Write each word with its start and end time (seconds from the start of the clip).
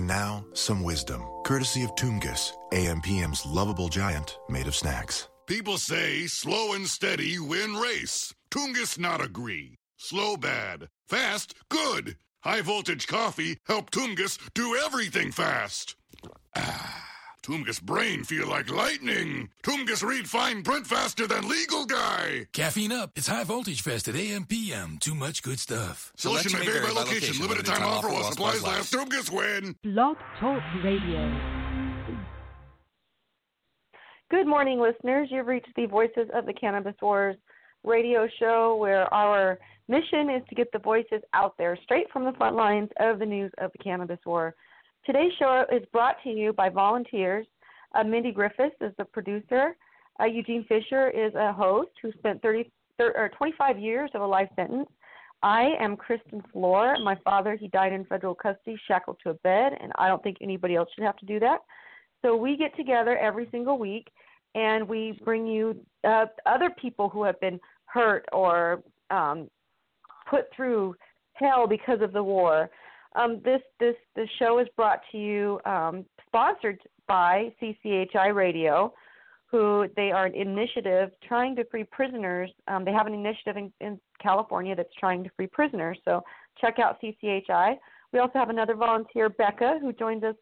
And 0.00 0.08
now, 0.08 0.46
some 0.54 0.82
wisdom, 0.82 1.22
courtesy 1.44 1.82
of 1.82 1.94
Toongus, 1.94 2.52
AMPM's 2.72 3.44
lovable 3.44 3.90
giant 3.90 4.38
made 4.48 4.66
of 4.66 4.74
snacks. 4.74 5.28
People 5.46 5.76
say 5.76 6.26
slow 6.26 6.72
and 6.72 6.86
steady 6.86 7.38
win 7.38 7.74
race. 7.74 8.34
Toongus 8.50 8.98
not 8.98 9.20
agree. 9.20 9.76
Slow 9.98 10.38
bad. 10.38 10.88
Fast 11.06 11.54
good. 11.68 12.16
High 12.42 12.62
voltage 12.62 13.06
coffee 13.08 13.58
help 13.66 13.90
Toongus 13.90 14.38
do 14.54 14.74
everything 14.74 15.32
fast. 15.32 15.96
Ah. 16.56 17.09
Toongus 17.50 17.82
brain 17.82 18.22
feel 18.22 18.46
like 18.46 18.70
lightning. 18.70 19.48
Toongus 19.64 20.04
read 20.04 20.28
fine 20.28 20.62
print 20.62 20.86
faster 20.86 21.26
than 21.26 21.48
legal 21.48 21.84
guy. 21.84 22.46
Caffeine 22.52 22.92
up. 22.92 23.10
It's 23.16 23.26
high 23.26 23.42
voltage 23.42 23.82
fest 23.82 24.06
at 24.06 24.14
AM 24.14 24.44
PM. 24.44 24.98
Too 25.00 25.16
much 25.16 25.42
good 25.42 25.58
stuff. 25.58 26.12
Selection 26.16 26.56
may 26.56 26.64
vary 26.64 26.86
by 26.86 26.92
location. 26.92 27.42
Limited 27.42 27.66
time 27.66 27.82
offer 27.82 28.06
while 28.06 28.30
supplies 28.30 28.62
last. 28.62 28.94
Toongus 28.94 29.32
win. 29.32 29.74
Blog 29.82 30.16
Talk 30.38 30.62
Radio. 30.84 31.26
Good 34.30 34.46
morning, 34.46 34.78
listeners. 34.78 35.26
You've 35.32 35.48
reached 35.48 35.74
the 35.74 35.86
Voices 35.86 36.28
of 36.32 36.46
the 36.46 36.52
Cannabis 36.52 36.94
Wars 37.02 37.34
radio 37.82 38.28
show 38.38 38.76
where 38.76 39.12
our 39.12 39.58
mission 39.88 40.30
is 40.30 40.42
to 40.50 40.54
get 40.54 40.70
the 40.70 40.78
voices 40.78 41.20
out 41.34 41.58
there 41.58 41.76
straight 41.82 42.06
from 42.12 42.24
the 42.24 42.32
front 42.34 42.54
lines 42.54 42.90
of 43.00 43.18
the 43.18 43.26
news 43.26 43.50
of 43.58 43.72
the 43.72 43.82
cannabis 43.82 44.20
war. 44.24 44.54
Today's 45.06 45.32
show 45.38 45.64
is 45.72 45.82
brought 45.92 46.16
to 46.24 46.30
you 46.30 46.52
by 46.52 46.68
volunteers. 46.68 47.46
Uh, 47.94 48.04
Mindi 48.04 48.32
Griffiths 48.32 48.76
is 48.80 48.92
the 48.98 49.04
producer. 49.04 49.76
Uh, 50.20 50.26
Eugene 50.26 50.64
Fischer 50.68 51.08
is 51.08 51.34
a 51.34 51.52
host 51.52 51.90
who 52.02 52.12
spent 52.18 52.42
30, 52.42 52.70
30, 52.98 53.18
or 53.18 53.30
25 53.30 53.78
years 53.78 54.10
of 54.14 54.20
a 54.20 54.26
life 54.26 54.48
sentence. 54.56 54.88
I 55.42 55.70
am 55.80 55.96
Kristin 55.96 56.42
Flor. 56.52 56.98
My 57.02 57.16
father, 57.24 57.56
he 57.56 57.68
died 57.68 57.94
in 57.94 58.04
federal 58.04 58.34
custody, 58.34 58.76
shackled 58.86 59.16
to 59.22 59.30
a 59.30 59.34
bed, 59.34 59.72
and 59.80 59.90
I 59.96 60.08
don't 60.08 60.22
think 60.22 60.36
anybody 60.42 60.76
else 60.76 60.90
should 60.94 61.04
have 61.04 61.16
to 61.16 61.26
do 61.26 61.40
that. 61.40 61.60
So 62.22 62.36
we 62.36 62.58
get 62.58 62.76
together 62.76 63.16
every 63.16 63.48
single 63.50 63.78
week 63.78 64.08
and 64.54 64.86
we 64.86 65.18
bring 65.24 65.46
you 65.46 65.76
uh, 66.04 66.26
other 66.44 66.70
people 66.70 67.08
who 67.08 67.22
have 67.22 67.40
been 67.40 67.58
hurt 67.86 68.26
or 68.32 68.82
um, 69.10 69.48
put 70.28 70.44
through 70.54 70.94
hell 71.34 71.66
because 71.66 72.02
of 72.02 72.12
the 72.12 72.22
war. 72.22 72.68
Um, 73.16 73.40
this 73.44 73.60
this 73.78 73.96
this 74.14 74.28
show 74.38 74.58
is 74.58 74.68
brought 74.76 75.00
to 75.12 75.18
you 75.18 75.60
um, 75.64 76.04
sponsored 76.26 76.78
by 77.08 77.52
CCHI 77.60 78.34
Radio, 78.34 78.94
who 79.46 79.86
they 79.96 80.12
are 80.12 80.26
an 80.26 80.34
initiative 80.34 81.10
trying 81.26 81.56
to 81.56 81.64
free 81.64 81.84
prisoners. 81.84 82.50
Um, 82.68 82.84
they 82.84 82.92
have 82.92 83.06
an 83.06 83.14
initiative 83.14 83.56
in, 83.56 83.72
in 83.80 84.00
California 84.22 84.76
that's 84.76 84.94
trying 84.98 85.24
to 85.24 85.30
free 85.36 85.48
prisoners. 85.48 85.98
So 86.04 86.22
check 86.60 86.78
out 86.78 86.98
CCHI. 87.02 87.76
We 88.12 88.18
also 88.20 88.38
have 88.38 88.50
another 88.50 88.74
volunteer, 88.74 89.28
Becca, 89.28 89.78
who 89.80 89.92
joins 89.92 90.22
us 90.22 90.36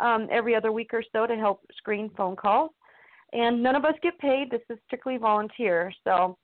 um, 0.00 0.28
every 0.30 0.54
other 0.54 0.72
week 0.72 0.90
or 0.92 1.02
so 1.12 1.26
to 1.26 1.36
help 1.36 1.60
screen 1.76 2.10
phone 2.16 2.36
calls. 2.36 2.70
And 3.32 3.62
none 3.62 3.76
of 3.76 3.84
us 3.84 3.94
get 4.02 4.18
paid. 4.18 4.50
This 4.50 4.60
is 4.70 4.78
strictly 4.86 5.16
volunteer. 5.16 5.92
So 6.04 6.38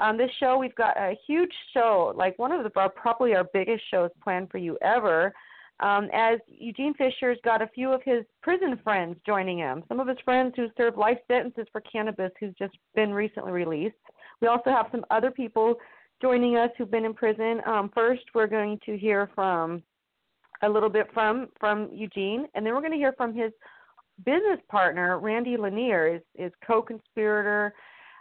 on 0.00 0.16
this 0.16 0.30
show, 0.38 0.58
we've 0.58 0.74
got 0.74 0.96
a 0.96 1.16
huge 1.26 1.52
show, 1.72 2.12
like 2.16 2.38
one 2.38 2.52
of 2.52 2.62
the 2.62 2.70
our, 2.78 2.90
probably 2.90 3.34
our 3.34 3.44
biggest 3.52 3.82
shows 3.90 4.10
planned 4.22 4.50
for 4.50 4.58
you 4.58 4.76
ever. 4.82 5.32
Um, 5.80 6.08
as 6.14 6.38
Eugene 6.48 6.94
Fischer's 6.94 7.38
got 7.44 7.60
a 7.60 7.68
few 7.68 7.92
of 7.92 8.02
his 8.02 8.24
prison 8.42 8.78
friends 8.82 9.16
joining 9.26 9.58
him, 9.58 9.84
some 9.88 10.00
of 10.00 10.08
his 10.08 10.16
friends 10.24 10.54
who 10.56 10.68
served 10.76 10.96
life 10.96 11.18
sentences 11.28 11.66
for 11.70 11.82
cannabis 11.82 12.30
who's 12.40 12.54
just 12.58 12.74
been 12.94 13.12
recently 13.12 13.52
released. 13.52 13.96
We 14.40 14.48
also 14.48 14.70
have 14.70 14.86
some 14.90 15.04
other 15.10 15.30
people 15.30 15.74
joining 16.22 16.56
us 16.56 16.70
who've 16.76 16.90
been 16.90 17.04
in 17.04 17.12
prison. 17.14 17.60
Um, 17.66 17.90
first, 17.94 18.22
we're 18.34 18.46
going 18.46 18.78
to 18.86 18.96
hear 18.96 19.30
from 19.34 19.82
a 20.62 20.68
little 20.68 20.88
bit 20.88 21.08
from 21.12 21.48
from 21.60 21.90
Eugene, 21.92 22.46
and 22.54 22.64
then 22.64 22.74
we're 22.74 22.80
going 22.80 22.92
to 22.92 22.98
hear 22.98 23.12
from 23.12 23.34
his 23.34 23.52
business 24.24 24.58
partner, 24.70 25.18
Randy 25.18 25.58
Lanier, 25.58 26.16
is 26.16 26.22
is 26.36 26.52
co-conspirator 26.66 27.74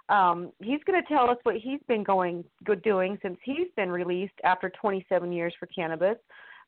um, 0.09 0.51
he's 0.59 0.81
going 0.85 1.01
to 1.01 1.07
tell 1.07 1.29
us 1.29 1.37
what 1.43 1.55
he's 1.55 1.79
been 1.87 2.03
going 2.03 2.43
good 2.63 2.81
doing 2.83 3.17
since 3.21 3.37
he's 3.43 3.67
been 3.75 3.89
released 3.89 4.33
after 4.43 4.69
27 4.69 5.31
years 5.31 5.53
for 5.59 5.67
cannabis. 5.67 6.17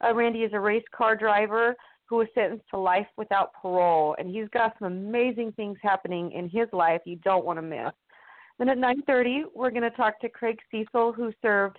Uh, 0.03 0.13
Randy 0.13 0.39
is 0.39 0.53
a 0.53 0.59
race 0.59 0.83
car 0.95 1.15
driver 1.15 1.75
who 2.05 2.17
was 2.17 2.27
sentenced 2.33 2.65
to 2.71 2.79
life 2.79 3.07
without 3.17 3.53
parole, 3.61 4.15
and 4.17 4.29
he's 4.29 4.47
got 4.49 4.73
some 4.79 4.87
amazing 4.87 5.51
things 5.53 5.77
happening 5.83 6.31
in 6.31 6.49
his 6.49 6.67
life 6.71 7.01
you 7.05 7.17
don't 7.17 7.45
want 7.45 7.57
to 7.57 7.61
miss. 7.61 7.91
Then 8.57 8.69
at 8.69 8.77
9:30, 8.77 9.43
we're 9.53 9.69
going 9.69 9.83
to 9.83 9.91
talk 9.91 10.19
to 10.21 10.29
Craig 10.29 10.57
Cesal, 10.71 11.13
who 11.13 11.31
served 11.41 11.77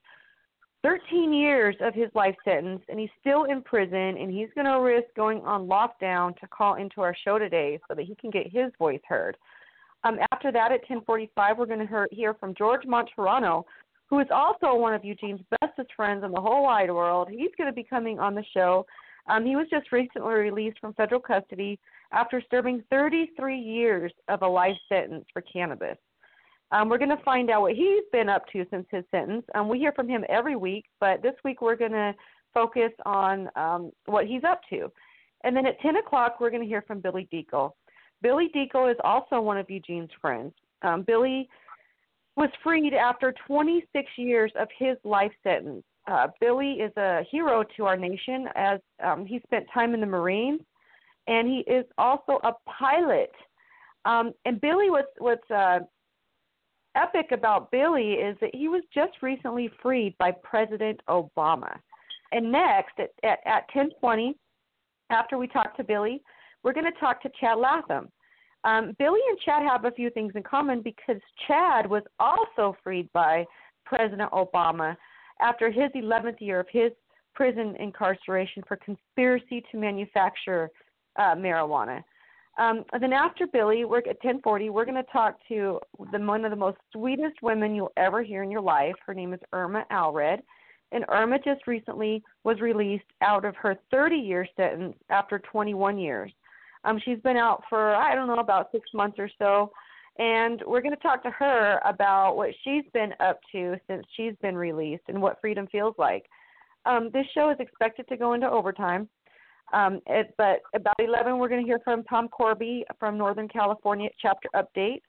13 0.85 1.33
years 1.33 1.75
of 1.81 1.93
his 1.93 2.09
life 2.15 2.37
sentence, 2.45 2.83
and 2.89 3.01
he's 3.01 3.11
still 3.19 3.45
in 3.45 3.63
prison, 3.63 4.17
and 4.17 4.31
he's 4.31 4.49
going 4.55 4.67
to 4.67 4.81
risk 4.81 5.09
going 5.17 5.41
on 5.41 5.67
lockdown 5.67 6.37
to 6.39 6.47
call 6.49 6.75
into 6.75 7.01
our 7.01 7.17
show 7.25 7.39
today 7.39 7.81
so 7.89 7.95
that 7.95 8.05
he 8.05 8.15
can 8.15 8.31
get 8.31 8.53
his 8.53 8.71
voice 8.79 9.01
heard. 9.09 9.37
Um, 10.05 10.19
after 10.33 10.53
that, 10.53 10.73
at 10.73 10.87
10:45, 10.87 11.59
we're 11.59 11.67
going 11.67 11.87
to 11.87 12.07
hear 12.11 12.35
from 12.35 12.55
George 12.55 12.85
Martorano, 12.85 13.65
who 14.07 14.21
is 14.21 14.29
also 14.31 14.75
one 14.75 14.95
of 14.95 15.05
Eugene's 15.05 15.41
bestest 15.61 15.93
friends 15.95 16.25
in 16.25 16.31
the 16.31 16.41
whole 16.41 16.63
wide 16.63 16.91
world. 16.91 17.29
He's 17.31 17.51
going 17.57 17.69
to 17.69 17.75
be 17.75 17.85
coming 17.85 18.19
on 18.19 18.35
the 18.35 18.45
show. 18.55 18.87
Um, 19.29 19.45
he 19.45 19.57
was 19.57 19.67
just 19.71 19.93
recently 19.93 20.33
released 20.33 20.79
from 20.79 20.95
federal 20.95 21.21
custody 21.21 21.79
after 22.13 22.43
serving 22.51 22.83
33 22.91 23.59
years 23.59 24.13
of 24.29 24.43
a 24.43 24.47
life 24.47 24.77
sentence 24.89 25.27
for 25.33 25.43
cannabis. 25.43 25.99
Um, 26.71 26.89
we're 26.89 26.99
going 26.99 27.17
to 27.17 27.23
find 27.25 27.51
out 27.51 27.63
what 27.63 27.75
he's 27.75 28.05
been 28.13 28.29
up 28.29 28.47
to 28.53 28.65
since 28.71 28.87
his 28.91 29.05
sentence. 29.11 29.45
Um, 29.55 29.69
we 29.69 29.79
hear 29.79 29.93
from 29.93 30.09
him 30.09 30.25
every 30.29 30.57
week, 30.57 30.85
but 31.01 31.23
this 31.23 31.35
week 31.45 31.61
we're 31.61 31.77
going 31.77 31.93
to 31.93 32.15
focus 32.55 32.93
on 33.07 33.49
um, 33.57 33.91
what 34.07 34.27
he's 34.27 34.45
up 34.45 34.61
to. 34.71 34.91
And 35.45 35.57
then 35.57 35.67
at 35.67 35.81
10 35.81 35.97
o'clock, 35.97 36.37
we're 36.41 36.51
going 36.51 36.63
to 36.63 36.69
hear 36.69 36.83
from 36.83 37.01
Billy 37.01 37.29
Dekle. 37.33 37.73
Billy 38.23 38.51
Dekle 38.55 38.91
is 38.91 38.99
also 39.05 39.41
one 39.41 39.59
of 39.59 39.71
Eugene's 39.71 40.11
friends. 40.21 40.53
Um, 40.83 41.03
Billy 41.03 41.49
was 42.37 42.51
freed 42.63 42.95
after 42.95 43.35
26 43.47 44.11
years 44.17 44.53
of 44.59 44.69
his 44.79 44.97
life 45.05 45.33
sentence. 45.43 45.85
Uh, 46.07 46.29
Billy 46.41 46.75
is 46.75 46.93
a 46.97 47.23
hero 47.31 47.65
to 47.77 47.85
our 47.85 47.97
nation 47.97 48.49
as 48.55 48.81
um, 49.05 49.27
he 49.27 49.41
spent 49.41 49.67
time 49.73 49.93
in 49.93 50.01
the 50.01 50.07
Marines, 50.07 50.61
and 51.27 51.47
he 51.47 51.59
is 51.71 51.85
also 51.99 52.39
a 52.45 52.53
pilot. 52.67 53.33
Um, 54.05 54.33
and 54.47 54.61
Billy, 54.61 54.89
what's 54.89 55.09
what's 55.19 55.51
uh, 55.51 55.81
epic 56.95 57.33
about 57.33 57.71
Billy 57.71 58.13
is 58.13 58.37
that 58.41 58.55
he 58.55 58.69
was 58.69 58.83
just 58.95 59.13
recently 59.21 59.71
freed 59.83 60.17
by 60.19 60.31
President 60.31 61.01
Obama. 61.09 61.77
And 62.33 62.51
next, 62.51 62.99
at 62.99 63.11
at, 63.23 63.41
at 63.45 63.71
10:20, 63.71 64.35
after 65.11 65.37
we 65.37 65.47
talk 65.47 65.77
to 65.77 65.85
Billy, 65.85 66.23
we're 66.69 66.75
going 66.75 66.93
to 66.93 67.01
talk 67.01 67.23
to 67.23 67.31
Chad 67.41 67.57
Latham. 67.57 68.11
Um, 68.63 68.95
Billy 68.99 69.21
and 69.31 69.39
Chad 69.41 69.63
have 69.63 69.87
a 69.87 69.91
few 69.91 70.11
things 70.11 70.33
in 70.35 70.43
common 70.43 70.83
because 70.83 71.17
Chad 71.47 71.89
was 71.89 72.03
also 72.21 72.77
freed 72.85 73.11
by 73.15 73.47
President 73.87 74.31
Obama 74.33 74.95
after 75.41 75.71
his 75.71 75.91
11th 75.97 76.43
year 76.43 76.61
of 76.61 76.67
his 76.71 76.93
prison 77.35 77.75
incarceration 77.81 78.63
for 78.69 78.77
conspiracy 78.77 79.65
to 79.73 79.79
manufacture 79.79 80.69
uh, 81.19 81.35
marijuana. 81.35 82.03
Um, 82.59 82.85
then 83.01 83.15
after 83.15 83.47
Billy, 83.47 83.87
we're 83.87 84.01
at 84.01 84.21
10:40. 84.21 84.69
We're 84.71 84.85
going 84.85 85.03
to 85.03 85.11
talk 85.11 85.39
to 85.49 85.81
the, 86.13 86.19
one 86.19 86.45
of 86.45 86.51
the 86.51 86.57
most 86.57 86.77
sweetest 86.93 87.41
women 87.41 87.75
you'll 87.75 87.93
ever 87.97 88.23
hear 88.23 88.43
in 88.43 88.51
your 88.51 88.61
life. 88.61 88.95
Her 89.07 89.15
name 89.15 89.33
is 89.33 89.41
Irma 89.55 89.87
Alred, 89.91 90.43
and 90.93 91.07
Irma 91.09 91.39
just 91.39 91.67
recently 91.67 92.23
was 92.45 92.61
released 92.61 93.11
out 93.23 93.47
of 93.47 93.57
her 93.57 93.79
30-year 93.91 94.47
sentence 94.55 94.97
after 95.09 95.39
21 95.39 95.97
years. 95.97 96.31
Um, 96.85 97.01
she's 97.05 97.21
been 97.21 97.37
out 97.37 97.63
for 97.69 97.95
I 97.95 98.15
don't 98.15 98.29
know 98.29 98.39
about 98.39 98.71
six 98.73 98.89
months 98.95 99.19
or 99.19 99.31
so, 99.39 99.71
and 100.19 100.63
we're 100.67 100.81
going 100.81 100.95
to 100.95 101.01
talk 101.01 101.23
to 101.23 101.31
her 101.31 101.81
about 101.85 102.37
what 102.37 102.51
she's 102.65 102.85
been 102.93 103.13
up 103.21 103.41
to 103.53 103.77
since 103.89 104.05
she's 104.17 104.35
been 104.43 104.57
released 104.57 105.05
and 105.09 105.21
what 105.21 105.41
freedom 105.41 105.67
feels 105.71 105.95
like. 105.99 106.25
Um, 106.87 107.11
this 107.13 107.27
show 107.35 107.51
is 107.51 107.57
expected 107.61 108.09
to 108.09 108.17
go 108.17 108.33
into 108.33 108.49
overtime. 108.49 109.09
Um, 109.73 110.01
it, 110.07 110.35
but 110.39 110.61
about 110.75 110.95
11, 110.99 111.39
we're 111.39 111.49
going 111.49 111.63
to 111.63 111.67
hear 111.67 111.81
from 111.85 112.03
Tom 112.05 112.29
Korby 112.29 112.83
from 112.99 113.19
Northern 113.19 113.49
California 113.49 114.09
Chapter 114.21 114.49
Update 114.55 115.03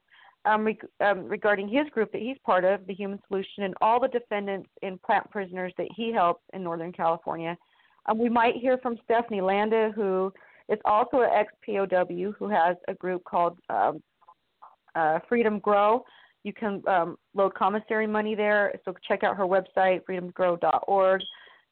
um, 0.45 0.65
reg- 0.65 0.85
um, 0.99 1.25
regarding 1.25 1.69
his 1.69 1.87
group 1.91 2.11
that 2.11 2.21
he's 2.21 2.37
part 2.45 2.65
of, 2.65 2.85
the 2.85 2.93
Human 2.93 3.19
Solution, 3.27 3.63
and 3.63 3.73
all 3.81 3.99
the 3.99 4.07
defendants 4.09 4.69
and 4.81 5.01
plant 5.01 5.29
prisoners 5.31 5.73
that 5.77 5.87
he 5.95 6.11
helps 6.11 6.43
in 6.53 6.63
Northern 6.63 6.91
California. 6.91 7.57
Um, 8.07 8.17
we 8.17 8.29
might 8.29 8.55
hear 8.55 8.77
from 8.79 8.97
Stephanie 9.05 9.41
Landa, 9.41 9.91
who 9.95 10.33
it's 10.69 10.81
also 10.85 11.21
an 11.21 11.29
ex 11.33 11.51
POW 11.65 12.31
who 12.37 12.47
has 12.47 12.77
a 12.87 12.93
group 12.93 13.23
called 13.23 13.57
um, 13.69 14.01
uh, 14.95 15.19
Freedom 15.27 15.59
Grow. 15.59 16.03
You 16.43 16.53
can 16.53 16.81
um, 16.87 17.17
load 17.33 17.53
commissary 17.55 18.07
money 18.07 18.35
there, 18.35 18.73
so 18.85 18.93
check 19.05 19.23
out 19.23 19.35
her 19.35 19.45
website, 19.45 20.01
freedomgrow.org. 20.09 21.21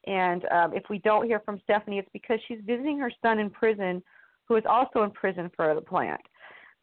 And 0.08 0.46
um, 0.46 0.74
if 0.74 0.84
we 0.90 1.00
don't 1.00 1.26
hear 1.26 1.42
from 1.46 1.62
Stephanie, 1.64 2.00
it's 2.00 2.10
because 2.12 2.40
she's 2.48 2.60
visiting 2.66 2.98
her 3.00 3.12
son 3.22 3.40
in 3.40 3.50
prison, 3.50 4.02
who 4.48 4.56
is 4.56 4.64
also 4.68 5.04
in 5.04 5.12
prison 5.12 5.52
for 5.56 5.74
the 5.76 5.82
plant. 5.82 6.22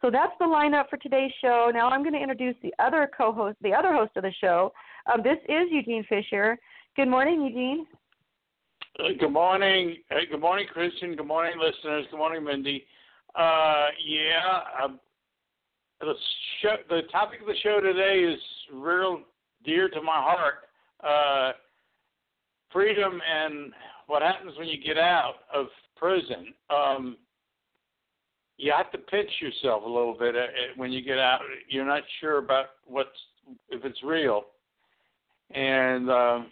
So 0.01 0.09
that's 0.11 0.33
the 0.39 0.45
lineup 0.45 0.89
for 0.89 0.97
today's 0.97 1.31
show. 1.41 1.71
Now 1.73 1.89
I'm 1.89 2.01
going 2.01 2.13
to 2.13 2.21
introduce 2.21 2.55
the 2.61 2.73
other 2.79 3.09
co-host, 3.15 3.57
the 3.61 3.73
other 3.73 3.93
host 3.93 4.11
of 4.15 4.23
the 4.23 4.33
show. 4.39 4.71
Um, 5.11 5.21
this 5.23 5.37
is 5.49 5.67
Eugene 5.71 6.05
Fischer. 6.07 6.57
Good 6.95 7.07
morning, 7.07 7.43
Eugene. 7.43 7.87
Uh, 8.97 9.09
good 9.19 9.31
morning. 9.31 9.97
Uh, 10.09 10.19
good 10.31 10.39
morning, 10.39 10.65
Christian. 10.71 11.17
Good 11.17 11.27
morning, 11.27 11.55
listeners. 11.59 12.05
Good 12.09 12.17
morning, 12.17 12.45
Mindy. 12.45 12.85
Uh, 13.35 13.87
yeah, 14.05 14.59
um, 14.81 14.99
the 15.99 16.13
show, 16.61 16.75
the 16.87 17.01
topic 17.11 17.41
of 17.41 17.47
the 17.47 17.55
show 17.61 17.81
today 17.81 18.19
is 18.19 18.39
real 18.73 19.19
dear 19.65 19.89
to 19.89 20.01
my 20.01 20.13
heart. 20.15 20.55
Uh, 21.03 21.57
freedom 22.71 23.19
and 23.29 23.73
what 24.07 24.21
happens 24.21 24.57
when 24.57 24.67
you 24.67 24.81
get 24.81 24.97
out 24.97 25.35
of 25.53 25.65
prison. 25.97 26.53
Um, 26.69 27.17
you 28.55 28.71
have 28.75 28.93
to 28.93 28.97
pinch 28.97 29.29
yourself 29.41 29.83
a 29.83 29.89
little 29.89 30.15
bit 30.17 30.35
when 30.77 30.93
you 30.93 31.01
get 31.01 31.17
out. 31.17 31.41
You're 31.67 31.85
not 31.85 32.03
sure 32.21 32.37
about 32.37 32.67
what's 32.85 33.09
if 33.69 33.83
it's 33.83 34.01
real, 34.03 34.43
and 35.53 36.09
um, 36.09 36.47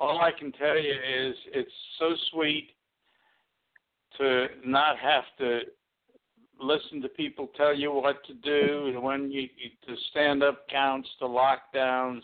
all 0.00 0.20
I 0.20 0.30
can 0.32 0.52
tell 0.52 0.78
you 0.78 0.92
is 0.92 1.34
it's 1.52 1.70
so 1.98 2.14
sweet 2.30 2.70
to 4.18 4.46
not 4.64 4.98
have 4.98 5.24
to 5.38 5.60
listen 6.60 7.00
to 7.02 7.08
people 7.08 7.48
tell 7.56 7.74
you 7.74 7.92
what 7.92 8.24
to 8.26 8.34
do, 8.34 9.00
when 9.00 9.30
you, 9.30 9.48
to 9.86 9.94
stand 10.10 10.42
up 10.42 10.68
counts, 10.68 11.08
to 11.18 11.24
lockdowns, 11.24 12.20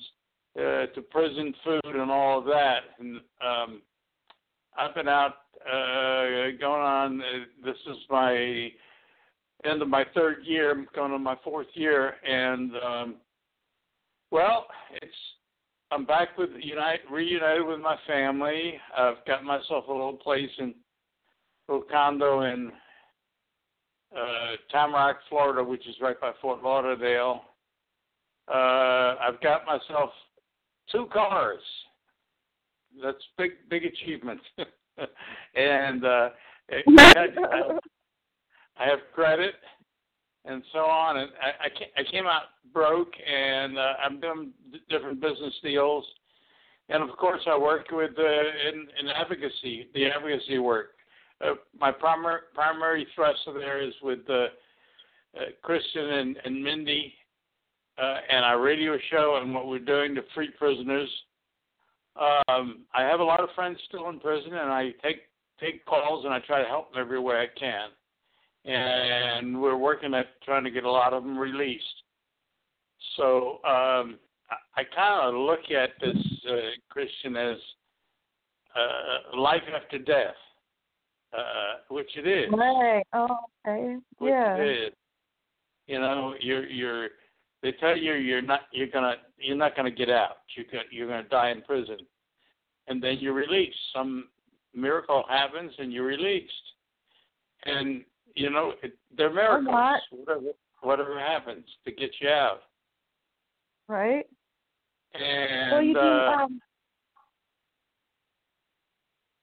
uh, 0.58 0.86
to 0.86 1.02
prison 1.10 1.54
food, 1.64 1.94
and 1.94 2.10
all 2.10 2.38
of 2.38 2.44
that. 2.46 2.78
And 2.98 3.16
um, 3.44 3.82
I've 4.76 4.94
been 4.94 5.08
out 5.08 5.34
uh, 5.66 6.56
going 6.60 6.82
on. 6.82 7.20
Uh, 7.20 7.24
this 7.64 7.76
is 7.88 7.96
my 8.10 8.70
end 9.64 9.82
of 9.82 9.88
my 9.88 10.04
third 10.14 10.38
year. 10.44 10.70
I'm 10.72 10.86
going 10.94 11.12
on 11.12 11.22
my 11.22 11.36
fourth 11.44 11.68
year, 11.74 12.14
and 12.28 12.72
um, 12.84 13.14
well, 14.30 14.66
it's 15.00 15.12
I'm 15.94 16.04
back 16.04 16.36
with 16.36 16.50
unite 16.60 17.08
reunited 17.08 17.64
with 17.64 17.78
my 17.78 17.96
family. 18.04 18.74
I've 18.98 19.24
got 19.28 19.44
myself 19.44 19.86
a 19.86 19.92
little 19.92 20.16
place 20.16 20.50
in 20.58 20.74
a 21.68 21.72
little 21.72 21.86
condo 21.88 22.40
in 22.40 22.72
uh, 24.12 24.56
Tamarac, 24.74 25.14
Florida, 25.28 25.62
which 25.62 25.86
is 25.86 25.94
right 26.00 26.20
by 26.20 26.32
Fort 26.42 26.64
Lauderdale. 26.64 27.42
Uh, 28.52 29.14
I've 29.20 29.40
got 29.40 29.66
myself 29.66 30.10
two 30.90 31.06
cars. 31.12 31.62
That's 33.00 33.22
big, 33.38 33.52
big 33.70 33.84
achievement. 33.84 34.40
and 35.54 36.04
uh, 36.04 36.30
I, 36.88 37.26
I 38.78 38.84
have 38.84 38.98
credit 39.14 39.54
and 40.44 40.62
so 40.72 40.80
on. 40.80 41.18
And 41.18 41.30
I, 41.40 42.00
I 42.00 42.10
came 42.10 42.26
out 42.26 42.42
broke, 42.72 43.12
and 43.26 43.78
uh, 43.78 43.92
I'm 44.04 44.20
doing 44.20 44.50
different 44.90 45.20
business 45.20 45.54
deals. 45.62 46.04
And 46.88 47.02
of 47.02 47.16
course, 47.16 47.40
I 47.46 47.56
work 47.56 47.86
with 47.90 48.10
uh, 48.18 48.22
in, 48.22 48.86
in 49.00 49.08
advocacy, 49.08 49.88
the 49.94 50.06
advocacy 50.06 50.58
work. 50.58 50.90
Uh, 51.40 51.54
my 51.80 51.90
primary 51.90 52.40
primary 52.54 53.06
thrust 53.14 53.40
there 53.54 53.82
is 53.82 53.94
with 54.02 54.20
uh, 54.28 54.32
uh, 54.32 54.46
Christian 55.62 56.04
and, 56.04 56.36
and 56.44 56.62
Mindy 56.62 57.12
uh, 58.00 58.16
and 58.30 58.44
our 58.44 58.60
radio 58.60 58.98
show 59.10 59.40
and 59.42 59.54
what 59.54 59.66
we're 59.66 59.78
doing 59.78 60.14
to 60.14 60.22
free 60.34 60.50
prisoners. 60.58 61.08
Um, 62.16 62.84
I 62.94 63.02
have 63.02 63.20
a 63.20 63.24
lot 63.24 63.40
of 63.40 63.48
friends 63.54 63.78
still 63.88 64.08
in 64.10 64.20
prison, 64.20 64.52
and 64.52 64.70
I 64.70 64.90
take 65.02 65.22
take 65.60 65.84
calls 65.86 66.24
and 66.24 66.34
I 66.34 66.40
try 66.40 66.62
to 66.62 66.68
help 66.68 66.92
them 66.92 67.00
every 67.00 67.20
way 67.20 67.36
I 67.36 67.58
can. 67.58 67.88
And 68.64 69.60
we're 69.60 69.76
working 69.76 70.14
at 70.14 70.40
trying 70.42 70.64
to 70.64 70.70
get 70.70 70.84
a 70.84 70.90
lot 70.90 71.12
of 71.12 71.22
them 71.22 71.38
released. 71.38 71.84
So 73.16 73.60
um, 73.64 74.18
I, 74.50 74.56
I 74.76 74.84
kind 74.94 75.28
of 75.28 75.34
look 75.34 75.70
at 75.70 75.90
this 76.00 76.16
uh, 76.48 76.70
Christian 76.88 77.36
as 77.36 77.58
uh, 78.74 79.36
life 79.38 79.62
after 79.74 79.98
death 79.98 80.34
uh, 81.36 81.74
which 81.88 82.10
it 82.16 82.26
is. 82.26 82.52
Right. 82.52 83.04
Oh, 83.12 83.38
okay. 83.66 83.96
Which 84.18 84.30
yeah. 84.30 84.56
It 84.56 84.86
is. 84.88 84.92
You 85.86 86.00
know, 86.00 86.34
you're 86.40 86.66
you're. 86.66 87.08
They 87.62 87.72
tell 87.72 87.96
you 87.96 88.14
you're 88.14 88.42
not 88.42 88.62
you're 88.72 88.88
gonna 88.88 89.14
you're 89.38 89.56
not 89.56 89.76
gonna 89.76 89.90
get 89.90 90.10
out. 90.10 90.38
You're 90.56 90.66
gonna, 90.70 90.84
you're 90.90 91.08
gonna 91.08 91.28
die 91.28 91.50
in 91.50 91.62
prison, 91.62 91.98
and 92.88 93.02
then 93.02 93.18
you're 93.20 93.34
released. 93.34 93.76
Some 93.94 94.28
miracle 94.74 95.24
happens 95.28 95.72
and 95.78 95.92
you're 95.92 96.06
released, 96.06 96.52
and 97.64 98.04
you 98.34 98.50
know 98.50 98.72
it, 98.82 98.96
they're 99.16 99.32
miracles. 99.32 100.00
Whatever 100.10 100.40
whatever 100.82 101.18
happens 101.18 101.64
to 101.84 101.92
get 101.92 102.10
you 102.20 102.28
out. 102.28 102.60
Right. 103.88 104.26
And 105.14 105.70
well, 105.72 105.82
you 105.82 105.94
do, 105.94 106.00
uh, 106.00 106.36
um, 106.44 106.60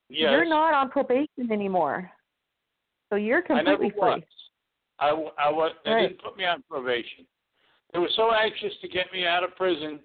yes. 0.09 0.31
You're 0.31 0.45
not 0.45 0.73
on 0.73 0.89
probation 0.89 1.51
anymore, 1.51 2.11
so 3.09 3.15
you're 3.15 3.41
completely 3.41 3.71
I 3.71 3.77
never 3.77 3.89
free. 3.89 3.91
was. 3.97 4.21
I, 4.99 5.09
I 5.47 5.49
was. 5.49 5.71
They 5.85 5.91
Right. 5.91 6.01
didn't 6.09 6.21
put 6.21 6.37
me 6.37 6.45
on 6.45 6.63
probation. 6.69 7.25
They 7.93 7.99
were 7.99 8.09
so 8.15 8.31
anxious 8.33 8.73
to 8.81 8.87
get 8.87 9.11
me 9.13 9.25
out 9.25 9.43
of 9.43 9.55
prison 9.55 9.99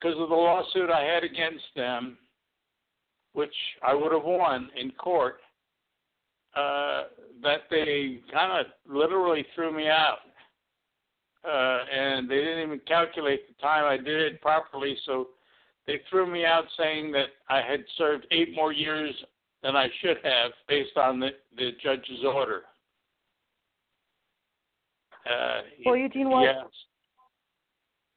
because 0.00 0.18
of 0.20 0.28
the 0.28 0.34
lawsuit 0.34 0.90
I 0.90 1.02
had 1.02 1.24
against 1.24 1.64
them, 1.74 2.18
which 3.32 3.54
I 3.82 3.94
would 3.94 4.12
have 4.12 4.24
won 4.24 4.70
in 4.76 4.90
court. 4.92 5.40
Uh, 6.56 7.04
that 7.42 7.62
they 7.68 8.20
kind 8.32 8.52
of 8.60 8.66
literally 8.88 9.44
threw 9.54 9.74
me 9.74 9.88
out, 9.88 10.18
uh, 11.44 11.84
and 11.92 12.30
they 12.30 12.36
didn't 12.36 12.62
even 12.62 12.80
calculate 12.86 13.48
the 13.48 13.60
time 13.60 13.84
I 13.84 13.96
did 13.96 14.20
it 14.20 14.40
properly. 14.40 14.96
So 15.04 15.28
they 15.86 16.00
threw 16.08 16.30
me 16.30 16.44
out 16.44 16.64
saying 16.78 17.12
that 17.12 17.26
I 17.50 17.60
had 17.60 17.84
served 17.98 18.26
eight 18.30 18.54
more 18.54 18.72
years 18.72 19.12
than 19.62 19.76
I 19.76 19.88
should 20.00 20.18
have 20.22 20.52
based 20.68 20.96
on 20.96 21.18
the, 21.20 21.30
the 21.56 21.72
judge's 21.82 22.24
order. 22.24 22.62
Uh, 25.26 25.62
Well, 25.84 25.96
Eugene, 25.96 26.30
while, 26.30 26.44
yes. 26.44 26.56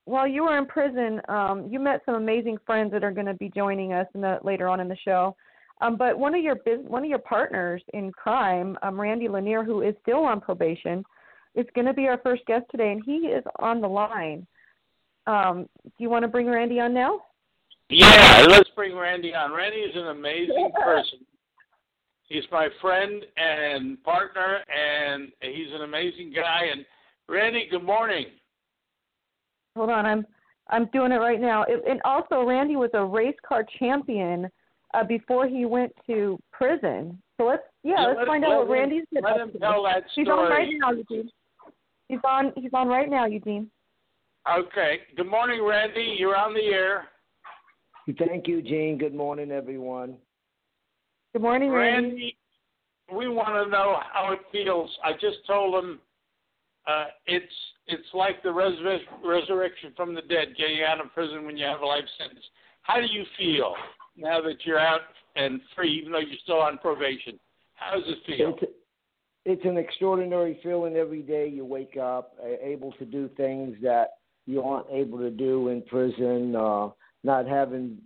while 0.05 0.27
you 0.27 0.43
were 0.43 0.57
in 0.57 0.65
prison, 0.65 1.21
um, 1.27 1.67
you 1.69 1.79
met 1.79 2.01
some 2.05 2.15
amazing 2.15 2.57
friends 2.65 2.91
that 2.91 3.03
are 3.03 3.11
going 3.11 3.25
to 3.27 3.33
be 3.33 3.49
joining 3.49 3.93
us 3.93 4.07
in 4.13 4.21
the, 4.21 4.39
later 4.43 4.67
on 4.67 4.79
in 4.79 4.87
the 4.87 4.97
show. 5.03 5.35
Um, 5.81 5.95
but 5.95 6.17
one 6.17 6.33
of 6.33 6.43
your 6.43 6.55
bus- 6.55 6.85
one 6.87 7.03
of 7.03 7.09
your 7.09 7.19
partners 7.19 7.83
in 7.93 8.11
crime, 8.11 8.77
um, 8.81 8.99
Randy 8.99 9.27
Lanier, 9.27 9.63
who 9.63 9.81
is 9.81 9.95
still 10.01 10.25
on 10.25 10.41
probation, 10.41 11.03
is 11.55 11.65
going 11.75 11.85
to 11.85 11.93
be 11.93 12.07
our 12.07 12.17
first 12.19 12.45
guest 12.45 12.65
today, 12.71 12.91
and 12.91 13.03
he 13.05 13.27
is 13.27 13.43
on 13.59 13.81
the 13.81 13.87
line. 13.87 14.45
Um, 15.27 15.67
do 15.83 15.91
you 15.99 16.09
want 16.09 16.23
to 16.23 16.27
bring 16.27 16.47
Randy 16.47 16.79
on 16.79 16.93
now? 16.93 17.21
Yeah, 17.89 18.45
let's 18.49 18.69
bring 18.75 18.95
Randy 18.95 19.33
on. 19.33 19.51
Randy 19.53 19.77
is 19.77 19.95
an 19.95 20.07
amazing 20.07 20.71
person. 20.83 21.19
He's 22.27 22.43
my 22.51 22.67
friend 22.81 23.23
and 23.37 24.03
partner, 24.03 24.59
and 24.67 25.31
he's 25.41 25.71
an 25.73 25.83
amazing 25.83 26.33
guy. 26.33 26.65
And 26.71 26.85
Randy, 27.29 27.67
good 27.69 27.83
morning. 27.83 28.25
Hold 29.75 29.91
on, 29.91 30.05
I'm 30.05 30.25
I'm 30.69 30.87
doing 30.87 31.11
it 31.11 31.17
right 31.17 31.39
now. 31.39 31.63
It, 31.63 31.83
and 31.87 32.01
also, 32.03 32.43
Randy 32.43 32.75
was 32.75 32.89
a 32.93 33.05
race 33.05 33.35
car 33.47 33.65
champion 33.79 34.49
uh, 34.97 35.03
before 35.03 35.47
he 35.47 35.65
went 35.65 35.91
to 36.07 36.39
prison. 36.51 37.21
So 37.37 37.45
let's 37.45 37.63
yeah, 37.83 37.93
Yeah, 38.01 38.05
let's 38.07 38.17
let- 38.19 38.27
find 38.27 38.41
let 38.43 38.51
out 38.51 38.57
what 38.57 38.65
him- 38.65 38.71
Randy's 38.73 39.05
been 39.13 39.23
let 39.23 39.33
up 39.33 39.39
him 39.47 39.51
to. 39.53 39.59
tell 39.59 39.83
that 39.83 40.03
He's 40.15 40.27
on 40.27 40.49
right 40.49 40.67
now, 40.79 40.91
Eugene. 40.91 41.29
He's 42.09 42.19
on 42.23 42.53
he's 42.55 42.71
on 42.73 42.87
right 42.87 43.09
now, 43.09 43.25
Eugene. 43.25 43.69
Okay. 44.49 45.01
Good 45.15 45.27
morning, 45.29 45.63
Randy. 45.63 46.15
You're 46.17 46.37
on 46.37 46.53
the 46.53 46.61
air. 46.63 47.09
Thank 48.17 48.47
you, 48.47 48.61
Gene. 48.61 48.97
Good 48.97 49.13
morning, 49.13 49.51
everyone. 49.51 50.17
Good 51.33 51.41
morning, 51.41 51.69
Randy. 51.69 52.07
Randy, 52.09 52.37
we 53.13 53.27
want 53.27 53.49
to 53.65 53.69
know 53.69 53.97
how 54.13 54.31
it 54.31 54.39
feels. 54.51 54.89
I 55.03 55.11
just 55.13 55.45
told 55.45 55.83
him 55.83 55.99
uh, 56.87 57.05
it's 57.25 57.53
it's 57.87 58.07
like 58.13 58.41
the 58.43 58.49
resur- 58.49 58.99
resurrection 59.23 59.91
from 59.97 60.15
the 60.15 60.21
dead, 60.21 60.55
getting 60.57 60.81
out 60.87 61.01
of 61.03 61.13
prison 61.13 61.45
when 61.45 61.57
you 61.57 61.65
have 61.65 61.81
a 61.81 61.85
life 61.85 62.05
sentence. 62.17 62.43
How 62.83 62.95
do 63.01 63.07
you 63.07 63.25
feel 63.37 63.75
now 64.17 64.41
that 64.41 64.65
you're 64.65 64.79
out 64.79 65.01
and 65.35 65.61
free, 65.75 65.91
even 65.99 66.11
though 66.11 66.19
you're 66.19 66.37
still 66.43 66.59
on 66.59 66.77
probation? 66.79 67.39
How 67.75 67.95
does 67.95 68.03
it 68.07 68.17
feel? 68.25 68.55
It's, 68.61 68.71
it's 69.45 69.65
an 69.65 69.77
extraordinary 69.77 70.59
feeling 70.63 70.95
every 70.95 71.21
day 71.21 71.47
you 71.47 71.63
wake 71.63 71.95
up, 71.95 72.35
able 72.61 72.91
to 72.93 73.05
do 73.05 73.29
things 73.37 73.77
that 73.81 74.15
you 74.45 74.61
aren't 74.61 74.89
able 74.91 75.19
to 75.19 75.29
do 75.29 75.69
in 75.69 75.81
prison, 75.83 76.55
uh, 76.55 76.89
not 77.23 77.47
having 77.47 77.97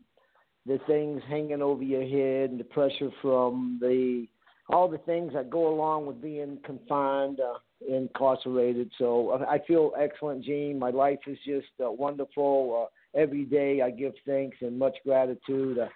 the 0.66 0.80
things 0.88 1.22
hanging 1.28 1.62
over 1.62 1.84
your 1.84 2.04
head 2.04 2.52
and 2.52 2.60
the 2.60 2.64
pressure 2.66 3.10
from 3.22 3.80
the 3.82 4.28
all 4.70 4.88
the 4.88 5.00
things 5.00 5.34
that 5.34 5.50
go 5.50 5.68
along 5.68 6.06
with 6.06 6.22
being 6.22 6.58
confined, 6.64 7.40
uh, 7.40 7.58
incarcerated. 7.90 8.90
So 8.98 9.30
uh, 9.32 9.46
I 9.50 9.60
feel 9.68 9.92
excellent, 10.00 10.46
Gene. 10.46 10.80
My 10.80 10.92
life 10.92 11.20
is 11.28 11.38
just 11.46 11.68
uh, 11.84 11.92
wonderful. 11.92 12.88
Uh, 12.88 13.20
every 13.20 13.44
day 13.44 13.82
I 13.82 13.90
give 13.92 14.14
thanks 14.26 14.58
and 14.62 14.80
much 14.80 14.96
gratitude. 15.04 15.80
Uh, 15.80 15.88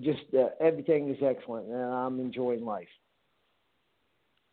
just 0.00 0.22
uh, 0.38 0.48
everything 0.60 1.10
is 1.10 1.16
excellent, 1.22 1.68
and 1.68 1.82
I'm 1.82 2.20
enjoying 2.20 2.64
life. 2.64 2.88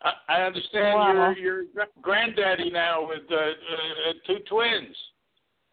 I, 0.02 0.12
I 0.30 0.42
understand 0.44 1.00
Wow. 1.00 1.34
you're 1.38 1.38
you're 1.38 1.64
gr- 1.74 2.02
granddaddy 2.02 2.70
now 2.70 3.08
with 3.08 3.24
uh, 3.32 3.36
uh, 3.36 4.14
two 4.28 4.40
twins. 4.50 4.96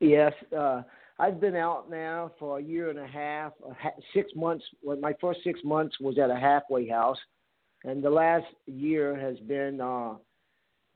Yes, 0.01 0.33
uh, 0.57 0.83
I've 1.19 1.41
been 1.41 1.57
out 1.57 1.91
now 1.91 2.33
for 2.39 2.59
a 2.59 2.63
year 2.63 2.89
and 2.91 2.99
a 2.99 3.07
half, 3.07 3.53
a 3.69 3.75
ha- 3.75 4.01
six 4.15 4.33
months. 4.35 4.65
Well, 4.83 4.97
my 4.99 5.15
first 5.21 5.41
six 5.45 5.61
months 5.63 6.01
was 6.01 6.19
at 6.19 6.31
a 6.31 6.37
halfway 6.37 6.89
house, 6.89 7.19
and 7.85 8.03
the 8.03 8.11
last 8.11 8.47
year 8.67 9.15
has 9.19 9.39
been. 9.41 9.81
Uh, 9.81 10.15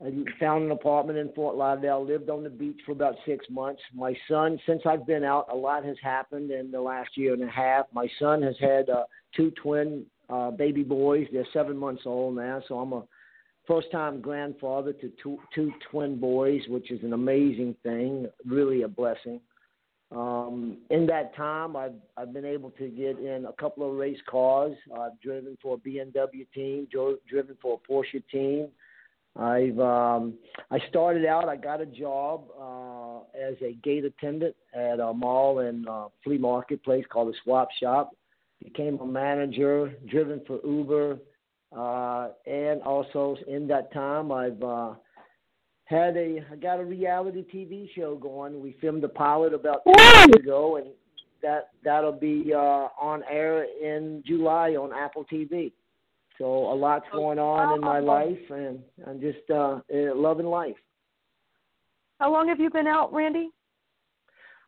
I 0.03 0.11
found 0.39 0.65
an 0.65 0.71
apartment 0.71 1.17
in 1.17 1.31
Fort 1.33 1.55
Lauderdale. 1.55 2.05
Lived 2.05 2.29
on 2.29 2.43
the 2.43 2.49
beach 2.49 2.79
for 2.85 2.91
about 2.91 3.15
six 3.25 3.45
months. 3.49 3.81
My 3.93 4.15
son, 4.29 4.59
since 4.65 4.81
I've 4.85 5.07
been 5.07 5.23
out, 5.23 5.47
a 5.49 5.55
lot 5.55 5.85
has 5.85 5.95
happened 6.03 6.51
in 6.51 6.69
the 6.69 6.81
last 6.81 7.15
year 7.15 7.33
and 7.33 7.43
a 7.43 7.49
half. 7.49 7.85
My 7.93 8.07
son 8.19 8.41
has 8.41 8.55
had 8.59 8.89
uh, 8.89 9.03
two 9.35 9.51
twin 9.51 10.05
uh, 10.29 10.51
baby 10.51 10.83
boys. 10.83 11.27
They're 11.31 11.47
seven 11.53 11.77
months 11.77 12.03
old 12.05 12.35
now, 12.35 12.61
so 12.67 12.79
I'm 12.79 12.91
a 12.91 13.03
first 13.67 13.89
time 13.91 14.19
grandfather 14.19 14.91
to 14.93 15.11
two, 15.21 15.39
two 15.53 15.71
twin 15.89 16.19
boys, 16.19 16.61
which 16.67 16.91
is 16.91 17.01
an 17.03 17.13
amazing 17.13 17.75
thing, 17.81 18.27
really 18.45 18.81
a 18.81 18.87
blessing. 18.87 19.39
Um, 20.11 20.77
in 20.89 21.07
that 21.07 21.35
time, 21.35 21.75
I've 21.75 21.95
I've 22.17 22.33
been 22.33 22.45
able 22.45 22.71
to 22.71 22.89
get 22.89 23.17
in 23.17 23.45
a 23.47 23.53
couple 23.53 23.89
of 23.89 23.95
race 23.95 24.19
cars. 24.29 24.75
I've 24.99 25.19
driven 25.21 25.57
for 25.61 25.75
a 25.75 25.77
BMW 25.77 26.45
team, 26.53 26.87
driven 26.91 27.57
for 27.61 27.79
a 27.79 27.91
Porsche 27.91 28.21
team. 28.29 28.67
I've 29.37 29.77
um, 29.79 30.35
I 30.71 30.79
started 30.89 31.25
out. 31.25 31.49
I 31.49 31.57
got 31.57 31.81
a 31.81 31.85
job 31.85 32.45
uh, 32.59 33.19
as 33.37 33.55
a 33.61 33.73
gate 33.83 34.05
attendant 34.05 34.55
at 34.73 34.99
a 34.99 35.13
mall 35.13 35.59
and 35.59 35.87
uh, 35.87 36.07
flea 36.23 36.37
market 36.37 36.83
place 36.83 37.03
called 37.09 37.29
the 37.29 37.37
Swap 37.43 37.67
Shop. 37.81 38.11
Became 38.63 38.97
a 38.99 39.05
manager, 39.05 39.93
driven 40.09 40.41
for 40.47 40.59
Uber, 40.65 41.17
uh, 41.77 42.29
and 42.45 42.81
also 42.83 43.35
in 43.47 43.67
that 43.67 43.91
time 43.91 44.31
I've 44.31 44.63
uh, 44.63 44.93
had 45.83 46.15
a 46.15 46.45
I 46.51 46.55
got 46.55 46.79
a 46.79 46.85
reality 46.85 47.45
TV 47.53 47.89
show 47.93 48.15
going. 48.15 48.61
We 48.61 48.77
filmed 48.79 49.03
a 49.03 49.09
pilot 49.09 49.53
about 49.53 49.81
two 49.83 50.01
years 50.01 50.29
ago, 50.39 50.77
and 50.77 50.87
that 51.41 51.71
that'll 51.83 52.13
be 52.13 52.53
uh, 52.53 52.87
on 52.99 53.23
air 53.29 53.65
in 53.65 54.23
July 54.25 54.71
on 54.71 54.93
Apple 54.93 55.25
TV. 55.31 55.73
So 56.37 56.45
a 56.45 56.75
lot's 56.75 57.05
going 57.13 57.39
on 57.39 57.75
in 57.75 57.81
my 57.81 57.99
life, 57.99 58.37
and 58.49 58.79
I'm 59.07 59.21
just 59.21 59.49
uh, 59.49 59.79
eh, 59.91 60.09
loving 60.13 60.45
life. 60.45 60.75
How 62.19 62.31
long 62.31 62.47
have 62.49 62.59
you 62.59 62.69
been 62.69 62.87
out, 62.87 63.13
Randy? 63.13 63.49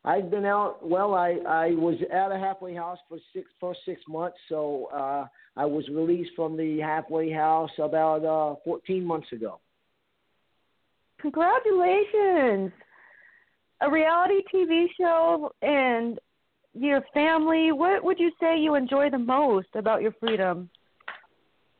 I've 0.04 0.30
been 0.30 0.44
out. 0.44 0.86
Well, 0.86 1.14
I 1.14 1.38
I 1.46 1.70
was 1.72 1.96
at 2.12 2.32
a 2.32 2.38
halfway 2.38 2.74
house 2.74 2.98
for 3.08 3.18
six 3.34 3.50
for 3.60 3.74
six 3.84 4.00
months, 4.08 4.38
so 4.48 4.88
uh, 4.94 5.26
I 5.56 5.66
was 5.66 5.86
released 5.88 6.30
from 6.36 6.56
the 6.56 6.78
halfway 6.78 7.30
house 7.30 7.70
about 7.78 8.24
uh, 8.24 8.54
14 8.64 9.04
months 9.04 9.30
ago. 9.32 9.60
Congratulations! 11.20 12.72
A 13.80 13.90
reality 13.90 14.40
TV 14.54 14.86
show 14.98 15.52
and 15.62 16.18
your 16.74 17.02
family. 17.12 17.72
What 17.72 18.04
would 18.04 18.18
you 18.18 18.30
say 18.40 18.58
you 18.58 18.76
enjoy 18.76 19.10
the 19.10 19.18
most 19.18 19.68
about 19.74 20.00
your 20.00 20.12
freedom? 20.20 20.70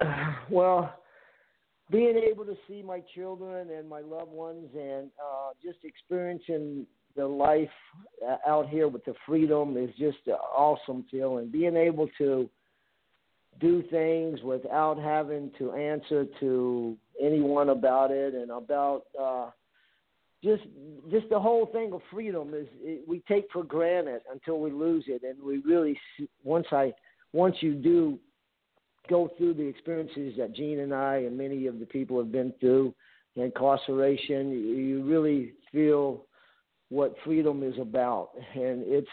well, 0.51 0.95
being 1.91 2.17
able 2.17 2.45
to 2.45 2.57
see 2.69 2.83
my 2.83 3.03
children 3.15 3.71
and 3.71 3.89
my 3.89 4.01
loved 4.01 4.31
ones, 4.33 4.69
and 4.75 5.11
uh, 5.19 5.51
just 5.63 5.79
experiencing 5.85 6.87
the 7.17 7.27
life 7.27 7.69
uh, 8.27 8.37
out 8.47 8.69
here 8.69 8.89
with 8.89 9.05
the 9.05 9.15
freedom 9.27 9.77
is 9.77 9.91
just 9.99 10.19
an 10.27 10.35
awesome 10.35 11.05
feeling. 11.11 11.49
Being 11.51 11.77
able 11.77 12.09
to 12.19 12.49
do 13.61 13.83
things 13.91 14.41
without 14.43 14.99
having 14.99 15.51
to 15.59 15.73
answer 15.73 16.27
to 16.41 16.97
anyone 17.21 17.71
about 17.71 18.11
it 18.11 18.35
and 18.35 18.51
about 18.51 19.03
uh 19.21 19.51
just 20.45 20.63
just 21.11 21.29
the 21.31 21.41
whole 21.41 21.67
thing 21.67 21.93
of 21.93 22.01
freedom 22.13 22.55
is 22.55 22.69
it, 22.81 23.03
we 23.09 23.21
take 23.27 23.47
for 23.53 23.65
granted 23.65 24.21
until 24.33 24.61
we 24.61 24.71
lose 24.71 25.05
it 25.09 25.23
and 25.25 25.43
we 25.43 25.59
really 25.59 25.99
once 26.45 26.67
i 26.71 26.93
once 27.33 27.57
you 27.61 27.75
do 27.75 28.17
go 29.09 29.31
through 29.37 29.55
the 29.55 29.67
experiences 29.67 30.35
that 30.39 30.55
Gene 30.55 30.81
and 30.81 30.95
I 30.95 31.17
and 31.17 31.37
many 31.37 31.67
of 31.67 31.79
the 31.79 31.87
people 31.87 32.19
have 32.19 32.33
been 32.33 32.53
through 32.61 32.95
incarceration, 33.37 34.51
you 34.51 35.03
really 35.05 35.53
feel 35.73 36.27
what 36.91 37.15
freedom 37.25 37.63
is 37.63 37.79
about, 37.79 38.31
and 38.55 38.83
it's 38.87 39.09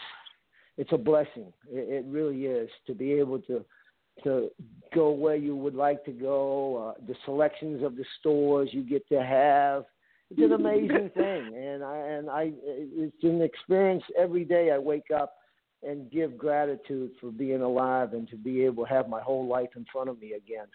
it's 0.78 0.92
a 0.92 0.98
blessing. 0.98 1.52
It, 1.70 2.04
it 2.04 2.04
really 2.06 2.46
is 2.46 2.68
to 2.86 2.94
be 2.94 3.12
able 3.12 3.40
to 3.42 3.64
to 4.24 4.50
go 4.94 5.10
where 5.10 5.36
you 5.36 5.54
would 5.54 5.74
like 5.74 6.04
to 6.06 6.12
go, 6.12 6.94
uh, 6.96 7.00
the 7.06 7.14
selections 7.24 7.82
of 7.82 7.96
the 7.96 8.04
stores 8.18 8.70
you 8.72 8.82
get 8.82 9.06
to 9.08 9.22
have. 9.22 9.84
It's 10.30 10.40
an 10.40 10.52
amazing 10.52 11.10
thing, 11.14 11.54
and 11.54 11.84
I 11.84 11.96
and 11.96 12.30
I 12.30 12.52
it's 12.64 13.22
an 13.22 13.42
experience 13.42 14.02
every 14.18 14.44
day. 14.44 14.70
I 14.70 14.78
wake 14.78 15.10
up 15.14 15.34
and 15.86 16.10
give 16.10 16.36
gratitude 16.36 17.10
for 17.20 17.30
being 17.30 17.62
alive 17.62 18.12
and 18.12 18.28
to 18.28 18.36
be 18.36 18.64
able 18.64 18.84
to 18.84 18.92
have 18.92 19.08
my 19.08 19.20
whole 19.20 19.46
life 19.46 19.70
in 19.76 19.86
front 19.92 20.08
of 20.08 20.20
me 20.20 20.32
again. 20.32 20.66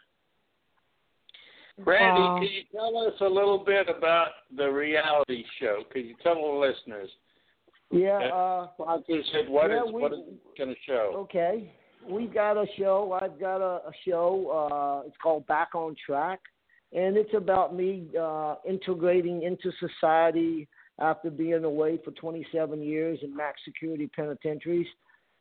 Randy, 1.77 2.21
um, 2.21 2.39
can 2.39 2.49
you 2.49 2.63
tell 2.71 2.97
us 2.97 3.13
a 3.21 3.25
little 3.25 3.63
bit 3.63 3.87
about 3.89 4.29
the 4.55 4.67
reality 4.67 5.43
show? 5.59 5.83
Could 5.91 6.05
you 6.05 6.15
tell 6.21 6.35
the 6.35 6.41
listeners? 6.41 7.09
Yeah. 7.91 8.17
Uh, 8.17 8.67
sponsor 8.73 9.21
said, 9.31 9.49
"What 9.49 9.71
yeah, 9.71 9.83
is, 9.83 9.91
what 9.91 10.13
is 10.13 10.19
going 10.57 10.69
to 10.69 10.75
show?" 10.85 11.13
Okay, 11.15 11.73
we've 12.07 12.33
got 12.33 12.57
a 12.57 12.65
show. 12.77 13.17
I've 13.21 13.39
got 13.39 13.57
a, 13.57 13.87
a 13.87 13.91
show. 14.07 15.01
Uh, 15.03 15.07
it's 15.07 15.17
called 15.21 15.45
Back 15.47 15.75
on 15.75 15.95
Track, 16.05 16.39
and 16.93 17.17
it's 17.17 17.33
about 17.33 17.75
me 17.75 18.07
uh, 18.19 18.55
integrating 18.67 19.43
into 19.43 19.71
society 19.79 20.67
after 20.99 21.29
being 21.29 21.63
away 21.63 21.99
for 22.03 22.11
27 22.11 22.81
years 22.81 23.19
in 23.23 23.35
max 23.35 23.61
security 23.65 24.09
penitentiaries. 24.15 24.87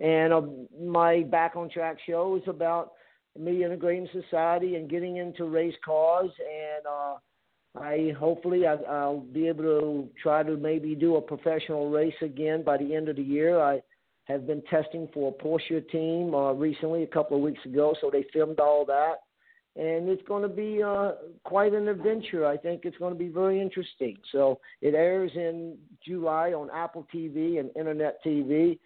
And 0.01 0.33
uh, 0.33 0.43
my 0.81 1.23
Back 1.23 1.57
on 1.57 1.69
Track 1.69 1.99
show 2.07 2.37
is 2.37 2.49
about 2.49 2.93
me 3.39 3.65
integrating 3.65 4.09
society 4.13 4.77
and 4.77 4.89
getting 4.89 5.19
into 5.19 5.45
race 5.45 5.75
cars. 5.85 6.31
And 6.39 6.87
uh, 6.87 7.15
I 7.79 8.15
hopefully 8.19 8.67
I, 8.67 8.75
I'll 8.75 9.21
be 9.21 9.49
able 9.49 9.65
to 9.65 10.09
try 10.23 10.43
to 10.43 10.57
maybe 10.57 10.95
do 10.95 11.17
a 11.17 11.21
professional 11.21 11.91
race 11.91 12.15
again 12.23 12.63
by 12.63 12.79
the 12.79 12.95
end 12.95 13.09
of 13.09 13.17
the 13.17 13.23
year. 13.23 13.61
I 13.61 13.83
have 14.25 14.47
been 14.47 14.63
testing 14.71 15.09
for 15.13 15.35
a 15.35 15.43
Porsche 15.43 15.87
team 15.91 16.35
uh, 16.35 16.53
recently, 16.53 17.03
a 17.03 17.07
couple 17.07 17.37
of 17.37 17.43
weeks 17.43 17.65
ago, 17.65 17.95
so 18.01 18.11
they 18.11 18.25
filmed 18.33 18.61
all 18.61 18.85
that 18.87 19.17
and 19.77 20.09
it's 20.09 20.27
going 20.27 20.43
to 20.43 20.49
be 20.49 20.83
uh, 20.83 21.13
quite 21.45 21.73
an 21.73 21.89
adventure. 21.89 22.47
I 22.47 22.57
think 22.57 22.83
it's 22.85 22.97
going 22.99 23.13
to 23.13 23.19
be 23.19 23.29
very 23.29 23.61
interesting. 23.61 24.17
So 24.33 24.61
it 24.83 24.95
airs 24.95 25.31
in 25.35 25.77
July 26.05 26.53
on 26.53 26.71
Apple 26.75 27.07
TV 27.15 27.61
and 27.61 27.71
Internet 27.77 28.19
TV, 28.25 28.79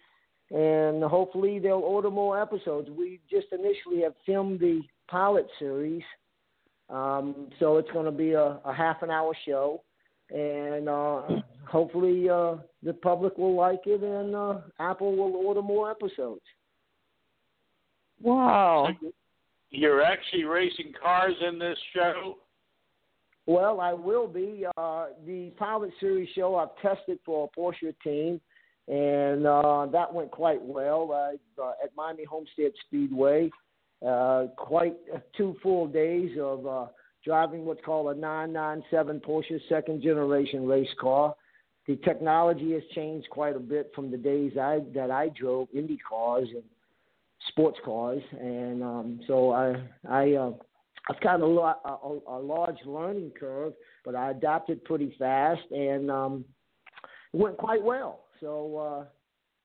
and 0.51 1.03
hopefully 1.03 1.59
they'll 1.59 1.75
order 1.75 2.11
more 2.11 2.39
episodes. 2.39 2.89
We 2.89 3.19
just 3.29 3.47
initially 3.51 4.03
have 4.03 4.13
filmed 4.25 4.59
the 4.59 4.81
pilot 5.07 5.47
series, 5.57 6.03
um, 6.89 7.49
so 7.59 7.77
it's 7.77 7.91
going 7.91 8.05
to 8.05 8.11
be 8.11 8.33
a, 8.33 8.59
a 8.63 8.73
half 8.73 9.01
an 9.01 9.09
hour 9.09 9.35
show, 9.45 9.81
and 10.29 10.87
uh, 10.87 11.21
hopefully 11.67 12.29
uh, 12.29 12.57
the 12.83 12.93
public 12.93 13.39
will 13.39 13.55
like 13.55 13.81
it, 13.87 14.03
and 14.03 14.35
uh, 14.35 14.59
Apple 14.79 15.15
will 15.15 15.35
order 15.35 15.63
more 15.63 15.89
episodes. 15.89 16.43
Wow 18.21 18.89
you're 19.71 20.01
actually 20.01 20.43
racing 20.43 20.93
cars 21.01 21.35
in 21.47 21.59
this 21.59 21.77
show? 21.93 22.37
Well, 23.47 23.79
I 23.79 23.93
will 23.93 24.27
be. 24.27 24.65
Uh, 24.77 25.07
the 25.25 25.51
pilot 25.57 25.91
series 25.99 26.29
show 26.35 26.55
I've 26.55 26.75
tested 26.81 27.19
for 27.25 27.47
a 27.47 27.59
Porsche 27.59 27.93
team, 28.03 28.41
and 28.87 29.45
uh, 29.45 29.85
that 29.91 30.11
went 30.11 30.31
quite 30.31 30.61
well 30.61 31.11
uh, 31.11 31.69
at 31.83 31.95
Miami 31.95 32.23
Homestead 32.23 32.71
Speedway. 32.87 33.51
Uh, 34.05 34.47
quite 34.57 34.95
two 35.37 35.55
full 35.61 35.87
days 35.87 36.37
of 36.39 36.65
uh, 36.67 36.85
driving 37.23 37.65
what's 37.65 37.83
called 37.83 38.15
a 38.15 38.19
997 38.19 39.21
Porsche 39.21 39.59
second 39.69 40.01
generation 40.01 40.65
race 40.67 40.89
car. 40.99 41.35
The 41.87 41.97
technology 41.97 42.73
has 42.73 42.83
changed 42.93 43.29
quite 43.29 43.55
a 43.55 43.59
bit 43.59 43.91
from 43.93 44.09
the 44.09 44.17
days 44.17 44.53
I 44.59 44.79
that 44.95 45.11
I 45.11 45.29
drove 45.29 45.67
Indy 45.73 45.97
cars 45.97 46.47
and 46.53 46.63
sports 47.49 47.77
cars, 47.83 48.21
and 48.39 48.83
um, 48.83 49.19
so 49.27 49.51
I 49.51 49.75
I 50.09 50.33
uh, 50.33 50.51
I've 51.09 51.21
got 51.21 51.41
a, 51.41 51.45
a, 51.45 52.19
a 52.27 52.39
large 52.39 52.77
learning 52.85 53.31
curve, 53.39 53.73
but 54.03 54.15
I 54.15 54.31
adapted 54.31 54.83
pretty 54.85 55.15
fast, 55.19 55.61
and 55.71 56.09
um, 56.09 56.45
it 57.33 57.39
went 57.39 57.57
quite 57.57 57.83
well. 57.83 58.25
So 58.39 58.77
uh, 58.77 59.05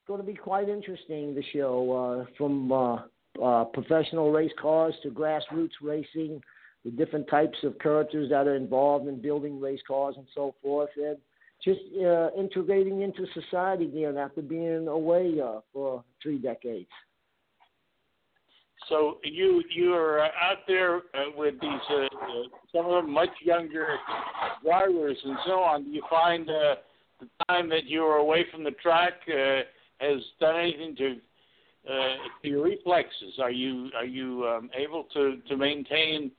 going 0.07 0.21
to 0.21 0.27
be 0.27 0.35
quite 0.35 0.69
interesting 0.69 1.35
the 1.35 1.43
show 1.53 2.27
uh, 2.27 2.35
from 2.37 2.73
uh, 2.73 2.99
uh, 3.43 3.65
professional 3.67 4.31
race 4.33 4.53
cars 4.61 4.95
to 5.03 5.11
grassroots 5.11 5.71
racing, 5.81 6.43
the 6.85 6.91
different 6.91 7.29
types 7.29 7.59
of 7.63 7.79
characters 7.79 8.29
that 8.31 8.47
are 8.47 8.57
involved 8.57 9.09
in 9.09 9.21
building 9.21 9.61
race 9.61 9.81
cars 9.87 10.15
and 10.19 10.27
so 10.35 10.55
forth, 10.63 10.91
and 10.97 11.17
just 11.65 11.81
uh, 12.05 12.31
integrating 12.37 13.03
into 13.03 13.27
society 13.35 13.85
again 13.85 14.17
after 14.17 14.43
being 14.43 14.89
away 14.89 15.39
uh, 15.43 15.61
for 15.73 16.03
three 16.23 16.39
decades. 16.39 16.89
So 18.89 19.19
you 19.23 19.63
you 19.75 19.95
are 19.95 20.21
out 20.21 20.67
there 20.67 20.97
uh, 20.97 21.31
with 21.37 21.55
these 21.61 21.71
uh, 21.91 21.95
uh, 21.95 22.09
some 22.75 22.87
of 22.87 23.05
them 23.05 23.13
much 23.13 23.31
younger 23.43 23.99
drivers 24.65 25.17
and 25.25 25.37
so 25.47 25.61
on. 25.61 25.85
Do 25.85 25.91
you 25.91 26.03
find 26.11 26.49
uh, 26.49 26.77
the 27.21 27.29
time 27.49 27.69
that 27.69 27.85
you 27.85 28.03
are 28.05 28.17
away 28.17 28.47
from 28.51 28.65
the 28.65 28.73
track, 28.73 29.13
uh, 29.29 29.61
has 30.01 30.21
done 30.41 30.57
anything 30.57 30.97
to 30.97 31.17
uh, 31.89 32.17
your 32.43 32.65
reflexes? 32.65 33.39
Are 33.41 33.51
you 33.51 33.91
are 33.97 34.05
you 34.05 34.47
um, 34.47 34.71
able 34.75 35.05
to 35.15 35.39
to 35.49 35.57
maintain 35.57 36.31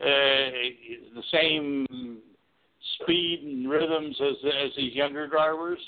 uh, 0.00 0.04
the 0.04 1.22
same 1.32 2.20
speed 3.00 3.40
and 3.44 3.70
rhythms 3.70 4.16
as 4.20 4.36
as 4.44 4.70
these 4.76 4.94
younger 4.94 5.26
drivers? 5.26 5.78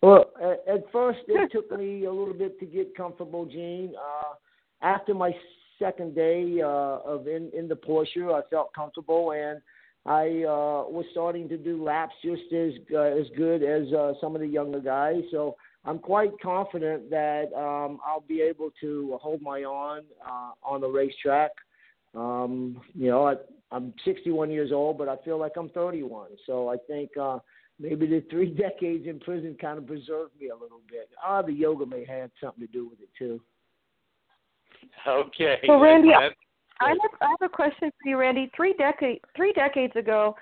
Well, 0.00 0.26
at, 0.40 0.62
at 0.72 0.92
first 0.92 1.20
it 1.26 1.52
took 1.52 1.70
me 1.76 2.04
a 2.04 2.12
little 2.12 2.34
bit 2.34 2.58
to 2.60 2.66
get 2.66 2.96
comfortable, 2.96 3.46
Gene. 3.46 3.94
Uh, 3.96 4.34
after 4.82 5.14
my 5.14 5.34
second 5.78 6.14
day 6.14 6.60
uh, 6.62 7.00
of 7.04 7.26
in 7.26 7.50
in 7.56 7.68
the 7.68 7.76
Porsche, 7.76 8.32
I 8.32 8.48
felt 8.48 8.72
comfortable 8.74 9.32
and. 9.32 9.60
I 10.06 10.44
uh, 10.44 10.88
was 10.88 11.04
starting 11.10 11.50
to 11.50 11.58
do 11.58 11.84
laps 11.84 12.14
just 12.24 12.50
as 12.54 12.72
uh, 12.94 13.00
as 13.00 13.26
good 13.36 13.62
as 13.62 13.92
uh, 13.92 14.14
some 14.22 14.34
of 14.34 14.40
the 14.40 14.46
younger 14.46 14.80
guys. 14.80 15.22
So 15.30 15.56
I'm 15.84 15.98
quite 15.98 16.32
confident 16.42 17.08
that 17.10 17.52
um, 17.54 17.98
I'll 18.06 18.24
be 18.26 18.40
able 18.40 18.70
to 18.80 19.18
hold 19.22 19.42
my 19.42 19.62
own 19.62 20.02
uh, 20.26 20.50
on 20.62 20.80
the 20.80 20.88
racetrack. 20.88 21.50
Um, 22.14 22.80
you 22.94 23.10
know, 23.10 23.26
I, 23.26 23.34
I'm 23.70 23.94
61 24.04 24.50
years 24.50 24.70
old, 24.72 24.98
but 24.98 25.08
I 25.08 25.16
feel 25.24 25.38
like 25.38 25.52
I'm 25.56 25.68
31. 25.70 26.28
So 26.46 26.68
I 26.68 26.76
think 26.86 27.10
uh, 27.20 27.38
maybe 27.78 28.06
the 28.06 28.24
three 28.30 28.50
decades 28.54 29.06
in 29.06 29.20
prison 29.20 29.56
kind 29.60 29.78
of 29.78 29.86
preserved 29.86 30.32
me 30.40 30.48
a 30.48 30.54
little 30.54 30.80
bit. 30.90 31.08
Ah, 31.24 31.42
the 31.42 31.52
yoga 31.52 31.86
may 31.86 32.04
have 32.04 32.30
something 32.42 32.66
to 32.66 32.72
do 32.72 32.88
with 32.88 33.00
it 33.00 33.08
too. 33.18 33.40
Okay. 35.06 35.58
So 35.66 35.80
Randy, 35.80 36.10
I 36.12 36.24
have, 36.90 36.98
I 37.20 37.28
have 37.30 37.42
a 37.42 37.48
question 37.48 37.90
for 37.90 38.08
you, 38.08 38.18
Randy. 38.18 38.50
Three 38.54 38.74
decade 38.74 39.20
three 39.34 39.52
decades 39.52 39.96
ago, 39.96 40.34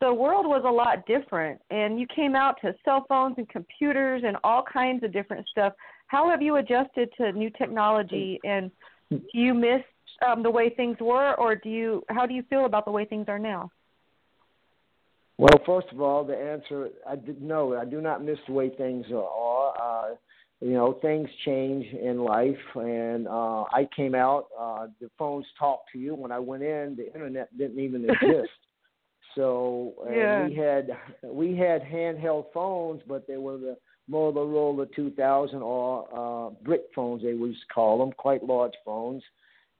the 0.00 0.12
world 0.12 0.46
was 0.46 0.62
a 0.66 0.70
lot 0.70 1.06
different 1.06 1.60
and 1.70 1.98
you 1.98 2.06
came 2.14 2.34
out 2.34 2.56
to 2.60 2.74
cell 2.84 3.06
phones 3.08 3.36
and 3.38 3.48
computers 3.48 4.22
and 4.26 4.36
all 4.44 4.62
kinds 4.62 5.02
of 5.02 5.12
different 5.12 5.46
stuff 5.48 5.72
how 6.08 6.28
have 6.28 6.42
you 6.42 6.56
adjusted 6.56 7.08
to 7.16 7.32
new 7.32 7.50
technology 7.50 8.38
and 8.44 8.70
do 9.10 9.20
you 9.32 9.54
miss 9.54 9.80
um, 10.26 10.42
the 10.42 10.50
way 10.50 10.68
things 10.68 10.96
were 11.00 11.34
or 11.34 11.56
do 11.56 11.68
you 11.68 12.02
how 12.10 12.26
do 12.26 12.34
you 12.34 12.42
feel 12.50 12.66
about 12.66 12.84
the 12.84 12.90
way 12.90 13.04
things 13.04 13.26
are 13.28 13.38
now 13.38 13.70
well 15.38 15.58
first 15.64 15.86
of 15.92 16.00
all 16.00 16.24
the 16.24 16.36
answer 16.36 16.90
i 17.08 17.16
did 17.16 17.40
no 17.40 17.74
i 17.76 17.84
do 17.84 18.00
not 18.00 18.22
miss 18.22 18.38
the 18.46 18.52
way 18.52 18.68
things 18.68 19.06
are 19.14 19.74
uh 19.80 20.14
you 20.60 20.72
know 20.72 20.94
things 21.02 21.28
change 21.44 21.84
in 21.92 22.18
life 22.18 22.56
and 22.76 23.26
uh 23.28 23.62
i 23.72 23.86
came 23.94 24.14
out 24.14 24.46
uh 24.58 24.86
the 25.00 25.10
phones 25.18 25.46
talked 25.58 25.90
to 25.92 25.98
you 25.98 26.14
when 26.14 26.32
i 26.32 26.38
went 26.38 26.62
in 26.62 26.94
the 26.96 27.06
internet 27.12 27.56
didn't 27.58 27.80
even 27.80 28.04
exist 28.08 28.50
so 29.34 29.94
uh, 30.06 30.12
yeah. 30.12 30.46
we 30.46 30.54
had 30.54 30.90
we 31.22 31.56
had 31.56 31.82
handheld 31.82 32.46
phones, 32.52 33.02
but 33.06 33.26
they 33.26 33.36
were 33.36 33.58
the 33.58 33.76
Motorola 34.10 34.86
2000 34.94 35.62
or 35.62 36.06
uh, 36.14 36.50
brick 36.62 36.82
phones 36.94 37.22
they 37.22 37.34
would 37.34 37.54
call 37.74 37.98
them, 37.98 38.12
quite 38.12 38.44
large 38.44 38.74
phones, 38.84 39.22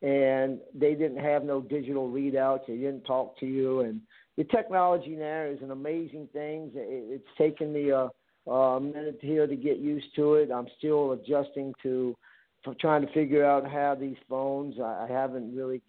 and 0.03 0.59
they 0.75 0.95
didn't 0.95 1.23
have 1.23 1.45
no 1.45 1.61
digital 1.61 2.11
readouts. 2.11 2.67
They 2.67 2.77
didn't 2.77 3.05
talk 3.05 3.39
to 3.41 3.47
you, 3.47 3.81
and 3.81 4.01
the 4.37 4.45
technology 4.45 5.11
now 5.11 5.43
is 5.45 5.63
an 5.63 5.71
amazing 5.71 6.29
thing. 6.33 6.73
It, 6.75 7.21
it's 7.21 7.39
taken 7.39 7.73
me 7.73 7.93
a, 8.47 8.51
a 8.51 8.81
minute 8.81 9.19
here 9.21 9.47
to 9.47 9.57
get 9.57 9.79
used 9.79 10.15
to 10.17 10.35
it. 10.35 10.51
I'm 10.51 10.69
still 10.79 11.13
adjusting 11.13 11.75
to 11.83 12.17
for 12.65 12.75
trying 12.75 13.07
to 13.07 13.13
figure 13.13 13.45
out 13.45 13.69
how 13.71 13.97
these 13.99 14.17
phones. 14.29 14.77
I, 14.81 15.07
I 15.09 15.13
haven't 15.13 15.55
really 15.55 15.83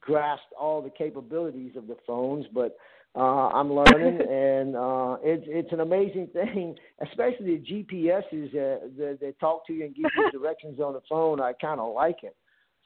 grasped 0.00 0.52
all 0.58 0.82
the 0.82 0.90
capabilities 0.90 1.72
of 1.76 1.86
the 1.86 1.96
phones, 2.06 2.46
but 2.52 2.76
uh, 3.16 3.48
I'm 3.48 3.72
learning, 3.72 4.20
and 4.30 4.76
uh, 4.76 5.16
it's 5.22 5.44
it's 5.46 5.72
an 5.72 5.80
amazing 5.80 6.28
thing, 6.32 6.76
especially 7.06 7.58
the 7.58 7.84
GPSs 7.84 8.48
uh, 8.48 8.86
that, 8.98 9.18
that 9.20 9.34
talk 9.40 9.66
to 9.66 9.72
you 9.72 9.84
and 9.86 9.94
give 9.94 10.06
you 10.16 10.30
directions 10.38 10.80
on 10.80 10.92
the 10.92 11.02
phone. 11.08 11.40
I 11.40 11.52
kind 11.54 11.80
of 11.80 11.94
like 11.94 12.22
it. 12.22 12.36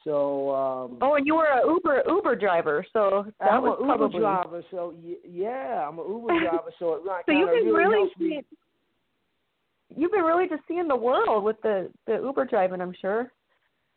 So. 0.03 0.51
Um, 0.55 0.97
oh, 1.01 1.15
and 1.15 1.25
you 1.25 1.35
were 1.35 1.45
a 1.45 1.65
Uber 1.67 2.03
Uber 2.07 2.35
driver, 2.35 2.85
so 2.93 3.25
that 3.39 3.51
I'm 3.51 3.63
was 3.63 3.77
an 3.79 3.85
Uber 3.85 3.97
probably... 3.97 4.19
driver. 4.19 4.63
So 4.71 4.93
yeah, 5.27 5.87
I'm 5.87 5.99
an 5.99 6.05
Uber 6.07 6.39
driver. 6.39 6.71
So 6.79 6.93
it 6.95 7.01
so 7.25 7.31
you 7.31 7.45
can 7.45 7.73
really, 7.73 7.95
really 7.95 8.09
seeing, 8.17 8.29
me. 8.29 8.43
You've 9.95 10.11
been 10.11 10.23
really 10.23 10.47
just 10.47 10.63
seeing 10.67 10.87
the 10.87 10.95
world 10.95 11.43
with 11.43 11.61
the 11.61 11.91
the 12.07 12.15
Uber 12.15 12.45
driving, 12.45 12.81
I'm 12.81 12.95
sure. 12.99 13.31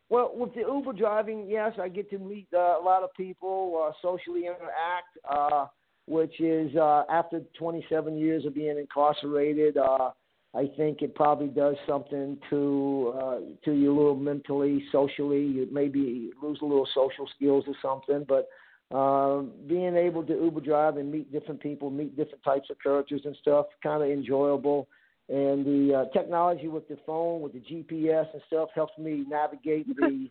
Well, 0.09 0.31
with 0.33 0.53
the 0.55 0.61
Uber 0.61 0.93
driving, 0.93 1.47
yes, 1.47 1.73
I 1.79 1.87
get 1.87 2.09
to 2.09 2.17
meet 2.17 2.47
uh, 2.53 2.79
a 2.79 2.83
lot 2.83 3.03
of 3.03 3.13
people, 3.15 3.87
uh, 3.87 3.93
socially 4.01 4.47
interact. 4.47 5.17
Uh, 5.29 5.67
which 6.09 6.41
is 6.41 6.75
uh, 6.75 7.03
after 7.07 7.39
27 7.57 8.17
years 8.17 8.43
of 8.45 8.55
being 8.55 8.77
incarcerated. 8.77 9.77
Uh, 9.77 10.09
I 10.55 10.67
think 10.75 11.03
it 11.03 11.13
probably 11.13 11.47
does 11.47 11.75
something 11.87 12.39
to 12.49 13.13
uh, 13.15 13.37
to 13.63 13.71
you 13.71 13.93
a 13.93 13.95
little 13.95 14.15
mentally, 14.15 14.83
socially. 14.91 15.43
You 15.43 15.67
maybe 15.71 16.31
lose 16.41 16.57
a 16.63 16.65
little 16.65 16.87
social 16.95 17.29
skills 17.35 17.65
or 17.67 17.75
something, 17.79 18.25
but 18.27 18.49
um, 18.97 19.51
being 19.67 19.95
able 19.95 20.23
to 20.23 20.33
Uber 20.33 20.61
drive 20.61 20.97
and 20.97 21.11
meet 21.11 21.31
different 21.31 21.61
people, 21.61 21.91
meet 21.91 22.17
different 22.17 22.43
types 22.43 22.71
of 22.71 22.77
characters 22.81 23.21
and 23.25 23.37
stuff, 23.39 23.67
kind 23.83 24.01
of 24.01 24.09
enjoyable. 24.09 24.87
And 25.29 25.63
the 25.63 25.95
uh, 25.95 26.05
technology 26.17 26.67
with 26.67 26.87
the 26.87 26.97
phone, 27.05 27.41
with 27.41 27.53
the 27.53 27.59
GPS 27.59 28.25
and 28.33 28.41
stuff, 28.47 28.69
helps 28.73 28.97
me 28.97 29.25
navigate 29.27 29.87
the 29.95 30.29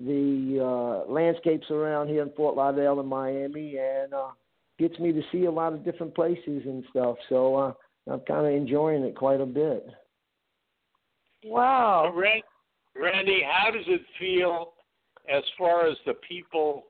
the 0.00 0.60
uh, 0.62 1.10
landscapes 1.10 1.68
around 1.72 2.06
here 2.08 2.22
in 2.22 2.30
Fort 2.36 2.54
Lauderdale 2.54 3.00
and 3.00 3.08
Miami, 3.08 3.78
and 3.78 4.14
uh, 4.14 4.28
gets 4.78 4.96
me 5.00 5.12
to 5.12 5.22
see 5.32 5.46
a 5.46 5.50
lot 5.50 5.72
of 5.72 5.84
different 5.84 6.14
places 6.14 6.62
and 6.64 6.84
stuff. 6.90 7.16
So 7.28 7.56
uh, 7.56 7.72
I'm 8.08 8.20
kind 8.20 8.46
of 8.46 8.52
enjoying 8.52 9.02
it 9.02 9.16
quite 9.16 9.40
a 9.40 9.46
bit. 9.46 9.86
Wow. 11.44 12.12
Randy, 12.94 13.42
how 13.48 13.70
does 13.70 13.84
it 13.86 14.02
feel 14.18 14.74
as 15.32 15.42
far 15.56 15.86
as 15.86 15.96
the 16.06 16.14
people 16.28 16.84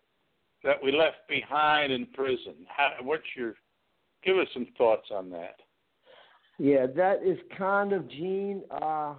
that 0.65 0.83
we 0.83 0.93
left 0.93 1.29
behind 1.29 1.93
in 1.93 2.07
prison? 2.07 2.55
How, 2.67 2.91
what's 3.03 3.25
your 3.37 3.55
give 4.25 4.37
us 4.37 4.49
some 4.53 4.67
thoughts 4.77 5.09
on 5.11 5.31
that? 5.31 5.57
Yeah, 6.59 6.87
that 6.97 7.23
is 7.25 7.39
kind 7.57 7.93
of 7.93 8.09
Gene 8.11 8.63
uh, 8.71 9.15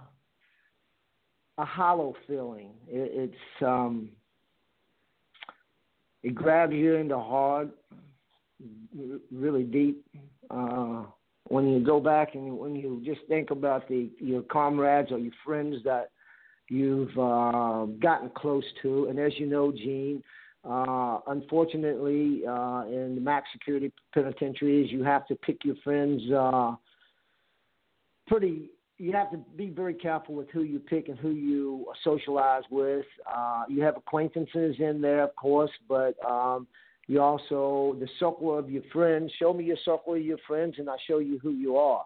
a 1.58 1.64
hollow 1.64 2.14
feeling. 2.26 2.70
It, 2.86 3.30
it's 3.32 3.62
um, 3.66 4.10
it 6.22 6.34
grabs 6.34 6.74
you 6.74 6.96
in 6.96 7.08
the 7.08 7.18
heart 7.18 7.70
really 9.32 9.62
deep. 9.62 10.04
Uh, 10.50 11.04
when 11.48 11.68
you 11.68 11.84
go 11.84 11.98
back 11.98 12.34
and 12.34 12.58
when 12.58 12.76
you 12.76 13.02
just 13.04 13.20
think 13.28 13.50
about 13.50 13.88
the 13.88 14.10
your 14.18 14.42
comrades 14.42 15.10
or 15.10 15.18
your 15.18 15.32
friends 15.44 15.76
that 15.84 16.10
you've 16.68 17.16
uh, 17.18 17.86
gotten 18.00 18.30
close 18.36 18.64
to, 18.82 19.06
and 19.06 19.18
as 19.18 19.32
you 19.38 19.46
know, 19.46 19.72
Gene, 19.72 20.22
uh, 20.68 21.18
unfortunately, 21.28 22.42
uh, 22.46 22.84
in 22.86 23.14
the 23.14 23.20
max 23.20 23.48
security 23.52 23.90
penitentiaries, 24.12 24.92
you 24.92 25.02
have 25.02 25.26
to 25.26 25.34
pick 25.36 25.64
your 25.64 25.76
friends 25.82 26.22
uh, 26.30 26.74
pretty. 28.30 28.70
You 28.98 29.12
have 29.12 29.30
to 29.32 29.38
be 29.56 29.70
very 29.70 29.94
careful 29.94 30.34
with 30.34 30.50
who 30.50 30.62
you 30.62 30.78
pick 30.78 31.08
and 31.08 31.18
who 31.18 31.30
you 31.30 31.86
socialize 32.04 32.62
with. 32.70 33.06
Uh, 33.30 33.64
you 33.68 33.82
have 33.82 33.96
acquaintances 33.96 34.76
in 34.78 35.00
there, 35.00 35.24
of 35.24 35.34
course, 35.36 35.70
but 35.88 36.14
um, 36.24 36.66
you 37.06 37.20
also 37.20 37.96
the 37.98 38.08
circle 38.18 38.56
of 38.56 38.70
your 38.70 38.82
friends. 38.92 39.32
Show 39.38 39.52
me 39.52 39.64
your 39.64 39.78
circle 39.84 40.14
of 40.14 40.22
your 40.22 40.38
friends, 40.46 40.74
and 40.78 40.88
I'll 40.88 41.00
show 41.08 41.18
you 41.18 41.38
who 41.38 41.50
you 41.50 41.76
are. 41.76 42.04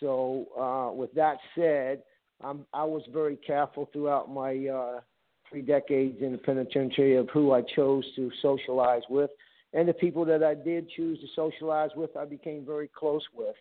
So, 0.00 0.46
uh, 0.58 0.92
with 0.92 1.14
that 1.14 1.38
said, 1.54 2.02
I'm, 2.42 2.66
I 2.74 2.84
was 2.84 3.02
very 3.12 3.36
careful 3.36 3.88
throughout 3.92 4.28
my 4.28 4.66
uh, 4.66 5.00
three 5.48 5.62
decades 5.62 6.18
in 6.20 6.32
the 6.32 6.38
penitentiary 6.38 7.16
of 7.16 7.30
who 7.32 7.52
I 7.52 7.62
chose 7.76 8.04
to 8.16 8.30
socialize 8.42 9.02
with, 9.08 9.30
and 9.72 9.88
the 9.88 9.94
people 9.94 10.24
that 10.24 10.42
I 10.42 10.54
did 10.54 10.90
choose 10.90 11.20
to 11.20 11.26
socialize 11.36 11.90
with, 11.94 12.16
I 12.16 12.24
became 12.24 12.66
very 12.66 12.90
close 12.92 13.22
with, 13.32 13.54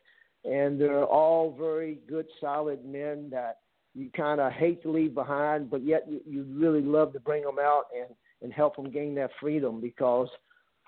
and 0.45 0.79
they're 0.79 1.05
all 1.05 1.55
very 1.57 1.99
good, 2.07 2.25
solid 2.39 2.83
men 2.85 3.29
that 3.31 3.59
you 3.95 4.09
kind 4.15 4.41
of 4.41 4.51
hate 4.51 4.81
to 4.83 4.91
leave 4.91 5.13
behind, 5.13 5.69
but 5.69 5.83
yet 5.83 6.05
you, 6.09 6.21
you 6.27 6.43
really 6.49 6.81
love 6.81 7.13
to 7.13 7.19
bring 7.19 7.43
them 7.43 7.59
out 7.59 7.85
and 7.95 8.09
and 8.41 8.51
help 8.51 8.75
them 8.75 8.91
gain 8.91 9.15
that 9.15 9.31
freedom 9.39 9.79
because 9.79 10.27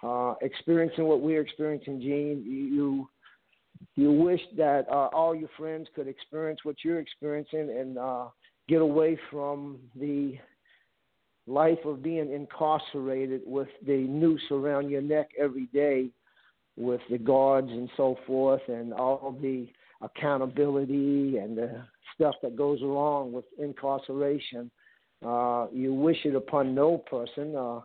uh, 0.04 0.34
experiencing 0.42 1.06
what 1.06 1.22
we're 1.22 1.42
experiencing, 1.42 2.02
Gene, 2.02 2.44
you 2.46 3.10
you 3.96 4.12
wish 4.12 4.42
that 4.58 4.86
uh, 4.90 5.10
all 5.14 5.34
your 5.34 5.50
friends 5.58 5.88
could 5.96 6.08
experience 6.08 6.60
what 6.64 6.76
you're 6.84 7.00
experiencing 7.00 7.76
and 7.80 7.98
uh, 7.98 8.26
get 8.68 8.82
away 8.82 9.18
from 9.32 9.80
the 9.96 10.38
life 11.48 11.80
of 11.86 12.02
being 12.02 12.32
incarcerated 12.32 13.42
with 13.46 13.68
the 13.86 13.98
noose 14.08 14.42
around 14.52 14.90
your 14.90 15.02
neck 15.02 15.30
every 15.40 15.68
day 15.68 16.10
with 16.78 17.02
the 17.10 17.18
guards 17.18 17.70
and 17.70 17.90
so 17.96 18.18
forth 18.28 18.62
and 18.68 18.94
all 18.94 19.38
the 19.42 19.68
accountability 20.02 21.38
and 21.38 21.58
the 21.58 21.84
stuff 22.14 22.36
that 22.44 22.56
goes 22.56 22.82
along 22.82 23.32
with 23.32 23.46
incarceration. 23.58 24.70
Uh, 25.26 25.68
you 25.72 25.94
wish 25.94 26.18
it 26.26 26.36
upon 26.36 26.76
no 26.76 26.98
person. 26.98 27.56
Uh, 27.56 27.80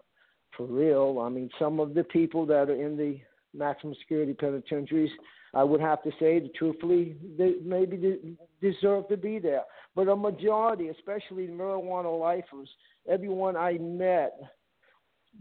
for 0.56 0.66
real. 0.66 1.20
I 1.20 1.28
mean, 1.28 1.50
some 1.58 1.80
of 1.80 1.94
the 1.94 2.04
people 2.04 2.46
that 2.46 2.68
are 2.68 2.74
in 2.74 2.96
the 2.96 3.18
maximum 3.54 3.94
security 4.00 4.34
penitentiaries, 4.34 5.10
I 5.54 5.64
would 5.64 5.80
have 5.80 6.02
to 6.02 6.10
say 6.20 6.38
that 6.38 6.54
truthfully, 6.54 7.16
they 7.38 7.54
maybe 7.64 7.96
de- 7.96 8.36
deserve 8.60 9.08
to 9.08 9.16
be 9.16 9.38
there. 9.38 9.62
But 9.96 10.08
a 10.08 10.16
majority, 10.16 10.88
especially 10.88 11.48
marijuana 11.48 12.18
lifers, 12.18 12.68
everyone 13.08 13.56
I 13.56 13.78
met 13.78 14.38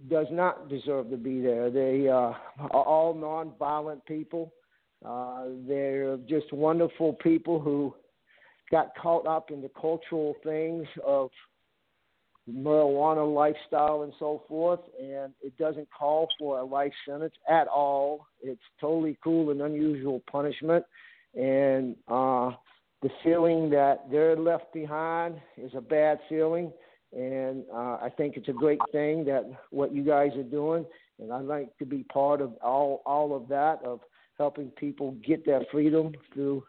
does 0.09 0.27
not 0.31 0.69
deserve 0.69 1.09
to 1.09 1.17
be 1.17 1.41
there. 1.41 1.69
They 1.69 2.07
uh, 2.07 2.33
are 2.71 2.83
all 2.85 3.13
nonviolent 3.13 4.05
people. 4.05 4.53
Uh, 5.05 5.45
they're 5.67 6.17
just 6.27 6.51
wonderful 6.51 7.13
people 7.13 7.59
who 7.59 7.93
got 8.71 8.95
caught 9.01 9.25
up 9.25 9.51
in 9.51 9.61
the 9.61 9.71
cultural 9.79 10.35
things 10.43 10.87
of 11.05 11.29
marijuana 12.49 13.33
lifestyle 13.33 14.03
and 14.03 14.13
so 14.19 14.43
forth, 14.47 14.79
and 14.99 15.33
it 15.41 15.55
doesn't 15.57 15.87
call 15.97 16.27
for 16.37 16.59
a 16.59 16.63
life 16.63 16.93
sentence 17.07 17.33
at 17.47 17.67
all. 17.67 18.27
It's 18.41 18.61
totally 18.79 19.17
cool 19.23 19.51
and 19.51 19.61
unusual 19.61 20.21
punishment, 20.31 20.83
and 21.35 21.95
uh, 22.07 22.51
the 23.01 23.09
feeling 23.23 23.69
that 23.69 24.05
they're 24.11 24.35
left 24.35 24.73
behind 24.73 25.39
is 25.57 25.71
a 25.75 25.81
bad 25.81 26.19
feeling. 26.27 26.71
And 27.11 27.63
uh, 27.73 27.97
I 28.01 28.09
think 28.15 28.37
it's 28.37 28.49
a 28.49 28.53
great 28.53 28.81
thing 28.91 29.25
that 29.25 29.49
what 29.71 29.93
you 29.93 30.03
guys 30.03 30.31
are 30.35 30.43
doing, 30.43 30.85
and 31.19 31.33
I'd 31.33 31.45
like 31.45 31.75
to 31.79 31.85
be 31.85 32.03
part 32.03 32.39
of 32.39 32.53
all 32.61 33.01
all 33.05 33.35
of 33.35 33.47
that 33.47 33.79
of 33.83 34.01
helping 34.37 34.69
people 34.71 35.11
get 35.25 35.45
their 35.45 35.61
freedom 35.71 36.13
through 36.33 36.63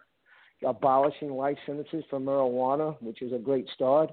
abolishing 0.64 1.32
life 1.32 1.58
sentences 1.66 2.04
for 2.08 2.18
marijuana, 2.18 2.96
which 3.00 3.22
is 3.22 3.32
a 3.32 3.38
great 3.38 3.68
start. 3.74 4.10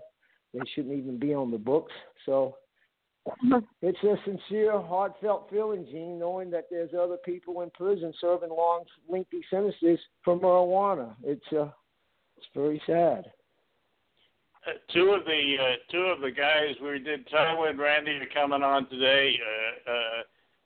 They 0.53 0.59
shouldn't 0.73 0.97
even 0.97 1.17
be 1.17 1.33
on 1.33 1.51
the 1.51 1.57
books. 1.57 1.93
So 2.25 2.57
it's 3.81 4.03
a 4.03 4.15
sincere, 4.25 4.79
heartfelt 4.81 5.49
feeling, 5.49 5.85
Gene, 5.85 6.19
knowing 6.19 6.49
that 6.51 6.65
there's 6.69 6.91
other 6.93 7.17
people 7.17 7.61
in 7.61 7.69
prison 7.71 8.13
serving 8.19 8.49
long, 8.49 8.83
lengthy 9.09 9.41
sentences 9.49 9.99
for 10.23 10.39
marijuana. 10.39 11.15
It's 11.23 11.45
uh, 11.51 11.69
it's 12.37 12.47
very 12.55 12.81
sad. 12.85 13.25
Two 14.93 15.11
of 15.11 15.25
the 15.25 15.55
uh, 15.59 15.75
two 15.91 16.01
of 16.01 16.21
the 16.21 16.31
guys 16.31 16.75
we 16.83 16.99
did 16.99 17.27
Tyler 17.29 17.69
and 17.69 17.79
Randy 17.79 18.11
are 18.11 18.25
coming 18.33 18.63
on 18.63 18.89
today 18.89 19.33
uh, 19.87 19.91
uh, 19.91 20.21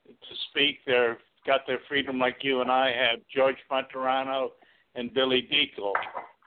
to 0.08 0.34
speak. 0.50 0.78
They've 0.86 1.16
got 1.46 1.66
their 1.66 1.78
freedom 1.88 2.18
like 2.18 2.38
you 2.42 2.60
and 2.60 2.70
I 2.70 2.88
have. 2.88 3.20
George 3.34 3.56
Martorano 3.70 4.50
and 4.94 5.12
Billy 5.14 5.48
Dekle. 5.52 5.92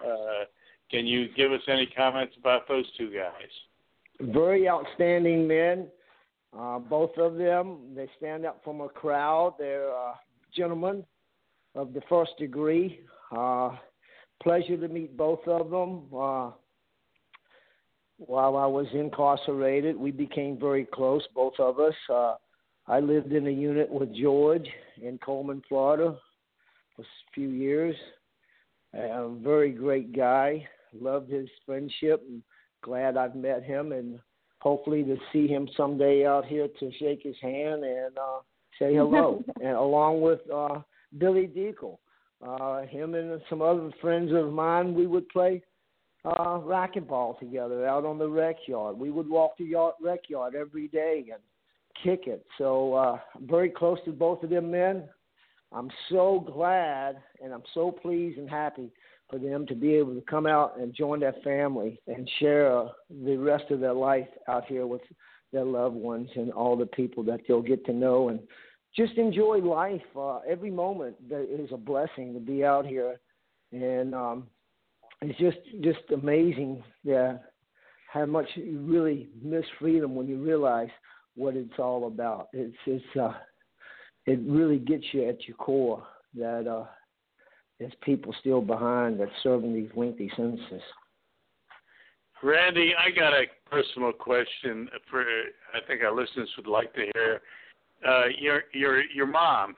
Uh, 0.05 0.45
can 0.91 1.05
you 1.05 1.27
give 1.35 1.51
us 1.51 1.61
any 1.67 1.85
comments 1.87 2.35
about 2.37 2.67
those 2.67 2.85
two 2.97 3.11
guys? 3.11 4.31
Very 4.33 4.69
outstanding 4.69 5.47
men. 5.47 5.87
Uh, 6.57 6.79
both 6.79 7.17
of 7.17 7.35
them, 7.35 7.79
they 7.95 8.09
stand 8.17 8.45
up 8.45 8.61
from 8.63 8.81
a 8.81 8.87
crowd. 8.87 9.55
They're 9.59 9.91
uh, 9.91 10.13
gentlemen 10.55 11.03
of 11.73 11.93
the 11.93 12.01
first 12.07 12.31
degree. 12.39 13.01
Uh, 13.35 13.71
pleasure 14.41 14.77
to 14.77 14.87
meet 14.87 15.17
both 15.17 15.45
of 15.47 15.69
them. 15.69 16.03
Uh, 16.15 16.51
while 18.17 18.56
I 18.56 18.65
was 18.65 18.88
incarcerated, 18.93 19.95
we 19.97 20.12
became 20.12 20.58
very 20.60 20.86
close, 20.86 21.23
both 21.34 21.54
of 21.60 21.80
us. 21.80 21.93
Uh, 22.10 22.36
I 22.88 22.99
lived 22.99 23.34
in 23.34 23.47
a 23.47 23.51
unit 23.51 23.89
with 23.89 24.15
George 24.15 24.67
in 25.01 25.17
Coleman, 25.17 25.62
Florida, 25.67 26.15
for 26.95 27.01
a 27.01 27.06
few 27.34 27.49
years. 27.49 27.95
A 28.93 29.30
very 29.41 29.71
great 29.71 30.15
guy. 30.15 30.67
Loved 30.97 31.30
his 31.30 31.49
friendship 31.65 32.23
and 32.30 32.41
glad 32.82 33.17
I've 33.17 33.36
met 33.36 33.63
him 33.63 33.91
and 33.91 34.19
hopefully 34.60 35.04
to 35.04 35.17
see 35.34 35.47
him 35.47 35.67
someday 35.75 36.25
out 36.25 36.45
here 36.45 36.69
to 36.80 36.91
shake 36.99 37.23
his 37.23 37.36
hand 37.41 37.84
and 37.84 38.17
uh, 38.17 38.39
say 38.80 38.95
hello. 38.95 39.43
and 39.62 39.75
along 39.75 40.21
with 40.21 40.39
uh, 40.54 40.80
Billy 41.17 41.47
Dekle. 41.47 41.97
Uh, 42.45 42.84
him 42.84 43.15
and 43.15 43.41
some 43.49 43.62
other 43.62 43.89
friends 43.99 44.32
of 44.34 44.54
mine, 44.54 44.93
we 44.93 45.08
would 45.08 45.28
play 45.30 45.62
uh, 46.25 46.59
racquetball 46.59 47.39
together 47.39 47.88
out 47.88 48.05
on 48.05 48.17
the 48.17 48.27
rec 48.27 48.55
yard. 48.67 48.97
We 48.97 49.11
would 49.11 49.29
walk 49.29 49.57
the 49.57 49.65
yard, 49.65 49.95
rec 50.01 50.29
yard 50.29 50.55
every 50.55 50.88
day 50.88 51.25
and 51.31 51.41
kick 52.03 52.27
it. 52.27 52.45
So 52.57 52.93
uh, 52.93 53.19
very 53.41 53.69
close 53.69 53.99
to 54.05 54.11
both 54.11 54.43
of 54.43 54.49
them 54.49 54.71
men. 54.71 55.07
I'm 55.71 55.89
so 56.09 56.39
glad 56.53 57.17
and 57.43 57.53
I'm 57.53 57.63
so 57.73 57.91
pleased 57.91 58.39
and 58.39 58.49
happy 58.49 58.91
for 59.29 59.39
them 59.39 59.65
to 59.67 59.75
be 59.75 59.95
able 59.95 60.15
to 60.15 60.21
come 60.21 60.45
out 60.45 60.79
and 60.79 60.93
join 60.93 61.19
their 61.19 61.35
family 61.43 61.99
and 62.07 62.29
share 62.39 62.75
uh, 62.75 62.89
the 63.23 63.38
rest 63.38 63.65
of 63.71 63.79
their 63.79 63.93
life 63.93 64.27
out 64.47 64.65
here 64.65 64.88
with 64.88 65.01
their 65.51 65.65
loved 65.65 65.95
ones 65.95 66.29
and 66.35 66.51
all 66.51 66.75
the 66.75 66.85
people 66.85 67.23
that 67.23 67.41
they'll 67.47 67.61
get 67.61 67.85
to 67.85 67.93
know 67.93 68.29
and 68.29 68.39
just 68.95 69.13
enjoy 69.17 69.57
life. 69.57 70.01
Uh, 70.15 70.39
every 70.47 70.71
moment 70.71 71.15
that 71.29 71.47
is 71.51 71.69
a 71.71 71.77
blessing 71.77 72.33
to 72.33 72.39
be 72.39 72.63
out 72.63 72.85
here, 72.85 73.19
and 73.71 74.15
um, 74.15 74.47
it's 75.21 75.39
just 75.39 75.58
just 75.82 76.12
amazing 76.13 76.84
yeah, 77.04 77.38
how 78.12 78.25
much 78.25 78.47
you 78.56 78.80
really 78.80 79.30
miss 79.43 79.65
freedom 79.80 80.15
when 80.15 80.28
you 80.28 80.43
realize 80.43 80.89
what 81.36 81.56
it's 81.56 81.80
all 81.80 82.08
about. 82.08 82.47
It's 82.54 82.75
it's 82.86 83.04
uh, 83.19 83.34
it 84.25 84.39
really 84.45 84.80
gets 84.80 85.06
you 85.12 85.28
at 85.28 85.47
your 85.47 85.58
core 85.58 86.04
that 86.36 86.67
uh, 86.67 86.86
there's 87.80 87.93
people 88.01 88.34
still 88.39 88.62
behind 88.62 89.19
that's 89.19 89.32
serving 89.43 89.73
these 89.73 89.89
lengthy 89.95 90.32
sentences. 90.36 90.82
Randy, 92.43 92.93
I 92.97 93.12
got 93.17 93.34
a 93.34 93.45
personal 93.69 94.12
question 94.12 94.89
for 95.10 95.21
I 95.21 95.86
think 95.88 96.04
our 96.04 96.15
listeners 96.15 96.49
would 96.58 96.67
like 96.67 96.93
to 96.93 97.06
hear. 97.13 97.41
Uh, 98.08 98.25
your 98.38 98.63
your 98.73 99.01
your 99.04 99.25
mom, 99.25 99.75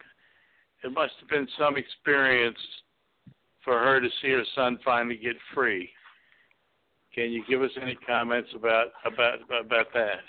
it 0.84 0.92
must 0.92 1.14
have 1.20 1.30
been 1.30 1.48
some 1.58 1.78
experience 1.78 2.58
for 3.68 3.78
her 3.80 4.00
to 4.00 4.08
see 4.22 4.30
her 4.30 4.46
son 4.56 4.80
finally 4.86 5.18
get 5.18 5.36
free. 5.54 5.90
Can 7.14 7.32
you 7.32 7.44
give 7.50 7.62
us 7.62 7.72
any 7.82 7.96
comments 8.08 8.50
about 8.56 8.88
about 9.06 9.40
about 9.50 9.88
that? 9.94 10.20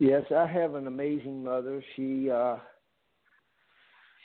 Yes, 0.00 0.24
I 0.36 0.46
have 0.48 0.74
an 0.74 0.88
amazing 0.88 1.44
mother. 1.44 1.80
She 1.94 2.28
uh 2.28 2.56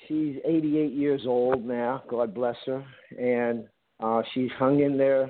she's 0.07 0.37
88 0.43 0.91
years 0.93 1.21
old 1.27 1.63
now. 1.63 2.01
God 2.09 2.33
bless 2.33 2.55
her, 2.65 2.83
and 3.19 3.67
uh 3.99 4.23
she's 4.33 4.51
hung 4.57 4.79
in 4.79 4.97
there. 4.97 5.29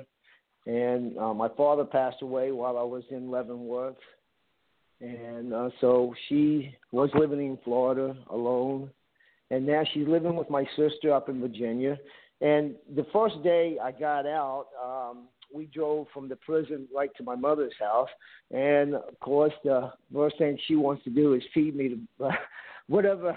And 0.64 1.18
uh, 1.18 1.34
my 1.34 1.48
father 1.54 1.84
passed 1.84 2.22
away 2.22 2.50
while 2.50 2.78
I 2.78 2.82
was 2.82 3.04
in 3.10 3.30
Leavenworth, 3.30 3.94
and 5.00 5.52
uh, 5.52 5.68
so 5.80 6.14
she 6.28 6.74
was 6.92 7.10
living 7.14 7.40
in 7.40 7.58
Florida 7.62 8.16
alone, 8.30 8.90
and 9.50 9.64
now 9.66 9.84
she's 9.92 10.08
living 10.08 10.34
with 10.34 10.50
my 10.50 10.64
sister 10.76 11.12
up 11.12 11.28
in 11.28 11.40
Virginia. 11.40 11.98
And 12.40 12.74
the 12.94 13.06
first 13.12 13.42
day 13.42 13.78
I 13.82 13.92
got 13.92 14.26
out, 14.26 14.66
um, 14.84 15.28
we 15.54 15.66
drove 15.66 16.06
from 16.12 16.28
the 16.28 16.36
prison 16.36 16.86
right 16.94 17.10
to 17.16 17.22
my 17.22 17.34
mother's 17.34 17.72
house, 17.78 18.08
and 18.50 18.94
of 18.94 19.18
course 19.20 19.52
the 19.64 19.92
first 20.12 20.36
thing 20.38 20.58
she 20.66 20.76
wants 20.76 21.04
to 21.04 21.10
do 21.10 21.34
is 21.34 21.42
feed 21.54 21.74
me 21.74 21.96
the, 22.18 22.26
uh, 22.26 22.30
whatever 22.88 23.36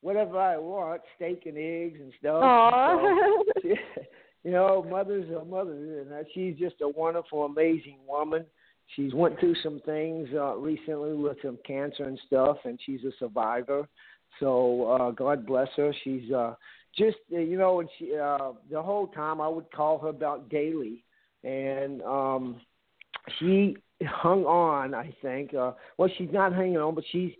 whatever 0.00 0.38
I 0.38 0.58
want, 0.58 1.00
steak 1.16 1.44
and 1.46 1.56
eggs 1.56 1.98
and 1.98 2.12
stuff. 2.18 2.42
Aww. 2.42 3.38
So, 3.62 3.68
you 4.44 4.50
know, 4.50 4.86
mother's 4.88 5.30
a 5.30 5.42
mother, 5.46 5.72
and 5.72 6.26
she's 6.34 6.56
just 6.56 6.76
a 6.82 6.88
wonderful, 6.88 7.46
amazing 7.46 7.98
woman. 8.06 8.44
She's 8.94 9.14
went 9.14 9.40
through 9.40 9.54
some 9.62 9.80
things 9.86 10.28
uh, 10.34 10.56
recently 10.56 11.14
with 11.14 11.38
some 11.42 11.58
cancer 11.66 12.04
and 12.04 12.20
stuff, 12.26 12.58
and 12.64 12.78
she's 12.84 13.02
a 13.04 13.12
survivor. 13.18 13.88
So 14.40 14.90
uh, 14.90 15.10
God 15.12 15.46
bless 15.46 15.68
her. 15.76 15.94
She's 16.04 16.30
uh, 16.30 16.54
just 16.96 17.16
uh, 17.32 17.38
you 17.38 17.58
know, 17.58 17.80
and 17.80 17.88
she 17.98 18.16
uh, 18.16 18.52
the 18.70 18.82
whole 18.82 19.08
time 19.08 19.40
I 19.40 19.48
would 19.48 19.70
call 19.72 19.98
her 20.00 20.08
about 20.08 20.48
daily, 20.48 21.04
and 21.42 22.02
um, 22.02 22.60
she 23.38 23.76
hung 24.04 24.44
on. 24.44 24.94
I 24.94 25.14
think. 25.22 25.54
Uh, 25.54 25.72
well, 25.98 26.10
she's 26.16 26.32
not 26.32 26.52
hanging 26.52 26.76
on, 26.76 26.94
but 26.94 27.04
she's 27.10 27.32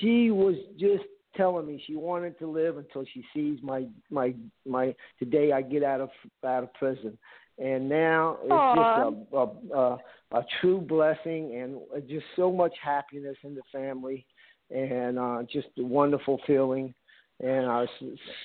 she 0.00 0.30
was 0.30 0.54
just 0.78 1.04
telling 1.36 1.66
me 1.66 1.82
she 1.86 1.94
wanted 1.94 2.38
to 2.38 2.46
live 2.46 2.78
until 2.78 3.04
she 3.12 3.24
sees 3.34 3.58
my 3.62 3.86
my 4.10 4.34
my 4.66 4.94
today 5.18 5.52
I 5.52 5.62
get 5.62 5.82
out 5.82 6.00
of 6.00 6.10
out 6.44 6.64
of 6.64 6.74
prison, 6.74 7.16
and 7.58 7.88
now 7.88 8.38
it's 8.42 8.52
Aww. 8.52 8.74
just 8.74 9.32
a, 9.32 9.36
a 9.36 9.78
a 9.78 9.98
a 10.32 10.46
true 10.60 10.80
blessing 10.80 11.56
and 11.60 12.08
just 12.08 12.26
so 12.34 12.50
much 12.50 12.74
happiness 12.82 13.36
in 13.44 13.54
the 13.54 13.62
family, 13.72 14.26
and 14.70 15.18
uh, 15.18 15.42
just 15.50 15.68
a 15.78 15.82
wonderful 15.82 16.40
feeling, 16.46 16.94
and 17.40 17.66
I 17.66 17.80
was 17.80 17.88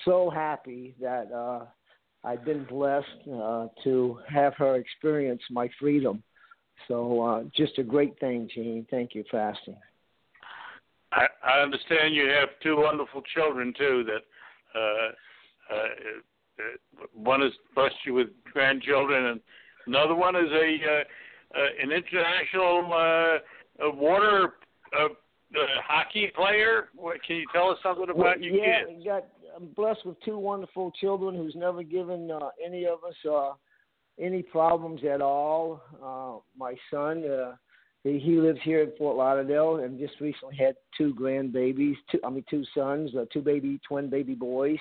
so 0.04 0.30
happy 0.30 0.94
that 1.00 1.32
uh, 1.32 1.66
I've 2.24 2.44
been 2.44 2.64
blessed 2.64 3.06
uh, 3.32 3.68
to 3.84 4.18
have 4.28 4.54
her 4.54 4.76
experience 4.76 5.42
my 5.50 5.68
freedom. 5.78 6.22
So 6.88 7.22
uh, 7.22 7.44
just 7.56 7.78
a 7.78 7.82
great 7.82 8.18
thing, 8.20 8.48
Gene. 8.52 8.86
Thank 8.90 9.14
you 9.14 9.24
for 9.30 9.38
asking. 9.38 9.76
I, 11.12 11.26
I 11.44 11.60
understand 11.60 12.14
you 12.14 12.28
have 12.28 12.48
two 12.62 12.76
wonderful 12.78 13.22
children 13.34 13.74
too. 13.76 14.04
That 14.04 14.78
uh, 14.78 15.74
uh, 15.74 15.88
uh, 16.58 17.06
one 17.14 17.42
is 17.42 17.52
blessed 17.74 17.94
you 18.06 18.14
with 18.14 18.28
grandchildren, 18.52 19.26
and 19.26 19.40
another 19.86 20.14
one 20.14 20.36
is 20.36 20.50
a 20.50 20.76
uh, 20.84 21.04
uh, 21.54 21.66
an 21.82 21.92
international 21.92 22.92
uh, 22.92 23.90
water 23.94 24.54
hockey 26.12 26.32
player. 26.34 26.88
What, 26.94 27.22
can 27.26 27.36
you 27.36 27.46
tell 27.52 27.70
us 27.70 27.78
something 27.82 28.04
about 28.04 28.16
well, 28.16 28.40
your 28.40 28.54
yeah, 28.54 28.84
kids? 28.86 29.04
got 29.04 29.24
I'm 29.54 29.68
blessed 29.76 30.06
with 30.06 30.16
two 30.24 30.38
wonderful 30.38 30.92
children 30.92 31.34
who's 31.34 31.54
never 31.54 31.82
given 31.82 32.30
uh, 32.30 32.48
any 32.64 32.86
of 32.86 33.04
us 33.04 33.14
uh, 33.30 33.52
any 34.18 34.42
problems 34.42 35.00
at 35.04 35.20
all. 35.20 35.82
Uh, 36.02 36.40
my 36.58 36.74
son, 36.90 37.24
uh, 37.24 37.54
he, 38.02 38.18
he 38.18 38.36
lives 38.36 38.60
here 38.64 38.82
in 38.82 38.92
Fort 38.96 39.16
Lauderdale, 39.16 39.76
and 39.76 39.98
just 39.98 40.20
recently 40.20 40.56
had 40.56 40.74
two 40.96 41.14
grandbabies. 41.14 41.96
Two, 42.10 42.18
I 42.24 42.30
mean, 42.30 42.44
two 42.48 42.64
sons, 42.74 43.10
uh, 43.14 43.26
two 43.32 43.42
baby 43.42 43.78
twin 43.86 44.08
baby 44.08 44.34
boys. 44.34 44.78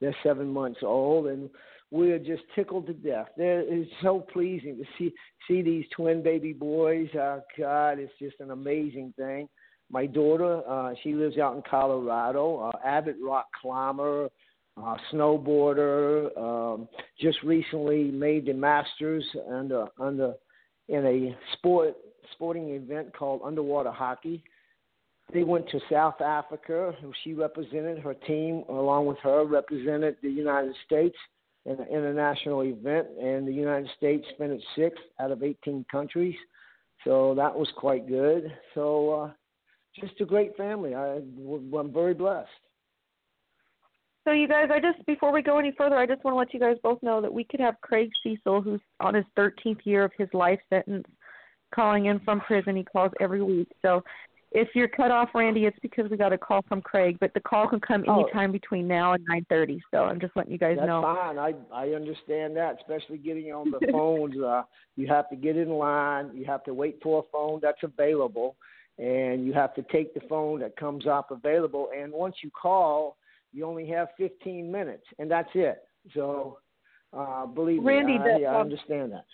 They're 0.00 0.16
seven 0.22 0.48
months 0.52 0.80
old, 0.82 1.26
and 1.26 1.50
we 1.90 2.12
are 2.12 2.18
just 2.18 2.42
tickled 2.54 2.86
to 2.86 2.94
death. 2.94 3.28
They're, 3.36 3.60
it's 3.60 3.90
so 4.02 4.20
pleasing 4.32 4.76
to 4.76 4.84
see 4.98 5.12
see 5.48 5.62
these 5.62 5.84
twin 5.94 6.22
baby 6.22 6.52
boys. 6.52 7.08
Oh 7.14 7.40
God, 7.58 7.98
it's 7.98 8.12
just 8.20 8.36
an 8.40 8.52
amazing 8.52 9.14
thing. 9.16 9.48
My 9.92 10.06
daughter, 10.06 10.62
uh, 10.66 10.94
she 11.02 11.12
lives 11.12 11.36
out 11.36 11.54
in 11.54 11.62
Colorado. 11.70 12.70
Uh, 12.72 12.78
avid 12.84 13.16
rock 13.22 13.46
climber, 13.60 14.30
uh, 14.82 14.96
snowboarder. 15.12 16.36
Um, 16.36 16.88
just 17.20 17.42
recently 17.42 18.04
made 18.10 18.46
the 18.46 18.54
Masters 18.54 19.24
under 19.50 19.86
under 20.00 20.34
in 20.88 21.06
a 21.06 21.36
sport 21.52 21.94
sporting 22.32 22.70
event 22.70 23.14
called 23.14 23.42
underwater 23.44 23.90
hockey. 23.92 24.42
They 25.32 25.44
went 25.44 25.68
to 25.70 25.80
South 25.90 26.20
Africa. 26.20 26.94
She 27.22 27.34
represented 27.34 27.98
her 27.98 28.14
team, 28.14 28.64
along 28.68 29.06
with 29.06 29.18
her, 29.18 29.44
represented 29.44 30.16
the 30.22 30.30
United 30.30 30.74
States 30.86 31.16
in 31.64 31.72
an 31.72 31.86
international 31.88 32.62
event, 32.64 33.08
and 33.20 33.46
the 33.46 33.52
United 33.52 33.88
States 33.96 34.26
finished 34.36 34.64
sixth 34.74 35.02
out 35.20 35.30
of 35.30 35.42
18 35.42 35.84
countries. 35.90 36.34
So 37.04 37.34
that 37.36 37.54
was 37.54 37.68
quite 37.76 38.08
good. 38.08 38.52
So 38.74 39.10
uh, 39.10 39.30
just 39.98 40.20
a 40.20 40.24
great 40.24 40.56
family. 40.56 40.94
I, 40.94 41.16
I'm 41.16 41.92
very 41.92 42.14
blessed. 42.14 42.48
So 44.24 44.30
you 44.32 44.46
guys, 44.46 44.68
I 44.72 44.78
just 44.78 45.04
before 45.06 45.32
we 45.32 45.42
go 45.42 45.58
any 45.58 45.72
further, 45.76 45.96
I 45.96 46.06
just 46.06 46.22
want 46.22 46.34
to 46.34 46.38
let 46.38 46.54
you 46.54 46.60
guys 46.60 46.76
both 46.82 47.02
know 47.02 47.20
that 47.20 47.32
we 47.32 47.42
could 47.42 47.60
have 47.60 47.74
Craig 47.80 48.10
Cesal, 48.22 48.62
who's 48.62 48.80
on 49.00 49.14
his 49.14 49.24
13th 49.36 49.80
year 49.84 50.04
of 50.04 50.12
his 50.16 50.28
life 50.32 50.60
sentence, 50.70 51.06
calling 51.74 52.06
in 52.06 52.20
from 52.20 52.40
prison. 52.40 52.76
He 52.76 52.84
calls 52.84 53.10
every 53.20 53.42
week. 53.42 53.68
So 53.82 54.04
if 54.52 54.68
you're 54.74 54.86
cut 54.86 55.10
off, 55.10 55.30
Randy, 55.34 55.64
it's 55.64 55.78
because 55.82 56.08
we 56.08 56.16
got 56.16 56.32
a 56.32 56.38
call 56.38 56.62
from 56.68 56.82
Craig. 56.82 57.16
But 57.20 57.34
the 57.34 57.40
call 57.40 57.66
can 57.66 57.80
come 57.80 58.04
Oh. 58.06 58.22
anytime 58.22 58.52
between 58.52 58.86
now 58.86 59.14
and 59.14 59.26
9:30. 59.26 59.80
So 59.90 60.04
I'm 60.04 60.20
just 60.20 60.36
letting 60.36 60.52
you 60.52 60.58
guys 60.58 60.76
That's 60.76 60.86
know. 60.86 61.02
fine. 61.02 61.38
I 61.38 61.54
I 61.72 61.88
understand 61.90 62.56
that, 62.56 62.76
especially 62.80 63.18
getting 63.18 63.52
on 63.52 63.72
the 63.72 63.80
phones. 63.90 64.38
Uh, 64.38 64.62
you 64.96 65.08
have 65.08 65.28
to 65.30 65.36
get 65.36 65.56
in 65.56 65.70
line. 65.70 66.30
You 66.34 66.44
have 66.44 66.62
to 66.64 66.74
wait 66.74 67.00
for 67.02 67.20
a 67.20 67.32
phone 67.32 67.58
that's 67.60 67.82
available, 67.82 68.56
and 68.98 69.44
you 69.46 69.52
have 69.52 69.74
to 69.74 69.82
take 69.90 70.14
the 70.14 70.20
phone 70.28 70.60
that 70.60 70.76
comes 70.76 71.06
up 71.06 71.30
available. 71.30 71.88
And 71.96 72.12
once 72.12 72.36
you 72.42 72.50
call, 72.50 73.16
you 73.52 73.64
only 73.66 73.86
have 73.88 74.08
15 74.18 74.70
minutes, 74.70 75.04
and 75.18 75.30
that's 75.30 75.50
it. 75.54 75.82
So, 76.14 76.58
uh, 77.16 77.46
believe 77.46 77.82
Randy, 77.84 78.18
me, 78.18 78.24
I, 78.24 78.38
the, 78.38 78.46
I 78.46 78.60
understand 78.60 79.12
that. 79.12 79.24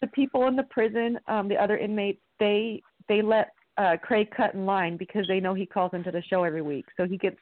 the 0.00 0.06
people 0.08 0.46
in 0.48 0.56
the 0.56 0.64
prison, 0.64 1.18
um, 1.28 1.48
the 1.48 1.56
other 1.56 1.76
inmates, 1.78 2.20
they 2.38 2.82
they 3.08 3.22
let 3.22 3.48
uh, 3.76 3.96
Craig 4.02 4.28
cut 4.36 4.54
in 4.54 4.66
line 4.66 4.96
because 4.96 5.26
they 5.26 5.40
know 5.40 5.54
he 5.54 5.66
calls 5.66 5.90
into 5.94 6.10
the 6.10 6.22
show 6.22 6.44
every 6.44 6.62
week. 6.62 6.86
So 6.96 7.06
he 7.06 7.16
gets 7.18 7.36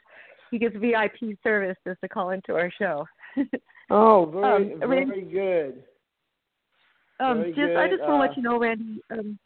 he 0.51 0.59
gets 0.59 0.77
VIP 0.77 1.37
service 1.43 1.77
just 1.87 2.01
to 2.03 2.09
call 2.09 2.31
into 2.31 2.55
our 2.55 2.71
show. 2.79 3.07
Oh, 3.91 4.25
very 4.33 4.73
um, 4.73 4.79
very 4.81 5.05
Randy- 5.05 5.21
good. 5.33 5.83
um, 7.21 7.39
Very 7.41 7.53
just 7.53 7.77
I 7.77 7.89
just 7.89 8.01
want 8.03 8.11
to 8.11 8.15
Uh, 8.15 8.19
let 8.29 8.37
you 8.39 8.43
know, 8.43 8.59
Randy. 8.59 9.03
Um, 9.11 9.39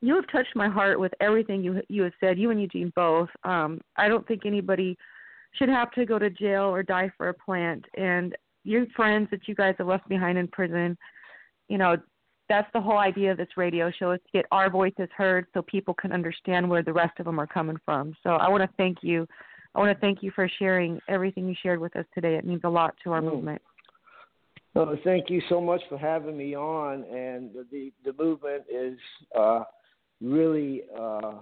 you 0.00 0.14
have 0.14 0.30
touched 0.30 0.56
my 0.56 0.68
heart 0.68 0.98
with 0.98 1.12
everything 1.20 1.62
you 1.62 1.82
you 1.88 2.02
have 2.02 2.12
said. 2.20 2.38
You 2.38 2.50
and 2.50 2.60
Eugene 2.60 2.92
both. 2.96 3.28
Um, 3.44 3.80
I 3.96 4.08
don't 4.08 4.26
think 4.26 4.46
anybody 4.46 4.96
should 5.52 5.68
have 5.68 5.90
to 5.92 6.06
go 6.06 6.18
to 6.18 6.30
jail 6.30 6.62
or 6.64 6.82
die 6.82 7.10
for 7.16 7.28
a 7.28 7.34
plant. 7.34 7.84
And 7.96 8.36
your 8.64 8.86
friends 8.96 9.28
that 9.30 9.48
you 9.48 9.54
guys 9.54 9.74
have 9.78 9.88
left 9.88 10.08
behind 10.08 10.38
in 10.38 10.48
prison, 10.48 10.96
you 11.68 11.78
know, 11.78 11.96
that's 12.48 12.68
the 12.72 12.80
whole 12.80 12.98
idea 12.98 13.30
of 13.32 13.36
this 13.36 13.56
radio 13.56 13.90
show 13.90 14.12
is 14.12 14.20
to 14.20 14.38
get 14.38 14.46
our 14.52 14.70
voices 14.70 15.08
heard 15.16 15.46
so 15.54 15.62
people 15.62 15.94
can 15.94 16.12
understand 16.12 16.68
where 16.68 16.82
the 16.82 16.92
rest 16.92 17.18
of 17.18 17.26
them 17.26 17.38
are 17.38 17.46
coming 17.46 17.76
from. 17.84 18.14
So 18.22 18.30
I 18.30 18.48
want 18.48 18.62
to 18.62 18.68
thank 18.76 18.98
you. 19.02 19.26
I 19.74 19.78
want 19.78 19.96
to 19.96 20.00
thank 20.00 20.22
you 20.22 20.32
for 20.34 20.48
sharing 20.58 21.00
everything 21.08 21.48
you 21.48 21.54
shared 21.62 21.80
with 21.80 21.94
us 21.94 22.04
today. 22.12 22.34
It 22.34 22.44
means 22.44 22.62
a 22.64 22.68
lot 22.68 22.94
to 23.04 23.12
our 23.12 23.20
Mm. 23.20 23.32
movement. 23.32 23.62
Well, 24.74 24.96
thank 25.04 25.30
you 25.30 25.40
so 25.48 25.60
much 25.60 25.80
for 25.88 25.98
having 25.98 26.36
me 26.36 26.54
on, 26.54 27.02
and 27.04 27.50
the 27.72 27.92
the 28.04 28.12
movement 28.12 28.64
is 28.70 28.98
uh, 29.36 29.64
really 30.20 30.82
uh, 30.98 31.34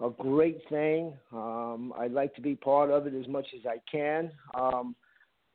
a 0.00 0.10
great 0.18 0.60
thing. 0.68 1.14
Um, 1.32 1.92
I'd 1.98 2.12
like 2.12 2.34
to 2.34 2.40
be 2.40 2.54
part 2.54 2.90
of 2.90 3.06
it 3.06 3.14
as 3.14 3.28
much 3.28 3.46
as 3.54 3.66
I 3.66 3.76
can. 3.90 4.30
Um, 4.54 4.94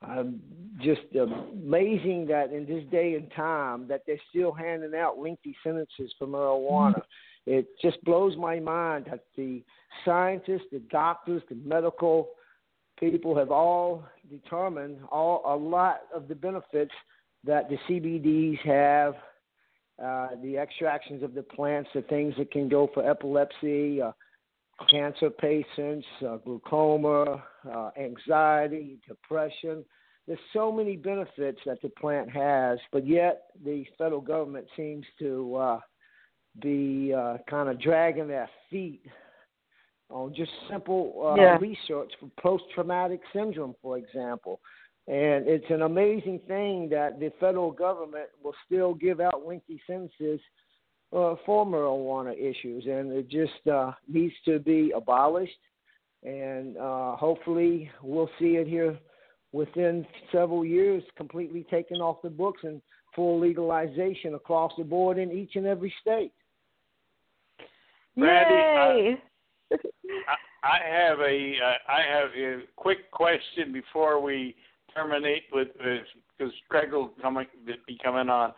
I'm 0.02 0.40
just 0.82 1.02
amazing 1.16 2.28
that 2.28 2.52
in 2.52 2.66
this 2.66 2.84
day 2.92 3.16
and 3.16 3.32
time 3.36 3.88
that 3.88 4.04
they're 4.06 4.18
still 4.30 4.52
handing 4.52 4.94
out 4.94 5.18
lengthy 5.18 5.56
sentences 5.64 6.14
for 6.20 6.28
marijuana. 6.28 7.02
It 7.46 7.68
just 7.82 8.04
blows 8.04 8.36
my 8.38 8.60
mind 8.60 9.06
that 9.10 9.26
the 9.36 9.64
scientists, 10.04 10.66
the 10.72 10.82
doctors, 10.92 11.42
the 11.50 11.56
medical 11.56 12.30
people 13.00 13.36
have 13.38 13.52
all 13.52 14.06
determined 14.30 14.98
all 15.12 15.42
a 15.46 15.56
lot 15.56 16.02
of 16.14 16.28
the 16.28 16.36
benefits 16.36 16.94
that 17.44 17.70
the 17.70 17.78
CBDs 17.88 18.60
have, 18.60 19.16
uh, 20.04 20.30
the 20.44 20.58
extractions 20.58 21.24
of 21.24 21.34
the 21.34 21.44
plants, 21.44 21.90
the 21.94 22.02
things 22.04 22.34
that 22.38 22.52
can 22.52 22.68
go 22.68 22.90
for 22.94 23.10
epilepsy, 23.10 24.02
uh, 24.02 24.12
cancer 24.90 25.30
patients, 25.30 26.06
uh, 26.28 26.38
glaucoma, 26.38 27.44
uh, 27.74 27.90
anxiety, 27.98 28.98
depression. 29.08 29.86
There's 30.28 30.40
so 30.54 30.72
many 30.72 30.98
benefits 30.98 31.60
that 31.66 31.82
the 31.82 31.90
plant 31.90 32.30
has, 32.32 32.80
but 32.92 33.08
yet 33.08 33.44
the 33.64 33.86
federal 33.98 34.22
government 34.22 34.68
seems 34.76 35.06
to 35.20 35.56
uh, 35.56 35.80
be 36.62 37.14
uh, 37.14 37.38
kind 37.50 37.70
of 37.70 37.80
dragging 37.80 38.28
their 38.28 38.50
feet 38.70 39.02
on 40.10 40.34
just 40.36 40.52
simple 40.70 41.32
uh, 41.32 41.36
Yeah. 41.36 41.58
research 41.58 42.12
for 42.20 42.30
post-traumatic 42.40 43.22
syndrome, 43.34 43.76
for 43.82 43.98
example. 43.98 44.60
And 45.08 45.48
it's 45.48 45.70
an 45.70 45.84
amazing 45.84 46.40
thing 46.48 46.90
that 46.90 47.20
the 47.20 47.32
federal 47.40 47.72
government 47.72 48.30
will 48.44 48.56
still 48.66 48.96
give 48.96 49.20
out 49.20 49.46
lengthy 49.46 49.80
sentences 49.86 50.40
uh, 51.14 51.36
for 51.46 51.66
marijuana 51.66 52.34
issues, 52.34 52.86
and 52.86 53.12
it 53.12 53.30
just 53.30 53.68
uh, 53.72 53.92
needs 54.12 54.34
to 54.46 54.58
be 54.60 54.92
abolished. 54.96 55.54
And 56.24 56.76
uh, 56.78 57.16
hopefully, 57.18 57.92
we'll 58.02 58.32
see 58.40 58.56
it 58.56 58.68
here 58.68 58.98
within 59.52 60.08
several 60.32 60.66
years, 60.66 61.04
completely 61.16 61.66
taken 61.70 61.98
off 61.98 62.22
the 62.24 62.30
books 62.30 62.62
and 62.64 62.82
full 63.16 63.40
legalization 63.40 64.34
across 64.34 64.74
the 64.78 64.84
board 64.84 65.20
in 65.20 65.32
each 65.32 65.56
and 65.56 65.68
every 65.68 65.94
state. 66.02 66.34
Randy, 68.18 68.56
Yay! 68.56 69.18
I, 70.28 70.68
I 70.68 70.80
have 70.84 71.20
a 71.20 71.54
uh, 71.64 71.92
I 71.92 72.02
have 72.02 72.30
a 72.36 72.62
quick 72.76 73.12
question 73.12 73.72
before 73.72 74.20
we 74.22 74.56
terminate 74.96 75.44
with 75.52 75.68
because 76.38 76.54
Craig 76.70 76.92
will 76.92 77.12
coming 77.22 77.48
be 77.66 77.98
coming 78.04 78.30
on. 78.30 78.54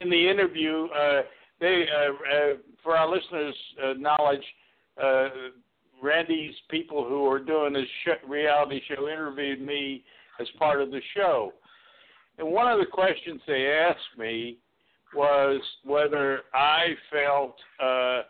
In 0.00 0.10
the 0.10 0.30
interview, 0.30 0.86
uh, 0.86 1.22
they 1.60 1.86
uh, 1.88 2.12
uh, 2.12 2.54
for 2.82 2.96
our 2.96 3.08
listeners' 3.08 3.54
uh, 3.82 3.92
knowledge, 3.94 4.44
uh, 5.02 5.28
Randy's 6.02 6.54
people 6.70 7.04
who 7.08 7.26
are 7.26 7.40
doing 7.40 7.72
this 7.72 7.86
sh- 8.04 8.28
reality 8.28 8.80
show 8.88 9.08
interviewed 9.08 9.60
me 9.60 10.04
as 10.40 10.46
part 10.58 10.80
of 10.80 10.90
the 10.90 11.00
show, 11.16 11.52
and 12.38 12.48
one 12.48 12.70
of 12.70 12.78
the 12.78 12.86
questions 12.86 13.40
they 13.46 13.66
asked 13.66 14.18
me 14.18 14.58
was 15.14 15.60
whether 15.84 16.40
I 16.54 16.94
felt. 17.10 17.56
Uh, 17.82 18.22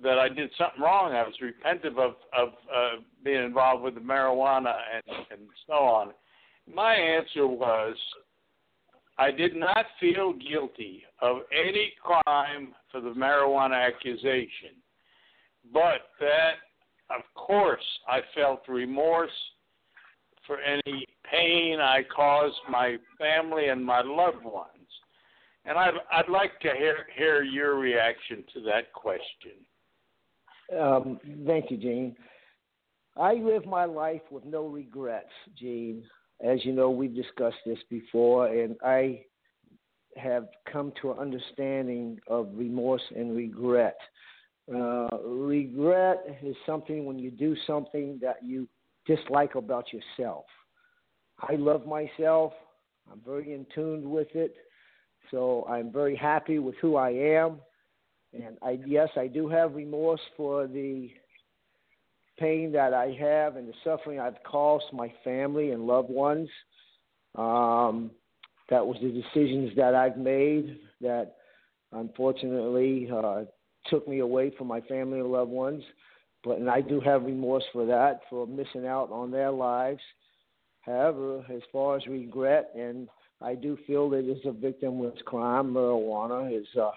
that 0.00 0.16
I 0.16 0.28
did 0.28 0.48
something 0.56 0.80
wrong. 0.80 1.12
I 1.12 1.24
was 1.24 1.34
repentant 1.42 1.98
of 1.98 2.14
of 2.32 2.48
uh, 2.72 3.00
being 3.24 3.42
involved 3.42 3.82
with 3.82 3.94
the 3.94 4.00
marijuana 4.00 4.72
and 4.94 5.26
and 5.32 5.40
so 5.66 5.74
on. 5.74 6.12
My 6.74 6.94
answer 6.94 7.46
was, 7.46 7.96
I 9.18 9.30
did 9.30 9.56
not 9.56 9.84
feel 9.98 10.32
guilty 10.32 11.02
of 11.20 11.38
any 11.52 11.92
crime 12.02 12.74
for 12.92 13.00
the 13.00 13.10
marijuana 13.10 13.74
accusation, 13.74 14.76
but 15.72 16.10
that, 16.20 16.54
of 17.10 17.22
course, 17.34 17.84
I 18.08 18.20
felt 18.34 18.62
remorse 18.68 19.30
for 20.46 20.60
any 20.60 21.04
pain 21.30 21.80
I 21.80 22.04
caused 22.14 22.56
my 22.70 22.96
family 23.18 23.68
and 23.68 23.84
my 23.84 24.02
loved 24.02 24.44
ones. 24.44 24.68
And 25.64 25.76
I'd, 25.76 25.94
I'd 26.12 26.28
like 26.30 26.58
to 26.60 26.70
hear, 26.78 27.06
hear 27.14 27.42
your 27.42 27.78
reaction 27.78 28.44
to 28.54 28.60
that 28.62 28.92
question. 28.92 29.52
Um, 30.78 31.20
thank 31.46 31.70
you, 31.70 31.76
Gene. 31.76 32.16
I 33.16 33.34
live 33.34 33.66
my 33.66 33.84
life 33.84 34.22
with 34.30 34.44
no 34.44 34.66
regrets, 34.66 35.26
Gene. 35.58 36.04
As 36.40 36.64
you 36.64 36.72
know, 36.72 36.90
we've 36.90 37.14
discussed 37.14 37.58
this 37.66 37.78
before, 37.90 38.46
and 38.48 38.76
I 38.84 39.24
have 40.16 40.48
come 40.70 40.92
to 41.02 41.12
an 41.12 41.18
understanding 41.18 42.18
of 42.28 42.48
remorse 42.54 43.02
and 43.16 43.36
regret. 43.36 43.96
Uh, 44.72 45.08
regret 45.24 46.24
is 46.42 46.56
something 46.66 47.06
when 47.06 47.18
you 47.18 47.30
do 47.30 47.56
something 47.66 48.18
that 48.20 48.36
you 48.42 48.68
dislike 49.06 49.54
about 49.54 49.86
yourself. 49.92 50.44
I 51.40 51.54
love 51.54 51.86
myself. 51.86 52.52
I'm 53.10 53.20
very 53.24 53.54
in 53.54 53.66
tune 53.74 54.10
with 54.10 54.28
it. 54.34 54.54
So 55.30 55.66
I'm 55.68 55.92
very 55.92 56.16
happy 56.16 56.58
with 56.58 56.74
who 56.80 56.96
I 56.96 57.10
am. 57.10 57.58
And 58.32 58.58
I 58.62 58.78
yes, 58.86 59.08
I 59.16 59.26
do 59.26 59.48
have 59.48 59.74
remorse 59.74 60.20
for 60.36 60.66
the 60.66 61.10
pain 62.38 62.72
that 62.72 62.94
I 62.94 63.16
have 63.20 63.56
and 63.56 63.68
the 63.68 63.74
suffering 63.84 64.20
I've 64.20 64.42
caused 64.44 64.92
my 64.92 65.12
family 65.24 65.70
and 65.70 65.86
loved 65.86 66.10
ones. 66.10 66.48
Um, 67.34 68.10
that 68.70 68.86
was 68.86 68.96
the 69.00 69.10
decisions 69.10 69.72
that 69.76 69.94
I've 69.94 70.16
made 70.16 70.78
that 71.00 71.36
unfortunately 71.92 73.08
uh, 73.14 73.44
took 73.86 74.06
me 74.06 74.18
away 74.20 74.52
from 74.56 74.66
my 74.66 74.80
family 74.82 75.20
and 75.20 75.30
loved 75.30 75.50
ones. 75.50 75.82
But 76.44 76.58
and 76.58 76.70
I 76.70 76.80
do 76.80 77.00
have 77.00 77.24
remorse 77.24 77.64
for 77.72 77.86
that, 77.86 78.20
for 78.30 78.46
missing 78.46 78.86
out 78.86 79.10
on 79.10 79.30
their 79.30 79.50
lives. 79.50 80.00
However, 80.82 81.44
as 81.52 81.62
far 81.72 81.96
as 81.96 82.06
regret, 82.06 82.70
and 82.76 83.08
I 83.40 83.54
do 83.54 83.76
feel 83.86 84.08
that 84.10 84.28
it's 84.28 84.44
a 84.44 84.50
victimless 84.50 85.22
crime. 85.24 85.74
Marijuana 85.74 86.56
is 86.56 86.66
uh, 86.80 86.90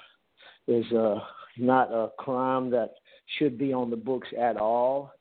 is 0.68 0.86
uh, 0.94 1.20
not 1.58 1.92
a 1.92 2.12
crime 2.18 2.70
that 2.72 2.92
should 3.38 3.58
be 3.58 3.74
on 3.74 3.90
the 3.90 3.98
books 3.98 4.28
at 4.40 4.58
all. 4.58 5.12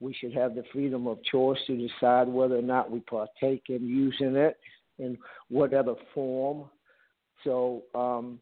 We 0.00 0.14
should 0.14 0.32
have 0.34 0.54
the 0.54 0.64
freedom 0.72 1.06
of 1.06 1.22
choice 1.24 1.58
to 1.66 1.76
decide 1.76 2.28
whether 2.28 2.56
or 2.56 2.62
not 2.62 2.90
we 2.90 3.00
partake 3.00 3.64
in 3.68 3.86
using 3.86 4.36
it 4.36 4.56
in 4.98 5.18
whatever 5.48 5.94
form. 6.14 6.64
So 7.44 7.82
um, 7.94 8.40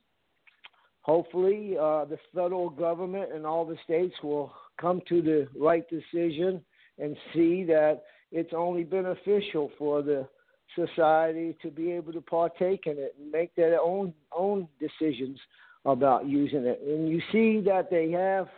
hopefully 1.02 1.76
uh, 1.78 2.04
the 2.04 2.18
federal 2.34 2.70
government 2.70 3.32
and 3.32 3.46
all 3.46 3.64
the 3.64 3.76
states 3.84 4.14
will 4.22 4.52
come 4.80 5.00
to 5.08 5.22
the 5.22 5.48
right 5.58 5.84
decision 5.88 6.62
and 6.98 7.16
see 7.34 7.64
that 7.64 8.02
it's 8.32 8.52
only 8.54 8.84
beneficial 8.84 9.70
for 9.78 10.02
the 10.02 10.26
society 10.74 11.56
to 11.62 11.70
be 11.70 11.92
able 11.92 12.12
to 12.12 12.20
partake 12.20 12.86
in 12.86 12.98
it 12.98 13.14
and 13.18 13.30
make 13.30 13.54
their 13.54 13.80
own 13.80 14.12
own 14.36 14.68
decisions 14.80 15.38
about 15.84 16.26
using 16.26 16.64
it. 16.64 16.80
And 16.84 17.08
you 17.08 17.22
see 17.30 17.60
that 17.64 17.88
they 17.90 18.10
have 18.10 18.48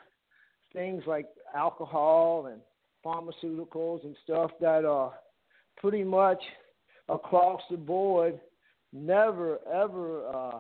things 0.73 1.03
like 1.07 1.27
alcohol 1.55 2.47
and 2.47 2.61
pharmaceuticals 3.05 4.05
and 4.05 4.17
stuff 4.25 4.51
that 4.61 4.85
are 4.85 5.15
pretty 5.77 6.05
much 6.05 6.43
across 7.09 7.61
the 7.71 7.77
board 7.77 8.39
never 8.93 9.59
ever 9.73 10.27
uh 10.29 10.59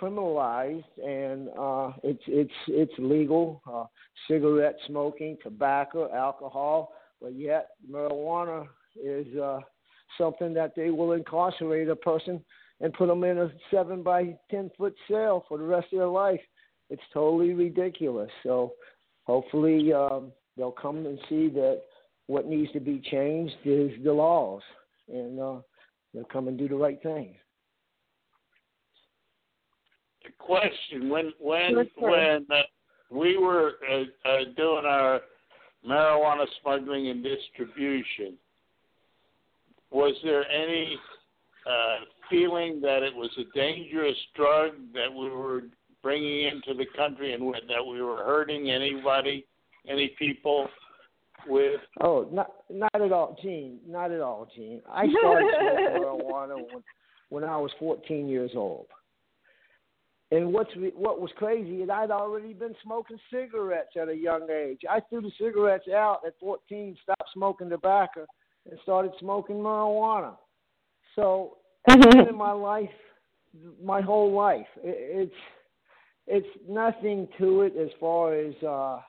criminalized 0.00 0.84
and 1.04 1.48
uh, 1.58 1.92
it's 2.02 2.22
it's 2.26 2.52
it's 2.68 2.92
legal. 2.98 3.62
Uh, 3.70 3.84
cigarette 4.28 4.76
smoking, 4.86 5.36
tobacco, 5.42 6.12
alcohol, 6.14 6.92
but 7.20 7.34
yet 7.34 7.70
marijuana 7.90 8.66
is 9.02 9.26
uh, 9.36 9.60
something 10.16 10.52
that 10.54 10.74
they 10.76 10.90
will 10.90 11.12
incarcerate 11.12 11.88
a 11.88 11.96
person 11.96 12.42
and 12.80 12.92
put 12.92 13.08
them 13.08 13.24
in 13.24 13.38
a 13.38 13.50
seven 13.70 14.02
by 14.02 14.36
ten 14.50 14.70
foot 14.76 14.94
cell 15.10 15.44
for 15.48 15.58
the 15.58 15.64
rest 15.64 15.86
of 15.92 15.98
their 15.98 16.08
life. 16.08 16.40
It's 16.90 17.02
totally 17.12 17.52
ridiculous. 17.52 18.30
So 18.42 18.74
hopefully 19.24 19.92
um, 19.92 20.32
they'll 20.58 20.72
come 20.72 21.06
and 21.06 21.18
see 21.28 21.48
that 21.50 21.82
what 22.26 22.46
needs 22.46 22.70
to 22.72 22.80
be 22.80 23.00
changed 23.10 23.54
is 23.64 23.92
the 24.04 24.12
laws, 24.12 24.60
and 25.10 25.40
uh, 25.40 25.56
they'll 26.12 26.24
come 26.24 26.48
and 26.48 26.58
do 26.58 26.68
the 26.68 26.74
right 26.74 27.02
thing. 27.02 27.34
The 30.24 30.32
question 30.38 31.08
when 31.08 31.32
when 31.40 31.86
when 31.96 32.46
uh, 32.50 32.62
we 33.10 33.38
were 33.38 33.72
uh, 33.90 34.28
uh, 34.28 34.38
doing 34.56 34.84
our 34.84 35.20
marijuana 35.88 36.44
smuggling 36.60 37.08
and 37.08 37.24
distribution, 37.24 38.34
was 39.90 40.14
there 40.22 40.46
any 40.50 40.98
uh, 41.66 42.04
feeling 42.28 42.80
that 42.82 43.02
it 43.02 43.14
was 43.14 43.30
a 43.38 43.56
dangerous 43.56 44.16
drug 44.34 44.72
that 44.92 45.10
we 45.10 45.30
were 45.30 45.62
bringing 46.02 46.48
into 46.48 46.74
the 46.74 46.86
country 46.96 47.32
and 47.32 47.42
that 47.68 47.84
we 47.84 48.02
were 48.02 48.18
hurting 48.18 48.70
anybody, 48.70 49.46
any 49.88 50.14
people? 50.18 50.68
With 51.46 51.80
oh, 52.02 52.28
not 52.32 52.50
not 52.68 52.94
at 52.94 53.12
all, 53.12 53.36
Gene. 53.40 53.78
Not 53.86 54.10
at 54.10 54.20
all, 54.20 54.48
Gene. 54.54 54.82
I 54.90 55.06
started 55.20 55.48
marijuana 55.94 56.56
when, 56.56 56.82
when 57.28 57.44
I 57.44 57.56
was 57.56 57.70
14 57.78 58.28
years 58.28 58.50
old. 58.54 58.86
And 60.30 60.52
what's 60.52 60.70
what 60.94 61.20
was 61.20 61.30
crazy 61.36 61.82
is 61.82 61.90
I'd 61.90 62.10
already 62.10 62.52
been 62.52 62.74
smoking 62.82 63.18
cigarettes 63.32 63.96
at 64.00 64.08
a 64.08 64.14
young 64.14 64.50
age. 64.50 64.80
I 64.88 65.00
threw 65.08 65.22
the 65.22 65.30
cigarettes 65.40 65.88
out 65.88 66.20
at 66.26 66.34
14, 66.38 66.96
stopped 67.02 67.30
smoking 67.32 67.70
tobacco, 67.70 68.26
and 68.68 68.78
started 68.82 69.12
smoking 69.20 69.56
marijuana. 69.56 70.36
So 71.16 71.56
in 71.88 72.36
my 72.36 72.52
life, 72.52 72.90
my 73.82 74.02
whole 74.02 74.34
life, 74.34 74.66
it's 74.82 75.32
it's 76.26 76.46
nothing 76.68 77.26
to 77.38 77.62
it 77.62 77.72
as 77.80 77.88
far 77.98 78.34
as 78.34 78.54
uh, 78.62 79.00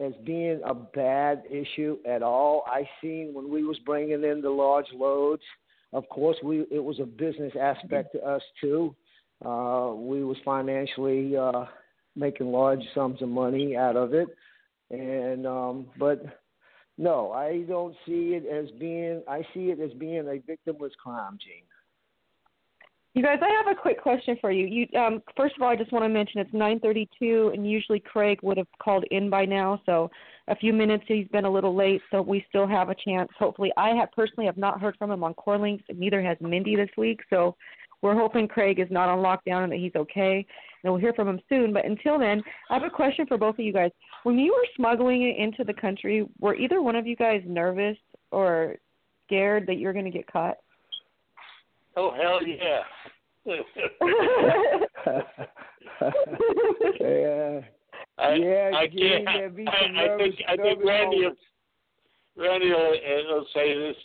as 0.00 0.12
being 0.24 0.60
a 0.64 0.74
bad 0.74 1.42
issue 1.50 1.98
at 2.06 2.22
all. 2.22 2.64
I 2.66 2.88
seen 3.02 3.32
when 3.34 3.50
we 3.50 3.64
was 3.64 3.78
bringing 3.84 4.24
in 4.24 4.40
the 4.40 4.50
large 4.50 4.92
loads. 4.94 5.42
Of 5.92 6.08
course, 6.08 6.36
we 6.42 6.66
it 6.70 6.82
was 6.82 7.00
a 7.00 7.06
business 7.06 7.52
aspect 7.58 8.12
to 8.12 8.24
us 8.24 8.42
too 8.60 8.94
uh, 9.44 9.92
we 9.94 10.24
was 10.24 10.36
financially 10.44 11.36
uh, 11.36 11.64
making 12.16 12.50
large 12.50 12.82
sums 12.94 13.22
of 13.22 13.28
money 13.28 13.76
out 13.76 13.96
of 13.96 14.12
it, 14.12 14.28
and 14.90 15.46
um, 15.46 15.86
but 15.98 16.22
no, 16.96 17.30
I 17.30 17.62
don't 17.68 17.94
see 18.04 18.34
it 18.34 18.46
as 18.46 18.68
being. 18.80 19.22
I 19.28 19.42
see 19.54 19.70
it 19.70 19.78
as 19.80 19.92
being 19.92 20.26
a 20.26 20.42
victimless 20.50 20.96
crime, 21.02 21.38
Gene. 21.40 21.62
You 23.18 23.24
guys, 23.24 23.40
I 23.42 23.48
have 23.48 23.76
a 23.76 23.80
quick 23.80 24.00
question 24.00 24.36
for 24.40 24.52
you. 24.52 24.64
You, 24.64 24.96
um, 24.96 25.20
first 25.36 25.56
of 25.56 25.62
all, 25.62 25.68
I 25.68 25.74
just 25.74 25.90
want 25.90 26.04
to 26.04 26.08
mention 26.08 26.40
it's 26.40 26.52
9:32, 26.52 27.52
and 27.52 27.68
usually 27.68 27.98
Craig 27.98 28.38
would 28.44 28.56
have 28.56 28.68
called 28.80 29.02
in 29.10 29.28
by 29.28 29.44
now. 29.44 29.82
So, 29.86 30.08
a 30.46 30.54
few 30.54 30.72
minutes 30.72 31.02
he's 31.08 31.26
been 31.26 31.44
a 31.44 31.50
little 31.50 31.74
late, 31.74 32.00
so 32.12 32.22
we 32.22 32.46
still 32.48 32.68
have 32.68 32.90
a 32.90 32.94
chance. 32.94 33.28
Hopefully, 33.36 33.72
I 33.76 33.88
have 33.88 34.12
personally 34.12 34.46
have 34.46 34.56
not 34.56 34.80
heard 34.80 34.96
from 34.98 35.10
him 35.10 35.24
on 35.24 35.34
CorrLinks, 35.34 35.82
and 35.88 35.98
neither 35.98 36.22
has 36.22 36.36
Mindi 36.40 36.76
this 36.76 36.90
week. 36.96 37.18
So, 37.28 37.56
we're 38.02 38.14
hoping 38.14 38.46
Craig 38.46 38.78
is 38.78 38.86
not 38.88 39.08
on 39.08 39.18
lockdown 39.18 39.64
and 39.64 39.72
that 39.72 39.80
he's 39.80 39.96
okay, 39.96 40.46
and 40.84 40.92
we'll 40.92 41.00
hear 41.00 41.12
from 41.12 41.26
him 41.26 41.40
soon. 41.48 41.72
But 41.72 41.86
until 41.86 42.20
then, 42.20 42.40
I 42.70 42.74
have 42.74 42.84
a 42.84 42.88
question 42.88 43.26
for 43.26 43.36
both 43.36 43.58
of 43.58 43.64
you 43.64 43.72
guys. 43.72 43.90
When 44.22 44.38
you 44.38 44.52
were 44.52 44.68
smuggling 44.76 45.22
it 45.22 45.36
into 45.36 45.64
the 45.64 45.74
country, 45.74 46.24
were 46.38 46.54
either 46.54 46.82
one 46.82 46.94
of 46.94 47.04
you 47.04 47.16
guys 47.16 47.42
nervous 47.44 47.98
or 48.30 48.76
scared 49.26 49.66
that 49.66 49.78
you're 49.78 49.92
going 49.92 50.04
to 50.04 50.12
get 50.12 50.30
caught? 50.30 50.58
Oh 51.98 52.12
hell 52.14 52.38
yeah! 52.46 52.84
yeah. 53.44 53.56
I, 58.18 58.34
yeah, 58.34 58.70
I 58.72 58.86
can't. 58.86 59.28
I, 59.28 59.32
I, 59.32 59.44
I 59.46 60.16
think 60.16 60.34
I 60.48 60.56
think 60.56 60.84
Randy 60.84 61.24
will, 61.24 61.34
Randy 62.36 62.70
will, 62.70 62.94
will 63.28 63.46
say 63.52 63.76
this: 63.76 63.96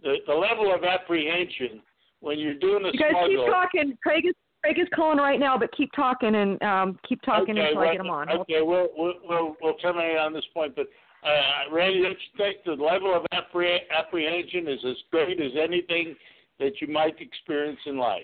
the 0.00 0.18
the 0.28 0.32
level 0.32 0.72
of 0.72 0.84
apprehension 0.84 1.82
when 2.20 2.38
you're 2.38 2.54
doing 2.54 2.84
a 2.84 2.92
you 2.92 3.00
guys 3.00 3.10
smuggle. 3.10 3.28
keep 3.28 3.52
talking. 3.52 3.98
Craig 4.00 4.26
is 4.26 4.34
Craig 4.62 4.78
is 4.78 4.86
calling 4.94 5.18
right 5.18 5.40
now, 5.40 5.58
but 5.58 5.72
keep 5.76 5.90
talking 5.96 6.36
and 6.36 6.62
um, 6.62 7.00
keep 7.08 7.20
talking 7.22 7.58
okay, 7.58 7.68
until 7.68 7.80
right, 7.80 7.88
I 7.88 7.92
get 7.94 8.00
him 8.00 8.10
on. 8.10 8.30
Okay, 8.30 8.60
we'll 8.60 8.90
we'll 8.96 9.14
we'll, 9.28 9.56
we'll 9.60 9.74
terminate 9.74 10.18
on 10.18 10.32
this 10.32 10.46
point, 10.54 10.76
but. 10.76 10.86
Uh, 11.22 11.70
Randy, 11.70 12.00
don't 12.00 12.12
you 12.12 12.16
think 12.38 12.64
the 12.64 12.82
level 12.82 13.14
of 13.14 13.26
appreh- 13.34 13.86
apprehension 13.94 14.66
is 14.66 14.78
as 14.88 14.96
great 15.10 15.38
as 15.38 15.52
anything 15.62 16.16
that 16.60 16.80
you 16.80 16.86
might 16.86 17.20
experience 17.20 17.80
in 17.86 17.98
life? 17.98 18.22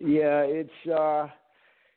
Yeah, 0.00 0.42
it's 0.42 0.90
uh, 0.90 1.28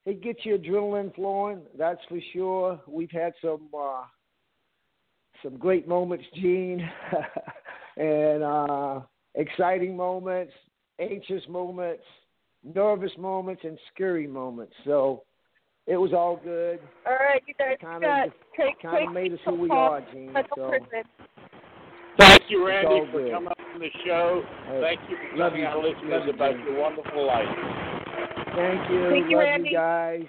it 0.06 0.24
gets 0.24 0.46
your 0.46 0.58
adrenaline 0.58 1.14
flowing. 1.14 1.62
That's 1.78 2.00
for 2.08 2.20
sure. 2.34 2.80
We've 2.88 3.12
had 3.12 3.34
some 3.42 3.68
uh, 3.78 4.04
some 5.44 5.58
great 5.58 5.88
moments, 5.88 6.26
Gene, 6.36 6.88
and 7.98 8.44
uh, 8.44 9.02
exciting 9.36 9.98
moments, 9.98 10.54
anxious 11.00 11.44
moments, 11.50 12.04
nervous 12.64 13.12
moments, 13.18 13.62
and 13.66 13.78
scary 13.94 14.28
moments. 14.28 14.74
So 14.86 15.24
it 15.88 15.98
was 15.98 16.14
all 16.14 16.40
good. 16.42 16.80
All 17.06 17.14
right, 17.14 17.42
you 17.48 17.54
guys 17.58 17.78
kind 17.82 18.02
got 18.02 18.28
of, 18.28 18.34
take, 18.56 18.82
kind 18.82 19.08
of 19.08 19.14
made 19.14 19.34
us 19.34 19.40
who 19.46 19.56
we 19.56 19.70
are, 19.70 20.02
Gene. 20.14 20.34
So 20.56 20.72
Thank 22.20 22.44
you, 22.50 22.68
Randy, 22.68 23.10
for 23.12 23.22
good. 23.24 23.32
coming 23.32 23.50
on 23.74 23.80
the 23.80 23.90
show. 24.06 24.44
Hey, 24.68 24.82
Thank 24.82 25.10
you 25.10 25.18
for 25.32 25.38
love 25.38 25.52
telling 25.54 25.62
you. 25.62 25.68
our 25.68 25.84
listeners 25.84 26.24
Love 26.28 26.36
about 26.36 26.52
Jim. 26.56 26.66
your 26.66 26.82
wonderful 26.82 27.26
life. 27.28 27.48
Thank 28.56 28.92
you. 28.92 29.10
Thank 29.10 29.30
you, 29.30 29.38
Love 29.38 29.46
Randy. 29.46 29.70
you 29.70 29.76
guys. 29.78 30.24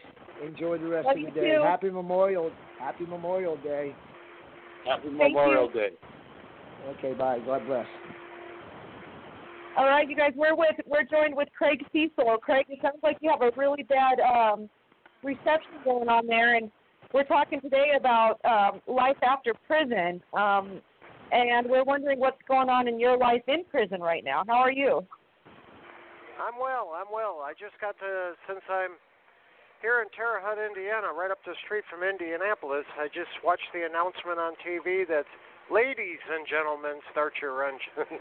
Enjoy 0.46 0.78
the 0.78 0.86
rest 0.88 1.06
Love 1.06 1.16
of 1.18 1.34
the 1.34 1.40
day. 1.40 1.54
too. 1.56 1.62
Happy 1.62 1.90
Memorial. 1.90 2.50
Happy 2.78 3.04
Memorial 3.06 3.56
Day. 3.58 3.94
Happy 4.86 5.08
Thank 5.08 5.18
Memorial 5.34 5.68
you. 5.74 5.80
Day. 5.80 5.90
Okay, 6.98 7.12
bye. 7.12 7.38
God 7.44 7.66
bless. 7.66 7.86
All 9.76 9.86
right, 9.86 10.08
you 10.08 10.16
guys, 10.16 10.32
we're 10.34 10.54
with 10.56 10.74
we're 10.86 11.04
joined 11.04 11.34
with 11.36 11.48
Craig 11.56 11.84
Cesal. 11.92 12.38
Craig, 12.42 12.66
it 12.68 12.78
sounds 12.82 12.98
like 13.02 13.18
you 13.20 13.30
have 13.30 13.42
a 13.42 13.50
really 13.56 13.82
bad 13.84 14.18
um, 14.20 14.68
reception 15.22 15.72
going 15.84 16.08
on 16.08 16.26
there, 16.26 16.56
and 16.56 16.70
we're 17.14 17.24
talking 17.24 17.60
today 17.60 17.92
about 17.96 18.38
um, 18.44 18.80
life 18.92 19.16
after 19.22 19.52
prison, 19.66 20.22
um, 20.34 20.80
and 21.32 21.68
we're 21.68 21.84
wondering 21.84 22.18
what's 22.18 22.40
going 22.48 22.68
on 22.68 22.88
in 22.88 22.98
your 22.98 23.16
life 23.16 23.42
in 23.48 23.64
prison 23.70 24.00
right 24.00 24.24
now. 24.24 24.42
How 24.46 24.58
are 24.58 24.72
you? 24.72 25.06
I'm 26.40 26.58
well. 26.60 26.92
I'm 26.96 27.12
well. 27.12 27.44
I 27.44 27.52
just 27.52 27.78
got 27.80 27.98
to 28.00 28.32
since 28.48 28.64
I'm 28.70 28.96
here 29.82 30.00
in 30.00 30.08
Terre 30.16 30.40
Haute, 30.40 30.60
Indiana, 30.60 31.12
right 31.12 31.30
up 31.30 31.40
the 31.44 31.54
street 31.64 31.84
from 31.88 32.02
Indianapolis. 32.02 32.84
I 32.98 33.08
just 33.08 33.32
watched 33.44 33.68
the 33.72 33.84
announcement 33.84 34.40
on 34.40 34.56
TV 34.64 35.06
that 35.08 35.24
ladies 35.70 36.20
and 36.28 36.44
gentlemen, 36.48 36.98
start 37.12 37.32
your 37.40 37.64
engines. 37.64 38.20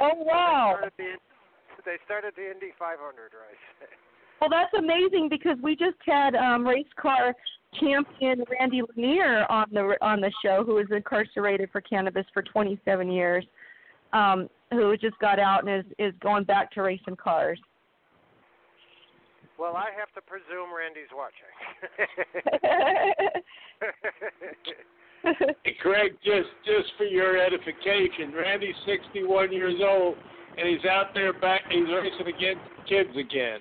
oh 0.00 0.12
wow! 0.18 0.76
They 0.80 0.88
started, 0.90 0.92
the, 0.98 1.82
they 1.84 1.96
started 2.04 2.32
the 2.36 2.50
Indy 2.50 2.74
500 2.78 2.98
race. 3.32 3.66
Well, 4.40 4.50
that's 4.50 4.74
amazing 4.74 5.28
because 5.30 5.56
we 5.62 5.76
just 5.76 6.02
had 6.04 6.34
um, 6.34 6.66
race 6.66 6.90
car 6.98 7.34
champion 7.80 8.44
Randy 8.50 8.82
Lanier 8.96 9.46
on 9.48 9.66
the 9.72 9.96
on 10.00 10.20
the 10.20 10.32
show, 10.44 10.64
who 10.64 10.74
was 10.74 10.86
incarcerated 10.90 11.70
for 11.70 11.80
cannabis 11.80 12.26
for 12.32 12.42
27 12.42 13.10
years, 13.10 13.44
um, 14.12 14.48
who 14.70 14.96
just 14.96 15.18
got 15.18 15.38
out 15.38 15.66
and 15.66 15.84
is 15.84 15.92
is 15.98 16.14
going 16.20 16.44
back 16.44 16.70
to 16.72 16.82
racing 16.82 17.16
cars. 17.16 17.58
Well, 19.58 19.76
I 19.76 19.90
have 19.98 20.12
to 20.14 20.20
presume 20.22 20.74
Randy's 20.74 21.12
watching. 21.14 21.46
Craig, 25.80 26.12
just 26.24 26.48
just 26.64 26.92
for 26.96 27.04
your 27.04 27.38
edification, 27.38 28.32
Randy's 28.34 28.74
61 28.86 29.52
years 29.52 29.80
old, 29.80 30.16
and 30.58 30.68
he's 30.68 30.84
out 30.90 31.14
there 31.14 31.32
back. 31.32 31.62
He's 31.70 31.86
racing 31.88 32.26
against 32.26 32.62
kids 32.88 33.10
again. 33.10 33.60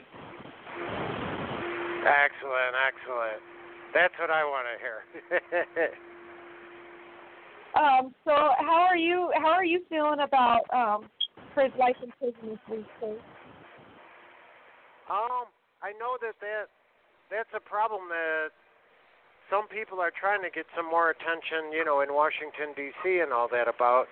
Excellent, 2.01 2.73
excellent. 2.87 3.50
That's 3.93 4.13
what 4.19 4.31
I 4.31 4.43
want 4.43 4.67
to 4.71 4.75
hear. 4.79 5.03
um, 7.75 8.15
so 8.23 8.31
how 8.31 8.87
are 8.87 8.97
you? 8.97 9.31
How 9.35 9.51
are 9.51 9.65
you 9.65 9.81
feeling 9.89 10.21
about 10.23 10.63
um, 10.71 11.09
life 11.77 11.99
in 12.01 12.11
prison 12.19 12.55
this 12.55 12.59
week, 12.71 12.85
Um, 15.11 15.51
I 15.83 15.91
know 15.99 16.15
that 16.21 16.39
that 16.39 16.71
that's 17.29 17.51
a 17.55 17.59
problem 17.59 18.07
that 18.09 18.55
some 19.49 19.67
people 19.67 19.99
are 19.99 20.11
trying 20.11 20.41
to 20.43 20.49
get 20.49 20.65
some 20.75 20.87
more 20.87 21.11
attention, 21.11 21.75
you 21.75 21.83
know, 21.83 21.99
in 21.99 22.13
Washington 22.15 22.71
D.C. 22.75 23.19
and 23.19 23.33
all 23.33 23.49
that 23.51 23.67
about. 23.67 24.07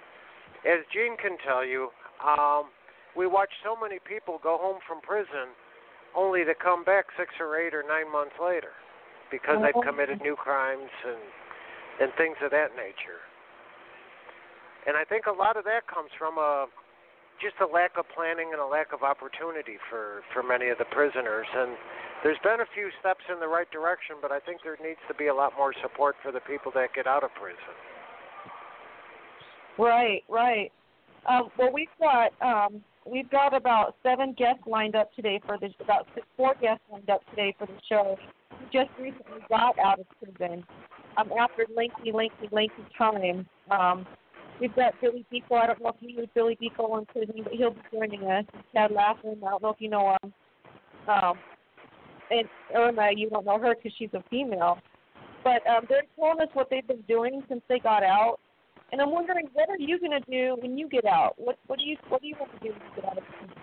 As 0.67 0.83
Gene 0.91 1.15
can 1.15 1.37
tell 1.39 1.63
you, 1.63 1.87
um, 2.19 2.67
we 3.15 3.27
watch 3.27 3.51
so 3.63 3.79
many 3.79 3.99
people 4.03 4.43
go 4.43 4.59
home 4.59 4.83
from 4.85 4.99
prison 4.99 5.55
only 6.15 6.43
to 6.43 6.51
come 6.51 6.83
back 6.83 7.05
six 7.15 7.31
or 7.39 7.55
eight 7.55 7.73
or 7.73 7.83
nine 7.87 8.11
months 8.11 8.35
later 8.43 8.75
because 9.29 9.61
they've 9.61 9.75
Oh. 9.75 9.81
committed 9.81 10.21
new 10.21 10.35
crimes 10.35 10.89
and 11.05 11.19
and 11.99 12.13
things 12.13 12.37
of 12.41 12.49
that 12.51 12.75
nature. 12.77 13.19
And 14.85 14.95
I 14.95 15.03
think 15.03 15.25
a 15.25 15.31
lot 15.31 15.57
of 15.57 15.65
that 15.65 15.85
comes 15.87 16.11
from 16.17 16.37
a 16.37 16.67
just 17.41 17.59
a 17.59 17.65
lack 17.65 17.97
of 17.97 18.07
planning 18.09 18.51
and 18.51 18.61
a 18.61 18.65
lack 18.65 18.93
of 18.93 19.03
opportunity 19.03 19.77
for 19.89 20.23
for 20.31 20.41
many 20.43 20.69
of 20.69 20.77
the 20.77 20.85
prisoners 20.85 21.47
and 21.53 21.77
there's 22.23 22.39
been 22.39 22.59
a 22.59 22.65
few 22.73 22.91
steps 22.99 23.23
in 23.31 23.39
the 23.39 23.47
right 23.47 23.69
direction 23.71 24.15
but 24.21 24.31
I 24.31 24.39
think 24.39 24.61
there 24.63 24.77
needs 24.83 24.99
to 25.07 25.13
be 25.13 25.27
a 25.27 25.33
lot 25.33 25.55
more 25.57 25.73
support 25.81 26.15
for 26.21 26.31
the 26.31 26.41
people 26.41 26.71
that 26.75 26.93
get 26.93 27.07
out 27.07 27.23
of 27.23 27.33
prison. 27.35 27.75
Right, 29.77 30.23
right. 30.27 30.71
Um, 31.25 31.49
well, 31.57 31.71
we've 31.71 31.87
got 31.99 32.33
um, 32.41 32.83
we've 33.09 33.29
got 33.29 33.55
about 33.55 33.95
seven 34.03 34.33
guests 34.37 34.63
lined 34.65 34.95
up 34.95 35.13
today 35.15 35.39
for 35.45 35.57
this. 35.59 35.73
About 35.79 36.07
six, 36.13 36.25
four 36.37 36.53
guests 36.61 36.83
lined 36.91 37.09
up 37.09 37.21
today 37.29 37.55
for 37.57 37.65
the 37.65 37.73
show. 37.87 38.17
Who 38.51 38.65
just 38.65 38.89
recently 38.99 39.41
got 39.49 39.77
out 39.79 39.99
of 39.99 40.05
prison 40.21 40.63
um, 41.17 41.31
after 41.39 41.65
lengthy, 41.75 42.11
lengthy, 42.11 42.49
lengthy 42.51 42.85
time. 42.97 43.47
Um, 43.71 44.05
we've 44.59 44.75
got 44.75 44.93
Billy 45.01 45.25
Dekle. 45.31 45.61
I 45.61 45.67
don't 45.67 45.81
know 45.81 45.89
if 45.89 45.95
you 45.99 46.15
knew 46.15 46.27
Billy 46.33 46.57
Dekle 46.61 46.99
in 46.99 47.05
prison, 47.05 47.41
but 47.43 47.53
he'll 47.53 47.71
be 47.71 47.81
joining 47.91 48.23
us. 48.23 48.45
Chad 48.73 48.91
Laughlin. 48.91 49.41
I 49.45 49.49
don't 49.49 49.63
know 49.63 49.69
if 49.69 49.79
you 49.79 49.89
know 49.89 50.15
him. 50.23 50.33
Um, 51.07 51.33
and 52.31 52.47
Irma, 52.75 53.09
you 53.15 53.29
don't 53.29 53.45
know 53.45 53.59
her 53.59 53.75
because 53.75 53.91
she's 53.97 54.13
a 54.13 54.23
female. 54.29 54.77
But 55.43 55.65
um, 55.67 55.85
they're 55.87 56.03
telling 56.15 56.41
us 56.41 56.49
what 56.53 56.69
they've 56.69 56.85
been 56.85 57.03
doing 57.07 57.43
since 57.47 57.61
they 57.69 57.79
got 57.79 58.03
out. 58.03 58.39
And 58.91 59.01
I'm 59.01 59.11
wondering, 59.11 59.47
what 59.53 59.69
are 59.69 59.77
you 59.77 59.99
going 59.99 60.17
to 60.17 60.25
do 60.31 60.57
when 60.61 60.77
you 60.77 60.89
get 60.89 61.05
out? 61.05 61.33
What 61.37 61.57
what 61.67 61.79
do 61.79 61.85
you 61.85 61.97
what 62.09 62.21
do 62.21 62.27
you 62.27 62.35
want 62.39 62.51
to 62.53 62.59
do 62.59 62.73
when 62.73 62.81
you 62.81 62.95
get 62.95 63.05
out 63.05 63.17
of 63.17 63.23
prison? 63.23 63.53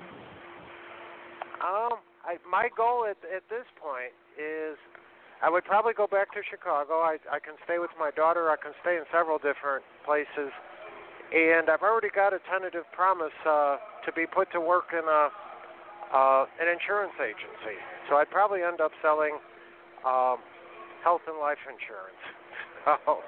Um, 1.61 1.99
I, 2.23 2.39
my 2.49 2.69
goal 2.77 3.07
at 3.11 3.19
at 3.27 3.43
this 3.51 3.67
point 3.75 4.15
is 4.39 4.79
I 5.43 5.51
would 5.51 5.65
probably 5.65 5.95
go 5.95 6.07
back 6.07 6.31
to 6.35 6.41
Chicago. 6.47 7.03
I 7.03 7.19
I 7.31 7.41
can 7.43 7.59
stay 7.65 7.79
with 7.79 7.91
my 7.99 8.11
daughter. 8.15 8.51
I 8.51 8.57
can 8.57 8.73
stay 8.83 8.97
in 8.97 9.05
several 9.11 9.39
different 9.39 9.83
places, 10.07 10.55
and 11.35 11.67
I've 11.67 11.83
already 11.83 12.11
got 12.15 12.31
a 12.31 12.39
tentative 12.47 12.87
promise 12.95 13.35
uh, 13.43 13.83
to 14.07 14.13
be 14.15 14.27
put 14.31 14.53
to 14.53 14.61
work 14.61 14.95
in 14.95 15.03
a 15.03 15.23
uh, 16.15 16.47
an 16.63 16.71
insurance 16.71 17.19
agency. 17.19 17.77
So 18.09 18.17
I'd 18.17 18.31
probably 18.31 18.63
end 18.63 18.81
up 18.81 18.95
selling 19.03 19.43
um, 20.07 20.39
health 21.03 21.27
and 21.27 21.39
life 21.39 21.59
insurance. 21.67 22.23
So 23.05 23.19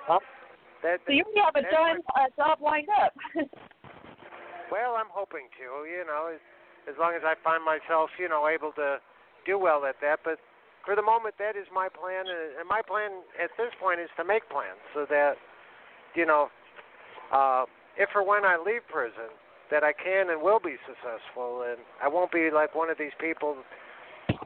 that 0.82 1.00
So 1.06 1.12
you 1.12 1.24
have 1.44 1.56
a 1.56 1.62
my- 1.62 1.98
uh, 2.14 2.28
job 2.36 2.58
lined 2.60 2.88
up. 3.02 3.14
Well, 4.70 5.00
I'm 5.00 5.08
hoping 5.08 5.48
to. 5.56 5.88
You 5.88 6.04
know, 6.04 6.28
as 6.28 6.40
as 6.88 6.96
long 7.00 7.14
as 7.16 7.22
I 7.24 7.34
find 7.44 7.64
myself, 7.64 8.10
you 8.20 8.28
know, 8.28 8.48
able 8.48 8.72
to 8.72 9.00
do 9.46 9.58
well 9.58 9.84
at 9.84 9.96
that. 10.00 10.20
But 10.24 10.38
for 10.84 10.94
the 10.96 11.02
moment, 11.02 11.36
that 11.38 11.56
is 11.56 11.66
my 11.72 11.88
plan, 11.88 12.28
and 12.28 12.60
and 12.60 12.68
my 12.68 12.82
plan 12.84 13.24
at 13.42 13.50
this 13.56 13.72
point 13.80 14.00
is 14.00 14.08
to 14.16 14.24
make 14.24 14.48
plans 14.48 14.80
so 14.92 15.06
that, 15.08 15.36
you 16.14 16.24
know, 16.26 16.48
uh, 17.32 17.64
if 17.96 18.10
or 18.14 18.24
when 18.24 18.44
I 18.44 18.56
leave 18.60 18.84
prison, 18.88 19.32
that 19.70 19.84
I 19.84 19.92
can 19.92 20.30
and 20.30 20.40
will 20.42 20.60
be 20.60 20.76
successful, 20.86 21.64
and 21.64 21.80
I 22.02 22.08
won't 22.08 22.32
be 22.32 22.50
like 22.52 22.74
one 22.74 22.90
of 22.90 22.98
these 22.98 23.16
people 23.20 23.56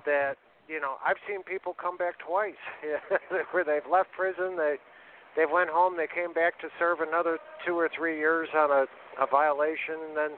that, 0.06 0.34
you 0.68 0.80
know, 0.80 0.96
I've 1.04 1.18
seen 1.28 1.42
people 1.42 1.74
come 1.74 1.96
back 1.96 2.18
twice, 2.18 2.58
where 3.50 3.64
they've 3.64 3.86
left 3.90 4.10
prison, 4.12 4.56
they 4.56 4.76
they 5.36 5.46
went 5.50 5.70
home, 5.70 5.96
they 5.96 6.08
came 6.08 6.32
back 6.32 6.60
to 6.60 6.68
serve 6.78 7.00
another 7.00 7.38
two 7.66 7.74
or 7.78 7.88
three 7.94 8.18
years 8.18 8.48
on 8.54 8.70
a 8.70 8.86
a 9.20 9.26
violation 9.26 10.00
and 10.08 10.16
then 10.16 10.30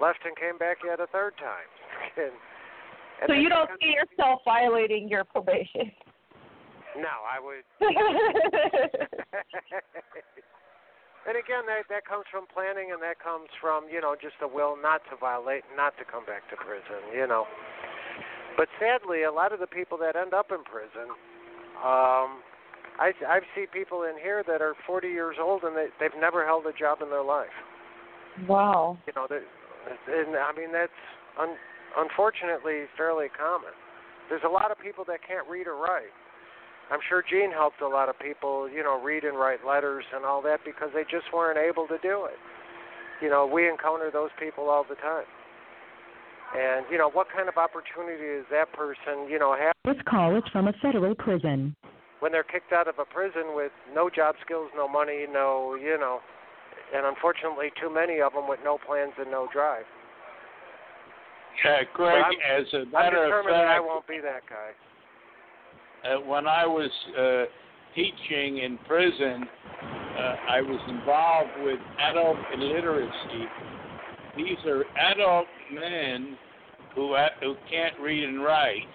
left 0.00 0.20
and 0.24 0.36
came 0.36 0.56
back 0.56 0.78
yet 0.84 1.00
a 1.00 1.06
third 1.08 1.36
time. 1.36 1.68
and, 2.16 2.32
and 3.20 3.28
so 3.28 3.34
you 3.34 3.48
don't 3.48 3.70
see 3.80 3.92
yourself 3.92 4.40
violating 4.44 5.08
your 5.08 5.24
probation. 5.24 5.92
No, 6.96 7.22
I 7.22 7.38
would. 7.38 7.64
and 11.28 11.36
again, 11.36 11.68
that 11.68 11.86
that 11.88 12.04
comes 12.08 12.24
from 12.30 12.46
planning, 12.52 12.90
and 12.92 13.02
that 13.02 13.20
comes 13.22 13.48
from 13.60 13.86
you 13.92 14.00
know 14.00 14.16
just 14.20 14.34
a 14.42 14.48
will 14.48 14.76
not 14.80 15.02
to 15.10 15.16
violate, 15.16 15.62
not 15.76 15.96
to 15.98 16.04
come 16.04 16.24
back 16.24 16.48
to 16.50 16.56
prison. 16.56 17.04
You 17.14 17.26
know. 17.28 17.46
But 18.56 18.68
sadly, 18.80 19.22
a 19.22 19.30
lot 19.32 19.52
of 19.52 19.60
the 19.60 19.68
people 19.68 19.96
that 19.98 20.16
end 20.16 20.34
up 20.34 20.50
in 20.50 20.64
prison, 20.64 21.14
um, 21.84 22.42
I 22.98 23.12
I 23.26 23.40
see 23.54 23.66
people 23.72 24.02
in 24.02 24.16
here 24.20 24.42
that 24.46 24.60
are 24.60 24.74
40 24.86 25.08
years 25.08 25.36
old 25.40 25.62
and 25.62 25.76
they 25.76 25.88
they've 25.98 26.18
never 26.18 26.44
held 26.44 26.66
a 26.66 26.72
job 26.72 27.02
in 27.02 27.10
their 27.10 27.24
life. 27.24 27.54
wow. 28.48 28.98
you 29.06 29.12
know, 29.14 29.26
and 29.30 30.36
I 30.36 30.52
mean 30.56 30.72
that's 30.72 31.00
un, 31.38 31.56
unfortunately 31.96 32.84
fairly 32.96 33.28
common. 33.36 33.72
There's 34.28 34.46
a 34.46 34.52
lot 34.52 34.70
of 34.70 34.78
people 34.78 35.04
that 35.08 35.20
can't 35.26 35.48
read 35.48 35.66
or 35.66 35.76
write. 35.76 36.14
I'm 36.90 37.00
sure 37.08 37.22
Gene 37.22 37.52
helped 37.52 37.80
a 37.80 37.88
lot 37.88 38.08
of 38.08 38.18
people, 38.18 38.68
you 38.68 38.82
know, 38.82 39.00
read 39.00 39.22
and 39.22 39.38
write 39.38 39.64
letters 39.66 40.04
and 40.14 40.24
all 40.24 40.42
that 40.42 40.60
because 40.64 40.90
they 40.92 41.02
just 41.02 41.30
weren't 41.32 41.58
able 41.58 41.86
to 41.86 41.98
do 42.02 42.26
it. 42.26 42.38
You 43.22 43.30
know, 43.30 43.46
we 43.46 43.68
encounter 43.68 44.10
those 44.12 44.30
people 44.38 44.68
all 44.68 44.84
the 44.88 44.96
time. 44.96 45.26
And 46.56 46.84
you 46.90 46.98
know, 46.98 47.08
what 47.10 47.28
kind 47.34 47.48
of 47.48 47.56
opportunity 47.56 48.38
does 48.38 48.46
that 48.50 48.72
person, 48.72 49.30
you 49.30 49.38
know, 49.38 49.54
have 49.54 49.72
This 49.84 50.02
call 50.08 50.36
is 50.36 50.42
from 50.52 50.66
a 50.66 50.72
federal 50.82 51.14
prison. 51.14 51.76
When 52.20 52.32
they're 52.32 52.44
kicked 52.44 52.72
out 52.72 52.88
of 52.88 52.98
a 52.98 53.04
prison 53.04 53.54
with 53.54 53.72
no 53.94 54.08
job 54.08 54.36
skills, 54.44 54.70
no 54.76 54.86
money, 54.88 55.26
no, 55.30 55.74
you 55.74 55.98
know, 55.98 56.20
and 56.94 57.04
unfortunately 57.06 57.68
too 57.80 57.92
many 57.92 58.20
of 58.20 58.32
them 58.32 58.48
with 58.48 58.60
no 58.64 58.78
plans 58.78 59.12
and 59.18 59.30
no 59.30 59.48
drive. 59.52 59.84
Yeah, 62.14 62.24
I'm- 62.24 62.40
as 62.60 62.72
a 62.74 62.78
I'm 62.82 62.90
matter 62.90 63.16
of 63.18 63.24
determined 63.24 63.54
that 63.54 63.68
I 63.68 63.80
won't 63.80 64.06
be 64.06 64.18
that 64.20 64.42
guy. 64.46 64.70
uh, 66.08 66.20
when 66.20 66.46
I 66.46 66.64
was 66.64 66.90
uh, 67.18 67.44
teaching 67.94 68.58
in 68.58 68.78
prison, 68.86 69.46
uh, 69.82 70.36
I 70.48 70.60
was 70.62 70.80
involved 70.88 71.50
with 71.62 71.80
adult 71.98 72.38
illiteracy. 72.54 73.48
These 74.36 74.64
are 74.66 74.84
adult 74.96 75.46
men 75.70 76.38
who 76.94 77.14
ha- 77.14 77.34
who 77.40 77.56
can't 77.68 77.98
read 78.00 78.24
and 78.24 78.42
write, 78.42 78.88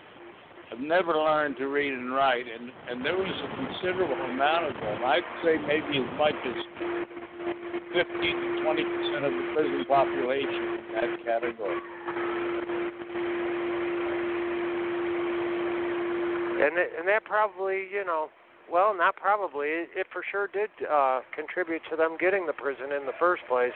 have 0.70 0.80
never 0.80 1.14
learned 1.14 1.58
to 1.58 1.68
read 1.68 1.94
and 1.94 2.14
write, 2.14 2.46
and 2.48 2.72
and 2.90 3.06
there 3.06 3.18
was 3.18 3.30
a 3.30 3.50
considerable 3.56 4.22
amount 4.26 4.66
of 4.66 4.74
them. 4.74 5.04
I'd 5.06 5.24
say 5.44 5.58
maybe 5.58 6.00
as 6.00 6.12
much 6.18 6.36
as 6.46 6.58
15 7.94 8.04
to 8.04 8.64
20 8.64 8.84
percent 8.84 9.26
of 9.26 9.32
the 9.32 9.46
prison 9.54 9.86
population 9.88 10.64
in 10.78 10.86
that 10.94 11.26
category. 11.26 11.82
and 16.66 16.78
it, 16.78 16.90
and 16.98 17.08
that 17.08 17.24
probably 17.26 17.88
you 17.92 18.04
know 18.06 18.30
well 18.72 18.96
not 18.96 19.16
probably 19.16 19.68
it, 19.68 19.90
it 19.96 20.08
for 20.12 20.24
sure 20.32 20.48
did 20.48 20.70
uh 20.88 21.20
contribute 21.36 21.82
to 21.90 21.96
them 21.96 22.18
getting 22.20 22.46
the 22.46 22.54
prison 22.54 22.92
in 22.92 23.06
the 23.06 23.16
first 23.20 23.44
place 23.48 23.76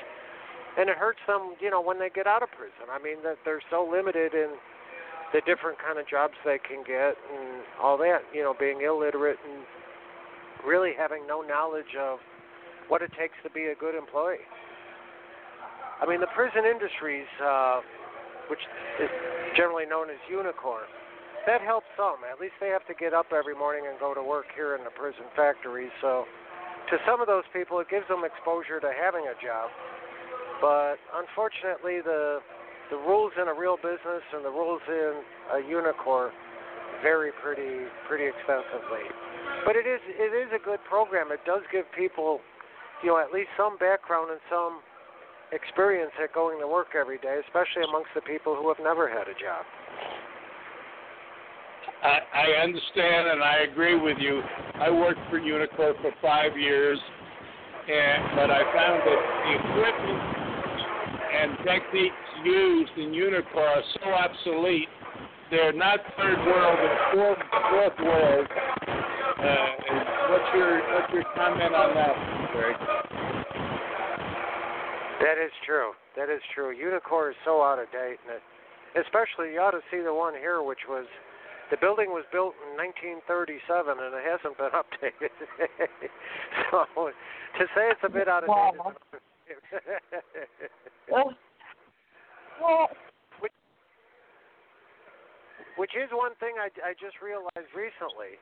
and 0.78 0.90
it 0.90 0.98
hurts 0.98 1.20
them 1.28 1.56
you 1.60 1.70
know 1.70 1.82
when 1.82 2.00
they 2.00 2.10
get 2.10 2.26
out 2.26 2.42
of 2.42 2.50
prison 2.52 2.88
i 2.92 3.02
mean 3.02 3.22
that 3.24 3.38
they're 3.44 3.64
so 3.70 3.88
limited 3.90 4.34
in 4.34 4.56
the 5.34 5.42
different 5.46 5.78
kind 5.78 6.00
of 6.00 6.08
jobs 6.08 6.34
they 6.44 6.60
can 6.60 6.84
get 6.86 7.16
and 7.32 7.62
all 7.82 7.98
that 7.98 8.22
you 8.34 8.42
know 8.42 8.54
being 8.58 8.82
illiterate 8.82 9.38
and 9.46 9.64
really 10.66 10.92
having 10.98 11.26
no 11.28 11.42
knowledge 11.42 11.96
of 12.00 12.20
what 12.88 13.02
it 13.02 13.12
takes 13.18 13.36
to 13.44 13.50
be 13.52 13.68
a 13.68 13.76
good 13.76 13.96
employee 13.96 14.44
i 16.02 16.06
mean 16.06 16.20
the 16.20 16.32
prison 16.36 16.66
industries 16.66 17.30
uh 17.44 17.80
which 18.50 18.60
is 19.00 19.10
generally 19.56 19.86
known 19.86 20.10
as 20.10 20.18
Unicor 20.32 20.90
that 21.50 21.62
helps 21.62 21.88
some. 21.96 22.22
At 22.28 22.40
least 22.40 22.54
they 22.60 22.70
have 22.70 22.86
to 22.88 22.94
get 22.94 23.14
up 23.14 23.32
every 23.32 23.56
morning 23.56 23.88
and 23.88 23.98
go 24.00 24.14
to 24.14 24.24
work 24.24 24.46
here 24.56 24.76
in 24.76 24.84
the 24.84 24.92
prison 24.92 25.26
factory. 25.36 25.90
So, 26.02 26.26
to 26.92 26.98
some 27.10 27.22
of 27.22 27.28
those 27.28 27.48
people, 27.54 27.80
it 27.80 27.90
gives 27.90 28.08
them 28.08 28.22
exposure 28.26 28.80
to 28.80 28.92
having 28.94 29.26
a 29.30 29.36
job. 29.42 29.74
But 30.62 31.02
unfortunately, 31.16 32.02
the 32.04 32.46
the 32.90 32.98
rules 32.98 33.32
in 33.40 33.48
a 33.48 33.54
real 33.54 33.78
business 33.78 34.26
and 34.34 34.44
the 34.44 34.50
rules 34.50 34.82
in 34.88 35.22
a 35.54 35.60
Unicor 35.62 36.32
vary 37.02 37.32
pretty 37.42 37.86
pretty 38.08 38.26
extensively. 38.26 39.06
But 39.66 39.76
it 39.76 39.86
is 39.86 40.02
it 40.08 40.34
is 40.34 40.50
a 40.54 40.62
good 40.64 40.80
program. 40.90 41.32
It 41.32 41.40
does 41.46 41.62
give 41.72 41.86
people, 41.96 42.42
you 43.04 43.10
know, 43.10 43.20
at 43.20 43.32
least 43.32 43.50
some 43.58 43.78
background 43.78 44.32
and 44.32 44.40
some 44.50 44.82
experience 45.52 46.12
at 46.22 46.34
going 46.34 46.60
to 46.60 46.68
work 46.68 46.94
every 46.94 47.18
day, 47.18 47.42
especially 47.46 47.84
amongst 47.88 48.10
the 48.14 48.22
people 48.22 48.56
who 48.56 48.68
have 48.70 48.82
never 48.82 49.10
had 49.10 49.28
a 49.28 49.38
job. 49.38 49.66
I, 52.04 52.20
I 52.32 52.48
understand 52.64 53.28
and 53.28 53.44
I 53.44 53.68
agree 53.70 54.00
with 54.00 54.18
you. 54.20 54.42
I 54.80 54.90
worked 54.90 55.20
for 55.30 55.40
Unicor 55.40 56.00
for 56.02 56.12
five 56.22 56.58
years, 56.58 57.00
and 57.90 58.36
but 58.36 58.50
I 58.52 58.62
found 58.72 59.02
that 59.04 59.20
the 59.44 59.52
equipment 59.60 60.22
and 61.30 61.58
techniques 61.66 62.29
used 62.46 62.92
in 62.98 63.12
Unicor 63.12 63.58
are 63.58 63.84
so 64.02 64.10
obsolete. 64.10 64.88
They're 65.52 65.74
not 65.74 66.00
third 66.18 66.38
world, 66.46 66.78
but 66.82 67.18
fourth, 67.18 67.40
fourth 67.70 68.00
world. 68.06 68.48
Uh, 69.40 69.68
what's 70.30 70.50
your 70.54 70.80
what's 70.94 71.14
your 71.14 71.24
comment 71.36 71.74
on 71.74 71.96
that, 71.96 72.16
Greg? 72.54 72.76
That 75.22 75.38
is 75.44 75.52
true. 75.66 75.92
That 76.16 76.30
is 76.30 76.42
true. 76.54 76.76
Unicor 76.76 77.32
is 77.32 77.36
so 77.46 77.62
out 77.62 77.80
of 77.80 77.92
date, 77.92 78.20
and 78.28 78.38
it, 78.38 78.44
especially 79.00 79.54
you 79.54 79.60
ought 79.60 79.72
to 79.72 79.82
see 79.92 80.00
the 80.00 80.14
one 80.14 80.34
here, 80.34 80.62
which 80.62 80.86
was 80.88 81.06
the 81.72 81.78
building 81.78 82.10
was 82.10 82.26
built 82.32 82.54
in 82.66 82.78
1937 82.78 83.94
and 83.94 84.14
it 84.14 84.26
hasn't 84.26 84.58
been 84.58 84.74
updated. 84.82 85.34
so 86.72 86.86
to 87.06 87.66
say 87.76 87.90
it's 87.94 88.02
a 88.04 88.10
bit 88.10 88.28
out 88.28 88.44
of 88.44 88.50
date. 88.50 88.78
Wow. 88.78 88.94
well, 91.12 91.34
well, 92.62 92.88
which, 93.40 93.52
which 95.78 95.92
is 95.96 96.10
one 96.12 96.36
thing 96.40 96.56
I, 96.60 96.70
I 96.84 96.94
just 96.94 97.22
realized 97.22 97.72
recently 97.76 98.38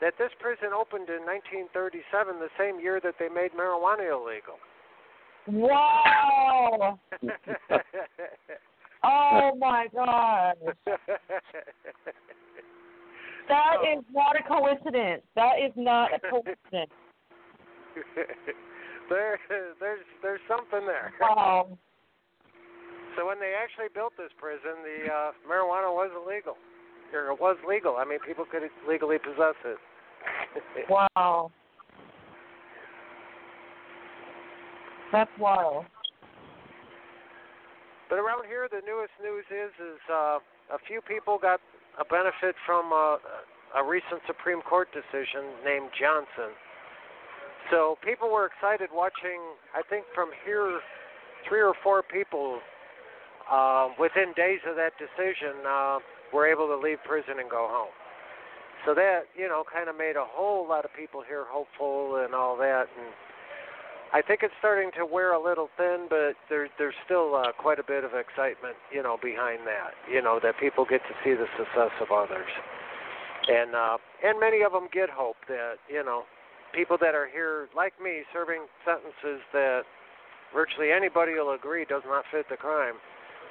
that 0.00 0.14
this 0.18 0.30
prison 0.40 0.76
opened 0.76 1.08
in 1.08 1.24
1937, 1.24 2.38
the 2.38 2.52
same 2.58 2.80
year 2.80 3.00
that 3.02 3.14
they 3.18 3.28
made 3.28 3.52
marijuana 3.52 4.12
illegal. 4.12 4.60
wow. 5.46 6.98
Oh 9.08 9.52
my 9.60 9.86
god. 9.94 10.56
That 13.48 13.76
oh. 13.78 13.98
is 13.98 14.04
not 14.12 14.34
a 14.38 14.42
coincidence. 14.42 15.22
That 15.36 15.54
is 15.64 15.72
not 15.76 16.10
a 16.12 16.18
coincidence. 16.18 16.90
there, 19.08 19.38
there's, 19.78 20.04
there's 20.22 20.40
something 20.48 20.86
there. 20.86 21.12
Wow. 21.20 21.78
So 23.16 23.26
when 23.26 23.40
they 23.40 23.56
actually 23.56 23.88
built 23.92 24.12
this 24.16 24.30
prison, 24.36 24.84
the 24.84 25.08
uh, 25.08 25.30
marijuana 25.48 25.88
was 25.88 26.12
illegal, 26.12 26.56
or 27.12 27.32
it 27.32 27.40
was 27.40 27.56
legal. 27.66 27.96
I 27.96 28.04
mean, 28.04 28.18
people 28.20 28.44
could 28.44 28.62
legally 28.86 29.16
possess 29.18 29.56
it. 29.64 29.78
wow. 30.90 31.50
That's 35.12 35.30
wild. 35.40 35.86
But 38.10 38.16
around 38.16 38.44
here, 38.46 38.68
the 38.70 38.84
newest 38.86 39.16
news 39.22 39.44
is 39.50 39.72
is 39.80 40.00
uh, 40.12 40.38
a 40.70 40.78
few 40.86 41.00
people 41.00 41.38
got 41.40 41.60
a 41.98 42.04
benefit 42.04 42.54
from 42.66 42.92
uh, 42.92 43.16
a 43.80 43.82
recent 43.82 44.20
Supreme 44.26 44.60
Court 44.60 44.88
decision 44.92 45.56
named 45.64 45.88
Johnson. 45.98 46.52
So 47.70 47.96
people 48.04 48.30
were 48.30 48.46
excited 48.46 48.90
watching. 48.92 49.40
I 49.74 49.82
think 49.88 50.04
from 50.14 50.30
here, 50.44 50.80
three 51.48 51.60
or 51.60 51.74
four 51.82 52.02
people 52.02 52.60
uh, 53.50 53.88
within 53.98 54.32
days 54.36 54.60
of 54.68 54.76
that 54.76 54.92
decision 54.98 55.62
uh, 55.66 55.98
were 56.32 56.46
able 56.46 56.66
to 56.66 56.76
leave 56.76 56.98
prison 57.04 57.38
and 57.38 57.50
go 57.50 57.68
home. 57.70 57.94
So 58.84 58.94
that 58.94 59.26
you 59.34 59.48
know 59.48 59.64
kind 59.66 59.88
of 59.88 59.96
made 59.96 60.16
a 60.16 60.24
whole 60.24 60.68
lot 60.68 60.84
of 60.84 60.92
people 60.94 61.22
here 61.26 61.44
hopeful 61.48 62.22
and 62.24 62.34
all 62.34 62.56
that. 62.58 62.86
And 62.98 63.10
I 64.12 64.22
think 64.22 64.40
it's 64.42 64.54
starting 64.58 64.90
to 64.98 65.04
wear 65.04 65.32
a 65.32 65.42
little 65.42 65.68
thin, 65.76 66.06
but 66.08 66.38
there's 66.48 66.70
there's 66.78 66.94
still 67.04 67.34
uh, 67.34 67.50
quite 67.58 67.78
a 67.78 67.86
bit 67.86 68.04
of 68.04 68.14
excitement, 68.14 68.76
you 68.92 69.02
know, 69.02 69.18
behind 69.20 69.66
that. 69.66 69.98
You 70.10 70.22
know 70.22 70.38
that 70.42 70.54
people 70.60 70.86
get 70.88 71.00
to 71.10 71.14
see 71.24 71.34
the 71.34 71.46
success 71.58 71.90
of 72.00 72.14
others, 72.14 72.50
and 73.48 73.74
uh, 73.74 73.98
and 74.22 74.38
many 74.38 74.62
of 74.62 74.70
them 74.72 74.86
get 74.92 75.10
hope 75.10 75.36
that 75.48 75.82
you 75.88 76.04
know 76.04 76.22
people 76.74 76.98
that 77.00 77.14
are 77.14 77.26
here 77.26 77.68
like 77.74 77.94
me 78.02 78.22
serving 78.32 78.66
sentences 78.84 79.42
that 79.52 79.82
virtually 80.54 80.92
anybody 80.92 81.32
will 81.34 81.54
agree 81.54 81.84
does 81.84 82.02
not 82.06 82.24
fit 82.30 82.46
the 82.48 82.56
crime, 82.56 82.94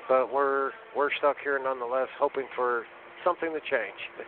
but 0.08 0.32
we're 0.34 0.72
we're 0.95 1.10
stuck 1.18 1.38
here 1.43 1.60
nonetheless, 1.62 2.08
hoping 2.20 2.47
for 2.56 2.86
something 3.24 3.49
to 3.49 3.60
change. 3.60 4.28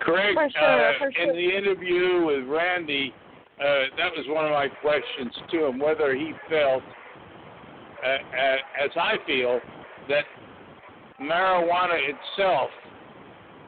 Craig, 0.00 0.34
For 0.34 0.48
sure, 0.50 0.88
uh, 0.88 0.98
for 0.98 1.08
in 1.08 1.36
the 1.36 1.56
interview 1.56 2.24
with 2.24 2.48
Randy, 2.48 3.12
uh, 3.60 3.64
that 3.98 4.12
was 4.16 4.24
one 4.28 4.46
of 4.46 4.52
my 4.52 4.68
questions 4.80 5.34
to 5.50 5.66
him, 5.66 5.78
whether 5.78 6.14
he 6.14 6.32
felt, 6.48 6.82
uh, 8.02 8.06
uh, 8.08 8.56
as 8.82 8.90
I 8.96 9.16
feel, 9.26 9.60
that 10.08 10.24
marijuana 11.20 11.98
itself 11.98 12.70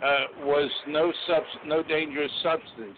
uh, 0.03 0.45
was 0.45 0.70
no 0.88 1.12
subs- 1.26 1.66
no 1.66 1.82
dangerous 1.82 2.32
substance, 2.43 2.97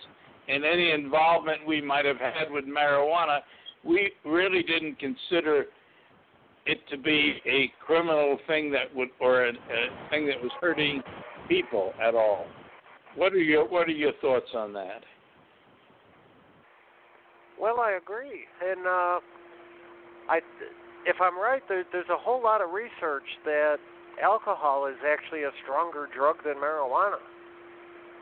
and 0.48 0.64
any 0.64 0.92
involvement 0.92 1.66
we 1.66 1.80
might 1.80 2.04
have 2.04 2.18
had 2.18 2.50
with 2.50 2.64
marijuana, 2.66 3.40
we 3.82 4.12
really 4.24 4.62
didn't 4.62 4.98
consider 5.00 5.66
it 6.66 6.78
to 6.90 6.96
be 6.96 7.40
a 7.46 7.72
criminal 7.84 8.38
thing 8.46 8.70
that 8.72 8.94
would, 8.94 9.08
or 9.20 9.46
a, 9.46 9.50
a 9.50 10.10
thing 10.10 10.26
that 10.26 10.40
was 10.40 10.50
hurting 10.60 11.02
people 11.48 11.92
at 12.02 12.14
all. 12.14 12.46
What 13.16 13.32
are 13.32 13.38
your 13.38 13.68
What 13.68 13.88
are 13.88 13.92
your 13.92 14.12
thoughts 14.20 14.50
on 14.54 14.72
that? 14.72 15.02
Well, 17.60 17.80
I 17.80 17.92
agree, 17.92 18.44
and 18.64 18.86
uh, 18.86 19.20
I, 20.28 20.40
if 21.06 21.16
I'm 21.20 21.38
right, 21.38 21.62
there, 21.68 21.84
there's 21.92 22.08
a 22.10 22.18
whole 22.18 22.42
lot 22.42 22.60
of 22.60 22.70
research 22.70 23.28
that 23.44 23.76
alcohol 24.22 24.86
is 24.86 24.96
actually 25.06 25.44
a 25.44 25.50
stronger 25.62 26.08
drug 26.14 26.36
than 26.44 26.54
marijuana. 26.54 27.22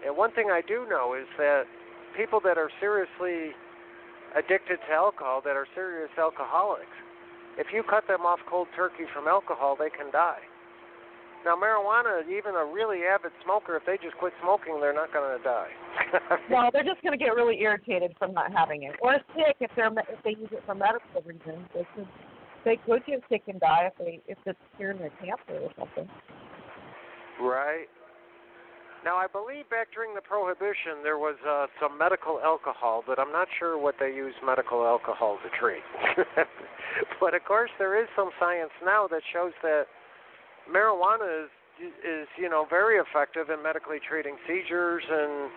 And 0.04 0.16
one 0.16 0.32
thing 0.32 0.50
I 0.50 0.60
do 0.66 0.86
know 0.88 1.14
is 1.14 1.26
that 1.38 1.64
people 2.16 2.40
that 2.44 2.58
are 2.58 2.70
seriously 2.80 3.54
addicted 4.36 4.78
to 4.88 4.92
alcohol, 4.92 5.40
that 5.44 5.56
are 5.56 5.66
serious 5.74 6.10
alcoholics, 6.18 6.92
if 7.58 7.68
you 7.72 7.82
cut 7.82 8.06
them 8.08 8.22
off 8.22 8.40
cold 8.48 8.68
turkey 8.74 9.04
from 9.12 9.28
alcohol, 9.28 9.76
they 9.78 9.90
can 9.90 10.10
die. 10.12 10.40
Now, 11.44 11.56
marijuana, 11.56 12.22
even 12.30 12.54
a 12.54 12.64
really 12.64 13.02
avid 13.02 13.32
smoker, 13.42 13.76
if 13.76 13.82
they 13.84 13.98
just 13.98 14.16
quit 14.18 14.32
smoking, 14.40 14.78
they're 14.80 14.94
not 14.94 15.12
going 15.12 15.26
to 15.36 15.42
die. 15.42 15.70
No, 16.50 16.70
they're 16.72 16.84
just 16.84 17.02
going 17.02 17.18
to 17.18 17.22
get 17.22 17.34
really 17.34 17.60
irritated 17.60 18.14
from 18.18 18.32
not 18.32 18.52
having 18.52 18.84
it, 18.84 18.94
or 19.00 19.16
sick 19.34 19.56
if 19.60 19.70
they're 19.74 19.88
if 19.88 20.22
they 20.24 20.30
use 20.30 20.48
it 20.52 20.62
for 20.66 20.74
medical 20.74 21.20
reasons. 21.24 21.66
They 21.74 21.86
could 21.94 22.08
they 22.64 22.76
could 22.76 23.04
get 23.06 23.22
sick 23.28 23.42
and 23.48 23.60
die 23.60 23.90
if 23.90 23.98
they 23.98 24.20
if 24.26 24.38
it's 24.46 24.58
curing 24.76 24.98
their 24.98 25.10
cancer 25.20 25.60
or 25.62 25.70
something. 25.78 26.08
Right. 27.40 27.86
Now, 29.04 29.16
I 29.16 29.26
believe 29.26 29.68
back 29.68 29.88
during 29.92 30.14
the 30.14 30.20
Prohibition 30.20 31.02
there 31.02 31.18
was 31.18 31.34
uh, 31.42 31.66
some 31.80 31.98
medical 31.98 32.38
alcohol, 32.38 33.02
but 33.04 33.18
I'm 33.18 33.32
not 33.32 33.48
sure 33.58 33.76
what 33.76 33.96
they 33.98 34.14
use 34.14 34.34
medical 34.46 34.86
alcohol 34.86 35.38
to 35.42 35.50
treat. 35.58 35.82
but 37.20 37.34
of 37.34 37.44
course, 37.44 37.70
there 37.78 38.00
is 38.00 38.08
some 38.14 38.30
science 38.38 38.70
now 38.84 39.08
that 39.08 39.22
shows 39.32 39.52
that 39.62 39.86
marijuana 40.70 41.44
is 41.44 41.50
is 41.82 42.28
you 42.38 42.48
know 42.48 42.66
very 42.68 42.98
effective 42.98 43.50
in 43.50 43.60
medically 43.62 43.98
treating 43.98 44.36
seizures 44.46 45.02
and 45.10 45.50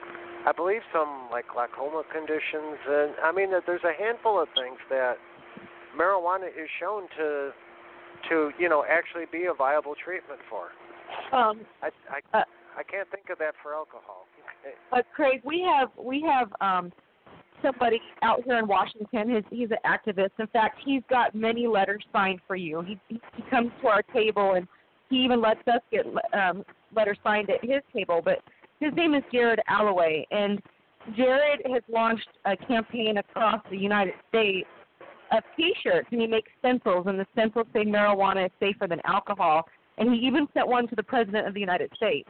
I 0.47 0.51
believe 0.55 0.81
some 0.91 1.29
like 1.29 1.45
glaucoma 1.53 2.03
conditions 2.11 2.79
and 2.87 3.13
I 3.21 3.31
mean 3.31 3.51
that 3.51 3.63
there's 3.67 3.83
a 3.83 3.93
handful 3.93 4.41
of 4.41 4.47
things 4.55 4.79
that 4.89 5.17
marijuana 5.93 6.47
is 6.47 6.69
shown 6.79 7.03
to 7.17 7.51
to 8.29 8.51
you 8.57 8.69
know 8.69 8.85
actually 8.89 9.25
be 9.31 9.45
a 9.45 9.53
viable 9.53 9.93
treatment 9.93 10.39
for. 10.49 10.71
Um, 11.35 11.61
I 11.83 11.89
I 12.09 12.39
Uh, 12.39 12.43
I 12.77 12.83
can't 12.83 13.09
think 13.09 13.29
of 13.31 13.37
that 13.39 13.53
for 13.61 13.73
alcohol. 13.73 14.25
but 14.91 15.05
Craig, 15.15 15.41
we 15.43 15.61
have 15.61 15.89
we 15.97 16.21
have 16.21 16.51
um 16.61 16.91
somebody 17.61 17.99
out 18.21 18.43
here 18.43 18.59
in 18.59 18.67
Washington. 18.67 19.35
His, 19.35 19.43
he's 19.49 19.69
an 19.71 19.77
activist. 19.85 20.31
In 20.39 20.47
fact, 20.47 20.79
he's 20.85 21.01
got 21.09 21.33
many 21.33 21.67
letters 21.67 22.03
signed 22.11 22.39
for 22.47 22.55
you. 22.55 22.81
He 22.81 22.99
he 23.07 23.21
he 23.35 23.43
comes 23.49 23.71
to 23.81 23.87
our 23.87 24.01
table 24.01 24.53
and 24.53 24.67
he 25.09 25.17
even 25.17 25.41
lets 25.41 25.65
us 25.67 25.81
get 25.91 26.05
um 26.33 26.63
letters 26.95 27.17
signed 27.23 27.49
at 27.49 27.63
his 27.63 27.81
table. 27.93 28.21
But 28.23 28.39
his 28.79 28.93
name 28.93 29.13
is 29.13 29.23
Jared 29.31 29.61
Alloway, 29.69 30.25
and 30.31 30.61
Jared 31.15 31.61
has 31.71 31.83
launched 31.87 32.27
a 32.45 32.57
campaign 32.57 33.17
across 33.17 33.61
the 33.69 33.77
United 33.77 34.15
States 34.29 34.67
of 35.31 35.43
T-shirts, 35.55 36.07
and 36.11 36.21
he 36.21 36.27
makes 36.27 36.51
stencils, 36.59 37.05
and 37.07 37.19
the 37.19 37.25
stencils 37.33 37.67
say 37.73 37.83
marijuana 37.85 38.45
is 38.45 38.51
safer 38.59 38.87
than 38.87 38.99
alcohol. 39.05 39.63
And 39.97 40.13
he 40.13 40.19
even 40.25 40.47
sent 40.53 40.67
one 40.67 40.87
to 40.89 40.95
the 40.95 41.03
president 41.03 41.47
of 41.47 41.53
the 41.53 41.59
United 41.59 41.89
States. 41.95 42.29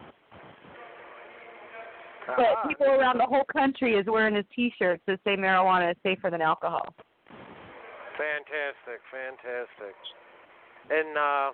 But 2.28 2.58
Ah, 2.58 2.68
people 2.68 2.88
around 2.88 3.18
the 3.20 3.26
whole 3.26 3.46
country 3.52 3.96
is 3.96 4.06
wearing 4.08 4.36
his 4.36 4.46
T-shirts 4.56 5.04
that 5.08 5.20
say 5.24 5.38
marijuana 5.38 5.92
is 5.92 5.98
safer 6.04 6.30
than 6.30 6.42
alcohol. 6.42 6.94
Fantastic, 8.18 9.02
fantastic. 9.12 9.96
And 10.90 11.18
uh 11.18 11.52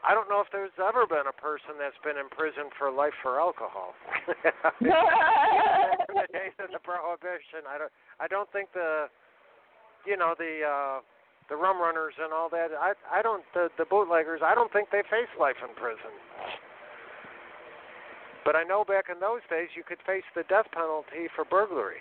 I 0.00 0.14
don't 0.16 0.30
know 0.32 0.40
if 0.40 0.48
there's 0.50 0.72
ever 0.80 1.04
been 1.06 1.28
a 1.28 1.36
person 1.36 1.76
that's 1.76 1.98
been 2.00 2.16
in 2.16 2.32
prison 2.32 2.72
for 2.78 2.90
life 2.90 3.12
for 3.20 3.38
alcohol. 3.38 3.92
The 4.80 6.26
days 6.32 6.56
of 6.56 6.72
the 6.72 6.80
prohibition, 6.80 7.68
I 7.68 7.76
don't 7.76 7.92
I 8.18 8.26
don't 8.26 8.50
think 8.52 8.72
the 8.72 9.08
you 10.06 10.16
know 10.16 10.34
the 10.38 10.64
uh 10.64 11.00
the 11.50 11.56
rum 11.56 11.80
runners 11.80 12.14
and 12.22 12.32
all 12.32 12.48
that 12.50 12.68
I 12.72 12.94
I 13.12 13.20
don't 13.20 13.44
the 13.52 13.68
the 13.76 13.84
bootleggers 13.84 14.40
I 14.42 14.54
don't 14.54 14.72
think 14.72 14.88
they 14.90 15.02
face 15.10 15.28
life 15.38 15.60
in 15.60 15.74
prison. 15.76 16.14
But 18.44 18.56
I 18.56 18.62
know 18.64 18.84
back 18.84 19.06
in 19.12 19.20
those 19.20 19.40
days 19.50 19.68
you 19.76 19.82
could 19.86 19.98
face 20.06 20.24
the 20.34 20.44
death 20.48 20.66
penalty 20.72 21.28
for 21.36 21.44
burglary. 21.44 22.00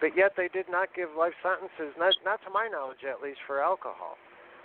But 0.00 0.16
yet 0.16 0.32
they 0.36 0.48
did 0.48 0.66
not 0.70 0.94
give 0.94 1.08
life 1.16 1.34
sentences, 1.42 1.94
not 1.98 2.14
not 2.24 2.40
to 2.44 2.50
my 2.50 2.68
knowledge 2.70 3.02
at 3.08 3.22
least 3.22 3.38
for 3.46 3.60
alcohol. 3.62 4.16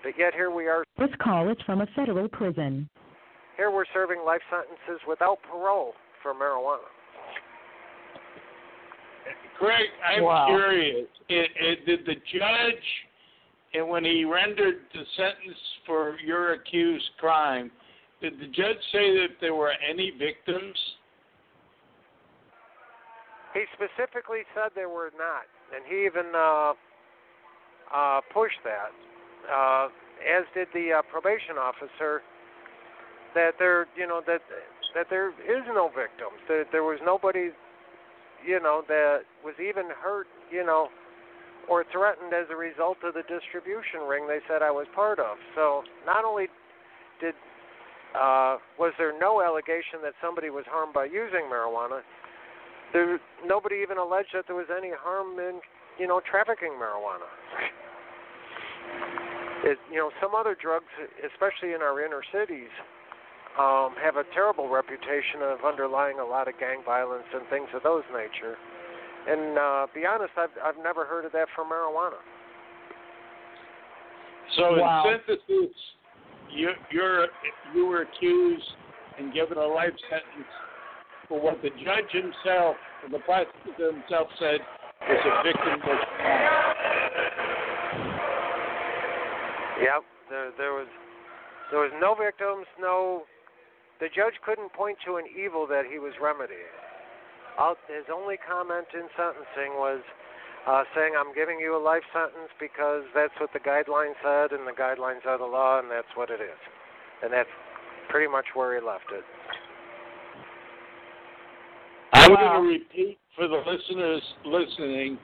But 0.04 0.14
yet 0.18 0.34
here 0.34 0.52
we 0.52 0.68
are 0.68 0.84
This 0.98 1.10
call 1.24 1.50
is 1.50 1.58
from 1.66 1.82
a 1.82 1.88
federal 1.96 2.28
prison. 2.28 2.90
here 3.58 3.72
we're 3.72 3.86
serving 3.94 4.22
life 4.26 4.42
sentences 4.50 5.02
without 5.08 5.38
parole 5.50 5.94
for 6.22 6.34
marijuana. 6.34 6.90
Craig, 9.58 9.90
I'm 10.06 10.24
Wow. 10.24 10.48
curious. 10.48 11.08
It, 11.30 11.52
it, 11.56 11.86
did 11.86 12.06
the 12.06 12.16
judge, 12.16 12.84
and 13.74 13.88
when 13.88 14.04
he 14.04 14.26
rendered 14.26 14.82
the 14.94 15.06
sentence 15.16 15.58
for 15.86 16.18
your 16.20 16.54
accused 16.54 17.10
crime, 17.20 17.72
did 18.22 18.40
the 18.40 18.48
judge 18.48 18.78
say 18.92 19.16
that 19.20 19.40
there 19.40 19.54
were 19.56 19.74
any 19.88 20.12
victims? 20.12 20.78
He 23.54 23.66
specifically 23.74 24.42
said 24.54 24.72
there 24.76 24.90
were 24.90 25.12
not, 25.18 25.46
and 25.74 25.86
he 25.86 26.06
even 26.06 26.34
uh, 26.36 26.74
uh, 27.94 28.22
pushed 28.34 28.60
that, 28.66 28.92
uh, 29.46 29.88
as 30.26 30.46
did 30.54 30.68
the 30.74 31.00
uh, 31.00 31.02
probation 31.12 31.58
officer. 31.58 32.22
That 33.36 33.58
there, 33.58 33.88
you 33.98 34.06
know, 34.06 34.22
that 34.28 34.42
that 34.94 35.08
there 35.10 35.30
is 35.30 35.66
no 35.74 35.90
victims. 35.90 36.38
That 36.48 36.66
there 36.72 36.84
was 36.84 37.00
nobody, 37.04 37.50
you 38.46 38.60
know, 38.60 38.84
that 38.88 39.26
was 39.44 39.56
even 39.60 39.90
hurt, 39.90 40.28
you 40.52 40.64
know, 40.64 40.90
or 41.70 41.84
threatened 41.92 42.34
as 42.34 42.46
a 42.52 42.56
result 42.56 42.98
of 43.04 43.14
the 43.14 43.24
distribution 43.24 44.06
ring 44.08 44.28
they 44.28 44.40
said 44.48 44.62
I 44.62 44.72
was 44.72 44.88
part 44.94 45.20
of. 45.20 45.38
So 45.56 45.84
not 46.06 46.26
only 46.26 46.48
did 47.20 47.34
uh, 48.14 48.58
was 48.78 48.94
there 48.98 49.18
no 49.18 49.42
allegation 49.42 50.02
that 50.04 50.14
somebody 50.22 50.50
was 50.50 50.66
harmed 50.70 50.94
by 50.94 51.06
using 51.06 51.50
marijuana, 51.50 52.02
there 52.94 53.20
nobody 53.46 53.82
even 53.82 53.98
alleged 53.98 54.30
that 54.34 54.46
there 54.48 54.56
was 54.56 54.70
any 54.76 54.92
harm 54.96 55.40
in 55.40 55.60
you 56.00 56.08
know 56.08 56.22
trafficking 56.30 56.78
marijuana. 56.80 57.28
It, 59.66 59.78
you 59.90 59.98
know, 59.98 60.12
some 60.22 60.36
other 60.36 60.58
drugs, 60.60 60.92
especially 61.24 61.72
in 61.74 61.82
our 61.82 62.04
inner 62.04 62.22
cities, 62.36 62.68
um, 63.58 63.96
have 63.96 64.18
a 64.18 64.24
terrible 64.34 64.68
reputation 64.68 65.40
of 65.42 65.64
underlying 65.66 66.20
a 66.20 66.26
lot 66.26 66.50
of 66.50 66.60
gang 66.60 66.84
violence 66.84 67.24
and 67.34 67.48
things 67.50 67.70
of 67.74 67.82
those 67.82 68.04
nature. 68.12 68.58
And 69.26 69.58
uh, 69.58 69.88
be 69.96 70.06
honest, 70.06 70.34
I've 70.38 70.52
I've 70.64 70.84
never 70.84 71.06
heard 71.06 71.26
of 71.26 71.32
that 71.32 71.48
for 71.56 71.64
marijuana. 71.64 72.20
So 74.58 74.78
Wow. 74.78 75.04
in 75.08 75.20
synthesis, 75.28 75.76
you 76.52 76.72
you're 76.92 77.28
you 77.74 77.86
were 77.86 78.02
accused 78.02 78.68
and 79.18 79.34
given 79.34 79.58
a 79.58 79.66
life 79.66 79.96
sentence 80.10 80.52
for 81.28 81.40
what 81.40 81.62
the 81.62 81.70
judge 81.70 82.12
himself, 82.12 82.76
the 83.12 83.20
prosecutor 83.20 83.92
himself 83.92 84.28
said 84.40 84.60
was 85.08 85.22
a 85.26 85.44
victim 85.44 85.80
of 85.84 86.00
crime. 86.18 86.74
Yep, 89.84 90.04
there 90.30 90.52
there 90.58 90.74
was 90.74 90.88
there 91.72 91.80
was 91.80 91.92
no 92.00 92.16
victims, 92.16 92.68
no. 92.80 93.24
The 94.00 94.08
judge 94.08 94.36
couldn't 94.46 94.74
point 94.74 94.98
to 95.06 95.16
an 95.16 95.26
evil 95.32 95.66
that 95.68 95.84
he 95.90 95.98
was 95.98 96.14
remedying. 96.22 96.76
All, 97.58 97.76
his 97.88 98.06
only 98.14 98.36
comment 98.38 98.88
in 98.94 99.08
sentencing 99.16 99.78
was 99.78 100.02
uh, 100.68 100.84
saying, 100.96 101.14
"I'm 101.18 101.34
giving 101.34 101.60
you 101.60 101.76
a 101.76 101.82
life 101.82 102.04
sentence 102.12 102.52
because 102.60 103.04
that's 103.16 103.34
what 103.40 103.54
the 103.54 103.60
guidelines 103.60 104.18
said, 104.24 104.52
and 104.52 104.68
the 104.68 104.76
guidelines 104.76 105.26
are 105.26 105.38
the 105.38 105.50
law, 105.50 105.80
and 105.80 105.90
that's 105.90 106.10
what 106.16 106.30
it 106.30 106.42
is." 106.42 106.62
And 107.22 107.32
that's 107.32 107.52
pretty 108.10 108.28
much 108.28 108.46
where 108.54 108.76
he 108.76 108.86
left 108.86 109.12
it. 109.12 109.24
I'm 112.24 112.32
Wow. 112.32 112.58
going 112.58 112.64
to 112.64 112.70
repeat 112.80 113.20
for 113.36 113.50
the 113.50 113.58
listeners 113.58 114.24
listening, 114.46 115.20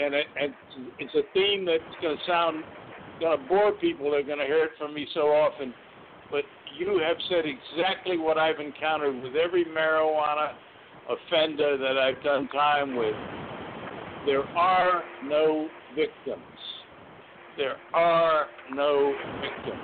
and 0.00 0.14
it, 0.14 0.26
and 0.40 0.54
it's 0.98 1.14
a 1.14 1.22
theme 1.34 1.66
that's 1.66 1.84
going 2.00 2.16
to 2.16 2.24
sound 2.24 2.64
going 3.20 3.38
to 3.38 3.46
bore 3.46 3.72
people. 3.72 4.10
They're 4.10 4.22
going 4.22 4.38
to 4.38 4.46
hear 4.46 4.64
it 4.64 4.70
from 4.78 4.94
me 4.94 5.06
so 5.12 5.28
often, 5.28 5.74
but 6.30 6.44
you 6.78 6.98
have 6.98 7.18
said 7.28 7.44
exactly 7.44 8.16
what 8.16 8.38
I've 8.38 8.58
encountered 8.58 9.22
with 9.22 9.36
every 9.36 9.66
marijuana 9.66 10.54
offender 11.10 11.76
that 11.76 11.98
I've 11.98 12.22
done 12.24 12.48
time 12.48 12.96
with. 12.96 13.14
There 14.24 14.44
are 14.56 15.02
no 15.24 15.68
victims. 15.94 16.42
There 17.58 17.76
are 17.92 18.46
no 18.72 19.12
victims. 19.42 19.82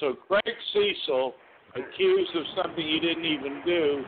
So 0.00 0.16
Craig 0.28 0.56
Cesal, 0.74 1.32
accused 1.74 2.36
of 2.36 2.44
something 2.62 2.86
he 2.86 3.00
didn't 3.00 3.24
even 3.24 3.62
do, 3.64 4.04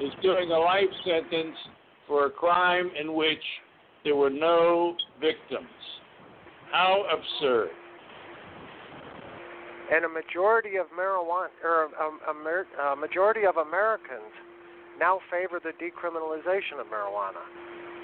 is 0.00 0.12
doing 0.22 0.50
a 0.50 0.58
life 0.58 0.92
sentence 1.04 1.56
for 2.06 2.26
a 2.26 2.30
crime 2.30 2.90
in 2.98 3.14
which 3.14 3.42
there 4.04 4.16
were 4.16 4.30
no 4.30 4.96
victims. 5.20 5.68
How 6.70 7.04
absurd. 7.12 7.70
And 9.92 10.04
a 10.04 10.08
majority 10.08 10.76
of 10.76 10.86
marijuana, 10.98 11.48
or 11.62 11.84
a, 11.84 12.30
a, 12.30 12.92
a 12.92 12.96
majority 12.96 13.44
of 13.44 13.56
Americans, 13.58 14.32
now 14.98 15.20
favor 15.30 15.60
the 15.62 15.72
decriminalization 15.76 16.80
of 16.80 16.86
marijuana. 16.86 17.44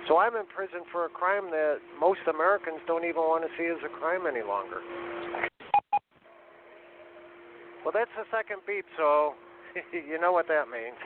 So 0.06 0.18
I'm 0.18 0.36
in 0.36 0.46
prison 0.46 0.80
for 0.92 1.04
a 1.04 1.08
crime 1.08 1.50
that 1.50 1.78
most 1.98 2.20
Americans 2.28 2.80
don't 2.86 3.04
even 3.04 3.22
want 3.22 3.44
to 3.44 3.50
see 3.58 3.68
as 3.68 3.78
a 3.84 3.92
crime 3.98 4.26
any 4.26 4.44
longer. 4.46 4.80
Well, 7.84 7.92
that's 7.92 8.10
the 8.16 8.24
second 8.30 8.60
beep, 8.66 8.84
so 8.96 9.34
you 9.92 10.20
know 10.20 10.32
what 10.32 10.48
that 10.48 10.68
means. 10.68 10.96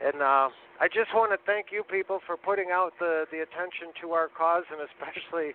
And 0.00 0.22
uh, 0.22 0.48
I 0.80 0.88
just 0.88 1.12
want 1.12 1.32
to 1.32 1.38
thank 1.44 1.68
you 1.70 1.84
people 1.84 2.20
for 2.26 2.36
putting 2.36 2.72
out 2.72 2.92
the, 2.98 3.28
the 3.30 3.44
attention 3.44 3.92
to 4.00 4.12
our 4.16 4.28
cause, 4.32 4.64
and 4.72 4.80
especially 4.80 5.52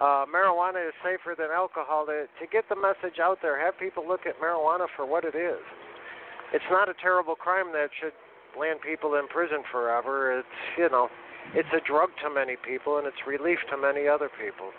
uh, 0.00 0.26
marijuana 0.26 0.82
is 0.82 0.94
safer 1.02 1.38
than 1.38 1.54
alcohol. 1.54 2.06
To, 2.06 2.26
to 2.26 2.44
get 2.50 2.68
the 2.68 2.74
message 2.74 3.22
out 3.22 3.38
there, 3.40 3.54
have 3.54 3.78
people 3.78 4.06
look 4.06 4.26
at 4.26 4.34
marijuana 4.42 4.86
for 4.96 5.06
what 5.06 5.24
it 5.24 5.34
is. 5.38 5.62
It's 6.52 6.66
not 6.70 6.88
a 6.88 6.94
terrible 7.00 7.34
crime 7.34 7.70
that 7.72 7.90
should 8.00 8.16
land 8.58 8.80
people 8.82 9.14
in 9.14 9.28
prison 9.28 9.62
forever. 9.70 10.38
It's 10.38 10.58
you 10.76 10.88
know, 10.90 11.08
it's 11.54 11.68
a 11.70 11.80
drug 11.86 12.10
to 12.24 12.30
many 12.34 12.56
people, 12.56 12.98
and 12.98 13.06
it's 13.06 13.22
relief 13.26 13.58
to 13.70 13.76
many 13.76 14.08
other 14.08 14.30
people. 14.42 14.70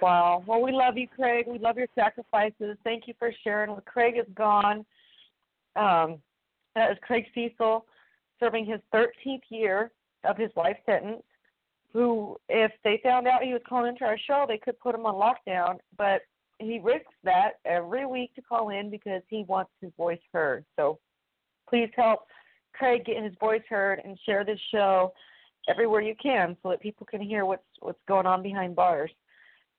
Wow. 0.00 0.44
Well, 0.46 0.62
we 0.62 0.72
love 0.72 0.96
you, 0.96 1.08
Craig. 1.08 1.46
We 1.48 1.58
love 1.58 1.76
your 1.76 1.88
sacrifices. 1.94 2.76
Thank 2.84 3.08
you 3.08 3.14
for 3.18 3.32
sharing. 3.42 3.70
Well, 3.70 3.82
Craig 3.84 4.14
is 4.16 4.26
gone. 4.34 4.86
Um, 5.76 6.18
that 6.74 6.90
is 6.90 6.98
Craig 7.02 7.24
Cesal 7.34 7.86
serving 8.40 8.66
his 8.66 8.80
13th 8.94 9.42
year 9.50 9.90
of 10.24 10.36
his 10.36 10.50
life 10.56 10.76
sentence. 10.86 11.22
Who, 11.92 12.36
if 12.48 12.70
they 12.84 13.00
found 13.02 13.26
out 13.26 13.42
he 13.42 13.52
was 13.52 13.62
calling 13.66 13.88
into 13.88 14.04
our 14.04 14.18
show, 14.18 14.44
they 14.46 14.58
could 14.58 14.78
put 14.78 14.94
him 14.94 15.06
on 15.06 15.14
lockdown. 15.14 15.78
But 15.96 16.22
he 16.58 16.78
risks 16.78 17.14
that 17.24 17.52
every 17.64 18.06
week 18.06 18.34
to 18.34 18.42
call 18.42 18.68
in 18.70 18.90
because 18.90 19.22
he 19.28 19.44
wants 19.48 19.70
his 19.80 19.90
voice 19.96 20.20
heard. 20.32 20.64
So 20.76 20.98
please 21.68 21.90
help 21.96 22.20
Craig 22.74 23.04
get 23.04 23.22
his 23.22 23.32
voice 23.40 23.62
heard 23.68 24.00
and 24.04 24.18
share 24.26 24.44
this 24.44 24.60
show 24.70 25.12
everywhere 25.68 26.00
you 26.00 26.14
can 26.22 26.56
so 26.62 26.70
that 26.70 26.80
people 26.80 27.06
can 27.06 27.20
hear 27.20 27.44
what's 27.44 27.62
what's 27.80 28.00
going 28.06 28.26
on 28.26 28.42
behind 28.42 28.76
bars. 28.76 29.10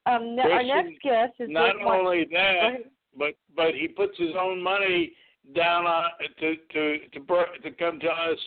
Um, 0.06 0.36
now, 0.36 0.50
our 0.50 0.64
next 0.64 1.02
guest 1.04 1.34
is 1.40 1.50
Not 1.50 1.76
only 1.86 2.26
that, 2.32 2.72
but 3.18 3.36
but 3.56 3.74
he 3.76 3.88
puts 3.88 4.18
his 4.18 4.32
own 4.40 4.62
money 4.62 5.14
down 5.56 5.86
on 5.86 6.10
to 6.40 6.56
to 6.56 6.98
to 7.14 7.20
to 7.64 7.72
come 7.72 8.00
to 8.00 8.08
us 8.08 8.38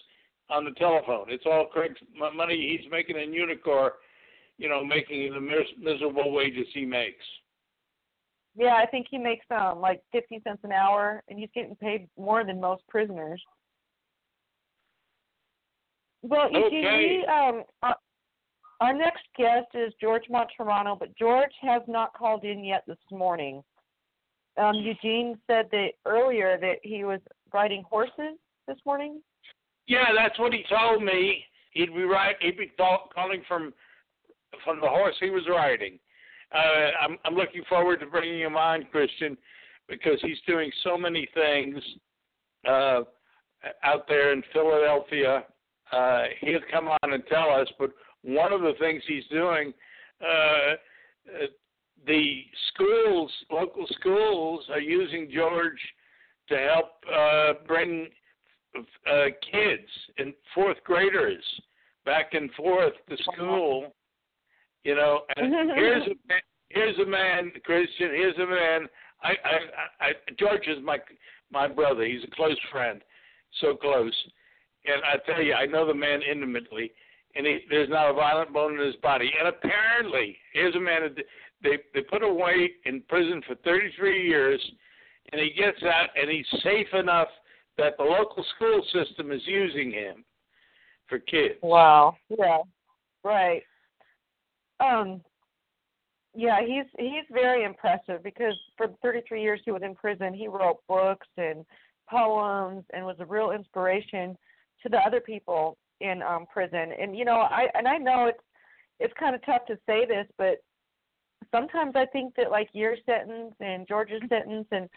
on 0.51 0.65
the 0.65 0.73
telephone. 0.73 1.27
It's 1.29 1.45
all 1.47 1.67
Craig's 1.67 1.99
money 2.35 2.79
he's 2.79 2.91
making 2.91 3.17
in 3.17 3.33
Unicor, 3.33 3.91
you 4.59 4.69
know, 4.69 4.85
making 4.85 5.33
the 5.33 5.41
mis- 5.41 5.79
miserable 5.79 6.33
wages 6.33 6.67
he 6.75 6.85
makes. 6.85 7.25
Yeah, 8.55 8.75
I 8.75 8.87
think 8.87 9.07
he 9.11 9.19
makes 9.19 9.47
um 9.51 9.81
like 9.81 10.03
fifty 10.13 10.41
cents 10.45 10.61
an 10.65 10.73
hour, 10.73 11.23
and 11.29 11.39
he's 11.39 11.49
getting 11.55 11.77
paid 11.77 12.09
more 12.19 12.45
than 12.45 12.61
most 12.61 12.83
prisoners. 12.89 13.43
Well, 16.23 16.49
okay. 16.55 17.25
we 17.27 17.27
um 17.27 17.63
our, 17.83 17.97
our 18.81 18.93
next 18.93 19.23
guest 19.37 19.69
is 19.75 19.93
George 20.01 20.25
Martorano, 20.31 20.99
but 20.99 21.17
George 21.17 21.53
has 21.63 21.83
not 21.89 22.13
called 22.15 22.45
in 22.45 22.63
yet 22.65 22.85
this 22.87 22.99
morning. 23.11 23.63
Um, 24.57 24.75
Eugene 24.75 25.39
said 25.47 25.69
that 25.73 25.91
earlier 26.05 26.59
that 26.61 26.77
he 26.83 27.05
was 27.05 27.21
riding 27.53 27.83
horses 27.89 28.37
this 28.69 28.79
morning. 28.85 29.21
Yeah, 29.87 30.07
that's 30.17 30.39
what 30.39 30.53
he 30.53 30.65
told 30.69 31.03
me. 31.03 31.45
He'd 31.73 31.95
be 31.95 32.03
right. 32.03 32.37
He'd 32.41 32.59
be 32.59 32.71
calling 32.77 33.43
from 33.49 33.73
from 34.65 34.81
the 34.81 34.89
horse 34.89 35.15
he 35.21 35.31
was 35.31 35.45
riding. 35.49 35.99
Uh, 36.55 36.91
I'm 37.01 37.19
I'm 37.25 37.35
looking 37.35 37.63
forward 37.69 38.01
to 38.01 38.07
bringing 38.07 38.41
him 38.41 38.57
on, 38.57 38.87
Kristin, 38.95 39.37
because 39.89 40.19
he's 40.21 40.39
doing 40.47 40.71
so 40.85 40.99
many 40.99 41.27
things 41.35 41.79
uh, 42.69 43.01
out 43.83 44.07
there 44.07 44.33
in 44.33 44.43
Philadelphia. 44.53 45.45
Uh, 45.91 46.25
he'll 46.41 46.61
come 46.71 46.89
on 46.89 47.13
and 47.13 47.23
tell 47.27 47.51
us. 47.51 47.69
But 47.79 47.91
one 48.23 48.53
of 48.53 48.61
the 48.61 48.75
things 48.79 49.03
he's 49.07 49.27
doing, 49.31 49.73
uh, 50.21 50.75
the 52.07 52.43
schools, 52.73 53.31
local 53.51 53.87
schools, 54.01 54.65
are 54.71 54.81
using 54.81 55.31
George 55.33 55.79
to 56.49 56.57
help 56.57 56.91
uh, 57.13 57.65
bring 57.67 58.09
uh, 58.77 59.27
kids 59.51 59.89
and 60.19 60.33
fourth 60.55 60.79
graders 60.85 61.45
back 62.05 62.35
and 62.35 62.51
forth 62.53 62.95
to 63.09 63.17
school. 63.35 63.95
You 64.85 64.97
know, 64.97 65.21
and 65.37 65.71
here's 65.75 66.07
a 66.07 66.35
here's 66.71 66.99
a 66.99 67.07
man, 67.07 67.53
Kristin. 67.69 67.87
Here's 67.99 68.37
a 68.37 68.47
man. 68.47 68.89
I, 69.23 69.29
I, 69.29 70.07
I, 70.07 70.13
George 70.39 70.67
is 70.67 70.79
my 70.83 70.99
my 71.53 71.69
brother. 71.69 72.05
He's 72.05 72.25
a 72.25 72.35
close 72.35 72.59
friend, 72.71 73.01
so 73.61 73.77
close. 73.77 74.15
And 74.85 75.01
I 75.05 75.17
tell 75.31 75.41
you, 75.41 75.55
I 75.55 75.67
know 75.67 75.87
the 75.87 75.95
man 75.95 76.21
intimately, 76.29 76.91
and 77.37 77.47
he, 77.47 77.61
there's 77.71 77.89
not 77.89 78.11
a 78.11 78.15
violent 78.15 78.53
bone 78.53 78.75
in 78.79 78.85
his 78.85 78.97
body. 78.97 79.31
And 79.39 79.49
apparently, 79.49 80.37
here's 80.53 80.75
a 80.75 80.81
man 80.81 81.03
that 81.03 81.25
they 81.63 81.79
they 81.95 82.03
put 82.03 82.23
away 82.23 82.73
in 82.85 83.03
prison 83.09 83.43
for 83.47 83.55
33 83.57 84.27
years, 84.27 84.61
and 85.33 85.41
he 85.41 85.51
gets 85.51 85.83
out, 85.83 86.09
and 86.21 86.31
he's 86.31 86.47
safe 86.63 86.89
enough 86.95 87.29
that 87.79 87.97
the 87.97 88.05
local 88.05 88.45
school 88.57 88.83
system 88.93 89.33
is 89.33 89.41
using 89.47 89.91
him 89.91 90.25
for 91.09 91.19
kids. 91.19 91.55
Wow. 91.63 92.17
Yeah. 92.29 92.59
Right. 93.25 93.63
Um 94.81 95.23
yeah, 96.35 96.61
he's 96.67 96.87
he's 96.99 97.25
very 97.31 97.65
impressive 97.65 98.23
because 98.23 98.55
for 98.77 98.89
33 99.03 99.43
years 99.43 99.61
he 99.65 99.71
was 99.71 99.83
in 99.83 99.95
prison, 99.95 100.33
he 100.33 100.49
wrote 100.49 100.81
books 100.89 101.27
and 101.37 101.65
poems 102.09 102.85
and 102.93 103.05
was 103.05 103.17
a 103.21 103.27
real 103.27 103.51
inspiration 103.51 104.37
to 104.83 104.89
the 104.89 104.99
other 104.99 105.21
people 105.21 105.77
in 106.01 106.23
um 106.23 106.47
prison. 106.53 106.93
And 106.99 107.17
you 107.17 107.25
know, 107.25 107.37
I 107.37 107.67
and 107.75 107.87
I 107.87 107.99
know 107.99 108.27
it's 108.27 108.43
it's 109.01 109.15
kind 109.19 109.35
of 109.35 109.45
tough 109.45 109.67
to 109.67 109.79
say 109.87 110.07
this, 110.07 110.27
but 110.39 110.63
sometimes 111.53 111.93
I 111.95 112.07
think 112.07 112.35
that 112.37 112.51
like 112.51 112.69
your 112.73 112.97
sentence 113.07 113.55
and 113.61 113.87
George's 113.87 114.23
sentence 114.29 114.67
and 114.73 114.89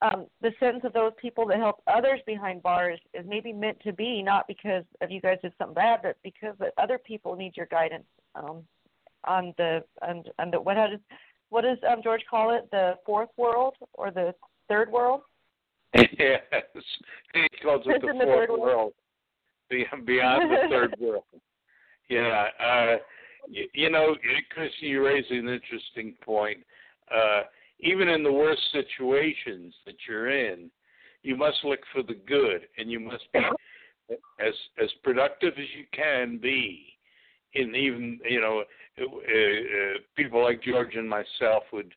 um, 0.00 0.26
the 0.40 0.52
sentence 0.60 0.84
of 0.84 0.92
those 0.92 1.12
people 1.20 1.46
that 1.48 1.58
help 1.58 1.82
others 1.92 2.20
behind 2.24 2.62
bars 2.62 3.00
is 3.14 3.26
maybe 3.28 3.52
meant 3.52 3.80
to 3.80 3.92
be 3.92 4.22
not 4.22 4.46
because 4.46 4.84
of 5.00 5.10
you 5.10 5.20
guys 5.20 5.38
did 5.42 5.52
something 5.58 5.74
bad, 5.74 6.00
but 6.02 6.16
because 6.22 6.54
that 6.60 6.72
other 6.78 6.98
people 6.98 7.34
need 7.34 7.56
your 7.56 7.66
guidance 7.66 8.06
um, 8.36 8.62
on 9.24 9.52
the 9.58 9.82
on, 10.02 10.22
on 10.38 10.50
the 10.50 10.60
what 10.60 10.74
does 10.74 11.00
what 11.50 11.62
does 11.62 11.78
um, 11.90 12.00
George 12.02 12.22
call 12.30 12.54
it 12.54 12.68
the 12.70 12.94
fourth 13.04 13.30
world 13.36 13.74
or 13.94 14.10
the 14.10 14.34
third 14.68 14.90
world? 14.90 15.22
yes, 15.94 16.42
he 17.34 17.48
calls 17.62 17.82
it 17.86 18.00
the 18.00 18.24
fourth 18.24 18.48
the 18.48 18.58
world, 18.58 18.92
world, 19.70 20.04
beyond 20.06 20.50
the 20.50 20.68
third 20.70 20.94
world. 21.00 21.24
Yeah, 22.10 22.46
uh, 22.58 22.96
you, 23.50 23.68
you 23.74 23.90
know, 23.90 24.16
Chris, 24.50 24.70
you 24.80 25.04
raise 25.04 25.24
an 25.30 25.48
interesting 25.48 26.14
point. 26.22 26.58
Uh, 27.14 27.42
even 27.80 28.08
in 28.08 28.22
the 28.22 28.32
worst 28.32 28.60
situations 28.72 29.74
that 29.86 29.94
you're 30.08 30.30
in, 30.30 30.70
you 31.22 31.36
must 31.36 31.58
look 31.64 31.80
for 31.92 32.02
the 32.02 32.18
good, 32.26 32.62
and 32.76 32.90
you 32.90 33.00
must 33.00 33.24
be 33.32 33.40
as 34.40 34.54
as 34.82 34.90
productive 35.02 35.54
as 35.56 35.66
you 35.76 35.84
can 35.92 36.38
be. 36.38 36.84
In 37.54 37.74
even 37.74 38.20
you 38.28 38.40
know, 38.40 38.62
uh, 39.00 39.04
uh, 39.04 39.98
people 40.16 40.42
like 40.42 40.62
George 40.62 40.94
and 40.94 41.08
myself 41.08 41.64
would 41.72 41.92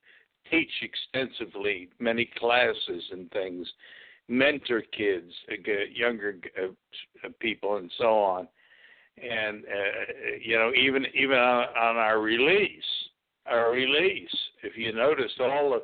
teach 0.50 0.72
extensively, 0.82 1.90
many 2.00 2.30
classes 2.38 3.04
and 3.12 3.30
things, 3.32 3.68
mentor 4.28 4.82
kids, 4.82 5.32
uh, 5.52 5.72
younger 5.94 6.36
uh, 6.62 7.28
people, 7.40 7.78
and 7.78 7.92
so 7.98 8.06
on. 8.06 8.48
And 9.22 9.64
uh, 9.66 10.38
you 10.42 10.58
know, 10.58 10.72
even 10.76 11.06
even 11.14 11.38
on, 11.38 11.68
on 11.78 11.98
our 11.98 12.20
release, 12.20 12.84
our 13.46 13.72
release. 13.72 14.36
If 14.64 14.78
you 14.78 14.94
noticed, 14.94 15.40
all 15.40 15.72
the 15.72 15.84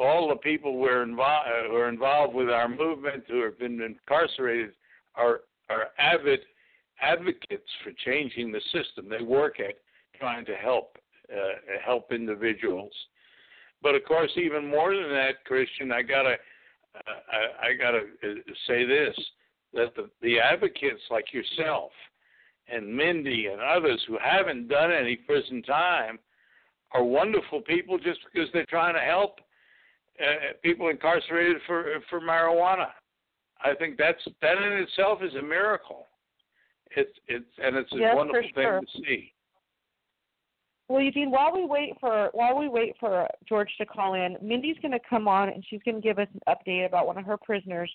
all 0.00 0.28
the 0.28 0.36
people 0.36 0.72
who 0.72 0.84
are 0.84 1.02
involved 1.02 1.48
who 1.68 1.76
are 1.76 1.88
involved 1.88 2.34
with 2.34 2.50
our 2.50 2.68
movement 2.68 3.24
who 3.28 3.42
have 3.44 3.58
been 3.58 3.80
incarcerated 3.80 4.72
are 5.14 5.40
are 5.70 5.88
avid 5.98 6.40
advocates 7.00 7.70
for 7.82 7.92
changing 8.04 8.52
the 8.52 8.60
system. 8.72 9.08
They 9.08 9.24
work 9.24 9.60
at 9.60 9.74
trying 10.18 10.44
to 10.46 10.54
help 10.54 10.98
uh, 11.32 11.78
help 11.84 12.12
individuals. 12.12 12.92
But 13.82 13.94
of 13.94 14.04
course, 14.04 14.30
even 14.36 14.66
more 14.66 14.94
than 14.94 15.10
that, 15.10 15.46
Kristin, 15.50 15.92
I 15.92 16.02
gotta 16.02 16.36
uh, 16.94 17.12
I, 17.32 17.68
I 17.68 17.74
gotta 17.74 18.02
uh, 18.22 18.34
say 18.66 18.84
this: 18.84 19.14
that 19.74 19.94
the, 19.94 20.10
the 20.22 20.40
advocates 20.40 21.02
like 21.10 21.32
yourself 21.32 21.92
and 22.68 22.94
Mindi 22.94 23.46
and 23.46 23.60
others 23.60 24.02
who 24.06 24.18
haven't 24.22 24.68
done 24.68 24.92
any 24.92 25.16
prison 25.16 25.62
time 25.62 26.18
are 26.92 27.04
wonderful 27.04 27.60
people 27.60 27.98
just 27.98 28.20
because 28.32 28.48
they're 28.52 28.66
trying 28.66 28.94
to 28.94 29.00
help 29.00 29.40
uh, 30.20 30.52
people 30.62 30.88
incarcerated 30.88 31.58
for 31.66 32.00
for 32.08 32.20
marijuana. 32.20 32.88
I 33.62 33.74
think 33.74 33.96
that's 33.98 34.22
that 34.42 34.58
in 34.58 34.72
itself 34.74 35.20
is 35.22 35.34
a 35.34 35.42
miracle. 35.42 36.06
It's 36.96 37.12
it's 37.28 37.44
and 37.62 37.76
it's 37.76 37.92
a 37.92 37.98
yes, 37.98 38.16
wonderful 38.16 38.50
thing 38.54 38.64
sure. 38.64 38.80
to 38.80 38.86
see. 39.02 39.32
Well, 40.88 41.02
Eugene, 41.02 41.32
while 41.32 41.52
we 41.52 41.64
wait 41.64 41.94
for 42.00 42.30
while 42.32 42.56
we 42.56 42.68
wait 42.68 42.94
for 43.00 43.26
George 43.48 43.70
to 43.78 43.86
call 43.86 44.14
in, 44.14 44.36
Mindi's 44.42 44.78
going 44.80 44.92
to 44.92 45.00
come 45.08 45.26
on 45.26 45.48
and 45.48 45.64
she's 45.68 45.80
going 45.84 45.96
to 45.96 46.00
give 46.00 46.18
us 46.18 46.28
an 46.32 46.40
update 46.48 46.86
about 46.86 47.06
one 47.06 47.18
of 47.18 47.24
her 47.24 47.36
prisoners. 47.36 47.92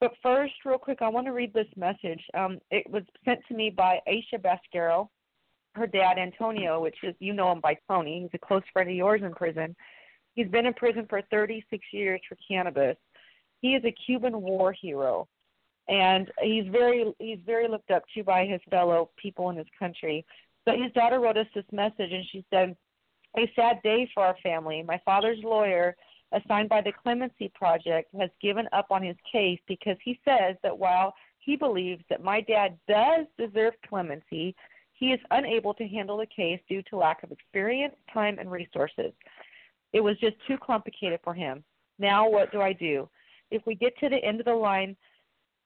But 0.00 0.12
first, 0.22 0.54
real 0.64 0.78
quick, 0.78 1.02
I 1.02 1.08
want 1.08 1.26
to 1.26 1.32
read 1.32 1.52
this 1.52 1.66
message. 1.76 2.22
Um, 2.32 2.58
it 2.70 2.90
was 2.90 3.02
sent 3.24 3.40
to 3.48 3.54
me 3.54 3.68
by 3.68 4.00
Aisha 4.08 4.40
Bascaro, 4.40 5.08
her 5.74 5.86
dad 5.86 6.18
Antonio, 6.18 6.80
which 6.80 6.96
is 7.02 7.14
you 7.18 7.34
know 7.34 7.52
him 7.52 7.60
by 7.60 7.76
Tony. 7.86 8.22
He's 8.22 8.40
a 8.42 8.46
close 8.46 8.62
friend 8.72 8.88
of 8.88 8.96
yours 8.96 9.20
in 9.22 9.34
prison. 9.34 9.76
He's 10.34 10.48
been 10.48 10.64
in 10.64 10.72
prison 10.72 11.06
for 11.08 11.20
36 11.30 11.84
years 11.92 12.20
for 12.26 12.38
cannabis. 12.48 12.96
He 13.60 13.74
is 13.74 13.84
a 13.84 13.94
Cuban 14.06 14.40
war 14.40 14.72
hero, 14.72 15.28
and 15.86 16.30
he's 16.40 16.66
very 16.72 17.12
he's 17.18 17.40
very 17.44 17.68
looked 17.68 17.90
up 17.90 18.04
to 18.14 18.24
by 18.24 18.46
his 18.46 18.60
fellow 18.70 19.10
people 19.20 19.50
in 19.50 19.56
his 19.56 19.66
country. 19.78 20.24
But 20.64 20.78
his 20.78 20.92
daughter 20.92 21.20
wrote 21.20 21.36
us 21.36 21.46
this 21.54 21.64
message, 21.72 22.10
and 22.10 22.24
she 22.32 22.42
said, 22.48 22.74
"A 23.36 23.52
sad 23.54 23.82
day 23.82 24.10
for 24.14 24.22
our 24.22 24.36
family. 24.42 24.82
My 24.82 24.98
father's 25.04 25.42
lawyer." 25.44 25.94
Assigned 26.32 26.68
by 26.68 26.80
the 26.80 26.92
Clemency 27.02 27.50
Project 27.54 28.14
has 28.18 28.30
given 28.40 28.68
up 28.72 28.86
on 28.90 29.02
his 29.02 29.16
case 29.30 29.58
because 29.66 29.96
he 30.04 30.18
says 30.24 30.56
that 30.62 30.78
while 30.78 31.14
he 31.38 31.56
believes 31.56 32.04
that 32.08 32.22
my 32.22 32.40
dad 32.42 32.78
does 32.88 33.26
deserve 33.38 33.74
clemency, 33.88 34.54
he 34.92 35.12
is 35.12 35.20
unable 35.30 35.74
to 35.74 35.88
handle 35.88 36.18
the 36.18 36.26
case 36.26 36.60
due 36.68 36.82
to 36.90 36.96
lack 36.96 37.22
of 37.22 37.32
experience, 37.32 37.94
time, 38.12 38.38
and 38.38 38.50
resources. 38.50 39.12
It 39.92 40.00
was 40.00 40.16
just 40.18 40.36
too 40.46 40.58
complicated 40.58 41.20
for 41.24 41.34
him. 41.34 41.64
Now, 41.98 42.28
what 42.28 42.52
do 42.52 42.60
I 42.60 42.72
do? 42.72 43.08
If 43.50 43.62
we 43.66 43.74
get 43.74 43.96
to 43.98 44.08
the 44.08 44.22
end 44.22 44.40
of 44.40 44.46
the 44.46 44.54
line, 44.54 44.96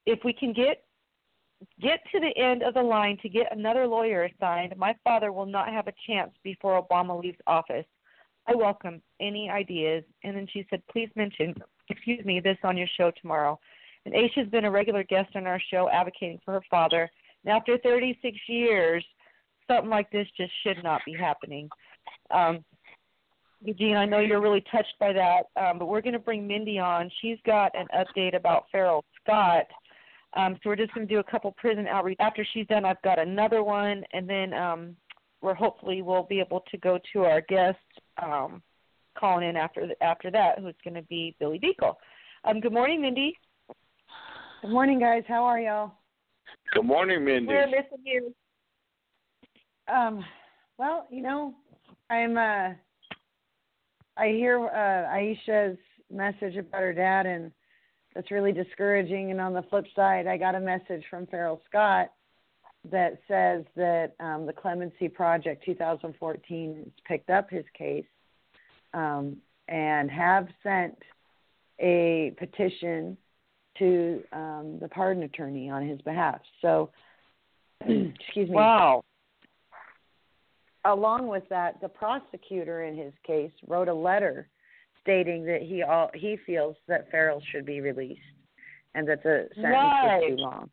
if 0.06 0.20
we 0.24 0.32
can 0.32 0.52
get 0.52 0.84
get 1.80 2.00
to 2.12 2.20
the 2.20 2.36
end 2.36 2.62
of 2.62 2.74
the 2.74 2.82
line 2.82 3.16
to 3.22 3.28
get 3.28 3.46
another 3.56 3.86
lawyer 3.86 4.24
assigned, 4.24 4.74
my 4.76 4.94
father 5.02 5.32
will 5.32 5.46
not 5.46 5.68
have 5.68 5.88
a 5.88 5.94
chance 6.06 6.30
before 6.42 6.82
Obama 6.82 7.20
leaves 7.20 7.38
office. 7.46 7.86
I 8.46 8.54
welcome 8.54 9.02
any 9.20 9.50
ideas. 9.50 10.04
And 10.22 10.36
then 10.36 10.46
she 10.52 10.66
said, 10.70 10.82
please 10.90 11.08
mention, 11.16 11.54
excuse 11.88 12.24
me, 12.24 12.40
this 12.40 12.58
on 12.64 12.76
your 12.76 12.88
show 12.96 13.10
tomorrow. 13.20 13.58
And 14.04 14.14
Aisha's 14.14 14.50
been 14.50 14.66
a 14.66 14.70
regular 14.70 15.02
guest 15.02 15.34
on 15.34 15.46
our 15.46 15.60
show 15.70 15.88
advocating 15.90 16.40
for 16.44 16.52
her 16.52 16.62
father. 16.70 17.10
And 17.44 17.56
after 17.56 17.78
36 17.78 18.36
years, 18.48 19.04
something 19.66 19.90
like 19.90 20.10
this 20.10 20.26
just 20.36 20.52
should 20.62 20.82
not 20.82 21.00
be 21.06 21.14
happening. 21.14 21.68
Um, 22.30 22.64
Eugene, 23.62 23.96
I 23.96 24.04
know 24.04 24.18
you're 24.18 24.42
really 24.42 24.62
touched 24.70 24.94
by 25.00 25.14
that, 25.14 25.44
um, 25.56 25.78
but 25.78 25.86
we're 25.86 26.02
going 26.02 26.12
to 26.12 26.18
bring 26.18 26.46
Mindi 26.46 26.78
on. 26.78 27.10
She's 27.22 27.38
got 27.46 27.72
an 27.74 27.86
update 27.94 28.36
about 28.36 28.64
Farrell 28.70 29.04
Scott. 29.22 29.64
Um, 30.36 30.56
so 30.56 30.68
we're 30.68 30.76
just 30.76 30.92
going 30.92 31.06
to 31.06 31.14
do 31.14 31.20
a 31.20 31.30
couple 31.30 31.52
prison 31.52 31.86
outreach. 31.86 32.18
After 32.20 32.46
she's 32.52 32.66
done, 32.66 32.84
I've 32.84 33.00
got 33.02 33.18
another 33.18 33.62
one, 33.62 34.04
and 34.12 34.28
then 34.28 34.52
um, 34.52 34.96
we're 35.44 35.54
hopefully 35.54 36.00
we'll 36.00 36.22
be 36.22 36.40
able 36.40 36.64
to 36.70 36.78
go 36.78 36.98
to 37.12 37.24
our 37.24 37.42
guest 37.42 37.78
um, 38.20 38.62
calling 39.16 39.46
in 39.46 39.56
after 39.56 39.86
the, 39.86 40.02
after 40.02 40.30
that, 40.30 40.58
who's 40.58 40.74
going 40.82 40.94
to 40.94 41.02
be 41.02 41.36
Billy 41.38 41.60
Dekle. 41.60 41.94
Um, 42.44 42.60
good 42.60 42.72
morning, 42.72 43.02
Mindi. 43.02 43.36
Good 44.62 44.70
morning, 44.70 44.98
guys. 44.98 45.22
How 45.28 45.44
are 45.44 45.60
y'all? 45.60 45.92
Good 46.72 46.86
morning, 46.86 47.24
Mindi. 47.24 47.46
We're 47.46 47.66
missing 47.66 48.02
you. 48.04 48.34
Um, 49.92 50.24
well, 50.78 51.06
you 51.10 51.22
know, 51.22 51.54
I'm. 52.10 52.36
uh 52.38 52.74
I 54.16 54.28
hear 54.28 54.58
uh 54.66 55.14
Aisha's 55.14 55.78
message 56.10 56.56
about 56.56 56.80
her 56.80 56.94
dad, 56.94 57.26
and 57.26 57.52
that's 58.14 58.30
really 58.30 58.52
discouraging. 58.52 59.30
And 59.30 59.40
on 59.40 59.52
the 59.52 59.62
flip 59.68 59.84
side, 59.94 60.26
I 60.26 60.38
got 60.38 60.54
a 60.54 60.60
message 60.60 61.02
from 61.10 61.26
Farrell 61.26 61.60
Scott 61.68 62.12
that 62.90 63.18
says 63.26 63.64
that 63.76 64.14
um, 64.20 64.46
the 64.46 64.52
Clemency 64.52 65.08
Project 65.08 65.64
2014 65.64 66.76
has 66.76 66.86
picked 67.06 67.30
up 67.30 67.48
his 67.50 67.64
case 67.76 68.04
um, 68.92 69.36
and 69.68 70.10
have 70.10 70.48
sent 70.62 70.96
a 71.80 72.34
petition 72.38 73.16
to 73.78 74.22
um, 74.32 74.78
the 74.80 74.88
pardon 74.88 75.22
attorney 75.24 75.68
on 75.70 75.86
his 75.86 76.00
behalf. 76.02 76.40
So, 76.62 76.90
excuse 77.80 78.48
me. 78.48 78.54
Wow. 78.54 79.02
Along 80.84 81.28
with 81.28 81.44
that, 81.48 81.80
the 81.80 81.88
prosecutor 81.88 82.84
in 82.84 82.96
his 82.96 83.12
case 83.26 83.50
wrote 83.66 83.88
a 83.88 83.94
letter 83.94 84.48
stating 85.00 85.44
that 85.46 85.62
he 85.62 85.82
all, 85.82 86.10
he 86.14 86.38
feels 86.46 86.76
that 86.88 87.10
Farrell 87.10 87.42
should 87.50 87.64
be 87.64 87.80
released 87.80 88.20
and 88.94 89.08
that 89.08 89.22
the 89.22 89.48
sentence 89.54 89.74
right. 89.74 90.20
was 90.20 90.24
too 90.28 90.36
long. 90.36 90.70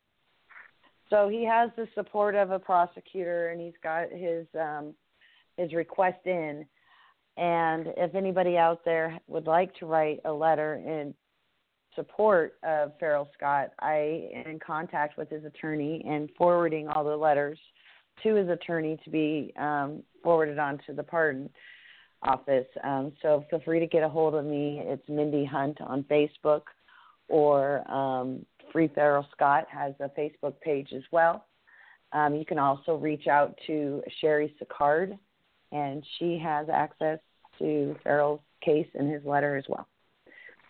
So 1.11 1.27
he 1.27 1.45
has 1.45 1.69
the 1.75 1.87
support 1.93 2.35
of 2.35 2.51
a 2.51 2.57
prosecutor, 2.57 3.49
and 3.49 3.59
he's 3.59 3.73
got 3.83 4.09
his 4.11 4.47
um, 4.59 4.95
his 5.57 5.73
request 5.73 6.25
in. 6.25 6.65
And 7.37 7.87
if 7.97 8.15
anybody 8.15 8.57
out 8.57 8.83
there 8.85 9.19
would 9.27 9.45
like 9.45 9.75
to 9.75 9.85
write 9.85 10.21
a 10.25 10.31
letter 10.31 10.75
in 10.75 11.13
support 11.95 12.55
of 12.63 12.93
Farrell 12.97 13.29
Scott, 13.37 13.71
I 13.79 14.29
am 14.33 14.47
in 14.51 14.59
contact 14.59 15.17
with 15.17 15.29
his 15.29 15.43
attorney 15.43 16.03
and 16.07 16.29
forwarding 16.37 16.87
all 16.87 17.03
the 17.03 17.15
letters 17.15 17.59
to 18.23 18.35
his 18.35 18.49
attorney 18.49 18.97
to 19.03 19.09
be 19.09 19.53
um, 19.57 20.03
forwarded 20.23 20.59
on 20.59 20.79
to 20.87 20.93
the 20.93 21.03
pardon 21.03 21.49
office. 22.23 22.67
Um, 22.83 23.11
so 23.21 23.43
feel 23.49 23.61
free 23.65 23.79
to 23.79 23.87
get 23.87 24.03
a 24.03 24.09
hold 24.09 24.35
of 24.35 24.45
me. 24.45 24.81
It's 24.83 25.07
Mindi 25.09 25.43
Hunt 25.43 25.79
on 25.81 26.03
Facebook, 26.03 26.63
or 27.27 27.89
um, 27.91 28.45
Free 28.71 28.89
Farrell 28.93 29.27
Scott 29.31 29.67
has 29.69 29.93
a 29.99 30.09
Facebook 30.09 30.59
page 30.61 30.89
as 30.95 31.03
well. 31.11 31.45
Um, 32.13 32.35
you 32.35 32.45
can 32.45 32.59
also 32.59 32.95
reach 32.95 33.27
out 33.27 33.57
to 33.67 34.01
Sherry 34.19 34.53
Sicard, 34.61 35.17
and 35.71 36.05
she 36.19 36.37
has 36.37 36.67
access 36.71 37.19
to 37.59 37.95
Farrell's 38.03 38.41
case 38.61 38.87
and 38.95 39.11
his 39.11 39.23
letter 39.23 39.55
as 39.57 39.65
well. 39.67 39.87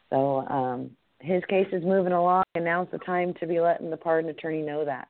So 0.10 0.46
um, 0.48 0.92
his 1.20 1.44
case 1.50 1.68
is 1.72 1.84
moving 1.84 2.14
along, 2.14 2.44
and 2.56 2.66
now's 2.66 2.88
the 2.92 3.00
time 3.00 3.34
to 3.40 3.48
be 3.48 3.60
letting 3.60 3.90
the 3.90 3.98
pardon 3.98 4.30
attorney 4.30 4.62
know 4.62 4.86
that. 4.86 5.08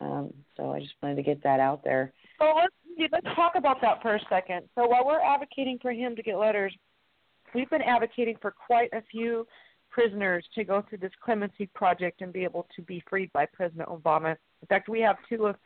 Um, 0.00 0.32
so 0.56 0.70
I 0.70 0.80
just 0.80 0.94
wanted 1.02 1.16
to 1.16 1.22
get 1.22 1.42
that 1.42 1.60
out 1.60 1.82
there. 1.82 2.12
So 2.38 2.52
let's 2.56 2.74
let's 3.12 3.36
talk 3.36 3.52
about 3.56 3.80
that 3.82 4.00
for 4.00 4.14
a 4.14 4.20
second. 4.28 4.62
So 4.74 4.86
while 4.86 5.04
we're 5.04 5.20
advocating 5.20 5.78
for 5.80 5.92
him 5.92 6.14
to 6.16 6.22
get 6.22 6.38
letters, 6.38 6.74
we've 7.54 7.70
been 7.70 7.82
advocating 7.82 8.36
for 8.40 8.54
quite 8.66 8.90
a 8.92 9.02
few 9.10 9.46
prisoners 9.98 10.44
to 10.54 10.62
go 10.62 10.84
through 10.88 10.98
this 10.98 11.10
clemency 11.24 11.66
project 11.74 12.20
and 12.22 12.32
be 12.32 12.44
able 12.44 12.68
to 12.76 12.82
be 12.82 13.02
freed 13.10 13.32
by 13.32 13.44
President 13.52 13.88
Obama. 13.88 14.36
In 14.62 14.68
fact, 14.68 14.88
we 14.88 15.00
have 15.00 15.16
two 15.28 15.46
of 15.46 15.56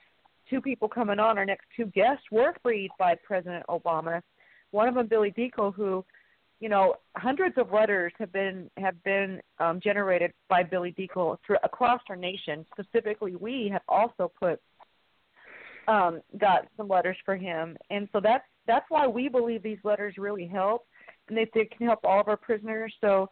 two 0.49 0.63
people 0.63 0.89
coming 0.89 1.19
on. 1.19 1.37
Our 1.37 1.45
next 1.45 1.67
two 1.77 1.85
guests 1.87 2.25
were 2.31 2.55
freed 2.63 2.91
by 2.99 3.15
President 3.27 3.63
Obama. 3.69 4.23
One 4.71 4.89
of 4.89 4.95
them, 4.95 5.07
Billy 5.07 5.33
Dekle, 5.37 5.75
who, 5.75 6.03
you 6.61 6.71
know, 6.71 6.95
hundreds 7.15 7.59
of 7.59 7.73
letters 7.73 8.11
have 8.19 8.33
been 8.33 8.71
have 8.79 9.03
been 9.05 9.43
um, 9.59 9.81
generated 9.81 10.33
by 10.49 10.63
Billy 10.63 10.95
Dekle 10.99 11.37
through 11.47 11.59
across 11.63 12.01
our 12.09 12.17
nation. 12.17 12.65
Specifically, 12.73 13.37
we 13.37 13.69
have 13.71 13.83
also 13.87 14.33
put 14.41 14.59
um, 15.89 16.23
got 16.39 16.69
some 16.79 16.89
letters 16.89 17.19
for 17.27 17.37
him, 17.37 17.77
and 17.91 18.09
so 18.15 18.21
that's 18.23 18.45
that's 18.67 18.87
why 18.89 19.07
we 19.07 19.29
believe 19.29 19.63
these 19.63 19.85
letters 19.85 20.15
really 20.17 20.47
help, 20.47 20.87
and 21.29 21.37
they, 21.37 21.47
they 21.53 21.67
can 21.67 21.87
help 21.87 22.01
all 22.05 22.21
of 22.21 22.29
our 22.29 22.37
prisoners. 22.39 22.95
So, 23.03 23.29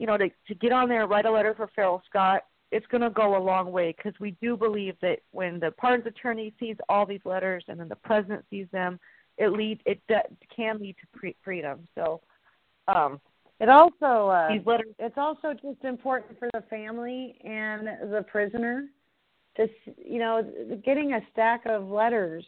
you 0.00 0.06
know, 0.06 0.16
to 0.16 0.28
to 0.48 0.54
get 0.54 0.72
on 0.72 0.88
there, 0.88 1.06
write 1.06 1.26
a 1.26 1.30
letter 1.30 1.54
for 1.54 1.68
Farrell 1.76 2.02
Scott. 2.08 2.42
It's 2.72 2.86
going 2.86 3.02
to 3.02 3.10
go 3.10 3.36
a 3.36 3.42
long 3.42 3.70
way 3.70 3.94
because 3.96 4.18
we 4.18 4.30
do 4.40 4.56
believe 4.56 4.94
that 5.02 5.18
when 5.32 5.60
the 5.60 5.72
pardons 5.72 6.06
attorney 6.06 6.54
sees 6.58 6.76
all 6.88 7.04
these 7.04 7.20
letters 7.24 7.64
and 7.68 7.78
then 7.78 7.88
the 7.88 7.96
president 7.96 8.44
sees 8.48 8.66
them, 8.72 8.98
it 9.36 9.48
lead 9.52 9.82
it 9.84 10.00
de- 10.08 10.22
can 10.54 10.78
lead 10.78 10.96
to 11.00 11.18
pre- 11.18 11.36
freedom. 11.44 11.86
So, 11.94 12.22
um, 12.88 13.20
It 13.60 13.68
also 13.68 14.28
uh, 14.28 14.48
these 14.52 14.64
letters. 14.64 14.94
it's 14.98 15.18
also 15.18 15.52
just 15.52 15.84
important 15.84 16.38
for 16.38 16.48
the 16.54 16.62
family 16.70 17.36
and 17.44 17.86
the 18.10 18.22
prisoner 18.22 18.86
to 19.56 19.68
you 19.98 20.18
know 20.18 20.42
getting 20.82 21.12
a 21.12 21.20
stack 21.32 21.66
of 21.66 21.88
letters 21.88 22.44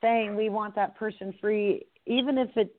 saying 0.00 0.34
we 0.34 0.48
want 0.48 0.74
that 0.74 0.96
person 0.96 1.32
free 1.40 1.86
even 2.06 2.38
if 2.38 2.56
it 2.56 2.74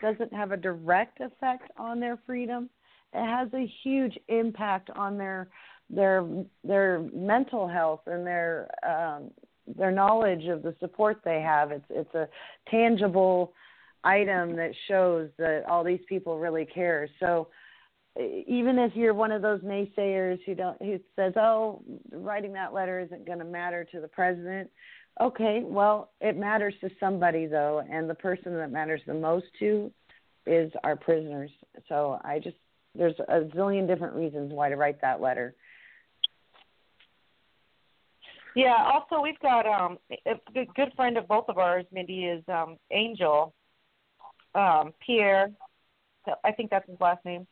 doesn't 0.00 0.32
have 0.32 0.52
a 0.52 0.56
direct 0.56 1.20
effect 1.20 1.70
on 1.76 2.00
their 2.00 2.16
freedom 2.24 2.70
has 3.14 3.48
a 3.54 3.70
huge 3.82 4.18
impact 4.28 4.90
on 4.90 5.16
their 5.18 5.48
their 5.90 6.26
their 6.64 7.00
mental 7.14 7.68
health 7.68 8.00
and 8.06 8.26
their 8.26 8.68
um 8.86 9.30
their 9.76 9.90
knowledge 9.90 10.44
of 10.46 10.62
the 10.62 10.74
support 10.80 11.20
they 11.24 11.40
have. 11.40 11.70
It's 11.70 11.84
it's 11.90 12.14
a 12.14 12.28
tangible 12.70 13.52
item 14.02 14.56
that 14.56 14.72
shows 14.88 15.30
that 15.38 15.64
all 15.68 15.82
these 15.82 16.00
people 16.08 16.38
really 16.38 16.66
care. 16.66 17.08
So 17.20 17.48
even 18.18 18.78
if 18.78 18.94
you're 18.94 19.14
one 19.14 19.32
of 19.32 19.42
those 19.42 19.60
naysayers 19.62 20.38
who 20.46 20.54
don't 20.54 20.80
who 20.80 21.00
says 21.16 21.32
oh 21.36 21.82
writing 22.12 22.52
that 22.52 22.72
letter 22.72 23.00
isn't 23.00 23.26
going 23.26 23.40
to 23.40 23.44
matter 23.44 23.84
to 23.90 24.00
the 24.00 24.06
president 24.06 24.70
okay 25.20 25.62
well 25.64 26.12
it 26.20 26.36
matters 26.36 26.74
to 26.80 26.88
somebody 27.00 27.46
though 27.46 27.82
and 27.90 28.08
the 28.08 28.14
person 28.14 28.54
that 28.54 28.70
matters 28.70 29.00
the 29.06 29.14
most 29.14 29.46
to 29.58 29.90
is 30.46 30.70
our 30.84 30.94
prisoners. 30.94 31.50
So 31.88 32.20
i 32.22 32.38
just 32.38 32.56
there's 32.94 33.18
a 33.28 33.40
zillion 33.56 33.86
different 33.86 34.14
reasons 34.14 34.52
why 34.52 34.68
to 34.68 34.76
write 34.76 35.00
that 35.00 35.20
letter 35.20 35.54
Yeah. 38.54 38.76
Also, 38.92 39.20
we've 39.20 39.38
got 39.40 39.66
um 39.66 39.98
a 40.26 40.34
good, 40.74 40.92
friend 40.94 41.18
of 41.18 41.26
both 41.28 41.46
of 41.48 41.58
ours. 41.58 41.84
Mindi 41.92 42.26
is 42.26 42.42
um 42.48 42.76
Angel 42.90 43.52
um 44.54 44.92
Pierre. 45.04 45.50
I 46.42 46.52
think 46.52 46.70
that's 46.70 46.88
his 46.88 47.00
last 47.00 47.24
name. 47.24 47.46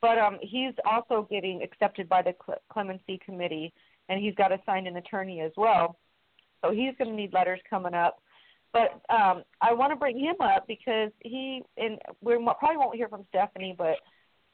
But 0.00 0.18
um 0.18 0.38
he's 0.42 0.74
also 0.84 1.26
getting 1.30 1.62
accepted 1.62 2.08
by 2.08 2.22
the 2.22 2.34
Cle- 2.34 2.62
Clemency 2.70 3.18
Committee, 3.24 3.72
and 4.08 4.22
he's 4.22 4.34
got 4.34 4.52
a 4.52 4.58
signed 4.66 4.86
an 4.86 4.96
attorney 4.96 5.40
as 5.40 5.52
well. 5.56 5.96
So 6.62 6.72
he's 6.72 6.94
going 6.98 7.10
to 7.10 7.16
need 7.16 7.32
letters 7.32 7.60
coming 7.68 7.94
up. 7.94 8.20
But 8.72 9.00
um 9.08 9.44
I 9.62 9.72
want 9.72 9.92
to 9.92 9.96
bring 9.96 10.18
him 10.18 10.36
up 10.40 10.66
because 10.68 11.10
he 11.20 11.62
and 11.78 11.98
we 12.20 12.34
probably 12.58 12.76
won't 12.76 12.96
hear 12.96 13.08
from 13.08 13.24
Stephanie, 13.30 13.74
but 13.76 13.96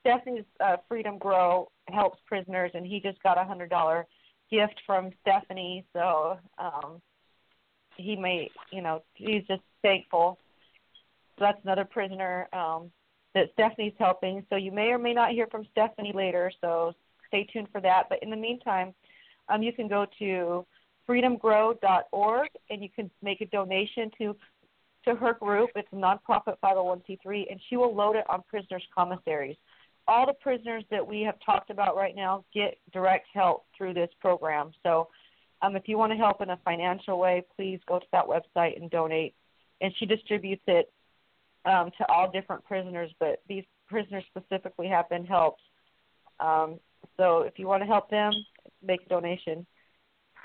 Stephanie's 0.00 0.44
uh, 0.60 0.76
Freedom 0.88 1.18
Grow 1.18 1.70
helps 1.88 2.18
prisoners, 2.26 2.70
and 2.74 2.86
he 2.86 3.00
just 3.00 3.22
got 3.22 3.38
a 3.38 3.44
hundred 3.44 3.70
dollar 3.70 4.06
gift 4.50 4.80
from 4.86 5.10
Stephanie, 5.22 5.84
so 5.92 6.38
um 6.58 7.00
he 7.96 8.16
may 8.16 8.50
you 8.72 8.82
know, 8.82 9.02
he's 9.14 9.44
just 9.46 9.62
thankful. 9.82 10.38
So 11.38 11.44
that's 11.44 11.62
another 11.62 11.84
prisoner 11.84 12.48
um 12.52 12.90
that 13.34 13.50
Stephanie's 13.52 13.94
helping. 13.98 14.44
So 14.50 14.56
you 14.56 14.72
may 14.72 14.88
or 14.88 14.98
may 14.98 15.14
not 15.14 15.30
hear 15.30 15.46
from 15.48 15.66
Stephanie 15.70 16.12
later, 16.14 16.50
so 16.60 16.92
stay 17.28 17.44
tuned 17.52 17.68
for 17.70 17.80
that. 17.80 18.04
But 18.08 18.22
in 18.22 18.30
the 18.30 18.36
meantime, 18.36 18.94
um 19.48 19.62
you 19.62 19.72
can 19.72 19.88
go 19.88 20.06
to 20.18 20.66
freedomgrow.org 21.08 22.48
and 22.70 22.82
you 22.82 22.88
can 22.88 23.10
make 23.22 23.40
a 23.40 23.46
donation 23.46 24.10
to 24.18 24.36
to 25.04 25.14
her 25.14 25.34
group. 25.34 25.70
It's 25.76 25.88
a 25.92 25.96
nonprofit 25.96 26.56
501c3 26.62 27.50
and 27.50 27.60
she 27.68 27.76
will 27.76 27.94
load 27.94 28.16
it 28.16 28.24
on 28.28 28.42
prisoners 28.48 28.86
commissaries 28.94 29.56
all 30.08 30.26
the 30.26 30.32
prisoners 30.32 30.84
that 30.90 31.06
we 31.06 31.22
have 31.22 31.36
talked 31.44 31.70
about 31.70 31.96
right 31.96 32.16
now 32.16 32.44
get 32.54 32.78
direct 32.92 33.26
help 33.32 33.66
through 33.76 33.94
this 33.94 34.10
program. 34.20 34.72
So, 34.82 35.08
um, 35.62 35.76
if 35.76 35.82
you 35.86 35.98
want 35.98 36.10
to 36.12 36.16
help 36.16 36.40
in 36.40 36.50
a 36.50 36.58
financial 36.64 37.18
way, 37.18 37.44
please 37.54 37.80
go 37.86 37.98
to 37.98 38.06
that 38.12 38.24
website 38.26 38.80
and 38.80 38.90
donate. 38.90 39.34
And 39.82 39.92
she 39.98 40.06
distributes 40.06 40.62
it 40.66 40.90
um, 41.66 41.90
to 41.98 42.06
all 42.10 42.30
different 42.30 42.64
prisoners, 42.64 43.10
but 43.20 43.42
these 43.48 43.64
prisoners 43.86 44.24
specifically 44.34 44.88
have 44.88 45.08
been 45.08 45.24
helped. 45.26 45.60
Um, 46.38 46.80
so, 47.16 47.42
if 47.42 47.58
you 47.58 47.66
want 47.66 47.82
to 47.82 47.86
help 47.86 48.10
them, 48.10 48.32
make 48.82 49.02
a 49.06 49.08
donation. 49.08 49.66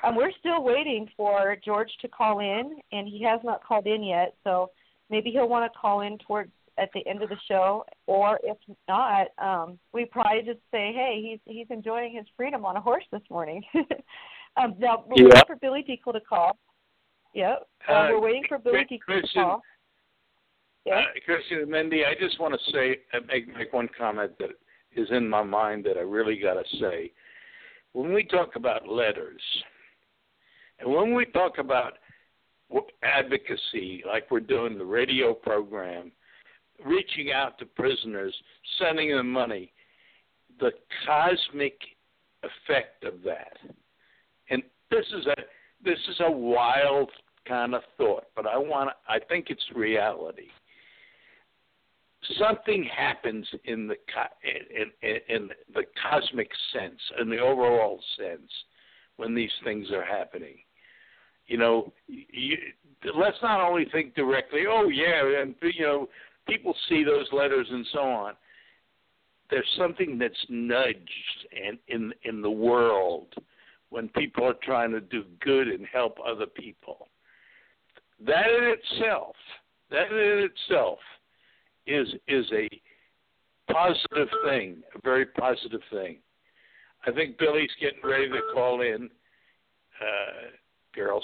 Um, 0.04 0.16
we're 0.16 0.32
still 0.40 0.64
waiting 0.64 1.10
for 1.16 1.56
George 1.64 1.92
to 2.02 2.08
call 2.08 2.40
in, 2.40 2.78
and 2.92 3.08
he 3.08 3.24
has 3.24 3.40
not 3.44 3.64
called 3.64 3.88
in 3.88 4.04
yet. 4.04 4.36
So 4.44 4.72
maybe 5.10 5.32
he'll 5.32 5.48
want 5.48 5.72
to 5.72 5.80
call 5.80 6.02
in 6.02 6.18
towards 6.20 6.52
at 6.78 6.90
the 6.94 7.06
end 7.08 7.22
of 7.24 7.30
the 7.30 7.38
show, 7.48 7.86
or 8.08 8.40
if 8.44 8.58
not, 8.88 9.28
um, 9.38 9.80
we 9.94 10.06
probably 10.06 10.42
just 10.42 10.60
say, 10.72 10.92
"Hey, 10.94 11.22
he's 11.24 11.40
he's 11.46 11.68
enjoying 11.70 12.14
his 12.14 12.26
freedom 12.36 12.66
on 12.66 12.76
a 12.78 12.82
horse 12.82 13.06
this 13.12 13.22
morning." 13.30 13.64
um, 14.58 14.76
now 14.78 15.04
we're 15.08 15.24
Yeah. 15.24 15.26
waiting 15.26 15.42
for 15.48 15.56
Billy 15.56 15.84
Dekle 15.84 16.14
to 16.14 16.20
call. 16.20 16.58
Yep, 17.34 17.68
uh, 17.88 17.92
Uh, 17.92 18.08
we're 18.12 18.20
waiting 18.22 18.44
for 18.48 18.58
Billy 18.60 18.86
Dekle 18.86 19.00
to 19.00 19.00
Kristin, 19.00 19.34
call. 19.34 19.62
Yeah. 20.86 21.00
Uh, 21.00 21.06
Kristin 21.28 21.64
and 21.64 21.72
Mindi, 21.72 22.06
I 22.06 22.14
just 22.16 22.40
want 22.40 22.54
to 22.54 22.72
say, 22.72 23.00
uh, 23.14 23.20
make 23.28 23.48
make 23.56 23.74
one 23.74 23.90
comment 23.98 24.38
that 24.40 24.52
is 24.92 25.10
in 25.12 25.28
my 25.28 25.44
mind 25.44 25.86
that 25.86 25.98
I 25.98 26.02
really 26.02 26.38
got 26.38 26.54
to 26.54 26.78
say. 26.78 27.12
When 27.94 28.14
we 28.14 28.24
talk 28.26 28.56
about 28.56 28.88
letters, 28.88 29.42
and 30.80 30.94
when 30.94 31.14
we 31.14 31.26
talk 31.26 31.58
about 31.58 31.98
advocacy, 33.04 34.04
like 34.06 34.30
we're 34.32 34.40
doing 34.40 34.78
the 34.78 34.86
radio 34.86 35.34
program, 35.34 36.12
reaching 36.84 37.32
out 37.32 37.58
to 37.60 37.66
prisoners, 37.66 38.36
sending 38.80 39.16
them 39.16 39.32
money, 39.32 39.72
the 40.60 40.72
cosmic 41.06 41.80
effect 42.44 43.04
of 43.04 43.22
that, 43.24 43.58
and 44.50 44.64
this 44.90 45.06
is 45.18 45.26
a 45.26 45.36
this 45.84 46.00
is 46.10 46.18
a 46.22 46.32
wild 46.32 47.10
kind 47.48 47.76
of 47.76 47.82
thought, 47.98 48.26
but 48.36 48.48
I 48.48 48.58
want 48.58 48.92
I 49.08 49.20
think 49.20 49.48
it's 49.50 49.64
reality. 49.76 50.48
Something 52.40 52.84
happens 52.84 53.48
in 53.66 53.88
the 53.88 53.96
in, 54.44 54.92
in, 55.08 55.36
in 55.36 55.50
the 55.74 55.84
cosmic 56.10 56.50
sense, 56.74 57.00
in 57.22 57.30
the 57.30 57.38
overall 57.38 58.00
sense, 58.18 58.50
when 59.18 59.36
these 59.36 59.52
things 59.64 59.92
are 59.92 60.06
happening. 60.06 60.58
You 61.48 61.58
know, 61.58 61.94
you, 62.08 62.58
let's 63.16 63.38
not 63.44 63.62
only 63.62 63.86
think 63.92 64.16
directly, 64.16 64.62
oh 64.68 64.90
yeah, 64.90 65.42
and 65.42 65.54
you 65.62 65.84
know, 65.86 66.10
people 66.48 66.76
see 66.90 67.04
those 67.04 67.28
letters 67.32 67.68
and 67.70 67.86
so 67.92 68.00
on. 68.00 68.34
There's 69.50 69.70
something 69.78 70.18
that's 70.18 70.34
nudged 70.50 71.48
in 71.52 71.78
in 71.88 72.14
in 72.24 72.42
the 72.42 72.50
world 72.50 73.34
when 73.90 74.10
people 74.10 74.44
are 74.44 74.56
trying 74.64 74.92
to 74.92 75.02
do 75.02 75.24
good 75.42 75.68
and 75.68 75.86
help 75.92 76.18
other 76.26 76.48
people. 76.48 77.08
That 78.26 78.48
in 78.48 78.74
itself, 78.74 79.36
that 79.92 80.12
in 80.12 80.50
itself 80.50 81.00
is 81.86 82.08
is 82.28 82.46
a 82.52 82.68
positive 83.72 84.30
thing, 84.46 84.84
a 84.96 85.00
very 85.04 85.26
positive 85.26 85.82
thing. 85.92 86.18
I 87.06 87.12
think 87.12 87.38
Billy's 87.38 87.70
getting 87.80 88.00
ready 88.04 88.30
to 88.30 88.42
call 88.54 88.82
in, 88.82 89.10
uh, 90.02 90.50
girls. 90.96 91.24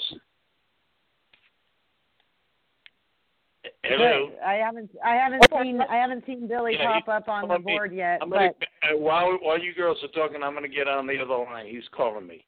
Hello. 3.84 4.30
But 4.30 4.44
I 4.46 4.54
haven't 4.54 4.90
I 5.04 5.14
haven't 5.14 5.44
seen 5.62 5.80
I 5.88 5.96
haven't 5.96 6.24
seen 6.26 6.48
Billy 6.48 6.74
Yeah, 6.78 7.00
pop 7.00 7.08
up 7.08 7.28
on 7.28 7.42
the 7.42 7.48
calling 7.48 7.64
me. 7.64 7.72
board 7.72 7.94
yet. 7.94 8.18
I'm 8.22 8.30
gonna, 8.30 8.50
But 8.58 8.68
uh, 8.94 8.96
while 8.98 9.38
while 9.42 9.58
you 9.60 9.74
girls 9.74 9.98
are 10.02 10.08
talking, 10.08 10.42
I'm 10.42 10.52
going 10.54 10.68
to 10.68 10.74
get 10.74 10.88
on 10.88 11.06
the 11.06 11.18
other 11.18 11.36
line. 11.36 11.66
He's 11.66 11.84
calling 11.94 12.26
me. 12.26 12.44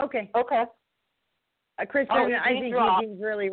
okay, 0.00 0.30
Okay. 0.34 0.64
uh, 1.78 1.84
Kristin, 1.84 2.06
Oh, 2.10 2.30
I 2.42 2.52
think 2.60 2.72
dropped. 2.72 3.02
Eugene's 3.02 3.22
really. 3.22 3.50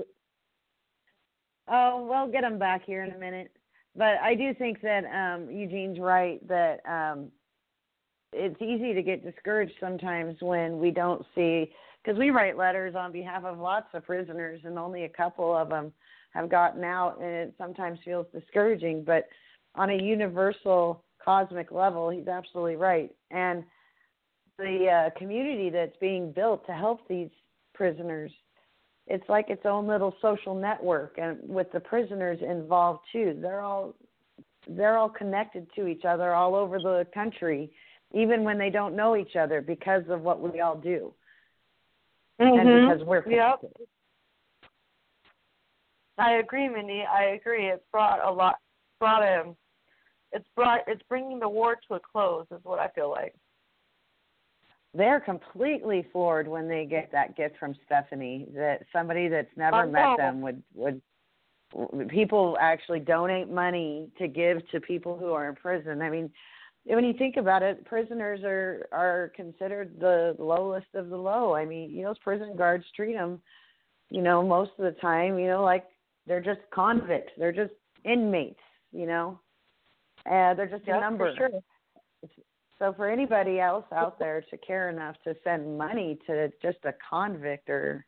Oh, 1.67 2.05
we'll 2.09 2.31
get 2.31 2.43
him 2.43 2.59
back 2.59 2.83
here 2.85 3.03
in 3.03 3.11
a 3.11 3.17
minute. 3.17 3.51
But 3.95 4.15
I 4.21 4.35
do 4.35 4.53
think 4.53 4.81
that 4.81 5.03
um 5.05 5.49
Eugene's 5.49 5.99
right 5.99 6.45
that 6.47 6.79
um 6.87 7.31
it's 8.33 8.61
easy 8.61 8.93
to 8.93 9.01
get 9.01 9.23
discouraged 9.23 9.73
sometimes 9.79 10.35
when 10.41 10.77
we 10.79 10.91
don't 10.91 11.25
see 11.33 11.71
because 12.03 12.19
we 12.19 12.29
write 12.29 12.57
letters 12.57 12.93
on 12.95 13.11
behalf 13.11 13.43
of 13.45 13.57
lots 13.57 13.87
of 13.93 14.05
prisoners 14.05 14.59
and 14.65 14.77
only 14.77 15.05
a 15.05 15.09
couple 15.09 15.55
of 15.55 15.69
them 15.69 15.93
have 16.36 16.49
gotten 16.49 16.83
out 16.83 17.17
and 17.19 17.29
it 17.29 17.53
sometimes 17.57 17.97
feels 18.03 18.27
discouraging 18.33 19.03
but 19.03 19.27
on 19.75 19.89
a 19.89 19.95
universal 20.01 21.03
cosmic 21.23 21.71
level 21.71 22.09
he's 22.09 22.27
absolutely 22.27 22.75
right 22.75 23.15
and 23.31 23.63
the 24.57 24.88
uh, 24.88 25.19
community 25.19 25.69
that's 25.69 25.95
being 25.99 26.31
built 26.31 26.65
to 26.65 26.73
help 26.73 27.07
these 27.07 27.29
prisoners 27.73 28.31
it's 29.07 29.27
like 29.29 29.49
its 29.49 29.65
own 29.65 29.88
little 29.88 30.13
social 30.21 30.53
network 30.53 31.17
and 31.17 31.38
with 31.41 31.71
the 31.71 31.79
prisoners 31.79 32.39
involved 32.41 32.99
too 33.11 33.38
they're 33.41 33.61
all 33.61 33.95
they're 34.69 34.97
all 34.97 35.09
connected 35.09 35.67
to 35.73 35.88
each 35.88 36.05
other 36.05 36.33
all 36.33 36.53
over 36.53 36.79
the 36.79 37.07
country 37.13 37.71
even 38.13 38.43
when 38.43 38.57
they 38.57 38.69
don't 38.69 38.95
know 38.95 39.15
each 39.15 39.36
other 39.36 39.61
because 39.61 40.03
of 40.09 40.21
what 40.21 40.41
we 40.41 40.59
all 40.59 40.75
do 40.77 41.13
Mhm. 42.39 42.59
and 42.59 42.88
because 42.88 43.03
we're 43.05 43.23
Yep. 43.29 43.61
I 46.18 46.34
agree, 46.34 46.70
Mindi. 46.70 47.03
I 47.03 47.36
agree. 47.36 47.68
It's 47.68 47.84
brought 47.91 48.26
a 48.26 48.32
lot. 48.32 48.55
Brought 48.99 49.24
a. 49.24 49.55
It's 50.32 50.47
brought. 50.55 50.82
It's 50.88 51.01
bringing 51.09 51.39
the 51.39 51.49
war 51.49 51.76
to 51.88 51.95
a 51.95 51.99
close. 51.99 52.45
Is 52.51 52.63
what 52.63 52.80
I 52.80 52.88
feel 52.89 53.09
like. 53.09 53.36
they're 54.93 55.20
completely 55.20 56.07
floored 56.11 56.47
when 56.47 56.68
they 56.68 56.86
get 56.86 57.11
that 57.11 57.36
gift 57.36 57.57
from 57.59 57.76
Stephanie 57.86 58.47
that 58.55 58.86
somebody 58.93 59.28
that's 59.28 59.55
never 59.57 59.78
I 59.78 59.86
met 59.86 60.01
know. 60.01 60.16
them 60.18 60.41
would 60.41 60.63
would 60.74 61.01
people 62.09 62.57
actually 62.61 62.99
donate 62.99 63.49
money 63.49 64.07
to 64.18 64.28
give 64.28 64.68
to 64.70 64.80
people 64.80 65.18
who 65.18 65.34
are 65.34 65.49
in 65.49 65.55
prison. 65.55 66.01
I 66.01 66.09
mean, 66.09 66.30
when 66.86 67.03
you 67.03 67.13
think 67.13 67.36
about 67.36 67.63
it, 67.63 67.84
prisoners 67.86 68.41
are 68.43 68.88
are 68.91 69.32
considered 69.36 69.99
the 69.99 70.36
lowest 70.39 70.88
of 70.93 71.09
the 71.09 71.18
low. 71.18 71.53
I 71.55 71.66
mean, 71.66 71.89
you 71.91 72.03
know, 72.03 72.09
those 72.09 72.20
prison 72.20 72.55
guards 72.55 72.86
treat 72.95 73.13
them, 73.13 73.41
you 74.09 74.22
know, 74.22 74.41
most 74.43 74.72
of 74.78 74.86
the 74.86 74.99
time, 75.01 75.38
you 75.38 75.47
know, 75.47 75.63
like 75.63 75.86
they're 76.28 76.41
just 76.41 76.61
convicts. 76.73 77.34
They're 77.38 77.51
just 77.51 77.73
inmates, 78.03 78.59
you 78.91 79.05
know. 79.05 79.39
Uh, 80.30 80.53
they're 80.55 80.67
just 80.67 80.88
Yep, 80.88 80.97
a 80.97 80.99
number. 80.99 81.36
For 81.36 81.49
sure. 81.49 81.61
So 82.80 82.93
for 82.93 83.09
anybody 83.09 83.59
else 83.59 83.86
out 83.93 84.19
there 84.19 84.43
to 84.49 84.57
care 84.57 84.89
enough 84.89 85.15
to 85.23 85.36
send 85.43 85.78
money 85.78 86.19
to 86.28 86.51
just 86.61 86.80
a 86.84 86.93
convict 87.09 87.69
or 87.69 88.05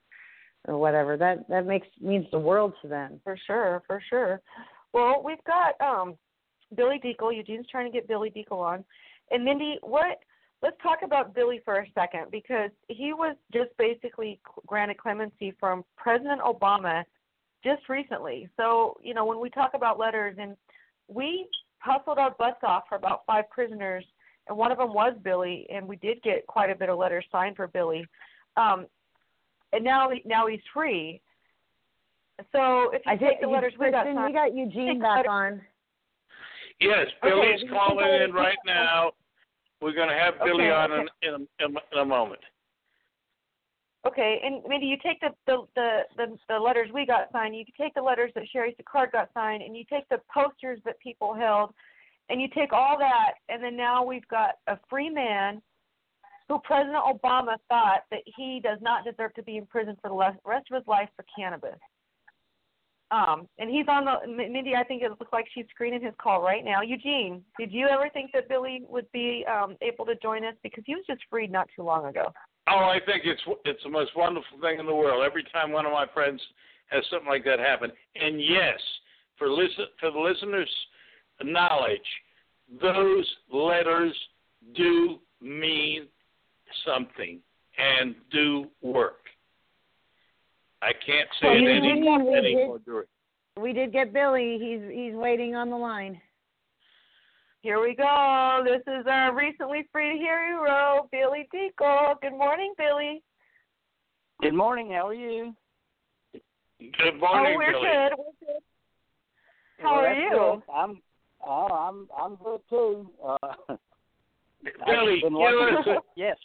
or 0.68 0.78
whatever, 0.78 1.16
that 1.18 1.48
that 1.48 1.66
makes 1.66 1.88
means 2.02 2.26
the 2.32 2.40
world 2.40 2.74
to 2.82 2.88
them. 2.88 3.22
For 3.24 3.38
sure. 3.48 3.84
For 3.88 4.02
sure. 4.10 4.42
Well, 4.94 5.22
we've 5.24 5.44
got 5.46 5.80
um 5.80 6.16
Billy 6.76 7.00
Dekle. 7.00 7.36
Eugene's 7.36 7.68
trying 7.70 7.90
to 7.90 7.96
get 7.96 8.08
Billy 8.08 8.30
Dekle 8.30 8.60
on, 8.60 8.84
and 9.32 9.46
Mindi, 9.46 9.78
what? 9.82 10.20
Let's 10.64 10.78
talk 10.82 11.00
about 11.04 11.36
Billy 11.36 11.62
for 11.64 11.76
a 11.76 11.88
second 11.94 12.32
because 12.32 12.72
he 12.88 13.14
was 13.14 13.36
just 13.54 13.70
basically 13.78 14.40
granted 14.66 14.98
clemency 14.98 15.54
from 15.60 15.86
President 15.96 16.42
Obama 16.42 17.04
just 17.64 17.88
recently. 17.90 18.50
So, 18.58 18.98
you 19.04 19.14
know, 19.14 19.26
when 19.26 19.40
we 19.40 19.50
talk 19.50 19.72
about 19.74 20.00
letters, 20.00 20.36
and 20.40 20.56
we 21.08 21.48
hustled 21.80 22.18
our 22.18 22.32
butts 22.32 22.60
off 22.64 22.84
for 22.90 22.96
about 22.96 23.24
five 23.26 23.50
prisoners, 23.50 24.06
and 24.48 24.58
one 24.58 24.72
of 24.72 24.78
them 24.78 24.94
was 24.94 25.14
Billy, 25.24 25.68
and 25.74 25.88
we 25.88 25.96
did 25.98 26.22
get 26.24 26.46
quite 26.48 26.70
a 26.70 26.76
bit 26.76 26.90
of 26.90 26.98
letters 26.98 27.26
signed 27.32 27.56
for 27.56 27.68
Billy. 27.68 28.06
Um, 28.56 28.86
and 29.74 29.84
now, 29.84 30.10
now 30.26 30.48
he's 30.48 30.62
free. 30.74 31.22
So 32.52 32.92
if 32.94 33.02
you 33.06 33.12
I 33.12 33.16
take 33.16 33.30
think 33.30 33.42
the 33.42 33.48
letters 33.48 33.74
we 33.80 33.92
got 33.92 34.06
Kristin, 34.06 34.16
signed, 34.16 34.28
we 34.28 34.34
got 34.34 34.56
Eugene 34.56 35.00
back 35.00 35.18
letter- 35.18 35.30
on. 35.30 35.62
Yes, 36.80 37.08
Billy's 37.24 37.64
we 37.64 37.68
can 37.70 37.76
calling 37.76 38.22
in 38.24 38.32
right 38.32 38.58
now. 38.66 39.12
We're 39.82 39.94
going 39.94 40.10
to 40.10 40.16
have 40.16 40.36
Billy 40.44 40.66
Okay, 40.66 40.72
on 40.72 40.92
okay. 40.92 41.08
in, 41.24 41.28
in, 41.28 41.34
a, 41.34 41.66
in, 41.66 41.76
a, 41.76 41.80
in 41.96 42.02
a 42.02 42.06
moment. 42.06 42.40
Okay, 44.06 44.40
and 44.44 44.62
maybe 44.68 44.86
you 44.86 44.96
take 45.04 45.20
the, 45.20 45.30
the 45.48 45.64
the 45.76 46.00
the 46.16 46.38
the 46.48 46.60
letters 46.60 46.90
we 46.94 47.06
got 47.06 47.32
signed. 47.32 47.56
You 47.56 47.66
take 47.80 47.94
the 47.94 48.02
letters 48.02 48.32
that 48.36 48.44
Sherry 48.52 48.76
Sicard 48.80 49.12
got 49.12 49.30
signed, 49.34 49.64
and 49.64 49.76
you 49.76 49.84
take 49.90 50.08
the 50.10 50.20
posters 50.34 50.80
that 50.86 51.00
people 51.00 51.34
held, 51.34 51.74
and 52.30 52.40
you 52.40 52.48
take 52.56 52.72
all 52.74 52.98
that, 53.00 53.34
and 53.50 53.62
then 53.62 53.76
now 53.76 54.06
we've 54.06 54.28
got 54.28 54.56
a 54.68 54.78
free 54.90 55.10
man 55.10 55.62
who 56.48 56.60
President 56.64 57.04
Obama 57.04 57.56
thought 57.68 58.04
that 58.12 58.22
he 58.38 58.62
does 58.64 58.78
not 58.82 59.04
deserve 59.04 59.34
to 59.34 59.44
be 59.44 59.58
in 59.58 59.66
prison 59.66 59.98
for 60.02 60.10
the 60.10 60.38
rest 60.46 60.68
of 60.72 60.76
his 60.76 60.88
life 60.88 61.10
for 61.16 61.26
cannabis. 61.36 61.78
Um, 63.10 63.48
and 63.58 63.70
he's 63.70 63.86
on 63.88 64.06
the 64.06 64.28
Mindi. 64.28 64.76
I 64.76 64.84
think 64.84 65.02
it 65.02 65.10
looks 65.10 65.32
like 65.32 65.46
she's 65.54 65.66
screening 65.70 66.02
his 66.02 66.14
call 66.22 66.42
right 66.42 66.64
now. 66.64 66.82
Eugene, 66.82 67.42
did 67.58 67.72
you 67.72 67.88
ever 67.88 68.10
think 68.10 68.32
that 68.34 68.50
Billy 68.50 68.84
would 68.88 69.10
be 69.14 69.46
um, 69.50 69.78
able 69.82 70.06
to 70.06 70.16
join 70.22 70.46
us 70.46 70.56
because 70.62 70.84
he 70.86 70.94
was 70.94 71.06
just 71.08 71.22
freed 71.30 71.52
not 71.52 71.68
too 71.76 71.84
long 71.84 72.06
ago? 72.06 72.34
Oh, 72.70 72.86
I 72.86 73.00
think 73.06 73.24
it's 73.26 73.42
it's 73.66 73.84
the 73.84 73.90
most 73.90 74.12
wonderful 74.16 74.60
thing 74.62 74.80
in 74.80 74.86
the 74.86 74.94
world. 74.96 75.24
Every 75.26 75.44
time 75.54 75.72
one 75.72 75.86
of 75.86 75.92
my 75.92 76.06
friends 76.14 76.42
has 76.90 77.04
something 77.10 77.28
like 77.28 77.46
that 77.46 77.60
happen, 77.60 77.92
and 78.16 78.42
yes, 78.42 78.80
for 79.38 79.50
listen 79.50 79.86
for 80.00 80.12
the 80.12 80.20
listeners' 80.20 80.70
knowledge, 81.44 82.00
those 82.82 83.26
letters 83.52 84.14
do 84.76 85.20
mean 85.42 86.08
something 86.86 87.40
and 87.78 88.16
do 88.32 88.68
work. 88.82 89.22
I 90.82 90.92
can't 91.06 91.30
say 91.42 91.48
Well, 91.48 91.58
it 91.58 91.78
any, 91.78 91.92
any 92.38 92.56
more. 92.56 93.06
We 93.60 93.74
did 93.74 93.92
get 93.92 94.14
Billy. 94.14 94.58
He's 94.60 94.96
he's 94.96 95.16
waiting 95.16 95.56
on 95.56 95.70
the 95.70 95.78
line. 95.78 96.22
Here 97.62 97.82
we 97.82 97.96
go. 97.96 98.64
This 98.64 98.82
is 98.88 99.06
our 99.08 99.36
recently 99.36 99.88
freed 99.92 100.20
hero, 100.20 101.08
Billy 101.12 101.48
Dekle. 101.54 102.20
Good 102.22 102.32
morning, 102.32 102.74
Billy. 102.78 103.22
Good 104.42 104.54
morning. 104.54 104.92
How 104.92 105.08
are 105.08 105.14
you? 105.14 105.54
Good 106.80 107.20
morning, 107.20 107.54
oh, 107.56 107.58
we're 107.58 107.72
Billy. 107.72 107.84
good. 107.84 108.18
We're 108.18 108.48
good. 108.54 108.62
How 109.80 109.96
well, 109.96 110.06
are 110.06 110.14
you? 110.14 110.30
Good. 110.30 110.72
I'm 110.74 111.02
oh, 111.46 111.68
I'm 111.74 112.08
I'm 112.16 112.36
good 112.36 112.62
too. 112.70 113.10
Uh, 113.26 113.38
Billy, 114.86 115.20
give 115.22 115.32
watching- 115.32 115.94
us 115.96 116.04
yes. 116.16 116.38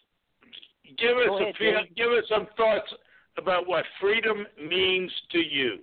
give 0.99 1.17
us 1.19 1.27
Go 1.29 1.39
a 1.39 1.43
ahead, 1.43 1.55
few, 1.59 1.77
give 1.97 2.11
us 2.13 2.25
some 2.31 2.47
thoughts 2.57 2.91
about 3.37 3.69
what 3.69 3.85
freedom 4.01 4.47
means 4.59 5.11
to 5.33 5.39
you. 5.39 5.79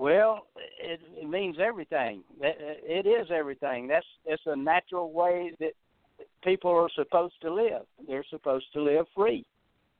Well, 0.00 0.46
it, 0.82 0.98
it 1.14 1.28
means 1.28 1.58
everything. 1.60 2.24
It, 2.40 3.04
it 3.04 3.06
is 3.06 3.28
everything. 3.30 3.86
That's 3.86 4.06
it's 4.24 4.42
a 4.46 4.56
natural 4.56 5.12
way 5.12 5.52
that 5.60 5.72
people 6.42 6.70
are 6.70 6.88
supposed 6.94 7.34
to 7.42 7.52
live. 7.52 7.82
They're 8.08 8.24
supposed 8.30 8.64
to 8.72 8.82
live 8.82 9.04
free. 9.14 9.44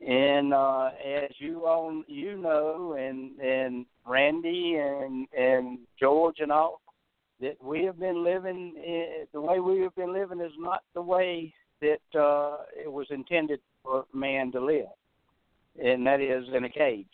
And 0.01 0.55
uh, 0.55 0.89
as 1.05 1.33
you 1.37 1.67
all 1.67 2.03
you 2.07 2.39
know, 2.39 2.97
and 2.99 3.39
and 3.41 3.85
Randy 4.07 4.77
and 4.77 5.29
and 5.37 5.81
George 6.01 6.37
and 6.39 6.51
all, 6.51 6.81
that 7.43 7.63
we 7.63 7.85
have 7.85 8.01
been 8.01 8.25
living 8.25 8.73
eh, 8.79 9.25
the 9.35 9.41
way 9.43 9.61
we 9.61 9.81
have 9.83 9.95
been 9.97 10.15
living 10.15 10.41
is 10.41 10.53
not 10.59 10.83
the 10.95 11.03
way 11.03 11.53
that 11.83 12.19
uh, 12.19 12.57
it 12.75 12.91
was 12.91 13.09
intended 13.11 13.61
for 13.83 14.07
man 14.15 14.51
to 14.53 14.65
live, 14.65 14.87
and 15.79 16.07
that 16.07 16.23
is 16.23 16.47
in 16.57 16.65
a 16.65 16.71
cage. 16.71 17.07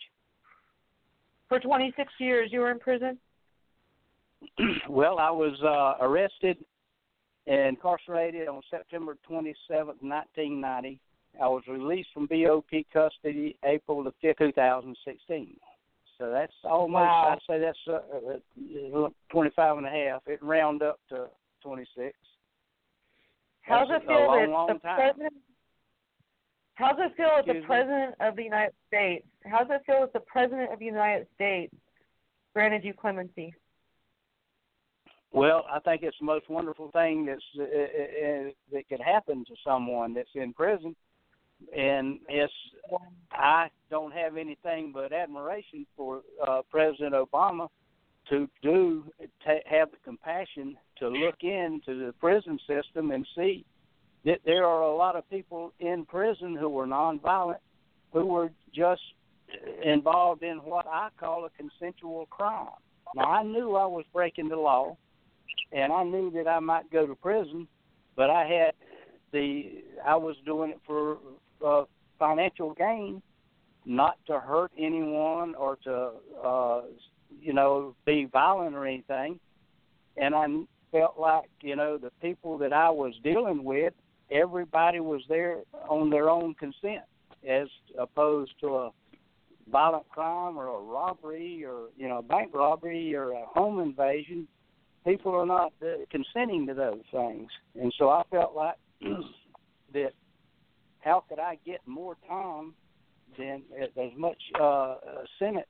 For 1.49 1.59
26 1.59 2.11
years, 2.19 2.49
you 2.51 2.59
were 2.59 2.71
in 2.71 2.79
prison. 2.79 3.17
well, 4.89 5.19
I 5.19 5.31
was 5.31 5.57
uh, 5.63 6.03
arrested 6.03 6.57
and 7.47 7.69
incarcerated 7.69 8.47
on 8.47 8.61
September 8.69 9.17
27th, 9.29 10.01
1990. 10.01 10.99
I 11.41 11.47
was 11.47 11.63
released 11.67 12.09
from 12.13 12.27
BOP 12.27 12.83
custody 12.91 13.57
April 13.63 14.03
the 14.03 14.11
5th, 14.23 14.39
2016. 14.39 15.57
So 16.17 16.31
that's 16.31 16.53
almost, 16.63 16.93
Wow. 16.93 17.37
I'd 17.37 17.39
say 17.47 17.59
that's 17.59 17.77
uh, 17.87 18.97
uh, 18.97 19.09
25 19.31 19.77
and 19.77 19.85
a 19.85 19.89
half. 19.89 20.23
It 20.25 20.41
round 20.41 20.81
up 20.81 20.99
to 21.09 21.27
26. 21.63 22.15
How's 23.61 23.87
it 23.91 24.01
feel 24.07 24.31
that 24.31 24.49
long 24.49 24.67
the 24.67 24.79
time. 24.79 24.95
president? 24.95 25.33
How's 26.77 26.95
it 26.99 27.11
feel 27.17 27.29
that 27.43 27.51
the 27.51 27.61
president 27.65 28.13
of 28.19 28.35
the 28.35 28.43
United 28.43 28.75
States? 28.87 29.25
How 29.43 29.63
does 29.63 29.67
it 29.71 29.81
feel 29.87 30.01
that 30.01 30.13
the 30.13 30.19
president 30.19 30.71
of 30.71 30.77
the 30.77 30.85
United 30.85 31.25
States 31.33 31.73
granted 32.53 32.83
you 32.83 32.93
clemency? 32.93 33.51
Well, 35.31 35.65
I 35.71 35.79
think 35.79 36.03
it's 36.03 36.17
the 36.19 36.25
most 36.27 36.47
wonderful 36.51 36.91
thing 36.91 37.25
that's 37.25 37.41
uh, 37.59 37.63
uh, 37.63 37.65
uh, 37.65 38.51
that 38.71 38.87
could 38.89 39.01
happen 39.01 39.43
to 39.45 39.55
someone 39.65 40.13
that's 40.13 40.29
in 40.35 40.53
prison, 40.53 40.95
and 41.75 42.19
it's 42.29 42.53
I 43.31 43.69
don't 43.89 44.13
have 44.13 44.37
anything 44.37 44.91
but 44.93 45.11
admiration 45.11 45.87
for 45.97 46.21
uh, 46.47 46.61
President 46.69 47.15
Obama 47.15 47.69
to 48.29 48.47
do 48.61 49.03
ta 49.43 49.53
have 49.65 49.89
the 49.89 49.97
compassion 50.03 50.77
to 50.99 51.07
look 51.09 51.37
into 51.41 52.05
the 52.05 52.13
prison 52.19 52.59
system 52.67 53.09
and 53.09 53.27
see 53.35 53.65
that 54.27 54.41
there 54.43 54.65
are 54.65 54.81
a 54.81 54.93
lot 54.93 55.15
of 55.15 55.27
people 55.29 55.71
in 55.79 56.05
prison 56.05 56.53
who 56.59 56.67
were 56.67 56.85
nonviolent, 56.85 57.59
who 58.11 58.25
were 58.25 58.51
just 58.75 59.01
involved 59.81 60.43
in 60.43 60.57
what 60.57 60.85
I 60.85 61.07
call 61.17 61.45
a 61.45 61.49
consensual 61.51 62.25
crime. 62.25 62.67
Now 63.15 63.31
I 63.31 63.43
knew 63.43 63.77
I 63.77 63.85
was 63.85 64.03
breaking 64.11 64.49
the 64.49 64.57
law, 64.57 64.97
and 65.71 65.93
I 65.93 66.03
knew 66.03 66.29
that 66.31 66.45
I 66.45 66.59
might 66.59 66.91
go 66.91 67.07
to 67.07 67.15
prison, 67.15 67.69
but 68.17 68.29
I 68.29 68.45
had 68.45 68.73
the 69.31 69.83
I 70.05 70.17
was 70.17 70.35
doing 70.45 70.71
it 70.71 70.81
for 70.85 71.19
uh, 71.65 71.85
financial 72.19 72.73
gain, 72.73 73.21
not 73.85 74.17
to 74.27 74.41
hurt 74.41 74.73
anyone 74.77 75.55
or 75.55 75.77
to 75.85 76.11
uh, 76.43 76.81
you 77.41 77.53
know 77.53 77.95
be 78.05 78.25
violent 78.25 78.75
or 78.75 78.85
anything. 78.85 79.39
And 80.17 80.35
I 80.35 80.47
felt 80.91 81.17
like 81.17 81.49
you 81.61 81.77
know 81.77 81.97
the 81.97 82.11
people 82.21 82.57
that 82.57 82.73
I 82.73 82.89
was 82.89 83.13
dealing 83.23 83.63
with, 83.63 83.93
everybody 84.31 84.99
was 84.99 85.21
there 85.29 85.59
on 85.89 86.09
their 86.09 86.29
own 86.29 86.53
consent, 86.55 87.03
as 87.47 87.67
opposed 87.97 88.51
to 88.61 88.67
a 88.67 88.91
violent 89.71 90.07
crime 90.09 90.57
or 90.57 90.67
a 90.67 90.81
robbery 90.81 91.63
or 91.65 91.87
you 91.97 92.07
know 92.07 92.21
bank 92.21 92.51
robbery 92.53 93.13
or 93.15 93.31
a 93.31 93.45
home 93.45 93.79
invasion 93.79 94.47
people 95.07 95.33
are 95.33 95.45
not 95.45 95.71
uh, 95.81 96.03
consenting 96.11 96.67
to 96.67 96.73
those 96.73 97.01
things. 97.11 97.49
And 97.79 97.93
so 97.97 98.09
I 98.09 98.23
felt 98.29 98.55
like 98.55 98.75
that 99.93 100.11
how 100.99 101.23
could 101.29 101.39
I 101.39 101.57
get 101.65 101.79
more 101.85 102.17
time 102.27 102.73
than 103.37 103.63
as 103.79 104.11
much 104.17 104.37
uh, 104.59 104.63
uh, 104.63 104.95
sentence 105.39 105.65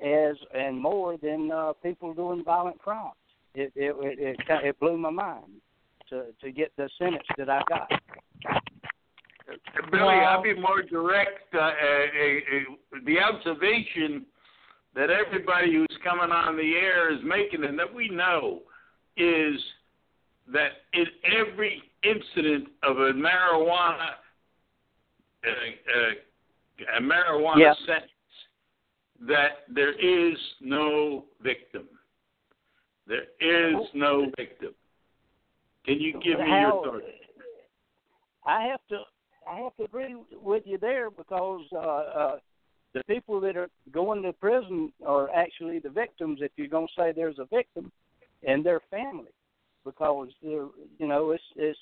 as 0.00 0.36
and 0.54 0.80
more 0.80 1.16
than 1.16 1.50
uh, 1.52 1.72
people 1.82 2.14
doing 2.14 2.44
violent 2.44 2.78
crimes. 2.78 3.14
It 3.54 3.72
it 3.74 3.94
it, 3.98 4.18
it, 4.18 4.64
it 4.64 4.80
blew 4.80 4.96
my 4.96 5.10
mind 5.10 5.60
to 6.10 6.24
to 6.40 6.52
get 6.52 6.72
the 6.76 6.88
sentence 6.98 7.26
that 7.36 7.48
I 7.48 7.62
got. 7.68 7.88
Billy, 9.90 10.02
Well- 10.02 10.08
I'll 10.08 10.42
be 10.42 10.54
more 10.54 10.82
direct. 10.82 11.54
Uh, 11.54 11.58
uh, 11.58 11.62
uh, 11.62 11.68
uh, 11.72 12.98
the 13.04 13.18
observation 13.20 14.26
that 14.94 15.10
everybody 15.10 15.72
who's 15.72 15.96
coming 16.04 16.30
on 16.30 16.56
the 16.56 16.74
air 16.76 17.10
is 17.10 17.22
making, 17.22 17.64
and 17.64 17.78
that 17.78 17.92
we 17.92 18.08
know, 18.08 18.62
is 19.16 19.60
that 20.52 20.72
in 20.92 21.06
every 21.24 21.82
incident 22.02 22.68
of 22.82 22.98
a 22.98 23.12
marijuana 23.12 24.10
uh, 25.44 25.50
uh, 25.50 26.96
a 26.96 27.00
marijuana 27.00 27.58
Yeah. 27.60 27.74
sentence, 27.86 28.12
that 29.20 29.64
there 29.68 29.92
is 29.92 30.38
no 30.60 31.24
victim. 31.40 31.88
There 33.06 33.26
is 33.40 33.76
no 33.94 34.30
victim. 34.36 34.74
Can 35.88 36.00
you 36.00 36.12
give 36.20 36.38
me 36.38 36.46
your 36.46 36.84
thoughts? 36.84 37.04
I 38.46 38.64
have 38.64 38.80
to 38.90 38.98
I 39.50 39.60
have 39.60 39.74
to 39.76 39.84
agree 39.84 40.14
with 40.32 40.64
you 40.66 40.76
there 40.76 41.10
because 41.10 41.62
uh, 41.72 41.78
uh, 41.78 42.36
the 42.92 43.02
people 43.04 43.40
that 43.40 43.56
are 43.56 43.70
going 43.90 44.22
to 44.22 44.34
prison 44.34 44.92
are 45.06 45.30
actually 45.30 45.78
the 45.78 45.88
victims. 45.88 46.40
If 46.42 46.52
you're 46.56 46.68
going 46.68 46.88
to 46.88 46.92
say 47.00 47.12
there's 47.12 47.38
a 47.38 47.46
victim, 47.46 47.90
and 48.46 48.62
their 48.64 48.80
family, 48.90 49.32
because 49.82 50.28
they're 50.42 50.68
you 50.98 51.08
know 51.08 51.30
it's 51.30 51.42
it's 51.56 51.78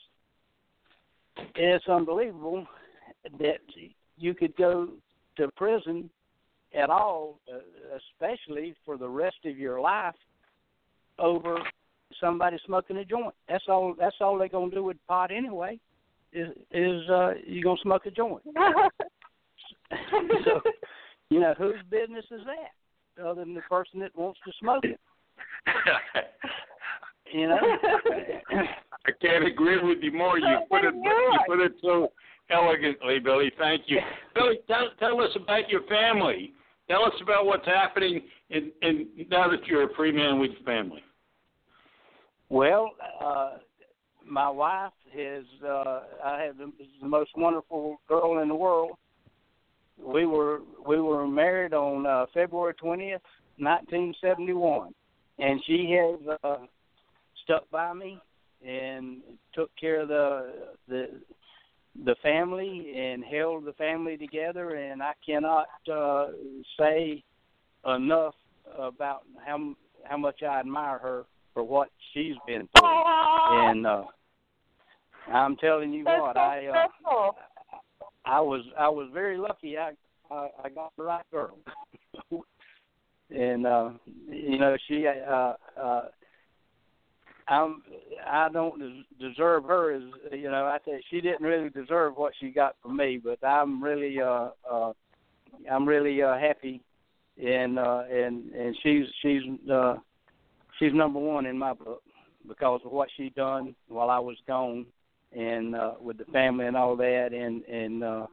it's 1.56 1.88
unbelievable 1.88 2.64
that 3.40 3.58
you 4.16 4.34
could 4.34 4.56
go 4.56 4.90
to 5.36 5.48
prison 5.56 6.08
at 6.72 6.90
all, 6.90 7.40
uh, 7.52 7.58
especially 7.96 8.76
for 8.84 8.96
the 8.96 9.08
rest 9.08 9.38
of 9.44 9.58
your 9.58 9.80
life, 9.80 10.14
over 11.18 11.58
somebody 12.20 12.58
smoking 12.66 12.96
a 12.98 13.04
joint. 13.04 13.34
That's 13.48 13.64
all. 13.68 13.94
That's 13.98 14.16
all 14.20 14.38
they're 14.38 14.48
gonna 14.48 14.70
do 14.70 14.84
with 14.84 14.96
pot 15.06 15.30
anyway. 15.30 15.78
Is 16.32 16.48
is 16.70 17.08
uh, 17.10 17.34
you 17.46 17.62
gonna 17.62 17.80
smoke 17.82 18.06
a 18.06 18.10
joint? 18.10 18.42
so, 20.44 20.60
you 21.30 21.40
know, 21.40 21.54
whose 21.56 21.76
business 21.90 22.24
is 22.30 22.42
that, 22.46 23.22
other 23.24 23.44
than 23.44 23.54
the 23.54 23.60
person 23.62 24.00
that 24.00 24.16
wants 24.16 24.40
to 24.44 24.52
smoke 24.60 24.84
it? 24.84 25.00
You 27.32 27.48
know. 27.48 27.58
I 29.06 29.12
can't 29.20 29.46
agree 29.46 29.82
with 29.82 29.98
you 30.02 30.12
more. 30.12 30.38
You 30.38 30.58
put 30.70 30.84
it 30.84 30.94
you 30.94 31.38
put 31.46 31.60
it 31.60 31.72
so 31.82 32.12
elegantly, 32.50 33.18
Billy. 33.18 33.52
Thank 33.58 33.82
you, 33.86 33.98
Billy. 34.34 34.58
Tell 34.68 34.88
tell 34.98 35.20
us 35.20 35.30
about 35.36 35.68
your 35.68 35.82
family. 35.82 36.52
Tell 36.88 37.04
us 37.04 37.14
about 37.20 37.46
what's 37.46 37.66
happening 37.66 38.22
in, 38.50 38.70
in 38.82 39.08
now 39.28 39.48
that 39.50 39.66
you're 39.66 39.90
a 39.90 39.94
free 39.94 40.12
man 40.12 40.38
with 40.38 40.52
your 40.52 40.62
family. 40.62 41.02
Well, 42.48 42.92
uh, 43.22 43.54
my 44.24 44.48
wife 44.48 44.92
is. 45.16 45.44
Uh, 45.64 46.00
I 46.24 46.42
have 46.42 46.58
the, 46.58 46.70
most 47.02 47.30
wonderful 47.36 48.00
girl 48.08 48.40
in 48.40 48.48
the 48.48 48.54
world. 48.54 48.92
We 49.98 50.26
were 50.26 50.60
we 50.86 51.00
were 51.00 51.26
married 51.26 51.72
on 51.72 52.06
uh, 52.06 52.26
February 52.34 52.74
twentieth, 52.74 53.22
nineteen 53.58 54.14
seventy 54.20 54.52
one, 54.52 54.94
and 55.38 55.60
she 55.66 55.96
has 55.98 56.38
uh, 56.44 56.56
stuck 57.44 57.68
by 57.70 57.92
me 57.92 58.20
and 58.66 59.22
took 59.54 59.70
care 59.80 60.02
of 60.02 60.08
the 60.08 60.52
the 60.88 61.06
the 62.04 62.14
family 62.22 62.92
and 62.96 63.24
held 63.24 63.64
the 63.64 63.72
family 63.72 64.16
together. 64.16 64.76
And 64.76 65.02
I 65.02 65.12
cannot 65.24 65.66
uh, 65.92 66.26
say 66.78 67.24
enough 67.86 68.34
about 68.78 69.22
how 69.44 69.74
how 70.04 70.16
much 70.16 70.42
I 70.42 70.60
admire 70.60 70.98
her 70.98 71.24
for 71.56 71.64
what 71.64 71.88
she's 72.12 72.34
been 72.46 72.68
through. 72.76 73.02
And 73.48 73.86
uh, 73.86 74.04
I'm 75.32 75.56
telling 75.56 75.90
you 75.90 76.04
That's 76.04 76.20
what, 76.20 76.36
so 76.36 76.40
I 76.40 76.66
uh. 76.66 77.30
I 78.26 78.40
was 78.40 78.60
I 78.78 78.88
was 78.90 79.08
very 79.14 79.38
lucky. 79.38 79.78
I 79.78 79.92
I, 80.30 80.48
I 80.64 80.68
got 80.68 80.92
the 80.98 81.04
right 81.04 81.24
girl, 81.32 81.56
and 83.30 83.66
uh, 83.66 83.90
you 84.28 84.58
know 84.58 84.76
she 84.86 85.06
uh, 85.06 85.54
uh, 85.80 86.02
I'm 87.48 87.82
I 88.28 88.50
don't 88.52 88.78
des- 88.78 89.28
deserve 89.28 89.64
her 89.64 89.94
as 89.94 90.02
you 90.32 90.50
know 90.50 90.66
I 90.66 90.78
think 90.84 91.02
she 91.08 91.22
didn't 91.22 91.46
really 91.46 91.70
deserve 91.70 92.16
what 92.16 92.34
she 92.38 92.50
got 92.50 92.76
from 92.82 92.98
me, 92.98 93.18
but 93.22 93.42
I'm 93.42 93.82
really 93.82 94.20
uh, 94.20 94.48
uh, 94.70 94.92
I'm 95.70 95.88
really 95.88 96.22
uh, 96.22 96.36
happy 96.36 96.82
and 97.42 97.78
uh, 97.78 98.02
and 98.10 98.52
and 98.52 98.76
she's 98.82 99.06
she's 99.22 99.42
uh, 99.72 99.96
she's 100.78 100.92
number 100.94 101.18
one 101.18 101.46
in 101.46 101.58
my 101.58 101.72
book 101.72 102.02
because 102.46 102.80
of 102.84 102.92
what 102.92 103.08
she 103.16 103.30
done 103.30 103.74
while 103.88 104.10
I 104.10 104.18
was 104.18 104.36
gone, 104.46 104.86
and 105.32 105.74
uh, 105.74 105.94
with 106.00 106.18
the 106.18 106.24
family 106.26 106.66
and 106.66 106.76
all 106.76 106.96
that, 106.96 107.32
and 107.32 107.64
and 107.64 108.04
uh, 108.04 108.26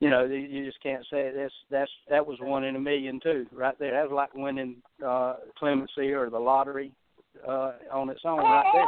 you 0.00 0.10
know 0.10 0.24
you 0.24 0.64
just 0.64 0.82
can't 0.82 1.04
say 1.10 1.30
that's 1.34 1.54
that's 1.70 1.90
that 2.10 2.26
was 2.26 2.38
one 2.40 2.64
in 2.64 2.76
a 2.76 2.80
million 2.80 3.20
too, 3.22 3.46
right 3.52 3.78
there. 3.78 3.92
That 3.92 4.10
was 4.10 4.16
like 4.16 4.34
winning 4.34 4.76
uh, 5.04 5.36
clemency 5.58 6.12
or 6.12 6.30
the 6.30 6.38
lottery 6.38 6.92
uh, 7.46 7.72
on 7.92 8.10
its 8.10 8.22
own, 8.24 8.38
right 8.38 8.64
there. 8.74 8.86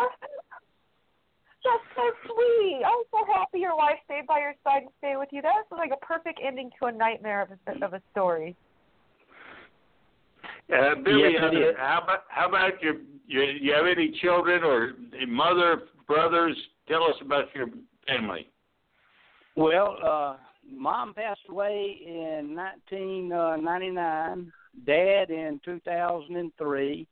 That's 1.64 1.84
so 1.96 2.02
sweet. 2.24 2.80
I'm 2.86 3.04
so 3.10 3.32
happy 3.32 3.58
your 3.58 3.76
wife 3.76 3.98
stayed 4.04 4.26
by 4.26 4.38
your 4.38 4.54
side 4.64 4.82
and 4.82 4.90
stayed 4.98 5.16
with 5.16 5.28
you. 5.32 5.42
That's 5.42 5.70
like 5.70 5.90
a 5.92 6.04
perfect 6.04 6.40
ending 6.42 6.70
to 6.80 6.86
a 6.86 6.92
nightmare 6.92 7.42
of 7.42 7.50
a, 7.50 7.84
of 7.84 7.92
a 7.92 8.02
story. 8.12 8.56
Uh, 10.72 10.94
Billy, 11.02 11.32
Yes, 11.32 11.42
uh, 11.42 11.50
how 11.78 12.00
about 12.02 12.24
how 12.28 12.48
about 12.48 12.82
your, 12.82 12.96
your 13.26 13.44
you 13.44 13.72
have 13.72 13.86
any 13.86 14.10
children 14.20 14.62
or 14.62 14.92
mother, 15.26 15.82
brothers? 16.06 16.56
Tell 16.88 17.04
us 17.04 17.14
about 17.22 17.46
your 17.54 17.68
family. 18.06 18.48
Well, 19.56 19.96
uh, 20.04 20.36
mom 20.70 21.14
passed 21.14 21.40
away 21.48 21.98
in 22.06 22.54
1999. 22.54 24.52
Dad 24.86 25.30
in 25.30 25.60
2003. 25.64 27.06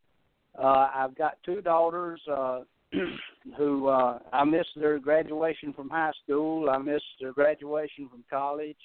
Uh, 0.58 0.88
I've 0.94 1.16
got 1.16 1.38
two 1.44 1.60
daughters 1.60 2.20
uh, 2.30 2.60
who 3.56 3.88
uh, 3.88 4.18
I 4.32 4.44
missed 4.44 4.70
their 4.76 4.98
graduation 4.98 5.72
from 5.72 5.90
high 5.90 6.12
school. 6.22 6.70
I 6.70 6.78
missed 6.78 7.04
their 7.20 7.32
graduation 7.32 8.08
from 8.08 8.24
college. 8.30 8.76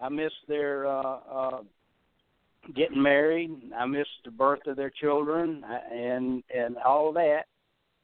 I 0.00 0.08
missed 0.08 0.34
their 0.46 0.86
uh, 0.86 1.18
uh, 1.30 1.60
getting 2.74 3.02
married. 3.02 3.50
I 3.76 3.86
missed 3.86 4.08
the 4.24 4.30
birth 4.30 4.66
of 4.66 4.76
their 4.76 4.90
children 4.90 5.62
uh, 5.64 5.94
and 5.94 6.42
and 6.54 6.76
all 6.78 7.12
that. 7.12 7.44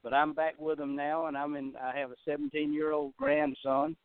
But 0.02 0.12
I'm 0.12 0.32
back 0.32 0.54
with 0.58 0.78
them 0.78 0.96
now, 0.96 1.26
and 1.26 1.36
I'm 1.36 1.54
in. 1.54 1.74
I 1.80 1.96
have 1.96 2.10
a 2.10 2.16
17 2.24 2.72
year 2.72 2.92
old 2.92 3.16
grandson, 3.16 3.96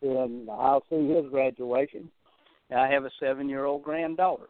and 0.00 0.48
I'll 0.48 0.84
see 0.88 1.08
his 1.08 1.26
graduation. 1.30 2.10
I 2.74 2.86
have 2.88 3.04
a 3.04 3.10
seven 3.20 3.48
year 3.48 3.64
old 3.64 3.82
granddaughter, 3.82 4.46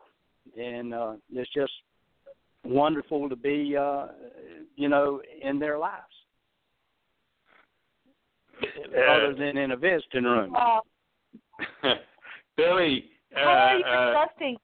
and 0.58 0.94
uh, 0.94 1.14
it's 1.32 1.52
just 1.52 1.72
wonderful 2.64 3.28
to 3.28 3.34
be, 3.36 3.76
uh, 3.76 4.08
you 4.76 4.88
know, 4.88 5.20
in 5.42 5.58
their 5.58 5.78
lives, 5.78 6.02
other 8.62 9.34
than 9.34 9.56
in 9.56 9.72
a 9.72 9.76
visiting 9.76 10.24
room. 10.24 10.52
Wow. 10.52 10.82
Billy, 12.56 13.06
uh, 13.34 13.40
How 13.40 13.50
are 13.50 13.78
you 13.78 13.84
uh, 13.84 14.10
adjusting 14.10 14.56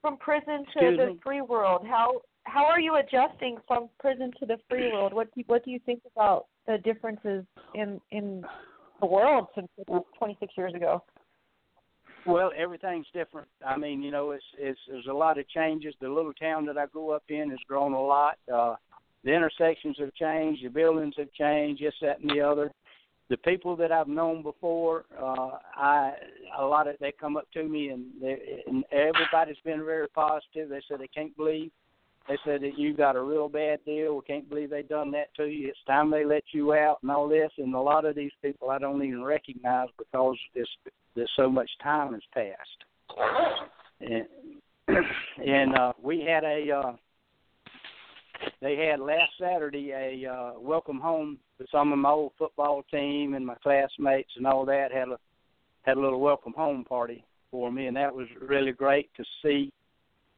from, 0.00 0.16
prison 0.18 0.58
to 0.58 0.78
Excuse 0.78 0.98
the 0.98 1.06
me? 1.06 1.20
free 1.22 1.40
world? 1.40 1.86
How 1.86 2.20
how 2.44 2.64
are 2.64 2.80
you 2.80 2.96
adjusting 2.96 3.58
from 3.66 3.90
prison 4.00 4.32
to 4.40 4.46
the 4.46 4.56
free 4.70 4.90
world? 4.90 5.12
What 5.12 5.26
do 5.34 5.40
you, 5.40 5.44
what 5.48 5.64
do 5.64 5.70
you 5.70 5.78
think 5.84 6.00
about 6.14 6.46
the 6.66 6.78
differences 6.78 7.44
in 7.74 8.00
in 8.10 8.42
the 9.00 9.06
world 9.06 9.48
since 9.54 9.68
26 10.18 10.54
years 10.56 10.74
ago? 10.74 11.02
Well, 12.26 12.50
everything's 12.56 13.06
different. 13.14 13.48
I 13.64 13.76
mean, 13.76 14.02
you 14.02 14.10
know, 14.10 14.32
it's 14.32 14.44
it's 14.58 14.80
there's 14.88 15.06
a 15.10 15.12
lot 15.12 15.38
of 15.38 15.48
changes. 15.48 15.94
The 16.00 16.08
little 16.08 16.32
town 16.34 16.66
that 16.66 16.78
I 16.78 16.86
grew 16.86 17.10
up 17.10 17.24
in 17.28 17.50
has 17.50 17.58
grown 17.68 17.92
a 17.92 18.00
lot. 18.00 18.38
Uh 18.52 18.76
the 19.24 19.34
intersections 19.34 19.96
have 19.98 20.14
changed, 20.14 20.64
the 20.64 20.70
buildings 20.70 21.14
have 21.18 21.32
changed, 21.32 21.82
this, 21.82 21.92
that 22.02 22.20
and 22.20 22.30
the 22.30 22.40
other. 22.40 22.70
The 23.30 23.36
people 23.38 23.76
that 23.76 23.92
I've 23.92 24.08
known 24.08 24.42
before, 24.42 25.04
uh 25.20 25.58
I 25.74 26.12
a 26.58 26.64
lot 26.64 26.88
of 26.88 26.96
they 27.00 27.12
come 27.12 27.36
up 27.36 27.50
to 27.52 27.62
me 27.64 27.88
and 27.88 28.06
they 28.20 28.62
and 28.66 28.84
everybody's 28.90 29.60
been 29.64 29.84
very 29.84 30.08
positive. 30.08 30.68
They 30.70 30.82
said 30.88 31.00
they 31.00 31.08
can't 31.08 31.36
believe 31.36 31.70
they 32.28 32.38
said 32.44 32.60
that 32.60 32.78
you 32.78 32.92
got 32.92 33.16
a 33.16 33.22
real 33.22 33.48
bad 33.48 33.82
deal. 33.86 34.16
We 34.16 34.22
can't 34.26 34.48
believe 34.48 34.68
they 34.68 34.82
done 34.82 35.10
that 35.12 35.34
to 35.36 35.46
you. 35.46 35.68
It's 35.68 35.78
time 35.86 36.10
they 36.10 36.26
let 36.26 36.44
you 36.52 36.74
out 36.74 36.98
and 37.02 37.10
all 37.10 37.26
this. 37.26 37.50
And 37.56 37.74
a 37.74 37.80
lot 37.80 38.04
of 38.04 38.14
these 38.14 38.32
people 38.42 38.68
I 38.68 38.78
don't 38.78 39.02
even 39.02 39.22
recognize 39.22 39.88
because 39.96 40.36
it's 40.54 40.70
there's 41.16 41.30
so 41.36 41.48
much 41.48 41.70
time 41.82 42.12
has 42.12 42.22
passed. 42.34 42.84
And 44.00 44.26
and 45.46 45.74
uh 45.74 45.92
we 46.02 46.20
had 46.20 46.44
a 46.44 46.70
uh 46.70 46.92
they 48.60 48.76
had 48.76 49.00
last 49.00 49.32
Saturday 49.40 49.92
a 49.92 50.30
uh 50.30 50.52
welcome 50.58 51.00
home 51.00 51.38
to 51.58 51.66
some 51.70 51.92
of 51.92 51.98
my 51.98 52.10
old 52.10 52.32
football 52.38 52.82
team 52.90 53.34
and 53.34 53.46
my 53.46 53.54
classmates 53.62 54.30
and 54.36 54.46
all 54.46 54.64
that 54.66 54.92
had 54.92 55.08
a 55.08 55.18
had 55.82 55.96
a 55.96 56.00
little 56.00 56.20
welcome 56.20 56.52
home 56.56 56.84
party 56.84 57.24
for 57.50 57.70
me 57.72 57.86
and 57.86 57.96
that 57.96 58.14
was 58.14 58.26
really 58.40 58.72
great 58.72 59.10
to 59.16 59.24
see 59.42 59.72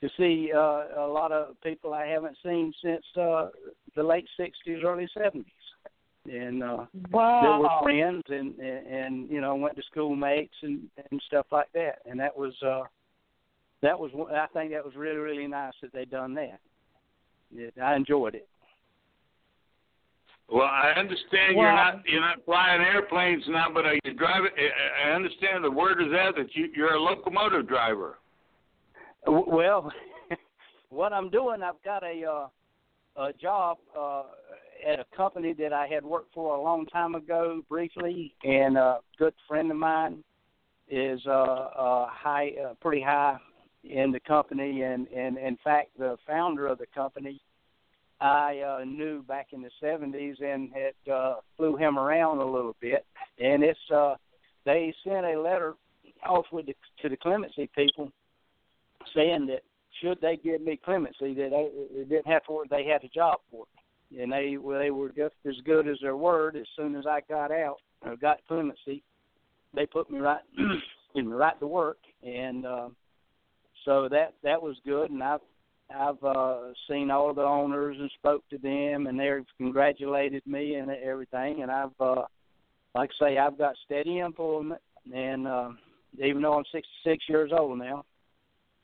to 0.00 0.08
see 0.16 0.50
uh 0.54 0.84
a 0.98 1.08
lot 1.10 1.32
of 1.32 1.60
people 1.62 1.92
I 1.92 2.06
haven't 2.06 2.36
seen 2.42 2.72
since 2.82 3.04
uh 3.16 3.48
the 3.96 4.02
late 4.02 4.26
sixties, 4.36 4.82
early 4.84 5.08
seventies. 5.14 5.46
And 6.30 6.62
uh 6.62 6.86
Wow. 7.10 7.40
that 7.42 7.60
were 7.60 7.82
friends 7.82 8.22
and, 8.28 8.58
and 8.58 8.86
and 8.86 9.30
you 9.30 9.40
know 9.40 9.54
went 9.56 9.76
to 9.76 9.82
school 9.82 10.14
mates 10.14 10.54
and 10.62 10.88
and 11.10 11.20
stuff 11.26 11.46
like 11.50 11.72
that 11.74 11.98
and 12.06 12.20
that 12.20 12.36
was 12.36 12.54
uh 12.62 12.82
that 13.82 13.98
was 13.98 14.10
I 14.30 14.46
think 14.52 14.72
that 14.72 14.84
was 14.84 14.94
really 14.96 15.16
really 15.16 15.46
nice 15.46 15.72
that 15.82 15.92
they 15.92 16.04
done 16.04 16.34
that. 16.34 16.60
Yeah, 17.52 17.68
I 17.82 17.96
enjoyed 17.96 18.34
it. 18.34 18.48
well, 20.48 20.66
I 20.66 20.92
understand 20.96 21.56
you're 21.56 21.72
not 21.72 22.02
you're 22.06 22.20
not 22.20 22.44
flying 22.44 22.80
airplanes 22.80 23.44
now, 23.48 23.66
but 23.72 23.86
are 23.86 23.94
you 24.04 24.14
driving? 24.14 24.50
I- 24.56 25.10
understand 25.10 25.64
the 25.64 25.70
word 25.70 26.00
is 26.00 26.12
out 26.12 26.36
that 26.36 26.54
you 26.54 26.68
you're 26.74 26.94
a 26.94 27.00
locomotive 27.00 27.68
driver. 27.68 28.18
Well, 29.26 29.92
what 30.90 31.12
I'm 31.12 31.30
doing, 31.30 31.62
I've 31.62 31.82
got 31.84 32.02
a 32.04 32.24
uh, 32.24 32.48
a 33.22 33.32
job 33.32 33.78
uh, 33.98 34.22
at 34.86 35.00
a 35.00 35.04
company 35.16 35.52
that 35.54 35.72
I 35.72 35.86
had 35.86 36.04
worked 36.04 36.32
for 36.34 36.56
a 36.56 36.62
long 36.62 36.86
time 36.86 37.14
ago, 37.14 37.62
briefly, 37.68 38.34
and 38.44 38.76
a 38.76 38.98
good 39.18 39.34
friend 39.48 39.70
of 39.70 39.76
mine 39.76 40.22
is 40.88 41.20
uh, 41.26 41.30
uh, 41.30 42.06
high, 42.08 42.52
uh, 42.64 42.74
pretty 42.80 43.02
high 43.02 43.38
in 43.84 44.12
the 44.12 44.20
company, 44.20 44.82
and 44.82 45.08
and 45.08 45.38
in 45.38 45.56
fact, 45.62 45.90
the 45.98 46.16
founder 46.26 46.66
of 46.66 46.78
the 46.78 46.86
company. 46.94 47.40
I 48.22 48.60
uh, 48.60 48.84
knew 48.84 49.22
back 49.22 49.48
in 49.52 49.62
the 49.62 49.70
'70s 49.82 50.42
and 50.42 50.70
had 50.72 51.12
uh, 51.12 51.36
flew 51.56 51.76
him 51.76 51.98
around 51.98 52.38
a 52.38 52.44
little 52.44 52.76
bit, 52.80 53.06
and 53.38 53.62
it's 53.62 53.78
uh, 53.94 54.16
they 54.66 54.94
sent 55.04 55.24
a 55.24 55.40
letter 55.40 55.74
off 56.26 56.44
with 56.52 56.66
the, 56.66 56.74
to 57.00 57.08
the 57.08 57.16
clemency 57.16 57.70
people 57.74 58.12
saying 59.14 59.46
that 59.46 59.62
should 60.02 60.20
they 60.20 60.36
give 60.36 60.60
me 60.60 60.78
clemency, 60.84 61.32
that 61.32 61.50
they, 61.50 62.04
didn't 62.04 62.26
have 62.26 62.44
to 62.44 62.62
they 62.68 62.84
had 62.84 63.02
a 63.02 63.08
job 63.08 63.38
for 63.50 63.64
and 64.18 64.32
they 64.32 64.56
well, 64.56 64.78
they 64.78 64.90
were 64.90 65.10
just 65.10 65.34
as 65.46 65.54
good 65.64 65.88
as 65.88 65.98
their 66.02 66.16
word. 66.16 66.56
As 66.56 66.66
soon 66.76 66.96
as 66.96 67.06
I 67.06 67.20
got 67.28 67.50
out 67.50 67.76
or 68.02 68.16
got 68.16 68.38
clemency, 68.48 69.02
they 69.74 69.86
put 69.86 70.10
me 70.10 70.18
right, 70.18 70.40
me, 71.14 71.22
right 71.22 71.58
to 71.60 71.66
work, 71.66 71.98
and 72.22 72.66
uh, 72.66 72.88
so 73.84 74.08
that 74.08 74.34
that 74.42 74.62
was 74.62 74.76
good. 74.84 75.10
And 75.10 75.22
I've 75.22 75.40
I've 75.94 76.22
uh, 76.22 76.72
seen 76.88 77.10
all 77.10 77.34
the 77.34 77.42
owners 77.42 77.96
and 77.98 78.10
spoke 78.18 78.42
to 78.50 78.58
them, 78.58 79.06
and 79.06 79.18
they've 79.18 79.44
congratulated 79.56 80.46
me 80.46 80.74
and 80.76 80.90
everything. 80.90 81.62
And 81.62 81.70
I've 81.70 81.98
uh, 82.00 82.22
like 82.94 83.10
I 83.20 83.24
say, 83.24 83.38
I've 83.38 83.58
got 83.58 83.74
steady 83.84 84.18
employment, 84.18 84.80
and 85.14 85.46
uh, 85.46 85.70
even 86.22 86.42
though 86.42 86.54
I'm 86.54 86.64
66 86.72 87.24
years 87.28 87.50
old 87.56 87.78
now. 87.78 88.04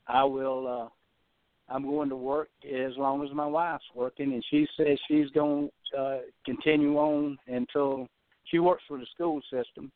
I 0.07 0.23
will 0.23 0.67
uh 0.67 1.73
I'm 1.73 1.83
going 1.83 2.09
to 2.09 2.15
work 2.15 2.49
as 2.63 2.93
long 2.97 3.25
as 3.25 3.33
my 3.33 3.45
wife's 3.45 3.83
working 3.93 4.33
and 4.33 4.43
she 4.49 4.67
says 4.77 4.97
she's 5.07 5.29
going 5.31 5.69
to 5.91 5.97
uh 5.97 6.17
continue 6.45 6.97
on 6.97 7.37
until 7.47 8.07
she 8.45 8.59
works 8.59 8.83
for 8.87 8.97
the 8.97 9.05
school 9.13 9.41
system 9.51 9.91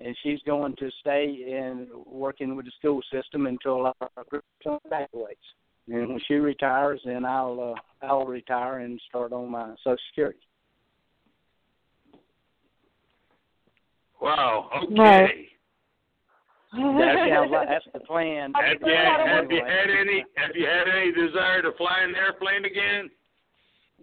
and 0.00 0.16
she's 0.22 0.40
going 0.46 0.74
to 0.76 0.90
stay 1.00 1.24
in 1.24 1.88
working 2.06 2.54
with 2.56 2.66
the 2.66 2.72
school 2.78 3.00
system 3.12 3.46
until 3.46 3.86
our 3.86 3.94
grandson 4.28 4.78
graduates. 4.88 5.40
And 5.88 6.08
when 6.08 6.20
she 6.26 6.34
retires 6.34 7.00
then 7.04 7.24
I'll 7.24 7.74
uh 8.02 8.06
I'll 8.06 8.26
retire 8.26 8.80
and 8.80 9.00
start 9.08 9.32
on 9.32 9.50
my 9.50 9.74
social 9.82 9.98
security. 10.10 10.38
Wow. 14.20 14.70
Okay. 14.82 14.94
Right. 14.94 15.46
That 16.72 17.28
sounds 17.30 17.50
like 17.50 17.68
that's 17.68 17.84
the 17.92 18.00
plan. 18.06 18.52
Have 18.54 18.80
you 18.84 18.92
had, 18.92 19.26
have 19.26 19.50
you 19.50 19.62
had 19.64 19.90
any 19.90 20.24
have 20.36 20.54
you 20.54 20.66
had 20.66 20.88
any 20.88 21.12
desire 21.12 21.62
to 21.62 21.72
fly 21.78 22.00
an 22.02 22.14
airplane 22.14 22.64
again? 22.64 23.10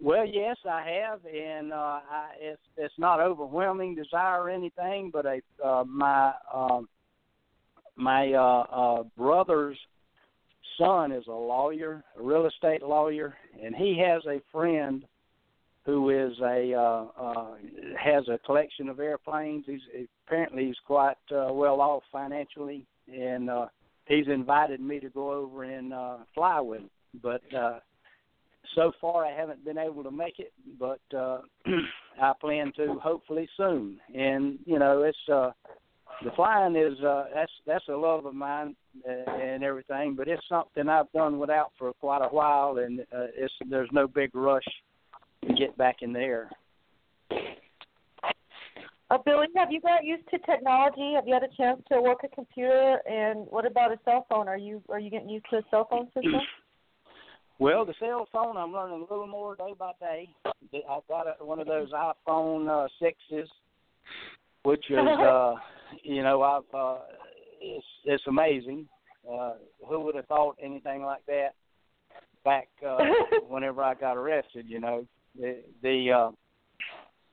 Well, 0.00 0.26
yes, 0.26 0.56
I 0.68 1.00
have, 1.02 1.20
and 1.24 1.72
uh, 1.72 1.76
I, 1.76 2.28
it's 2.40 2.62
it's 2.76 2.94
not 2.98 3.20
overwhelming 3.20 3.94
desire 3.94 4.42
or 4.42 4.50
anything, 4.50 5.10
but 5.12 5.24
a 5.24 5.40
uh, 5.64 5.84
my 5.84 6.32
um, 6.52 6.88
my 7.96 8.32
uh, 8.32 8.64
uh, 8.70 9.02
brother's 9.16 9.78
son 10.78 11.12
is 11.12 11.24
a 11.28 11.32
lawyer, 11.32 12.02
a 12.18 12.22
real 12.22 12.46
estate 12.46 12.82
lawyer, 12.82 13.36
and 13.62 13.74
he 13.74 13.98
has 14.04 14.22
a 14.26 14.42
friend 14.50 15.04
who 15.84 16.10
is 16.10 16.32
a 16.40 16.74
uh, 16.74 17.06
uh, 17.20 17.54
has 17.98 18.26
a 18.28 18.38
collection 18.38 18.88
of 18.88 19.00
airplanes. 19.00 19.64
He's 19.66 20.06
apparently 20.26 20.66
he's 20.66 20.76
quite 20.86 21.16
uh, 21.30 21.52
well 21.52 21.80
off 21.80 22.02
financially, 22.10 22.86
and 23.12 23.50
uh, 23.50 23.66
he's 24.06 24.26
invited 24.28 24.80
me 24.80 24.98
to 25.00 25.10
go 25.10 25.32
over 25.32 25.64
and 25.64 25.92
uh, 25.92 26.16
fly 26.34 26.60
with 26.60 26.80
him. 26.80 26.90
But 27.22 27.42
uh, 27.54 27.78
so 28.74 28.92
far, 29.00 29.24
I 29.24 29.32
haven't 29.32 29.64
been 29.64 29.78
able 29.78 30.02
to 30.04 30.10
make 30.10 30.38
it. 30.38 30.52
But 30.78 31.00
uh, 31.16 31.40
I 32.22 32.32
plan 32.40 32.72
to 32.76 32.98
hopefully 33.02 33.48
soon. 33.56 33.98
And 34.14 34.58
you 34.66 34.78
know, 34.78 35.02
it's 35.02 35.18
uh, 35.32 35.50
the 36.24 36.30
flying 36.36 36.76
is 36.76 36.98
uh, 37.04 37.24
that's 37.34 37.52
that's 37.66 37.88
a 37.88 37.96
love 37.96 38.26
of 38.26 38.34
mine 38.34 38.76
uh, 39.08 39.30
and 39.30 39.64
everything. 39.64 40.14
But 40.16 40.28
it's 40.28 40.42
something 40.48 40.88
I've 40.88 41.10
done 41.12 41.38
without 41.38 41.72
for 41.78 41.92
quite 41.94 42.24
a 42.24 42.28
while, 42.28 42.78
and 42.78 43.00
uh, 43.00 43.26
it's 43.36 43.54
there's 43.68 43.90
no 43.92 44.06
big 44.06 44.34
rush 44.34 44.64
to 45.46 45.54
get 45.54 45.76
back 45.76 45.96
in 46.02 46.12
the 46.12 46.20
air. 46.20 46.50
Uh, 49.10 49.18
Billy, 49.24 49.46
have 49.54 49.70
you 49.70 49.80
got 49.80 50.04
used 50.04 50.26
to 50.30 50.38
technology? 50.38 51.12
Have 51.14 51.28
you 51.28 51.34
had 51.34 51.42
a 51.42 51.56
chance 51.56 51.80
to 51.92 52.00
work 52.00 52.20
a 52.24 52.28
computer? 52.28 53.00
And 53.06 53.46
what 53.50 53.66
about 53.66 53.92
a 53.92 53.98
cell 54.04 54.26
phone? 54.28 54.48
Are 54.48 54.56
you 54.56 54.82
are 54.88 54.98
you 54.98 55.10
getting 55.10 55.28
used 55.28 55.46
to 55.50 55.58
a 55.58 55.62
cell 55.70 55.86
phone 55.90 56.06
system? 56.06 56.40
Well, 57.58 57.84
the 57.84 57.94
cell 58.00 58.26
phone, 58.32 58.56
I'm 58.56 58.72
learning 58.72 59.06
a 59.08 59.12
little 59.12 59.28
more 59.28 59.54
day 59.54 59.74
by 59.78 59.92
day. 60.00 60.28
I've 60.90 61.06
got 61.06 61.26
a, 61.28 61.44
one 61.44 61.60
of 61.60 61.68
those 61.68 61.90
iPhone 61.92 62.68
uh, 62.68 62.88
sixes, 63.00 63.48
which 64.64 64.84
is, 64.90 64.98
uh, 65.20 65.54
you 66.02 66.22
know, 66.22 66.42
I've 66.42 66.74
uh, 66.74 66.98
it's 67.60 67.86
it's 68.04 68.24
amazing. 68.26 68.88
Uh, 69.30 69.54
who 69.88 70.00
would 70.00 70.16
have 70.16 70.26
thought 70.26 70.56
anything 70.62 71.02
like 71.02 71.24
that 71.26 71.50
back 72.44 72.68
uh, 72.86 72.98
whenever 73.48 73.82
I 73.82 73.94
got 73.94 74.16
arrested? 74.16 74.66
You 74.68 74.80
know, 74.80 75.06
the 75.38 75.60
the 75.82 76.30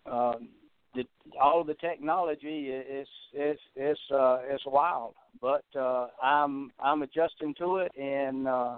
uh, 0.08 0.12
um, 0.12 0.50
the 0.94 1.04
all 1.42 1.64
the 1.64 1.74
technology 1.76 2.68
is 2.70 3.08
is 3.34 3.58
is 3.76 3.98
uh 4.14 4.40
it's 4.44 4.64
wild 4.66 5.14
but 5.42 5.64
uh 5.80 6.08
i'm 6.22 6.70
i'm 6.82 7.02
adjusting 7.02 7.54
to 7.58 7.78
it 7.78 7.92
and 7.98 8.46
uh 8.46 8.78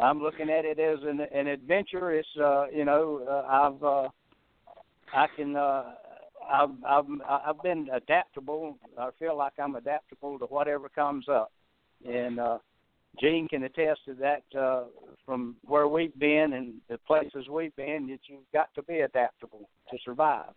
i'm 0.00 0.20
looking 0.20 0.50
at 0.50 0.64
it 0.64 0.78
as 0.78 0.98
an 1.02 1.20
an 1.32 1.46
adventure 1.46 2.12
it's 2.12 2.28
uh 2.40 2.66
you 2.74 2.84
know 2.84 3.22
uh, 3.28 3.46
i've 3.48 3.82
uh 3.82 4.08
i 5.14 5.26
can 5.36 5.56
uh 5.56 5.84
i've 6.50 6.70
i've 6.88 7.04
i've 7.46 7.62
been 7.62 7.88
adaptable 7.92 8.78
i 8.98 9.10
feel 9.18 9.36
like 9.36 9.52
i'm 9.58 9.76
adaptable 9.76 10.38
to 10.38 10.46
whatever 10.46 10.88
comes 10.88 11.26
up 11.28 11.52
and 12.06 12.40
uh 12.40 12.58
Gene 13.18 13.48
can 13.48 13.64
attest 13.64 14.00
to 14.06 14.14
that 14.14 14.42
uh, 14.58 14.84
from 15.26 15.56
where 15.64 15.88
we've 15.88 16.16
been 16.18 16.52
and 16.52 16.74
the 16.88 16.98
places 16.98 17.48
we've 17.50 17.74
been. 17.76 18.06
That 18.08 18.20
you've 18.26 18.50
got 18.52 18.72
to 18.74 18.82
be 18.82 19.00
adaptable 19.00 19.68
to 19.90 19.98
survive. 20.04 20.52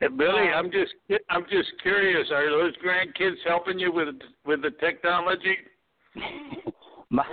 Hey, 0.00 0.08
Billy, 0.08 0.48
I'm 0.54 0.70
just 0.70 0.92
I'm 1.30 1.44
just 1.44 1.70
curious. 1.80 2.28
Are 2.30 2.50
those 2.50 2.74
grandkids 2.78 3.36
helping 3.46 3.78
you 3.78 3.92
with 3.92 4.08
with 4.44 4.62
the 4.62 4.72
technology? 4.72 5.56
my 7.12 7.24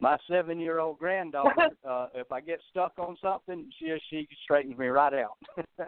my 0.00 0.16
seven 0.28 0.58
year 0.58 0.80
old 0.80 0.98
granddaughter, 0.98 1.68
uh, 1.88 2.08
if 2.14 2.32
I 2.32 2.40
get 2.40 2.58
stuck 2.70 2.94
on 2.98 3.16
something, 3.22 3.70
she 3.78 3.96
she 4.10 4.26
straightens 4.42 4.76
me 4.78 4.86
right 4.86 5.12
out. 5.14 5.36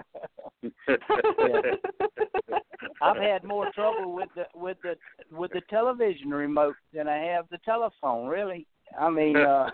I've 3.00 3.16
had 3.16 3.44
more 3.44 3.70
trouble 3.74 4.14
with 4.14 4.28
the 4.36 4.44
with 4.54 4.76
the 4.82 4.96
with 5.34 5.50
the 5.52 5.62
television 5.70 6.30
remote 6.30 6.76
than 6.92 7.08
I 7.08 7.16
have 7.16 7.46
the 7.50 7.58
telephone. 7.64 8.28
Really, 8.28 8.66
I 8.98 9.10
mean. 9.10 9.36
uh 9.36 9.70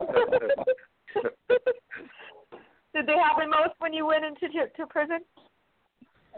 Did 2.92 3.06
they 3.06 3.12
have 3.12 3.36
remotes 3.38 3.74
when 3.78 3.92
you 3.92 4.04
went 4.04 4.24
into 4.24 4.48
to, 4.48 4.66
to 4.76 4.86
prison? 4.86 5.20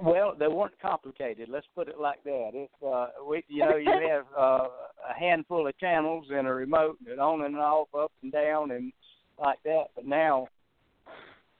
Well, 0.01 0.35
they 0.39 0.49
weren't 0.49 0.81
complicated. 0.81 1.49
Let's 1.49 1.67
put 1.75 1.89
it 1.89 2.01
like 2.01 2.23
that. 2.25 2.51
If 2.55 2.71
uh, 2.87 3.09
we, 3.29 3.45
you 3.49 3.61
know, 3.61 3.77
you 3.77 3.91
have 4.09 4.27
uh, 4.37 4.69
a 5.11 5.19
handful 5.19 5.67
of 5.67 5.79
channels 5.79 6.27
and 6.31 6.47
a 6.47 6.53
remote 6.53 6.99
that 7.07 7.19
on 7.19 7.45
and 7.45 7.57
off, 7.57 7.89
up 7.99 8.13
and 8.23 8.33
down, 8.33 8.71
and 8.71 8.93
like 9.39 9.63
that. 9.65 9.87
But 9.95 10.07
now, 10.07 10.49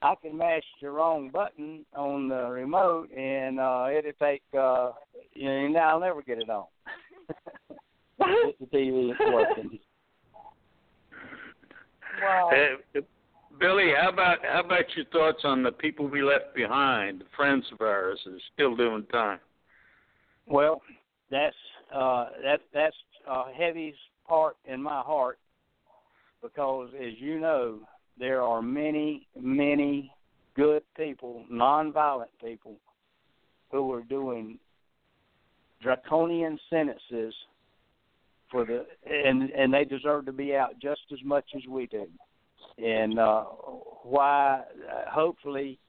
I 0.01 0.15
can 0.21 0.37
mash 0.37 0.63
the 0.81 0.89
wrong 0.89 1.29
button 1.29 1.85
on 1.95 2.27
the 2.27 2.47
remote, 2.47 3.11
and 3.11 3.59
uh, 3.59 3.87
it'll 3.91 4.11
take. 4.19 4.43
Uh, 4.57 4.91
you 5.33 5.45
know, 5.45 5.65
and 5.65 5.77
I'll 5.77 5.99
never 5.99 6.21
get 6.21 6.39
it 6.39 6.49
on. 6.49 6.65
if 8.19 8.59
the 8.59 8.65
TV 8.65 9.11
is 9.11 9.17
working. 9.31 9.79
Wow. 12.21 12.51
Uh, 12.51 12.99
Billy, 13.59 13.91
how 13.99 14.09
about 14.09 14.39
how 14.43 14.61
about 14.61 14.85
your 14.95 15.05
thoughts 15.05 15.41
on 15.43 15.63
the 15.63 15.71
people 15.71 16.07
we 16.07 16.23
left 16.23 16.55
behind, 16.55 17.21
the 17.21 17.25
friends 17.35 17.65
of 17.71 17.81
ours 17.81 18.19
that 18.25 18.33
are 18.33 18.39
still 18.53 18.75
doing 18.75 19.05
time? 19.11 19.39
Well, 20.47 20.81
that's 21.29 21.55
uh, 21.93 22.25
that 22.43 22.61
that's 22.73 22.95
a 23.27 23.51
heavy 23.53 23.93
part 24.27 24.57
in 24.65 24.81
my 24.81 25.01
heart 25.01 25.39
because, 26.41 26.89
as 26.99 27.13
you 27.17 27.39
know, 27.39 27.79
there 28.19 28.41
are 28.41 28.61
many, 28.61 29.27
many 29.39 30.11
good 30.55 30.83
people, 30.97 31.45
nonviolent 31.51 32.27
people, 32.43 32.75
who 33.71 33.91
are 33.93 34.03
doing 34.03 34.57
draconian 35.81 36.59
sentences 36.69 37.33
for 38.49 38.65
the 38.65 38.85
and 39.05 39.51
and 39.51 39.73
they 39.73 39.85
deserve 39.85 40.25
to 40.25 40.31
be 40.31 40.55
out 40.55 40.79
just 40.81 41.01
as 41.11 41.19
much 41.23 41.45
as 41.55 41.61
we 41.69 41.85
do 41.87 42.07
and 42.77 43.19
uh, 43.19 43.43
why 44.03 44.61
uh, 44.61 45.09
hopefully 45.09 45.79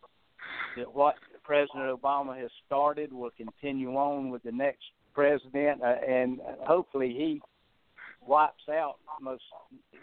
that 0.77 0.93
what 0.93 1.15
President 1.43 2.01
Obama 2.01 2.39
has 2.41 2.51
started 2.67 3.13
will 3.13 3.31
continue 3.37 3.95
on 3.95 4.31
with 4.31 4.43
the 4.43 4.53
next 4.53 4.85
president, 5.15 5.83
uh, 5.83 5.97
and 6.07 6.41
hopefully 6.61 7.09
he 7.09 7.41
wipes 8.27 8.69
out 8.71 8.95
most, 9.21 9.43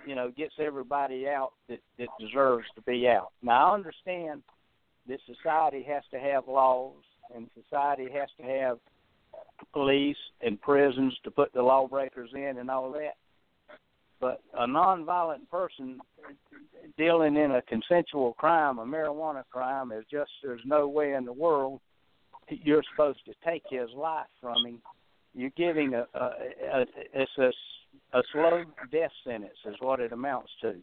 you 0.06 0.16
know, 0.16 0.32
gets 0.32 0.54
everybody 0.60 1.28
out 1.28 1.54
that, 1.68 1.80
that 1.98 2.08
deserves 2.20 2.66
to 2.76 2.82
be 2.82 3.08
out. 3.08 3.32
Now 3.42 3.72
I 3.72 3.74
understand 3.74 4.44
that 5.08 5.20
society 5.26 5.84
has 5.88 6.04
to 6.12 6.20
have 6.20 6.48
laws, 6.48 7.04
and 7.36 7.50
society 7.64 8.08
has 8.14 8.30
to 8.38 8.44
have 8.44 8.78
police 9.74 10.18
and 10.42 10.62
prisons 10.62 11.14
to 11.24 11.32
put 11.32 11.54
the 11.54 11.62
lawbreakers 11.62 12.30
in 12.34 12.58
and 12.60 12.70
all 12.70 12.92
that. 12.94 13.16
But 14.22 14.42
a 14.54 14.68
nonviolent 14.68 15.50
person 15.50 16.00
dealing 16.96 17.36
in 17.36 17.52
a 17.52 17.62
consensual 17.64 18.34
crime, 18.34 18.78
a 18.78 18.86
marijuana 18.86 19.44
crime, 19.52 19.92
is 19.92 20.06
just 20.12 20.30
there's 20.44 20.62
no 20.64 20.88
way 20.88 21.14
in 21.14 21.26
the 21.26 21.34
world 21.34 21.82
you're 22.48 22.84
supposed 22.92 23.20
to 23.26 23.34
take 23.46 23.64
his 23.70 23.90
life 23.96 24.28
from 24.40 24.66
him. 24.66 24.82
You're 25.34 25.52
giving 25.58 25.96
a, 25.96 26.06
a, 26.14 26.26
a 26.74 26.86
it's 27.14 27.32
a, 27.38 27.52
a 28.18 28.22
slow 28.32 28.64
death 28.92 29.12
sentence 29.26 29.58
is 29.66 29.76
what 29.80 30.00
it 30.00 30.12
amounts 30.12 30.52
to. 30.62 30.76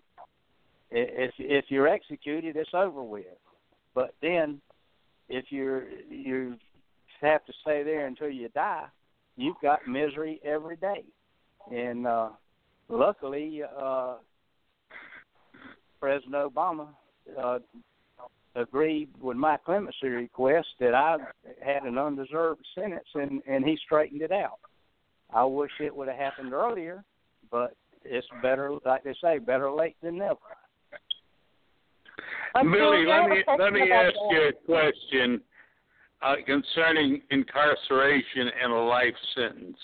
If 0.90 1.32
if 1.38 1.66
you're 1.68 1.88
executed, 1.88 2.56
it's 2.56 2.70
over 2.72 3.02
with. 3.02 3.26
But 3.94 4.14
then, 4.22 4.60
if 5.28 5.46
you're 5.50 5.88
you 6.10 6.56
have 7.20 7.44
to 7.44 7.52
stay 7.62 7.82
there 7.82 8.06
until 8.06 8.30
you 8.30 8.48
die, 8.48 8.86
you've 9.36 9.60
got 9.60 9.86
misery 9.86 10.40
every 10.42 10.76
day. 10.76 11.04
And 11.70 12.06
uh, 12.06 12.30
luckily, 12.88 13.62
uh, 13.62 14.16
President 16.00 16.34
Obama 16.34 16.88
uh, 17.40 17.58
agreed 18.54 19.08
with 19.20 19.36
my 19.36 19.56
clemency 19.64 20.08
request 20.08 20.68
that 20.80 20.94
I 20.94 21.16
had 21.64 21.82
an 21.84 21.98
undeserved 21.98 22.64
sentence, 22.74 23.08
and 23.14 23.42
and 23.48 23.64
he 23.64 23.78
straightened 23.84 24.22
it 24.22 24.32
out. 24.32 24.58
I 25.32 25.44
wish 25.44 25.70
it 25.80 25.94
would 25.94 26.08
have 26.08 26.16
happened 26.16 26.52
earlier, 26.52 27.04
but 27.50 27.74
it's 28.04 28.26
better, 28.42 28.72
like 28.84 29.04
they 29.04 29.14
say, 29.22 29.38
better 29.38 29.70
late 29.70 29.96
than 30.02 30.18
never. 30.18 30.38
Billy, 32.54 33.04
let 33.06 33.28
me 33.28 33.44
let 33.58 33.72
me 33.72 33.90
ask 33.92 34.14
you 34.30 34.48
a 34.48 34.52
question 34.66 35.40
uh, 36.22 36.34
concerning 36.46 37.22
incarceration 37.30 38.50
and 38.62 38.72
a 38.72 38.76
life 38.76 39.14
sentence. 39.34 39.76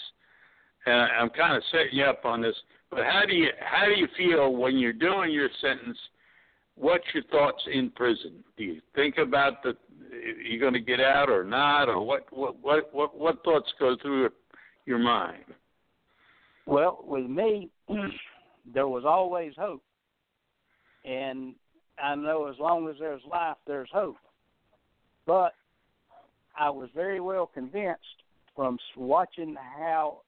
And 0.87 0.95
I'm 0.95 1.31
kind 1.31 1.57
of 1.57 1.63
setting 1.71 1.99
you 1.99 2.05
up 2.05 2.25
on 2.25 2.43
this. 2.43 2.57
But 2.91 3.05
how 3.05 3.23
do 3.27 3.35
you 3.35 3.49
how 3.61 3.87
do 3.87 3.93
you 3.93 4.09
feel 4.17 4.55
when 4.55 4.79
you're 4.79 4.93
doing 4.93 5.33
your 5.33 5.49
sentence? 5.61 5.99
What's 6.77 7.05
your 7.13 7.25
thoughts 7.25 7.63
in 7.73 7.91
prison? 7.91 8.45
Do 8.57 8.65
you 8.65 8.81
think 8.95 9.19
about 9.19 9.63
the 9.63 9.77
you're 10.45 10.61
going 10.61 10.75
to 10.75 10.81
get 10.81 11.01
out 11.01 11.29
or 11.29 11.45
not, 11.45 11.89
or 11.89 12.05
what 12.05 12.27
what 12.31 12.57
what 12.63 12.95
what, 12.95 13.19
what 13.19 13.45
thoughts 13.45 13.73
go 13.79 13.97
through 14.01 14.31
your 14.87 14.99
mind? 14.99 15.45
Well, 16.67 17.05
with 17.05 17.27
me, 17.27 17.71
there 18.75 18.89
was 18.89 19.05
always 19.07 19.53
hope, 19.59 19.83
and 21.05 21.55
I 22.03 22.15
know 22.15 22.47
as 22.47 22.59
long 22.59 22.89
as 22.89 22.97
there's 22.99 23.23
life, 23.31 23.57
there's 23.67 23.91
hope. 23.93 24.17
But 25.27 25.55
I 26.59 26.71
was 26.71 26.89
very 26.95 27.21
well 27.21 27.47
convinced 27.47 28.01
from 28.55 28.79
watching 28.97 29.57
how 29.79 30.21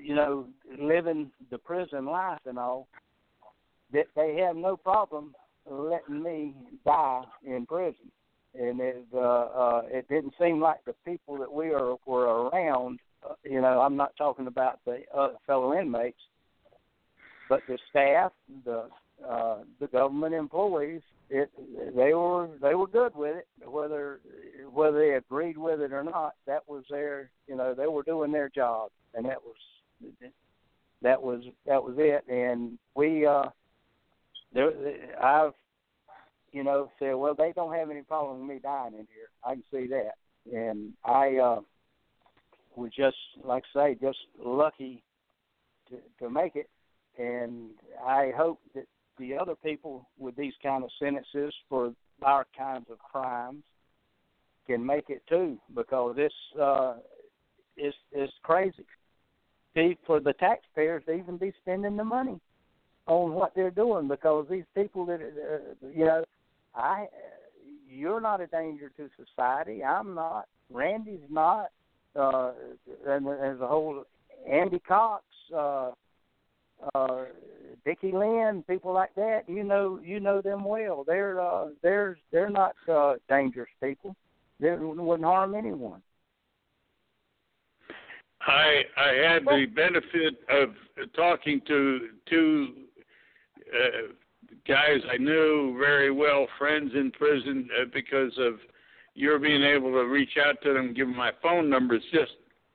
you 0.00 0.14
know, 0.14 0.46
living 0.78 1.30
the 1.50 1.58
prison 1.58 2.06
life 2.06 2.40
and 2.46 2.58
all, 2.58 2.88
that 3.92 4.06
they 4.14 4.36
have 4.36 4.56
no 4.56 4.76
problem 4.76 5.34
letting 5.68 6.22
me 6.22 6.54
die 6.84 7.22
in 7.44 7.66
prison. 7.66 8.10
And 8.54 8.80
it 8.80 9.06
uh, 9.14 9.18
uh, 9.18 9.82
it 9.90 10.08
didn't 10.08 10.34
seem 10.40 10.60
like 10.60 10.84
the 10.86 10.94
people 11.04 11.36
that 11.38 11.52
we 11.52 11.68
are, 11.68 11.96
were 12.06 12.48
around 12.48 12.98
uh, 13.28 13.34
you 13.44 13.60
know, 13.60 13.80
I'm 13.80 13.96
not 13.96 14.16
talking 14.16 14.46
about 14.46 14.80
the 14.84 15.00
uh, 15.16 15.30
fellow 15.46 15.78
inmates, 15.78 16.20
but 17.48 17.60
the 17.68 17.78
staff, 17.90 18.32
the 18.64 18.88
uh, 19.28 19.58
the 19.80 19.88
government 19.88 20.34
employees, 20.34 21.02
it 21.28 21.50
they 21.96 22.14
were 22.14 22.48
they 22.62 22.74
were 22.74 22.86
good 22.86 23.14
with 23.16 23.36
it. 23.36 23.68
Whether 23.68 24.20
whether 24.72 24.98
they 24.98 25.14
agreed 25.14 25.58
with 25.58 25.80
it 25.80 25.92
or 25.92 26.04
not, 26.04 26.34
that 26.46 26.62
was 26.68 26.84
their 26.88 27.30
you 27.48 27.56
know 27.56 27.74
they 27.74 27.86
were 27.86 28.04
doing 28.04 28.30
their 28.30 28.48
job, 28.48 28.90
and 29.14 29.24
that 29.24 29.38
was 29.44 29.56
that 31.02 31.22
was 31.22 31.42
that 31.66 31.82
was 31.82 31.94
it. 31.98 32.24
And 32.28 32.78
we 32.94 33.26
uh, 33.26 33.44
there 34.52 34.70
I've 35.22 35.52
you 36.52 36.64
know 36.64 36.90
said 36.98 37.14
well 37.14 37.34
they 37.34 37.52
don't 37.54 37.74
have 37.74 37.90
any 37.90 38.02
problem 38.02 38.40
with 38.40 38.48
me 38.48 38.60
dying 38.62 38.94
in 38.94 39.06
here. 39.14 39.30
I 39.44 39.54
can 39.54 39.64
see 39.70 39.86
that, 39.88 40.14
and 40.52 40.92
I 41.04 41.36
uh, 41.36 41.60
was 42.76 42.90
just 42.96 43.16
like 43.44 43.64
I 43.74 43.92
say 43.92 43.98
just 44.00 44.18
lucky 44.42 45.02
to 45.90 45.96
to 46.24 46.30
make 46.30 46.56
it, 46.56 46.68
and 47.18 47.70
I 48.04 48.32
hope 48.36 48.60
that 48.74 48.86
the 49.18 49.36
other 49.36 49.54
people 49.56 50.08
with 50.18 50.36
these 50.36 50.54
kind 50.62 50.84
of 50.84 50.90
sentences 50.98 51.52
for 51.68 51.92
our 52.22 52.46
kinds 52.56 52.86
of 52.90 52.98
crimes 52.98 53.64
can 54.66 54.84
make 54.84 55.08
it 55.08 55.22
too, 55.28 55.58
because 55.74 56.14
this 56.16 56.32
uh, 56.60 56.94
is 57.76 57.94
is 58.12 58.30
crazy. 58.42 58.84
See, 59.74 59.96
for 60.06 60.20
the 60.20 60.32
taxpayers 60.32 61.04
to 61.06 61.12
even 61.12 61.36
be 61.36 61.52
spending 61.62 61.96
the 61.96 62.04
money 62.04 62.40
on 63.06 63.32
what 63.32 63.54
they're 63.54 63.70
doing, 63.70 64.08
because 64.08 64.46
these 64.50 64.64
people 64.74 65.06
that 65.06 65.20
uh, 65.20 65.86
you 65.94 66.04
know, 66.04 66.24
I 66.74 67.06
you're 67.88 68.20
not 68.20 68.40
a 68.40 68.46
danger 68.46 68.90
to 68.96 69.08
society. 69.16 69.82
I'm 69.82 70.14
not. 70.14 70.46
Randy's 70.70 71.20
not. 71.30 71.68
Uh, 72.14 72.52
and 73.06 73.26
there's 73.26 73.60
a 73.60 73.66
whole 73.66 74.04
Andy 74.50 74.80
Cox. 74.80 75.24
Uh, 75.54 75.92
uh 76.94 77.24
Dickie 77.84 78.12
Lynn, 78.12 78.64
people 78.68 78.92
like 78.92 79.14
that, 79.14 79.48
you 79.48 79.64
know 79.64 79.98
you 80.04 80.20
know 80.20 80.40
them 80.40 80.64
well. 80.64 81.04
They're 81.06 81.40
uh 81.40 81.68
they're 81.82 82.18
they're 82.30 82.50
not 82.50 82.74
uh 82.88 83.14
dangerous 83.28 83.70
people. 83.82 84.14
They 84.60 84.72
wouldn't 84.72 85.24
harm 85.24 85.54
anyone. 85.54 86.02
I 88.48 88.82
I 88.96 89.32
had 89.32 89.44
the 89.44 89.66
benefit 89.66 90.40
of 90.48 90.70
talking 91.14 91.60
to 91.68 92.08
two 92.28 92.68
uh, 93.72 94.12
guys 94.66 95.00
I 95.12 95.18
knew 95.18 95.76
very 95.78 96.10
well, 96.10 96.46
friends 96.58 96.92
in 96.94 97.10
prison, 97.10 97.68
uh, 97.78 97.84
because 97.92 98.32
of 98.38 98.54
your 99.14 99.38
being 99.38 99.62
able 99.62 99.92
to 99.92 100.04
reach 100.04 100.36
out 100.42 100.56
to 100.62 100.72
them, 100.72 100.94
give 100.94 101.08
them 101.08 101.16
my 101.16 101.32
phone 101.42 101.68
numbers 101.68 102.02
just 102.12 102.32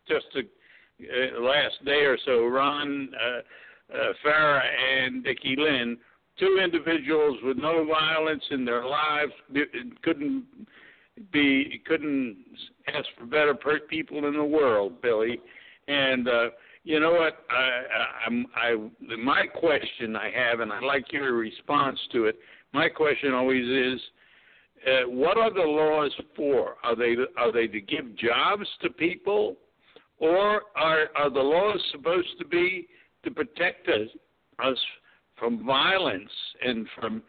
just 0.08 0.26
the 0.34 0.42
uh, 0.42 1.42
last 1.42 1.84
day 1.86 2.06
or 2.06 2.18
so. 2.26 2.46
Ron 2.46 3.10
uh, 3.14 3.96
uh, 3.96 4.14
Farah 4.26 4.62
and 4.62 5.24
Dickie 5.24 5.56
Lynn, 5.58 5.98
two 6.40 6.60
individuals 6.64 7.40
with 7.44 7.58
no 7.58 7.86
violence 7.86 8.44
in 8.52 8.64
their 8.64 8.86
lives, 8.86 9.32
couldn't 10.04 10.46
be 11.32 11.82
couldn't 11.88 12.38
ask 12.88 13.08
for 13.18 13.26
better 13.26 13.56
people 13.90 14.28
in 14.28 14.34
the 14.36 14.44
world, 14.44 15.02
Billy. 15.02 15.40
And 15.88 16.28
uh, 16.28 16.50
you 16.84 17.00
know 17.00 17.12
what? 17.12 17.34
I, 17.50 18.28
I'm 18.28 18.46
I 18.56 19.16
my 19.18 19.46
question 19.48 20.16
I 20.16 20.30
have, 20.32 20.60
and 20.60 20.72
I 20.72 20.80
like 20.82 21.12
your 21.12 21.34
response 21.34 22.00
to 22.12 22.26
it. 22.26 22.38
My 22.74 22.90
question 22.90 23.34
always 23.34 23.66
is. 23.66 24.02
Uh, 24.86 25.10
what 25.10 25.38
are 25.38 25.54
the 25.54 25.62
laws 25.62 26.12
for? 26.36 26.76
Are 26.84 26.94
they 26.94 27.16
are 27.38 27.54
they 27.54 27.68
to 27.68 27.80
give 27.80 28.18
jobs 28.18 28.68
to 28.82 28.90
people, 28.90 29.56
or 30.18 30.64
are 30.76 31.06
are 31.16 31.30
the 31.30 31.40
laws 31.40 31.82
supposed 31.94 32.38
to 32.40 32.46
be 32.46 32.88
to 33.24 33.32
protect 33.32 33.88
us, 33.88 34.10
us 34.60 34.78
from 35.38 35.66
violence 35.66 36.32
and 36.64 36.88
from 37.00 37.24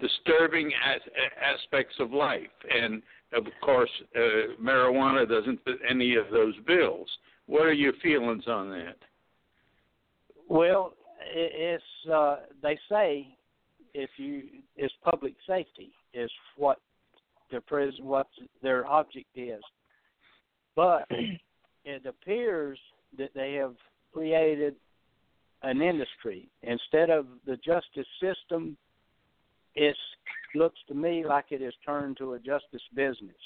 disturbing 0.00 0.70
as, 0.86 1.00
aspects 1.42 1.94
of 1.98 2.12
life. 2.12 2.46
And 2.70 3.02
of 3.32 3.44
course, 3.62 3.90
uh, 4.16 4.62
marijuana 4.62 5.28
doesn't 5.28 5.62
fit 5.64 5.78
any 5.88 6.16
of 6.16 6.26
those 6.30 6.54
bills. 6.66 7.08
What 7.48 7.62
are 7.62 7.72
your 7.72 7.94
feelings 8.02 8.44
on 8.46 8.68
that? 8.70 8.96
Well, 10.48 10.92
it's 11.34 11.82
uh, 12.12 12.36
they 12.62 12.78
say 12.90 13.26
if 13.94 14.10
you 14.18 14.42
it's 14.76 14.92
public 15.02 15.34
safety 15.46 15.90
is 16.12 16.30
what 16.56 16.78
the 17.50 17.62
prison 17.62 18.04
what 18.04 18.26
their 18.62 18.86
object 18.86 19.30
is, 19.34 19.62
but 20.76 21.08
it 21.84 22.04
appears 22.04 22.78
that 23.16 23.30
they 23.34 23.54
have 23.54 23.74
created 24.12 24.74
an 25.62 25.80
industry 25.80 26.50
instead 26.62 27.08
of 27.08 27.26
the 27.46 27.56
justice 27.56 28.06
system. 28.20 28.76
It 29.74 29.96
looks 30.54 30.78
to 30.88 30.94
me 30.94 31.24
like 31.26 31.46
it 31.50 31.62
has 31.62 31.72
turned 31.84 32.18
to 32.18 32.34
a 32.34 32.38
justice 32.38 32.82
business, 32.94 33.36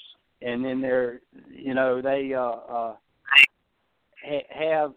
and 0.41 0.63
then 0.63 0.81
they're, 0.81 1.21
you 1.49 1.73
know, 1.73 2.01
they 2.01 2.33
uh, 2.33 2.41
uh, 2.41 2.95
ha- 4.23 4.47
have. 4.49 4.93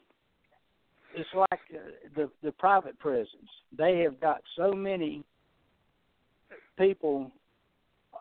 It's 1.15 1.29
like 1.35 1.61
uh, 1.75 1.79
the 2.15 2.31
the 2.43 2.53
private 2.53 2.99
prisons. 2.99 3.49
They 3.77 4.01
have 4.01 4.21
got 4.21 4.43
so 4.57 4.73
many 4.73 5.25
people 6.79 7.31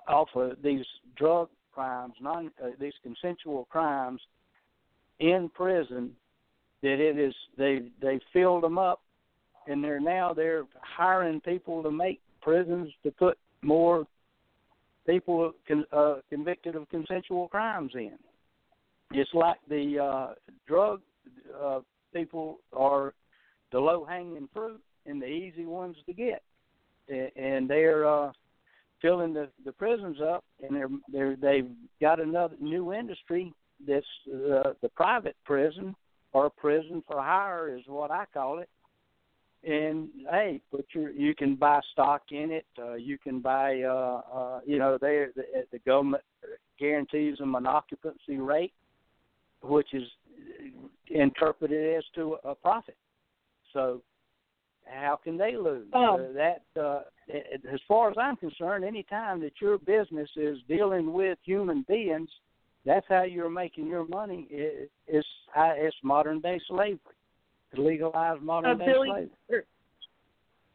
off 0.07 0.29
of 0.35 0.57
these 0.63 0.85
drug 1.17 1.49
crimes, 1.73 2.13
non 2.21 2.51
uh, 2.63 2.69
these 2.79 2.93
consensual 3.03 3.65
crimes 3.69 4.21
in 5.19 5.49
prison 5.53 6.11
that 6.81 6.99
it 6.99 7.17
is 7.17 7.33
they 7.57 7.89
they 8.01 8.19
filled 8.31 8.63
them 8.63 8.77
up, 8.77 9.01
and 9.67 9.83
they're 9.83 9.99
now 9.99 10.33
they're 10.33 10.63
hiring 10.81 11.41
people 11.41 11.83
to 11.83 11.91
make 11.91 12.21
prisons 12.41 12.91
to 13.03 13.11
put 13.11 13.37
more 13.61 14.05
people 15.05 15.53
con, 15.67 15.85
uh, 15.91 16.15
convicted 16.29 16.75
of 16.75 16.89
consensual 16.89 17.47
crimes 17.47 17.91
in. 17.95 18.17
It's 19.11 19.33
like 19.33 19.57
the 19.69 19.99
uh, 19.99 20.33
drug 20.67 21.01
uh, 21.61 21.79
people 22.13 22.59
are 22.73 23.13
the 23.71 23.79
low 23.79 24.05
hanging 24.05 24.49
fruit 24.53 24.81
and 25.05 25.21
the 25.21 25.27
easy 25.27 25.65
ones 25.65 25.95
to 26.05 26.13
get, 26.13 26.41
and 27.07 27.69
they're 27.69 28.07
uh, 28.07 28.31
filling 29.01 29.33
the 29.33 29.49
the 29.63 29.71
prisons 29.71 30.17
up, 30.21 30.43
and 30.61 30.75
they're 30.75 30.89
they're 31.11 31.35
they've 31.35 31.69
got 32.01 32.19
another 32.19 32.55
new 32.59 32.93
industry 32.93 33.53
that's 33.87 34.05
uh, 34.27 34.73
the 34.81 34.89
private 34.95 35.35
prison 35.45 35.95
or 36.33 36.49
prison 36.49 37.03
for 37.07 37.21
hire 37.21 37.75
is 37.75 37.83
what 37.87 38.11
I 38.11 38.25
call 38.33 38.59
it. 38.59 38.69
And 39.63 40.09
hey, 40.29 40.61
put 40.71 40.85
your 40.93 41.11
you 41.11 41.33
can 41.33 41.55
buy 41.55 41.79
stock 41.93 42.23
in 42.31 42.51
it. 42.51 42.65
Uh, 42.79 42.93
you 42.95 43.17
can 43.17 43.39
buy, 43.39 43.81
uh, 43.81 44.21
uh, 44.33 44.59
you 44.65 44.77
know, 44.77 44.97
they 44.99 45.25
the, 45.35 45.43
the 45.71 45.79
government 45.79 46.23
guarantees 46.79 47.37
them 47.37 47.55
an 47.55 47.65
occupancy 47.65 48.37
rate, 48.37 48.73
which 49.67 49.93
is 49.93 50.03
interpreted 51.07 51.97
as 51.97 52.03
to 52.15 52.37
a 52.43 52.55
profit. 52.55 52.97
So 53.73 54.01
how 54.85 55.19
can 55.23 55.37
they 55.37 55.55
lose? 55.55 55.87
Oh. 55.93 56.15
Uh, 56.15 56.33
that, 56.33 56.81
uh, 56.81 57.01
as 57.73 57.79
far 57.87 58.09
as 58.09 58.15
I'm 58.19 58.35
concerned, 58.35 58.85
any 58.85 59.03
time 59.03 59.41
that 59.41 59.53
your 59.59 59.77
business 59.77 60.29
is 60.35 60.57
dealing 60.67 61.11
with 61.11 61.37
human 61.43 61.85
beings, 61.87 62.29
that's 62.85 63.05
how 63.09 63.23
you're 63.23 63.49
making 63.49 63.87
your 63.87 64.07
money. 64.07 64.47
It, 64.49 64.91
it's 65.07 65.27
it's 65.55 65.95
modern 66.03 66.39
day 66.39 66.59
slavery, 66.67 66.99
to 67.73 67.81
legalize 67.81 68.37
modern 68.41 68.79
uh, 68.79 68.85
day 68.85 68.91
Billy, 68.91 69.09
slavery. 69.09 69.29
Er, 69.51 69.65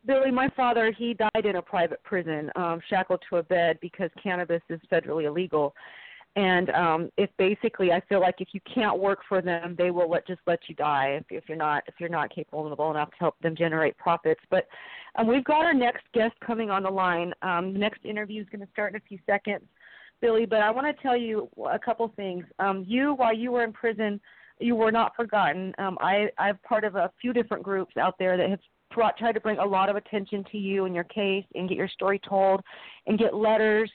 Billy, 0.07 0.31
my 0.31 0.49
father, 0.57 0.93
he 0.97 1.15
died 1.15 1.47
in 1.47 1.57
a 1.57 1.63
private 1.63 2.03
prison, 2.03 2.51
um, 2.57 2.81
shackled 2.89 3.23
to 3.29 3.37
a 3.37 3.43
bed 3.43 3.79
because 3.81 4.11
cannabis 4.21 4.63
is 4.69 4.81
federally 4.91 5.25
illegal. 5.25 5.75
And 6.37 6.71
um, 6.71 7.11
if 7.17 7.29
basically, 7.39 7.91
I 7.91 8.01
feel 8.09 8.21
like 8.21 8.37
if 8.39 8.49
you 8.53 8.61
can't 8.73 8.99
work 9.01 9.19
for 9.29 9.43
them, 9.43 9.75
they 9.77 9.91
will 9.91 10.09
let 10.09 10.27
just 10.27 10.41
let 10.47 10.61
you 10.69 10.77
die 10.77 11.21
if, 11.21 11.25
if 11.31 11.49
you're 11.49 11.59
not 11.59 11.83
if 11.89 11.95
you're 11.99 12.09
not 12.09 12.33
capable 12.33 12.91
enough 12.91 13.11
to 13.11 13.17
help 13.19 13.39
them 13.41 13.57
generate 13.57 13.97
profits. 13.99 14.41
But 14.49 14.69
um, 15.17 15.27
we've 15.27 15.45
got 15.45 15.65
our 15.65 15.75
next 15.75 16.05
guest 16.15 16.35
coming 16.45 16.71
on 16.71 16.85
the 16.85 16.91
line. 16.91 17.33
Um, 17.43 17.73
the 17.73 17.81
next 17.81 18.05
interview 18.05 18.43
is 18.43 18.49
going 18.49 18.65
to 18.65 18.73
start 18.73 18.93
in 18.95 18.97
a 18.97 19.09
few 19.09 19.19
seconds. 19.27 19.65
Billy, 20.21 20.47
but 20.47 20.61
I 20.61 20.71
want 20.71 20.87
to 20.87 21.03
tell 21.03 21.17
you 21.17 21.49
a 21.71 21.79
couple 21.79 22.13
things. 22.15 22.45
Um, 22.59 22.85
you, 22.87 23.15
while 23.15 23.35
you 23.35 23.53
were 23.53 23.65
in 23.65 23.73
prison, 23.73 24.21
you 24.59 24.77
were 24.77 24.93
not 24.93 25.17
forgotten. 25.17 25.75
Um, 25.79 25.97
I, 26.01 26.29
I'm 26.39 26.59
part 26.59 26.85
of 26.85 26.95
a 26.95 27.11
few 27.21 27.33
different 27.33 27.63
groups 27.63 27.97
out 27.97 28.17
there 28.19 28.37
that 28.37 28.51
have 28.51 28.61
brought, 28.95 29.17
tried 29.17 29.33
to 29.33 29.41
bring 29.41 29.59
a 29.59 29.65
lot 29.65 29.89
of 29.89 29.97
attention 29.97 30.45
to 30.53 30.59
you 30.59 30.85
and 30.85 30.95
your 30.95 31.05
case 31.05 31.45
and 31.55 31.69
get 31.69 31.79
your 31.79 31.89
story 31.89 32.21
told 32.29 32.61
and 33.07 33.19
get 33.19 33.35
letters 33.35 33.91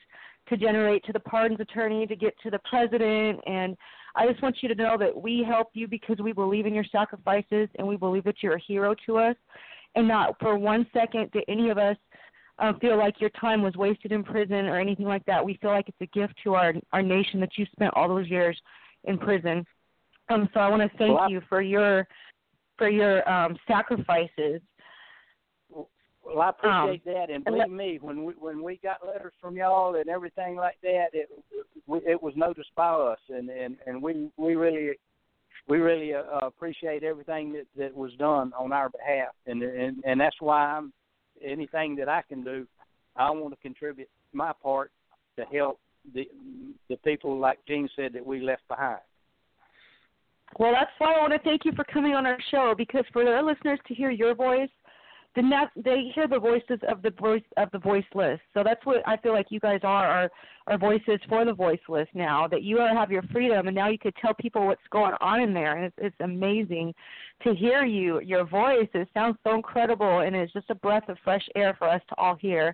to 0.50 0.58
generate 0.58 1.04
to 1.06 1.14
the 1.14 1.20
pardons 1.20 1.60
attorney, 1.60 2.06
to 2.08 2.16
get 2.16 2.34
to 2.44 2.50
the 2.50 2.60
president. 2.70 3.40
And 3.46 3.76
I 4.16 4.28
just 4.28 4.42
want 4.42 4.58
you 4.62 4.70
to 4.70 4.76
know 4.76 4.98
that 4.98 5.16
we 5.16 5.44
help 5.48 5.70
you 5.74 5.88
because 5.88 6.18
we 6.20 6.32
believe 6.32 6.66
in 6.66 6.74
your 6.74 6.86
sacrifices 6.92 7.68
and 7.78 7.88
we 7.88 7.98
believe 7.98 8.24
that 8.26 8.42
you're 8.42 8.56
a 8.56 8.62
hero 8.62 8.96
to 9.06 9.18
us. 9.18 9.36
And 9.96 10.08
not 10.08 10.36
for 10.40 10.58
one 10.58 10.86
second 10.94 11.32
did 11.32 11.44
any 11.48 11.70
of 11.70 11.78
us 11.78 11.98
uh, 12.60 12.74
feel 12.80 12.98
like 12.98 13.20
your 13.20 13.30
time 13.32 13.62
was 13.62 13.76
wasted 13.76 14.12
in 14.12 14.24
prison 14.24 14.66
or 14.66 14.80
anything 14.80 15.06
like 15.06 15.26
that. 15.26 15.44
We 15.44 15.58
feel 15.62 15.72
like 15.72 15.90
it's 15.90 15.98
a 16.02 16.18
gift 16.18 16.36
to 16.44 16.56
our 16.56 16.74
our 16.94 17.02
nation 17.02 17.40
that 17.42 17.58
you 17.58 17.66
spent 17.72 17.94
all 17.96 18.08
those 18.08 18.28
years 18.30 18.60
in 19.06 19.18
prison. 19.18 19.66
Um, 20.30 20.50
so 20.54 20.60
I 20.60 20.70
want 20.70 20.82
to 20.82 20.98
thank 20.98 21.18
Well, 21.18 21.30
you 21.30 21.42
for 21.48 21.62
your 21.62 22.08
for 22.78 22.90
your 22.90 23.28
um, 23.30 23.58
sacrifices. 23.68 24.62
Well, 26.26 26.42
I 26.42 26.50
appreciate 26.50 27.08
Um, 27.08 27.14
that, 27.14 27.30
and 27.30 27.44
believe 27.44 27.70
me, 27.70 28.00
when 28.02 28.26
we 28.26 28.34
when 28.34 28.64
we 28.64 28.78
got 28.82 29.06
letters 29.06 29.34
from 29.40 29.56
y'all 29.56 29.96
and 29.96 30.10
everything 30.10 30.56
like 30.56 30.78
that, 30.82 31.08
it 31.14 31.30
we, 31.86 32.00
it 32.00 32.22
was 32.22 32.34
noticed 32.36 32.74
by 32.76 32.90
us, 32.90 33.20
and 33.30 33.50
and 33.50 33.78
and 33.86 34.02
we 34.02 34.30
we 34.38 34.56
really 34.56 34.98
we 35.68 35.78
really 35.78 36.14
uh, 36.14 36.24
appreciate 36.42 37.04
everything 37.04 37.54
that 37.54 37.68
that 37.78 37.96
was 37.96 38.12
done 38.14 38.54
on 38.58 38.74
our 38.74 38.90
behalf, 38.90 39.34
and 39.46 39.62
and 39.62 40.04
and 40.04 40.20
that's 40.20 40.40
why 40.40 40.66
I'm 40.66 40.92
anything 41.44 41.96
that 41.98 42.10
I 42.10 42.24
can 42.28 42.44
do, 42.44 42.66
I 43.16 43.30
want 43.32 43.54
to 43.54 43.62
contribute 43.62 44.10
my 44.34 44.52
part 44.64 44.92
to 45.38 45.46
help 45.46 45.80
the 46.14 46.28
the 46.90 46.98
people 46.98 47.38
like 47.38 47.60
Gene 47.68 47.90
said 47.96 48.14
that 48.14 48.26
we 48.26 48.42
left 48.42 48.68
behind. 48.68 49.02
Well, 50.58 50.72
that's 50.72 50.92
why 50.98 51.14
I 51.14 51.20
want 51.20 51.34
to 51.34 51.40
thank 51.40 51.66
you 51.66 51.72
for 51.76 51.84
coming 51.84 52.14
on 52.14 52.26
our 52.26 52.38
show 52.50 52.74
because 52.78 53.04
for 53.12 53.28
our 53.28 53.44
listeners 53.44 53.80
to 53.88 53.94
hear 53.94 54.10
your 54.12 54.34
voice, 54.34 54.70
then 55.36 55.50
that 55.50 55.70
they 55.76 56.12
hear 56.16 56.28
the 56.28 56.40
voices 56.40 56.80
of 56.88 57.02
the 57.02 57.12
voice 57.12 57.44
of 57.58 57.70
the 57.72 57.80
voiceless. 57.80 58.40
So 58.54 58.64
that's 58.64 58.86
what 58.86 58.98
I 59.08 59.18
feel 59.18 59.34
like 59.34 59.48
you 59.50 59.60
guys 59.60 59.82
are 59.84 60.08
are, 60.08 60.32
are 60.68 60.78
voices 60.78 61.20
for 61.28 61.44
the 61.46 61.54
voiceless 61.54 62.08
now. 62.14 62.48
That 62.48 62.64
you 62.64 62.78
have 62.78 63.12
your 63.12 63.24
freedom, 63.24 63.68
and 63.68 63.76
now 63.76 63.90
you 63.90 64.00
could 64.00 64.16
tell 64.22 64.34
people 64.34 64.66
what's 64.66 64.82
going 64.92 65.14
on 65.22 65.42
in 65.42 65.54
there, 65.54 65.76
and 65.76 65.86
it's, 65.86 65.96
it's 65.98 66.16
amazing 66.22 66.94
to 67.44 67.54
hear 67.54 67.86
you. 67.86 68.22
Your 68.22 68.46
voice 68.46 68.88
it 68.94 69.10
sounds 69.14 69.38
so 69.44 69.56
incredible, 69.56 70.20
and 70.20 70.36
it's 70.36 70.54
just 70.54 70.70
a 70.70 70.76
breath 70.76 71.10
of 71.10 71.18
fresh 71.24 71.48
air 71.56 71.76
for 71.78 71.90
us 71.90 72.02
to 72.10 72.16
all 72.18 72.36
hear. 72.36 72.74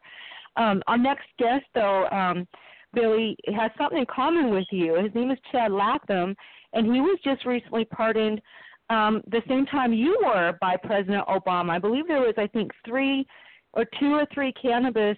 Um, 0.55 0.83
our 0.87 0.97
next 0.97 1.27
guest, 1.39 1.65
though. 1.73 2.07
Um, 2.09 2.47
Billy 2.93 3.37
has 3.55 3.71
something 3.77 3.99
in 3.99 4.05
common 4.13 4.49
with 4.49 4.67
you. 4.69 4.95
His 4.95 5.15
name 5.15 5.31
is 5.31 5.37
Chad 5.49 5.71
Latham, 5.71 6.35
and 6.73 6.93
he 6.93 6.99
was 6.99 7.19
just 7.23 7.45
recently 7.45 7.85
pardoned 7.85 8.41
um, 8.91 9.21
the 9.27 9.41
same 9.47 9.65
time 9.65 9.93
you 9.93 10.19
were 10.23 10.57
by 10.59 10.75
President 10.75 11.25
Obama. 11.27 11.69
I 11.71 11.79
believe 11.79 12.07
there 12.07 12.19
was, 12.19 12.35
I 12.37 12.47
think, 12.47 12.71
three 12.85 13.25
or 13.73 13.85
two 13.99 14.13
or 14.13 14.27
three 14.33 14.53
cannabis 14.61 15.17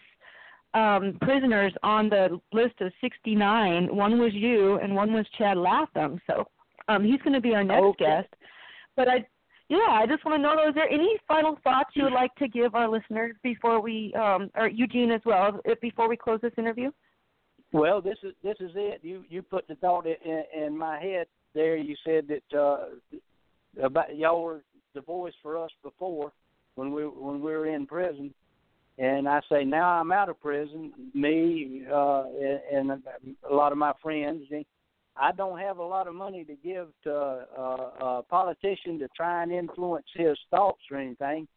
um, 0.75 1.17
prisoners 1.21 1.73
on 1.81 2.07
the 2.09 2.39
list 2.51 2.75
of 2.81 2.91
69. 3.01 3.95
One 3.95 4.19
was 4.19 4.31
you, 4.33 4.75
and 4.75 4.95
one 4.95 5.11
was 5.11 5.25
Chad 5.37 5.57
Latham. 5.57 6.21
So 6.27 6.45
um, 6.87 7.03
he's 7.03 7.21
going 7.21 7.33
to 7.33 7.41
be 7.41 7.55
our 7.55 7.63
next 7.63 7.83
Okay. 7.83 8.05
guest. 8.05 8.33
But 8.95 9.07
I, 9.07 9.25
yeah, 9.69 9.89
I 9.89 10.05
just 10.07 10.23
want 10.23 10.37
to 10.37 10.43
know: 10.43 10.67
is 10.67 10.75
there 10.75 10.89
any 10.89 11.17
final 11.27 11.57
thoughts 11.63 11.91
you 11.95 12.03
would 12.03 12.13
like 12.13 12.33
to 12.35 12.47
give 12.47 12.75
our 12.75 12.87
listeners 12.87 13.35
before 13.41 13.81
we, 13.81 14.13
um, 14.13 14.51
or 14.55 14.67
Eugene 14.67 15.09
as 15.09 15.21
well, 15.25 15.59
before 15.81 16.07
we 16.07 16.15
close 16.15 16.39
this 16.41 16.53
interview? 16.59 16.91
Well, 17.71 18.01
this 18.01 18.17
is 18.21 18.33
this 18.43 18.57
is 18.59 18.71
it. 18.75 18.99
You 19.01 19.23
you 19.29 19.41
put 19.41 19.67
the 19.67 19.75
thought 19.75 20.05
in, 20.05 20.15
in, 20.23 20.63
in 20.65 20.77
my 20.77 20.99
head 20.99 21.25
there. 21.55 21.75
You 21.75 21.95
said 22.05 22.27
that 22.27 22.59
uh, 22.59 23.17
about 23.81 24.15
y'all 24.15 24.43
were 24.43 24.63
the 24.93 25.01
voice 25.01 25.33
for 25.41 25.57
us 25.57 25.71
before 25.83 26.31
when 26.75 26.91
we 26.91 27.03
when 27.03 27.41
we 27.41 27.51
were 27.51 27.67
in 27.67 27.85
prison, 27.85 28.33
and 28.97 29.27
I 29.27 29.41
say 29.51 29.63
now 29.63 29.99
I'm 29.99 30.11
out 30.11 30.29
of 30.29 30.39
prison. 30.41 30.91
Me 31.13 31.83
uh, 31.91 32.23
and, 32.71 32.91
and 32.91 33.03
a 33.49 33.53
lot 33.53 33.71
of 33.71 33.77
my 33.77 33.93
friends. 34.01 34.43
I 35.15 35.31
don't 35.31 35.59
have 35.59 35.77
a 35.77 35.83
lot 35.83 36.07
of 36.07 36.15
money 36.15 36.43
to 36.43 36.55
give 36.55 36.87
to 37.03 37.11
a, 37.13 37.91
a 38.01 38.23
politician 38.27 38.97
to 38.99 39.07
try 39.15 39.43
and 39.43 39.51
influence 39.51 40.07
his 40.15 40.37
thoughts 40.49 40.81
or 40.89 40.97
anything, 40.97 41.47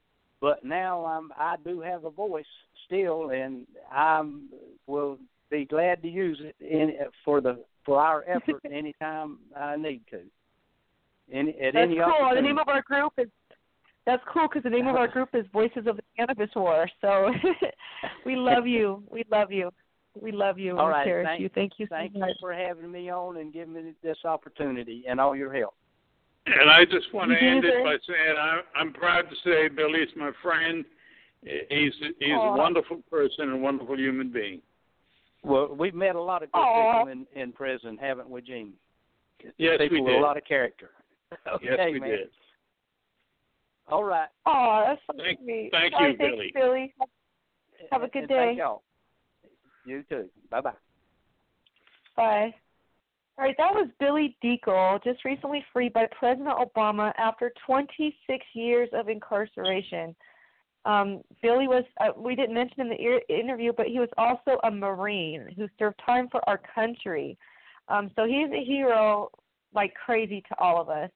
but 0.41 0.65
now 0.65 1.05
I'm 1.07 1.33
I 1.37 1.57
do 1.65 1.81
have 1.81 2.05
a 2.05 2.11
voice 2.11 2.45
still, 2.87 3.31
and 3.31 3.67
I'm 3.91 4.49
will 4.87 5.19
be 5.51 5.65
glad 5.65 6.03
to 6.03 6.09
use 6.09 6.41
it 6.43 6.57
in 6.61 6.95
for 7.25 7.41
the 7.41 7.65
for 7.85 8.01
our 8.01 8.25
effort 8.29 8.63
anytime 8.71 9.39
I 9.57 9.77
need 9.77 10.03
to. 10.11 10.21
Any, 11.33 11.51
at 11.61 11.75
That's 11.75 11.85
any 11.85 11.97
cool. 11.97 12.31
The 12.35 12.41
name 12.41 12.59
of 12.59 12.69
our 12.69 12.83
group 12.83 13.13
is 13.19 13.29
that's 14.07 14.23
cool 14.33 14.47
because 14.49 14.63
the 14.63 14.71
name 14.71 14.87
of 14.87 14.95
our 14.95 15.09
group 15.09 15.31
is 15.35 15.45
Voices 15.53 15.87
of 15.89 15.97
the 15.97 16.03
Cannabis 16.17 16.51
War. 16.55 16.89
So 17.01 17.31
we 18.27 18.37
love 18.37 18.67
you. 18.67 19.03
We 19.11 19.25
love 19.31 19.51
you. 19.51 19.71
We 20.21 20.31
love 20.31 20.59
you. 20.59 20.79
All 20.79 20.87
and 20.87 20.91
right, 20.91 21.05
cherish 21.05 21.27
thank- 21.27 21.41
you. 21.41 21.49
Thank 21.55 21.73
you 21.79 21.87
so 21.87 21.97
Thank 21.97 22.15
you 22.15 22.21
much. 22.21 22.37
for 22.41 22.53
having 22.55 22.91
me 22.91 23.11
on 23.11 23.39
and 23.39 23.53
giving 23.53 23.75
me 23.75 23.95
this 24.05 24.19
opportunity 24.25 25.05
and 25.09 25.21
all 25.21 25.35
your 25.35 25.53
help. 25.53 25.75
And 26.47 26.71
I 26.71 26.85
just 26.85 27.13
want 27.13 27.33
to 27.33 27.37
end 27.37 27.65
it 27.65 27.83
by 27.83 27.97
saying 28.07 28.37
I'm, 28.41 28.61
I'm 28.77 28.93
proud 28.93 29.23
to 29.23 29.37
say 29.45 29.67
Billy's 29.69 30.09
my 30.17 30.31
friend. 30.41 30.85
He's 31.43 31.93
he's 32.21 32.33
Aw. 32.33 32.55
a 32.55 32.57
wonderful 32.57 33.03
person 33.11 33.47
and 33.47 33.53
a 33.55 33.57
wonderful 33.57 33.99
human 33.99 34.31
being. 34.31 34.61
Well, 35.43 35.75
we've 35.77 35.95
met 35.95 36.15
a 36.15 36.21
lot 36.21 36.45
of 36.45 36.53
good 36.53 36.59
Aw. 36.61 37.05
people 37.05 37.13
in, 37.13 37.41
in 37.41 37.53
prison, 37.53 37.99
haven't 38.01 38.31
we, 38.31 38.41
Gene? 38.43 38.73
Yes, 39.59 39.79
people 39.79 39.99
we 40.05 40.13
with 40.13 40.15
a 40.15 40.21
lot 40.21 40.37
of 40.37 40.45
character. 40.45 40.91
Okay, 41.55 41.67
yes, 41.77 41.79
we 41.93 42.01
man. 42.01 42.11
did. 42.11 42.29
All 43.89 44.05
right. 44.05 44.29
Oh, 44.47 44.85
that's 44.87 45.01
so 45.07 45.13
Thank- 45.23 45.39
sweet. 45.41 45.71
thank 45.73 45.95
All 45.95 46.01
you, 46.03 46.07
right, 46.09 46.19
thank 46.19 46.31
Billy. 46.33 46.47
You, 46.47 46.53
Billy. 46.55 46.95
Have 47.93 48.03
a 48.03 48.09
good 48.09 48.21
And 48.21 48.29
day. 48.29 48.47
Thank 48.49 48.59
y'all. 48.59 48.83
You 49.85 50.03
too. 50.09 50.29
Bye 50.51 50.61
bye. 50.61 50.73
Bye. 52.17 52.55
All 53.39 53.45
right, 53.45 53.55
that 53.59 53.73
was 53.75 53.89
Billy 54.01 54.37
Dekle, 54.43 55.03
just 55.05 55.25
recently 55.25 55.63
freed 55.73 55.93
by 55.93 56.07
President 56.19 56.49
Obama 56.57 57.13
after 57.19 57.53
26 57.67 58.45
years 58.55 58.89
of 58.95 59.09
incarceration. 59.09 60.17
Um, 60.87 61.21
Billy 61.43 61.69
was, 61.69 61.85
uh, 62.01 62.13
we 62.17 62.35
didn't 62.35 62.55
mention 62.55 62.81
in 62.81 62.89
the 62.89 63.01
ear- 63.01 63.21
interview, 63.29 63.73
but 63.77 63.87
he 63.89 63.99
was 63.99 64.09
also 64.17 64.59
a 64.65 64.71
Marine 64.71 65.49
who 65.57 65.69
served 65.79 66.01
time 66.05 66.29
for 66.31 66.41
our 66.49 66.59
country. 66.75 67.37
Um, 67.89 68.11
so 68.17 68.25
he's 68.25 68.51
a 68.53 68.65
hero 68.65 69.31
like 69.77 69.95
crazy 69.95 70.43
to 70.49 70.59
all 70.59 70.81
of 70.81 70.89
us. 70.89 71.11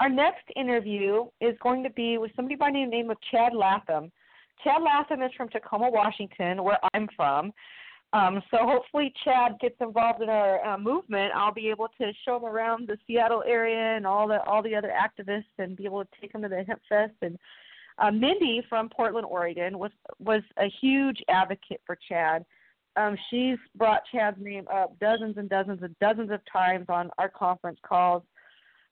Our 0.00 0.08
next 0.08 0.44
interview 0.56 1.26
is 1.42 1.54
going 1.62 1.82
to 1.82 1.90
be 1.90 2.16
with 2.16 2.30
somebody 2.34 2.56
by 2.56 2.70
the 2.70 2.86
name 2.86 3.10
of 3.10 3.18
Chad 3.30 3.52
Latham. 3.54 4.10
Chad 4.64 4.80
Latham 4.82 5.22
is 5.22 5.30
from 5.36 5.50
Tacoma, 5.50 5.90
Washington, 5.90 6.64
where 6.64 6.78
I'm 6.94 7.06
from. 7.14 7.52
Um, 8.12 8.42
so 8.50 8.58
hopefully 8.62 9.12
Chad 9.24 9.52
gets 9.60 9.76
involved 9.80 10.22
in 10.22 10.28
our 10.28 10.64
uh, 10.66 10.78
movement. 10.78 11.32
I'll 11.34 11.54
be 11.54 11.68
able 11.68 11.88
to 11.98 12.12
show 12.24 12.38
him 12.38 12.44
around 12.44 12.88
the 12.88 12.96
Seattle 13.06 13.44
area 13.46 13.96
and 13.96 14.06
all 14.06 14.26
the 14.26 14.42
all 14.44 14.62
the 14.62 14.74
other 14.74 14.90
activists, 14.90 15.44
and 15.58 15.76
be 15.76 15.84
able 15.84 16.04
to 16.04 16.10
take 16.20 16.34
him 16.34 16.42
to 16.42 16.48
the 16.48 16.64
Hemp 16.64 16.80
Fest. 16.88 17.12
And 17.22 17.38
uh, 17.98 18.10
Mindi 18.10 18.62
from 18.68 18.88
Portland, 18.88 19.26
Oregon, 19.26 19.78
was 19.78 19.92
was 20.18 20.42
a 20.58 20.66
huge 20.80 21.22
advocate 21.28 21.82
for 21.86 21.96
Chad. 22.08 22.44
Um, 23.00 23.16
she's 23.30 23.58
brought 23.76 24.02
Chad's 24.12 24.36
name 24.40 24.66
up 24.72 24.98
dozens 24.98 25.38
and 25.38 25.48
dozens 25.48 25.82
and 25.82 25.98
dozens 26.00 26.30
of 26.30 26.40
times 26.52 26.86
on 26.88 27.10
our 27.18 27.28
conference 27.28 27.78
calls 27.86 28.22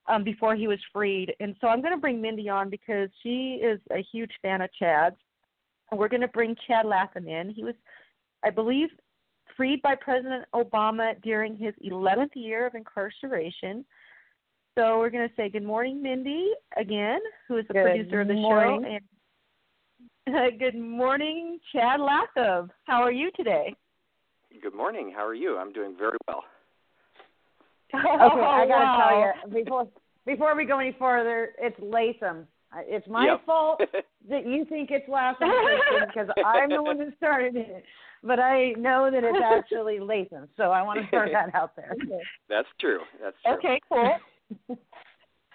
um, 0.09 0.25
before 0.25 0.55
he 0.55 0.67
was 0.67 0.79
freed. 0.93 1.35
And 1.41 1.55
so 1.61 1.69
I'm 1.69 1.83
going 1.83 1.95
to 1.95 2.01
bring 2.01 2.21
Mindi 2.21 2.49
on 2.49 2.71
because 2.71 3.11
she 3.23 3.61
is 3.63 3.81
a 3.91 4.05
huge 4.13 4.31
fan 4.41 4.63
of 4.63 4.71
Chad's. 4.79 5.17
And 5.91 5.99
we're 5.99 6.09
going 6.09 6.23
to 6.23 6.29
bring 6.29 6.57
Chad 6.67 6.87
Latham 6.87 7.29
in. 7.29 7.51
He 7.51 7.65
was, 7.65 7.75
I 8.45 8.51
believe, 8.51 8.89
freed 9.57 9.83
by 9.83 9.95
President 9.95 10.45
Obama 10.55 11.21
during 11.23 11.57
his 11.57 11.75
11th 11.85 12.31
year 12.35 12.67
of 12.67 12.75
incarceration. 12.75 13.85
So 14.79 14.99
we're 14.99 15.11
going 15.11 15.29
to 15.29 15.35
say 15.35 15.49
good 15.49 15.65
morning, 15.65 16.03
Mindi, 16.03 16.51
again, 16.79 17.21
who 17.47 17.57
is 17.57 17.67
the 17.69 17.75
Good 17.75 17.85
producer 17.85 18.21
of 18.21 18.29
the 18.29 18.35
morning. 18.35 19.01
show. 20.29 20.35
And 20.35 20.59
good 20.59 20.79
morning, 20.79 21.59
Chad 21.73 22.01
Latham. 22.01 22.71
How 22.85 23.03
are 23.03 23.13
you 23.13 23.31
today? 23.37 23.75
Good 24.63 24.75
morning. 24.75 25.13
How 25.15 25.25
are 25.27 25.35
you? 25.35 25.57
I'm 25.59 25.73
doing 25.73 25.95
very 25.97 26.17
well. 26.27 26.45
Okay, 27.95 28.01
I 28.05 28.67
gotta 28.67 28.69
Oh, 28.69 28.69
wow. 28.69 29.33
tell 29.43 29.49
you 29.59 29.65
before 29.65 29.89
before 30.27 30.55
we 30.55 30.67
go 30.67 30.79
any 30.79 30.95
further, 30.99 31.53
it's 31.59 31.79
Latham. 31.81 32.47
It's 32.87 33.07
my 33.09 33.25
Yep. 33.25 33.47
fault 33.47 33.81
that 34.29 34.45
you 34.47 34.67
think 34.67 34.91
it's 34.91 35.09
Latham 35.09 35.49
because 36.07 36.29
I'm 36.45 36.69
the 36.69 36.83
one 36.83 36.99
that 36.99 37.17
started 37.17 37.57
it. 37.57 37.85
But 38.23 38.41
I 38.41 38.73
know 38.77 39.11
that 39.11 39.25
it's 39.25 39.39
actually 39.43 40.01
Latham, 40.01 40.49
so 40.59 40.65
I 40.65 40.83
want 40.83 41.01
to 41.01 41.09
throw 41.09 41.31
that 41.33 41.55
out 41.55 41.75
there. 41.77 41.95
That's 42.51 42.69
true. 42.79 43.01
That's 43.23 43.37
true. 43.43 43.55
Okay, 43.55 43.81
cool. 43.91 44.13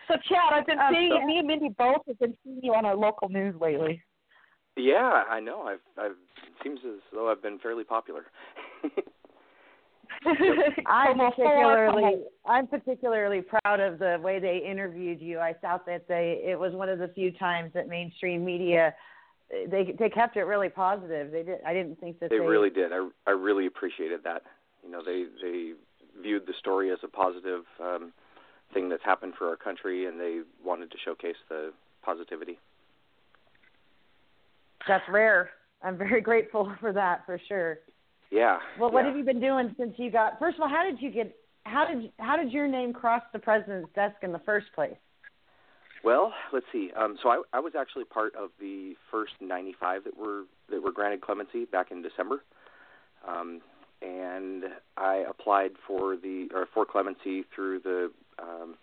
So, 0.07 0.15
Chad, 0.27 0.53
I've 0.53 0.65
been 0.65 0.79
Um, 0.79 0.91
seeing 0.91 1.11
so- 1.11 1.25
me 1.27 1.37
and 1.37 1.47
Mindi 1.47 1.69
both 1.77 2.01
have 2.07 2.17
been 2.17 2.35
seeing 2.43 2.61
you 2.63 2.73
on 2.73 2.83
our 2.85 2.95
local 2.95 3.29
news 3.29 3.53
lately. 3.61 4.01
Yeah, 4.75 5.23
I 5.29 5.39
know. 5.39 5.61
I've 5.67 5.81
I've 5.99 6.15
seems 6.63 6.79
as 6.83 6.99
though 7.11 7.29
I've 7.29 7.43
been 7.43 7.59
fairly 7.59 7.83
popular. 7.83 8.25
I'm 10.85 11.17
particularly. 11.17 12.23
I'm 12.45 12.67
particularly 12.67 13.41
proud 13.41 13.79
of 13.79 13.99
the 13.99 14.19
way 14.21 14.39
they 14.39 14.57
interviewed 14.57 15.21
you. 15.21 15.39
I 15.39 15.53
thought 15.53 15.85
that 15.85 16.07
they 16.07 16.41
it 16.45 16.57
was 16.57 16.73
one 16.73 16.89
of 16.89 16.99
the 16.99 17.09
few 17.09 17.31
times 17.31 17.71
that 17.73 17.87
mainstream 17.87 18.45
media 18.45 18.93
they 19.69 19.93
they 19.97 20.09
kept 20.09 20.37
it 20.37 20.43
really 20.43 20.69
positive. 20.69 21.31
They 21.31 21.43
did 21.43 21.59
I 21.65 21.73
didn't 21.73 21.99
think 21.99 22.19
that 22.19 22.29
they 22.29 22.39
they, 22.39 22.45
really 22.45 22.69
did. 22.69 22.91
I 22.91 23.07
I 23.27 23.31
really 23.31 23.65
appreciated 23.65 24.21
that. 24.23 24.43
You 24.83 24.91
know, 24.91 25.03
they 25.03 25.25
they 25.41 25.73
viewed 26.21 26.45
the 26.45 26.53
story 26.59 26.91
as 26.91 26.99
a 27.03 27.07
positive 27.07 27.63
um 27.81 28.13
thing 28.73 28.89
that's 28.89 29.03
happened 29.03 29.33
for 29.37 29.49
our 29.49 29.55
country 29.55 30.07
and 30.07 30.19
they 30.19 30.39
wanted 30.63 30.89
to 30.91 30.97
showcase 31.05 31.35
the 31.49 31.71
positivity. 32.03 32.57
that's 34.87 35.07
rare. 35.09 35.51
I'm 35.83 35.97
very 35.97 36.21
grateful 36.29 36.73
for 36.79 36.91
that 36.93 37.25
for 37.25 37.39
sure. 37.47 37.79
Yeah. 38.33 38.57
Well, 38.79 38.91
what 38.91 39.01
yeah. 39.01 39.09
have 39.09 39.17
you 39.17 39.23
been 39.23 39.39
doing 39.39 39.75
since 39.77 39.93
you 39.97 40.09
got? 40.09 40.39
First 40.39 40.57
of 40.57 40.63
all, 40.63 40.69
how 40.69 40.83
did 40.83 40.99
you 40.99 41.11
get 41.11 41.35
how 41.65 41.85
did 41.85 42.11
how 42.17 42.35
did 42.35 42.51
your 42.51 42.67
name 42.67 42.91
cross 42.91 43.21
the 43.31 43.37
president's 43.37 43.89
desk 43.93 44.15
in 44.23 44.31
the 44.31 44.39
first 44.39 44.65
place? 44.73 44.97
Well, 46.03 46.33
let's 46.51 46.65
see. 46.71 46.89
Um, 46.99 47.15
so 47.21 47.29
I, 47.29 47.41
I 47.53 47.59
was 47.59 47.73
actually 47.79 48.05
part 48.05 48.35
of 48.35 48.49
the 48.59 48.95
first 49.11 49.33
95 49.39 50.05
that 50.05 50.17
were 50.17 50.43
that 50.71 50.81
were 50.81 50.91
granted 50.91 51.21
clemency 51.21 51.65
back 51.65 51.91
in 51.91 52.01
December, 52.01 52.43
um, 53.27 53.61
and 54.01 54.63
I 54.97 55.23
applied 55.29 55.73
for 55.87 56.17
the 56.17 56.47
or 56.55 56.67
for 56.73 56.87
clemency 56.87 57.45
through 57.53 57.81
the 57.81 58.11
um, 58.41 58.75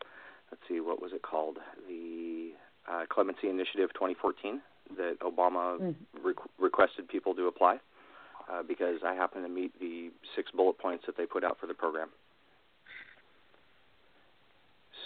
let's 0.52 0.62
see 0.68 0.78
what 0.78 1.02
was 1.02 1.12
it 1.12 1.22
called 1.22 1.58
the 1.88 2.52
uh, 2.88 3.04
Clemency 3.08 3.48
Initiative 3.48 3.90
2014 3.94 4.60
that 4.96 5.16
Obama 5.20 5.80
mm. 5.80 5.94
re- 6.22 6.34
requested 6.58 7.08
people 7.08 7.34
to 7.34 7.48
apply 7.48 7.78
uh, 8.50 8.62
because 8.66 9.00
I 9.04 9.14
happen 9.14 9.42
to 9.42 9.48
meet 9.48 9.78
the 9.80 10.10
six 10.34 10.50
bullet 10.50 10.78
points 10.78 11.04
that 11.06 11.16
they 11.16 11.26
put 11.26 11.44
out 11.44 11.58
for 11.60 11.66
the 11.66 11.74
program. 11.74 12.08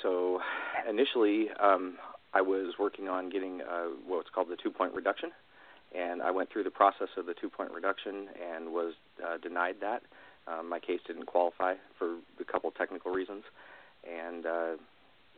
So 0.03 0.41
initially, 0.89 1.49
um, 1.61 1.97
I 2.35 2.43
was 2.43 2.75
working 2.79 3.09
on 3.09 3.31
getting 3.31 3.63
uh, 3.63 3.87
what's 4.07 4.29
called 4.29 4.49
the 4.49 4.57
two-point 4.57 4.93
reduction, 4.93 5.31
and 5.97 6.21
I 6.21 6.31
went 6.31 6.51
through 6.53 6.65
the 6.65 6.71
process 6.71 7.09
of 7.17 7.27
the 7.27 7.35
two-point 7.35 7.71
reduction 7.73 8.29
and 8.53 8.73
was 8.73 8.95
uh, 9.25 9.39
denied 9.39 9.77
that. 9.81 10.03
Um, 10.47 10.69
my 10.69 10.79
case 10.79 11.01
didn't 11.07 11.25
qualify 11.25 11.75
for 11.99 12.17
a 12.39 12.45
couple 12.45 12.71
technical 12.71 13.13
reasons, 13.13 13.45
and 14.05 14.45
uh, 14.45 14.73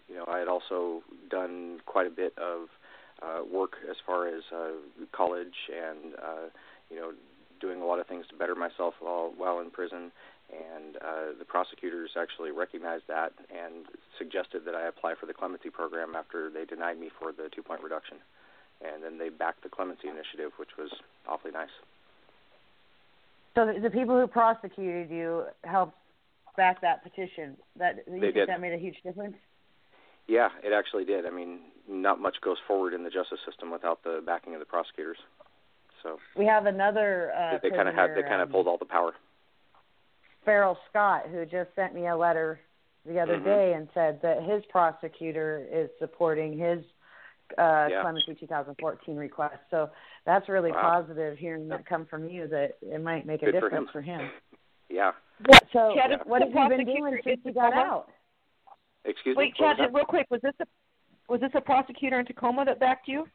you 0.08 0.16
know 0.16 0.24
I 0.26 0.38
had 0.38 0.48
also 0.48 1.02
done 1.30 1.80
quite 1.86 2.08
a 2.08 2.10
bit 2.10 2.34
of 2.38 2.68
uh, 3.22 3.44
work 3.44 3.74
as 3.88 3.96
far 4.04 4.26
as 4.26 4.42
uh, 4.52 4.72
college 5.12 5.54
and 5.70 6.14
uh, 6.14 6.48
you 6.90 6.96
know 6.96 7.12
doing 7.60 7.80
a 7.80 7.84
lot 7.84 7.98
of 7.98 8.06
things 8.06 8.26
to 8.28 8.36
better 8.36 8.54
myself 8.54 8.94
while 9.00 9.32
while 9.36 9.60
in 9.60 9.70
prison 9.70 10.12
and 10.52 10.96
uh, 10.96 11.34
the 11.38 11.44
prosecutors 11.44 12.10
actually 12.16 12.50
recognized 12.50 13.04
that 13.08 13.32
and 13.50 13.86
suggested 14.18 14.64
that 14.64 14.74
I 14.74 14.86
apply 14.86 15.14
for 15.18 15.26
the 15.26 15.34
clemency 15.34 15.70
program 15.70 16.14
after 16.14 16.50
they 16.50 16.64
denied 16.64 17.00
me 17.00 17.10
for 17.18 17.32
the 17.32 17.48
two 17.54 17.62
point 17.62 17.82
reduction. 17.82 18.18
And 18.84 19.02
then 19.02 19.18
they 19.18 19.30
backed 19.30 19.62
the 19.62 19.68
clemency 19.68 20.08
initiative, 20.08 20.52
which 20.58 20.76
was 20.78 20.90
awfully 21.26 21.52
nice. 21.52 21.72
So 23.54 23.72
the 23.82 23.90
people 23.90 24.20
who 24.20 24.26
prosecuted 24.26 25.10
you 25.10 25.44
helped 25.64 25.96
back 26.56 26.80
that 26.82 27.02
petition. 27.02 27.56
That 27.78 28.04
you 28.06 28.14
they 28.14 28.20
think 28.20 28.34
did. 28.34 28.48
that 28.48 28.60
made 28.60 28.72
a 28.72 28.78
huge 28.78 28.96
difference? 29.02 29.34
Yeah, 30.28 30.48
it 30.62 30.72
actually 30.72 31.04
did. 31.04 31.26
I 31.26 31.30
mean, 31.30 31.60
not 31.88 32.20
much 32.20 32.36
goes 32.42 32.58
forward 32.66 32.92
in 32.92 33.02
the 33.02 33.10
justice 33.10 33.38
system 33.46 33.70
without 33.70 34.02
the 34.04 34.22
backing 34.24 34.54
of 34.54 34.60
the 34.60 34.66
prosecutors. 34.66 35.18
So 36.06 36.18
we 36.36 36.46
have 36.46 36.66
another. 36.66 37.32
Uh, 37.36 37.58
they 37.62 37.70
kind 37.70 37.88
of 37.88 37.94
had. 37.94 38.10
They 38.14 38.22
kind 38.22 38.40
of 38.40 38.48
um, 38.48 38.52
pulled 38.52 38.68
all 38.68 38.78
the 38.78 38.84
power. 38.84 39.12
Ferrell 40.44 40.78
Scott, 40.88 41.24
who 41.30 41.44
just 41.44 41.70
sent 41.74 41.94
me 41.94 42.06
a 42.06 42.16
letter 42.16 42.60
the 43.04 43.18
other 43.18 43.36
mm-hmm. 43.36 43.44
day 43.44 43.72
and 43.74 43.88
said 43.92 44.20
that 44.22 44.42
his 44.42 44.62
prosecutor 44.70 45.66
is 45.72 45.90
supporting 45.98 46.56
his 46.56 46.78
uh, 47.58 47.88
yeah. 47.90 48.02
clemency 48.02 48.36
2014 48.38 49.16
request. 49.16 49.56
So 49.70 49.90
that's 50.24 50.48
really 50.48 50.70
wow. 50.70 51.02
positive 51.04 51.38
hearing 51.38 51.68
that 51.68 51.86
come 51.86 52.06
from 52.06 52.28
you 52.28 52.46
that 52.48 52.74
it 52.82 53.02
might 53.02 53.26
make 53.26 53.42
a 53.42 53.50
difference 53.50 53.90
for 53.92 54.00
him. 54.00 54.18
for 54.18 54.22
him. 54.22 54.30
Yeah. 54.88 55.12
So 55.72 55.94
Chad, 55.96 56.20
what 56.26 56.42
have 56.42 56.50
you 56.50 56.76
been 56.76 56.86
doing 56.86 57.18
since 57.24 57.40
you 57.44 57.52
got 57.52 57.72
out? 57.72 58.06
Excuse 59.04 59.36
Wait, 59.36 59.46
me. 59.46 59.54
what 59.58 59.78
was 59.78 59.86
Chad, 59.86 59.94
real 59.94 60.04
quick, 60.04 60.26
was 60.30 60.40
this 60.42 60.54
a 60.60 60.64
was 61.28 61.40
this 61.40 61.50
a 61.54 61.60
prosecutor 61.60 62.20
in 62.20 62.26
Tacoma 62.26 62.64
that 62.64 62.78
backed 62.78 63.08
you? 63.08 63.26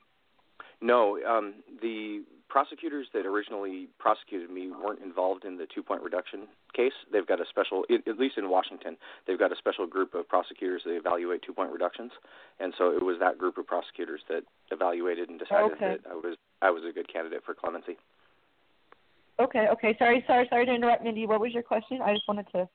No, 0.82 1.20
um, 1.28 1.56
the 1.82 2.24
prosecutors 2.52 3.08
that 3.14 3.26
originally 3.26 3.88
prosecuted 3.98 4.50
me 4.50 4.70
weren't 4.70 5.02
involved 5.02 5.46
in 5.46 5.56
the 5.58 5.66
two 5.74 5.82
point 5.82 6.04
reduction 6.04 6.42
case. 6.76 6.92
They've 7.12 7.26
got 7.26 7.40
a 7.40 7.46
special, 7.50 7.86
at 7.90 8.20
least 8.20 8.38
in 8.38 8.50
Washington, 8.50 8.98
they've 9.26 9.40
got 9.40 9.54
a 9.54 9.56
special 9.56 9.88
group 9.88 10.14
of 10.14 10.28
prosecutors 10.28 10.82
that 10.86 10.94
evaluate 10.94 11.44
two 11.44 11.54
point 11.54 11.72
reductions, 11.72 12.12
and 12.60 12.74
so 12.78 12.92
it 12.92 13.02
was 13.02 13.16
that 13.22 13.38
group 13.38 13.58
of 13.58 13.66
prosecutors 13.66 14.20
that 14.28 14.44
evaluated 14.70 15.30
and 15.30 15.40
decided 15.40 15.72
Okay. 15.78 15.98
that 16.04 16.12
I 16.12 16.16
was 16.16 16.36
I 16.62 16.72
was 16.72 16.84
a 16.84 16.92
good 16.92 17.08
candidate 17.12 17.42
for 17.46 17.54
clemency. 17.54 17.96
Okay, 19.40 19.68
okay. 19.72 19.96
Sorry, 19.98 20.24
sorry, 20.28 20.46
sorry 20.50 20.66
to 20.66 20.74
interrupt, 20.74 21.04
Mindi. 21.06 21.26
What 21.26 21.40
was 21.40 21.54
your 21.54 21.64
question? 21.64 22.02
I 22.04 22.14
just 22.14 22.28
wanted 22.28 22.48
to. 22.52 22.68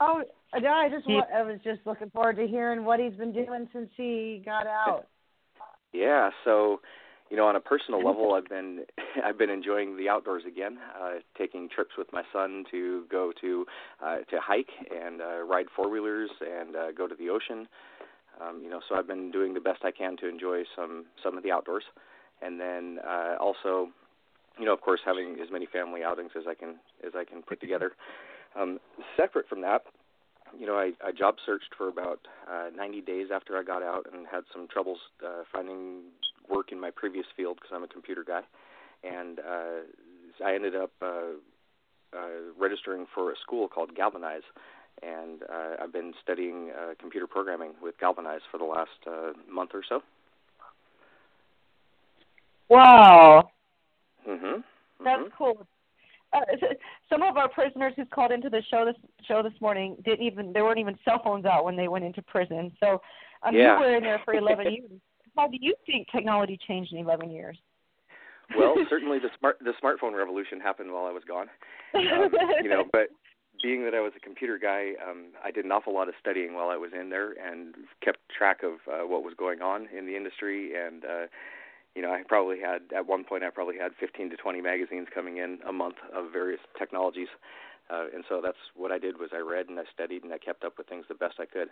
Oh, 0.00 0.24
no, 0.60 0.68
I 0.68 0.88
just 0.88 1.06
He- 1.06 1.14
wa- 1.14 1.26
I 1.32 1.42
was 1.42 1.60
just 1.62 1.80
looking 1.86 2.10
forward 2.10 2.36
to 2.36 2.46
hearing 2.46 2.84
what 2.84 2.98
he's 2.98 3.14
been 3.14 3.32
doing 3.32 3.68
since 3.72 3.88
he 3.96 4.42
got 4.44 4.66
out. 4.66 5.06
Yeah, 5.92 6.30
so 6.44 6.80
you 7.32 7.38
know, 7.38 7.46
on 7.46 7.56
a 7.56 7.60
personal 7.60 8.04
level, 8.04 8.34
I've 8.34 8.46
been 8.46 8.84
I've 9.24 9.38
been 9.38 9.48
enjoying 9.48 9.96
the 9.96 10.10
outdoors 10.10 10.42
again, 10.46 10.76
uh, 11.02 11.14
taking 11.38 11.66
trips 11.66 11.92
with 11.96 12.12
my 12.12 12.22
son 12.30 12.64
to 12.70 13.04
go 13.10 13.32
to 13.40 13.64
uh, 14.04 14.16
to 14.30 14.38
hike 14.38 14.68
and 14.94 15.22
uh, 15.22 15.40
ride 15.40 15.64
four 15.74 15.88
wheelers 15.88 16.28
and 16.42 16.76
uh, 16.76 16.92
go 16.92 17.08
to 17.08 17.14
the 17.14 17.30
ocean. 17.30 17.66
Um, 18.38 18.60
you 18.62 18.68
know, 18.68 18.80
so 18.86 18.96
I've 18.96 19.06
been 19.06 19.30
doing 19.30 19.54
the 19.54 19.60
best 19.60 19.82
I 19.82 19.92
can 19.92 20.18
to 20.18 20.28
enjoy 20.28 20.64
some 20.76 21.06
some 21.24 21.38
of 21.38 21.42
the 21.42 21.50
outdoors, 21.50 21.84
and 22.42 22.60
then 22.60 22.98
uh, 23.02 23.36
also, 23.40 23.88
you 24.58 24.66
know, 24.66 24.74
of 24.74 24.82
course, 24.82 25.00
having 25.02 25.38
as 25.42 25.50
many 25.50 25.64
family 25.64 26.02
outings 26.04 26.32
as 26.36 26.44
I 26.46 26.52
can 26.52 26.76
as 27.02 27.12
I 27.16 27.24
can 27.24 27.40
put 27.40 27.62
together. 27.62 27.92
Um, 28.54 28.78
separate 29.16 29.48
from 29.48 29.62
that, 29.62 29.84
you 30.58 30.66
know, 30.66 30.74
I, 30.74 30.92
I 31.02 31.12
job 31.12 31.36
searched 31.46 31.74
for 31.78 31.88
about 31.88 32.20
uh, 32.46 32.68
90 32.76 33.00
days 33.00 33.28
after 33.34 33.56
I 33.56 33.62
got 33.62 33.82
out 33.82 34.06
and 34.12 34.26
had 34.30 34.42
some 34.52 34.68
troubles 34.68 34.98
uh, 35.24 35.44
finding 35.50 36.02
work 36.52 36.72
in 36.72 36.80
my 36.80 36.90
previous 36.90 37.26
field 37.36 37.56
because 37.56 37.70
I'm 37.74 37.82
a 37.84 37.88
computer 37.88 38.24
guy, 38.24 38.42
and 39.02 39.38
uh, 39.40 40.44
I 40.44 40.54
ended 40.54 40.76
up 40.76 40.92
uh, 41.00 41.06
uh, 42.14 42.18
registering 42.58 43.06
for 43.14 43.32
a 43.32 43.36
school 43.42 43.68
called 43.68 43.94
Galvanize, 43.94 44.42
and 45.02 45.42
uh, 45.44 45.82
I've 45.82 45.92
been 45.92 46.12
studying 46.22 46.70
uh, 46.70 46.94
computer 47.00 47.26
programming 47.26 47.72
with 47.82 47.98
Galvanize 47.98 48.42
for 48.50 48.58
the 48.58 48.64
last 48.64 48.90
uh, 49.06 49.32
month 49.50 49.70
or 49.74 49.82
so. 49.88 50.02
Wow, 52.68 53.50
Mm-hmm. 54.28 54.60
that's 55.04 55.22
cool. 55.36 55.66
Uh, 56.32 56.40
some 57.10 57.22
of 57.22 57.36
our 57.36 57.48
prisoners 57.48 57.92
who 57.96 58.06
called 58.06 58.32
into 58.32 58.48
the 58.48 58.62
show 58.70 58.84
this 58.86 58.96
show 59.26 59.42
this 59.42 59.52
morning 59.60 59.96
didn't 60.04 60.24
even 60.24 60.52
there 60.52 60.64
weren't 60.64 60.78
even 60.78 60.96
cell 61.04 61.20
phones 61.22 61.44
out 61.44 61.64
when 61.64 61.76
they 61.76 61.88
went 61.88 62.04
into 62.04 62.22
prison. 62.22 62.72
So 62.80 63.02
um, 63.42 63.54
Yeah. 63.54 63.74
you 63.74 63.80
were 63.80 63.96
in 63.96 64.02
there 64.02 64.20
for 64.24 64.34
11 64.34 64.66
years. 64.72 64.90
How 65.36 65.48
do 65.48 65.56
you 65.60 65.74
think 65.86 66.08
technology 66.10 66.58
changed 66.68 66.92
in 66.92 66.98
11 66.98 67.30
years? 67.30 67.56
Well, 68.56 68.74
certainly 68.90 69.18
the 69.18 69.30
smart 69.38 69.58
the 69.60 69.72
smartphone 69.82 70.16
revolution 70.16 70.60
happened 70.60 70.92
while 70.92 71.06
I 71.06 71.12
was 71.12 71.22
gone. 71.26 71.48
Um, 71.94 72.30
you 72.62 72.68
know, 72.68 72.84
but 72.92 73.08
being 73.62 73.84
that 73.84 73.94
I 73.94 74.00
was 74.00 74.12
a 74.16 74.20
computer 74.20 74.58
guy, 74.58 74.92
um, 75.08 75.26
I 75.44 75.50
did 75.50 75.64
an 75.64 75.72
awful 75.72 75.94
lot 75.94 76.08
of 76.08 76.14
studying 76.20 76.54
while 76.54 76.68
I 76.68 76.76
was 76.76 76.90
in 76.98 77.10
there 77.10 77.32
and 77.32 77.74
kept 78.02 78.18
track 78.36 78.62
of 78.62 78.74
uh, 78.88 79.06
what 79.06 79.22
was 79.22 79.34
going 79.36 79.62
on 79.62 79.88
in 79.96 80.06
the 80.06 80.16
industry. 80.16 80.72
And 80.74 81.04
uh, 81.04 81.26
you 81.94 82.02
know, 82.02 82.10
I 82.10 82.22
probably 82.26 82.60
had 82.60 82.82
at 82.96 83.06
one 83.06 83.24
point 83.24 83.44
I 83.44 83.50
probably 83.50 83.78
had 83.78 83.92
15 83.98 84.30
to 84.30 84.36
20 84.36 84.60
magazines 84.60 85.08
coming 85.14 85.36
in 85.38 85.58
a 85.66 85.72
month 85.72 85.96
of 86.14 86.32
various 86.32 86.60
technologies. 86.78 87.28
Uh, 87.90 88.06
and 88.14 88.24
so 88.28 88.40
that's 88.42 88.58
what 88.74 88.90
I 88.90 88.98
did 88.98 89.18
was 89.18 89.30
I 89.34 89.38
read 89.40 89.68
and 89.68 89.78
I 89.78 89.84
studied 89.92 90.24
and 90.24 90.32
I 90.32 90.38
kept 90.38 90.64
up 90.64 90.78
with 90.78 90.88
things 90.88 91.04
the 91.08 91.14
best 91.14 91.34
I 91.38 91.46
could. 91.46 91.68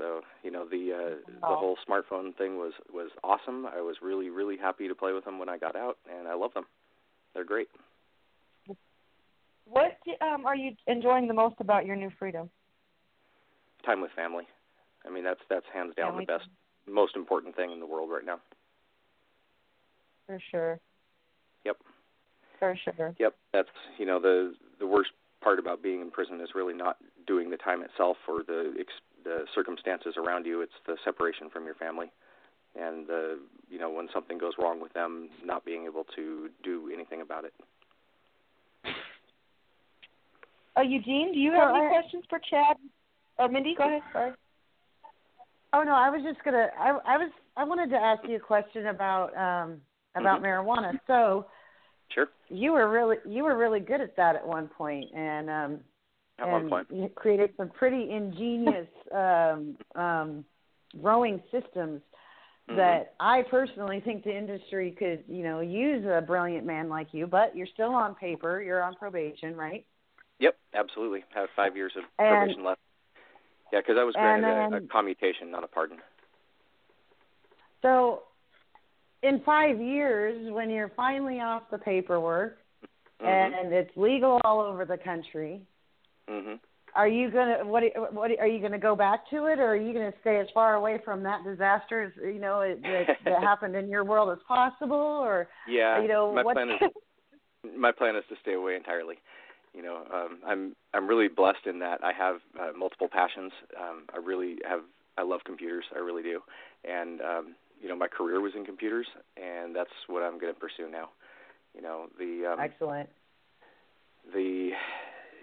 So 0.00 0.22
you 0.42 0.50
know 0.50 0.64
the 0.64 0.92
uh, 0.94 1.30
the 1.42 1.56
whole 1.56 1.76
smartphone 1.86 2.34
thing 2.34 2.56
was 2.56 2.72
was 2.90 3.10
awesome. 3.22 3.66
I 3.66 3.82
was 3.82 3.96
really 4.00 4.30
really 4.30 4.56
happy 4.56 4.88
to 4.88 4.94
play 4.94 5.12
with 5.12 5.26
them 5.26 5.38
when 5.38 5.50
I 5.50 5.58
got 5.58 5.76
out, 5.76 5.98
and 6.10 6.26
I 6.26 6.32
love 6.32 6.54
them. 6.54 6.64
They're 7.34 7.44
great. 7.44 7.68
What 9.66 9.98
um, 10.22 10.46
are 10.46 10.56
you 10.56 10.72
enjoying 10.86 11.28
the 11.28 11.34
most 11.34 11.56
about 11.60 11.84
your 11.84 11.96
new 11.96 12.10
freedom? 12.18 12.48
Time 13.84 14.00
with 14.00 14.10
family. 14.16 14.44
I 15.06 15.10
mean 15.10 15.22
that's 15.22 15.40
that's 15.50 15.66
hands 15.72 15.92
down 15.96 16.12
Family 16.12 16.24
the 16.24 16.38
best, 16.38 16.48
most 16.88 17.14
important 17.14 17.54
thing 17.54 17.70
in 17.70 17.78
the 17.78 17.86
world 17.86 18.08
right 18.10 18.24
now. 18.24 18.40
For 20.26 20.40
sure. 20.50 20.80
Yep. 21.66 21.76
For 22.58 22.74
sure. 22.84 23.14
Yep. 23.18 23.34
That's 23.52 23.68
you 23.98 24.06
know 24.06 24.18
the 24.18 24.54
the 24.78 24.86
worst 24.86 25.10
part 25.42 25.58
about 25.58 25.82
being 25.82 26.00
in 26.00 26.10
prison 26.10 26.40
is 26.40 26.50
really 26.54 26.74
not 26.74 26.96
doing 27.26 27.50
the 27.50 27.56
time 27.58 27.82
itself 27.82 28.16
or 28.26 28.42
the 28.46 28.72
ex- 28.78 28.92
the 29.24 29.44
circumstances 29.54 30.14
around 30.16 30.46
you. 30.46 30.62
It's 30.62 30.72
the 30.86 30.96
separation 31.04 31.50
from 31.50 31.64
your 31.64 31.74
family, 31.74 32.10
and 32.78 33.06
the 33.06 33.38
you 33.68 33.78
know 33.78 33.90
when 33.90 34.08
something 34.12 34.38
goes 34.38 34.52
wrong 34.58 34.80
with 34.80 34.92
them, 34.92 35.28
not 35.44 35.64
being 35.64 35.84
able 35.84 36.04
to 36.16 36.50
do 36.62 36.90
anything 36.92 37.20
about 37.20 37.44
it. 37.44 37.54
Uh, 40.76 40.82
Eugene, 40.82 41.32
do 41.32 41.38
you 41.38 41.52
have 41.52 41.74
any 41.74 41.88
questions 41.88 42.24
for 42.28 42.38
Chad? 42.38 42.76
Or 43.38 43.48
Mindi, 43.48 43.74
go 43.76 43.84
ahead. 43.86 44.02
Sorry. 44.12 44.32
Oh 45.72 45.82
no, 45.82 45.94
I 45.94 46.10
was 46.10 46.22
just 46.22 46.42
gonna. 46.44 46.68
I 46.78 46.90
I 47.06 47.16
was. 47.16 47.30
I 47.56 47.64
wanted 47.64 47.90
to 47.90 47.96
ask 47.96 48.26
you 48.28 48.36
a 48.36 48.40
question 48.40 48.86
about 48.86 49.36
um 49.36 49.80
about 50.14 50.40
Mhm. 50.40 50.44
marijuana. 50.44 50.98
So 51.06 51.46
Sure. 52.08 52.28
you 52.48 52.72
were 52.72 52.88
really 52.90 53.18
you 53.24 53.44
were 53.44 53.56
really 53.56 53.80
good 53.80 54.00
at 54.00 54.16
that 54.16 54.36
at 54.36 54.46
one 54.46 54.68
point, 54.68 55.10
and 55.14 55.48
um 55.50 55.84
At 56.40 56.48
and 56.48 56.52
one 56.52 56.68
point. 56.68 56.86
you 56.90 57.08
created 57.14 57.50
some 57.56 57.68
pretty 57.70 58.10
ingenious 58.10 58.88
um 59.12 59.76
um 59.94 60.44
growing 61.00 61.40
systems 61.50 62.00
Mhm. 62.68 62.76
that 62.76 63.14
I 63.18 63.42
personally 63.42 64.00
think 64.00 64.22
the 64.22 64.36
industry 64.36 64.92
could, 64.92 65.24
you 65.26 65.42
know, 65.42 65.58
use 65.60 66.04
a 66.06 66.20
brilliant 66.20 66.64
man 66.66 66.88
like 66.88 67.08
you, 67.12 67.26
but 67.26 67.56
you're 67.56 67.66
still 67.66 67.92
on 67.94 68.14
paper, 68.14 68.60
you're 68.62 68.82
on 68.82 68.94
probation, 68.94 69.56
right? 69.56 69.84
Yep, 70.38 70.56
absolutely. 70.74 71.24
Have 71.34 71.48
five 71.56 71.74
years 71.76 71.92
of 71.96 72.04
And- 72.18 72.28
probation 72.38 72.62
left. 72.64 72.80
Yeah, 73.72 73.80
because 73.80 73.96
I 73.98 74.04
was 74.04 74.14
and 74.16 74.42
granted 74.42 74.74
a, 74.74 74.76
a 74.76 74.80
commutation, 74.88 75.50
not 75.50 75.64
a 75.64 75.68
pardon. 75.68 75.98
So, 77.82 78.22
in 79.22 79.40
five 79.40 79.80
years, 79.80 80.50
when 80.52 80.70
you're 80.70 80.90
finally 80.96 81.40
off 81.40 81.62
the 81.70 81.78
paperwork 81.78 82.58
Mhm. 83.20 83.26
and 83.26 83.72
it's 83.72 83.96
legal 83.96 84.40
all 84.44 84.60
over 84.60 84.84
the 84.84 84.98
country, 84.98 85.60
Mhm. 86.30 86.60
are 86.94 87.08
you 87.08 87.30
gonna 87.30 87.64
what 87.64 87.82
what 88.12 88.30
are 88.38 88.46
you 88.46 88.60
gonna 88.60 88.78
go 88.78 88.94
back 88.94 89.28
to 89.30 89.46
it, 89.46 89.58
or 89.58 89.68
are 89.68 89.76
you 89.76 89.92
gonna 89.92 90.12
stay 90.20 90.38
as 90.38 90.48
far 90.54 90.74
away 90.74 90.98
from 91.04 91.22
that 91.24 91.44
disaster 91.44 92.02
as 92.02 92.12
you 92.16 92.38
know 92.38 92.60
it, 92.60 92.82
that, 92.82 93.06
that 93.24 93.42
happened 93.42 93.74
in 93.74 93.88
your 93.88 94.04
world 94.04 94.30
as 94.30 94.42
possible, 94.46 94.96
or 94.96 95.48
Yeah. 95.66 96.00
you 96.02 96.08
know 96.08 96.32
my 96.32 96.42
what? 96.42 96.54
plan 96.54 96.70
is 96.70 96.80
my 97.76 97.92
plan 97.92 98.16
is 98.16 98.24
to 98.28 98.36
stay 98.42 98.54
away 98.54 98.76
entirely. 98.76 99.16
You 99.74 99.82
know, 99.82 100.04
um, 100.12 100.38
I'm 100.46 100.76
I'm 100.94 101.06
really 101.06 101.28
blessed 101.28 101.66
in 101.66 101.78
that 101.80 102.02
I 102.02 102.12
have 102.12 102.36
uh, 102.58 102.76
multiple 102.76 103.08
passions. 103.10 103.52
Um, 103.80 104.04
I 104.12 104.18
really 104.18 104.56
have 104.68 104.80
I 105.18 105.22
love 105.22 105.40
computers. 105.44 105.84
I 105.94 105.98
really 105.98 106.22
do, 106.22 106.40
and 106.84 107.20
um, 107.20 107.54
you 107.80 107.88
know 107.88 107.96
my 107.96 108.08
career 108.08 108.40
was 108.40 108.52
in 108.56 108.64
computers, 108.64 109.06
and 109.36 109.74
that's 109.74 109.90
what 110.08 110.22
I'm 110.22 110.38
going 110.38 110.52
to 110.52 110.58
pursue 110.58 110.90
now. 110.90 111.10
You 111.74 111.82
know 111.82 112.06
the 112.18 112.52
um, 112.52 112.60
Excellent. 112.60 113.08
the 114.34 114.70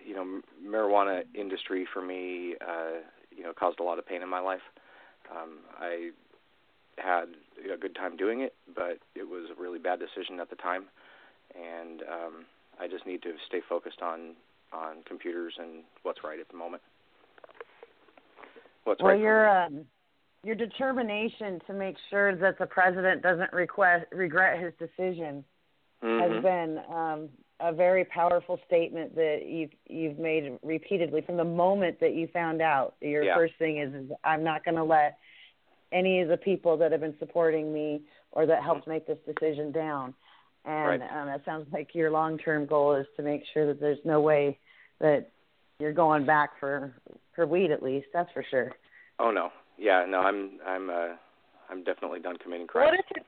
you 0.08 0.16
know 0.16 0.22
m- 0.22 0.44
marijuana 0.66 1.24
industry 1.36 1.86
for 1.94 2.02
me 2.02 2.56
uh 2.62 3.02
you 3.36 3.44
know 3.44 3.54
caused 3.54 3.80
a 3.80 3.84
lot 3.84 4.00
of 4.00 4.08
pain 4.08 4.22
in 4.22 4.30
my 4.30 4.40
life. 4.40 4.66
Um 5.32 5.60
i 5.80 6.10
had 6.98 7.26
a 7.72 7.78
good 7.78 7.96
time 7.96 8.18
doing 8.18 8.42
it 8.42 8.56
but 8.74 8.98
it 9.16 9.28
was 9.30 9.50
a 9.56 9.62
really 9.62 9.80
bad 9.80 10.00
decision 10.00 10.40
at 10.40 10.50
the 10.50 10.56
time. 10.56 10.86
And 11.56 12.02
um 12.04 12.46
i 12.80 12.88
just 12.88 13.06
need 13.06 13.22
to 13.24 13.34
stay 13.48 13.62
focused 13.68 14.02
on 14.02 14.36
on 14.74 15.04
computers 15.06 15.54
and 15.60 15.84
what's 16.04 16.24
right 16.24 16.40
at 16.40 16.50
the 16.50 16.58
moment. 16.58 16.82
What's 18.84 19.02
well, 19.02 19.12
right 19.12 19.20
your 19.20 19.66
um, 19.66 19.86
your 20.44 20.56
determination 20.56 21.60
to 21.68 21.74
make 21.74 21.96
sure 22.10 22.36
that 22.36 22.58
the 22.58 22.66
president 22.66 23.22
doesn't 23.22 23.52
request 23.54 24.06
regret 24.12 24.60
his 24.62 24.74
decision 24.80 25.44
Mhm. 26.04 26.34
has 26.36 26.44
been 26.44 26.80
um, 26.94 27.30
a 27.60 27.74
very 27.74 28.06
powerful 28.06 28.60
statement 28.68 29.16
that 29.16 29.42
you've 29.48 29.72
you've 29.88 30.20
made 30.20 30.58
repeatedly 30.64 31.22
from 31.22 31.38
the 31.38 31.44
moment 31.44 32.00
that 32.00 32.14
you 32.14 32.28
found 32.28 32.62
out. 32.62 32.96
Your 33.02 33.24
Yeah. 33.24 33.36
first 33.36 33.56
thing 33.58 33.80
is, 33.80 33.94
is 33.94 34.12
I'm 34.24 34.44
not 34.44 34.64
going 34.64 34.76
to 34.76 34.84
let 34.84 35.18
any 35.92 36.22
of 36.22 36.28
the 36.30 36.38
people 36.38 36.78
that 36.78 36.92
have 36.92 37.02
been 37.02 37.18
supporting 37.18 37.74
me 37.74 38.02
or 38.32 38.46
that 38.46 38.62
helped 38.62 38.88
make 38.88 39.08
this 39.08 39.18
decision 39.26 39.72
down. 39.72 40.14
And 40.66 41.02
Right. 41.02 41.12
um, 41.12 41.30
it 41.30 41.42
sounds 41.46 41.72
like 41.72 41.96
your 41.96 42.12
long 42.12 42.38
term 42.38 42.66
goal 42.66 42.94
is 42.96 43.08
to 43.16 43.24
make 43.24 43.44
sure 43.54 43.66
that 43.68 43.80
there's 43.80 44.04
no 44.04 44.20
way 44.22 44.60
that 45.00 45.30
you're 45.80 45.94
going 45.94 46.26
back 46.26 46.60
for 46.60 46.94
for 47.36 47.46
weed 47.48 47.72
at 47.72 47.82
least. 47.82 48.08
That's 48.14 48.32
for 48.34 48.44
sure. 48.50 48.72
oh 49.20 49.32
no 49.32 49.52
yeah 49.80 50.06
no 50.08 50.20
i'm 50.20 50.60
i'm 50.66 50.90
uh 50.90 51.16
i'm 51.70 51.84
definitely 51.84 52.20
done 52.20 52.36
committing 52.38 52.68
crimes 52.68 52.92
What 52.92 53.00
if 53.00 53.18
it? 53.18 53.26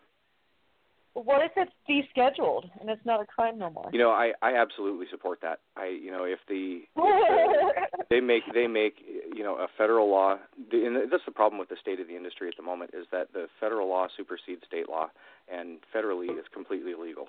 What 1.24 1.42
if 1.44 1.52
it's 1.58 1.72
descheduled 1.90 2.70
and 2.80 2.90
it's 2.90 3.06
not 3.06 3.22
a 3.22 3.26
crime 3.26 3.58
no 3.60 3.70
more? 3.70 3.90
you 3.92 4.00
know 4.00 4.12
i 4.12 4.32
i 4.42 4.56
absolutely 4.56 5.06
support 5.12 5.40
that. 5.42 5.60
I 5.76 5.88
you 5.88 6.12
know 6.12 6.24
if 6.24 6.40
the 6.48 6.82
they 8.10 8.22
make 8.22 8.44
they 8.54 8.68
make 8.68 8.96
you 9.36 9.44
know 9.44 9.56
a 9.56 9.68
federal 9.78 10.10
law 10.10 10.38
the- 10.72 10.86
and 10.86 11.12
that's 11.12 11.26
the 11.26 11.32
problem 11.32 11.60
with 11.60 11.70
the 11.70 11.76
state 11.82 12.00
of 12.00 12.08
the 12.08 12.16
industry 12.16 12.48
at 12.48 12.56
the 12.58 12.64
moment 12.64 12.92
is 12.94 13.06
that 13.12 13.34
the 13.34 13.48
federal 13.60 13.88
law 13.90 14.08
supersedes 14.16 14.62
state 14.66 14.88
law 14.90 15.08
and 15.52 15.80
federally 15.94 16.28
it's 16.30 16.48
completely 16.54 16.92
illegal 16.92 17.28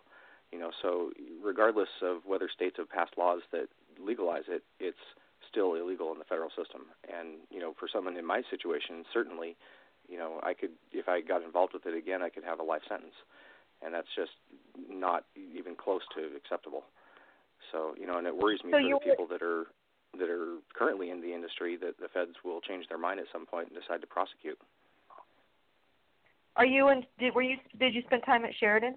you 0.53 0.59
know 0.59 0.71
so 0.83 1.11
regardless 1.43 1.89
of 2.03 2.19
whether 2.27 2.49
states 2.49 2.77
have 2.79 2.89
passed 2.89 3.15
laws 3.19 3.41
that 3.53 3.67
legalize 4.05 4.45
it 4.49 4.63
it's 4.79 5.05
still 5.51 5.75
illegal 5.75 6.13
in 6.13 6.19
the 6.19 6.25
federal 6.25 6.51
system. 6.51 6.83
And 7.13 7.29
you 7.51 7.59
know 7.59 7.75
for 7.79 7.89
someone 7.93 8.17
in 8.17 8.25
my 8.25 8.43
situation 8.51 9.05
certainly 9.13 9.57
you 10.09 10.17
know 10.17 10.39
i 10.43 10.55
could 10.55 10.71
if 10.93 11.09
i 11.09 11.21
got 11.21 11.43
involved 11.43 11.73
with 11.75 11.87
it 11.87 11.95
again 11.97 12.23
i 12.23 12.29
could 12.29 12.45
have 12.45 12.61
a 12.61 12.63
life 12.63 12.83
sentence 12.89 13.15
and 13.83 13.93
that's 13.95 14.09
just 14.17 14.33
not 14.89 15.25
even 15.37 15.75
close 15.75 16.03
to 16.15 16.37
acceptable 16.37 16.85
so 17.73 17.95
you 17.99 18.07
know 18.07 18.19
and 18.19 18.27
it 18.27 18.37
worries 18.37 18.61
me 18.65 18.73
So 18.73 18.79
for 18.79 18.83
the 19.05 19.11
people 19.11 19.27
that 19.29 19.43
are 19.43 19.67
that 20.19 20.29
are 20.29 20.57
currently 20.75 21.11
in 21.11 21.21
the 21.21 21.33
industry 21.33 21.77
that 21.77 21.99
the 21.99 22.09
feds 22.13 22.33
will 22.45 22.61
change 22.61 22.87
their 22.89 22.99
mind 22.99 23.21
at 23.21 23.27
some 23.33 23.47
point 23.47 23.69
and 23.71 23.81
decide 23.81 24.01
to 24.01 24.07
prosecute. 24.09 24.59
Are 26.57 26.67
you 26.67 26.89
in? 26.89 27.05
Did 27.19 27.35
were 27.35 27.43
you? 27.43 27.57
Did 27.79 27.95
you 27.95 28.03
spend 28.03 28.23
time 28.27 28.45
at 28.45 28.51
Sheridan? 28.59 28.97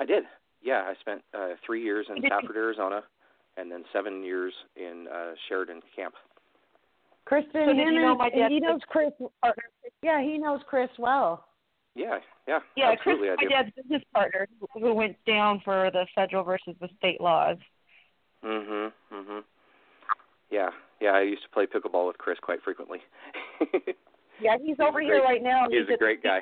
I 0.00 0.04
did. 0.04 0.24
Yeah, 0.60 0.82
I 0.86 0.94
spent 1.00 1.22
uh, 1.32 1.50
three 1.64 1.82
years 1.82 2.06
in 2.08 2.16
Did 2.16 2.24
you- 2.24 2.30
Safford, 2.30 2.56
Arizona, 2.56 3.02
and 3.56 3.70
then 3.70 3.84
seven 3.92 4.22
years 4.24 4.52
in 4.76 5.06
uh, 5.12 5.32
Sheridan 5.48 5.80
Camp. 5.94 6.14
Kristin, 7.30 7.52
So 7.66 7.70
him 7.70 7.76
you 7.78 8.02
know 8.02 8.10
and- 8.10 8.18
my 8.18 8.30
dad- 8.30 8.50
he 8.50 8.58
knows 8.60 8.80
Chris. 8.88 9.12
Yeah, 10.02 10.20
he 10.20 10.36
knows 10.36 10.60
Chris 10.66 10.90
well. 10.98 11.46
Yeah, 11.94 12.18
yeah, 12.48 12.60
Yeah, 12.74 12.96
Chris, 12.96 13.18
my 13.20 13.36
dad's 13.48 13.70
business 13.76 14.02
partner 14.14 14.48
who- 14.72 14.94
went 14.94 15.22
down 15.26 15.60
for 15.60 15.90
the 15.90 16.06
federal 16.14 16.42
versus 16.42 16.74
the 16.80 16.88
state 16.96 17.20
laws. 17.20 17.58
Mhm, 18.42 18.92
mhm. 19.12 19.44
Yeah, 20.50 20.70
yeah. 21.00 21.10
I 21.12 21.20
used 21.22 21.42
to 21.42 21.48
play 21.50 21.66
pickleball 21.66 22.06
with 22.06 22.18
Chris 22.18 22.38
quite 22.40 22.62
frequently. 22.62 23.02
Yeah, 24.40 24.56
he's 24.58 24.80
over 24.80 24.98
a 24.98 25.04
here 25.04 25.20
great- 25.20 25.24
right 25.24 25.42
now. 25.42 25.68
He's 25.68 25.88
a 25.88 25.96
great 25.96 26.20
guy. 26.22 26.40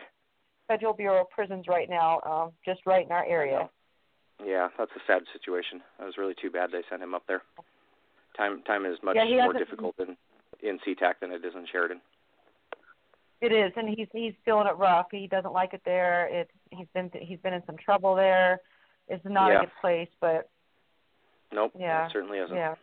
Federal 0.69 0.95
Bureau 0.95 1.23
of 1.23 1.31
Prisons 1.31 1.67
right 1.69 1.91
now, 1.91 2.21
um, 2.25 2.53
just 2.65 2.87
right 2.87 3.05
in 3.05 3.13
our 3.13 3.25
area. 3.27 3.69
Yeah, 4.43 4.69
that's 4.79 4.93
a 4.97 5.01
sad 5.07 5.27
situation. 5.35 5.83
That 5.99 6.07
was 6.07 6.17
really 6.17 6.35
too 6.35 6.51
bad 6.51 6.71
they 6.71 6.83
sent 6.89 7.03
him 7.03 7.15
up 7.15 7.27
there. 7.27 7.43
Time 8.39 8.63
time 8.63 8.87
is 8.87 9.03
much 9.03 9.17
Yeah, 9.17 9.25
more 9.45 9.53
difficult 9.53 9.97
in 9.99 10.17
in 10.63 10.79
SeaTac 10.79 11.19
than 11.21 11.31
it 11.33 11.45
is 11.45 11.55
in 11.55 11.67
Sheridan. 11.67 12.01
It 13.41 13.53
is, 13.53 13.73
and 13.77 13.89
he's 13.89 14.09
he's 14.13 14.35
feeling 14.45 14.67
it 14.67 14.77
rough. 14.77 15.07
He 15.11 15.27
doesn't 15.27 15.53
like 15.53 15.73
it 15.73 15.81
there. 15.85 16.29
It's 16.31 16.51
he's 16.71 16.87
been 16.95 17.11
he's 17.21 17.39
been 17.41 17.55
in 17.55 17.63
some 17.67 17.77
trouble 17.79 18.15
there. 18.15 18.61
It's 19.09 19.25
not 19.25 19.49
Yeah. 19.51 19.57
a 19.57 19.61
good 19.61 19.73
place, 19.81 20.09
but 20.21 20.49
Nope, 21.53 21.73
Yeah, 21.77 22.07
it 22.07 22.13
certainly 22.13 22.39
isn't. 22.39 22.55
yeah. 22.55 22.75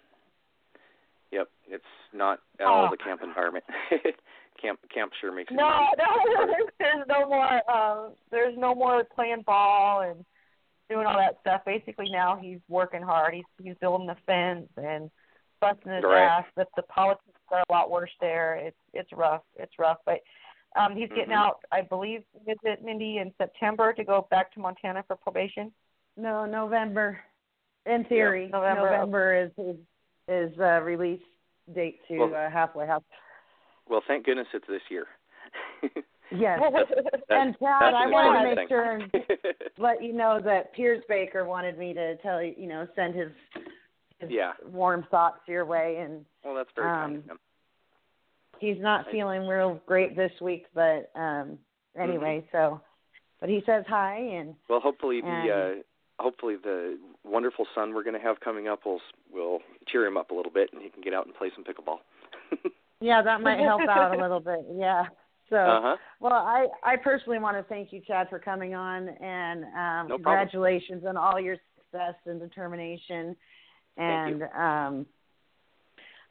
Yep, 1.31 1.47
it's 1.69 1.85
not 2.13 2.39
at 2.59 2.65
all 2.67 2.85
Oh. 2.85 2.89
the 2.89 2.97
camp 2.97 3.21
environment. 3.21 3.65
camp 4.61 4.79
camp 4.89 5.13
sure 5.21 5.31
makes 5.31 5.51
it 5.51 5.55
No, 5.55 5.67
easy. 5.69 5.95
no, 5.99 6.65
there's 6.79 7.07
no 7.07 7.27
more. 7.27 7.71
Um, 7.71 8.13
there's 8.31 8.57
no 8.57 8.73
more 8.73 9.03
playing 9.03 9.43
ball 9.43 10.01
and 10.01 10.25
doing 10.89 11.05
all 11.05 11.17
that 11.17 11.37
stuff. 11.41 11.61
Basically, 11.65 12.09
now 12.09 12.35
he's 12.35 12.59
working 12.67 13.01
hard. 13.01 13.33
He's 13.35 13.45
he's 13.61 13.75
building 13.79 14.07
the 14.07 14.15
fence 14.25 14.69
and 14.77 15.11
busting 15.61 15.91
his 15.91 16.03
Right. 16.03 16.23
ass. 16.23 16.45
But 16.55 16.69
the 16.75 16.83
politics 16.83 17.23
are 17.51 17.63
a 17.69 17.71
lot 17.71 17.89
worse 17.91 18.11
there. 18.19 18.55
It's 18.55 18.77
it's 18.93 19.11
rough. 19.13 19.43
It's 19.57 19.77
rough. 19.77 19.99
But 20.05 20.21
um, 20.75 20.95
he's 20.95 21.09
getting 21.09 21.29
Mhm. 21.33 21.37
out. 21.37 21.63
I 21.71 21.81
believe 21.81 22.23
is 22.45 22.57
it 22.63 22.83
Mindi 22.83 23.17
in 23.19 23.33
September 23.37 23.93
to 23.93 24.03
go 24.03 24.27
back 24.29 24.51
to 24.53 24.59
Montana 24.59 25.03
for 25.03 25.15
probation. 25.15 25.71
No, 26.17 26.45
November. 26.45 27.19
In 27.85 28.03
theory, 28.05 28.47
November. 28.47 28.89
November 28.91 29.33
is 29.33 29.51
his 29.55 29.77
his 30.27 30.59
uh, 30.59 30.81
release 30.81 31.23
date 31.73 31.99
to 32.09 32.17
Well- 32.17 32.35
uh, 32.35 32.49
halfway 32.49 32.85
house. 32.85 33.03
Well, 33.87 34.01
thank 34.07 34.25
goodness 34.25 34.47
it's 34.53 34.67
this 34.67 34.81
year. 34.89 35.07
Yes. 36.29 36.59
That's- 36.73 37.21
and 37.29 37.57
Chad, 37.57 37.93
I 37.93 38.03
an 38.03 38.11
want 38.11 38.39
to 38.41 38.43
make 38.49 38.57
thing. 38.57 38.67
sure 38.67 38.91
and 38.91 39.09
let 39.77 40.03
you 40.03 40.11
know 40.11 40.41
that 40.43 40.73
Piers 40.73 41.01
Baker 41.07 41.45
wanted 41.45 41.77
me 41.77 41.93
to 41.93 42.17
tell 42.17 42.43
you, 42.43 42.53
you 42.57 42.67
know, 42.67 42.85
send 42.97 43.15
his, 43.15 43.29
his 44.19 44.29
Yeah. 44.29 44.51
warm 44.65 45.07
thoughts 45.09 45.39
your 45.47 45.65
way, 45.65 45.95
and 46.01 46.25
well, 46.43 46.53
that's 46.53 46.69
very 46.75 46.89
kind 46.89 47.13
Um, 47.13 47.17
of 47.19 47.25
him. 47.29 47.39
He's 48.59 48.79
not 48.79 49.05
feeling 49.11 49.47
real 49.47 49.79
great 49.85 50.15
this 50.15 50.31
week, 50.41 50.65
but 50.73 51.09
um 51.15 51.57
anyway, 51.99 52.43
Mm-hmm. 52.53 52.57
so 52.57 52.81
but 53.39 53.49
he 53.49 53.61
says 53.65 53.85
hi 53.87 54.15
and 54.17 54.55
Well, 54.69 54.79
hopefully 54.79 55.21
the 55.21 55.27
and- 55.27 55.49
uh 55.79 55.83
hopefully 56.19 56.55
the 56.55 56.97
wonderful 57.23 57.67
son 57.75 57.93
we're 57.93 58.01
going 58.03 58.15
to 58.19 58.25
have 58.27 58.39
coming 58.39 58.67
up 58.67 58.85
will 58.85 59.01
will 59.31 59.59
cheer 59.87 60.05
him 60.05 60.17
up 60.17 60.31
a 60.31 60.33
little 60.33 60.51
bit 60.51 60.71
and 60.73 60.81
he 60.81 60.89
can 60.89 61.01
get 61.01 61.13
out 61.13 61.25
and 61.27 61.35
play 61.35 61.51
some 61.55 61.63
pickleball. 61.63 61.99
yeah, 63.01 63.21
that 63.21 63.41
might 63.41 63.59
help 63.59 63.81
out 63.87 64.17
a 64.17 64.21
little 64.21 64.39
bit. 64.39 64.65
Yeah. 64.75 65.05
So 65.49 65.57
Uh-huh. 65.57 65.97
Well, 66.19 66.33
I 66.33 66.67
I 66.83 66.95
personally 66.97 67.37
want 67.39 67.55
to 67.57 67.63
thank 67.69 67.93
you, 67.93 68.01
Chad, 68.05 68.27
for 68.29 68.39
coming 68.39 68.73
on, 68.73 69.07
and 69.09 69.63
um, 69.65 70.07
No 70.09 70.15
congratulations 70.15 71.03
on 71.05 71.15
all 71.17 71.39
your 71.39 71.57
success 71.77 72.15
and 72.25 72.39
determination. 72.39 73.35
And 73.97 74.43
um, 74.55 75.05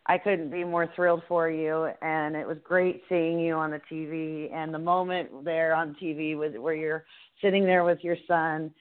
I 0.08 0.18
couldn't 0.18 0.50
be 0.50 0.64
more 0.64 0.88
thrilled 0.94 1.22
for 1.28 1.50
you. 1.50 1.88
And 2.00 2.36
it 2.36 2.46
was 2.46 2.58
great 2.62 3.02
seeing 3.08 3.40
you 3.40 3.54
on 3.54 3.70
the 3.70 3.80
TV, 3.90 4.52
and 4.54 4.72
the 4.72 4.78
moment 4.78 5.44
there 5.44 5.74
on 5.74 5.96
TV 6.00 6.38
with 6.38 6.56
where 6.56 6.74
you're 6.74 7.04
sitting 7.42 7.64
there 7.64 7.84
with 7.84 7.98
your 8.02 8.16
son, 8.28 8.72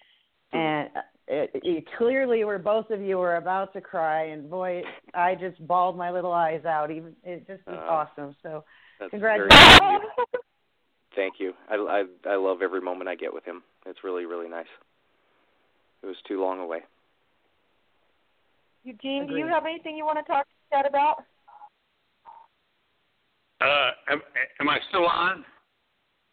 and 0.53 0.89
it, 1.27 1.49
it 1.53 1.85
clearly 1.97 2.43
where 2.43 2.60
both 2.60 2.89
of 2.91 3.02
you 3.02 3.18
were 3.18 3.38
about 3.38 3.73
to 3.73 3.81
cry, 3.81 4.26
and 4.26 4.49
boy, 4.49 4.84
I 5.14 5.35
just 5.35 5.65
bawled 5.68 5.97
my 5.97 6.11
little 6.11 6.31
eyes 6.31 6.64
out. 6.65 6.91
Even 6.91 7.15
it 7.23 7.47
just 7.47 7.65
was 7.65 7.77
Uh, 7.77 7.91
awesome. 7.91 8.35
So 8.43 8.64
congratulations. 9.10 9.60
very 9.60 9.80
kind 9.80 10.03
of 10.03 10.03
you. 10.34 10.39
Thank 11.15 11.35
you. 11.39 11.53
I, 11.69 11.76
I 11.76 12.31
I 12.31 12.35
love 12.35 12.61
every 12.61 12.81
moment 12.81 13.10
I 13.10 13.15
get 13.15 13.34
with 13.34 13.45
him. 13.45 13.64
It's 13.85 14.03
really 14.03 14.26
really 14.26 14.47
nice. 14.49 14.68
It 16.03 16.06
was 16.06 16.18
too 16.27 16.39
long 16.41 16.60
away. 16.60 16.81
Eugene, 18.84 19.26
do 19.27 19.35
you 19.35 19.47
have 19.47 19.65
anything 19.65 19.97
you 19.97 20.06
want 20.06 20.19
to 20.19 20.31
talk 20.31 20.45
to 20.72 20.88
about? 20.88 21.24
Uh, 23.62 23.92
am, 24.10 24.22
am 24.60 24.70
I 24.70 24.80
still 24.90 25.06
on? 25.06 25.46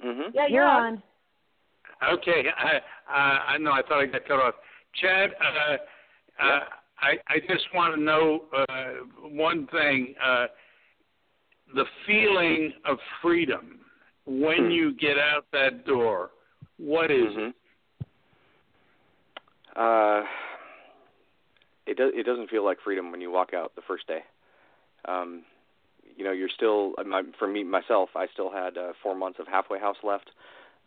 Mhm. 0.04 0.34
Yeah, 0.34 0.46
You're 0.48 0.66
on. 0.66 1.02
Okay, 2.02 2.46
I 2.56 2.80
I, 3.08 3.54
I 3.54 3.58
know. 3.58 3.70
I 3.72 3.82
thought 3.82 4.00
I 4.00 4.06
got 4.06 4.26
cut 4.26 4.40
off. 4.40 4.54
Chad, 4.94 5.30
uh, 5.40 5.76
uh, 6.42 6.60
I 7.00 7.12
I 7.28 7.38
just 7.48 7.64
want 7.74 7.94
to 7.94 8.00
know 8.00 8.44
uh, 8.56 8.90
one 9.28 9.68
thing: 9.68 10.14
uh, 10.22 10.46
the 11.74 11.84
feeling 12.06 12.72
of 12.84 12.98
freedom 13.20 13.80
when 14.26 14.64
Hmm. 14.64 14.70
you 14.70 14.94
get 14.94 15.16
out 15.18 15.46
that 15.52 15.86
door. 15.86 16.30
What 16.78 17.10
is 17.12 17.36
it? 17.36 17.38
Mhm. 17.38 17.54
Uh, 19.76 20.26
it 21.86 21.96
does. 21.96 22.12
It 22.14 22.24
doesn't 22.24 22.50
feel 22.50 22.64
like 22.64 22.78
freedom 22.84 23.10
when 23.10 23.20
you 23.20 23.30
walk 23.30 23.54
out 23.54 23.74
the 23.74 23.82
first 23.82 24.06
day. 24.06 24.20
Um, 25.06 25.44
you 26.16 26.24
know, 26.24 26.32
you're 26.32 26.48
still. 26.54 26.92
uh, 26.98 27.04
My, 27.04 27.22
for 27.38 27.48
me 27.48 27.64
myself, 27.64 28.10
I 28.14 28.26
still 28.32 28.50
had 28.50 28.76
uh, 28.76 28.92
four 29.02 29.14
months 29.14 29.38
of 29.38 29.48
halfway 29.48 29.78
house 29.78 29.96
left. 30.02 30.30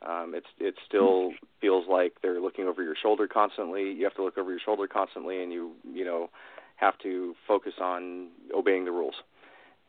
Um, 0.06 0.34
it's 0.36 0.48
it 0.60 0.76
still 0.88 1.32
feels 1.62 1.86
like 1.90 2.14
they're 2.22 2.42
looking 2.42 2.66
over 2.68 2.84
your 2.84 2.96
shoulder 3.02 3.28
constantly. 3.28 3.92
You 3.92 4.04
have 4.04 4.16
to 4.16 4.24
look 4.24 4.38
over 4.38 4.52
your 4.52 4.60
shoulder 4.60 4.88
constantly, 4.88 5.42
and 5.42 5.52
you 5.52 5.72
you 5.92 6.06
know 6.06 6.30
have 6.76 6.98
to 7.00 7.36
focus 7.48 7.74
on 7.82 8.28
obeying 8.54 8.86
the 8.86 8.92
rules. 8.92 9.16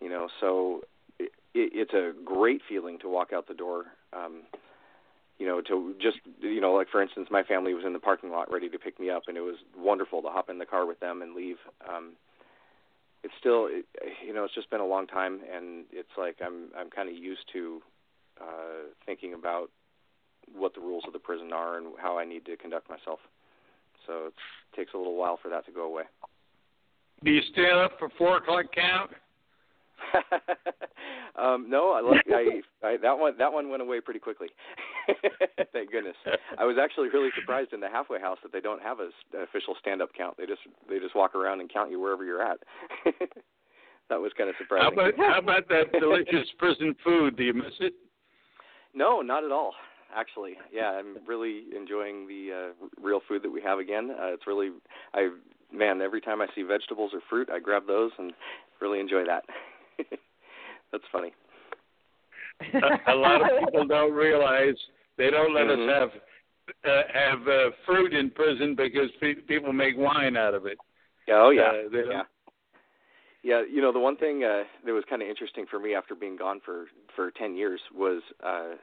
You 0.00 0.08
know, 0.08 0.28
so 0.40 0.82
it, 1.18 1.32
it's 1.54 1.92
a 1.94 2.12
great 2.24 2.60
feeling 2.68 2.98
to 3.00 3.08
walk 3.08 3.32
out 3.32 3.48
the 3.48 3.54
door. 3.54 3.86
Um, 4.12 4.42
you 5.38 5.46
know, 5.46 5.60
to 5.60 5.94
just 6.00 6.18
you 6.40 6.60
know, 6.60 6.72
like 6.72 6.88
for 6.88 7.02
instance, 7.02 7.28
my 7.30 7.42
family 7.42 7.74
was 7.74 7.84
in 7.84 7.92
the 7.92 7.98
parking 7.98 8.30
lot 8.30 8.50
ready 8.50 8.68
to 8.68 8.78
pick 8.78 8.98
me 8.98 9.10
up, 9.10 9.24
and 9.28 9.36
it 9.36 9.42
was 9.42 9.56
wonderful 9.76 10.22
to 10.22 10.28
hop 10.28 10.48
in 10.48 10.58
the 10.58 10.66
car 10.66 10.86
with 10.86 11.00
them 11.00 11.22
and 11.22 11.34
leave. 11.34 11.56
Um, 11.88 12.12
it's 13.22 13.34
still, 13.40 13.66
it, 13.68 13.84
you 14.24 14.32
know, 14.32 14.44
it's 14.44 14.54
just 14.54 14.70
been 14.70 14.80
a 14.80 14.86
long 14.86 15.06
time, 15.06 15.40
and 15.52 15.84
it's 15.92 16.08
like 16.16 16.36
I'm 16.44 16.68
I'm 16.78 16.90
kind 16.90 17.08
of 17.08 17.16
used 17.16 17.44
to 17.52 17.80
uh, 18.40 18.92
thinking 19.04 19.34
about 19.34 19.70
what 20.54 20.74
the 20.74 20.80
rules 20.80 21.04
of 21.06 21.12
the 21.12 21.18
prison 21.18 21.52
are 21.52 21.76
and 21.76 21.88
how 22.00 22.18
I 22.18 22.24
need 22.24 22.44
to 22.46 22.56
conduct 22.56 22.88
myself. 22.88 23.18
So 24.06 24.26
it 24.26 24.34
takes 24.76 24.94
a 24.94 24.96
little 24.96 25.16
while 25.16 25.38
for 25.42 25.48
that 25.48 25.66
to 25.66 25.72
go 25.72 25.86
away. 25.86 26.04
Do 27.24 27.30
you 27.30 27.42
stand 27.52 27.78
up 27.78 27.92
for 27.98 28.08
four 28.16 28.36
o'clock 28.36 28.66
count? 28.74 29.10
um, 31.38 31.68
no, 31.68 31.92
I, 31.92 32.20
I, 32.32 32.60
I 32.86 32.96
that 32.98 33.18
one 33.18 33.36
that 33.38 33.52
one 33.52 33.70
went 33.70 33.82
away 33.82 34.00
pretty 34.00 34.20
quickly. 34.20 34.48
Thank 35.72 35.90
goodness. 35.92 36.16
I 36.58 36.64
was 36.64 36.76
actually 36.82 37.08
really 37.08 37.30
surprised 37.38 37.72
in 37.72 37.80
the 37.80 37.88
halfway 37.88 38.20
house 38.20 38.38
that 38.42 38.52
they 38.52 38.60
don't 38.60 38.82
have 38.82 39.00
a 39.00 39.10
an 39.34 39.42
official 39.42 39.74
stand-up 39.80 40.10
count. 40.16 40.36
They 40.36 40.46
just 40.46 40.60
they 40.88 40.98
just 40.98 41.14
walk 41.14 41.34
around 41.34 41.60
and 41.60 41.72
count 41.72 41.90
you 41.90 42.00
wherever 42.00 42.24
you're 42.24 42.42
at. 42.42 42.58
that 44.08 44.20
was 44.20 44.32
kind 44.36 44.50
of 44.50 44.56
surprising. 44.58 44.84
How 44.84 45.08
about 45.08 45.18
how 45.18 45.38
about 45.38 45.68
that 45.68 45.92
delicious 45.98 46.48
prison 46.58 46.94
food? 47.04 47.36
Do 47.36 47.44
you 47.44 47.54
miss 47.54 47.74
it? 47.80 47.94
No, 48.94 49.20
not 49.20 49.44
at 49.44 49.52
all. 49.52 49.74
Actually, 50.14 50.54
yeah, 50.72 50.92
I'm 50.92 51.18
really 51.26 51.64
enjoying 51.76 52.26
the 52.26 52.72
uh, 52.72 52.86
real 53.02 53.20
food 53.28 53.42
that 53.42 53.50
we 53.50 53.60
have 53.60 53.78
again. 53.78 54.10
Uh, 54.10 54.32
it's 54.32 54.46
really, 54.46 54.70
I 55.14 55.30
man, 55.72 56.00
every 56.00 56.20
time 56.20 56.40
I 56.40 56.46
see 56.54 56.62
vegetables 56.62 57.10
or 57.12 57.20
fruit, 57.28 57.48
I 57.52 57.58
grab 57.58 57.86
those 57.86 58.12
and 58.18 58.32
really 58.80 59.00
enjoy 59.00 59.24
that. 59.26 59.44
That's 60.92 61.04
funny. 61.12 61.34
a, 62.60 63.12
a 63.12 63.14
lot 63.14 63.42
of 63.42 63.48
people 63.64 63.86
don't 63.86 64.12
realize 64.12 64.76
they 65.16 65.30
don't 65.30 65.54
let 65.54 65.66
Mhm. 65.66 65.88
us 65.88 65.94
have 65.94 66.22
uh, 66.84 67.02
have 67.12 67.48
uh, 67.48 67.70
fruit 67.84 68.12
in 68.12 68.30
prison 68.30 68.74
because 68.74 69.10
pe- 69.20 69.34
people 69.34 69.72
make 69.72 69.96
wine 69.96 70.36
out 70.36 70.54
of 70.54 70.66
it. 70.66 70.78
Oh 71.28 71.50
yeah, 71.50 71.70
Uh, 71.70 71.88
yeah, 71.90 72.22
yeah. 73.42 73.62
You 73.62 73.80
know, 73.80 73.92
the 73.92 74.00
one 74.00 74.16
thing 74.16 74.44
uh, 74.44 74.64
that 74.84 74.92
was 74.92 75.04
kind 75.08 75.22
of 75.22 75.28
interesting 75.28 75.66
for 75.66 75.78
me 75.78 75.94
after 75.94 76.14
being 76.14 76.36
gone 76.36 76.60
for 76.64 76.86
for 77.14 77.30
ten 77.30 77.54
years 77.56 77.80
was 77.94 78.22
uh, 78.42 78.74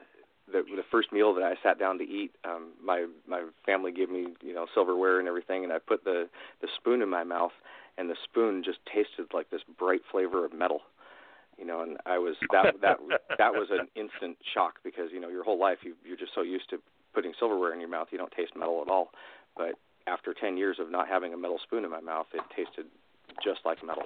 the 0.50 0.62
the 0.62 0.84
first 0.90 1.12
meal 1.12 1.34
that 1.34 1.44
I 1.44 1.54
sat 1.62 1.78
down 1.78 1.98
to 1.98 2.04
eat. 2.04 2.32
Um, 2.44 2.72
my 2.82 3.06
my 3.26 3.44
family 3.66 3.92
gave 3.92 4.10
me 4.10 4.28
you 4.42 4.54
know 4.54 4.66
silverware 4.74 5.18
and 5.18 5.28
everything, 5.28 5.64
and 5.64 5.72
I 5.72 5.78
put 5.78 6.04
the 6.04 6.28
the 6.62 6.68
spoon 6.76 7.02
in 7.02 7.08
my 7.10 7.24
mouth, 7.24 7.52
and 7.98 8.08
the 8.08 8.16
spoon 8.24 8.62
just 8.64 8.78
tasted 8.86 9.26
like 9.34 9.50
this 9.50 9.62
bright 9.78 10.02
flavor 10.10 10.44
of 10.44 10.52
metal. 10.52 10.80
You 11.58 11.64
know, 11.66 11.82
and 11.82 11.96
I 12.06 12.18
was 12.18 12.34
that 12.52 12.74
that 12.82 12.98
that 13.38 13.52
was 13.52 13.68
an 13.70 13.88
instant 13.94 14.36
shock 14.54 14.74
because 14.82 15.10
you 15.12 15.20
know 15.20 15.28
your 15.28 15.44
whole 15.44 15.58
life 15.58 15.78
you 15.82 15.94
you're 16.04 16.16
just 16.16 16.34
so 16.34 16.42
used 16.42 16.68
to 16.70 16.78
putting 17.14 17.32
silverware 17.38 17.72
in 17.72 17.80
your 17.80 17.88
mouth 17.88 18.08
you 18.10 18.18
don't 18.18 18.32
taste 18.32 18.52
metal 18.56 18.82
at 18.84 18.90
all, 18.90 19.10
but 19.56 19.74
after 20.06 20.34
10 20.34 20.56
years 20.56 20.76
of 20.80 20.90
not 20.90 21.08
having 21.08 21.32
a 21.32 21.36
metal 21.36 21.58
spoon 21.62 21.84
in 21.84 21.90
my 21.90 22.00
mouth, 22.00 22.26
it 22.34 22.42
tasted 22.54 22.86
just 23.42 23.60
like 23.64 23.78
metal. 23.84 24.04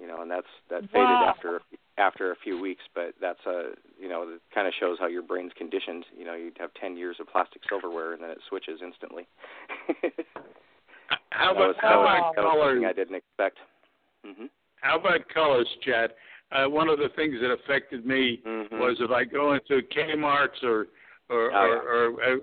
You 0.00 0.06
know, 0.06 0.20
and 0.22 0.30
that's 0.30 0.46
that 0.70 0.82
faded 0.92 1.20
Wow. 1.20 1.34
after 1.34 1.60
after 1.96 2.30
a 2.30 2.36
few 2.36 2.60
weeks, 2.60 2.82
but 2.94 3.14
that's 3.20 3.44
a 3.46 3.70
you 4.00 4.08
know, 4.08 4.22
it 4.22 4.40
kind 4.54 4.66
of 4.68 4.74
shows 4.78 4.98
how 5.00 5.06
your 5.06 5.22
brain's 5.22 5.52
conditioned. 5.56 6.04
You 6.16 6.24
know, 6.24 6.34
you'd 6.34 6.58
have 6.58 6.74
10 6.74 6.96
years 6.96 7.16
of 7.20 7.28
plastic 7.28 7.62
silverware 7.68 8.12
and 8.12 8.22
then 8.22 8.30
it 8.30 8.38
switches 8.48 8.80
instantly. 8.82 9.26
How 11.30 11.54
that 11.54 11.58
was, 11.58 11.76
about 11.78 11.82
that 11.82 11.88
how 11.88 12.00
was, 12.00 12.18
about 12.18 12.36
that 12.36 12.42
was 12.44 12.52
colors? 12.52 12.74
something 12.74 12.86
I 12.88 12.92
didn't 12.92 13.14
expect. 13.16 13.58
Mhm. 14.26 14.50
How 14.80 14.98
about 14.98 15.28
colors, 15.28 15.68
Chad? 15.82 16.14
Uh, 16.50 16.66
one 16.66 16.88
of 16.88 16.98
the 16.98 17.10
things 17.14 17.36
that 17.40 17.50
affected 17.50 18.06
me 18.06 18.38
Mhm. 18.44 18.78
was 18.78 18.96
if 19.00 19.10
I 19.10 19.24
go 19.24 19.52
into 19.52 19.82
Kmart's 19.82 20.62
or 20.62 20.88
or 21.30 21.52
Oh, 21.52 21.70
or, 21.70 21.78
or 21.82 22.22
uh, 22.24 22.36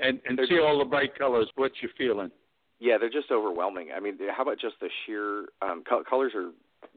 and 0.00 0.20
and 0.26 0.36
They're 0.36 0.46
see 0.46 0.56
just- 0.56 0.66
all 0.66 0.78
the 0.78 0.84
bright 0.84 1.14
colors, 1.14 1.48
what 1.54 1.70
you 1.82 1.88
feeling? 1.96 2.32
Yeah, 2.80 2.98
they're 2.98 3.08
just 3.10 3.30
overwhelming. 3.30 3.92
I 3.92 4.00
mean, 4.00 4.18
how 4.30 4.42
about 4.42 4.58
just 4.58 4.80
the 4.80 4.90
sheer 5.06 5.46
um, 5.60 5.84
co- 5.84 6.02
colors 6.02 6.34
are 6.34 6.50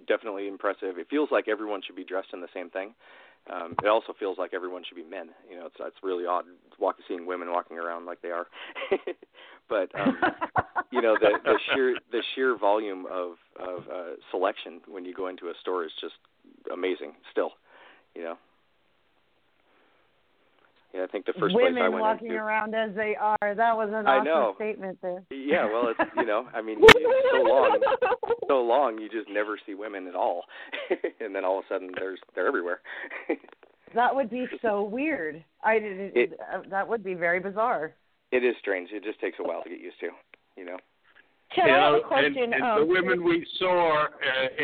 definitely 0.08 0.48
impressive. 0.48 0.98
It 0.98 1.08
feels 1.10 1.30
like 1.30 1.48
everyone 1.48 1.84
should 1.84 1.96
be 1.96 2.04
dressed 2.04 2.34
in 2.34 2.42
the 2.42 2.48
same 2.56 2.72
thing. 2.72 2.96
Um, 3.52 3.76
it 3.84 3.88
also 3.88 4.14
feels 4.18 4.38
like 4.38 4.54
everyone 4.54 4.84
should 4.88 4.96
be 4.96 5.04
men. 5.04 5.30
You 5.50 5.58
know, 5.58 5.68
it's 5.68 5.76
it's 5.80 5.98
really 6.02 6.26
odd 6.26 6.46
walk, 6.80 6.96
seeing 7.08 7.28
women 7.28 7.52
walking 7.52 7.78
around 7.78 8.06
like 8.06 8.22
they 8.22 8.32
are. 8.32 8.48
but 9.70 9.90
um, 10.00 10.18
you 10.92 11.02
know, 11.02 11.16
the 11.20 11.38
the 11.44 11.60
sheer 11.74 11.96
the 12.12 12.24
sheer 12.34 12.58
volume 12.58 13.06
of 13.06 13.34
of 13.60 13.84
uh, 13.92 14.16
selection 14.32 14.82
when 14.88 15.06
you 15.06 15.14
go 15.14 15.28
into 15.28 15.48
a 15.48 15.54
store 15.62 15.86
is 15.86 15.92
just 16.02 16.16
amazing. 16.74 17.14
Still, 17.32 17.52
you 18.16 18.24
know. 18.24 18.38
Yeah, 20.96 21.04
I 21.04 21.08
think 21.08 21.26
the 21.26 21.34
first 21.40 21.54
Women 21.56 21.74
place 21.74 21.84
I 21.84 21.90
went 21.90 22.02
walking 22.02 22.28
into. 22.28 22.40
around 22.40 22.74
as 22.74 22.96
they 22.96 23.16
are. 23.20 23.38
That 23.42 23.76
was 23.76 23.90
an 23.94 24.08
I 24.08 24.18
awesome 24.18 24.26
know. 24.26 24.54
statement 24.56 24.98
there. 25.02 25.24
Yeah, 25.30 25.66
well, 25.66 25.90
it's 25.90 26.10
you 26.16 26.26
know, 26.26 26.48
I 26.54 26.62
mean, 26.62 26.78
it's 26.82 27.28
so 27.32 27.42
long, 27.44 27.80
so 28.48 28.62
long, 28.62 28.98
you 29.00 29.10
just 29.10 29.30
never 29.30 29.60
see 29.66 29.74
women 29.74 30.08
at 30.08 30.16
all, 30.16 30.44
and 31.20 31.36
then 31.36 31.44
all 31.44 31.60
of 31.60 31.66
a 31.66 31.74
sudden, 31.74 31.92
there's 31.98 32.20
they're 32.36 32.48
everywhere. 32.48 32.80
That 33.94 34.14
would 34.14 34.30
be 34.30 34.46
so 34.62 34.84
weird. 34.84 35.42
I 35.64 35.80
didn't. 35.80 36.12
It- 36.18 36.40
uh, 36.54 36.64
that 36.70 36.86
would 36.86 37.02
be 37.04 37.14
very 37.14 37.40
bizarre. 37.40 37.94
it 38.32 38.44
is 38.44 38.54
strange. 38.60 38.90
It 38.92 39.04
just 39.06 39.22
takes 39.22 39.38
a 39.40 39.44
while 39.44 39.64
to 39.64 39.70
get 39.70 39.80
used 39.80 40.00
to, 40.02 40.10
you 40.58 40.66
know. 40.66 40.78
Chad, 41.56 41.68
you 41.68 41.74
I 41.76 41.86
have 41.86 41.94
a 42.04 42.06
question. 42.06 42.36
and, 42.44 42.54
and 42.56 42.64
um, 42.64 42.80
the 42.82 42.86
women 42.88 43.24
we 43.24 43.46
saw 43.58 44.04
uh, 44.06 44.08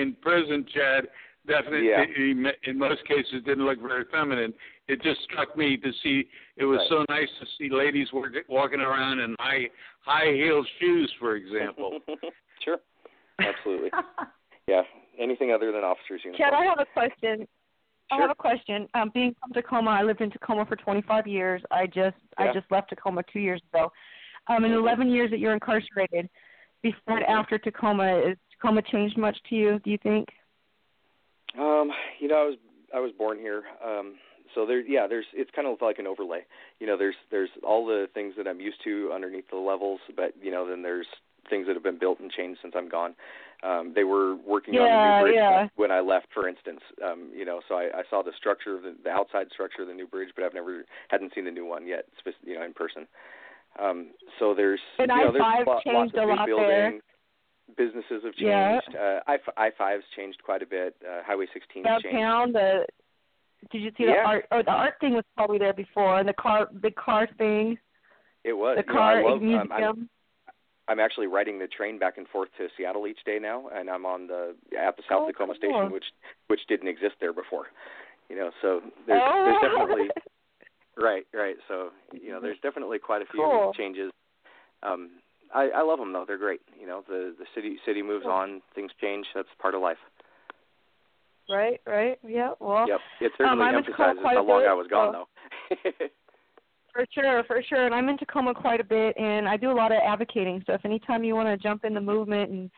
in 0.02 0.18
prison, 0.22 0.66
Chad, 0.74 1.08
definitely 1.48 1.90
Yeah. 1.90 2.04
in 2.66 2.78
most 2.78 3.06
cases 3.08 3.42
didn't 3.46 3.64
look 3.66 3.80
very 3.82 4.04
feminine. 4.12 4.54
It 4.92 5.02
just 5.02 5.22
struck 5.24 5.56
me 5.56 5.78
to 5.78 5.92
see. 6.04 6.28
It 6.58 6.66
was 6.66 6.80
Right. 6.80 6.90
so 6.90 7.06
nice 7.08 7.30
to 7.40 7.46
see 7.58 7.70
ladies 7.70 8.12
work, 8.12 8.34
walking 8.50 8.82
around 8.82 9.20
in 9.20 9.38
high 9.40 9.70
high 10.02 10.34
heel 10.34 10.66
shoes, 10.80 11.10
for 11.18 11.38
example. 11.38 12.00
sure, 12.66 12.80
absolutely. 13.40 13.90
Yeah, 14.68 14.82
anything 15.18 15.54
other 15.54 15.72
than 15.72 15.86
officers' 15.86 16.26
uniforms. 16.26 16.38
Chad, 16.38 16.54
I 16.54 16.66
have 16.66 16.80
a 16.80 16.86
question. 16.92 17.38
Sure. 17.40 17.48
I 18.12 18.22
have 18.22 18.32
a 18.32 18.36
question. 18.36 18.90
Um, 18.94 19.12
being 19.14 19.34
from 19.40 19.54
Tacoma, 19.54 19.92
I 19.92 20.04
lived 20.04 20.20
in 20.20 20.30
Tacoma 20.30 20.66
for 20.66 20.76
25 20.76 21.26
years. 21.26 21.62
I 21.72 21.88
just 21.88 22.18
I 22.38 22.52
just 22.52 22.70
left 22.70 22.90
Tacoma 22.90 23.24
two 23.32 23.40
years 23.40 23.62
ago. 23.74 23.94
Um, 24.48 24.66
in 24.66 24.72
Mhm. 24.72 24.80
11 24.80 25.10
years 25.10 25.32
that 25.32 25.38
you're 25.40 25.54
incarcerated, 25.54 26.30
before 26.82 27.16
and 27.20 27.26
Mhm. 27.26 27.30
after 27.30 27.58
Tacoma, 27.58 28.18
is 28.18 28.38
Tacoma 28.52 28.82
changed 28.82 29.16
much 29.18 29.42
to 29.44 29.56
you? 29.56 29.80
Do 29.80 29.90
you 29.90 29.98
think? 30.00 30.28
Um, 31.58 31.94
you 32.20 32.28
know, 32.28 32.42
I 32.42 32.44
was 32.44 32.58
I 32.94 33.00
was 33.00 33.14
born 33.14 33.40
here. 33.40 33.64
Um 33.82 34.20
so 34.56 34.66
there 34.66 34.82
yeah, 34.82 35.08
there's 35.08 35.26
it's 35.34 35.52
kind 35.56 35.68
of 35.68 35.78
like 35.82 36.00
an 36.00 36.08
overlay. 36.08 36.42
You 36.80 36.88
know, 36.88 36.98
there's 36.98 37.16
there's 37.30 37.50
all 37.64 37.86
the 37.86 38.08
things 38.14 38.34
that 38.38 38.48
I'm 38.48 38.60
used 38.60 38.84
to 38.84 39.12
underneath 39.14 39.50
the 39.50 39.58
levels, 39.58 40.00
but 40.16 40.34
you 40.42 40.52
know, 40.52 40.68
then 40.68 40.82
there's 40.82 41.08
things 41.50 41.68
that 41.68 41.74
have 41.76 41.84
been 41.84 41.98
built 42.00 42.20
and 42.20 42.32
changed 42.32 42.60
since 42.62 42.74
I'm 42.78 42.88
gone. 42.88 43.16
Um 43.64 43.94
they 43.96 44.04
were 44.04 44.36
working 44.36 44.76
on 44.78 44.90
the 44.90 45.04
new 45.04 45.24
bridge 45.24 45.36
yeah. 45.36 45.68
when 45.76 45.92
I 45.92 46.00
left 46.00 46.28
for 46.34 46.48
instance. 46.48 46.82
Um, 47.04 47.30
you 47.36 47.46
know, 47.46 47.62
so 47.68 47.76
I, 47.76 47.90
I 47.94 48.04
saw 48.10 48.24
the 48.24 48.32
structure 48.38 48.76
of 48.76 48.84
the, 48.84 48.96
the 49.04 49.10
outside 49.10 49.48
structure 49.52 49.82
of 49.82 49.88
the 49.88 49.94
new 49.94 50.08
bridge, 50.08 50.30
but 50.36 50.46
I've 50.46 50.54
never 50.54 50.86
hadn't 51.10 51.34
seen 51.34 51.46
the 51.46 51.52
new 51.52 51.66
one 51.66 51.88
yet, 51.88 52.06
you 52.46 52.56
know, 52.56 52.64
in 52.64 52.74
person. 52.74 53.08
Um 53.80 54.12
so 54.40 54.54
there's 54.54 54.80
And 55.00 55.10
you 55.12 55.26
know, 55.26 55.32
there's 55.32 55.44
I-5 55.44 55.68
lo- 55.68 55.94
lots 55.94 56.14
of 56.14 56.20
a 56.24 56.26
new 56.26 56.36
lot 56.36 56.46
building. 56.46 56.68
there. 56.68 57.02
Businesses 57.78 58.24
have 58.24 58.34
Yeah. 58.38 58.80
changed. 58.82 58.98
Uh, 58.98 59.20
I 59.28 59.38
I 59.58 59.72
five's 59.78 60.04
changed 60.16 60.44
quite 60.44 60.62
a 60.62 60.66
bit. 60.66 60.96
Uh, 61.08 61.22
Highway 61.26 61.48
16 61.54 61.86
has 61.86 62.02
changed. 62.02 62.18
Downtown, 62.18 62.52
the 62.52 62.86
did 63.72 63.82
you 63.82 63.92
see 63.98 64.06
the 64.06 64.18
art? 64.18 64.46
Oh, 64.52 64.62
the 64.64 64.72
art 64.72 64.96
thing 65.00 65.14
was 65.14 65.24
probably 65.36 65.58
there 65.60 65.74
before, 65.74 66.20
and 66.20 66.28
the 66.28 66.34
car, 66.34 66.68
big 66.82 66.96
car 66.96 67.28
thing, 67.38 67.78
It 68.44 68.54
was. 68.54 68.78
the 68.78 68.88
You 68.88 68.94
know, 68.96 69.02
I 69.02 69.14
car 69.14 69.24
love, 69.24 69.38
um, 69.38 69.42
museum. 69.42 69.72
I'm, 69.72 70.10
I'm 70.88 71.00
actually 71.00 71.28
riding 71.28 71.60
the 71.60 71.68
train 71.68 72.00
back 72.00 72.18
and 72.18 72.28
forth 72.28 72.50
to 72.58 72.68
Seattle 72.76 73.08
each 73.08 73.24
day 73.26 73.40
now, 73.40 73.70
and 73.74 73.90
I'm 73.90 74.06
on 74.06 74.28
the 74.28 74.56
at 74.78 74.98
the 74.98 75.04
South 75.08 75.24
Oh, 75.24 75.28
Tacoma 75.28 75.54
cool. 75.62 75.72
station, 75.72 75.92
which 75.92 76.06
which 76.48 76.62
didn't 76.68 76.88
exist 76.88 77.16
there 77.22 77.34
before. 77.34 77.68
You 78.30 78.36
know, 78.36 78.52
so 78.62 78.82
there's 79.08 79.22
Oh. 79.26 79.44
there's 79.46 79.72
definitely 79.72 80.10
right, 80.98 81.26
right. 81.34 81.56
So 81.68 81.90
you 82.14 82.32
know, 82.32 82.42
there's 82.42 82.60
definitely 82.64 83.00
quite 83.00 83.22
a 83.22 83.26
few 83.26 83.42
Cool. 83.44 83.74
changes. 83.78 84.12
Um, 84.84 85.12
I, 85.54 85.70
I 85.76 85.82
love 85.84 86.00
them 86.00 86.12
though; 86.14 86.26
they're 86.26 86.38
great. 86.38 86.62
You 86.80 86.88
know, 86.88 87.04
the 87.08 87.36
the 87.38 87.46
city 87.56 87.78
city 87.86 88.02
moves 88.02 88.26
on, 88.26 88.62
things 88.74 88.92
change. 89.00 89.28
That's 89.36 89.48
part 89.62 89.76
of 89.76 89.82
life. 89.82 89.98
Right, 91.50 91.82
right. 91.86 92.18
Yeah. 92.28 92.52
Well, 92.60 92.88
Yep, 92.88 93.00
it 93.20 93.26
um, 93.26 93.32
certainly 93.38 93.66
Tacoma 93.66 93.78
emphasizes 93.78 94.24
how 94.24 94.44
long 94.44 94.62
bit, 94.62 94.70
I 94.70 94.74
was 94.74 94.88
gone 94.88 95.14
so- 95.14 95.26
though. 95.92 96.06
For 96.94 97.06
sure, 97.14 97.42
for 97.46 97.64
sure. 97.70 97.86
And 97.86 97.96
I'm 97.96 98.10
in 98.10 98.18
Tacoma 98.18 98.54
quite 98.54 98.82
a 98.82 98.84
bit, 98.84 99.16
and 99.18 99.48
I 99.48 99.56
do 99.56 99.72
a 99.72 99.74
lot 99.74 99.94
of 99.94 100.00
advocating. 100.06 100.62
So 100.68 100.74
if 100.74 100.84
anytime 100.84 101.24
you 101.24 101.36
want 101.36 101.48
to 101.48 101.56
jump 101.56 101.86
in 101.86 101.94
the 101.94 102.02
movement 102.02 102.52
and 102.52 102.70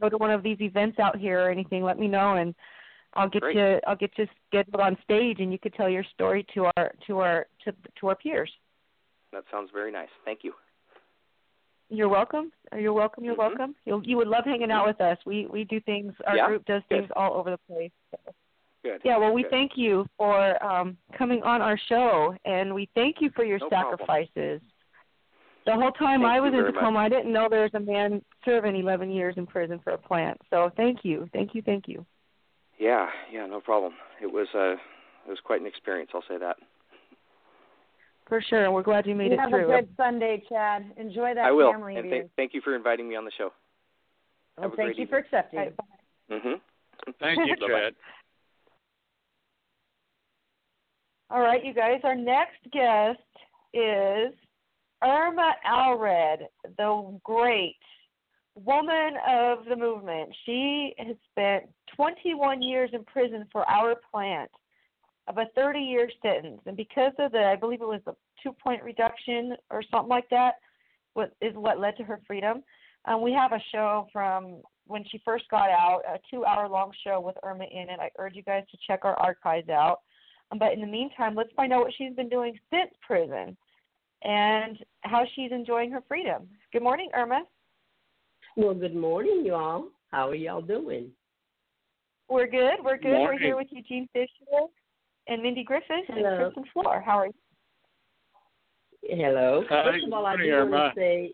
go 0.00 0.08
to 0.08 0.16
one 0.16 0.32
of 0.32 0.42
these 0.42 0.56
events 0.60 0.98
out 0.98 1.16
here 1.16 1.46
or 1.46 1.50
anything, 1.50 1.84
let 1.84 1.96
me 1.96 2.08
know, 2.08 2.34
and 2.34 2.52
I'll 3.14 3.28
get 3.28 3.42
Great. 3.42 3.54
you. 3.54 3.78
I'll 3.86 3.94
get 3.94 4.10
you 4.18 4.26
scheduled 4.48 4.80
on 4.80 4.96
stage, 5.04 5.38
and 5.38 5.52
you 5.52 5.58
could 5.60 5.74
tell 5.74 5.88
your 5.88 6.04
story 6.14 6.44
to 6.54 6.68
our 6.76 6.90
to 7.06 7.18
our 7.20 7.46
to 7.64 7.72
to 8.00 8.08
our 8.08 8.16
peers. 8.16 8.50
that 9.32 9.44
sounds 9.52 9.70
very 9.72 9.92
nice. 9.92 10.08
Thank 10.24 10.40
you. 10.42 10.52
You're 11.90 12.08
welcome. 12.08 12.52
You're 12.76 12.92
welcome. 12.92 13.24
You're 13.24 13.34
Mhm. 13.34 13.38
welcome. 13.38 13.74
You'll 13.84 14.06
you 14.06 14.16
would 14.16 14.28
love 14.28 14.44
hanging 14.44 14.70
out 14.70 14.86
with 14.86 15.00
us. 15.00 15.18
We 15.26 15.46
we 15.46 15.64
do 15.64 15.80
things. 15.80 16.14
Our 16.26 16.36
Yeah? 16.36 16.46
group 16.46 16.64
does 16.64 16.82
Good. 16.88 17.00
things 17.00 17.10
all 17.16 17.34
over 17.34 17.50
the 17.50 17.58
place. 17.58 17.92
Good. 18.82 19.02
Yeah, 19.04 19.18
well, 19.18 19.34
we 19.34 19.42
Good. 19.42 19.50
thank 19.50 19.76
you 19.76 20.06
for 20.16 20.62
um, 20.64 20.96
coming 21.12 21.42
on 21.42 21.60
our 21.60 21.76
show, 21.76 22.34
and 22.46 22.74
we 22.74 22.86
thank 22.94 23.20
you 23.20 23.28
for 23.30 23.44
your 23.44 23.58
No 23.58 23.68
problem. 23.68 23.98
sacrifices. 23.98 24.62
The 25.66 25.74
whole 25.74 25.92
time 25.92 26.22
Thank 26.22 26.32
I 26.32 26.40
was 26.40 26.54
in 26.54 26.64
Tacoma, 26.64 26.98
I 27.00 27.08
didn't 27.10 27.30
know 27.30 27.48
there 27.48 27.62
was 27.62 27.74
a 27.74 27.80
man 27.80 28.24
serving 28.46 28.76
11 28.76 29.10
years 29.10 29.36
in 29.36 29.46
prison 29.46 29.78
for 29.80 29.92
a 29.92 29.98
plant. 29.98 30.40
So 30.48 30.70
thank 30.70 31.04
you, 31.04 31.28
thank 31.34 31.54
you, 31.54 31.60
thank 31.60 31.86
you. 31.86 32.06
Yeah, 32.78 33.10
yeah, 33.30 33.44
no 33.44 33.60
problem. 33.60 33.94
It 34.22 34.32
was 34.32 34.48
uh 34.54 34.76
it 35.26 35.28
was 35.28 35.40
quite 35.40 35.60
an 35.60 35.66
experience, 35.66 36.12
I'll 36.14 36.22
say 36.22 36.38
that. 36.38 36.56
For 38.30 38.40
sure, 38.48 38.64
and 38.64 38.72
we're 38.72 38.84
glad 38.84 39.06
you 39.06 39.14
made 39.16 39.26
you 39.26 39.32
it 39.34 39.40
have 39.40 39.50
through. 39.50 39.68
Have 39.68 39.80
a 39.80 39.82
good 39.82 39.88
Sunday, 39.96 40.42
Chad. 40.48 40.84
Enjoy 40.96 41.34
that 41.34 41.44
I 41.44 41.50
will. 41.50 41.72
family 41.72 41.96
and 41.96 42.06
of 42.06 42.10
th- 42.12 42.26
thank 42.36 42.54
you 42.54 42.60
for 42.62 42.76
inviting 42.76 43.08
me 43.08 43.16
on 43.16 43.24
the 43.24 43.32
show. 43.36 43.50
Well, 44.56 44.70
have 44.70 44.72
a 44.72 44.76
thank 44.76 44.86
great 44.86 44.98
you 44.98 45.02
evening. 45.02 45.08
for 45.08 45.18
accepting. 45.18 45.58
All 45.58 45.64
right, 45.66 46.42
Mhm. 46.44 46.60
Thank 47.18 47.38
you, 47.48 47.56
Chad. 47.56 47.94
All 51.28 51.40
right, 51.40 51.64
you 51.64 51.72
guys. 51.74 52.00
Our 52.04 52.14
next 52.14 52.62
guest 52.72 53.18
is 53.74 54.32
Irma 55.02 55.54
Alred, 55.64 56.46
the 56.76 57.18
great 57.24 57.78
woman 58.54 59.14
of 59.28 59.64
the 59.64 59.76
movement. 59.76 60.34
She 60.46 60.94
has 60.98 61.16
spent 61.30 61.64
21 61.96 62.62
years 62.62 62.90
in 62.92 63.04
prison 63.04 63.46
for 63.50 63.68
our 63.68 63.96
plant 64.12 64.50
of 65.30 65.38
a 65.38 65.46
30 65.54 65.78
year 65.78 66.10
sentence. 66.22 66.60
And 66.66 66.76
because 66.76 67.12
of 67.18 67.32
the, 67.32 67.38
I 67.38 67.56
believe 67.56 67.80
it 67.80 67.86
was 67.86 68.00
a 68.06 68.14
two 68.42 68.52
point 68.52 68.82
reduction 68.82 69.54
or 69.70 69.82
something 69.90 70.08
like 70.08 70.28
that, 70.30 70.54
what 71.14 71.32
is 71.40 71.54
what 71.54 71.78
led 71.78 71.96
to 71.96 72.04
her 72.04 72.20
freedom. 72.26 72.62
Um, 73.06 73.22
we 73.22 73.32
have 73.32 73.52
a 73.52 73.60
show 73.72 74.08
from 74.12 74.60
when 74.86 75.04
she 75.10 75.22
first 75.24 75.44
got 75.50 75.70
out, 75.70 76.02
a 76.08 76.18
two 76.30 76.44
hour 76.44 76.68
long 76.68 76.92
show 77.04 77.20
with 77.20 77.36
Irma 77.42 77.64
in 77.64 77.88
it. 77.88 78.00
I 78.00 78.10
urge 78.18 78.34
you 78.34 78.42
guys 78.42 78.64
to 78.70 78.78
check 78.86 79.04
our 79.04 79.18
archives 79.18 79.68
out. 79.68 80.00
Um, 80.50 80.58
But 80.58 80.72
in 80.72 80.80
the 80.80 80.86
meantime, 80.86 81.34
let's 81.34 81.52
find 81.54 81.72
out 81.72 81.82
what 81.82 81.94
she's 81.96 82.14
been 82.14 82.28
doing 82.28 82.58
since 82.70 82.90
prison 83.06 83.56
and 84.22 84.78
how 85.02 85.24
she's 85.34 85.52
enjoying 85.52 85.90
her 85.92 86.02
freedom. 86.08 86.48
Good 86.72 86.82
morning, 86.82 87.08
Irma. 87.14 87.44
Well, 88.56 88.74
good 88.74 88.96
morning, 88.96 89.44
y'all. 89.46 89.86
How 90.10 90.28
are 90.28 90.34
y'all 90.34 90.60
doing? 90.60 91.10
We're 92.28 92.48
good. 92.48 92.74
We're 92.82 92.98
good. 92.98 93.20
We're 93.20 93.38
here 93.38 93.56
with 93.56 93.68
Eugene 93.70 94.08
Fischer 94.12 94.68
and 95.30 95.42
Mindi 95.42 95.62
Griffith 95.62 96.04
Hello. 96.08 96.46
and 96.46 96.54
Kristin 96.54 96.64
Flor. 96.72 97.00
How 97.00 97.18
are 97.20 97.26
you? 97.26 97.32
Hello. 99.02 99.64
Hi, 99.70 99.84
First 99.84 100.04
of 100.06 100.12
all, 100.12 100.26
I 100.26 100.36
good 100.36 100.42
do 100.42 100.70
want 100.70 100.94
to 100.94 101.00
say, 101.00 101.32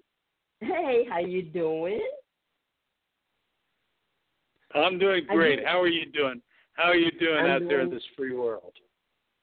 hey, 0.60 1.06
how 1.10 1.18
you 1.18 1.42
doing? 1.42 2.06
I'm 4.74 4.98
doing 4.98 5.24
great. 5.26 5.64
How 5.64 5.80
are 5.80 5.88
you 5.88 6.06
doing? 6.12 6.42
How 6.74 6.84
are 6.84 6.94
you 6.94 7.10
doing 7.18 7.38
I'm 7.38 7.50
out 7.50 7.68
there 7.68 7.80
in 7.80 7.90
this 7.90 8.02
free 8.16 8.34
world? 8.34 8.72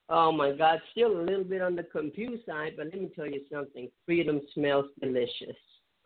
Oh 0.09 0.31
my 0.31 0.51
God, 0.51 0.79
still 0.91 1.19
a 1.19 1.23
little 1.23 1.43
bit 1.43 1.61
on 1.61 1.75
the 1.75 1.83
confused 1.83 2.45
side, 2.45 2.73
but 2.77 2.87
let 2.87 3.01
me 3.01 3.09
tell 3.15 3.25
you 3.25 3.41
something. 3.51 3.89
Freedom 4.05 4.41
smells 4.53 4.85
delicious. 5.01 5.57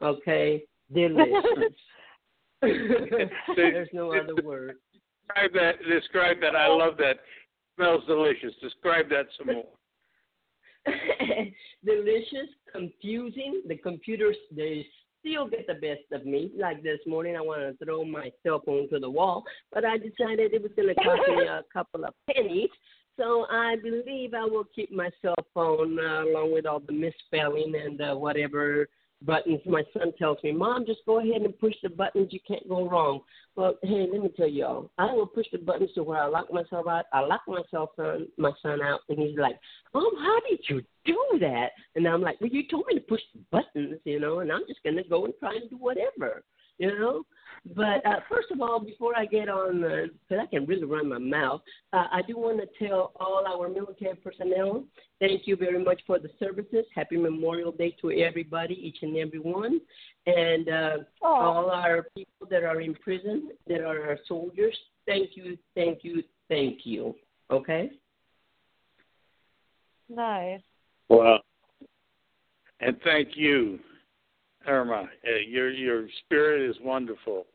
Okay, 0.01 0.63
delicious. 0.93 1.73
There's 2.61 3.89
no 3.91 4.13
other 4.13 4.41
word. 4.41 4.75
Describe 5.27 5.53
that. 5.53 5.73
Describe 5.89 6.37
that. 6.41 6.55
I 6.55 6.67
love 6.67 6.95
that. 6.97 7.17
Smells 7.77 8.03
delicious. 8.07 8.53
Describe 8.61 9.07
that 9.09 9.27
some 9.37 9.55
more. 9.55 9.65
delicious, 11.85 12.49
confusing. 12.71 13.61
The 13.67 13.77
computers 13.77 14.35
they 14.55 14.85
still 15.19 15.47
get 15.47 15.67
the 15.67 15.75
best 15.75 16.11
of 16.11 16.25
me. 16.25 16.51
Like 16.57 16.81
this 16.83 16.99
morning, 17.05 17.35
I 17.35 17.41
wanted 17.41 17.77
to 17.77 17.85
throw 17.85 18.03
my 18.03 18.31
cell 18.43 18.61
phone 18.65 18.89
to 18.89 18.99
the 18.99 19.09
wall, 19.09 19.43
but 19.71 19.85
I 19.85 19.97
decided 19.97 20.53
it 20.53 20.61
was 20.61 20.71
going 20.75 20.89
to 20.89 20.95
cost 20.95 21.21
me 21.27 21.43
a 21.43 21.63
couple 21.73 22.05
of 22.05 22.13
pennies. 22.31 22.69
So 23.17 23.45
I 23.49 23.75
believe 23.81 24.33
I 24.33 24.45
will 24.45 24.65
keep 24.75 24.91
my 24.91 25.09
cell 25.21 25.35
phone 25.53 25.99
uh, 25.99 26.23
along 26.23 26.53
with 26.53 26.65
all 26.65 26.79
the 26.79 26.93
misspelling 26.93 27.73
and 27.75 27.99
uh, 27.99 28.15
whatever 28.15 28.87
buttons. 29.21 29.61
My 29.65 29.83
son 29.93 30.13
tells 30.17 30.41
me, 30.43 30.51
"Mom, 30.51 30.85
just 30.85 31.05
go 31.05 31.19
ahead 31.19 31.41
and 31.41 31.57
push 31.59 31.75
the 31.81 31.89
buttons. 31.89 32.31
You 32.31 32.39
can't 32.47 32.67
go 32.67 32.87
wrong." 32.87 33.21
Well, 33.55 33.77
hey, 33.81 34.07
let 34.11 34.21
me 34.21 34.29
tell 34.29 34.47
y'all, 34.47 34.91
I 34.97 35.13
will 35.13 35.25
push 35.25 35.47
the 35.51 35.57
buttons 35.57 35.91
to 35.93 36.03
where 36.03 36.21
I 36.21 36.27
lock 36.27 36.51
myself 36.53 36.87
out. 36.87 37.05
I 37.11 37.21
lock 37.21 37.41
myself 37.47 37.89
son, 37.95 38.27
my 38.37 38.51
son 38.61 38.81
out, 38.81 39.01
and 39.09 39.19
he's 39.19 39.37
like, 39.37 39.59
"Mom, 39.93 40.15
how 40.17 40.39
did 40.49 40.59
you 40.69 40.83
do 41.05 41.39
that?" 41.39 41.71
And 41.95 42.07
I'm 42.07 42.21
like, 42.21 42.39
"Well, 42.39 42.51
you 42.51 42.67
told 42.67 42.85
me 42.87 42.95
to 42.95 43.01
push 43.01 43.21
the 43.33 43.39
buttons, 43.51 43.99
you 44.05 44.19
know, 44.19 44.39
and 44.39 44.51
I'm 44.51 44.65
just 44.67 44.83
gonna 44.83 45.03
go 45.03 45.25
and 45.25 45.33
try 45.39 45.55
and 45.55 45.69
do 45.69 45.77
whatever, 45.77 46.43
you 46.77 46.97
know." 46.97 47.23
But 47.75 48.05
uh, 48.05 48.19
first 48.29 48.49
of 48.51 48.61
all, 48.61 48.79
before 48.79 49.17
I 49.17 49.25
get 49.25 49.49
on, 49.49 49.81
because 49.81 50.43
I 50.43 50.45
can 50.45 50.65
really 50.65 50.85
run 50.85 51.09
my 51.09 51.17
mouth, 51.17 51.61
uh, 51.91 52.05
I 52.11 52.21
do 52.27 52.37
want 52.37 52.59
to 52.61 52.87
tell 52.87 53.11
all 53.19 53.43
our 53.45 53.67
military 53.67 54.15
personnel, 54.15 54.83
thank 55.19 55.47
you 55.47 55.55
very 55.55 55.83
much 55.83 56.01
for 56.07 56.19
the 56.19 56.29
services. 56.39 56.85
Happy 56.95 57.17
Memorial 57.17 57.71
Day 57.71 57.95
to 58.01 58.11
everybody, 58.11 58.75
each 58.75 58.97
and 59.01 59.17
every 59.17 59.39
one. 59.39 59.81
And 60.25 60.69
uh, 60.69 60.97
all 61.21 61.69
our 61.69 62.07
people 62.15 62.47
that 62.49 62.63
are 62.63 62.79
in 62.81 62.93
prison, 62.95 63.51
that 63.67 63.81
are 63.81 64.01
our 64.01 64.19
soldiers, 64.27 64.77
thank 65.05 65.31
you, 65.35 65.57
thank 65.75 66.03
you, 66.03 66.23
thank 66.47 66.85
you. 66.85 67.15
Okay? 67.51 67.91
Nice. 70.09 70.61
Well, 71.09 71.39
and 72.79 72.97
thank 73.03 73.29
you, 73.35 73.79
Irma. 74.67 75.09
Uh, 75.25 75.37
your 75.47 75.69
your 75.69 76.07
spirit 76.25 76.69
is 76.69 76.75
wonderful. 76.81 77.45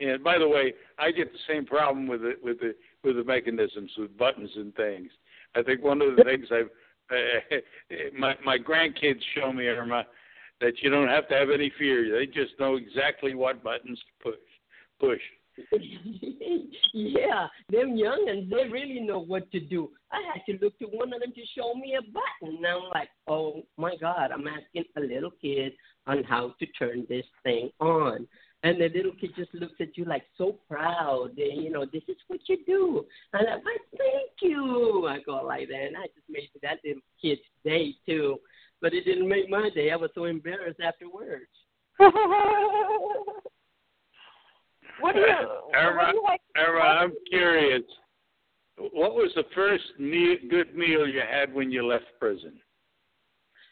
And 0.00 0.24
by 0.24 0.38
the 0.38 0.48
way, 0.48 0.72
I 0.98 1.10
get 1.10 1.32
the 1.32 1.38
same 1.48 1.66
problem 1.66 2.06
with 2.06 2.22
the 2.22 2.34
with 2.42 2.60
the 2.60 2.74
with 3.04 3.16
the 3.16 3.24
mechanisms 3.24 3.90
with 3.98 4.16
buttons 4.16 4.50
and 4.56 4.74
things. 4.74 5.10
I 5.54 5.62
think 5.62 5.82
one 5.82 6.00
of 6.00 6.16
the 6.16 6.24
things 6.24 6.46
I've 6.50 6.70
uh, 7.10 7.96
my 8.16 8.34
my 8.44 8.56
grandkids 8.58 9.20
show 9.34 9.52
me, 9.52 9.66
Irma, 9.66 10.06
that 10.60 10.74
you 10.82 10.90
don't 10.90 11.08
have 11.08 11.28
to 11.28 11.34
have 11.34 11.50
any 11.50 11.72
fear. 11.78 12.18
They 12.18 12.26
just 12.26 12.52
know 12.60 12.76
exactly 12.76 13.34
what 13.34 13.64
buttons 13.64 13.98
to 13.98 14.30
push. 14.30 14.38
Push. 15.00 15.20
yeah, 16.94 17.46
them 17.70 17.96
youngins, 17.96 18.48
they 18.48 18.68
really 18.70 19.00
know 19.00 19.18
what 19.18 19.50
to 19.52 19.60
do. 19.60 19.90
I 20.12 20.20
had 20.32 20.42
to 20.46 20.64
look 20.64 20.78
to 20.78 20.86
one 20.86 21.12
of 21.12 21.20
them 21.20 21.32
to 21.32 21.40
show 21.56 21.74
me 21.74 21.96
a 21.98 22.02
button. 22.02 22.56
And 22.56 22.66
I'm 22.66 22.88
like, 22.94 23.08
oh 23.26 23.62
my 23.76 23.94
God, 24.00 24.30
I'm 24.32 24.46
asking 24.46 24.84
a 24.96 25.00
little 25.00 25.32
kid 25.42 25.72
on 26.10 26.24
how 26.24 26.54
to 26.58 26.66
turn 26.66 27.06
this 27.08 27.24
thing 27.44 27.70
on. 27.80 28.26
And 28.62 28.78
the 28.78 28.90
little 28.94 29.12
kid 29.18 29.30
just 29.36 29.54
looks 29.54 29.80
at 29.80 29.96
you 29.96 30.04
like 30.04 30.24
so 30.36 30.58
proud. 30.68 31.30
And, 31.38 31.62
you 31.62 31.70
know, 31.70 31.86
this 31.86 32.02
is 32.08 32.16
what 32.26 32.40
you 32.46 32.58
do. 32.66 33.06
And 33.32 33.48
I'm 33.48 33.58
like, 33.58 33.80
thank 33.96 34.32
you. 34.42 35.06
I 35.08 35.20
go 35.24 35.42
like 35.44 35.68
that. 35.68 35.86
And 35.86 35.96
I 35.96 36.08
just 36.14 36.28
made 36.28 36.50
that 36.62 36.80
little 36.84 37.00
kid's 37.22 37.40
day, 37.64 37.94
too. 38.04 38.38
But 38.82 38.92
it 38.92 39.04
didn't 39.04 39.28
make 39.28 39.48
my 39.48 39.70
day. 39.74 39.92
I 39.92 39.96
was 39.96 40.10
so 40.14 40.24
embarrassed 40.24 40.80
afterwards. 40.84 41.46
what 41.96 42.12
do 45.14 45.20
you? 45.20 45.36
Irma, 45.74 45.96
what 45.96 46.10
do 46.10 46.16
you 46.16 46.22
like? 46.22 46.40
Irma, 46.56 46.80
I'm 46.80 47.12
curious. 47.30 47.82
What 48.76 49.14
was 49.14 49.30
the 49.34 49.44
first 49.54 49.84
meal, 49.98 50.36
good 50.50 50.74
meal 50.74 51.06
you 51.06 51.22
had 51.30 51.54
when 51.54 51.70
you 51.70 51.86
left 51.86 52.06
prison? 52.18 52.60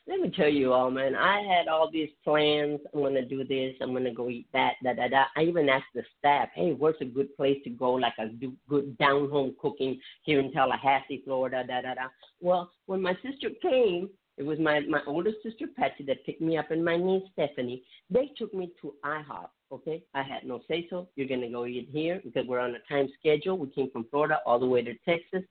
Let 0.09 0.21
me 0.21 0.31
tell 0.31 0.49
you 0.49 0.73
all, 0.73 0.91
man. 0.91 1.15
I 1.15 1.43
had 1.43 1.69
all 1.69 1.91
these 1.91 2.09
plans. 2.25 2.81
I'm 2.95 3.03
gonna 3.03 3.27
do 3.27 3.45
this. 3.45 3.75
I'm 3.83 3.93
gonna 3.93 4.15
go 4.15 4.31
eat 4.31 4.47
that. 4.55 4.77
Da 4.83 4.95
da 4.95 5.07
da. 5.09 5.25
I 5.37 5.43
even 5.43 5.69
asked 5.69 5.93
the 5.95 6.03
staff, 6.19 6.49
"Hey, 6.55 6.73
where's 6.73 6.97
a 7.03 7.05
good 7.05 7.37
place 7.37 7.63
to 7.65 7.71
go? 7.71 7.93
Like 7.93 8.15
a 8.19 8.29
do 8.29 8.57
good 8.69 8.97
down 8.97 9.29
home 9.29 9.55
cooking 9.61 10.01
here 10.23 10.41
in 10.41 10.51
Tallahassee, 10.51 11.21
Florida." 11.27 11.63
Da 11.63 11.83
da 11.83 11.93
da. 11.95 12.09
Well, 12.41 12.71
when 12.87 13.03
my 13.03 13.15
sister 13.23 13.51
came, 13.61 14.09
It 14.39 14.47
was 14.47 14.59
my 14.61 14.81
my 14.81 15.01
older 15.07 15.33
sister 15.43 15.67
Patsy 15.77 16.05
that 16.05 16.25
picked 16.25 16.41
me 16.41 16.57
up, 16.57 16.71
and 16.71 16.85
my 16.85 16.97
niece 16.97 17.25
Stephanie. 17.33 17.83
They 18.09 18.31
took 18.39 18.55
me 18.55 18.71
to 18.81 18.95
IHOP. 19.05 19.49
Okay, 19.73 20.03
I 20.15 20.23
had 20.23 20.45
no 20.45 20.61
say 20.69 20.87
so. 20.89 21.09
You're 21.17 21.27
gonna 21.29 21.51
go 21.51 21.67
eat 21.67 21.89
here 21.91 22.21
because 22.25 22.47
we're 22.47 22.61
on 22.61 22.77
a 22.77 22.79
time 22.89 23.09
schedule. 23.19 23.59
We 23.59 23.69
came 23.71 23.91
from 23.91 24.07
Florida 24.11 24.39
all 24.47 24.61
the 24.61 24.67
way 24.67 24.81
to 24.83 24.95
Texas, 25.05 25.43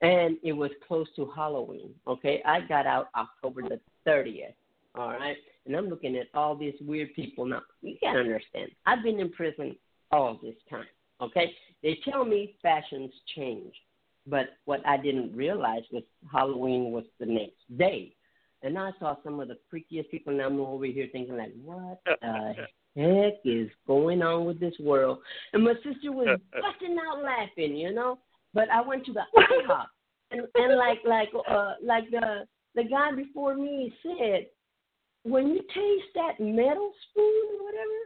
and 0.00 0.38
it 0.44 0.52
was 0.52 0.70
close 0.86 1.08
to 1.16 1.26
Halloween. 1.34 1.92
Okay, 2.06 2.40
I 2.46 2.60
got 2.60 2.86
out 2.86 3.08
October 3.16 3.62
the 3.62 3.80
30th. 4.06 4.54
All 4.94 5.10
right, 5.10 5.36
and 5.66 5.76
I'm 5.76 5.88
looking 5.88 6.16
at 6.16 6.28
all 6.32 6.56
these 6.56 6.74
weird 6.80 7.14
people 7.14 7.44
now. 7.44 7.62
You 7.82 7.96
can't 8.02 8.16
understand. 8.18 8.70
I've 8.86 9.02
been 9.02 9.20
in 9.20 9.30
prison 9.30 9.76
all 10.10 10.38
this 10.42 10.54
time. 10.70 10.86
Okay, 11.20 11.52
they 11.82 11.98
tell 12.08 12.24
me 12.24 12.56
fashions 12.62 13.12
change, 13.34 13.74
but 14.26 14.46
what 14.64 14.86
I 14.86 14.96
didn't 14.96 15.36
realize 15.36 15.82
was 15.92 16.02
Halloween 16.32 16.92
was 16.92 17.04
the 17.20 17.26
next 17.26 17.78
day. 17.78 18.14
And 18.62 18.78
I 18.78 18.90
saw 18.98 19.16
some 19.22 19.38
of 19.38 19.48
the 19.48 19.58
freakiest 19.72 20.10
people, 20.10 20.32
and 20.32 20.42
I'm 20.42 20.60
over 20.60 20.86
here 20.86 21.08
thinking, 21.12 21.36
like, 21.36 21.52
what 21.62 22.00
the 22.06 22.54
heck 22.96 23.34
is 23.44 23.68
going 23.86 24.22
on 24.22 24.46
with 24.46 24.58
this 24.58 24.74
world? 24.80 25.18
And 25.52 25.62
my 25.62 25.74
sister 25.74 26.10
was 26.10 26.40
busting 26.52 26.96
out 26.98 27.22
laughing, 27.22 27.76
you 27.76 27.92
know. 27.92 28.18
But 28.54 28.70
I 28.70 28.80
went 28.80 29.04
to 29.06 29.12
the 29.12 29.20
IHOP, 29.36 29.86
and, 30.30 30.42
and 30.54 30.76
like 30.76 30.98
like 31.04 31.28
uh 31.48 31.74
like 31.82 32.10
the 32.10 32.46
the 32.76 32.84
guy 32.84 33.10
before 33.12 33.56
me 33.56 33.92
said, 34.02 34.46
when 35.24 35.48
you 35.48 35.60
taste 35.74 36.12
that 36.14 36.38
metal 36.38 36.92
spoon 37.10 37.42
or 37.58 37.64
whatever, 37.64 38.00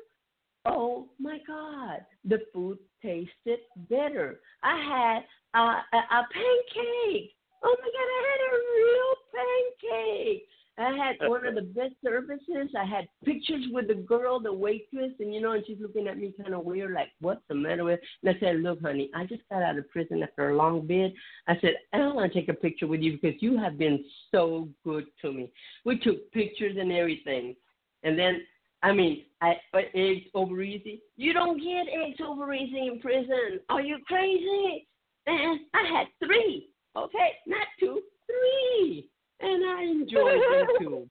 oh 0.66 1.08
my 1.18 1.38
God, 1.46 2.06
the 2.24 2.38
food 2.52 2.78
tasted 3.02 3.58
better. 3.90 4.40
I 4.62 4.76
had 4.76 5.60
uh, 5.60 5.80
a, 5.92 5.98
a 5.98 6.26
pancake. 6.32 7.32
Oh 7.62 7.76
my 7.78 7.90
God, 7.96 8.08
I 8.16 8.22
had 8.30 8.40
a 8.46 8.56
real 8.78 9.12
pancake. 9.34 10.48
I 10.78 10.96
had 10.96 11.16
one 11.28 11.46
of 11.46 11.54
the 11.54 11.62
best 11.62 11.94
services. 12.04 12.74
I 12.78 12.84
had 12.84 13.08
pictures 13.24 13.64
with 13.70 13.88
the 13.88 13.94
girl, 13.94 14.40
the 14.40 14.52
waitress, 14.52 15.12
and 15.18 15.34
you 15.34 15.40
know, 15.40 15.52
and 15.52 15.64
she's 15.66 15.78
looking 15.80 16.08
at 16.08 16.18
me 16.18 16.34
kind 16.40 16.54
of 16.54 16.64
weird, 16.64 16.92
like, 16.92 17.08
"What's 17.20 17.42
the 17.48 17.54
matter 17.54 17.84
with?" 17.84 18.00
And 18.22 18.34
I 18.34 18.40
said, 18.40 18.60
"Look, 18.60 18.80
honey, 18.82 19.10
I 19.14 19.24
just 19.26 19.42
got 19.50 19.62
out 19.62 19.78
of 19.78 19.88
prison 19.90 20.22
after 20.22 20.50
a 20.50 20.56
long 20.56 20.86
bid." 20.86 21.12
I 21.46 21.58
said, 21.60 21.74
"I 21.92 21.98
don't 21.98 22.14
want 22.14 22.32
to 22.32 22.38
take 22.38 22.48
a 22.48 22.54
picture 22.54 22.86
with 22.86 23.00
you 23.00 23.18
because 23.20 23.40
you 23.42 23.58
have 23.58 23.78
been 23.78 24.04
so 24.30 24.68
good 24.84 25.06
to 25.22 25.32
me." 25.32 25.52
We 25.84 25.98
took 25.98 26.30
pictures 26.32 26.76
and 26.78 26.92
everything, 26.92 27.56
and 28.02 28.18
then, 28.18 28.42
I 28.82 28.92
mean, 28.92 29.24
I 29.40 29.54
uh, 29.74 29.80
eggs 29.94 30.26
over 30.34 30.62
easy. 30.62 31.02
You 31.16 31.32
don't 31.32 31.58
get 31.58 31.86
eggs 31.92 32.20
over 32.24 32.52
easy 32.54 32.86
in 32.86 33.00
prison. 33.00 33.60
Are 33.68 33.82
you 33.82 33.98
crazy? 34.06 34.86
And 35.26 35.60
I 35.74 35.98
had 35.98 36.06
three. 36.24 36.68
Okay, 36.96 37.32
not 37.46 37.66
two, 37.78 38.02
three 38.26 39.08
and 39.40 39.64
I 39.64 39.82
enjoyed 39.82 40.40
them 40.50 40.66
too. 40.78 41.10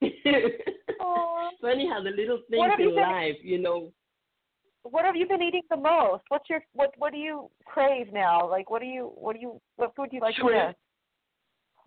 Funny 1.60 1.88
how 1.88 2.02
the 2.02 2.10
little 2.10 2.40
things 2.50 2.72
in 2.78 2.86
been, 2.86 2.96
life, 2.96 3.36
you 3.42 3.58
know. 3.58 3.92
What 4.82 5.04
have 5.04 5.16
you 5.16 5.26
been 5.26 5.42
eating 5.42 5.62
the 5.70 5.76
most? 5.76 6.22
What's 6.28 6.48
your 6.48 6.62
what 6.74 6.92
What 6.98 7.12
do 7.12 7.18
you 7.18 7.50
crave 7.64 8.12
now? 8.12 8.48
Like, 8.48 8.70
what 8.70 8.80
do 8.80 8.86
you 8.86 9.12
what 9.14 9.34
do 9.34 9.40
you 9.40 9.60
what 9.76 9.94
food 9.96 10.10
do 10.10 10.16
you 10.16 10.22
like 10.22 10.36
Shrimp. 10.36 10.52
best? 10.52 10.76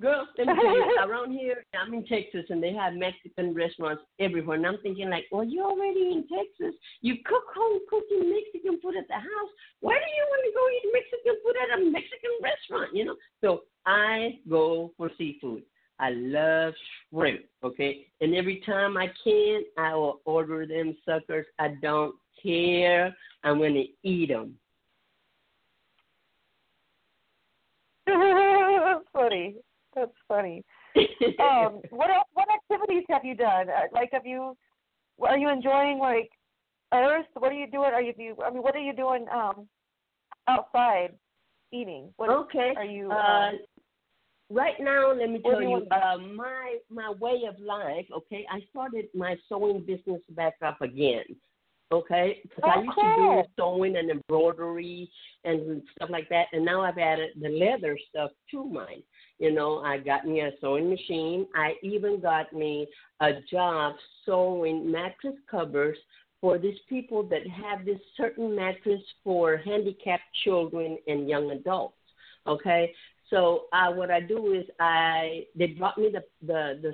Girl, 0.01 0.25
let 0.37 0.47
me 0.47 0.53
tell 0.55 0.75
you, 0.79 0.95
around 1.03 1.31
here, 1.33 1.65
I'm 1.75 1.93
in 1.93 2.07
Texas, 2.07 2.45
and 2.47 2.63
they 2.63 2.71
have 2.71 2.93
Mexican 2.93 3.53
restaurants 3.53 4.01
everywhere. 4.21 4.55
And 4.55 4.65
I'm 4.65 4.77
thinking, 4.81 5.09
like, 5.09 5.25
well, 5.29 5.43
you're 5.43 5.65
already 5.67 6.15
in 6.15 6.23
Texas. 6.23 6.73
You 7.01 7.15
cook 7.25 7.43
home 7.53 7.83
cooking 7.89 8.31
Mexican 8.31 8.79
food 8.79 8.95
at 8.95 9.09
the 9.09 9.19
house. 9.19 9.51
Why 9.81 9.99
do 9.99 10.07
you 10.07 10.25
want 10.31 10.41
to 10.47 10.51
go 10.55 10.63
eat 10.71 10.87
Mexican 10.95 11.35
food 11.43 11.55
at 11.59 11.75
a 11.75 11.91
Mexican 11.91 12.31
restaurant? 12.39 12.95
You 12.95 13.11
know. 13.11 13.15
So 13.43 13.67
I 13.89 14.37
go 14.47 14.91
for 14.97 15.09
seafood. 15.17 15.63
I 15.99 16.11
love 16.11 16.73
shrimp. 17.11 17.41
Okay, 17.63 18.05
and 18.21 18.35
every 18.35 18.61
time 18.65 18.95
I 18.95 19.07
can, 19.23 19.63
I 19.77 19.95
will 19.95 20.21
order 20.25 20.65
them 20.67 20.95
suckers. 21.05 21.47
I 21.57 21.69
don't 21.81 22.15
care. 22.41 23.13
I'm 23.43 23.57
gonna 23.57 23.83
eat 24.03 24.29
them. 24.29 24.55
That's 28.05 29.05
funny. 29.13 29.55
That's 29.95 30.11
funny. 30.27 30.63
um, 31.39 31.81
what 31.89 32.11
else, 32.11 32.27
what 32.33 32.47
activities 32.53 33.03
have 33.09 33.25
you 33.25 33.35
done? 33.35 33.69
Uh, 33.69 33.87
Like, 33.91 34.09
have 34.13 34.25
you? 34.25 34.55
Are 35.21 35.37
you 35.37 35.49
enjoying 35.49 35.97
like 35.97 36.29
Earth? 36.93 37.25
What 37.33 37.51
are 37.51 37.55
you 37.55 37.69
doing? 37.69 37.91
Are 37.91 38.01
you? 38.01 38.13
do 38.13 38.23
you 38.23 38.35
I 38.45 38.51
mean, 38.51 38.61
what 38.61 38.75
are 38.75 38.79
you 38.79 38.93
doing 38.93 39.25
um 39.33 39.67
outside 40.47 41.13
eating? 41.71 42.13
What 42.17 42.29
okay. 42.29 42.73
are 42.75 42.85
you? 42.85 43.11
Uh, 43.11 43.15
um, 43.15 43.59
right 44.49 44.79
now, 44.79 45.13
let 45.13 45.29
me 45.29 45.39
tell 45.39 45.61
you 45.61 45.87
uh, 45.91 46.17
my 46.17 46.77
my 46.89 47.11
way 47.19 47.43
of 47.47 47.59
life. 47.59 48.05
Okay, 48.15 48.45
I 48.51 48.59
started 48.69 49.05
my 49.13 49.35
sewing 49.47 49.81
business 49.81 50.21
back 50.31 50.55
up 50.65 50.81
again. 50.81 51.23
Okay, 51.91 52.39
because 52.43 52.71
I 52.75 52.81
used 52.83 52.95
to 52.95 53.15
do 53.15 53.43
sewing 53.57 53.95
and 53.97 54.11
embroidery 54.11 55.09
and 55.43 55.81
stuff 55.95 56.11
like 56.11 56.29
that, 56.29 56.45
and 56.53 56.63
now 56.63 56.81
I've 56.81 56.99
added 56.99 57.31
the 57.41 57.49
leather 57.49 57.97
stuff 58.09 58.29
to 58.51 58.63
mine. 58.63 59.01
You 59.39 59.51
know, 59.51 59.79
I 59.79 59.97
got 59.97 60.27
me 60.27 60.41
a 60.41 60.51
sewing 60.61 60.87
machine. 60.87 61.47
I 61.55 61.73
even 61.81 62.21
got 62.21 62.53
me 62.53 62.87
a 63.21 63.31
job 63.51 63.95
sewing 64.23 64.91
mattress 64.91 65.33
covers 65.49 65.97
for 66.41 66.59
these 66.59 66.77
people 66.87 67.23
that 67.23 67.47
have 67.47 67.85
this 67.85 67.99
certain 68.15 68.55
mattress 68.55 69.01
for 69.23 69.57
handicapped 69.57 70.23
children 70.43 70.97
and 71.07 71.27
young 71.27 71.49
adults. 71.51 71.95
Okay, 72.45 72.93
so 73.29 73.65
uh, 73.73 73.91
what 73.91 74.11
I 74.11 74.19
do 74.19 74.53
is 74.53 74.65
I 74.79 75.45
they 75.55 75.67
brought 75.67 75.97
me 75.97 76.09
the 76.11 76.23
the 76.45 76.79
the 76.81 76.93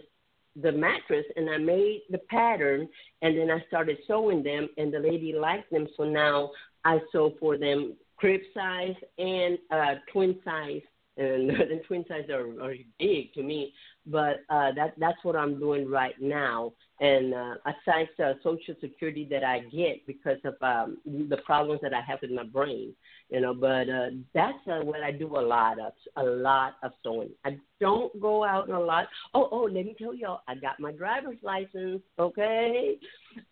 the 0.62 0.72
mattress 0.72 1.26
and 1.36 1.50
I 1.50 1.58
made 1.58 2.04
the 2.10 2.18
pattern 2.30 2.88
and 3.22 3.38
then 3.38 3.52
I 3.52 3.64
started 3.68 3.98
sewing 4.08 4.42
them 4.44 4.70
and 4.78 4.94
the 4.94 5.00
lady 5.00 5.34
liked 5.34 5.72
them. 5.72 5.88
So 5.98 6.04
now 6.04 6.52
I 6.86 7.00
sew 7.12 7.34
for 7.40 7.58
them 7.58 7.96
crib 8.18 8.42
size 8.54 8.96
and 9.18 9.58
uh 9.72 9.96
twin 10.12 10.40
size. 10.44 10.82
And 11.18 11.50
the 11.50 11.82
twin 11.88 12.06
size 12.08 12.30
are, 12.30 12.48
are 12.62 12.76
big 13.00 13.34
to 13.34 13.44
me 13.44 13.74
but 14.08 14.42
uh 14.50 14.72
that 14.76 14.94
that's 14.98 15.24
what 15.24 15.36
I'm 15.36 15.60
doing 15.60 15.90
right 15.90 16.16
now. 16.22 16.74
And 17.00 17.34
uh 17.34 17.56
aside 17.66 18.10
the 18.18 18.34
social 18.44 18.76
security 18.82 19.28
that 19.32 19.44
I 19.44 19.60
get 19.60 20.06
because 20.08 20.38
of 20.44 20.56
um 20.62 20.98
the 21.06 21.38
problems 21.46 21.82
that 21.82 21.94
I 21.94 22.02
have 22.02 22.20
with 22.22 22.32
my 22.32 22.44
brain 22.44 22.94
you 23.30 23.42
know 23.42 23.54
but 23.54 23.90
uh 23.90 24.10
that's 24.34 24.58
uh, 24.68 24.80
what 24.84 25.02
i 25.02 25.12
do 25.12 25.26
a 25.38 25.42
lot 25.42 25.80
of 25.80 25.94
a 26.18 26.24
lot 26.24 26.74
of 26.84 26.92
sewing. 27.04 27.30
I 27.44 27.58
don't 27.82 28.20
go 28.22 28.44
out 28.44 28.70
a 28.70 28.80
lot. 28.80 29.08
Oh 29.34 29.50
oh 29.52 29.64
let 29.64 29.86
me 29.86 29.96
tell 29.98 30.14
y'all 30.14 30.42
i 30.48 30.56
got 30.56 30.80
my 30.80 30.92
driver's 30.92 31.38
license 31.42 32.02
okay? 32.20 32.98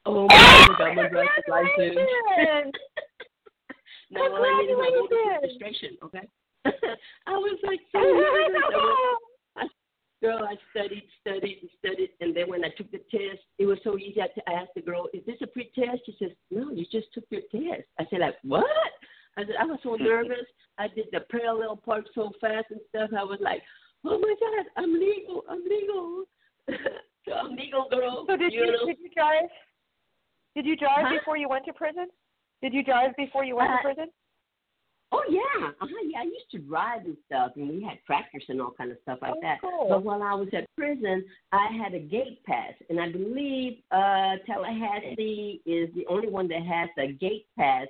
Oh 0.05 0.27
my 0.27 0.67
god 0.77 0.81
i 0.81 0.95
got 0.95 0.95
my 0.95 1.09
driver's 1.09 1.43
license. 1.49 1.97
No 4.11 4.21
all 4.21 4.45
i 4.45 4.61
need 4.61 4.71
is 4.71 4.77
my 4.77 5.39
registration 5.41 5.97
okay? 6.03 6.27
I 7.27 7.31
was 7.31 7.57
like 7.63 7.79
so 7.91 7.97
nervous 7.99 8.61
I 8.63 8.69
was- 8.69 9.17
I- 9.19 9.32
Girl, 10.23 10.47
I 10.49 10.55
studied, 10.71 11.03
studied, 11.19 11.57
and 11.61 11.69
studied, 11.79 12.11
and 12.21 12.33
then 12.33 12.47
when 12.47 12.63
I 12.63 12.69
took 12.77 12.89
the 12.91 12.99
test, 13.11 13.43
it 13.59 13.65
was 13.65 13.77
so 13.83 13.97
easy. 13.97 14.21
I 14.21 14.27
t- 14.27 14.41
I 14.47 14.53
asked 14.53 14.71
the 14.73 14.81
girl, 14.81 15.09
"Is 15.13 15.25
this 15.25 15.35
a 15.41 15.47
pre-test?" 15.47 15.99
She 16.05 16.15
says, 16.17 16.31
"No, 16.49 16.71
you 16.71 16.85
just 16.89 17.11
took 17.13 17.25
your 17.29 17.41
test." 17.51 17.83
I 17.99 18.05
said, 18.09 18.21
"Like 18.21 18.37
what?" 18.43 18.65
I 19.35 19.41
said, 19.45 19.55
"I 19.59 19.65
was 19.65 19.79
so 19.83 19.95
nervous. 20.11 20.47
I 20.77 20.87
did 20.87 21.07
the 21.11 21.19
parallel 21.29 21.75
park 21.75 22.05
so 22.15 22.31
fast 22.39 22.67
and 22.71 22.79
stuff. 22.87 23.09
I 23.17 23.23
was 23.25 23.39
like, 23.41 23.61
oh 24.05 24.17
my 24.17 24.33
god, 24.39 24.65
I'm 24.77 24.93
legal, 24.93 25.43
I'm 25.49 25.63
legal, 25.65 26.23
so 27.27 27.33
I'm 27.33 27.55
legal, 27.57 27.89
girl." 27.91 28.25
So 28.25 28.37
did 28.37 28.53
you, 28.53 28.65
know? 28.65 28.85
did 28.85 28.99
you 29.03 29.09
drive? 29.09 29.49
Did 30.55 30.65
you 30.65 30.77
drive 30.77 31.05
Huh? 31.07 31.19
before 31.19 31.35
you 31.35 31.49
went 31.49 31.65
to 31.65 31.73
prison? 31.73 32.07
Did 32.61 32.73
you 32.73 32.81
drive 32.81 33.11
before 33.17 33.43
you 33.43 33.57
went 33.57 33.71
Uh, 33.71 33.77
to 33.77 33.83
prison? 33.83 34.07
Oh 35.15 35.23
yeah, 35.29 35.67
uh-huh, 35.67 35.87
yeah. 36.09 36.19
I 36.21 36.23
used 36.23 36.49
to 36.53 36.59
ride 36.67 37.05
and 37.05 37.15
stuff, 37.27 37.51
and 37.55 37.69
we 37.69 37.83
had 37.83 37.99
tractors 38.07 38.43
and 38.49 38.59
all 38.59 38.71
kind 38.75 38.91
of 38.91 38.97
stuff 39.03 39.19
like 39.21 39.33
Oh, 39.35 39.39
that. 39.43 39.61
cool. 39.61 39.85
But 39.89 40.03
while 40.03 40.23
I 40.23 40.33
was 40.33 40.47
at 40.53 40.65
prison, 40.75 41.23
I 41.51 41.67
had 41.81 41.93
a 41.93 41.99
gate 41.99 42.43
pass, 42.45 42.73
and 42.89 42.99
I 42.99 43.11
believe 43.11 43.73
uh 43.91 44.37
Tallahassee 44.47 45.61
is 45.65 45.89
the 45.93 46.05
only 46.09 46.29
one 46.29 46.47
that 46.47 46.63
has 46.65 46.89
a 46.97 47.11
gate 47.13 47.45
pass, 47.57 47.87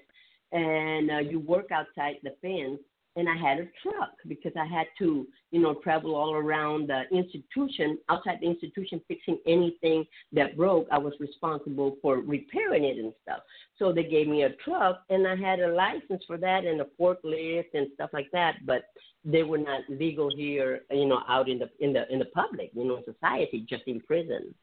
and 0.52 1.10
uh, 1.12 1.18
you 1.20 1.40
work 1.40 1.72
outside 1.72 2.16
the 2.24 2.36
fence. 2.42 2.82
And 3.16 3.30
I 3.30 3.36
had 3.36 3.60
a 3.60 3.68
truck 3.84 4.14
because 4.28 4.54
I 4.60 4.66
had 4.66 4.88
to, 5.00 5.28
you 5.52 5.62
know, 5.62 5.76
travel 5.76 6.16
all 6.16 6.34
around 6.34 6.90
the 6.90 7.04
institution, 7.16 8.00
outside 8.10 8.40
the 8.42 8.48
institution, 8.48 9.02
fixing 9.08 9.38
anything 9.46 10.06
that 10.32 10.58
broke. 10.58 10.88
I 10.92 10.98
was 10.98 11.14
responsible 11.20 11.98
for 12.02 12.18
repairing 12.18 12.86
it 12.86 12.98
and 12.98 13.14
stuff. 13.22 13.42
So 13.78 13.94
they 13.94 14.04
gave 14.04 14.28
me 14.28 14.44
a 14.44 14.54
truck, 14.66 15.04
and 15.10 15.28
I 15.28 15.36
had 15.36 15.60
a 15.60 15.74
license 15.74 16.24
for 16.26 16.38
that 16.38 16.66
and 16.66 16.82
a 16.82 16.88
forklift 17.00 17.76
and 17.76 17.88
stuff 17.94 18.10
like 18.14 18.32
that. 18.32 18.56
But 18.66 18.86
they 19.24 19.44
were 19.44 19.60
not 19.60 19.82
legal 19.90 20.36
here, 20.36 20.82
you 20.90 21.06
know, 21.06 21.22
out 21.28 21.50
in 21.50 21.60
the 21.60 21.70
in 21.80 21.94
the 21.94 22.12
in 22.12 22.20
the 22.20 22.26
public, 22.26 22.72
you 22.74 22.86
know, 22.86 22.98
in 22.98 23.04
society, 23.04 23.66
just 23.70 23.84
in 23.86 24.00
prison. 24.02 24.54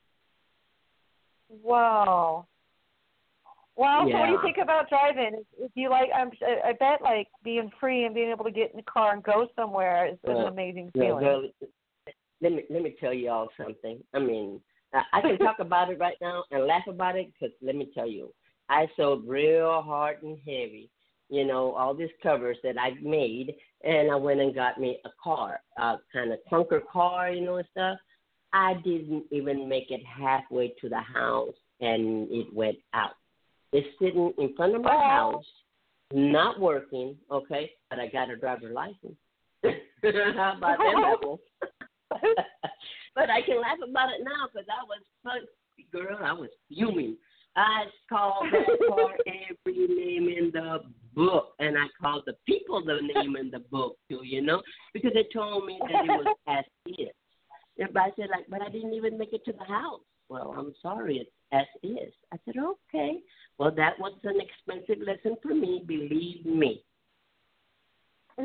Wow. 1.63 2.47
Wow. 3.81 4.07
So 4.07 4.19
what 4.19 4.27
do 4.27 4.33
you 4.33 4.41
think 4.43 4.59
about 4.63 4.91
driving? 4.91 5.43
If 5.59 5.73
you 5.75 5.89
like, 5.89 6.11
I'm, 6.15 6.31
I 6.67 6.75
bet 6.79 7.01
like 7.01 7.29
being 7.43 7.71
free 7.81 8.05
and 8.05 8.15
being 8.15 8.29
able 8.29 8.45
to 8.45 8.51
get 8.51 8.73
in 8.73 8.77
the 8.77 8.83
car 8.83 9.15
and 9.15 9.23
go 9.23 9.49
somewhere 9.57 10.07
is, 10.07 10.19
is 10.25 10.37
an 10.37 10.49
amazing 10.49 10.91
Yeah, 10.95 11.03
feeling. 11.03 11.25
well, 11.25 11.43
let 12.43 12.53
me 12.53 12.65
let 12.69 12.83
me 12.83 12.95
tell 13.01 13.15
you 13.15 13.31
all 13.31 13.49
something. 13.57 13.99
I 14.13 14.19
mean, 14.19 14.61
I, 14.93 15.03
I 15.15 15.21
can 15.23 15.39
talk 15.39 15.57
about 15.61 15.91
it 15.91 15.99
right 15.99 16.19
now 16.21 16.45
and 16.51 16.67
laugh 16.67 16.87
about 16.89 17.17
it 17.17 17.33
because 17.33 17.55
let 17.63 17.75
me 17.75 17.89
tell 17.95 18.07
you, 18.07 18.35
I 18.69 18.87
sold 18.99 19.27
real 19.27 19.81
hard 19.81 20.23
and 20.23 20.37
heavy. 20.47 20.91
You 21.31 21.47
know, 21.47 21.73
all 21.73 21.95
these 21.95 22.11
covers 22.23 22.59
that 22.63 22.79
I 22.79 23.01
made, 23.01 23.55
and 23.83 24.11
I 24.11 24.17
went 24.17 24.41
and 24.41 24.55
got 24.55 24.79
me 24.79 24.99
a 25.07 25.11
car, 25.25 25.61
a 25.79 25.97
kind 26.13 26.33
of 26.35 26.39
clunker 26.53 26.83
car, 26.93 27.31
you 27.31 27.47
know, 27.47 27.57
and 27.57 27.69
stuff. 27.71 27.99
I 28.53 28.75
didn't 28.85 29.25
even 29.31 29.71
make 29.71 29.91
it 29.91 30.03
halfway 30.05 30.75
to 30.83 30.91
the 30.91 31.01
house, 31.01 31.55
and 31.81 32.31
it 32.31 32.53
went 32.53 32.77
out. 32.93 33.13
It's 33.73 33.87
sitting 34.01 34.33
in 34.39 34.55
front 34.57 34.75
of 34.75 34.83
my 34.83 34.95
oh. 34.95 35.09
house, 35.09 35.45
not 36.13 36.59
working. 36.59 37.17
Okay, 37.31 37.71
but 37.89 37.99
I 37.99 38.09
got 38.09 38.31
a 38.31 38.37
driver's 38.37 38.75
license. 38.75 39.17
How 39.63 40.55
about 40.57 40.79
that 40.79 41.39
but 43.15 43.31
I 43.31 43.41
can 43.43 43.61
laugh 43.61 43.79
about 43.89 44.11
it 44.11 44.25
now 44.25 44.49
because 44.53 44.67
I 44.69 44.83
was 44.85 45.03
fun, 45.23 45.41
girl. 45.93 46.19
I 46.23 46.33
was 46.33 46.51
fuming. 46.69 47.17
I 47.57 47.85
called 48.09 48.47
that 48.53 48.89
car 48.89 49.11
every 49.27 49.87
name 49.87 50.29
in 50.29 50.51
the 50.53 50.81
book, 51.15 51.55
and 51.59 51.77
I 51.77 51.87
called 52.01 52.23
the 52.27 52.35
people 52.47 52.85
the 52.85 53.01
name 53.15 53.37
in 53.37 53.51
the 53.51 53.61
book 53.71 53.97
too. 54.09 54.21
You 54.25 54.43
know, 54.43 54.63
because 54.93 55.13
they 55.15 55.27
told 55.33 55.67
me 55.67 55.79
that 55.81 56.05
it 56.05 56.09
was 56.09 56.37
as 56.49 56.65
is. 56.87 57.09
But 57.93 58.01
I 58.01 58.11
said 58.17 58.29
like, 58.31 58.47
but 58.49 58.63
I 58.63 58.69
didn't 58.69 58.95
even 58.95 59.19
make 59.19 59.33
it 59.33 59.45
to 59.45 59.53
the 59.53 59.65
house. 59.65 60.01
Well, 60.29 60.55
I'm 60.57 60.75
sorry, 60.81 61.19
it's 61.19 61.31
as 61.53 61.67
is. 61.83 62.13
I 62.33 62.37
said, 62.45 62.55
okay. 62.59 63.21
Well, 63.59 63.73
that 63.77 63.99
was 63.99 64.13
an 64.25 64.41
expensive 64.41 65.07
lesson 65.07 65.37
for 65.43 65.55
me. 65.55 65.83
Believe 65.87 66.45
me. 66.47 66.83
Uh 68.39 68.45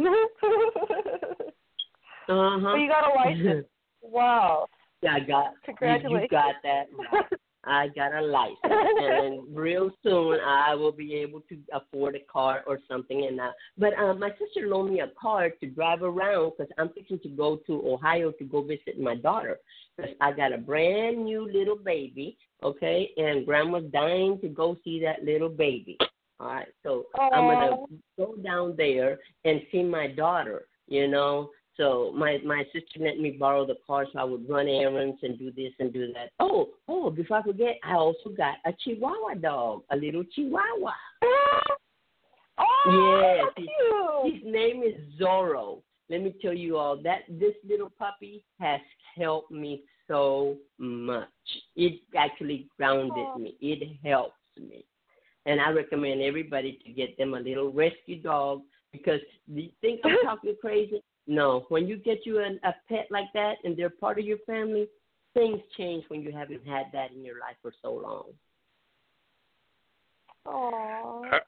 huh. 2.27 2.71
So 2.71 2.75
you 2.75 2.89
got 2.89 3.05
a 3.05 3.13
license. 3.15 3.67
wow. 4.01 4.65
Yeah, 5.01 5.13
I 5.15 5.19
got. 5.19 5.53
Congratulations. 5.63 6.27
You 6.31 6.37
got 6.37 6.55
that. 6.63 6.87
Right. 7.13 7.25
I 7.65 7.87
got 7.89 8.13
a 8.13 8.21
license, 8.21 8.57
and 8.63 9.55
real 9.55 9.89
soon 10.03 10.39
I 10.45 10.75
will 10.75 10.91
be 10.91 11.15
able 11.15 11.41
to 11.49 11.57
afford 11.73 12.15
a 12.15 12.19
car 12.31 12.63
or 12.67 12.79
something. 12.87 13.25
And 13.25 13.39
uh, 13.39 13.51
but 13.77 13.97
uh, 13.97 14.13
my 14.13 14.29
sister 14.31 14.67
loaned 14.67 14.93
me 14.93 15.01
a 15.01 15.11
car 15.19 15.49
to 15.49 15.67
drive 15.67 16.03
around 16.03 16.53
because 16.57 16.71
I'm 16.77 16.89
fixing 16.89 17.19
to 17.19 17.29
go 17.29 17.57
to 17.67 17.83
Ohio 17.87 18.31
to 18.31 18.43
go 18.43 18.61
visit 18.61 18.99
my 18.99 19.15
daughter. 19.15 19.59
Because 19.97 20.13
I 20.21 20.31
got 20.31 20.53
a 20.53 20.57
brand 20.57 21.23
new 21.23 21.49
little 21.51 21.77
baby, 21.77 22.37
okay, 22.63 23.11
and 23.17 23.45
Grandma's 23.45 23.91
dying 23.91 24.39
to 24.41 24.47
go 24.49 24.77
see 24.83 25.01
that 25.01 25.23
little 25.23 25.49
baby. 25.49 25.97
All 26.39 26.47
right, 26.47 26.67
so 26.83 27.05
Aww. 27.17 27.29
I'm 27.33 27.47
gonna 27.47 27.85
go 28.17 28.35
down 28.43 28.75
there 28.77 29.19
and 29.45 29.61
see 29.71 29.83
my 29.83 30.07
daughter. 30.07 30.67
You 30.87 31.07
know, 31.07 31.49
so 31.77 32.13
my 32.15 32.39
my 32.45 32.63
sister 32.73 32.99
let 32.99 33.19
me 33.19 33.31
borrow 33.31 33.65
the 33.65 33.77
car 33.85 34.05
so 34.11 34.19
I 34.19 34.23
would 34.23 34.49
run 34.49 34.67
errands 34.67 35.17
and 35.23 35.37
do 35.37 35.51
this 35.51 35.73
and 35.79 35.91
do 35.91 36.11
that. 36.13 36.31
Oh, 36.39 36.69
oh, 36.87 37.09
before 37.09 37.37
I 37.37 37.43
forget, 37.43 37.77
I 37.83 37.93
also 37.93 38.29
got 38.29 38.55
a 38.65 38.73
Chihuahua 38.83 39.35
dog, 39.35 39.83
a 39.91 39.95
little 39.95 40.23
Chihuahua. 40.35 40.93
Oh, 42.57 43.43
yes, 43.57 43.67
his, 44.23 44.33
his 44.33 44.43
name 44.53 44.81
is 44.81 44.95
Zorro. 45.19 45.81
Let 46.09 46.21
me 46.21 46.33
tell 46.41 46.53
you 46.53 46.77
all 46.77 46.95
that 47.03 47.23
this 47.27 47.53
little 47.67 47.91
puppy 47.99 48.45
has 48.59 48.79
helped 49.17 49.51
me 49.51 49.83
so 50.07 50.55
much. 50.77 51.27
It 51.75 51.99
actually 52.15 52.69
grounded 52.77 53.25
Oh. 53.35 53.39
me. 53.39 53.57
It 53.59 53.97
helps 54.03 54.37
me. 54.57 54.85
And 55.45 55.59
I 55.59 55.71
recommend 55.71 56.21
everybody 56.21 56.79
to 56.85 56.91
get 56.91 57.17
them 57.17 57.33
a 57.33 57.39
little 57.39 57.71
rescue 57.71 58.21
dog 58.21 58.61
because 58.91 59.19
you 59.47 59.69
think 59.81 60.01
I'm 60.03 60.17
talking 60.23 60.55
crazy? 60.61 61.01
No. 61.27 61.65
When 61.69 61.87
you 61.87 61.97
get 61.97 62.25
you 62.25 62.39
an, 62.39 62.59
a 62.63 62.73
pet 62.87 63.07
like 63.09 63.31
that 63.33 63.55
and 63.63 63.75
they're 63.75 63.89
part 63.89 64.19
of 64.19 64.25
your 64.25 64.37
family, 64.45 64.87
things 65.33 65.59
change 65.77 66.03
when 66.07 66.21
you 66.21 66.31
haven't 66.31 66.65
had 66.65 66.85
that 66.93 67.11
in 67.11 67.23
your 67.23 67.39
life 67.39 67.55
for 67.61 67.73
so 67.81 67.93
long. 67.93 68.25
Aww. 70.47 71.33
Uh, 71.33 71.39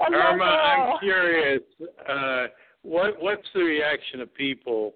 I 0.00 0.10
love 0.10 0.34
Irma, 0.34 0.44
I'm 0.44 0.98
curious. 1.00 1.62
Uh, 2.08 2.46
what 2.82 3.20
what's 3.20 3.46
the 3.54 3.60
reaction 3.60 4.20
of 4.20 4.34
people 4.34 4.94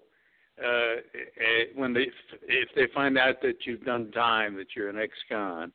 uh, 0.63 0.97
eh, 1.15 1.65
when 1.77 1.95
they 1.95 2.07
if 2.49 2.69
they 2.75 2.87
find 2.95 3.17
out 3.17 3.41
that 3.43 3.59
you've 3.65 3.85
done 3.85 4.11
time, 4.13 4.57
that 4.57 4.69
you're 4.75 4.89
an 4.89 4.99
ex-con? 4.99 5.73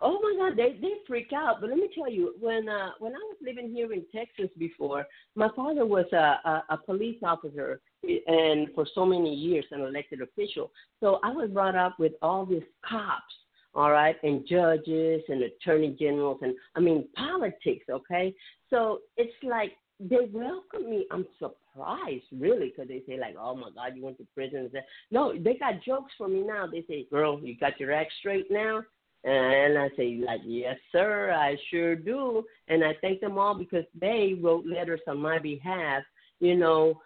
Oh 0.00 0.20
my 0.22 0.34
God, 0.38 0.56
they 0.56 0.78
they 0.80 0.94
freak 1.06 1.32
out. 1.34 1.60
But 1.60 1.70
let 1.70 1.78
me 1.78 1.88
tell 1.94 2.10
you, 2.10 2.34
when 2.40 2.68
uh 2.68 2.90
when 2.98 3.12
I 3.12 3.18
was 3.18 3.36
living 3.42 3.70
here 3.72 3.92
in 3.92 4.04
Texas 4.14 4.50
before, 4.58 5.06
my 5.34 5.48
father 5.56 5.86
was 5.86 6.06
a 6.12 6.38
a, 6.48 6.64
a 6.70 6.78
police 6.78 7.18
officer 7.22 7.80
and 8.02 8.68
for 8.74 8.86
so 8.94 9.04
many 9.04 9.34
years 9.34 9.64
an 9.70 9.80
elected 9.80 10.20
official. 10.20 10.70
So 11.00 11.18
I 11.24 11.30
was 11.30 11.50
brought 11.50 11.74
up 11.74 11.98
with 11.98 12.12
all 12.22 12.46
these 12.46 12.62
cops, 12.88 13.34
all 13.74 13.90
right, 13.90 14.16
and 14.22 14.46
judges 14.46 15.22
and 15.28 15.42
attorney 15.42 15.96
generals 15.98 16.38
and 16.42 16.54
I 16.76 16.80
mean 16.80 17.08
politics. 17.16 17.86
Okay, 17.90 18.34
so 18.70 19.00
it's 19.16 19.34
like 19.42 19.72
they 20.00 20.28
welcome 20.32 20.88
me. 20.88 21.06
I'm 21.10 21.26
surprised, 21.40 22.24
really, 22.32 22.68
because 22.68 22.86
they 22.86 23.02
say 23.06 23.18
like, 23.18 23.34
"Oh 23.38 23.56
my 23.56 23.70
God, 23.74 23.96
you 23.96 24.04
went 24.04 24.18
to 24.18 24.26
prison." 24.32 24.70
No, 25.10 25.36
they 25.36 25.54
got 25.54 25.82
jokes 25.82 26.12
for 26.16 26.28
me 26.28 26.42
now. 26.42 26.68
They 26.68 26.84
say, 26.88 27.06
"Girl, 27.10 27.40
you 27.42 27.56
got 27.56 27.80
your 27.80 27.92
act 27.92 28.12
straight 28.20 28.46
now." 28.48 28.84
And 29.24 29.76
I 29.76 29.88
say, 29.96 30.20
like, 30.24 30.40
yes, 30.44 30.76
sir, 30.92 31.32
I 31.32 31.56
sure 31.70 31.96
do. 31.96 32.44
And 32.68 32.84
I 32.84 32.96
thank 33.00 33.20
them 33.20 33.36
all 33.36 33.54
because 33.54 33.84
they 34.00 34.38
wrote 34.40 34.64
letters 34.64 35.00
on 35.08 35.18
my 35.18 35.38
behalf, 35.38 36.04
you 36.40 36.56
know, 36.56 37.00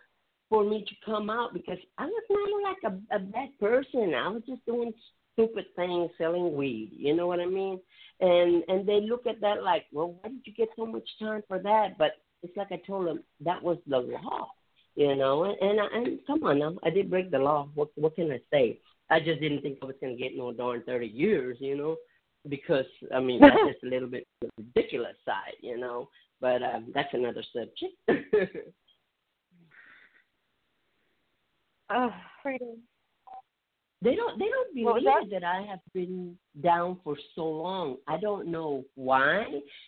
for 0.49 0.63
me 0.63 0.85
to 0.87 0.95
come 1.05 1.31
out 1.31 1.55
because 1.55 1.79
I 1.97 2.05
was 2.05 2.23
not 2.29 2.63
like 2.63 2.93
a, 2.93 3.17
a 3.17 3.19
bad 3.19 3.59
person. 3.59 4.13
I 4.15 4.29
was 4.29 4.43
just 4.47 4.65
doing 4.67 4.93
stupid 5.33 5.65
things, 5.75 6.11
selling 6.19 6.55
weed. 6.55 6.91
You 6.95 7.17
know 7.17 7.27
what 7.27 7.41
I 7.41 7.47
mean? 7.47 7.81
And 8.21 8.63
and 8.69 8.87
they 8.87 9.01
look 9.01 9.27
at 9.27 9.41
that 9.41 9.63
like, 9.63 9.87
well, 9.93 10.19
why 10.21 10.29
did 10.29 10.43
you 10.45 10.53
get 10.53 10.69
so 10.77 10.87
much 10.87 11.09
time 11.19 11.43
for 11.49 11.59
that? 11.61 11.97
But 11.99 12.13
it's 12.43 12.57
like 12.57 12.71
I 12.71 12.81
told 12.87 13.07
them 13.07 13.23
that 13.41 13.63
was 13.63 13.79
the 13.87 13.99
law, 13.99 14.49
you 14.95 15.17
know. 15.17 15.45
And 15.45 15.57
and, 15.61 15.81
I, 15.81 15.87
and 15.97 16.19
come 16.27 16.45
on 16.45 16.59
now, 16.59 16.77
I 16.85 16.91
did 16.91 17.11
break 17.11 17.31
the 17.31 17.39
law. 17.39 17.69
What 17.75 17.89
what 17.95 18.15
can 18.15 18.31
I 18.31 18.41
say? 18.53 18.79
I 19.13 19.21
just 19.21 19.41
didn't 19.41 19.61
think 19.61 19.79
I 19.83 19.87
was 19.87 19.95
going 20.01 20.17
to 20.17 20.23
get 20.23 20.37
no 20.37 20.53
darn 20.53 20.83
30 20.87 21.07
years, 21.07 21.59
you 21.61 21.77
know, 21.77 21.97
because, 22.49 22.87
I 23.15 23.21
mean, 23.21 23.41
that's 23.43 23.57
just 23.71 23.85
a 23.85 23.89
little 23.89 24.09
bit 24.09 24.27
ridiculous 24.57 25.17
side, 25.25 25.57
you 25.61 25.79
know, 25.79 26.09
but 26.41 26.63
um, 26.63 26.91
that's 26.95 27.13
another 27.13 27.45
subject. 27.53 27.95
Oh, 31.95 32.11
freedom. 32.43 32.79
they 34.01 34.15
don't 34.15 34.39
they 34.39 34.47
don't 34.47 34.75
believe 34.75 35.31
that? 35.31 35.45
I 35.45 35.63
have 35.69 35.81
been 35.93 36.39
down 36.63 36.99
for 37.05 37.17
so 37.35 37.45
long. 37.45 37.97
I 38.09 38.17
don't 38.19 38.49
know 38.49 38.85
why, 38.95 39.45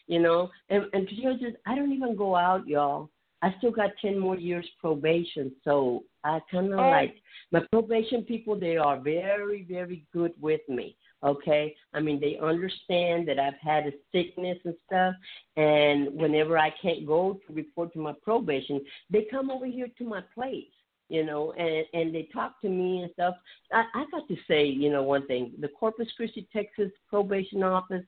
you 0.07 0.21
know. 0.21 0.51
And 0.69 0.85
and 0.93 1.09
to 1.09 1.15
be 1.15 1.27
honest, 1.27 1.57
I 1.67 1.75
don't 1.75 1.93
even 1.93 2.15
go 2.15 2.37
out, 2.37 2.69
y'all. 2.69 3.09
I 3.45 3.55
still 3.59 3.71
got 3.71 3.91
ten 4.01 4.19
more 4.19 4.39
years 4.39 4.67
probation, 4.81 5.53
so 5.65 6.05
I 6.25 6.41
kind 6.51 6.73
of 6.73 6.81
Oh. 6.81 6.91
like 6.99 7.15
my 7.53 7.61
probation 7.71 8.23
people. 8.23 8.57
They 8.57 8.79
are 8.79 8.99
very 8.99 9.63
very 9.65 10.07
good 10.13 10.33
with 10.41 10.67
me. 10.69 10.97
Okay, 11.23 11.77
I 11.93 12.01
mean 12.01 12.19
they 12.21 12.39
understand 12.39 13.29
that 13.29 13.39
I've 13.39 13.61
had 13.71 13.87
a 13.87 13.93
sickness 14.13 14.59
and 14.65 14.77
stuff, 14.87 15.15
and 15.57 15.99
whenever 16.15 16.57
I 16.59 16.71
can't 16.71 17.05
go 17.07 17.39
to 17.47 17.53
report 17.53 17.93
to 17.93 17.99
my 17.99 18.15
probation, 18.29 18.77
they 19.11 19.23
come 19.31 19.51
over 19.51 19.67
here 19.67 19.89
to 19.99 20.05
my 20.05 20.23
place 20.35 20.75
you 21.11 21.25
know, 21.25 21.53
and 21.53 21.85
and 21.93 22.15
they 22.15 22.29
talk 22.33 22.61
to 22.63 22.69
me 22.69 23.03
and 23.03 23.13
stuff. 23.13 23.35
I, 23.73 23.85
I 23.95 24.05
got 24.11 24.27
to 24.27 24.37
say, 24.49 24.65
you 24.65 24.91
know, 24.91 25.03
one 25.03 25.27
thing: 25.27 25.53
the 25.61 25.69
Corpus 25.69 26.09
Christi, 26.17 26.49
Texas 26.53 26.91
probation 27.09 27.63
office. 27.63 28.05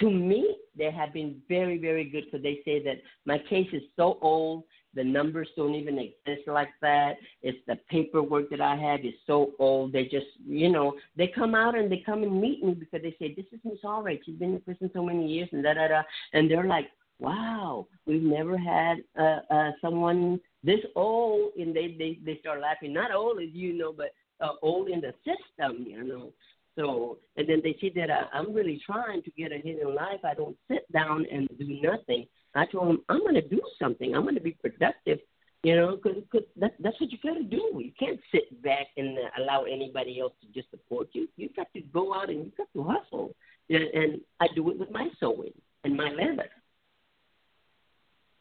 To 0.00 0.10
me, 0.10 0.56
they 0.76 0.90
have 0.90 1.12
been 1.12 1.40
very, 1.48 1.78
very 1.78 2.04
good 2.04 2.24
because 2.26 2.42
they 2.42 2.60
say 2.64 2.82
that 2.84 3.02
my 3.24 3.38
case 3.38 3.68
is 3.72 3.82
so 3.96 4.18
old, 4.20 4.64
the 4.94 5.04
numbers 5.04 5.48
don't 5.56 5.74
even 5.74 5.98
exist 5.98 6.48
like 6.48 6.70
that. 6.80 7.16
It's 7.42 7.58
the 7.66 7.76
paperwork 7.90 8.50
that 8.50 8.60
I 8.60 8.76
have 8.76 9.00
is 9.00 9.14
so 9.26 9.52
old. 9.58 9.92
They 9.92 10.04
just, 10.04 10.26
you 10.44 10.70
know, 10.70 10.94
they 11.16 11.28
come 11.28 11.54
out 11.54 11.76
and 11.76 11.90
they 11.90 12.02
come 12.04 12.22
and 12.22 12.40
meet 12.40 12.64
me 12.64 12.74
because 12.74 13.02
they 13.02 13.14
say, 13.18 13.34
"This 13.34 13.46
is 13.52 13.60
Miss 13.64 13.84
Alred. 13.84 14.20
She's 14.24 14.36
been 14.36 14.54
in 14.54 14.60
prison 14.60 14.90
so 14.92 15.04
many 15.04 15.26
years," 15.26 15.48
and 15.52 15.62
da 15.62 15.74
da 15.74 15.88
da. 15.88 16.02
And 16.32 16.50
they're 16.50 16.66
like, 16.66 16.90
"Wow, 17.18 17.86
we've 18.06 18.22
never 18.22 18.56
had 18.56 19.04
uh, 19.18 19.40
uh, 19.50 19.72
someone 19.80 20.40
this 20.64 20.80
old." 20.96 21.54
And 21.56 21.76
they 21.76 21.94
they 21.98 22.18
they 22.24 22.38
start 22.40 22.60
laughing. 22.60 22.92
Not 22.92 23.14
old 23.14 23.40
as 23.42 23.50
you 23.52 23.74
know, 23.74 23.92
but 23.92 24.14
uh, 24.40 24.52
old 24.62 24.88
in 24.88 25.00
the 25.00 25.12
system, 25.24 25.84
you 25.86 26.02
know. 26.02 26.32
So, 26.78 27.18
and 27.36 27.48
then 27.48 27.60
they 27.64 27.76
see 27.80 27.92
that 27.96 28.08
I, 28.10 28.26
I'm 28.32 28.54
really 28.54 28.80
trying 28.86 29.22
to 29.22 29.30
get 29.32 29.50
ahead 29.50 29.78
in 29.82 29.94
life. 29.94 30.20
I 30.24 30.34
don't 30.34 30.56
sit 30.70 30.90
down 30.92 31.26
and 31.30 31.48
do 31.58 31.80
nothing. 31.82 32.26
I 32.54 32.66
told 32.66 32.88
them 32.88 33.02
I'm 33.08 33.20
going 33.20 33.34
to 33.34 33.42
do 33.42 33.60
something. 33.80 34.14
I'm 34.14 34.22
going 34.22 34.36
to 34.36 34.40
be 34.40 34.52
productive, 34.52 35.18
you 35.64 35.74
know, 35.74 35.96
because 35.96 36.22
cause 36.30 36.42
that, 36.56 36.74
that's 36.78 37.00
what 37.00 37.10
you 37.10 37.18
got 37.22 37.34
to 37.34 37.42
do. 37.42 37.82
You 37.82 37.90
can't 37.98 38.20
sit 38.32 38.62
back 38.62 38.86
and 38.96 39.18
uh, 39.18 39.42
allow 39.42 39.64
anybody 39.64 40.20
else 40.20 40.32
to 40.40 40.46
just 40.52 40.70
support 40.70 41.08
you. 41.12 41.28
You 41.36 41.48
got 41.56 41.66
to 41.74 41.80
go 41.80 42.14
out 42.14 42.30
and 42.30 42.44
you 42.44 42.52
got 42.56 42.68
to 42.74 42.84
hustle. 42.84 43.34
And, 43.68 43.82
and 43.82 44.20
I 44.38 44.46
do 44.54 44.70
it 44.70 44.78
with 44.78 44.92
my 44.92 45.08
sewing 45.18 45.52
and 45.82 45.96
my 45.96 46.10
leather. 46.10 46.48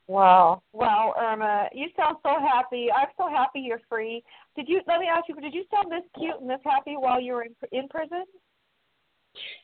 Wow. 0.08 0.62
Wow, 0.72 1.14
Irma, 1.20 1.68
you 1.74 1.88
sound 1.98 2.18
so 2.24 2.36
happy. 2.40 2.88
I'm 2.92 3.10
so 3.18 3.28
happy 3.30 3.60
you're 3.60 3.82
free. 3.90 4.24
Did 4.56 4.70
you 4.70 4.82
let 4.88 5.00
me 5.00 5.08
ask 5.08 5.26
you, 5.28 5.36
did 5.36 5.54
you 5.54 5.66
sound 5.74 5.92
this 5.92 6.04
cute 6.18 6.40
and 6.40 6.50
this 6.50 6.62
happy 6.64 6.96
while 6.98 7.20
you 7.20 7.34
were 7.34 7.44
in 7.44 7.56
in 7.74 7.88
prison? 7.90 8.24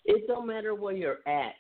It 0.06 0.28
don't 0.28 0.46
matter 0.46 0.76
where 0.76 0.96
you're 0.96 1.20
at. 1.28 1.56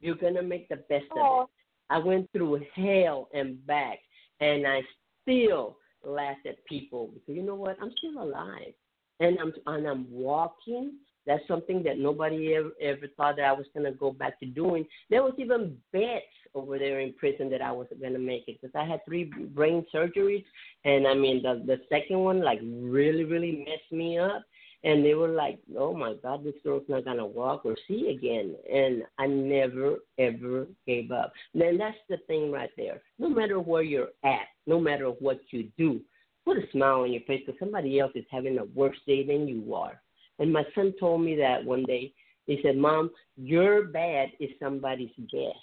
You're 0.00 0.14
gonna 0.14 0.42
make 0.42 0.68
the 0.68 0.76
best 0.76 1.06
Oh. 1.12 1.16
of 1.16 1.18
it. 1.18 1.20
Oh. 1.20 1.50
I 1.90 1.98
went 1.98 2.30
through 2.32 2.64
hell 2.74 3.28
and 3.32 3.66
back 3.66 3.98
and 4.40 4.66
I 4.66 4.82
still 5.22 5.78
laugh 6.04 6.36
at 6.46 6.64
people 6.66 7.08
because 7.08 7.34
you 7.34 7.42
know 7.42 7.54
what? 7.54 7.76
I'm 7.80 7.92
still 7.98 8.22
alive. 8.22 8.74
And 9.20 9.38
I'm 9.40 9.52
and 9.66 9.86
I'm 9.86 10.06
walking. 10.10 10.92
That's 11.28 11.46
something 11.46 11.82
that 11.82 11.98
nobody 11.98 12.54
ever 12.54 12.70
ever 12.80 13.06
thought 13.14 13.36
that 13.36 13.44
I 13.44 13.52
was 13.52 13.66
gonna 13.74 13.92
go 13.92 14.10
back 14.10 14.40
to 14.40 14.46
doing. 14.46 14.86
There 15.10 15.22
was 15.22 15.34
even 15.36 15.76
bets 15.92 16.24
over 16.54 16.78
there 16.78 17.00
in 17.00 17.12
prison 17.12 17.50
that 17.50 17.60
I 17.60 17.70
was 17.70 17.86
gonna 18.00 18.18
make 18.18 18.48
it 18.48 18.58
because 18.58 18.74
I 18.74 18.86
had 18.86 19.04
three 19.04 19.24
brain 19.24 19.84
surgeries, 19.94 20.44
and 20.86 21.06
I 21.06 21.12
mean 21.12 21.42
the 21.42 21.62
the 21.66 21.82
second 21.90 22.20
one 22.20 22.40
like 22.40 22.60
really 22.62 23.24
really 23.24 23.66
messed 23.68 23.92
me 23.92 24.18
up, 24.18 24.42
and 24.84 25.04
they 25.04 25.14
were 25.14 25.28
like, 25.28 25.58
"Oh 25.76 25.92
my 25.92 26.14
God, 26.14 26.44
this 26.44 26.54
girl's 26.64 26.88
not 26.88 27.04
gonna 27.04 27.26
walk 27.26 27.66
or 27.66 27.76
see 27.86 28.08
again," 28.08 28.56
and 28.72 29.04
I 29.18 29.26
never 29.26 29.98
ever 30.16 30.66
gave 30.86 31.12
up. 31.12 31.34
Then 31.52 31.76
that's 31.76 31.98
the 32.08 32.16
thing 32.26 32.50
right 32.50 32.70
there. 32.78 33.02
No 33.18 33.28
matter 33.28 33.60
where 33.60 33.82
you're 33.82 34.12
at, 34.24 34.48
no 34.66 34.80
matter 34.80 35.10
what 35.10 35.40
you 35.50 35.64
do, 35.76 36.00
put 36.46 36.56
a 36.56 36.70
smile 36.70 37.02
on 37.02 37.12
your 37.12 37.22
face 37.22 37.42
because 37.44 37.58
somebody 37.58 38.00
else 38.00 38.12
is 38.14 38.24
having 38.30 38.58
a 38.58 38.64
worse 38.64 38.98
day 39.06 39.26
than 39.26 39.46
you 39.46 39.74
are. 39.74 40.00
And 40.38 40.52
my 40.52 40.64
son 40.74 40.94
told 40.98 41.22
me 41.22 41.36
that 41.36 41.64
one 41.64 41.84
day. 41.84 42.12
He 42.46 42.60
said, 42.62 42.76
Mom, 42.76 43.10
your 43.36 43.88
bad 43.88 44.30
is 44.40 44.50
somebody's 44.60 45.10
best. 45.18 45.58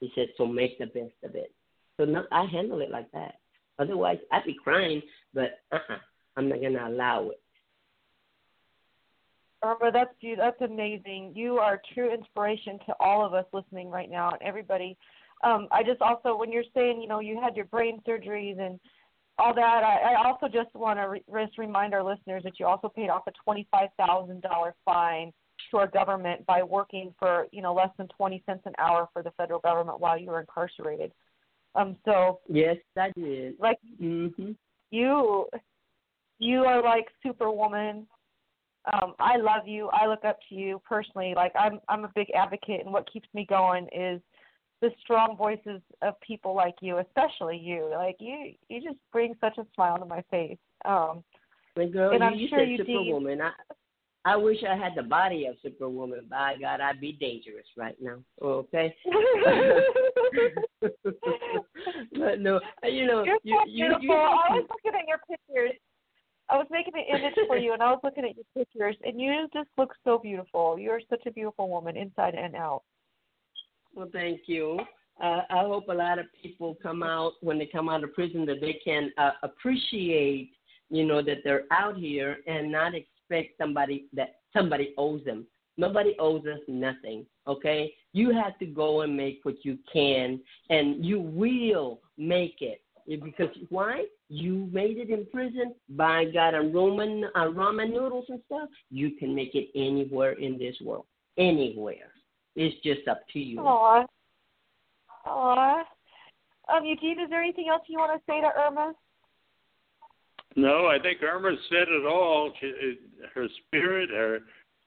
He 0.00 0.12
said, 0.14 0.28
so 0.36 0.46
make 0.46 0.78
the 0.78 0.86
best 0.86 1.14
of 1.24 1.34
it. 1.34 1.52
So 1.96 2.04
no, 2.04 2.24
I 2.30 2.44
handle 2.44 2.80
it 2.80 2.90
like 2.90 3.10
that. 3.12 3.36
Otherwise, 3.78 4.18
I'd 4.32 4.44
be 4.44 4.56
crying, 4.62 5.02
but 5.34 5.60
uh-uh, 5.72 5.98
I'm 6.36 6.48
not 6.48 6.60
going 6.60 6.74
to 6.74 6.86
allow 6.86 7.30
it. 7.30 7.40
Irma, 9.64 9.90
that's 9.92 10.14
you. 10.20 10.36
That's 10.36 10.60
amazing. 10.60 11.32
You 11.34 11.58
are 11.58 11.80
true 11.94 12.14
inspiration 12.14 12.78
to 12.86 12.94
all 13.00 13.24
of 13.24 13.34
us 13.34 13.44
listening 13.52 13.90
right 13.90 14.10
now, 14.10 14.30
and 14.30 14.42
everybody. 14.42 14.96
Um, 15.42 15.66
I 15.72 15.82
just 15.82 16.00
also, 16.00 16.36
when 16.36 16.52
you're 16.52 16.62
saying, 16.74 17.00
you 17.02 17.08
know, 17.08 17.20
you 17.20 17.40
had 17.40 17.56
your 17.56 17.64
brain 17.66 18.00
surgeries 18.06 18.60
and 18.60 18.78
all 19.38 19.54
that, 19.54 19.82
I, 19.84 20.14
I 20.14 20.26
also 20.26 20.46
just 20.48 20.74
want 20.74 20.98
to 20.98 21.08
re- 21.08 21.44
just 21.46 21.58
remind 21.58 21.94
our 21.94 22.02
listeners 22.02 22.42
that 22.44 22.58
you 22.58 22.66
also 22.66 22.88
paid 22.88 23.08
off 23.08 23.22
a 23.26 23.32
twenty-five 23.44 23.88
thousand 23.96 24.42
dollar 24.42 24.74
fine 24.84 25.32
to 25.70 25.76
our 25.76 25.86
government 25.86 26.44
by 26.46 26.62
working 26.62 27.14
for, 27.18 27.46
you 27.52 27.62
know, 27.62 27.74
less 27.74 27.90
than 27.98 28.08
twenty 28.08 28.42
cents 28.46 28.62
an 28.66 28.72
hour 28.78 29.08
for 29.12 29.22
the 29.22 29.30
federal 29.32 29.60
government 29.60 30.00
while 30.00 30.18
you 30.18 30.28
were 30.28 30.40
incarcerated. 30.40 31.12
Um, 31.74 31.96
so 32.04 32.40
Yes, 32.48 32.76
I 32.96 33.10
did. 33.16 33.54
like 33.58 33.78
hmm 33.98 34.52
you 34.90 35.46
you 36.38 36.60
are 36.64 36.82
like 36.82 37.06
superwoman 37.22 38.06
um 38.92 39.14
i 39.18 39.36
love 39.36 39.66
you 39.66 39.88
i 39.92 40.06
look 40.06 40.24
up 40.24 40.38
to 40.48 40.54
you 40.54 40.80
personally 40.88 41.34
like 41.36 41.52
i'm 41.58 41.78
i'm 41.88 42.04
a 42.04 42.12
big 42.14 42.28
advocate 42.34 42.80
and 42.82 42.92
what 42.92 43.10
keeps 43.12 43.28
me 43.34 43.44
going 43.48 43.86
is 43.94 44.20
the 44.80 44.90
strong 45.00 45.36
voices 45.36 45.80
of 46.02 46.20
people 46.20 46.54
like 46.54 46.74
you 46.80 46.98
especially 46.98 47.56
you 47.56 47.90
like 47.92 48.16
you 48.20 48.52
you 48.68 48.80
just 48.80 48.98
bring 49.12 49.34
such 49.40 49.58
a 49.58 49.66
smile 49.74 49.98
to 49.98 50.04
my 50.04 50.22
face 50.30 50.58
um 50.84 51.22
But 51.74 51.92
girl, 51.92 52.12
and 52.12 52.20
you, 52.20 52.26
i'm 52.26 52.34
you 52.34 52.48
sure 52.48 52.58
said 52.60 52.68
you 52.68 52.78
Superwoman. 52.78 53.40
I, 53.40 53.52
I 54.24 54.36
wish 54.36 54.58
I 54.68 54.76
had 54.76 54.94
the 54.94 55.02
body 55.02 55.46
of 55.46 55.56
Superwoman. 55.62 56.26
By 56.28 56.56
God, 56.60 56.80
I'd 56.80 57.00
be 57.00 57.12
dangerous 57.12 57.64
right 57.78 57.96
now. 58.00 58.18
Okay. 58.42 58.94
but 60.82 62.40
no, 62.40 62.60
you 62.82 63.06
know, 63.06 63.24
You're 63.24 63.38
you 63.42 63.56
so 63.56 63.70
you 63.70 63.86
beautiful. 63.86 64.02
you 64.02 64.12
I 64.12 64.50
was 64.50 64.66
looking 64.68 65.00
at 65.00 65.08
your 65.08 65.18
pictures. 65.28 65.78
I 66.50 66.56
was 66.56 66.66
making 66.70 66.94
an 66.94 67.04
image 67.16 67.34
for 67.46 67.56
you, 67.56 67.72
and 67.72 67.82
I 67.82 67.90
was 67.90 68.00
looking 68.02 68.24
at 68.24 68.34
your 68.36 68.44
pictures, 68.54 68.96
and 69.02 69.20
you 69.20 69.48
just 69.52 69.68
look 69.76 69.94
so 70.04 70.18
beautiful. 70.18 70.78
You're 70.78 71.00
such 71.08 71.24
a 71.26 71.30
beautiful 71.30 71.68
woman, 71.68 71.96
inside 71.96 72.34
and 72.34 72.54
out. 72.54 72.82
Well, 73.94 74.08
thank 74.12 74.42
you. 74.46 74.78
Uh, 75.22 75.40
I 75.50 75.62
hope 75.62 75.88
a 75.88 75.94
lot 75.94 76.18
of 76.18 76.26
people 76.40 76.76
come 76.80 77.02
out 77.02 77.32
when 77.40 77.58
they 77.58 77.66
come 77.66 77.88
out 77.88 78.04
of 78.04 78.14
prison 78.14 78.46
that 78.46 78.60
they 78.60 78.80
can 78.84 79.10
uh, 79.18 79.32
appreciate, 79.42 80.52
you 80.90 81.04
know, 81.04 81.22
that 81.22 81.38
they're 81.42 81.64
out 81.72 81.96
here 81.96 82.38
and 82.46 82.70
not 82.70 82.92
expect 82.94 83.58
somebody 83.58 84.06
that 84.12 84.36
somebody 84.56 84.94
owes 84.96 85.24
them. 85.24 85.46
Nobody 85.76 86.14
owes 86.18 86.42
us 86.46 86.60
nothing. 86.68 87.24
Okay, 87.46 87.92
you 88.12 88.32
have 88.32 88.58
to 88.58 88.66
go 88.66 89.02
and 89.02 89.16
make 89.16 89.40
what 89.44 89.64
you 89.64 89.78
can, 89.92 90.40
and 90.70 91.04
you 91.04 91.20
will 91.20 92.00
make 92.16 92.56
it. 92.60 92.82
Because 93.06 93.54
why? 93.70 94.04
You 94.28 94.68
made 94.70 94.98
it 94.98 95.08
in 95.08 95.24
prison. 95.26 95.74
By 95.90 96.26
God, 96.26 96.54
on 96.54 96.72
Roman 96.72 97.24
uh, 97.34 97.46
ramen 97.46 97.90
noodles 97.92 98.26
and 98.28 98.40
stuff. 98.46 98.68
You 98.90 99.12
can 99.12 99.34
make 99.34 99.54
it 99.54 99.68
anywhere 99.74 100.32
in 100.32 100.58
this 100.58 100.76
world. 100.82 101.06
Anywhere. 101.38 102.12
It's 102.60 102.74
just 102.82 103.06
up 103.06 103.20
to 103.32 103.38
you. 103.38 103.60
Aw. 103.60 104.04
Aw. 105.26 105.84
Um, 106.68 106.84
Eugene, 106.84 107.20
is 107.20 107.30
there 107.30 107.40
anything 107.40 107.68
else 107.70 107.82
you 107.86 107.98
want 107.98 108.20
to 108.20 108.30
say 108.30 108.40
to 108.40 108.48
Irma? 108.48 108.94
No, 110.56 110.86
I 110.86 110.98
think 110.98 111.22
Irma 111.22 111.52
said 111.70 111.86
it 111.88 112.04
all. 112.04 112.52
She, 112.60 112.98
her 113.32 113.46
spirit, 113.64 114.10
her 114.10 114.40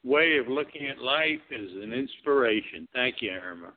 way 0.04 0.38
of 0.38 0.50
looking 0.50 0.88
at 0.88 1.02
life 1.02 1.40
is 1.50 1.72
an 1.82 1.94
inspiration. 1.94 2.90
Thank 2.94 3.22
you, 3.22 3.32
Irma. 3.32 3.72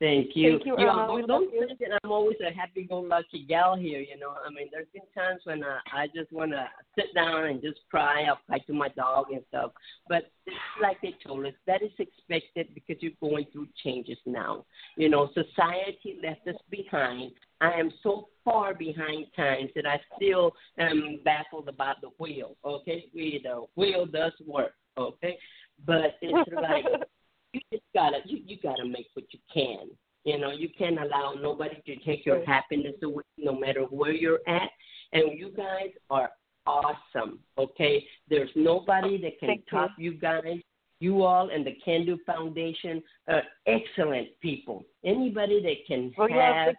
Thank 0.00 0.36
you. 0.36 0.52
Thank 0.52 0.66
you, 0.66 0.76
Yeah, 0.78 0.90
Irma. 0.90 1.14
We 1.14 1.26
don't 1.26 1.50
think 1.50 1.78
that 1.80 1.98
I'm 2.04 2.12
always 2.12 2.36
a 2.40 2.54
happy-go-lucky 2.54 3.46
gal 3.48 3.76
here. 3.76 3.98
You 3.98 4.16
know, 4.16 4.34
I 4.46 4.48
mean, 4.50 4.68
there's 4.70 4.86
been 4.92 5.02
times 5.12 5.40
when 5.42 5.64
uh, 5.64 5.78
I 5.92 6.06
just 6.14 6.32
want 6.32 6.52
to 6.52 6.68
sit 6.94 7.12
down 7.16 7.46
and 7.46 7.60
just 7.60 7.80
cry. 7.90 8.24
I'll 8.24 8.38
cry 8.46 8.58
to 8.58 8.72
my 8.72 8.88
dog 8.90 9.26
and 9.32 9.42
stuff. 9.48 9.72
But 10.08 10.30
it's 10.46 10.56
like 10.80 11.00
they 11.02 11.16
told 11.26 11.46
us, 11.46 11.52
that 11.66 11.82
is 11.82 11.90
expected 11.98 12.68
because 12.74 12.96
you're 13.00 13.12
going 13.20 13.46
through 13.52 13.66
changes 13.82 14.18
now. 14.24 14.64
You 14.96 15.08
know, 15.08 15.30
society 15.34 16.20
left 16.22 16.46
us 16.46 16.60
behind. 16.70 17.32
I 17.60 17.72
am 17.72 17.90
so 18.04 18.28
far 18.44 18.74
behind 18.74 19.26
times 19.34 19.70
that 19.74 19.84
I 19.84 20.00
still 20.16 20.52
am 20.78 21.18
baffled 21.24 21.68
about 21.68 22.00
the 22.02 22.10
wheel. 22.18 22.56
Okay, 22.64 23.06
we 23.12 23.40
the 23.42 23.64
wheel 23.74 24.06
does 24.06 24.32
work. 24.46 24.74
Okay, 24.96 25.36
but 25.84 26.14
it's 26.22 26.52
like 26.62 26.84
you 27.52 27.60
just 27.72 27.84
gotta 27.94 28.18
you, 28.24 28.38
you 28.46 28.58
gotta 28.62 28.84
make 28.84 29.06
what 29.14 29.26
you 29.30 29.38
can. 29.52 29.88
You 30.24 30.38
know, 30.38 30.50
you 30.50 30.68
can't 30.76 30.98
allow 30.98 31.34
nobody 31.40 31.80
to 31.86 31.96
take 32.04 32.26
your 32.26 32.44
happiness 32.44 32.94
away 33.02 33.22
no 33.38 33.58
matter 33.58 33.82
where 33.82 34.12
you're 34.12 34.40
at. 34.46 34.70
And 35.12 35.38
you 35.38 35.50
guys 35.50 35.90
are 36.10 36.30
awesome. 36.66 37.38
Okay? 37.56 38.04
There's 38.28 38.50
nobody 38.54 39.20
that 39.22 39.38
can 39.40 39.48
Thank 39.48 39.70
top 39.70 39.92
you 39.98 40.12
guys. 40.12 40.58
You 41.00 41.22
all 41.22 41.48
and 41.50 41.64
the 41.64 41.76
Can 41.84 42.04
Do 42.04 42.18
Foundation 42.26 43.02
are 43.28 43.42
excellent 43.66 44.28
people. 44.40 44.84
Anybody 45.04 45.62
that 45.62 45.86
can 45.86 46.12
Well, 46.18 46.28
yeah, 46.28 46.66
have 46.66 46.74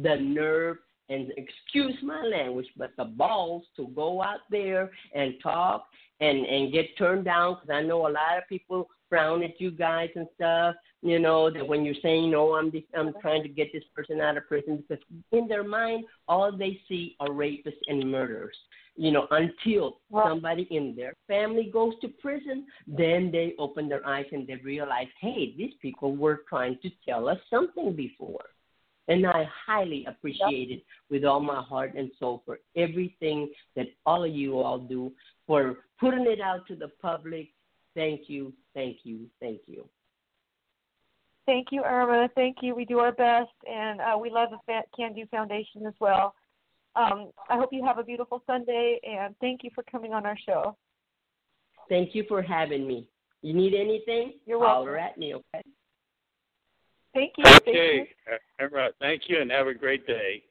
the 0.00 0.16
nerve 0.16 0.76
and 1.08 1.32
excuse 1.36 1.94
my 2.02 2.22
language, 2.22 2.66
but 2.76 2.90
the 2.96 3.04
balls 3.04 3.64
to 3.76 3.88
go 3.88 4.22
out 4.22 4.40
there 4.50 4.90
and 5.14 5.34
talk 5.42 5.86
and 6.20 6.44
and 6.46 6.72
get 6.72 6.96
turned 6.96 7.24
down 7.24 7.54
because 7.54 7.70
I 7.70 7.82
know 7.82 8.02
a 8.02 8.10
lot 8.10 8.38
of 8.38 8.48
people 8.48 8.88
frown 9.08 9.42
at 9.42 9.60
you 9.60 9.70
guys 9.70 10.10
and 10.16 10.26
stuff. 10.34 10.74
You 11.00 11.18
know 11.18 11.50
that 11.50 11.66
when 11.66 11.84
you're 11.84 11.94
saying, 12.02 12.30
"No, 12.30 12.54
I'm 12.56 12.70
this, 12.70 12.82
I'm 12.94 13.14
trying 13.20 13.42
to 13.44 13.48
get 13.48 13.72
this 13.72 13.84
person 13.94 14.20
out 14.20 14.36
of 14.36 14.46
prison," 14.48 14.84
because 14.88 15.02
in 15.32 15.46
their 15.46 15.64
mind, 15.64 16.04
all 16.26 16.50
they 16.50 16.80
see 16.88 17.16
are 17.20 17.28
rapists 17.28 17.80
and 17.86 18.10
murderers. 18.10 18.56
You 18.96 19.12
know, 19.12 19.28
until 19.30 20.00
somebody 20.12 20.66
in 20.72 20.96
their 20.96 21.14
family 21.28 21.70
goes 21.72 21.94
to 22.00 22.08
prison, 22.08 22.66
then 22.88 23.30
they 23.30 23.54
open 23.56 23.88
their 23.88 24.04
eyes 24.04 24.26
and 24.32 24.44
they 24.44 24.56
realize, 24.56 25.06
"Hey, 25.20 25.54
these 25.56 25.74
people 25.80 26.16
were 26.16 26.42
trying 26.48 26.78
to 26.78 26.90
tell 27.06 27.28
us 27.28 27.38
something 27.48 27.92
before." 27.94 28.44
And 29.08 29.26
I 29.26 29.48
highly 29.66 30.04
appreciate 30.06 30.70
it 30.70 30.84
with 31.10 31.24
all 31.24 31.40
my 31.40 31.62
heart 31.62 31.94
and 31.96 32.10
soul 32.18 32.42
for 32.44 32.60
everything 32.76 33.50
that 33.74 33.86
all 34.04 34.24
of 34.24 34.34
you 34.34 34.58
all 34.58 34.78
do, 34.78 35.10
for 35.46 35.78
putting 35.98 36.26
it 36.26 36.40
out 36.40 36.66
to 36.68 36.76
the 36.76 36.88
public. 37.00 37.48
Thank 37.94 38.28
you, 38.28 38.52
thank 38.74 38.98
you, 39.04 39.26
thank 39.40 39.60
you. 39.66 39.88
Thank 41.46 41.68
you, 41.72 41.82
Irma. 41.82 42.28
Thank 42.34 42.58
you. 42.60 42.74
We 42.74 42.84
do 42.84 42.98
our 42.98 43.12
best, 43.12 43.50
and 43.66 44.02
uh, 44.02 44.18
we 44.18 44.28
love 44.28 44.50
the 44.50 44.58
Fa- 44.66 44.82
Can 44.94 45.14
Do 45.14 45.24
Foundation 45.30 45.86
as 45.86 45.94
well. 45.98 46.34
Um, 46.94 47.30
I 47.48 47.56
hope 47.56 47.70
you 47.72 47.82
have 47.86 47.96
a 47.96 48.04
beautiful 48.04 48.42
Sunday, 48.46 49.00
and 49.02 49.34
thank 49.40 49.64
you 49.64 49.70
for 49.74 49.82
coming 49.90 50.12
on 50.12 50.26
our 50.26 50.36
show. 50.46 50.76
Thank 51.88 52.14
you 52.14 52.24
for 52.28 52.42
having 52.42 52.86
me. 52.86 53.08
You 53.40 53.54
need 53.54 53.72
anything? 53.72 54.34
You're 54.44 54.58
welcome. 54.58 54.74
Holler 54.74 54.98
at 54.98 55.16
me, 55.16 55.34
okay? 55.34 55.62
Thank 57.18 57.32
you. 57.36 57.44
Thank 57.44 57.66
you. 57.66 58.06
Irma, 58.60 58.90
thank 59.00 59.22
you, 59.28 59.40
and 59.40 59.50
have 59.50 59.66
a 59.66 59.74
great 59.74 60.06
day. 60.06 60.44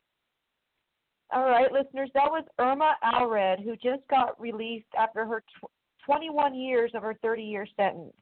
All 1.34 1.45
right, 1.45 1.72
listeners, 1.72 2.10
that 2.14 2.30
was 2.30 2.44
Irma 2.60 2.95
Alred, 3.03 3.60
who 3.60 3.76
just 3.76 4.06
got 4.10 4.39
released 4.39 4.88
after 4.98 5.26
her 5.26 5.41
tw- 5.41 5.72
21 6.06 6.56
years 6.56 6.91
of 6.94 7.03
her 7.03 7.15
30 7.22 7.44
year 7.44 7.68
sentence. 7.76 8.14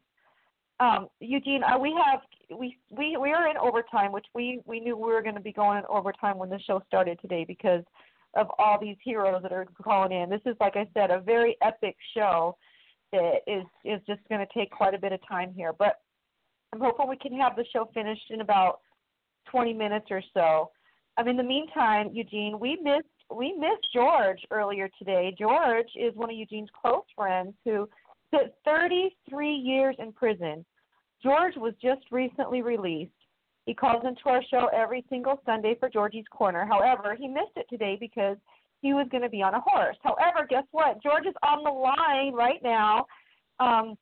Um, 0.80 1.07
Eugene, 1.19 1.63
uh, 1.63 1.77
we 1.80 1.97
have 2.05 2.19
we 2.59 2.77
we 2.91 3.15
we 3.17 3.31
are 3.31 3.49
in 3.49 3.57
overtime, 3.57 4.11
which 4.11 4.26
we 4.34 4.59
we 4.65 4.80
knew 4.80 4.97
we 4.97 5.13
were 5.13 5.22
going 5.22 5.35
to 5.35 5.41
be 5.41 5.53
going 5.53 5.77
in 5.77 5.84
overtime 5.88 6.38
when 6.38 6.49
the 6.49 6.59
show 6.59 6.81
started 6.88 7.19
today 7.22 7.45
because 7.47 7.84
of 8.35 8.47
all 8.59 8.77
these 8.80 8.97
heroes 9.03 9.41
that 9.41 9.53
are 9.53 9.65
calling 9.81 10.11
in. 10.11 10.30
This 10.30 10.41
is, 10.45 10.55
like 10.59 10.76
I 10.76 10.88
said, 10.93 11.11
a 11.11 11.19
very 11.19 11.55
epic 11.61 11.95
show 12.15 12.57
that 13.11 13.38
is 13.47 13.63
is 13.85 14.01
just 14.05 14.19
going 14.30 14.45
to 14.45 14.53
take 14.53 14.69
quite 14.69 14.93
a 14.93 14.99
bit 14.99 15.13
of 15.13 15.26
time 15.27 15.53
here. 15.55 15.72
But 15.72 16.01
I'm 16.73 16.81
hoping 16.81 17.07
we 17.07 17.17
can 17.17 17.37
have 17.39 17.55
the 17.55 17.65
show 17.71 17.89
finished 17.93 18.29
in 18.31 18.41
about 18.41 18.79
20 19.51 19.73
minutes 19.73 20.07
or 20.09 20.21
so. 20.33 20.71
Um, 21.17 21.27
in 21.27 21.37
the 21.37 21.43
meantime, 21.43 22.09
Eugene, 22.13 22.59
we 22.59 22.77
missed 22.81 23.07
we 23.35 23.53
missed 23.53 23.87
George 23.93 24.39
earlier 24.51 24.87
today. 24.99 25.35
George 25.37 25.89
is 25.95 26.15
one 26.15 26.29
of 26.29 26.35
Eugene's 26.35 26.69
close 26.79 27.03
friends 27.15 27.53
who 27.63 27.89
spent 28.27 28.51
33 28.63 29.51
years 29.51 29.95
in 29.97 30.11
prison. 30.11 30.63
George 31.23 31.55
was 31.57 31.73
just 31.81 32.01
recently 32.11 32.61
released. 32.61 33.11
He 33.65 33.73
calls 33.73 34.03
into 34.05 34.21
our 34.25 34.43
show 34.51 34.67
every 34.67 35.03
single 35.09 35.41
Sunday 35.43 35.75
for 35.79 35.89
Georgie's 35.89 36.25
Corner. 36.29 36.67
However, 36.67 37.15
he 37.15 37.27
missed 37.27 37.55
it 37.55 37.65
today 37.67 37.97
because 37.99 38.37
he 38.81 38.93
was 38.93 39.07
going 39.09 39.23
to 39.23 39.29
be 39.29 39.41
on 39.41 39.55
a 39.55 39.59
horse. 39.59 39.97
However, 40.03 40.45
guess 40.47 40.65
what? 40.71 41.01
George 41.01 41.25
is 41.25 41.33
on 41.41 41.63
the 41.63 41.71
line 41.71 42.33
right 42.33 42.61
now, 42.61 43.07
um, 43.59 43.95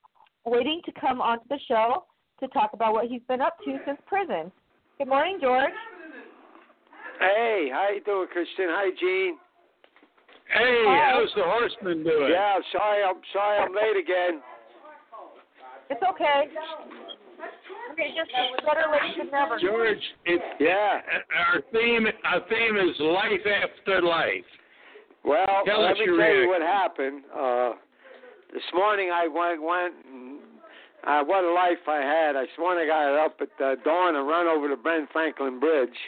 waiting 0.45 0.81
to 0.84 0.91
come 0.99 1.22
onto 1.22 1.48
the 1.48 1.60
show 1.69 2.03
to 2.40 2.48
talk 2.50 2.72
about 2.74 2.94
what 2.94 3.06
he's 3.08 3.22
been 3.28 3.42
up 3.42 3.58
to 3.66 3.78
since 3.86 3.98
prison. 4.08 4.52
Good 4.98 5.08
morning, 5.08 5.38
George. 5.42 5.72
Hey, 7.20 7.70
how 7.72 7.90
you 7.94 8.02
doing, 8.04 8.28
Kristin? 8.36 8.68
Hi, 8.70 8.90
Gene. 9.00 9.38
Hey, 10.54 10.84
Hi. 10.86 11.12
how's 11.14 11.30
the 11.36 11.44
horseman 11.44 12.04
doing? 12.04 12.32
Yeah, 12.32 12.60
sorry, 12.72 13.04
I'm 13.04 13.22
sorry, 13.32 13.60
I'm 13.60 13.74
late 13.74 13.98
again. 14.02 14.42
It's 15.90 16.02
okay. 16.04 16.50
Okay, 17.92 18.10
just 18.16 18.32
better 18.66 18.88
late 18.92 19.18
than 19.18 19.30
never. 19.32 19.60
George, 19.60 20.02
it, 20.26 20.42
Yeah. 20.60 21.02
our 21.54 21.62
theme 21.72 22.08
our 22.26 22.42
theme 22.50 22.78
is 22.78 23.00
life 23.00 23.46
after 23.46 24.02
life. 24.02 24.46
Well, 25.24 25.64
Tell 25.66 25.82
let 25.82 25.92
us 25.94 26.00
me 26.00 26.06
your 26.06 26.18
tell 26.18 26.36
you 26.36 26.48
what 26.48 26.62
happened. 26.62 27.24
Uh, 27.34 27.74
this 28.54 28.64
morning 28.74 29.10
I 29.12 29.28
went 29.28 29.62
went. 29.62 29.94
Uh, 31.06 31.22
what 31.24 31.44
a 31.44 31.52
life 31.52 31.84
I 31.88 31.98
had! 31.98 32.38
I 32.38 32.46
sworn 32.56 32.78
I 32.78 32.86
got 32.86 33.26
up 33.26 33.40
at 33.42 33.62
uh, 33.64 33.76
dawn 33.84 34.16
and 34.16 34.26
run 34.26 34.48
over 34.48 34.70
to 34.70 34.78
Ben 34.78 35.08
Franklin 35.12 35.60
Bridge. 35.60 36.00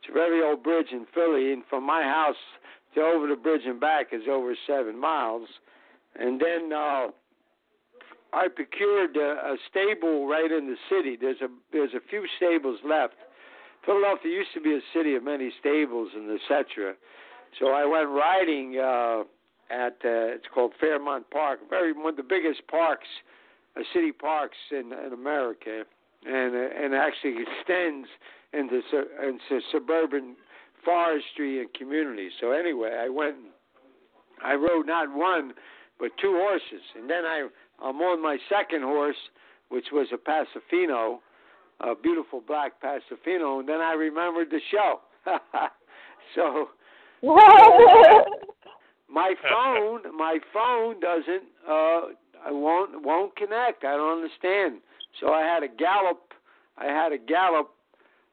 It's 0.00 0.10
a 0.10 0.12
very 0.12 0.42
old 0.42 0.64
bridge 0.64 0.88
in 0.90 1.06
Philly, 1.14 1.52
and 1.52 1.62
from 1.70 1.84
my 1.84 2.02
house 2.02 2.36
to 2.96 3.02
over 3.02 3.28
the 3.28 3.36
bridge 3.36 3.62
and 3.64 3.78
back 3.78 4.08
is 4.12 4.22
over 4.28 4.56
seven 4.66 4.98
miles. 4.98 5.48
And 6.18 6.40
then 6.40 6.72
uh, 6.72 7.08
I 8.32 8.48
procured 8.48 9.16
a, 9.16 9.54
a 9.54 9.56
stable 9.70 10.26
right 10.26 10.50
in 10.50 10.66
the 10.66 10.76
city. 10.90 11.16
There's 11.20 11.40
a 11.40 11.48
there's 11.72 11.94
a 11.94 12.00
few 12.10 12.26
stables 12.36 12.80
left. 12.84 13.14
Philadelphia 13.84 14.32
used 14.32 14.50
to 14.54 14.60
be 14.60 14.74
a 14.74 14.80
city 14.92 15.14
of 15.14 15.22
many 15.22 15.52
stables 15.60 16.10
and 16.16 16.28
etc. 16.30 16.94
So 17.60 17.68
I 17.68 17.84
went 17.84 18.08
riding 18.08 18.76
uh, 18.76 19.22
at 19.70 19.94
uh, 20.04 20.34
it's 20.34 20.46
called 20.52 20.72
Fairmount 20.80 21.30
Park, 21.30 21.60
very 21.70 21.92
one 21.92 22.08
of 22.08 22.16
the 22.16 22.22
biggest 22.22 22.66
parks, 22.66 23.06
city 23.92 24.12
parks 24.12 24.56
in 24.70 24.92
in 24.92 25.12
America, 25.12 25.84
and 26.26 26.54
uh, 26.54 26.84
and 26.84 26.94
actually 26.94 27.36
extends 27.58 28.08
into 28.52 28.80
into 29.22 29.60
suburban 29.72 30.36
forestry 30.84 31.60
and 31.60 31.72
communities. 31.74 32.32
So 32.40 32.52
anyway, 32.52 32.96
I 32.98 33.08
went, 33.08 33.36
and 33.36 33.46
I 34.44 34.54
rode 34.54 34.86
not 34.86 35.08
one 35.14 35.52
but 35.98 36.10
two 36.20 36.34
horses, 36.36 36.82
and 36.96 37.08
then 37.08 37.24
I 37.24 37.48
I'm 37.82 38.00
on 38.00 38.22
my 38.22 38.38
second 38.48 38.82
horse, 38.82 39.16
which 39.68 39.86
was 39.92 40.08
a 40.12 40.18
Paso 40.18 40.60
Fino, 40.70 41.20
a 41.80 41.94
beautiful 41.94 42.42
black 42.46 42.80
Paso 42.80 43.16
Fino, 43.24 43.60
and 43.60 43.68
then 43.68 43.80
I 43.80 43.92
remembered 43.92 44.50
the 44.50 44.60
show. 44.70 45.00
so 46.34 46.68
my 49.08 49.34
phone, 49.48 50.16
my 50.16 50.38
phone 50.52 51.00
doesn't, 51.00 51.44
uh, 51.68 52.00
I 52.46 52.52
won't 52.52 53.04
won't 53.04 53.34
connect. 53.36 53.84
I 53.84 53.96
don't 53.96 54.22
understand. 54.22 54.80
So 55.20 55.32
I 55.32 55.40
had 55.40 55.62
a 55.62 55.68
gallop. 55.68 56.32
I 56.78 56.86
had 56.86 57.12
a 57.12 57.18
gallop. 57.18 57.70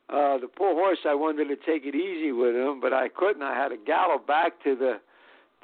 Uh, 0.10 0.38
the 0.38 0.48
poor 0.48 0.74
horse. 0.74 1.00
I 1.08 1.16
wanted 1.16 1.46
to 1.46 1.56
take 1.56 1.86
it 1.86 1.96
easy 1.96 2.32
with 2.32 2.56
him, 2.56 2.80
but 2.82 2.94
I 2.94 3.08
couldn't. 3.08 3.42
I 3.42 3.56
had 3.56 3.70
to 3.70 3.78
gallop 3.78 4.28
back 4.28 4.62
to 4.64 4.76
the 4.76 5.00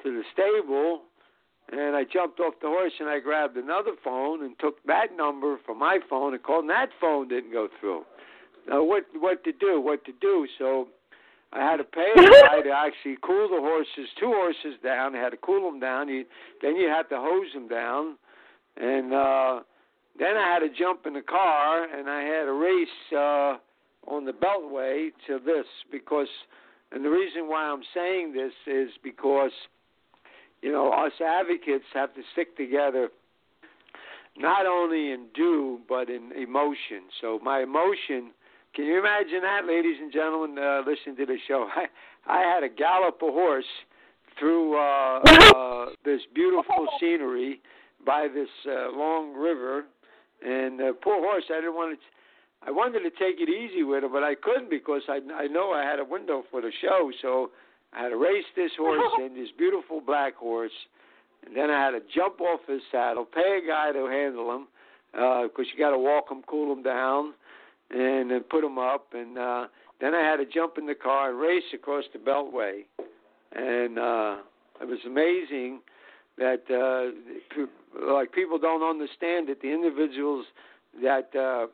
to 0.02 0.10
the 0.10 0.22
stable, 0.32 1.02
and 1.70 1.94
I 1.94 2.04
jumped 2.04 2.40
off 2.40 2.54
the 2.60 2.68
horse 2.68 2.92
and 2.98 3.08
I 3.08 3.20
grabbed 3.20 3.56
another 3.56 3.92
phone 4.02 4.42
and 4.42 4.58
took 4.58 4.82
that 4.86 5.16
number 5.16 5.58
from 5.64 5.78
my 5.78 5.98
phone 6.08 6.34
and 6.34 6.42
called. 6.42 6.62
And 6.62 6.70
that 6.70 6.88
phone 7.00 7.28
didn't 7.28 7.52
go 7.52 7.68
through. 7.78 8.02
Now 8.66 8.82
what 8.82 9.04
what 9.14 9.44
to 9.44 9.52
do? 9.52 9.80
What 9.80 10.04
to 10.06 10.12
do? 10.20 10.48
So 10.58 10.88
I 11.52 11.58
had 11.58 11.76
to 11.78 11.84
pay 11.84 12.12
a 12.16 12.16
guy 12.16 12.62
to 12.62 12.70
actually 12.70 13.16
cool 13.22 13.48
the 13.48 13.60
horses, 13.60 14.08
two 14.18 14.32
horses 14.32 14.78
down. 14.82 15.16
I 15.16 15.18
had 15.18 15.30
to 15.30 15.36
cool 15.36 15.70
them 15.70 15.80
down. 15.80 16.08
You, 16.08 16.24
then 16.62 16.76
you 16.76 16.88
had 16.88 17.08
to 17.10 17.16
hose 17.18 17.52
them 17.52 17.66
down, 17.66 18.16
and 18.76 19.12
uh, 19.12 19.60
then 20.18 20.36
I 20.36 20.52
had 20.52 20.60
to 20.60 20.68
jump 20.76 21.06
in 21.06 21.14
the 21.14 21.22
car 21.22 21.84
and 21.84 22.08
I 22.08 22.22
had 22.22 22.44
to 22.44 22.52
race 22.52 22.88
uh, 23.12 24.10
on 24.10 24.24
the 24.24 24.32
Beltway 24.32 25.10
to 25.26 25.38
this 25.44 25.66
because, 25.90 26.28
and 26.92 27.04
the 27.04 27.10
reason 27.10 27.48
why 27.48 27.64
I'm 27.64 27.82
saying 27.94 28.32
this 28.32 28.52
is 28.66 28.90
because, 29.02 29.52
you 30.62 30.72
know, 30.72 30.90
us 30.92 31.12
advocates 31.20 31.84
have 31.94 32.14
to 32.14 32.22
stick 32.32 32.56
together. 32.56 33.08
Not 34.36 34.66
only 34.66 35.10
in 35.10 35.26
do, 35.34 35.80
but 35.88 36.08
in 36.08 36.32
emotion. 36.32 37.02
So 37.20 37.40
my 37.42 37.62
emotion 37.62 38.30
can 38.74 38.84
you 38.84 39.00
imagine 39.00 39.40
that, 39.42 39.66
ladies 39.66 39.96
and 40.00 40.12
gentlemen, 40.12 40.56
uh, 40.56 40.82
listening 40.86 41.16
to 41.16 41.26
the 41.26 41.38
show? 41.48 41.68
I, 41.76 41.86
I 42.26 42.40
had 42.42 42.60
to 42.60 42.68
gallop 42.68 43.20
a 43.22 43.26
horse 43.26 43.64
through 44.38 44.78
uh, 44.78 45.20
uh, 45.56 45.86
this 46.04 46.20
beautiful 46.34 46.86
scenery 47.00 47.60
by 48.04 48.28
this 48.32 48.48
uh, 48.66 48.90
long 48.96 49.34
river, 49.34 49.84
and 50.42 50.80
uh, 50.80 50.92
poor 51.02 51.16
horse. 51.16 51.44
I 51.50 51.56
didn't 51.56 51.74
want 51.74 51.98
to. 51.98 52.06
I 52.62 52.70
wanted 52.70 53.00
to 53.00 53.10
take 53.10 53.40
it 53.40 53.48
easy 53.48 53.82
with 53.82 54.02
her, 54.02 54.08
but 54.08 54.22
I 54.22 54.34
couldn't 54.34 54.70
because 54.70 55.02
I 55.08 55.20
I 55.34 55.46
know 55.46 55.72
I 55.72 55.82
had 55.82 55.98
a 55.98 56.04
window 56.04 56.44
for 56.50 56.60
the 56.60 56.72
show, 56.80 57.10
so 57.22 57.50
I 57.92 58.02
had 58.02 58.08
to 58.10 58.16
race 58.16 58.44
this 58.56 58.72
horse 58.76 59.12
and 59.18 59.36
this 59.36 59.48
beautiful 59.56 60.00
black 60.00 60.36
horse, 60.36 60.72
and 61.46 61.56
then 61.56 61.70
I 61.70 61.82
had 61.82 61.92
to 61.92 62.00
jump 62.14 62.40
off 62.40 62.60
his 62.66 62.82
saddle, 62.92 63.24
pay 63.24 63.60
a 63.62 63.66
guy 63.66 63.92
to 63.92 64.06
handle 64.06 64.54
him 64.54 64.66
because 65.12 65.66
you 65.72 65.78
got 65.78 65.90
to 65.90 65.98
walk 65.98 66.30
him, 66.30 66.42
cool 66.46 66.72
him 66.72 66.82
down 66.82 67.34
and 67.90 68.30
then 68.30 68.40
put 68.48 68.62
them 68.62 68.78
up, 68.78 69.08
and 69.12 69.36
uh, 69.36 69.66
then 70.00 70.14
I 70.14 70.20
had 70.20 70.36
to 70.36 70.46
jump 70.46 70.78
in 70.78 70.86
the 70.86 70.94
car 70.94 71.30
and 71.30 71.40
race 71.40 71.64
across 71.74 72.04
the 72.12 72.18
Beltway, 72.18 72.82
and 73.52 73.98
uh, 73.98 74.36
it 74.80 74.86
was 74.86 75.00
amazing 75.04 75.80
that 76.40 76.62
uh, 76.72 78.10
like 78.12 78.32
people 78.32 78.58
don't 78.58 78.82
understand 78.82 79.48
that 79.48 79.60
the 79.62 79.68
individuals 79.72 80.46
that 81.02 81.28
uh, 81.36 81.66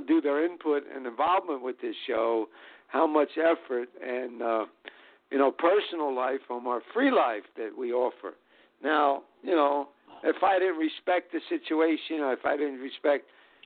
do 0.08 0.20
their 0.20 0.44
input 0.44 0.84
and 0.94 1.06
involvement 1.06 1.62
with 1.62 1.76
this 1.82 1.96
show, 2.06 2.46
how 2.88 3.06
much 3.06 3.30
effort 3.36 3.88
and 4.02 4.40
uh, 4.40 4.64
you 5.30 5.36
know 5.38 5.50
personal 5.50 6.14
life 6.14 6.40
from 6.46 6.66
our 6.66 6.80
free 6.94 7.10
life 7.10 7.42
that 7.56 7.70
we 7.76 7.92
offer. 7.92 8.34
Now, 8.82 9.22
you 9.42 9.54
know, 9.54 9.88
if 10.22 10.42
I 10.42 10.58
didn't 10.58 10.78
respect 10.78 11.32
the 11.32 11.40
situation, 11.48 12.20
or 12.20 12.32
if 12.32 12.46
I 12.46 12.56
didn't 12.56 12.80
respect 12.80 13.24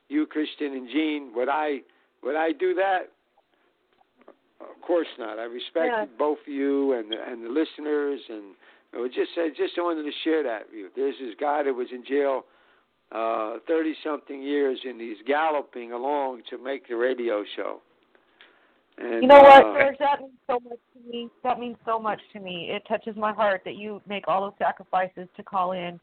you, 0.09 0.25
Kristin 0.25 0.73
and 0.73 0.89
Gene, 0.89 1.31
would 1.35 1.49
I 1.49 1.79
would 2.23 2.35
I 2.35 2.51
do 2.53 2.73
that? 2.73 3.11
Of 4.61 4.81
course 4.81 5.07
not. 5.19 5.37
I 5.39 5.43
respect 5.43 5.93
Yeah. 5.93 6.05
both 6.17 6.39
of 6.41 6.47
you 6.47 6.93
and 6.93 7.13
and 7.13 7.45
the 7.45 7.49
listeners, 7.49 8.21
and 8.29 8.55
I 8.95 8.99
would 8.99 9.13
just 9.13 9.31
I 9.37 9.49
just 9.49 9.73
wanted 9.77 10.03
to 10.03 10.11
share 10.23 10.43
that 10.43 10.63
with 10.67 10.75
you. 10.77 10.89
There's 10.95 11.15
this 11.19 11.35
guy 11.39 11.63
that 11.63 11.73
was 11.73 11.87
in 11.91 12.03
jail 12.05 12.45
thirty 13.67 13.95
something 14.03 14.41
years, 14.41 14.79
and 14.83 14.99
he's 14.99 15.17
galloping 15.25 15.91
along 15.91 16.43
to 16.49 16.57
make 16.57 16.87
the 16.87 16.95
radio 16.95 17.43
show. 17.55 17.81
And, 18.97 19.23
You 19.23 19.29
know 19.29 19.41
what, 19.41 19.65
uh, 19.65 19.73
George? 19.73 19.95
That 19.99 20.19
means 20.19 20.33
so 20.47 20.59
much 20.59 20.79
to 20.93 21.09
me. 21.09 21.29
That 21.43 21.59
means 21.59 21.77
so 21.85 21.99
much 21.99 22.19
to 22.33 22.39
me. 22.39 22.69
It 22.71 22.83
touches 22.87 23.15
my 23.15 23.31
heart 23.31 23.61
that 23.63 23.75
you 23.75 24.01
make 24.07 24.27
all 24.27 24.41
those 24.41 24.57
sacrifices 24.57 25.27
to 25.37 25.43
call 25.43 25.71
in. 25.71 25.99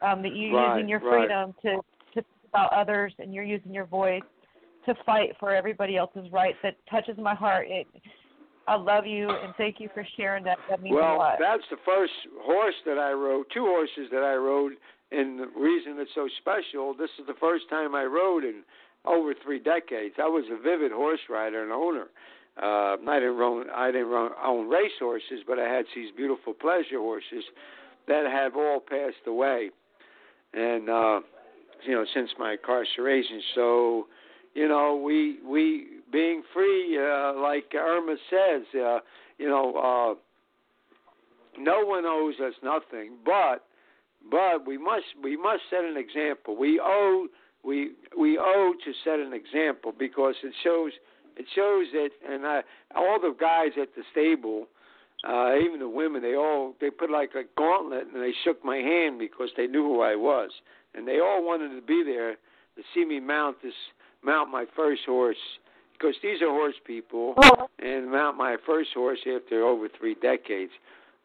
Um, 0.00 0.22
that 0.22 0.36
you're 0.36 0.54
Right, 0.56 0.76
using 0.76 0.88
your 0.88 1.00
right. 1.00 1.26
freedom 1.26 1.54
to 1.62 1.76
to 2.14 2.22
think 2.22 2.26
about 2.48 2.72
others, 2.72 3.12
and 3.18 3.34
you're 3.34 3.42
using 3.42 3.74
your 3.74 3.86
voice 3.86 4.22
to 4.86 4.94
fight 5.04 5.30
for 5.40 5.52
everybody 5.52 5.96
else's 5.96 6.30
rights. 6.30 6.58
That 6.62 6.76
touches 6.88 7.18
my 7.18 7.34
heart. 7.34 7.66
It. 7.68 7.86
I 8.68 8.76
love 8.76 9.06
you, 9.06 9.30
and 9.30 9.54
thank 9.56 9.80
you 9.80 9.88
for 9.94 10.06
sharing 10.16 10.44
that. 10.44 10.58
That 10.68 10.82
means 10.82 10.94
a 10.94 10.98
lot. 10.98 11.18
Well, 11.18 11.36
that's 11.40 11.64
the 11.70 11.78
first 11.84 12.12
horse 12.42 12.74
that 12.86 12.98
I 12.98 13.12
rode, 13.12 13.46
two 13.52 13.64
horses 13.64 14.10
that 14.12 14.22
I 14.22 14.34
rode, 14.34 14.72
and 15.10 15.40
the 15.40 15.46
reason 15.56 15.96
it's 15.98 16.10
so 16.14 16.28
special, 16.38 16.94
this 16.94 17.10
is 17.18 17.26
the 17.26 17.38
first 17.40 17.68
time 17.70 17.94
I 17.94 18.04
rode 18.04 18.44
in 18.44 18.62
over 19.04 19.32
three 19.42 19.58
decades. 19.58 20.16
I 20.18 20.28
was 20.28 20.44
a 20.52 20.60
vivid 20.60 20.92
horse 20.92 21.20
rider 21.30 21.62
and 21.62 21.72
owner. 21.72 22.06
Uh, 22.60 22.96
I 23.08 23.20
didn't 23.20 23.40
own, 23.40 23.66
I 23.74 23.90
didn't 23.90 24.12
own, 24.12 24.30
own 24.44 24.68
race 24.68 24.98
horses, 24.98 25.40
but 25.46 25.58
I 25.58 25.68
had 25.68 25.86
these 25.94 26.10
beautiful 26.16 26.52
pleasure 26.52 26.98
horses 26.98 27.44
that 28.08 28.26
have 28.26 28.56
all 28.56 28.80
passed 28.80 29.26
away. 29.26 29.70
And 30.52 30.90
uh, 30.90 31.20
you 31.84 31.94
know, 31.94 32.04
since 32.14 32.30
my 32.38 32.52
incarceration. 32.52 33.40
So, 33.54 34.06
you 34.54 34.68
know, 34.68 34.96
we 34.96 35.38
we 35.46 35.86
being 36.10 36.42
free, 36.52 36.98
uh, 36.98 37.34
like 37.40 37.72
Irma 37.74 38.16
says, 38.30 38.62
uh, 38.74 38.98
you 39.38 39.48
know, 39.48 39.74
uh, 39.76 41.60
no 41.60 41.84
one 41.84 42.04
owes 42.06 42.34
us 42.40 42.54
nothing, 42.62 43.12
but 43.24 43.64
but 44.30 44.66
we 44.66 44.78
must 44.78 45.06
we 45.22 45.36
must 45.36 45.62
set 45.70 45.84
an 45.84 45.96
example. 45.96 46.56
We 46.56 46.80
owe 46.82 47.26
we 47.64 47.92
we 48.18 48.38
owe 48.38 48.72
to 48.84 48.92
set 49.04 49.18
an 49.18 49.32
example 49.32 49.92
because 49.96 50.34
it 50.42 50.52
shows 50.62 50.92
it 51.36 51.46
shows 51.54 51.86
that 51.92 52.10
and 52.28 52.46
I, 52.46 52.62
all 52.94 53.18
the 53.20 53.34
guys 53.38 53.72
at 53.80 53.94
the 53.94 54.02
stable 54.12 54.66
uh 55.28 55.56
even 55.56 55.80
the 55.80 55.88
women 55.88 56.22
they 56.22 56.34
all 56.34 56.74
they 56.80 56.90
put 56.90 57.10
like 57.10 57.30
a 57.34 57.42
gauntlet 57.56 58.06
and 58.12 58.22
they 58.22 58.32
shook 58.44 58.64
my 58.64 58.76
hand 58.76 59.18
because 59.18 59.50
they 59.56 59.66
knew 59.66 59.82
who 59.82 60.00
I 60.00 60.14
was 60.14 60.50
and 60.94 61.06
they 61.06 61.18
all 61.18 61.44
wanted 61.44 61.74
to 61.74 61.82
be 61.84 62.02
there 62.04 62.32
to 62.32 62.82
see 62.94 63.04
me 63.04 63.18
mount 63.18 63.56
this 63.62 63.72
mount 64.22 64.50
my 64.50 64.64
first 64.76 65.02
horse 65.06 65.36
because 65.98 66.14
these 66.22 66.40
are 66.42 66.48
horse 66.48 66.76
people 66.84 67.34
and 67.78 68.10
mount 68.10 68.36
my 68.36 68.56
first 68.66 68.90
horse 68.94 69.18
after 69.20 69.64
over 69.64 69.88
three 69.98 70.14
decades. 70.14 70.72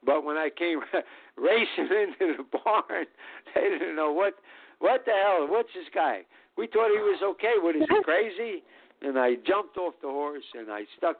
But 0.05 0.23
when 0.23 0.37
I 0.37 0.49
came 0.49 0.79
racing 1.37 1.89
into 1.91 2.37
the 2.37 2.59
barn 2.63 3.05
they 3.55 3.61
didn't 3.61 3.95
know 3.95 4.11
what 4.11 4.35
what 4.79 5.05
the 5.05 5.11
hell 5.11 5.47
what's 5.49 5.69
this 5.73 5.87
guy? 5.93 6.21
We 6.57 6.67
thought 6.67 6.89
he 6.91 6.99
was 6.99 7.21
okay 7.35 7.53
what 7.57 7.75
is 7.75 7.83
he 7.89 8.01
crazy? 8.03 8.63
And 9.01 9.19
I 9.19 9.35
jumped 9.35 9.77
off 9.77 9.93
the 10.01 10.09
horse 10.09 10.45
and 10.53 10.71
I 10.71 10.83
stuck 10.97 11.17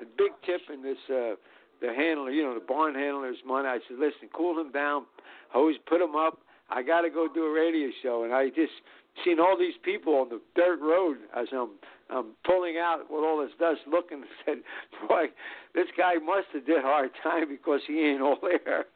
a 0.00 0.04
big 0.04 0.32
tip 0.44 0.62
in 0.72 0.82
this 0.82 0.98
uh 1.10 1.34
the 1.80 1.94
handler, 1.94 2.30
you 2.30 2.42
know, 2.42 2.54
the 2.54 2.64
barn 2.66 2.94
handler's 2.94 3.38
money. 3.46 3.68
I 3.68 3.78
said, 3.86 3.98
listen, 3.98 4.28
cool 4.34 4.60
him 4.60 4.72
down, 4.72 5.06
hose, 5.50 5.76
put 5.86 6.00
him 6.00 6.16
up. 6.16 6.38
I 6.70 6.82
got 6.82 7.02
to 7.02 7.10
go 7.10 7.28
do 7.32 7.44
a 7.44 7.52
radio 7.52 7.90
show, 8.02 8.24
and 8.24 8.34
I 8.34 8.48
just 8.48 8.72
seen 9.24 9.40
all 9.40 9.56
these 9.56 9.74
people 9.82 10.14
on 10.16 10.28
the 10.28 10.40
dirt 10.54 10.80
road 10.80 11.18
as 11.36 11.46
I'm 11.52 11.70
I'm 12.10 12.34
pulling 12.44 12.76
out 12.78 13.00
with 13.10 13.22
all 13.24 13.40
this 13.40 13.50
dust, 13.58 13.80
looking 13.90 14.18
and 14.18 14.26
said, 14.44 14.56
boy, 15.08 15.26
this 15.74 15.86
guy 15.96 16.14
must 16.14 16.46
have 16.54 16.66
did 16.66 16.78
a 16.78 16.82
hard 16.82 17.10
time 17.22 17.48
because 17.48 17.80
he 17.86 18.00
ain't 18.00 18.22
all 18.22 18.38
there. 18.42 18.86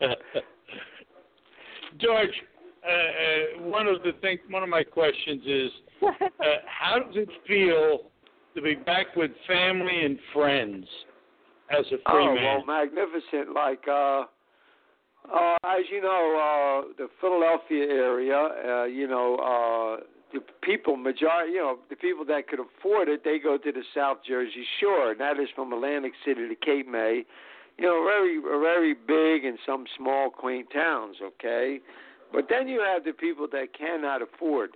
George, 1.98 2.30
uh, 2.86 2.90
uh, 2.90 3.62
one 3.68 3.86
of 3.86 4.02
the 4.02 4.12
things, 4.20 4.40
one 4.50 4.62
of 4.62 4.68
my 4.68 4.82
questions 4.82 5.42
is, 5.46 5.70
uh, 6.02 6.44
how 6.66 6.98
does 6.98 7.16
it 7.16 7.28
feel 7.46 8.10
to 8.54 8.62
be 8.62 8.74
back 8.74 9.16
with 9.16 9.30
family 9.46 10.04
and 10.04 10.18
friends 10.32 10.86
as 11.70 11.86
a 11.86 11.90
free 11.90 12.00
oh, 12.06 12.34
man? 12.34 12.44
well, 12.44 12.64
magnificent. 12.66 13.54
Like, 13.54 13.82
uh, 13.88 14.24
uh, 15.32 15.56
as 15.64 15.84
you 15.90 16.00
know, 16.00 16.84
uh, 16.86 16.92
the 16.96 17.08
Philadelphia 17.20 17.84
area, 17.84 18.36
uh, 18.36 18.84
you 18.84 19.08
know, 19.08 19.36
uh, 19.36 20.04
the 20.32 20.40
people, 20.62 20.96
majority, 20.96 21.52
you 21.52 21.58
know, 21.58 21.78
the 21.88 21.96
people 21.96 22.24
that 22.26 22.48
could 22.48 22.60
afford 22.60 23.08
it, 23.08 23.24
they 23.24 23.38
go 23.38 23.56
to 23.56 23.72
the 23.72 23.82
South 23.94 24.18
Jersey 24.26 24.64
Shore, 24.80 25.12
and 25.12 25.20
that 25.20 25.38
is 25.38 25.48
from 25.54 25.72
Atlantic 25.72 26.12
City 26.24 26.48
to 26.48 26.54
Cape 26.54 26.88
May. 26.88 27.24
You 27.78 27.84
know, 27.84 28.04
very, 28.04 28.40
very 28.40 28.94
big 28.94 29.44
and 29.44 29.58
some 29.64 29.84
small, 29.96 30.30
quaint 30.30 30.68
towns. 30.72 31.16
Okay, 31.22 31.80
but 32.32 32.46
then 32.48 32.68
you 32.68 32.80
have 32.80 33.04
the 33.04 33.12
people 33.12 33.46
that 33.52 33.68
cannot 33.78 34.20
afford 34.20 34.70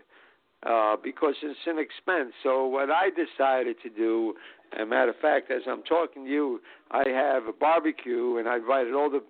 uh, 0.65 0.97
because 1.03 1.35
it's 1.43 1.59
an 1.67 1.79
expense. 1.79 2.33
So 2.43 2.67
what 2.67 2.91
I 2.91 3.11
decided 3.11 3.77
to 3.83 3.91
do, 3.91 4.35
as 4.73 4.83
a 4.83 4.87
matter 4.87 5.11
of 5.11 5.17
fact, 5.17 5.51
as 5.51 5.63
I'm 5.69 5.83
talking 5.83 6.25
to 6.25 6.31
you, 6.31 6.61
I 6.93 7.09
have 7.09 7.47
a 7.47 7.53
barbecue 7.53 8.37
and 8.37 8.49
I 8.49 8.57
invited 8.57 8.95
all 8.95 9.11
the 9.11 9.23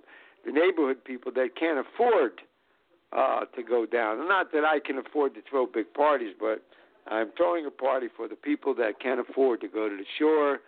the 0.45 0.53
neighborhood 0.53 1.05
people 1.05 1.31
that 1.33 1.51
can't 1.59 1.79
afford 1.79 2.41
uh, 3.17 3.45
to 3.57 3.63
go 3.63 3.87
down. 3.87 4.27
Not 4.29 4.53
that 4.53 4.65
I 4.65 4.79
can 4.81 4.99
afford 4.99 5.35
to 5.35 5.41
throw 5.49 5.67
big 5.67 5.93
parties, 5.95 6.35
but 6.39 6.63
I'm 7.07 7.31
throwing 7.37 7.67
a 7.67 7.71
party 7.71 8.09
for 8.17 8.29
the 8.29 8.37
people 8.37 8.75
that 8.77 9.01
can't 9.01 9.21
afford 9.21 9.61
to 9.63 9.69
go 9.69 9.89
to 9.89 9.97
the 9.97 10.05
shore. 10.19 10.61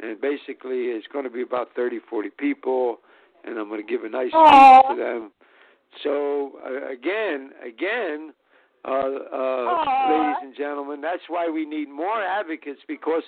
And 0.00 0.20
basically, 0.20 0.86
it's 0.86 1.06
going 1.12 1.24
to 1.24 1.30
be 1.30 1.42
about 1.42 1.70
30, 1.76 1.98
40 2.08 2.30
people, 2.30 3.00
and 3.44 3.58
I'm 3.58 3.68
going 3.68 3.84
to 3.84 3.86
give 3.86 4.04
a 4.04 4.08
nice 4.08 4.32
Aww. 4.32 4.86
treat 4.86 4.96
to 4.96 5.02
them. 5.02 5.30
So 6.02 6.52
uh, 6.64 6.90
again, 6.90 7.50
again, 7.66 8.32
uh, 8.84 8.90
uh, 8.90 9.84
ladies 10.08 10.36
and 10.42 10.56
gentlemen. 10.56 11.00
That's 11.00 11.22
why 11.28 11.48
we 11.48 11.66
need 11.66 11.90
more 11.90 12.22
advocates 12.22 12.80
because 12.88 13.22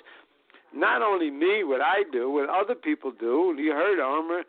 not 0.73 1.01
only 1.01 1.29
me, 1.29 1.63
what 1.63 1.81
I 1.81 2.03
do, 2.11 2.31
what 2.31 2.49
other 2.49 2.73
people 2.73 3.11
do. 3.11 3.55
You 3.57 3.71
heard 3.71 3.99
Irma 3.99 4.43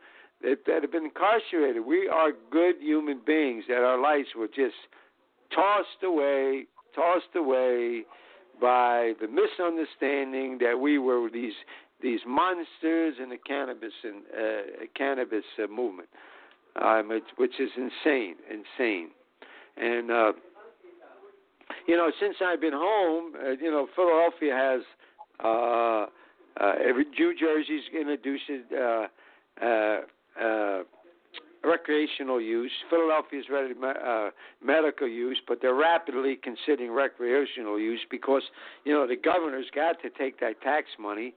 that, 0.44 0.58
that 0.66 0.82
have 0.82 0.92
been 0.92 1.04
incarcerated. 1.04 1.84
We 1.84 2.08
are 2.08 2.30
good 2.50 2.76
human 2.80 3.20
beings 3.24 3.64
that 3.68 3.78
our 3.78 4.00
lives 4.00 4.28
were 4.36 4.46
just 4.46 4.76
tossed 5.54 6.02
away, 6.02 6.66
tossed 6.94 7.34
away 7.34 8.02
by 8.60 9.14
the 9.20 9.26
misunderstanding 9.28 10.58
that 10.58 10.78
we 10.80 10.98
were 10.98 11.28
these 11.32 11.54
these 12.02 12.20
monsters 12.26 13.14
in 13.22 13.30
the 13.30 13.38
cannabis 13.46 13.92
and 14.02 14.22
uh, 14.36 14.86
cannabis 14.94 15.44
uh, 15.62 15.66
movement, 15.68 16.08
um, 16.80 17.08
which 17.36 17.58
is 17.58 17.70
insane, 17.76 18.36
insane, 18.50 19.10
and. 19.76 20.10
Uh, 20.10 20.32
you 21.86 21.96
know, 21.96 22.10
since 22.20 22.36
I've 22.44 22.60
been 22.60 22.74
home, 22.74 23.32
uh, 23.36 23.50
you 23.50 23.70
know, 23.70 23.86
Philadelphia 23.94 24.54
has 24.54 24.82
uh, 25.42 26.06
uh, 26.60 26.72
every 26.82 27.04
New 27.18 27.34
Jersey's 27.38 27.82
introduced 27.92 28.44
uh, 28.72 29.06
uh, 29.62 30.00
uh, 30.40 30.82
recreational 31.64 32.40
use. 32.40 32.72
Philadelphia's 32.90 33.46
ready 33.50 33.74
uh, 33.82 34.30
medical 34.62 35.08
use, 35.08 35.40
but 35.48 35.58
they're 35.62 35.74
rapidly 35.74 36.38
considering 36.42 36.92
recreational 36.92 37.78
use 37.78 38.00
because 38.10 38.42
you 38.84 38.92
know 38.92 39.06
the 39.06 39.16
governor's 39.16 39.70
got 39.74 40.00
to 40.02 40.10
take 40.10 40.40
that 40.40 40.60
tax 40.60 40.86
money. 40.98 41.34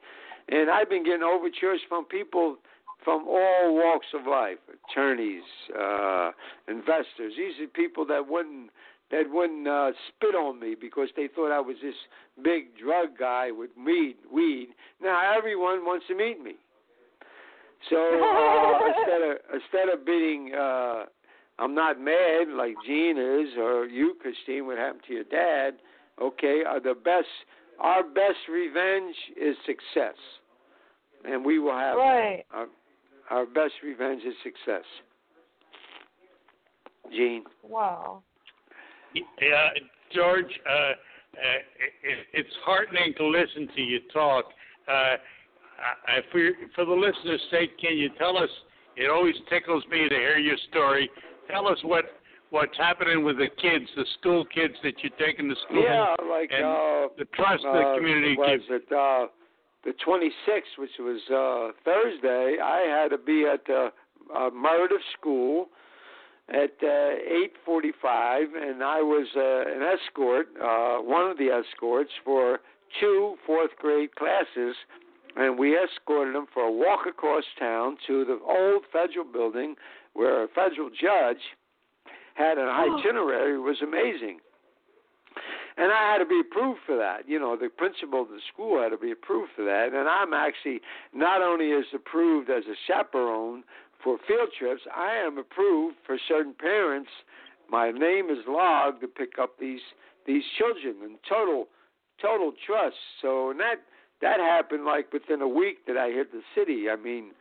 And 0.49 0.69
I've 0.69 0.89
been 0.89 1.03
getting 1.03 1.23
overtures 1.23 1.81
from 1.89 2.05
people 2.05 2.57
from 3.03 3.27
all 3.27 3.75
walks 3.75 4.07
of 4.13 4.27
life, 4.27 4.57
attorneys, 4.89 5.43
uh, 5.77 6.31
investors. 6.67 7.33
These 7.37 7.53
are 7.61 7.67
people 7.67 8.05
that 8.07 8.27
wouldn't 8.27 8.69
that 9.11 9.23
wouldn't 9.29 9.67
uh, 9.67 9.91
spit 10.09 10.35
on 10.35 10.59
me 10.59 10.75
because 10.79 11.09
they 11.15 11.29
thought 11.33 11.51
I 11.51 11.61
was 11.61 11.77
this 11.81 11.95
big 12.43 12.77
drug 12.77 13.17
guy 13.17 13.51
with 13.51 13.69
weed. 13.83 14.15
Weed. 14.31 14.69
Now 15.01 15.37
everyone 15.37 15.85
wants 15.85 16.05
to 16.07 16.15
meet 16.15 16.41
me. 16.41 16.55
So 17.89 17.97
uh, 17.97 18.87
instead 18.97 19.21
of 19.21 19.37
instead 19.53 19.89
of 19.93 20.05
being, 20.05 20.53
uh, 20.53 21.05
I'm 21.59 21.75
not 21.75 21.99
mad 21.99 22.47
like 22.55 22.75
Gene 22.85 23.17
is 23.17 23.57
or 23.57 23.85
you, 23.85 24.15
Christine. 24.21 24.65
What 24.67 24.77
happened 24.77 25.03
to 25.07 25.13
your 25.13 25.23
dad? 25.25 25.75
Okay, 26.21 26.63
uh, 26.67 26.79
the 26.79 26.93
best. 26.93 27.27
Our 27.79 28.03
best 28.03 28.39
revenge 28.51 29.15
is 29.39 29.55
success, 29.65 30.15
and 31.23 31.45
we 31.45 31.59
will 31.59 31.77
have 31.77 31.97
Right. 31.97 32.43
our, 32.51 32.67
our 33.29 33.45
best 33.45 33.73
revenge 33.83 34.23
is 34.23 34.33
success. 34.43 34.85
Gene. 37.11 37.43
Wow. 37.63 38.23
Yeah, 39.13 39.69
George, 40.13 40.45
uh, 40.67 40.73
uh, 40.73 40.93
it, 42.03 42.17
it's 42.33 42.49
heartening 42.65 43.13
to 43.17 43.27
listen 43.27 43.69
to 43.75 43.81
you 43.81 43.99
talk. 44.11 44.45
Uh, 44.87 45.15
I, 46.07 46.19
for, 46.31 46.39
for 46.75 46.85
the 46.85 46.93
listeners' 46.93 47.41
sake, 47.51 47.77
can 47.79 47.97
you 47.97 48.09
tell 48.17 48.37
us? 48.37 48.49
It 48.95 49.09
always 49.09 49.35
tickles 49.49 49.83
me 49.91 50.09
to 50.09 50.15
hear 50.15 50.37
your 50.37 50.57
story. 50.69 51.09
Tell 51.49 51.67
us 51.67 51.77
what 51.83 52.05
what's 52.49 52.77
happening 52.77 53.23
with 53.23 53.37
the 53.37 53.47
kids, 53.61 53.85
the 53.95 54.05
school 54.19 54.45
kids 54.45 54.73
that 54.83 54.93
you're 55.03 55.17
taking 55.19 55.49
to 55.49 55.55
school. 55.67 55.83
Yeah, 55.83 56.15
like 56.29 56.49
and 56.51 56.65
uh, 56.65 57.07
the 57.17 57.25
trust 57.35 57.63
uh, 57.65 57.73
the 57.73 57.93
community 57.97 58.35
was 58.37 58.61
gives. 58.67 58.83
it 58.83 58.91
uh, 58.91 59.27
the 59.83 59.93
26th, 60.05 60.77
which 60.77 60.91
was 60.99 61.21
uh, 61.29 61.77
Thursday. 61.85 62.57
I 62.61 63.01
had 63.01 63.09
to 63.09 63.17
be 63.17 63.45
at 63.45 63.65
the 63.65 63.89
uh, 64.35 64.49
Meredith 64.49 65.05
School 65.19 65.67
at 66.49 66.71
uh, 66.81 67.67
8:45, 67.67 68.45
and 68.55 68.83
I 68.83 69.01
was 69.01 69.27
uh, 69.35 69.71
an 69.71 69.83
escort, 69.83 70.47
uh, 70.61 70.97
one 70.97 71.29
of 71.29 71.37
the 71.37 71.49
escorts 71.49 72.11
for 72.23 72.59
two 72.99 73.35
fourth 73.45 73.71
grade 73.79 74.15
classes, 74.15 74.75
and 75.37 75.57
we 75.57 75.77
escorted 75.77 76.35
them 76.35 76.47
for 76.53 76.63
a 76.63 76.71
walk 76.71 77.05
across 77.07 77.43
town 77.59 77.97
to 78.07 78.25
the 78.25 78.39
old 78.47 78.83
federal 78.91 79.25
building 79.25 79.75
where 80.13 80.43
a 80.43 80.47
federal 80.47 80.89
judge 80.89 81.41
had 82.33 82.57
an 82.57 82.67
itinerary. 82.67 83.55
It 83.55 83.63
was 83.63 83.81
amazing. 83.81 84.39
And 85.77 85.91
I 85.91 86.11
had 86.11 86.17
to 86.17 86.25
be 86.25 86.41
approved 86.41 86.79
for 86.87 86.97
that. 86.97 87.29
You 87.29 87.39
know, 87.39 87.55
the 87.55 87.69
principal 87.69 88.23
of 88.23 88.29
the 88.29 88.39
school 88.51 88.81
had 88.81 88.89
to 88.89 88.97
be 88.97 89.11
approved 89.11 89.51
for 89.55 89.63
that. 89.63 89.89
And 89.93 90.09
I'm 90.09 90.33
actually 90.33 90.81
not 91.13 91.41
only 91.41 91.71
as 91.71 91.85
approved 91.93 92.49
as 92.49 92.63
a 92.65 92.75
chaperone 92.87 93.63
for 94.03 94.17
field 94.27 94.49
trips, 94.57 94.81
I 94.95 95.13
am 95.15 95.37
approved 95.37 95.97
for 96.05 96.17
certain 96.27 96.55
parents. 96.55 97.09
My 97.69 97.91
name 97.91 98.29
is 98.31 98.39
logged 98.47 99.01
to 99.01 99.07
pick 99.07 99.37
up 99.39 99.59
these 99.59 99.81
these 100.25 100.43
children 100.57 100.95
in 101.03 101.17
total 101.29 101.67
total 102.19 102.53
trust. 102.65 102.95
So 103.21 103.51
and 103.51 103.59
that 103.59 103.81
that 104.21 104.39
happened 104.39 104.85
like 104.85 105.11
within 105.13 105.41
a 105.41 105.47
week 105.47 105.85
that 105.87 105.97
I 105.97 106.09
hit 106.09 106.31
the 106.31 106.41
city. 106.55 106.89
I 106.89 106.95
mean, 106.95 107.31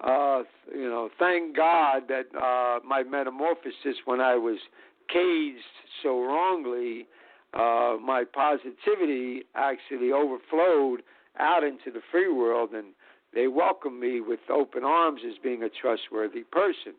uh, 0.00 0.42
you 0.74 0.88
know, 0.88 1.10
thank 1.18 1.56
God 1.56 2.02
that 2.08 2.26
uh, 2.36 2.80
my 2.86 3.02
metamorphosis 3.02 3.96
when 4.04 4.20
I 4.20 4.36
was 4.36 4.58
caged 5.12 5.64
so 6.02 6.22
wrongly, 6.22 7.06
uh, 7.54 7.96
my 8.00 8.24
positivity 8.32 9.42
actually 9.54 10.12
overflowed 10.12 11.02
out 11.38 11.64
into 11.64 11.90
the 11.92 12.00
free 12.10 12.32
world, 12.32 12.70
and 12.72 12.88
they 13.34 13.48
welcomed 13.48 14.00
me 14.00 14.20
with 14.20 14.40
open 14.50 14.84
arms 14.84 15.20
as 15.26 15.34
being 15.42 15.62
a 15.62 15.68
trustworthy 15.68 16.44
person. 16.44 16.94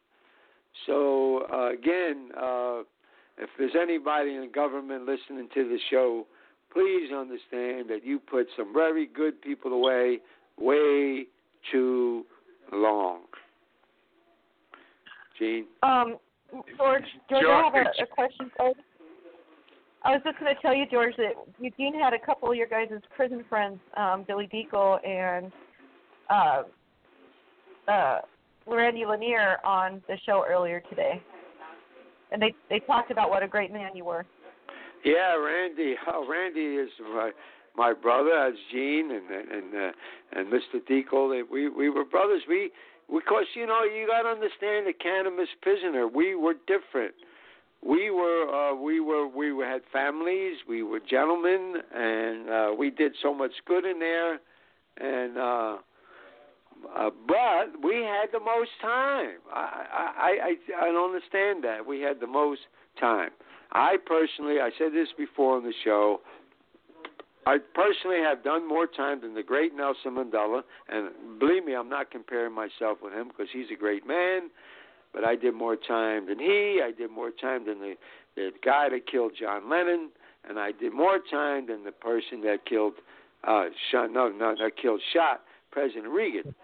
So 0.85 1.45
uh, 1.51 1.71
again, 1.71 2.29
uh, 2.37 2.81
if 3.37 3.49
there's 3.57 3.75
anybody 3.79 4.35
in 4.35 4.49
government 4.53 5.05
listening 5.05 5.49
to 5.53 5.63
the 5.67 5.77
show, 5.89 6.25
please 6.73 7.11
understand 7.11 7.89
that 7.89 8.01
you 8.03 8.19
put 8.19 8.47
some 8.57 8.73
very 8.73 9.05
good 9.05 9.41
people 9.41 9.73
away 9.73 10.19
way 10.57 11.25
too 11.71 12.25
long. 12.71 13.21
Gene? 15.37 15.65
Um, 15.83 16.17
George, 16.77 17.03
George, 17.29 17.45
I 17.47 17.63
have 17.63 17.75
a, 17.75 18.03
a 18.03 18.07
question 18.07 18.51
for. 18.55 18.73
I 20.03 20.11
was 20.11 20.21
just 20.23 20.39
going 20.39 20.53
to 20.53 20.61
tell 20.61 20.73
you, 20.73 20.85
George, 20.91 21.15
that 21.17 21.33
Eugene 21.59 21.99
had 21.99 22.13
a 22.13 22.19
couple 22.19 22.49
of 22.49 22.55
your 22.55 22.67
guys' 22.67 22.89
prison 23.15 23.45
friends, 23.47 23.79
um, 23.95 24.25
Billy 24.27 24.49
Dekle 24.51 24.97
and 25.07 25.51
uh, 26.29 26.63
uh, 27.87 28.19
Randy 28.65 29.05
Lanier, 29.05 29.57
on 29.63 30.01
the 30.07 30.17
show 30.25 30.43
earlier 30.47 30.81
today, 30.89 31.21
and 32.31 32.41
they 32.41 32.53
they 32.69 32.79
talked 32.79 33.11
about 33.11 33.29
what 33.29 33.43
a 33.43 33.47
great 33.47 33.71
man 33.71 33.95
you 33.95 34.05
were. 34.05 34.25
Yeah, 35.03 35.35
Randy. 35.35 35.95
Oh, 36.07 36.25
Randy 36.29 36.75
is 36.75 36.89
my 37.13 37.31
my 37.75 37.93
brother. 37.93 38.31
As 38.31 38.53
Gene 38.71 39.11
and 39.11 39.29
and 39.51 39.73
uh, 39.75 39.91
and 40.33 40.47
Mr. 40.51 40.79
Dekle. 40.89 41.31
They- 41.31 41.43
We 41.43 41.69
we 41.69 41.89
were 41.89 42.05
brothers. 42.05 42.43
We 42.47 42.71
because 43.11 43.45
you 43.55 43.65
know 43.65 43.83
you 43.83 44.07
got 44.07 44.23
to 44.23 44.29
understand 44.29 44.87
the 44.87 44.93
cannabis 44.93 45.49
prisoner. 45.61 46.07
We 46.07 46.35
were 46.35 46.55
different. 46.67 47.13
We 47.83 48.11
were 48.11 48.47
uh, 48.49 48.75
we 48.75 48.99
were 48.99 49.27
we 49.27 49.51
were, 49.53 49.65
had 49.65 49.81
families. 49.91 50.57
We 50.67 50.83
were 50.83 50.99
gentlemen, 50.99 51.75
and 51.93 52.49
uh, 52.49 52.67
we 52.77 52.89
did 52.91 53.13
so 53.21 53.33
much 53.33 53.51
good 53.65 53.85
in 53.85 53.99
there. 53.99 54.39
And 54.97 55.37
uh, 55.37 55.77
uh, 56.95 57.09
but 57.27 57.83
we 57.83 57.95
had 57.97 58.27
the 58.31 58.39
most 58.39 58.69
time. 58.81 59.31
I, 59.53 59.85
I 59.93 60.37
I 60.79 60.83
I 60.83 60.91
don't 60.91 61.13
understand 61.13 61.63
that. 61.63 61.85
We 61.85 62.01
had 62.01 62.19
the 62.19 62.27
most 62.27 62.61
time. 62.99 63.31
I 63.71 63.97
personally, 64.05 64.59
I 64.59 64.71
said 64.77 64.91
this 64.93 65.09
before 65.17 65.57
on 65.57 65.63
the 65.63 65.73
show. 65.83 66.21
I 67.45 67.57
personally 67.73 68.19
have 68.19 68.43
done 68.43 68.67
more 68.67 68.85
time 68.85 69.21
than 69.21 69.33
the 69.33 69.41
great 69.43 69.75
Nelson 69.75 70.11
Mandela, 70.15 70.61
and 70.89 71.39
believe 71.39 71.65
me, 71.65 71.73
I'm 71.75 71.89
not 71.89 72.11
comparing 72.11 72.53
myself 72.53 72.99
with 73.01 73.13
him 73.13 73.29
because 73.29 73.47
he's 73.51 73.67
a 73.73 73.79
great 73.79 74.05
man. 74.05 74.51
But 75.13 75.23
I 75.25 75.35
did 75.35 75.53
more 75.55 75.75
time 75.75 76.27
than 76.27 76.39
he. 76.39 76.81
I 76.83 76.91
did 76.95 77.09
more 77.11 77.31
time 77.31 77.65
than 77.65 77.79
the 77.79 77.95
the 78.35 78.51
guy 78.63 78.87
that 78.89 79.07
killed 79.07 79.33
John 79.37 79.69
Lennon, 79.69 80.09
and 80.47 80.57
I 80.57 80.71
did 80.71 80.93
more 80.93 81.19
time 81.29 81.67
than 81.67 81.83
the 81.83 81.91
person 81.91 82.41
that 82.41 82.65
killed 82.65 82.93
uh 83.43 83.65
shot 83.91 84.11
no 84.11 84.29
no 84.29 84.55
that 84.57 84.77
killed 84.81 85.01
shot 85.13 85.41
President 85.71 86.07
Reagan. 86.07 86.55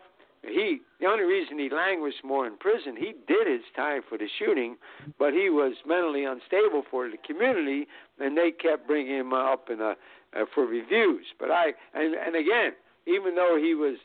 He 0.44 0.80
the 1.00 1.08
only 1.08 1.24
reason 1.24 1.60
he 1.60 1.70
languished 1.70 2.24
more 2.24 2.48
in 2.48 2.58
prison, 2.58 2.96
he 2.96 3.14
did 3.28 3.48
his 3.48 3.62
time 3.76 4.02
for 4.08 4.18
the 4.18 4.28
shooting, 4.40 4.78
but 5.20 5.34
he 5.34 5.50
was 5.50 5.74
mentally 5.86 6.26
unstable 6.26 6.84
for 6.90 7.10
the 7.10 7.18
community, 7.26 7.88
and 8.20 8.38
they 8.38 8.52
kept 8.52 8.88
bringing 8.88 9.16
him 9.16 9.34
up 9.34 9.70
in 9.70 9.82
a 9.82 9.96
uh, 10.36 10.46
for 10.54 10.66
reviews. 10.66 11.26
But 11.40 11.52
I 11.52 11.74
and 11.94 12.16
and 12.16 12.36
again, 12.36 12.74
even 13.06 13.36
though 13.36 13.58
he 13.62 13.74
was 13.74 13.98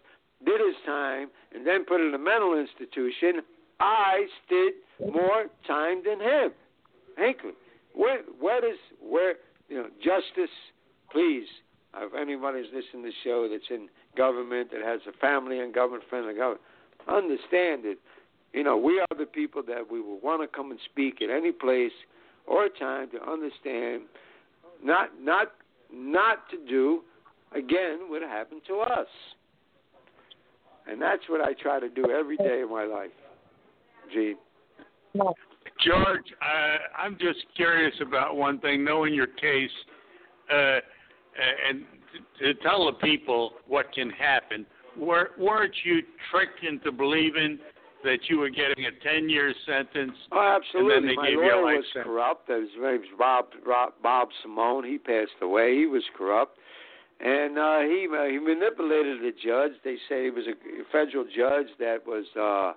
did 0.44 0.60
his 0.60 0.76
time 0.84 1.28
and 1.54 1.66
then 1.66 1.84
put 1.84 2.00
in 2.00 2.14
a 2.14 2.18
mental 2.18 2.58
institution, 2.58 3.42
I 3.80 4.26
did 4.48 4.74
more 5.12 5.46
time 5.66 6.02
than 6.04 6.20
him. 6.20 6.52
Hinckley, 7.16 7.52
where 7.94 8.20
where 8.40 8.60
where 9.00 9.34
you 9.68 9.76
know 9.76 9.88
justice? 10.02 10.50
Please, 11.10 11.46
if 11.96 12.14
anybody's 12.14 12.66
listening 12.72 13.02
to 13.02 13.10
the 13.10 13.14
show 13.22 13.48
that's 13.50 13.68
in 13.70 13.88
government 14.16 14.70
that 14.72 14.82
has 14.82 15.00
a 15.08 15.12
family 15.18 15.60
and 15.60 15.74
government 15.74 16.04
friend 16.08 16.26
and 16.26 16.36
government, 16.36 16.60
understand 17.08 17.84
it. 17.84 17.98
You 18.52 18.62
know, 18.62 18.76
we 18.76 19.00
are 19.00 19.18
the 19.18 19.26
people 19.26 19.62
that 19.68 19.90
we 19.90 20.00
will 20.00 20.20
want 20.20 20.42
to 20.42 20.48
come 20.48 20.70
and 20.70 20.80
speak 20.90 21.22
at 21.22 21.30
any 21.30 21.52
place 21.52 21.92
or 22.46 22.68
time 22.68 23.08
to 23.10 23.30
understand, 23.30 24.02
not 24.82 25.10
not 25.20 25.52
not 25.92 26.48
to 26.50 26.58
do 26.68 27.02
again 27.54 28.08
what 28.08 28.22
happened 28.22 28.62
to 28.66 28.80
us. 28.80 29.06
And 30.86 31.00
that's 31.00 31.22
what 31.28 31.40
I 31.40 31.52
try 31.54 31.80
to 31.80 31.88
do 31.88 32.10
every 32.10 32.36
day 32.36 32.62
of 32.62 32.70
my 32.70 32.84
life. 32.84 33.10
Gene. 34.12 34.36
George, 35.84 36.26
uh, 36.42 36.76
I'm 36.98 37.16
just 37.18 37.44
curious 37.56 37.94
about 38.00 38.36
one 38.36 38.58
thing, 38.60 38.84
knowing 38.84 39.14
your 39.14 39.26
case, 39.26 39.70
uh, 40.50 40.78
and 41.68 41.84
to 42.40 42.54
tell 42.54 42.86
the 42.86 42.92
people 42.92 43.52
what 43.66 43.92
can 43.92 44.10
happen. 44.10 44.66
Were, 44.98 45.30
weren't 45.38 45.74
you 45.84 46.02
tricked 46.30 46.64
into 46.64 46.92
believing 46.92 47.58
that 48.04 48.18
you 48.28 48.38
were 48.38 48.50
getting 48.50 48.86
a 48.86 49.06
10-year 49.06 49.54
sentence? 49.64 50.12
Oh, 50.32 50.58
absolutely. 50.60 50.96
And 50.96 51.04
then 51.04 51.08
they 51.08 51.16
My 51.16 51.26
gave 51.28 51.34
you 51.34 51.40
a 51.40 51.44
lawyer 51.44 51.64
life 51.64 51.76
was 51.76 51.84
sentence? 51.92 52.10
corrupt. 52.10 52.48
His 52.50 52.68
name's 52.80 53.06
Bob, 53.18 53.46
Rob, 53.64 53.92
Bob 54.02 54.28
Simone. 54.42 54.84
He 54.84 54.98
passed 54.98 55.30
away. 55.40 55.76
He 55.78 55.86
was 55.86 56.02
corrupt, 56.16 56.58
and 57.20 57.56
uh, 57.58 57.80
he 57.80 58.08
uh, 58.10 58.24
he 58.24 58.38
manipulated 58.38 59.20
the 59.20 59.32
judge. 59.42 59.72
They 59.84 59.96
say 60.08 60.24
he 60.24 60.30
was 60.30 60.44
a 60.46 60.54
federal 60.90 61.24
judge 61.24 61.68
that 61.78 61.98
was, 62.06 62.24
uh, 62.36 62.72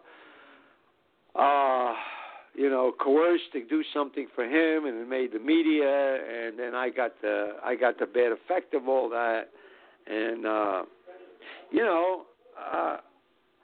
uh, 1.40 1.94
you 2.58 2.70
know, 2.70 2.94
coerced 3.00 3.52
to 3.54 3.66
do 3.66 3.84
something 3.94 4.28
for 4.34 4.46
him, 4.46 4.86
and 4.86 4.98
it 4.98 5.10
made 5.10 5.34
the 5.34 5.40
media. 5.40 6.16
And 6.16 6.58
then 6.58 6.74
I 6.76 6.90
got 6.90 7.12
the 7.22 7.58
I 7.64 7.76
got 7.76 8.00
the 8.00 8.06
bad 8.06 8.32
effect 8.32 8.74
of 8.74 8.88
all 8.88 9.10
that, 9.10 9.50
and 10.08 10.46
uh, 10.46 10.84
you 11.72 11.84
know. 11.84 12.24
Uh, 12.58 12.98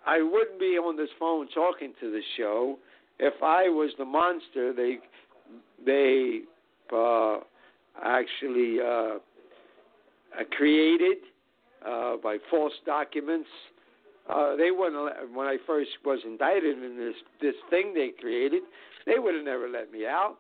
I 0.06 0.22
wouldn't 0.22 0.60
be 0.60 0.78
on 0.78 0.98
this 0.98 1.10
phone 1.20 1.48
talking 1.54 1.94
to 2.00 2.12
the 2.12 2.22
show 2.36 2.78
if 3.20 3.36
I 3.44 3.70
was 3.70 3.92
the 3.98 4.06
monster 4.06 4.74
they 4.74 4.98
they 5.86 6.42
uh, 6.92 7.38
actually 8.04 8.78
uh, 8.80 9.20
created 10.58 11.18
uh, 11.88 12.18
by 12.18 12.38
false 12.50 12.74
documents. 12.86 13.50
Uh, 14.30 14.56
they 14.56 14.72
wouldn't 14.72 15.34
when 15.34 15.48
I 15.48 15.58
first 15.66 15.90
was 16.06 16.20
indicted 16.26 16.82
in 16.84 16.98
this 16.98 17.16
this 17.42 17.56
thing 17.70 17.94
they 17.94 18.12
created. 18.20 18.64
They 19.06 19.20
would 19.20 19.36
have 19.36 19.44
never 19.44 19.68
let 19.68 19.92
me 19.92 20.06
out. 20.06 20.38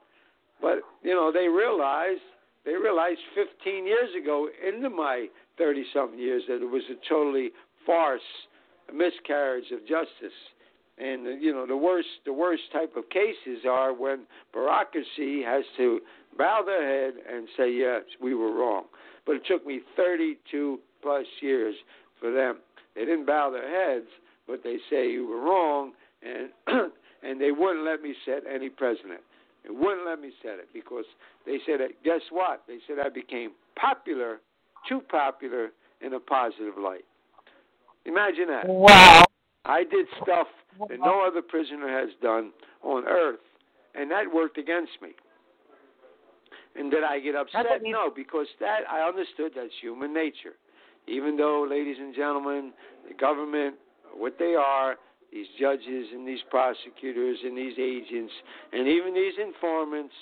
But 0.62 0.80
you 1.04 1.14
know 1.14 1.32
they 1.32 1.48
realized 1.48 2.22
they 2.64 2.74
realized 2.74 3.20
15 3.36 3.86
years 3.86 4.10
ago 4.22 4.48
into 4.66 4.90
my 4.90 5.28
30 5.58 5.84
something 5.94 6.20
years 6.20 6.44
that 6.48 6.62
it 6.62 6.70
was 6.70 6.84
a 6.92 7.10
totally 7.10 7.50
farce 7.86 8.22
a 8.90 8.94
miscarriage 8.94 9.72
of 9.72 9.80
justice. 9.82 10.38
And 10.98 11.26
uh, 11.26 11.30
you 11.32 11.52
know 11.52 11.66
the 11.66 11.78
worst 11.78 12.08
the 12.26 12.34
worst 12.34 12.64
type 12.72 12.96
of 12.96 13.10
cases 13.10 13.66
are 13.68 13.94
when 13.94 14.26
bureaucracy 14.54 15.42
has 15.44 15.64
to 15.78 16.00
bow 16.38 16.62
their 16.66 16.88
head 16.88 17.16
and 17.32 17.48
say 17.58 17.72
yes 17.72 18.04
we 18.22 18.36
were 18.36 18.54
wrong. 18.54 18.86
But 19.26 19.38
it 19.38 19.44
took 19.48 19.66
me 19.66 19.82
32 19.98 20.80
plus 21.02 21.26
years 21.42 21.76
for 22.20 22.32
them. 22.32 22.58
They 22.96 23.02
didn't 23.02 23.26
bow 23.26 23.50
their 23.50 23.70
heads, 23.70 24.08
but 24.48 24.64
they 24.64 24.78
say 24.90 25.10
you 25.10 25.28
were 25.28 25.42
wrong, 25.42 25.94
and 26.22 26.50
and 27.24 27.40
they 27.40 27.52
wouldn't 27.52 27.86
let 27.86 28.02
me 28.02 28.14
set 28.26 28.44
any 28.52 28.70
president. 28.70 29.22
They 29.64 29.70
wouldn't 29.70 30.06
let 30.06 30.20
me 30.20 30.32
set 30.42 30.60
it 30.60 30.70
because 30.74 31.06
they 31.46 31.60
said. 31.66 31.80
Guess 32.04 32.22
what? 32.32 32.64
They 32.68 32.80
said 32.88 32.98
I 33.04 33.10
became 33.10 33.52
popular, 33.76 34.40
too 34.88 35.02
popular 35.10 35.70
in 36.02 36.14
a 36.14 36.20
positive 36.20 36.74
light. 36.82 37.06
Imagine 38.06 38.48
that. 38.48 38.68
Wow. 38.68 39.24
I 39.66 39.84
did 39.84 40.08
stuff 40.24 40.48
that 40.90 41.00
no 41.00 41.26
other 41.26 41.42
prisoner 41.42 41.88
has 41.88 42.10
done 42.22 42.52
on 42.84 43.06
earth, 43.08 43.40
and 43.94 44.10
that 44.10 44.24
worked 44.34 44.58
against 44.58 44.94
me. 45.02 45.10
And 46.76 46.90
did 46.90 47.04
I 47.04 47.20
get 47.20 47.36
upset? 47.36 47.66
No, 47.84 48.10
because 48.14 48.48
that 48.60 48.80
I 48.90 49.08
understood 49.08 49.52
that's 49.56 49.74
human 49.82 50.14
nature. 50.14 50.56
Even 51.08 51.36
though, 51.38 51.66
ladies 51.70 51.98
and 52.00 52.16
gentlemen, 52.16 52.72
the 53.08 53.14
government, 53.14 53.76
what 54.16 54.36
they 54.38 54.56
are, 54.56 54.96
these 55.32 55.48
judges 55.60 56.08
and 56.14 56.28
these 56.28 56.42
prosecutors 56.50 57.38
and 57.44 57.58
these 57.58 57.78
agents 57.80 58.34
and 58.74 58.88
even 58.88 59.14
these 59.14 59.34
informants, 59.42 60.14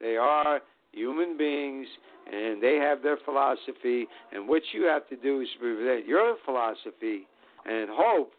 they 0.00 0.16
are 0.16 0.60
human 0.92 1.36
beings 1.36 1.86
and 2.32 2.62
they 2.62 2.76
have 2.76 3.02
their 3.02 3.18
philosophy. 3.24 4.06
And 4.32 4.48
what 4.48 4.62
you 4.72 4.84
have 4.84 5.08
to 5.08 5.16
do 5.16 5.40
is 5.40 5.48
present 5.60 6.06
your 6.06 6.36
philosophy 6.44 7.26
and 7.66 7.88
hope 7.92 8.32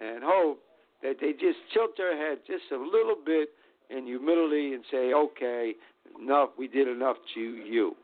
and 0.00 0.22
hope 0.22 0.60
that 1.02 1.16
they 1.20 1.32
just 1.32 1.58
tilt 1.74 1.96
their 1.96 2.16
head 2.16 2.38
just 2.46 2.64
a 2.72 2.76
little 2.76 3.16
bit 3.24 3.48
in 3.90 4.06
humility 4.06 4.74
and 4.74 4.84
say, 4.90 5.12
okay, 5.12 5.74
enough, 6.20 6.50
we 6.56 6.68
did 6.68 6.88
enough 6.88 7.16
to 7.34 7.40
you. 7.40 7.96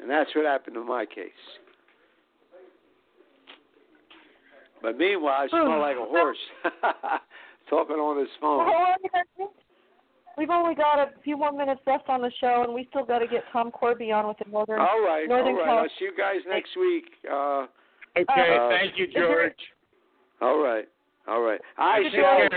And 0.00 0.08
that's 0.08 0.30
what 0.34 0.44
happened 0.44 0.76
in 0.76 0.86
my 0.86 1.06
case. 1.06 1.32
But 4.86 4.98
meanwhile, 4.98 5.34
I 5.42 5.48
smell 5.48 5.80
like 5.80 5.96
a 5.96 6.06
horse 6.06 6.38
talking 7.68 7.96
on 7.96 8.20
his 8.20 8.28
phone. 8.40 8.70
We've 10.38 10.48
only 10.50 10.76
got 10.76 11.00
a 11.00 11.10
few 11.24 11.36
more 11.36 11.50
minutes 11.50 11.80
left 11.88 12.08
on 12.08 12.20
the 12.22 12.30
show, 12.40 12.62
and 12.62 12.72
we 12.72 12.86
still 12.90 13.04
got 13.04 13.18
to 13.18 13.26
get 13.26 13.42
Tom 13.52 13.72
Korby 13.72 14.14
on 14.14 14.28
with 14.28 14.38
the 14.38 14.44
Northern. 14.48 14.78
All 14.78 15.02
right, 15.02 15.26
Northern 15.28 15.54
all 15.54 15.58
right. 15.58 15.66
Cal- 15.66 15.78
I'll 15.78 15.88
see 15.98 16.04
you 16.04 16.12
guys 16.16 16.36
next 16.48 16.70
week. 16.78 17.04
Uh, 17.28 17.66
Okay, 18.16 18.56
uh, 18.56 18.68
thank 18.70 18.96
you, 18.96 19.08
George. 19.12 19.52
all 20.40 20.62
right, 20.62 20.86
all 21.26 21.42
right. 21.42 21.60
I 21.76 21.98
Thank 22.02 22.14
shall, 22.14 22.48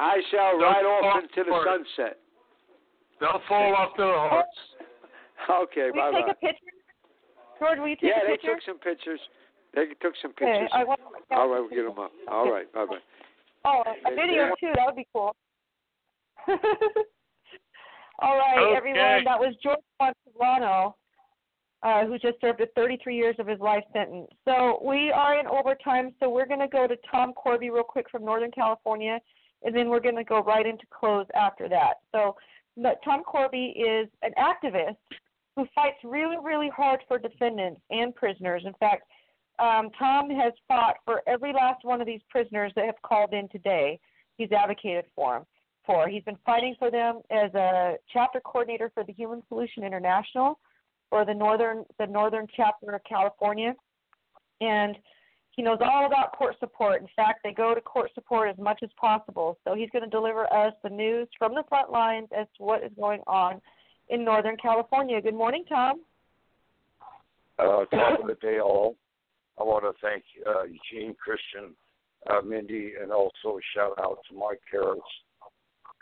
I 0.00 0.16
shall 0.32 0.58
ride 0.58 0.82
off 0.88 1.22
into 1.22 1.44
the 1.44 1.50
for 1.54 1.64
sunset. 1.68 2.16
They'll 3.20 3.42
fall 3.46 3.76
off 3.76 3.90
the 3.98 4.04
horse. 4.04 4.46
Okay, 5.68 5.90
Will 5.94 6.00
bye. 6.00 6.12
Take 6.16 6.26
bye. 6.26 6.32
a 6.32 6.34
picture? 6.34 6.72
George, 7.60 7.78
will 7.78 7.88
you 7.88 7.96
take 7.96 8.10
Yeah, 8.10 8.24
a 8.24 8.28
they 8.30 8.36
took 8.38 8.58
some 8.66 8.78
pictures. 8.78 9.20
They 9.74 9.86
took 10.00 10.14
some 10.22 10.32
Okay, 10.32 10.46
pictures. 10.46 10.70
I 10.72 10.84
want. 10.84 11.00
All 11.30 11.48
right, 11.48 11.60
we'll 11.60 11.68
get 11.68 11.84
them 11.84 11.98
up. 11.98 12.12
All 12.30 12.50
right, 12.50 12.70
bye 12.72 12.86
bye. 12.86 12.98
Oh, 13.64 13.82
a 13.86 14.10
video 14.14 14.54
too. 14.60 14.72
That 14.76 14.86
would 14.86 14.96
be 14.96 15.06
cool. 15.12 15.34
All 18.20 18.36
right, 18.36 18.58
Okay. 18.58 18.76
everyone. 18.76 19.24
That 19.24 19.40
was 19.40 19.54
George 19.62 19.78
Martorano, 20.00 20.94
uh, 21.82 22.06
who 22.06 22.18
just 22.18 22.40
served 22.40 22.60
a 22.60 22.66
33 22.76 23.16
years 23.16 23.34
of 23.38 23.46
his 23.46 23.58
life 23.58 23.82
sentence. 23.92 24.28
So 24.44 24.80
we 24.84 25.10
are 25.10 25.38
in 25.40 25.46
overtime, 25.46 26.14
so 26.20 26.28
we're 26.28 26.46
going 26.46 26.60
to 26.60 26.68
go 26.68 26.86
to 26.86 26.96
Tom 27.10 27.32
Korby 27.34 27.72
real 27.72 27.82
quick 27.82 28.08
from 28.10 28.24
Northern 28.24 28.52
California, 28.52 29.18
and 29.64 29.74
then 29.74 29.88
we're 29.88 30.00
going 30.00 30.16
to 30.16 30.24
go 30.24 30.42
right 30.42 30.66
into 30.66 30.84
close 30.90 31.26
after 31.34 31.68
that. 31.70 31.94
So 32.12 32.36
but 32.76 32.98
Tom 33.04 33.22
Korby 33.24 33.72
is 33.76 34.08
an 34.22 34.32
activist 34.38 34.96
who 35.56 35.66
fights 35.74 35.98
really, 36.02 36.36
really 36.42 36.68
hard 36.74 37.00
for 37.06 37.18
defendants 37.18 37.80
and 37.90 38.14
prisoners. 38.14 38.62
In 38.66 38.72
fact, 38.80 39.04
um, 39.58 39.90
Tom 39.98 40.30
has 40.30 40.52
fought 40.66 40.96
for 41.04 41.22
every 41.26 41.52
last 41.52 41.84
one 41.84 42.00
of 42.00 42.06
these 42.06 42.20
prisoners 42.28 42.72
that 42.76 42.86
have 42.86 43.00
called 43.02 43.32
in 43.32 43.48
today. 43.48 43.98
He's 44.36 44.50
advocated 44.52 45.04
for 45.14 45.34
them. 45.34 45.46
For 45.86 46.08
he's 46.08 46.24
been 46.24 46.38
fighting 46.46 46.74
for 46.78 46.90
them 46.90 47.20
as 47.30 47.52
a 47.54 47.96
chapter 48.12 48.40
coordinator 48.40 48.90
for 48.94 49.04
the 49.04 49.12
Human 49.12 49.42
Solution 49.48 49.84
International, 49.84 50.58
or 51.10 51.24
the 51.24 51.34
northern 51.34 51.84
the 51.98 52.06
northern 52.06 52.46
chapter 52.56 52.94
of 52.94 53.04
California, 53.04 53.74
and 54.60 54.96
he 55.50 55.62
knows 55.62 55.78
all 55.80 56.06
about 56.06 56.36
court 56.36 56.56
support. 56.58 57.00
In 57.00 57.08
fact, 57.14 57.40
they 57.44 57.52
go 57.52 57.74
to 57.74 57.80
court 57.80 58.10
support 58.14 58.48
as 58.50 58.58
much 58.58 58.80
as 58.82 58.90
possible. 59.00 59.58
So 59.64 59.74
he's 59.74 59.90
going 59.90 60.04
to 60.04 60.10
deliver 60.10 60.52
us 60.52 60.72
the 60.82 60.90
news 60.90 61.28
from 61.38 61.54
the 61.54 61.62
front 61.68 61.92
lines 61.92 62.28
as 62.36 62.46
to 62.56 62.64
what 62.64 62.82
is 62.82 62.90
going 62.98 63.20
on 63.26 63.60
in 64.08 64.24
Northern 64.24 64.56
California. 64.56 65.20
Good 65.20 65.34
morning, 65.34 65.64
Tom. 65.68 66.00
Uh, 67.58 67.84
top 67.84 68.20
of 68.20 68.26
the 68.26 68.36
day, 68.40 68.58
all. 68.58 68.96
I 69.58 69.62
want 69.62 69.84
to 69.84 69.92
thank 70.06 70.24
uh, 70.46 70.64
Eugene, 70.64 71.14
Kristin, 71.14 71.70
uh, 72.30 72.42
Mindi, 72.42 72.92
and 73.00 73.12
also 73.12 73.58
a 73.58 73.60
shout 73.74 73.94
out 74.00 74.18
to 74.28 74.36
Mike 74.36 74.60
Harris. 74.70 75.00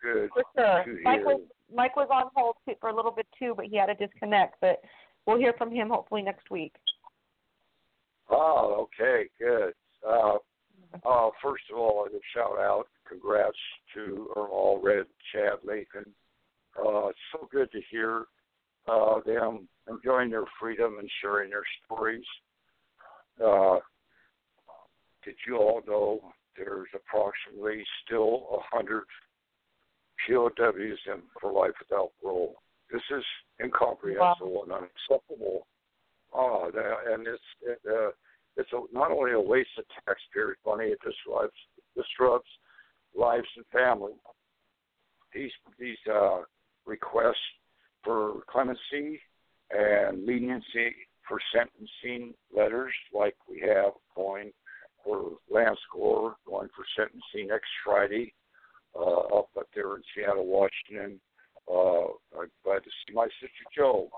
Good 0.02 0.30
For 0.34 0.42
sure. 0.56 0.84
to 0.84 1.02
Mike 1.04 1.18
hear. 1.18 1.24
was 1.24 1.40
Mike 1.74 1.96
was 1.96 2.08
on 2.10 2.30
hold 2.34 2.56
too, 2.66 2.74
for 2.80 2.90
a 2.90 2.96
little 2.96 3.12
bit 3.12 3.26
too, 3.38 3.54
but 3.56 3.66
he 3.66 3.76
had 3.76 3.86
to 3.86 3.94
disconnect. 3.94 4.56
But 4.60 4.80
we'll 5.26 5.38
hear 5.38 5.54
from 5.56 5.70
him 5.70 5.88
hopefully 5.88 6.22
next 6.22 6.50
week. 6.50 6.74
Oh, 8.30 8.88
okay, 9.00 9.28
good. 9.38 9.74
Uh, 10.06 10.36
uh, 11.06 11.30
first 11.42 11.64
of 11.70 11.78
all, 11.78 12.06
a 12.06 12.18
shout 12.34 12.58
out, 12.58 12.84
congrats 13.08 13.56
to 13.94 14.28
Alred, 14.36 15.06
Chad 15.32 15.58
Lathan. 15.66 16.06
Uh, 16.78 17.08
it's 17.08 17.18
so 17.32 17.48
good 17.50 17.70
to 17.72 17.80
hear 17.90 18.24
uh, 18.88 19.20
them 19.26 19.68
enjoying 19.88 20.30
their 20.30 20.44
freedom 20.58 20.96
and 20.98 21.08
sharing 21.20 21.50
their 21.50 21.64
stories. 21.84 22.24
Uh, 23.44 23.78
did 25.24 25.34
you 25.46 25.56
all 25.56 25.82
know 25.86 26.32
there's 26.56 26.88
approximately 26.94 27.84
still 28.04 28.46
a 28.52 28.76
hundred 28.76 29.04
POWs 30.26 30.98
in 31.06 31.22
for 31.40 31.52
life 31.52 31.72
without 31.80 32.10
parole? 32.22 32.56
This 32.90 33.02
is 33.16 33.24
incomprehensible 33.62 34.64
and 34.64 34.72
unacceptable. 34.72 35.66
That, 36.34 36.94
and 37.12 37.26
it's 37.26 37.42
it, 37.62 37.78
uh, 37.86 38.10
it's 38.56 38.72
a, 38.72 38.80
not 38.92 39.10
only 39.10 39.32
a 39.32 39.40
waste 39.40 39.70
of 39.78 39.84
taxpayers' 40.06 40.56
money, 40.66 40.86
it 40.86 40.98
disrupts 41.04 41.56
disrupts 41.96 42.48
lives 43.14 43.48
and 43.56 43.66
family. 43.72 44.12
These 45.34 45.50
these 45.78 45.98
uh, 46.10 46.40
requests 46.86 47.36
for 48.04 48.42
clemency 48.48 49.20
and 49.70 50.24
leniency 50.26 50.94
for 51.32 51.40
sentencing 51.54 52.34
letters, 52.54 52.92
like 53.14 53.34
we 53.48 53.58
have 53.66 53.92
going 54.14 54.52
for 55.02 55.30
Lance 55.50 55.78
Gore, 55.90 56.36
going 56.46 56.68
for 56.76 56.84
sentencing 56.94 57.48
next 57.48 57.70
Friday 57.82 58.34
uh, 58.94 59.38
up 59.38 59.48
there 59.74 59.96
in 59.96 60.02
Seattle, 60.14 60.46
Washington. 60.46 61.18
Uh, 61.66 62.12
I'm 62.38 62.50
glad 62.64 62.84
to 62.84 62.90
see 63.06 63.14
my 63.14 63.28
sister 63.40 63.64
Joe 63.74 64.10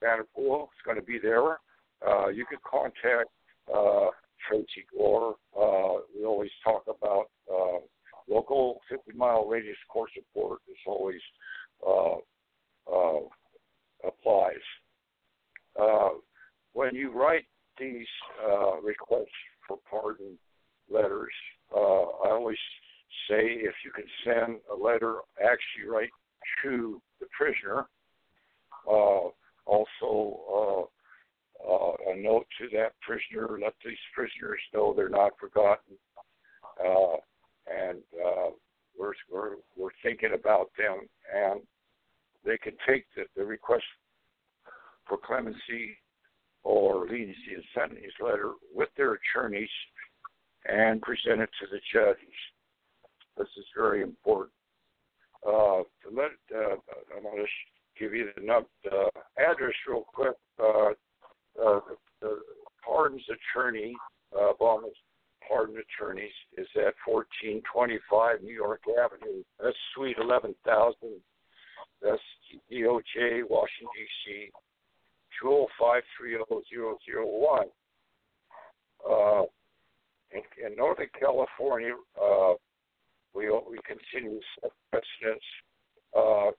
Vanderpool 0.00 0.70
is 0.72 0.84
going 0.84 0.96
to 0.96 1.02
be 1.02 1.18
there. 1.18 1.58
Uh, 2.06 2.28
you 2.28 2.46
can 2.46 2.58
contact 2.64 3.30
uh, 3.74 4.10
Tracy 4.48 4.86
Gore. 4.96 5.34
Uh, 5.60 6.02
we 6.16 6.24
always 6.24 6.50
talk 6.62 6.84
about 6.86 7.30
uh, 7.52 7.80
local 8.28 8.80
50 8.88 9.18
mile 9.18 9.44
radius 9.44 9.76
court 9.88 10.10
support 10.14 10.60
is 10.70 10.76
always 10.86 11.20
uh, 11.84 12.14
uh, 12.94 13.20
applies. 14.06 14.54
Uh, 15.80 16.10
when 16.72 16.94
you 16.94 17.12
write 17.12 17.46
these 17.78 18.06
uh, 18.44 18.80
requests 18.80 19.26
for 19.66 19.78
pardon 19.88 20.38
letters, 20.90 21.32
uh, 21.74 21.78
I 21.78 22.30
always 22.30 22.58
say 23.28 23.42
if 23.42 23.74
you 23.84 23.90
can 23.94 24.04
send 24.24 24.58
a 24.72 24.76
letter 24.76 25.18
actually 25.38 25.88
write 25.88 26.10
to 26.62 27.00
the 27.20 27.26
prisoner, 27.36 27.86
uh, 28.88 29.28
also 29.66 30.40
uh, 30.50 31.70
uh, 31.72 31.92
a 32.12 32.16
note 32.16 32.46
to 32.58 32.68
that 32.76 32.92
prisoner, 33.00 33.58
let 33.60 33.74
these 33.84 33.98
prisoners 34.14 34.60
know 34.72 34.94
they're 34.94 35.08
not 35.08 35.32
forgotten, 35.38 35.94
uh, 36.84 37.16
and 37.70 37.98
uh, 38.14 38.50
we're, 38.98 39.12
we're 39.30 39.56
we're 39.76 39.90
thinking 40.02 40.30
about 40.34 40.70
them, 40.78 41.00
and 41.34 41.60
they 42.44 42.56
can 42.58 42.72
take 42.88 43.04
the, 43.14 43.24
the 43.36 43.44
request 43.44 43.84
for 45.06 45.18
clemency 45.18 45.96
or 46.62 47.06
leniency 47.06 47.54
and 47.54 47.64
sentence 47.74 48.12
letter 48.20 48.52
with 48.74 48.88
their 48.96 49.14
attorneys 49.14 49.68
and 50.66 51.00
present 51.02 51.40
it 51.40 51.50
to 51.60 51.66
the 51.70 51.80
judge. 51.92 52.16
This 53.36 53.48
is 53.56 53.64
very 53.74 54.02
important. 54.02 54.52
Uh, 55.46 55.82
to 56.02 56.10
let, 56.12 56.32
uh, 56.54 56.76
I'm 57.16 57.22
going 57.22 57.38
to 57.38 57.46
give 57.98 58.14
you 58.14 58.28
the 58.36 58.52
uh, 58.52 59.08
address 59.38 59.72
real 59.88 60.04
quick. 60.12 60.36
Uh, 60.62 60.90
uh, 61.60 61.80
the 62.20 62.38
pardons 62.84 63.22
attorney, 63.28 63.94
uh, 64.36 64.52
Obama's 64.52 64.96
pardon 65.48 65.76
attorneys, 65.76 66.32
is 66.58 66.66
at 66.76 66.94
1425 67.06 68.42
New 68.42 68.52
York 68.52 68.82
Avenue. 69.02 69.42
That's 69.62 69.76
Suite 69.94 70.18
11,000. 70.20 70.94
That's 72.02 72.20
DOJ, 72.70 73.42
Washington, 73.48 73.88
D.C. 73.96 74.50
2053001. 75.42 77.64
Uh, 79.08 79.44
in, 80.32 80.42
in 80.64 80.76
Northern 80.76 81.08
California, 81.18 81.94
uh, 82.20 82.54
we 83.34 83.48
we 83.48 83.78
continue 83.86 84.40
precedents. 84.90 85.44
Uh, 86.16 86.50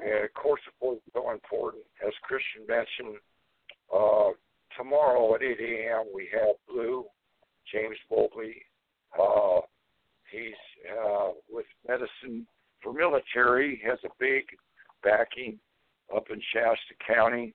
and 0.00 0.32
court 0.34 0.60
support 0.64 0.98
is 0.98 1.12
so 1.12 1.32
important. 1.32 1.82
As 2.06 2.12
Kristin 2.24 2.68
mentioned, 2.68 3.18
uh, 3.94 4.30
tomorrow 4.76 5.34
at 5.34 5.42
8 5.42 5.58
a.m. 5.60 6.04
we 6.14 6.28
have 6.32 6.54
Blue, 6.68 7.04
James 7.72 7.96
Mobley. 8.10 8.62
Uh, 9.18 9.60
he's 10.30 10.54
uh, 11.02 11.30
with 11.50 11.66
Medicine 11.86 12.46
for 12.82 12.92
Military, 12.92 13.80
has 13.84 13.98
a 14.04 14.08
big 14.20 14.44
backing 15.02 15.58
up 16.14 16.26
in 16.30 16.40
Shasta 16.52 16.94
County. 17.06 17.54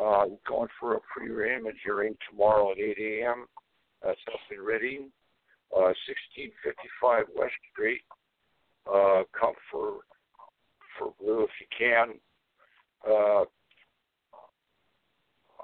Uh, 0.00 0.26
going 0.46 0.68
for 0.78 0.94
a 0.94 1.00
pre-arraignment 1.00 1.74
hearing 1.82 2.14
tomorrow 2.28 2.72
at 2.72 2.78
8 2.78 2.96
a.m. 2.98 3.46
That's 4.02 4.20
up 4.28 4.40
in 4.50 4.62
Redding, 4.62 5.10
uh, 5.74 5.96
1655 6.04 7.24
West 7.34 7.54
Street. 7.72 8.02
Uh, 8.86 9.22
come 9.38 9.54
for 9.70 10.00
for 10.98 11.12
Blue 11.20 11.44
if 11.44 11.50
you 11.60 11.66
can. 11.76 12.14
Uh, 13.06 13.44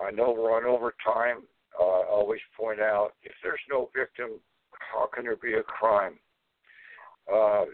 I 0.02 0.10
know 0.10 0.34
we're 0.36 0.56
on 0.56 0.64
overtime. 0.64 1.44
Uh, 1.78 1.84
I 1.84 2.06
always 2.06 2.40
point 2.58 2.80
out 2.80 3.12
if 3.22 3.32
there's 3.42 3.60
no 3.70 3.90
victim, 3.96 4.40
how 4.92 5.08
can 5.14 5.24
there 5.24 5.36
be 5.36 5.54
a 5.54 5.62
crime? 5.62 6.18
Uh, 7.32 7.64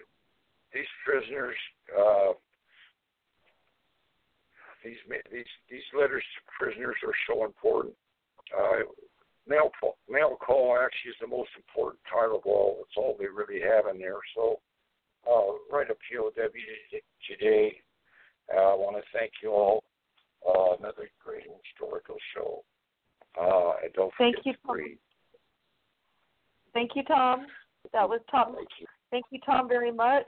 these 0.73 0.87
prisoners, 1.05 1.57
uh, 1.99 2.33
these 4.85 4.99
these 5.33 5.53
these 5.71 5.89
letters 5.99 6.23
to 6.23 6.41
prisoners 6.59 6.97
are 7.07 7.17
so 7.27 7.45
important. 7.45 7.95
Uh, 8.57 8.85
mail 9.47 9.71
mail 10.09 10.37
call 10.37 10.77
actually 10.79 11.11
is 11.11 11.17
the 11.21 11.27
most 11.27 11.51
important 11.57 12.01
time 12.11 12.35
of 12.35 12.43
all. 12.45 12.79
It's 12.81 12.97
all 12.97 13.17
they 13.19 13.27
really 13.27 13.61
have 13.61 13.87
in 13.93 13.99
there. 14.01 14.21
So 14.35 14.61
uh, 15.29 15.59
write 15.71 15.91
a 15.91 15.97
POW 16.09 16.31
today. 17.27 17.81
Uh, 18.55 18.73
I 18.73 18.75
want 18.75 18.97
to 18.97 19.19
thank 19.19 19.33
you 19.43 19.51
all. 19.51 19.85
Uh, 20.47 20.77
another 20.79 21.11
great 21.23 21.45
historical 21.65 22.17
show. 22.35 22.65
Uh, 23.39 23.73
and 23.85 23.93
don't 23.93 24.13
thank 24.17 24.37
forget 24.37 24.47
you, 24.47 24.53
to 24.67 24.73
read. 24.73 24.99
Thank 26.73 26.93
you, 26.95 27.03
Tom. 27.05 27.47
That 27.93 28.09
was 28.09 28.21
Tom. 28.31 28.55
Thank 28.55 28.69
you. 28.81 28.87
Thank 29.11 29.25
you, 29.31 29.41
Tom, 29.45 29.69
very 29.69 29.93
much. 29.93 30.27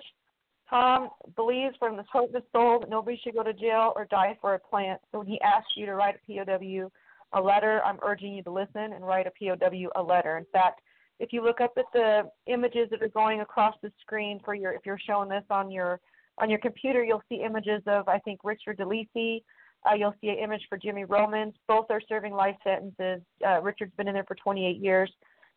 Tom 0.70 1.08
believes 1.34 1.74
from 1.78 1.96
the 1.96 2.04
heart 2.04 2.28
of 2.28 2.34
his 2.34 2.44
soul 2.52 2.78
that 2.78 2.88
nobody 2.88 3.20
should 3.22 3.34
go 3.34 3.42
to 3.42 3.52
jail 3.52 3.92
or 3.96 4.04
die 4.04 4.38
for 4.40 4.54
a 4.54 4.58
plant. 4.58 5.00
So 5.10 5.18
when 5.18 5.26
he 5.26 5.40
asks 5.40 5.72
you 5.76 5.84
to 5.86 5.94
write 5.94 6.14
a 6.14 6.44
POW 6.44 6.90
a 7.32 7.40
letter, 7.40 7.82
I'm 7.84 7.98
urging 8.02 8.32
you 8.32 8.42
to 8.44 8.52
listen 8.52 8.92
and 8.94 9.04
write 9.04 9.26
a 9.26 9.30
POW 9.30 9.90
a 9.96 10.02
letter. 10.02 10.38
In 10.38 10.46
fact, 10.52 10.80
if 11.18 11.32
you 11.32 11.44
look 11.44 11.60
up 11.60 11.72
at 11.76 11.84
the 11.92 12.22
images 12.46 12.88
that 12.90 13.02
are 13.02 13.08
going 13.08 13.40
across 13.40 13.74
the 13.82 13.92
screen 14.00 14.40
for 14.44 14.54
your, 14.54 14.72
if 14.72 14.82
you're 14.86 14.98
showing 15.04 15.28
this 15.28 15.44
on 15.50 15.70
your 15.70 16.00
on 16.38 16.48
your 16.48 16.60
computer, 16.60 17.04
you'll 17.04 17.22
see 17.28 17.42
images 17.44 17.82
of 17.86 18.08
I 18.08 18.18
think 18.20 18.40
Richard 18.44 18.78
DeLisi. 18.78 19.42
Uh, 19.88 19.94
you'll 19.94 20.14
see 20.20 20.28
an 20.28 20.36
image 20.36 20.62
for 20.68 20.78
Jimmy 20.78 21.04
Romans. 21.04 21.54
Both 21.66 21.86
are 21.90 22.00
serving 22.08 22.32
life 22.32 22.56
sentences. 22.64 23.22
Uh, 23.46 23.60
Richard's 23.60 23.94
been 23.96 24.08
in 24.08 24.14
there 24.14 24.24
for 24.24 24.34
28 24.34 24.76
years. 24.78 25.10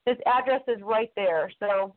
His 0.06 0.18
address 0.26 0.62
is 0.68 0.82
right 0.82 1.12
there, 1.16 1.52
so 1.60 1.96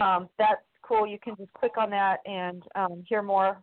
um, 0.00 0.28
that's 0.38 0.62
cool. 0.90 1.06
You 1.06 1.18
can 1.22 1.36
just 1.36 1.52
click 1.52 1.78
on 1.78 1.90
that 1.90 2.18
and 2.26 2.62
um, 2.74 3.04
hear 3.08 3.22
more. 3.22 3.60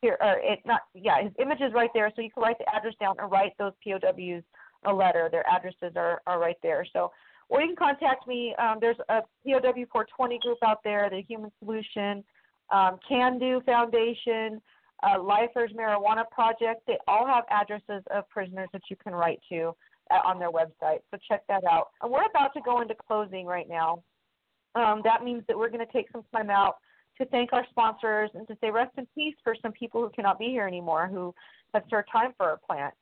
Here, 0.00 0.16
or 0.20 0.38
it 0.40 0.60
not 0.64 0.82
yeah, 0.94 1.22
his 1.22 1.32
image 1.40 1.60
is 1.60 1.72
right 1.72 1.90
there, 1.92 2.12
so 2.14 2.22
you 2.22 2.30
can 2.30 2.42
write 2.42 2.58
the 2.58 2.72
address 2.72 2.94
down 3.00 3.16
and 3.18 3.30
write 3.32 3.52
those 3.58 3.72
POWs 3.84 4.44
a 4.84 4.92
letter. 4.92 5.28
Their 5.30 5.44
addresses 5.48 5.96
are 5.96 6.20
are 6.26 6.38
right 6.38 6.56
there. 6.62 6.86
So, 6.92 7.10
or 7.48 7.60
you 7.60 7.68
can 7.68 7.76
contact 7.76 8.28
me. 8.28 8.54
Um, 8.60 8.78
there's 8.80 8.98
a 9.08 9.22
POW 9.44 9.86
420 9.90 10.38
group 10.38 10.58
out 10.64 10.78
there, 10.84 11.10
the 11.10 11.22
Human 11.22 11.50
Solution, 11.58 12.22
um, 12.70 12.98
Can 13.08 13.40
Do 13.40 13.60
Foundation, 13.66 14.62
uh, 15.02 15.20
Lifers 15.20 15.72
Marijuana 15.72 16.30
Project. 16.30 16.82
They 16.86 16.98
all 17.08 17.26
have 17.26 17.42
addresses 17.50 18.04
of 18.14 18.28
prisoners 18.28 18.68
that 18.72 18.82
you 18.88 18.96
can 19.02 19.14
write 19.14 19.40
to 19.50 19.74
uh, 20.12 20.20
on 20.24 20.38
their 20.38 20.50
website. 20.50 21.00
So 21.10 21.18
check 21.28 21.42
that 21.48 21.64
out. 21.64 21.88
And 22.02 22.12
we're 22.12 22.26
about 22.26 22.52
to 22.54 22.60
go 22.64 22.80
into 22.82 22.94
closing 22.94 23.46
right 23.46 23.68
now. 23.68 24.02
Um, 24.74 25.00
that 25.04 25.24
means 25.24 25.42
that 25.48 25.56
we're 25.56 25.70
going 25.70 25.84
to 25.84 25.92
take 25.92 26.10
some 26.12 26.22
time 26.34 26.50
out 26.50 26.76
to 27.18 27.26
thank 27.26 27.52
our 27.52 27.66
sponsors 27.70 28.30
and 28.34 28.46
to 28.48 28.56
say 28.60 28.70
rest 28.70 28.92
in 28.96 29.06
peace 29.14 29.34
for 29.42 29.54
some 29.60 29.72
people 29.72 30.00
who 30.00 30.10
cannot 30.10 30.38
be 30.38 30.46
here 30.46 30.66
anymore 30.66 31.08
who 31.08 31.34
have 31.74 31.82
served 31.90 32.08
time 32.10 32.32
for 32.36 32.46
our 32.46 32.58
plant. 32.58 32.94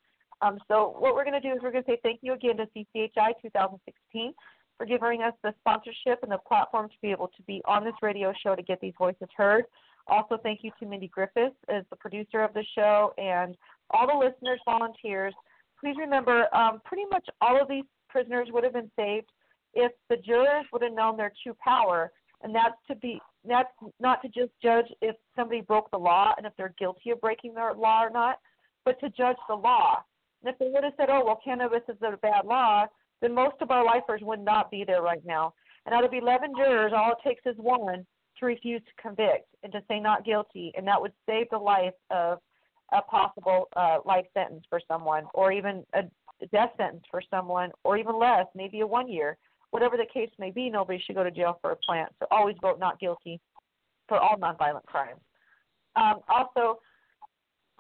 Um, 0.43 0.59
so 0.69 0.95
what 0.99 1.15
we're 1.15 1.25
going 1.25 1.41
to 1.41 1.47
do 1.47 1.55
is 1.55 1.61
we're 1.63 1.73
going 1.73 1.85
to 1.85 1.91
say 1.91 1.99
thank 2.03 2.21
you 2.23 2.35
again 2.35 2.57
to 2.59 2.67
CCHI 2.77 3.33
2016 3.43 4.33
for 4.77 4.85
giving 4.85 5.23
us 5.23 5.33
the 5.43 5.55
sponsorship 5.61 6.23
and 6.23 6.31
the 6.31 6.39
platform 6.47 6.89
to 6.89 6.95
be 7.01 7.11
able 7.11 7.29
to 7.29 7.43
be 7.47 7.63
on 7.67 7.85
this 7.85 7.95
radio 8.03 8.33
show 8.43 8.55
to 8.55 8.63
get 8.63 8.81
these 8.81 8.93
voices 8.99 9.29
heard. 9.37 9.65
Also, 10.09 10.39
thank 10.43 10.61
you 10.63 10.71
to 10.79 10.87
Mindi 10.87 11.09
Griffiths 11.09 11.57
as 11.69 11.85
the 11.91 11.97
producer 11.97 12.43
of 12.43 12.53
the 12.55 12.65
show 12.75 13.13
and 13.19 13.57
all 13.91 14.07
the 14.07 14.15
listeners, 14.15 14.61
volunteers. 14.65 15.35
Please 15.81 15.97
remember, 15.99 16.55
um, 16.55 16.81
pretty 16.85 17.05
much 17.11 17.27
all 17.41 17.61
of 17.61 17.69
these 17.69 17.85
prisoners 18.09 18.49
would 18.53 18.65
have 18.65 18.73
been 18.73 18.91
saved 18.97 19.31
if 19.75 19.93
the 20.09 20.17
jurors 20.17 20.67
would 20.73 20.83
have 20.83 20.93
known 20.93 21.17
their 21.17 21.33
true 21.43 21.57
power, 21.63 22.11
and 22.43 22.55
that's 22.55 22.77
to 22.89 22.95
be 22.97 23.21
that's 23.45 23.73
not 24.01 24.21
to 24.23 24.29
just 24.29 24.53
judge 24.63 24.87
if 25.01 25.17
somebody 25.35 25.61
broke 25.61 25.91
the 25.91 25.99
law 25.99 26.35
and 26.37 26.47
if 26.47 26.53
they're 26.57 26.75
guilty 26.79 27.11
of 27.11 27.21
breaking 27.21 27.55
the 27.55 27.73
law 27.77 28.03
or 28.03 28.11
not, 28.11 28.39
but 28.85 28.99
to 29.01 29.09
judge 29.11 29.37
the 29.49 29.55
law. 29.55 30.03
And 30.43 30.53
if 30.53 30.59
they 30.59 30.69
would 30.69 30.85
have 30.85 30.93
said, 30.97 31.11
"Oh, 31.11 31.25
well, 31.25 31.41
cannabis 31.45 31.83
is 31.89 31.97
a 32.03 32.17
bad 32.17 32.45
law," 32.45 32.87
then 33.21 33.35
most 33.35 33.57
of 33.61 33.71
our 33.71 33.85
lifers 33.85 34.21
would 34.23 34.41
not 34.41 34.71
be 34.71 34.85
there 34.85 35.03
right 35.03 35.25
now. 35.25 35.55
And 35.85 35.95
out 35.95 36.05
of 36.05 36.13
11 36.13 36.53
jurors, 36.57 36.93
all 36.95 37.13
it 37.13 37.19
takes 37.27 37.47
is 37.47 37.57
one 37.59 38.07
to 38.39 38.47
refuse 38.47 38.83
to 38.85 39.03
convict 39.03 39.49
and 39.63 39.73
to 39.73 39.83
say 39.89 40.01
not 40.01 40.25
guilty, 40.25 40.73
and 40.77 40.87
that 40.87 41.01
would 41.01 41.13
save 41.27 41.49
the 41.51 41.59
life 41.59 41.95
of 42.11 42.39
a 42.93 43.03
possible 43.03 43.69
uh, 43.77 43.99
life 44.05 44.27
sentence 44.35 44.65
for 44.69 44.81
someone, 44.87 45.25
or 45.35 45.53
even 45.53 45.85
a 45.95 46.03
death 46.53 46.71
sentence 46.77 47.05
for 47.11 47.23
someone, 47.31 47.71
or 47.85 47.97
even 47.97 48.19
less, 48.19 48.47
maybe 48.55 48.81
a 48.81 48.87
one 48.87 49.09
year 49.09 49.39
whatever 49.71 49.97
the 49.97 50.07
case 50.13 50.31
may 50.39 50.51
be, 50.51 50.71
nobody 50.71 51.03
should 51.05 51.17
go 51.17 51.25
to 51.25 51.31
jail 51.31 51.59
for 51.61 51.73
a 51.73 51.77
plant. 51.77 52.11
So 52.19 52.27
always 52.31 52.57
vote 52.63 52.79
not 52.79 53.01
guilty 53.01 53.41
for 54.09 54.19
all 54.19 54.37
nonviolent 54.37 54.85
crimes. 54.87 55.21
Um, 55.97 56.21
also, 56.29 56.81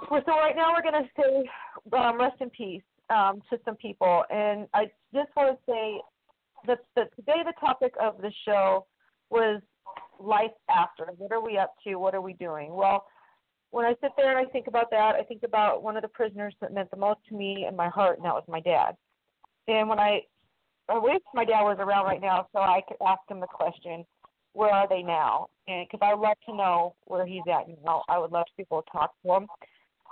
so 0.09 0.33
right 0.33 0.57
now 0.57 0.73
we're 0.73 0.83
going 0.83 1.05
to 1.05 1.09
say 1.17 1.97
um, 1.97 2.19
rest 2.19 2.37
in 2.41 2.51
peace 2.51 2.83
um, 3.11 3.43
to 3.51 3.59
some 3.65 3.77
people, 3.77 4.25
and 4.31 4.67
I 4.75 4.87
just 5.15 5.31
want 5.37 5.57
to 5.57 5.73
say 5.73 6.01
that, 6.67 6.79
today 7.17 7.43
the 7.45 7.53
topic 7.61 7.95
of 8.01 8.21
the 8.21 8.33
show 8.45 8.87
was 9.31 9.63
life 10.19 10.51
after. 10.69 11.07
What 11.17 11.33
are 11.33 11.41
we 11.41 11.59
up 11.59 11.75
to? 11.85 11.97
What 11.97 12.15
are 12.15 12.21
we 12.21 12.33
doing? 12.35 12.75
Well, 12.75 13.07
when 13.71 13.85
I 13.85 13.95
sit 14.01 14.13
there 14.17 14.37
and 14.37 14.47
I 14.47 14.51
think 14.51 14.67
about 14.67 14.91
that, 14.91 15.15
I 15.17 15.23
think 15.23 15.43
about 15.45 15.83
one 15.83 15.97
of 15.97 16.03
the 16.03 16.09
prisoners 16.09 16.55
that 16.61 16.73
meant 16.73 16.91
the 16.91 16.97
most 16.97 17.21
to 17.29 17.35
me 17.35 17.67
in 17.69 17.77
my 17.77 17.89
heart, 17.89 18.17
and 18.17 18.25
that 18.25 18.35
was 18.35 18.45
my 18.49 18.61
dad. 18.61 18.97
And 19.69 19.89
when 19.89 19.99
I 19.99 20.21
I 20.89 20.99
wish 20.99 21.23
my 21.35 21.45
dad 21.45 21.63
was 21.63 21.79
around 21.81 22.05
right 22.05 22.21
now 22.21 22.47
so 22.53 22.61
I 22.61 22.81
could 22.87 22.99
ask 23.05 23.21
him 23.29 23.41
the 23.41 23.47
question, 23.47 24.05
where 24.53 24.71
are 24.71 24.89
they 24.89 25.03
now? 25.03 25.49
And 25.69 25.87
because 25.87 26.07
I 26.07 26.15
would 26.15 26.23
love 26.23 26.37
to 26.49 26.57
know 26.57 26.95
where 27.05 27.27
he's 27.27 27.43
at 27.51 27.69
now. 27.85 28.05
I 28.09 28.19
would 28.19 28.33
love 28.33 28.47
to 28.47 28.53
be 28.57 28.65
able 28.71 28.83
to 28.83 28.91
talk 28.91 29.13
to 29.23 29.33
him. 29.35 29.47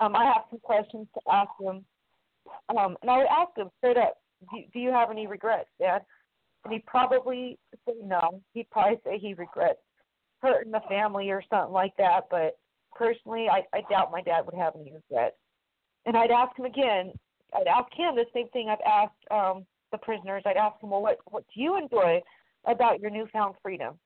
Um, 0.00 0.16
I 0.16 0.24
have 0.24 0.42
some 0.50 0.60
questions 0.60 1.06
to 1.14 1.20
ask 1.32 1.50
him. 1.60 1.84
Um, 2.76 2.96
and 3.00 3.10
I 3.10 3.18
would 3.18 3.26
ask 3.26 3.56
him 3.56 3.70
straight 3.78 3.96
up, 3.96 4.18
do, 4.52 4.58
do 4.72 4.78
you 4.80 4.90
have 4.90 5.10
any 5.10 5.26
regrets, 5.26 5.68
Dad? 5.80 6.02
And 6.64 6.72
he'd 6.72 6.86
probably 6.86 7.58
say 7.86 7.94
no. 8.02 8.42
He'd 8.52 8.70
probably 8.70 8.98
say 9.04 9.18
he 9.18 9.34
regrets 9.34 9.78
hurting 10.42 10.72
the 10.72 10.80
family 10.88 11.30
or 11.30 11.42
something 11.48 11.72
like 11.72 11.96
that. 11.98 12.22
But 12.30 12.58
personally, 12.94 13.46
I, 13.48 13.62
I 13.76 13.82
doubt 13.88 14.12
my 14.12 14.22
dad 14.22 14.44
would 14.44 14.54
have 14.54 14.74
any 14.74 14.92
regrets. 14.92 15.36
And 16.06 16.16
I'd 16.16 16.30
ask 16.30 16.58
him 16.58 16.64
again. 16.66 17.12
I'd 17.54 17.66
ask 17.66 17.92
him 17.94 18.16
the 18.16 18.24
same 18.34 18.48
thing 18.48 18.68
I've 18.68 18.78
asked 18.84 19.30
um, 19.30 19.64
the 19.94 20.04
prisoners, 20.04 20.42
I'd 20.44 20.56
ask 20.56 20.80
them, 20.80 20.90
well, 20.90 21.02
what 21.02 21.18
what 21.30 21.44
do 21.54 21.60
you 21.60 21.78
enjoy 21.78 22.20
about 22.66 23.00
your 23.00 23.10
newfound 23.10 23.54
freedom? 23.62 23.98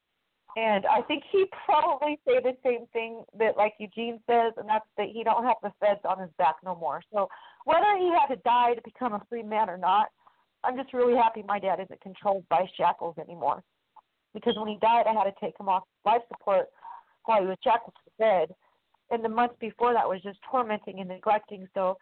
And 0.57 0.86
I 0.86 1.02
think 1.02 1.23
he'd 1.31 1.49
probably 1.65 2.18
say 2.26 2.41
the 2.42 2.57
same 2.65 2.86
thing 2.92 3.23
that 3.39 3.57
like 3.57 3.75
Eugene 3.78 4.20
says, 4.28 4.52
and 4.57 4.68
that's 4.68 4.86
that 4.97 5.08
he 5.12 5.23
don't 5.25 5.44
have 5.44 5.57
the 5.62 5.73
feds 5.81 6.00
on 6.05 6.18
his 6.18 6.31
back 6.39 6.57
no 6.65 6.75
more. 6.75 7.00
So 7.12 7.28
whether 7.65 7.97
he 7.99 8.10
had 8.10 8.34
to 8.34 8.41
die 8.44 8.75
to 8.75 8.83
become 8.83 9.12
a 9.15 9.23
free 9.28 9.42
man 9.42 9.70
or 9.70 9.78
not, 9.78 10.08
I'm 10.65 10.76
just 10.76 10.92
really 10.92 11.17
happy 11.17 11.42
my 11.47 11.58
dad 11.58 11.81
isn't 11.81 12.00
controlled 12.00 12.44
by 12.49 12.68
shackles 12.76 13.17
anymore. 13.18 13.62
Because 14.34 14.55
when 14.57 14.68
he 14.68 14.78
died, 14.81 15.07
I 15.07 15.12
had 15.12 15.25
to 15.25 15.34
take 15.41 15.58
him 15.58 15.68
off 15.68 15.84
life 16.05 16.23
support 16.28 16.67
while 17.25 17.41
he 17.41 17.47
was 17.47 17.57
shackled 17.62 17.94
to 17.94 18.00
the 18.07 18.25
bed. 18.25 18.55
And 19.10 19.25
the 19.25 19.28
months 19.28 19.57
before 19.60 19.94
that 19.94 20.08
was 20.08 20.20
just 20.23 20.39
tormenting 20.50 21.00
and 21.00 21.08
neglecting. 21.08 21.67
So 21.75 21.97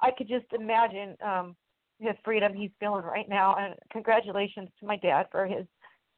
I 0.00 0.10
could 0.16 0.28
just 0.28 0.46
imagine 0.52 1.16
um, 1.24 1.56
his 2.02 2.16
freedom 2.24 2.52
he's 2.54 2.70
feeling 2.80 3.04
right 3.04 3.28
now. 3.28 3.56
And 3.58 3.74
congratulations 3.90 4.68
to 4.80 4.86
my 4.86 4.96
dad 4.96 5.26
for 5.30 5.46
his 5.46 5.66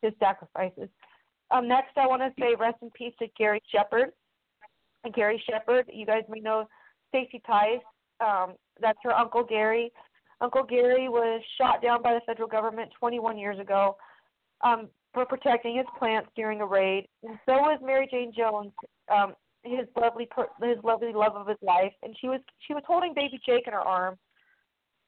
his 0.03 0.13
sacrifices. 0.19 0.89
Um, 1.51 1.69
next, 1.69 1.97
I 1.97 2.07
want 2.07 2.23
to 2.23 2.33
say 2.41 2.55
rest 2.59 2.79
in 2.83 2.91
peace 2.91 3.15
to 3.21 3.27
Gary 3.39 3.63
Shepard. 3.73 4.11
And 5.05 5.15
Gary 5.15 5.43
Shepard, 5.49 5.91
you 5.93 6.07
guys 6.07 6.23
may 6.29 6.41
know 6.41 6.67
Stacey 7.09 7.43
Theis. 7.47 7.81
Um, 8.21 8.55
that's 8.81 8.99
her 9.03 9.13
uncle 9.13 9.45
Gary. 9.45 9.93
Uncle 10.41 10.65
Gary 10.65 11.09
was 11.09 11.43
shot 11.59 11.83
down 11.83 12.03
by 12.03 12.15
the 12.15 12.21
federal 12.27 12.49
government 12.49 12.91
21 12.99 13.39
years 13.39 13.59
ago 13.59 13.97
um, 14.63 14.89
for 15.13 15.25
protecting 15.25 15.77
his 15.77 15.87
plants 15.99 16.29
during 16.35 16.61
a 16.61 16.67
raid, 16.67 17.07
and 17.23 17.39
so 17.47 17.53
was 17.53 17.81
Mary 17.83 18.09
Jane 18.11 18.33
Jones, 18.37 18.73
um, 19.13 19.35
his 19.63 19.87
lovely 19.99 20.29
his 20.63 20.77
lovely 20.83 21.13
love 21.13 21.37
of 21.37 21.47
his 21.47 21.59
life, 21.63 21.93
and 22.03 22.17
she 22.21 22.29
was 22.29 22.41
she 22.67 22.75
was 22.75 22.83
holding 22.87 23.15
baby 23.15 23.41
Jake 23.47 23.67
in 23.67 23.73
her 23.73 23.81
arms 23.81 24.19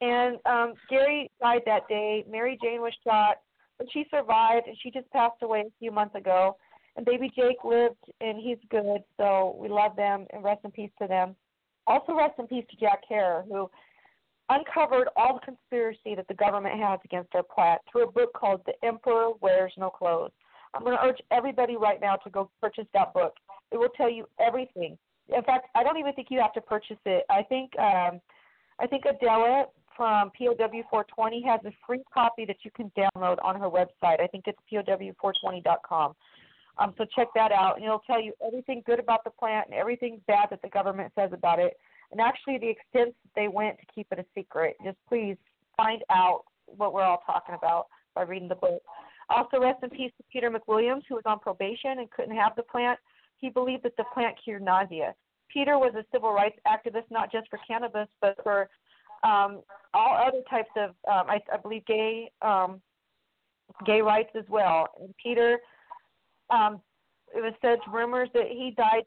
and 0.00 0.36
um, 0.46 0.74
Gary 0.90 1.30
died 1.40 1.62
that 1.66 1.88
day. 1.88 2.24
Mary 2.30 2.58
Jane 2.62 2.80
was 2.80 2.92
shot, 3.04 3.36
but 3.78 3.86
she 3.92 4.04
survived, 4.10 4.66
and 4.66 4.76
she 4.82 4.90
just 4.90 5.10
passed 5.10 5.42
away 5.42 5.60
a 5.60 5.72
few 5.78 5.90
months 5.90 6.14
ago. 6.14 6.56
And 6.96 7.04
baby 7.04 7.30
Jake 7.34 7.62
lived, 7.64 8.04
and 8.20 8.38
he's 8.38 8.58
good, 8.70 9.02
so 9.16 9.56
we 9.60 9.68
love 9.68 9.96
them, 9.96 10.26
and 10.32 10.42
rest 10.42 10.60
in 10.64 10.70
peace 10.70 10.90
to 11.00 11.08
them. 11.08 11.36
Also, 11.86 12.14
rest 12.14 12.34
in 12.38 12.46
peace 12.46 12.64
to 12.70 12.76
Jack 12.76 13.02
Herer, 13.08 13.44
who 13.48 13.70
uncovered 14.48 15.08
all 15.16 15.34
the 15.34 15.44
conspiracy 15.44 16.14
that 16.14 16.28
the 16.28 16.34
government 16.34 16.80
has 16.80 16.98
against 17.04 17.34
our 17.34 17.42
plat 17.42 17.80
through 17.90 18.04
a 18.04 18.12
book 18.12 18.32
called 18.34 18.60
The 18.66 18.72
Emperor 18.86 19.30
Wears 19.40 19.72
No 19.76 19.90
Clothes. 19.90 20.30
I'm 20.74 20.82
going 20.82 20.96
to 20.96 21.04
urge 21.04 21.18
everybody 21.30 21.76
right 21.76 22.00
now 22.00 22.16
to 22.16 22.30
go 22.30 22.50
purchase 22.60 22.86
that 22.92 23.12
book. 23.14 23.34
It 23.72 23.78
will 23.78 23.88
tell 23.96 24.10
you 24.10 24.28
everything. 24.40 24.98
In 25.34 25.42
fact, 25.42 25.68
I 25.74 25.82
don't 25.82 25.96
even 25.96 26.12
think 26.12 26.28
you 26.30 26.40
have 26.40 26.52
to 26.52 26.60
purchase 26.60 26.98
it. 27.04 27.24
I 27.30 27.42
think 27.42 27.72
um, 27.78 28.20
I 28.78 28.86
think 28.86 29.04
Adela 29.06 29.66
from 29.96 30.30
POW420 30.38 31.44
has 31.46 31.60
a 31.64 31.72
free 31.86 32.02
copy 32.12 32.44
that 32.44 32.58
you 32.62 32.70
can 32.70 32.92
download 32.96 33.36
on 33.42 33.58
her 33.58 33.68
website. 33.68 34.20
I 34.20 34.26
think 34.30 34.44
it's 34.46 34.58
POW420.com. 34.72 36.14
Um, 36.78 36.94
so 36.98 37.06
check 37.16 37.28
that 37.34 37.52
out, 37.52 37.76
and 37.76 37.84
it'll 37.84 38.02
tell 38.06 38.20
you 38.20 38.32
everything 38.46 38.82
good 38.84 39.00
about 39.00 39.24
the 39.24 39.30
plant 39.30 39.68
and 39.68 39.74
everything 39.74 40.20
bad 40.26 40.48
that 40.50 40.60
the 40.62 40.68
government 40.68 41.12
says 41.18 41.30
about 41.32 41.58
it, 41.58 41.74
and 42.12 42.20
actually 42.20 42.58
the 42.58 42.68
extent 42.68 43.14
that 43.22 43.32
they 43.34 43.48
went 43.48 43.78
to 43.78 43.86
keep 43.94 44.06
it 44.10 44.18
a 44.18 44.24
secret. 44.34 44.76
Just 44.84 44.98
please 45.08 45.36
find 45.76 46.02
out 46.10 46.42
what 46.66 46.92
we're 46.92 47.02
all 47.02 47.22
talking 47.24 47.54
about 47.54 47.86
by 48.14 48.22
reading 48.22 48.48
the 48.48 48.56
book. 48.56 48.82
Also, 49.30 49.58
rest 49.58 49.82
in 49.82 49.90
peace 49.90 50.12
to 50.18 50.24
Peter 50.30 50.50
McWilliams, 50.50 51.02
who 51.08 51.14
was 51.14 51.24
on 51.26 51.38
probation 51.38 51.98
and 51.98 52.10
couldn't 52.10 52.36
have 52.36 52.52
the 52.56 52.62
plant. 52.62 52.98
He 53.38 53.48
believed 53.48 53.82
that 53.84 53.96
the 53.96 54.04
plant 54.14 54.36
cured 54.42 54.62
nausea. 54.62 55.14
Peter 55.52 55.78
was 55.78 55.94
a 55.94 56.04
civil 56.12 56.32
rights 56.32 56.58
activist, 56.66 57.10
not 57.10 57.32
just 57.32 57.48
for 57.48 57.58
cannabis, 57.66 58.08
but 58.20 58.36
for 58.42 58.68
um, 59.24 59.62
all 59.94 60.16
other 60.16 60.42
types 60.48 60.70
of, 60.76 60.90
um, 61.10 61.28
I, 61.28 61.40
I 61.52 61.56
believe, 61.56 61.84
gay 61.86 62.30
um, 62.42 62.80
gay 63.84 64.00
rights 64.00 64.30
as 64.36 64.44
well. 64.48 64.88
And 65.00 65.14
Peter, 65.22 65.58
um, 66.50 66.80
it 67.34 67.40
was 67.40 67.52
said 67.60 67.78
rumors 67.92 68.28
that 68.34 68.46
he 68.48 68.72
died 68.76 69.04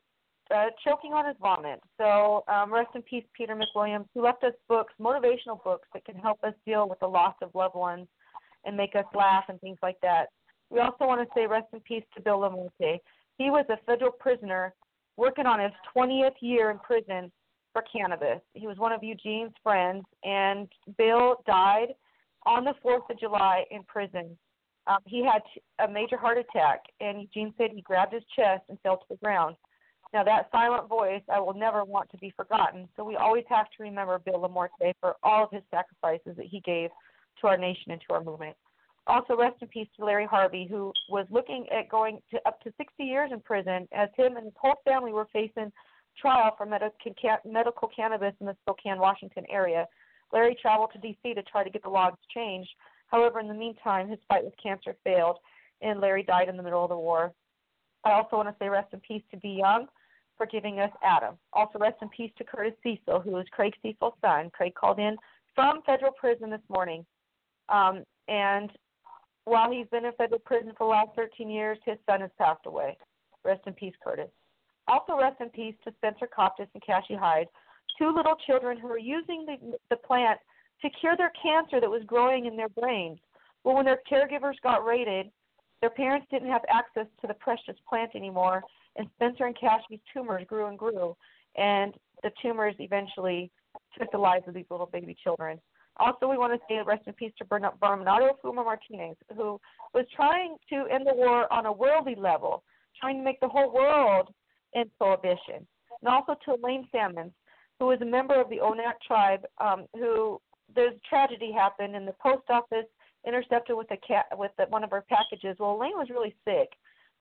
uh, 0.53 0.65
choking 0.83 1.13
on 1.13 1.25
his 1.25 1.35
vomit. 1.39 1.79
So 1.97 2.43
um, 2.47 2.73
rest 2.73 2.89
in 2.95 3.01
peace, 3.03 3.23
Peter 3.35 3.55
McWilliams, 3.55 4.05
who 4.13 4.23
left 4.23 4.43
us 4.43 4.53
books, 4.67 4.93
motivational 4.99 5.63
books 5.63 5.87
that 5.93 6.05
can 6.05 6.15
help 6.15 6.43
us 6.43 6.53
deal 6.65 6.89
with 6.89 6.99
the 6.99 7.07
loss 7.07 7.35
of 7.41 7.53
loved 7.53 7.75
ones 7.75 8.07
and 8.65 8.75
make 8.75 8.95
us 8.95 9.05
laugh 9.15 9.45
and 9.49 9.59
things 9.61 9.77
like 9.81 9.97
that. 10.01 10.27
We 10.69 10.79
also 10.79 11.05
want 11.05 11.21
to 11.21 11.27
say 11.35 11.47
rest 11.47 11.67
in 11.73 11.79
peace 11.81 12.03
to 12.15 12.21
Bill 12.21 12.39
Lamonte. 12.39 12.99
He 13.37 13.49
was 13.49 13.65
a 13.69 13.77
federal 13.85 14.11
prisoner 14.11 14.73
working 15.17 15.45
on 15.45 15.59
his 15.59 15.71
20th 15.95 16.35
year 16.41 16.71
in 16.71 16.79
prison 16.79 17.31
for 17.79 17.99
cannabis. 17.99 18.41
He 18.53 18.67
was 18.67 18.77
one 18.77 18.91
of 18.91 19.03
Eugene's 19.03 19.53
friends, 19.63 20.03
and 20.23 20.67
Bill 20.97 21.41
died 21.45 21.89
on 22.45 22.63
the 22.63 22.73
4th 22.85 23.09
of 23.09 23.19
July 23.19 23.63
in 23.71 23.83
prison. 23.83 24.37
Um, 24.87 24.99
he 25.05 25.23
had 25.23 25.41
a 25.85 25.91
major 25.91 26.17
heart 26.17 26.37
attack, 26.37 26.81
and 26.99 27.21
Eugene 27.21 27.53
said 27.57 27.69
he 27.73 27.81
grabbed 27.81 28.13
his 28.13 28.23
chest 28.35 28.63
and 28.69 28.79
fell 28.81 28.97
to 28.97 29.05
the 29.09 29.17
ground. 29.17 29.55
Now, 30.13 30.23
that 30.23 30.49
silent 30.51 30.89
voice 30.89 31.21
I 31.31 31.39
will 31.39 31.53
never 31.53 31.83
want 31.83 32.09
to 32.11 32.17
be 32.17 32.33
forgotten, 32.35 32.87
so 32.95 33.03
we 33.03 33.15
always 33.15 33.43
have 33.49 33.67
to 33.77 33.83
remember 33.83 34.17
Bill 34.19 34.41
Lamorte 34.41 34.93
for 34.99 35.15
all 35.21 35.43
of 35.43 35.51
his 35.51 35.61
sacrifices 35.69 36.35
that 36.37 36.47
he 36.47 36.61
gave 36.61 36.89
to 37.41 37.47
our 37.47 37.57
nation 37.57 37.91
and 37.91 38.01
to 38.07 38.15
our 38.15 38.23
movement. 38.23 38.55
Also, 39.05 39.35
rest 39.35 39.57
in 39.61 39.67
peace 39.67 39.87
to 39.97 40.05
Larry 40.05 40.25
Harvey, 40.25 40.67
who 40.69 40.91
was 41.09 41.27
looking 41.29 41.65
at 41.71 41.89
going 41.89 42.19
to 42.31 42.39
up 42.47 42.59
to 42.61 42.73
60 42.77 43.03
years 43.03 43.31
in 43.31 43.39
prison 43.39 43.87
as 43.91 44.09
him 44.15 44.37
and 44.37 44.45
his 44.45 44.53
whole 44.59 44.75
family 44.83 45.13
were 45.13 45.27
facing 45.31 45.71
trial 46.19 46.55
for 46.57 46.65
medical 46.65 47.89
cannabis 47.95 48.33
in 48.39 48.45
the 48.45 48.55
Spokane, 48.61 48.99
Washington 48.99 49.45
area. 49.49 49.85
Larry 50.31 50.57
traveled 50.61 50.91
to 50.93 50.99
D.C. 50.99 51.33
to 51.33 51.43
try 51.43 51.63
to 51.63 51.69
get 51.69 51.83
the 51.83 51.89
laws 51.89 52.13
changed. 52.33 52.69
However, 53.07 53.39
in 53.39 53.47
the 53.47 53.53
meantime, 53.53 54.07
his 54.07 54.19
fight 54.27 54.43
with 54.43 54.53
cancer 54.61 54.95
failed, 55.03 55.37
and 55.81 55.99
Larry 55.99 56.23
died 56.23 56.49
in 56.49 56.57
the 56.57 56.63
middle 56.63 56.83
of 56.83 56.89
the 56.89 56.97
war. 56.97 57.33
I 58.03 58.11
also 58.11 58.37
want 58.37 58.49
to 58.49 58.55
say 58.59 58.69
rest 58.69 58.93
in 58.93 58.99
peace 58.99 59.23
to 59.31 59.37
Dee 59.37 59.57
Young 59.59 59.87
for 60.37 60.45
giving 60.45 60.79
us 60.79 60.91
Adam. 61.03 61.35
Also, 61.53 61.79
rest 61.79 61.97
in 62.01 62.09
peace 62.09 62.31
to 62.37 62.43
Curtis 62.43 62.73
Cesal, 62.83 63.19
who 63.19 63.37
is 63.37 63.45
Craig 63.51 63.73
Cesal's 63.81 64.13
son. 64.21 64.49
Craig 64.53 64.73
called 64.75 64.99
in 64.99 65.17
from 65.55 65.81
federal 65.85 66.13
prison 66.13 66.49
this 66.49 66.61
morning. 66.69 67.05
Um, 67.67 68.03
and 68.27 68.71
while 69.45 69.71
he's 69.71 69.87
been 69.91 70.05
in 70.05 70.13
federal 70.13 70.39
prison 70.39 70.71
for 70.77 70.87
the 70.87 70.91
last 70.91 71.09
13 71.15 71.49
years, 71.49 71.77
his 71.85 71.97
son 72.09 72.21
has 72.21 72.29
passed 72.37 72.65
away. 72.65 72.97
Rest 73.43 73.61
in 73.65 73.73
peace, 73.73 73.95
Curtis. 74.03 74.29
Also, 74.89 75.15
rest 75.15 75.39
in 75.39 75.49
peace 75.49 75.75
to 75.83 75.93
Spencer 75.97 76.27
Coptis 76.27 76.67
and 76.73 76.83
Cassie 76.83 77.13
Hyde, 77.13 77.47
two 77.97 78.11
little 78.13 78.35
children 78.47 78.79
who 78.79 78.87
were 78.87 78.97
using 78.97 79.45
the, 79.45 79.77
the 79.91 79.95
plant 79.95 80.39
to 80.81 80.89
cure 80.99 81.15
their 81.15 81.31
cancer 81.41 81.79
that 81.79 81.89
was 81.89 82.01
growing 82.07 82.47
in 82.47 82.57
their 82.57 82.69
brains. 82.69 83.19
Well, 83.63 83.75
when 83.75 83.85
their 83.85 83.99
caregivers 84.11 84.55
got 84.63 84.83
raided, 84.83 85.27
their 85.81 85.91
parents 85.91 86.25
didn't 86.31 86.49
have 86.49 86.63
access 86.73 87.05
to 87.21 87.27
the 87.27 87.35
precious 87.35 87.75
plant 87.87 88.11
anymore, 88.15 88.63
and 88.95 89.07
Spencer 89.15 89.45
and 89.45 89.55
Cassie's 89.59 89.99
tumors 90.11 90.43
grew 90.47 90.65
and 90.65 90.77
grew, 90.77 91.15
and 91.55 91.93
the 92.23 92.31
tumors 92.41 92.73
eventually 92.79 93.51
took 93.97 94.11
the 94.11 94.17
lives 94.17 94.47
of 94.47 94.55
these 94.55 94.65
little 94.71 94.87
baby 94.87 95.15
children. 95.23 95.59
Also, 95.97 96.27
we 96.27 96.37
want 96.37 96.53
to 96.53 96.59
say 96.67 96.81
rest 96.83 97.03
in 97.05 97.13
peace 97.13 97.33
to 97.37 97.45
Bernardo 97.45 98.37
Fuma 98.43 98.65
Martinez, 98.65 99.17
who 99.37 99.59
was 99.93 100.05
trying 100.15 100.55
to 100.69 100.87
end 100.91 101.05
the 101.05 101.13
war 101.13 101.51
on 101.53 101.67
a 101.67 101.71
worldly 101.71 102.15
level, 102.15 102.63
trying 102.99 103.17
to 103.17 103.23
make 103.23 103.39
the 103.39 103.47
whole 103.47 103.71
world 103.71 104.33
end 104.75 104.89
prohibition. 104.97 105.67
And 106.01 106.07
also 106.07 106.35
to 106.45 106.55
Elaine 106.55 106.87
Salmons, 106.91 107.33
who 107.79 107.87
was 107.87 108.01
a 108.01 108.05
member 108.05 108.39
of 108.39 108.49
the 108.49 108.57
Onak 108.57 108.99
tribe, 109.05 109.45
um, 109.59 109.85
who 109.93 110.39
there's 110.75 110.93
tragedy 111.07 111.51
happened, 111.51 111.95
and 111.95 112.07
the 112.07 112.15
post 112.21 112.43
office 112.49 112.85
intercepted 113.25 113.75
with 113.75 113.89
a 113.91 113.97
cat 113.97 114.25
with 114.37 114.51
the, 114.57 114.65
one 114.65 114.83
of 114.83 114.91
her 114.91 115.03
packages. 115.09 115.57
Well, 115.59 115.75
Elaine 115.75 115.97
was 115.97 116.09
really 116.09 116.35
sick. 116.45 116.69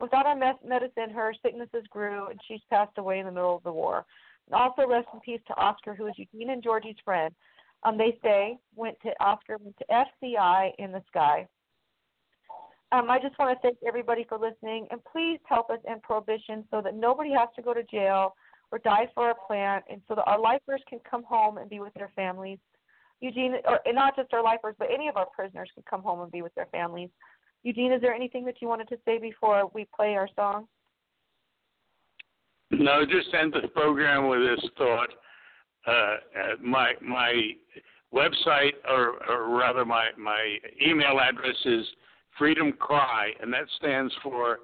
Without 0.01 0.27
our 0.27 0.37
medicine, 0.37 1.11
her 1.13 1.35
sicknesses 1.43 1.85
grew, 1.91 2.29
and 2.29 2.41
she's 2.47 2.61
passed 2.71 2.97
away 2.99 3.19
in 3.19 3.27
the 3.27 3.33
middle 3.33 3.57
of 3.57 3.65
the 3.65 3.73
war. 3.73 4.05
And 4.47 4.55
also, 4.55 4.87
rest 4.87 5.09
in 5.13 5.21
peace 5.21 5.41
to 5.49 5.57
Oscar, 5.57 5.95
who 5.95 6.07
is 6.07 6.15
Eugene 6.17 6.51
and 6.51 6.63
Georgie's 6.63 6.97
friend. 7.05 7.35
Um, 7.83 7.97
they 7.97 8.17
say 8.23 8.59
went 8.75 8.97
to 9.03 9.11
Oscar 9.21 9.57
went 9.59 9.77
to 9.79 10.05
FCI 10.25 10.71
in 10.79 10.93
the 10.93 11.03
sky. 11.09 11.47
Um, 12.91 13.11
I 13.11 13.19
just 13.19 13.39
want 13.39 13.57
to 13.57 13.61
thank 13.61 13.79
everybody 13.87 14.25
for 14.29 14.39
listening, 14.39 14.87
and 14.91 15.01
please 15.13 15.39
help 15.45 15.69
us 15.71 15.79
end 15.89 16.03
prohibition 16.03 16.65
so 16.71 16.81
that 16.81 16.95
nobody 16.95 17.31
has 17.33 17.49
to 17.57 17.63
go 17.63 17.75
to 17.75 17.83
jail 17.85 18.35
or 18.71 18.79
die 18.79 19.09
for 19.15 19.25
our 19.25 19.35
plant, 19.47 19.85
and 19.91 20.01
so 20.09 20.15
that 20.15 20.25
our 20.25 20.41
lifers 20.41 20.83
can 20.89 20.99
come 21.09 21.23
home 21.25 21.59
and 21.59 21.69
be 21.69 21.81
with 21.81 21.93
their 21.95 22.11
families. 22.17 22.59
Eugene, 23.21 23.57
or 23.67 23.81
and 23.85 23.95
not 23.95 24.17
just 24.17 24.33
our 24.33 24.43
lifers, 24.43 24.75
but 24.79 24.89
any 24.93 25.09
of 25.09 25.17
our 25.17 25.27
prisoners 25.27 25.69
can 25.75 25.83
come 25.89 26.03
home 26.03 26.21
and 26.21 26.31
be 26.31 26.43
with 26.43 26.55
their 26.55 26.69
families. 26.73 27.11
Eugene, 27.63 27.93
is 27.93 28.01
there 28.01 28.15
anything 28.15 28.45
that 28.45 28.57
you 28.63 28.69
wanted 28.69 28.89
to 28.89 28.97
say 29.05 29.19
before 29.19 29.71
we 29.75 29.87
play 29.95 30.15
our 30.15 30.29
song? 30.37 30.67
No, 32.71 33.05
just 33.05 33.35
end 33.35 33.53
the 33.53 33.69
program 33.69 34.29
with 34.29 34.41
this 34.41 34.71
thought. 34.79 35.09
Uh, 35.87 35.91
uh, 35.91 36.17
my 36.63 36.93
my 37.03 37.51
website, 38.15 38.73
or, 38.89 39.15
or 39.29 39.57
rather, 39.57 39.85
my 39.85 40.09
my 40.17 40.59
email 40.87 41.19
address 41.21 41.57
is 41.65 41.85
Freedom 42.39 42.73
Cry, 42.73 43.33
and 43.41 43.53
that 43.53 43.67
stands 43.79 44.15
for 44.23 44.61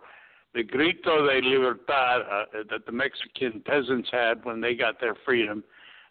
the 0.54 0.62
Grito 0.62 1.26
de 1.26 1.40
Libertad 1.46 2.22
uh, 2.22 2.44
that 2.70 2.86
the 2.86 2.92
Mexican 2.92 3.60
peasants 3.66 4.08
had 4.12 4.44
when 4.44 4.60
they 4.60 4.74
got 4.74 5.00
their 5.00 5.16
freedom. 5.24 5.64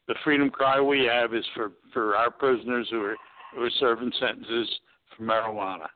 The 0.07 0.15
freedom 0.23 0.49
cry 0.49 0.81
we 0.81 1.05
have 1.05 1.33
is 1.33 1.45
for 1.55 1.71
for 1.93 2.17
our 2.17 2.29
prisoners 2.29 2.87
who 2.91 3.01
are 3.03 3.15
who 3.55 3.63
are 3.63 3.71
serving 3.79 4.11
sentences 4.19 4.69
for 5.15 5.23
marijuana. 5.23 5.87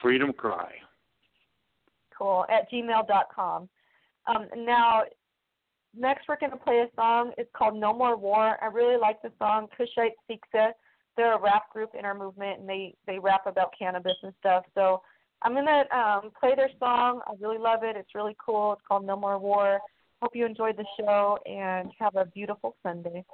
Freedom 0.00 0.32
Cry. 0.32 0.72
Cool. 2.16 2.44
At 2.48 2.70
gmail.com. 2.70 3.68
Um, 4.26 4.46
now, 4.56 5.02
next 5.96 6.28
we're 6.28 6.38
going 6.38 6.52
to 6.52 6.58
play 6.58 6.78
a 6.80 6.94
song. 6.94 7.32
It's 7.38 7.50
called 7.56 7.74
No 7.74 7.92
More 7.92 8.16
War. 8.16 8.56
I 8.62 8.66
really 8.66 8.98
like 8.98 9.20
the 9.22 9.32
song. 9.38 9.66
Kushite 9.78 10.12
Siksa. 10.30 10.72
They're 11.16 11.36
a 11.36 11.40
rap 11.40 11.70
group 11.72 11.90
in 11.98 12.04
our 12.04 12.14
movement, 12.14 12.60
and 12.60 12.68
they 12.68 12.94
they 13.06 13.18
rap 13.18 13.46
about 13.46 13.72
cannabis 13.78 14.16
and 14.22 14.32
stuff. 14.40 14.64
So 14.74 15.02
I'm 15.42 15.52
going 15.52 15.66
to 15.66 15.96
um, 15.96 16.30
play 16.38 16.54
their 16.56 16.70
song. 16.78 17.20
I 17.26 17.32
really 17.38 17.58
love 17.58 17.80
it. 17.82 17.96
It's 17.96 18.14
really 18.14 18.36
cool. 18.44 18.72
It's 18.72 18.82
called 18.88 19.06
No 19.06 19.16
More 19.16 19.38
War. 19.38 19.78
Hope 20.22 20.34
you 20.34 20.46
enjoyed 20.46 20.76
the 20.76 20.86
show 20.98 21.38
and 21.44 21.90
have 21.98 22.16
a 22.16 22.24
beautiful 22.24 22.76
Sunday. 22.82 23.24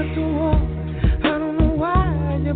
us 0.00 0.14
to 0.14 0.20
war. 0.20 0.54
I 1.24 1.38
don't 1.38 1.58
know 1.58 1.74
why 1.74 2.40
you 2.44 2.52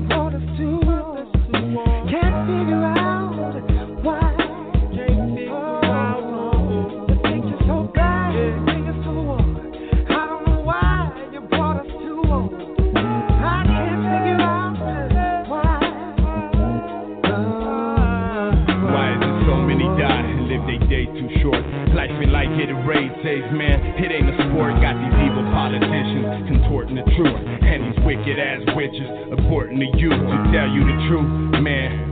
Man, 23.31 23.79
it 24.03 24.11
ain't 24.11 24.29
a 24.29 24.35
sport. 24.51 24.75
Got 24.83 24.99
these 24.99 25.15
evil 25.23 25.47
politicians 25.55 26.51
contorting 26.51 26.97
the 26.97 27.07
truth. 27.15 27.39
And 27.63 27.95
these 27.95 28.05
wicked 28.05 28.39
ass 28.41 28.61
witches 28.75 29.07
aborting 29.31 29.79
the 29.79 29.87
youth 29.99 30.19
to 30.19 30.37
tell 30.51 30.67
you 30.67 30.83
the 30.83 30.97
truth, 31.07 31.63
man 31.63 32.10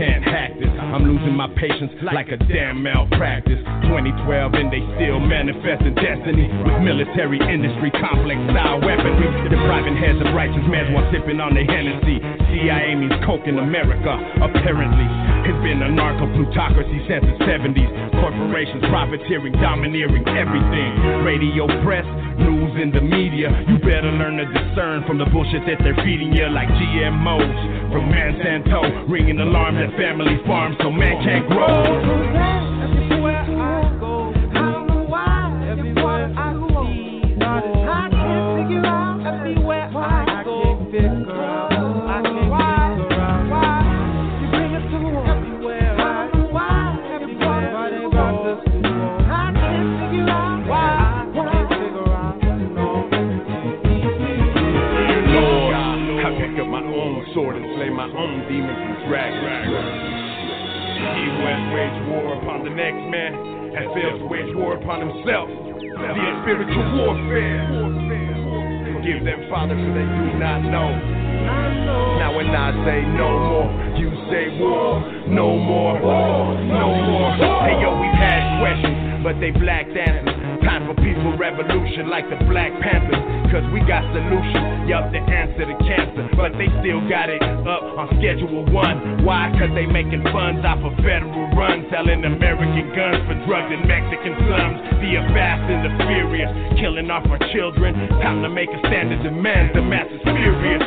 can't 0.00 0.24
hack 0.24 0.56
this. 0.56 0.72
I'm 0.80 1.04
losing 1.04 1.36
my 1.36 1.44
patience 1.60 1.92
like 2.00 2.32
a 2.32 2.40
damn 2.48 2.80
malpractice. 2.80 3.60
2012 3.84 4.56
and 4.56 4.72
they 4.72 4.80
still 4.96 5.20
manifesting 5.20 5.92
destiny 5.92 6.48
with 6.64 6.80
military 6.80 7.36
industry 7.36 7.92
complex 8.00 8.40
style 8.48 8.80
weaponry. 8.80 9.28
Depriving 9.52 10.00
heads 10.00 10.16
of 10.24 10.32
righteous 10.32 10.64
men 10.72 10.96
while 10.96 11.04
sipping 11.12 11.36
on 11.36 11.52
the 11.52 11.68
Hennessy. 11.68 12.16
CIA 12.48 12.96
means 12.96 13.12
coke 13.28 13.44
in 13.44 13.60
America, 13.60 14.16
apparently. 14.40 15.04
It's 15.44 15.60
been 15.60 15.84
a 15.84 15.92
narco 15.92 16.24
plutocracy 16.32 17.04
since 17.04 17.20
the 17.20 17.36
70s. 17.44 17.92
Corporations 18.24 18.80
profiteering, 18.88 19.52
domineering 19.60 20.24
everything. 20.32 20.90
Radio, 21.28 21.68
press, 21.84 22.08
news, 22.40 22.72
in 22.80 22.90
the 22.90 23.00
media. 23.00 23.52
You 23.68 23.76
better 23.84 24.08
learn 24.16 24.40
to 24.40 24.46
discern 24.48 25.04
from 25.04 25.18
the 25.18 25.26
bullshit 25.28 25.66
that 25.68 25.84
they're 25.84 25.98
feeding 26.00 26.32
you, 26.32 26.48
like 26.48 26.68
GMOs 26.68 27.90
from 27.92 28.06
Monsanto, 28.06 29.10
ringing 29.10 29.38
alarms 29.40 29.78
at 29.82 29.89
family 29.96 30.38
farm 30.46 30.76
so 30.80 30.90
man 30.90 31.22
can't 31.24 31.48
grow. 31.48 32.89
Upon 62.60 62.68
the 62.68 62.76
next 62.76 63.04
man 63.08 63.32
has 63.74 63.86
failed 63.94 64.20
to 64.20 64.26
wage 64.26 64.54
war 64.56 64.76
upon 64.76 65.00
himself. 65.00 65.48
The 65.48 66.28
spiritual 66.42 66.84
warfare. 66.96 67.64
Forgive 68.94 69.24
them, 69.24 69.48
Father, 69.48 69.74
for 69.74 69.92
they 69.96 70.04
do 70.04 70.38
not 70.38 70.60
know. 70.60 70.90
Now 72.20 72.36
when 72.36 72.48
I 72.48 72.72
say 72.84 73.00
no 73.16 73.28
more, 73.48 73.68
you 73.96 74.10
say 74.28 74.60
war. 74.60 75.00
No 75.28 75.56
more, 75.56 75.96
no 76.00 76.88
more. 77.08 77.32
Hey 77.64 77.80
yo, 77.80 77.96
we've 77.96 78.12
had 78.12 78.60
questions, 78.60 79.24
but 79.24 79.40
they 79.40 79.50
blacked 79.50 79.96
answers. 79.96 80.39
Time 80.70 80.86
for 80.86 80.94
peaceful 81.02 81.34
revolution 81.34 82.06
like 82.06 82.30
the 82.30 82.38
Black 82.46 82.70
Panthers. 82.78 83.18
Cause 83.50 83.66
we 83.74 83.82
got 83.90 84.06
solutions, 84.14 84.86
yup, 84.86 85.10
the 85.10 85.18
answer 85.18 85.66
to 85.66 85.74
cancer. 85.82 86.30
But 86.38 86.54
they 86.54 86.70
still 86.78 87.02
got 87.10 87.26
it 87.26 87.42
up 87.42 87.82
on 87.98 88.06
schedule 88.22 88.62
one. 88.70 89.26
Why? 89.26 89.50
Cause 89.58 89.74
they 89.74 89.90
making 89.90 90.22
funds 90.30 90.62
off 90.62 90.78
of 90.86 90.94
federal 91.02 91.50
runs, 91.58 91.90
selling 91.90 92.22
American 92.22 92.86
guns 92.94 93.18
for 93.26 93.34
drugs 93.50 93.74
in 93.74 93.82
Mexican 93.82 94.38
slums. 94.46 94.78
The 95.02 95.18
fast 95.34 95.66
and 95.66 95.82
the 95.90 95.92
furious, 96.06 96.54
killing 96.78 97.10
off 97.10 97.26
our 97.26 97.42
children. 97.50 98.06
Time 98.22 98.38
to 98.46 98.48
make 98.48 98.70
a 98.70 98.78
stand 98.86 99.10
and 99.10 99.26
demand 99.26 99.74
the 99.74 99.82
masses 99.82 100.22
furious. 100.22 100.86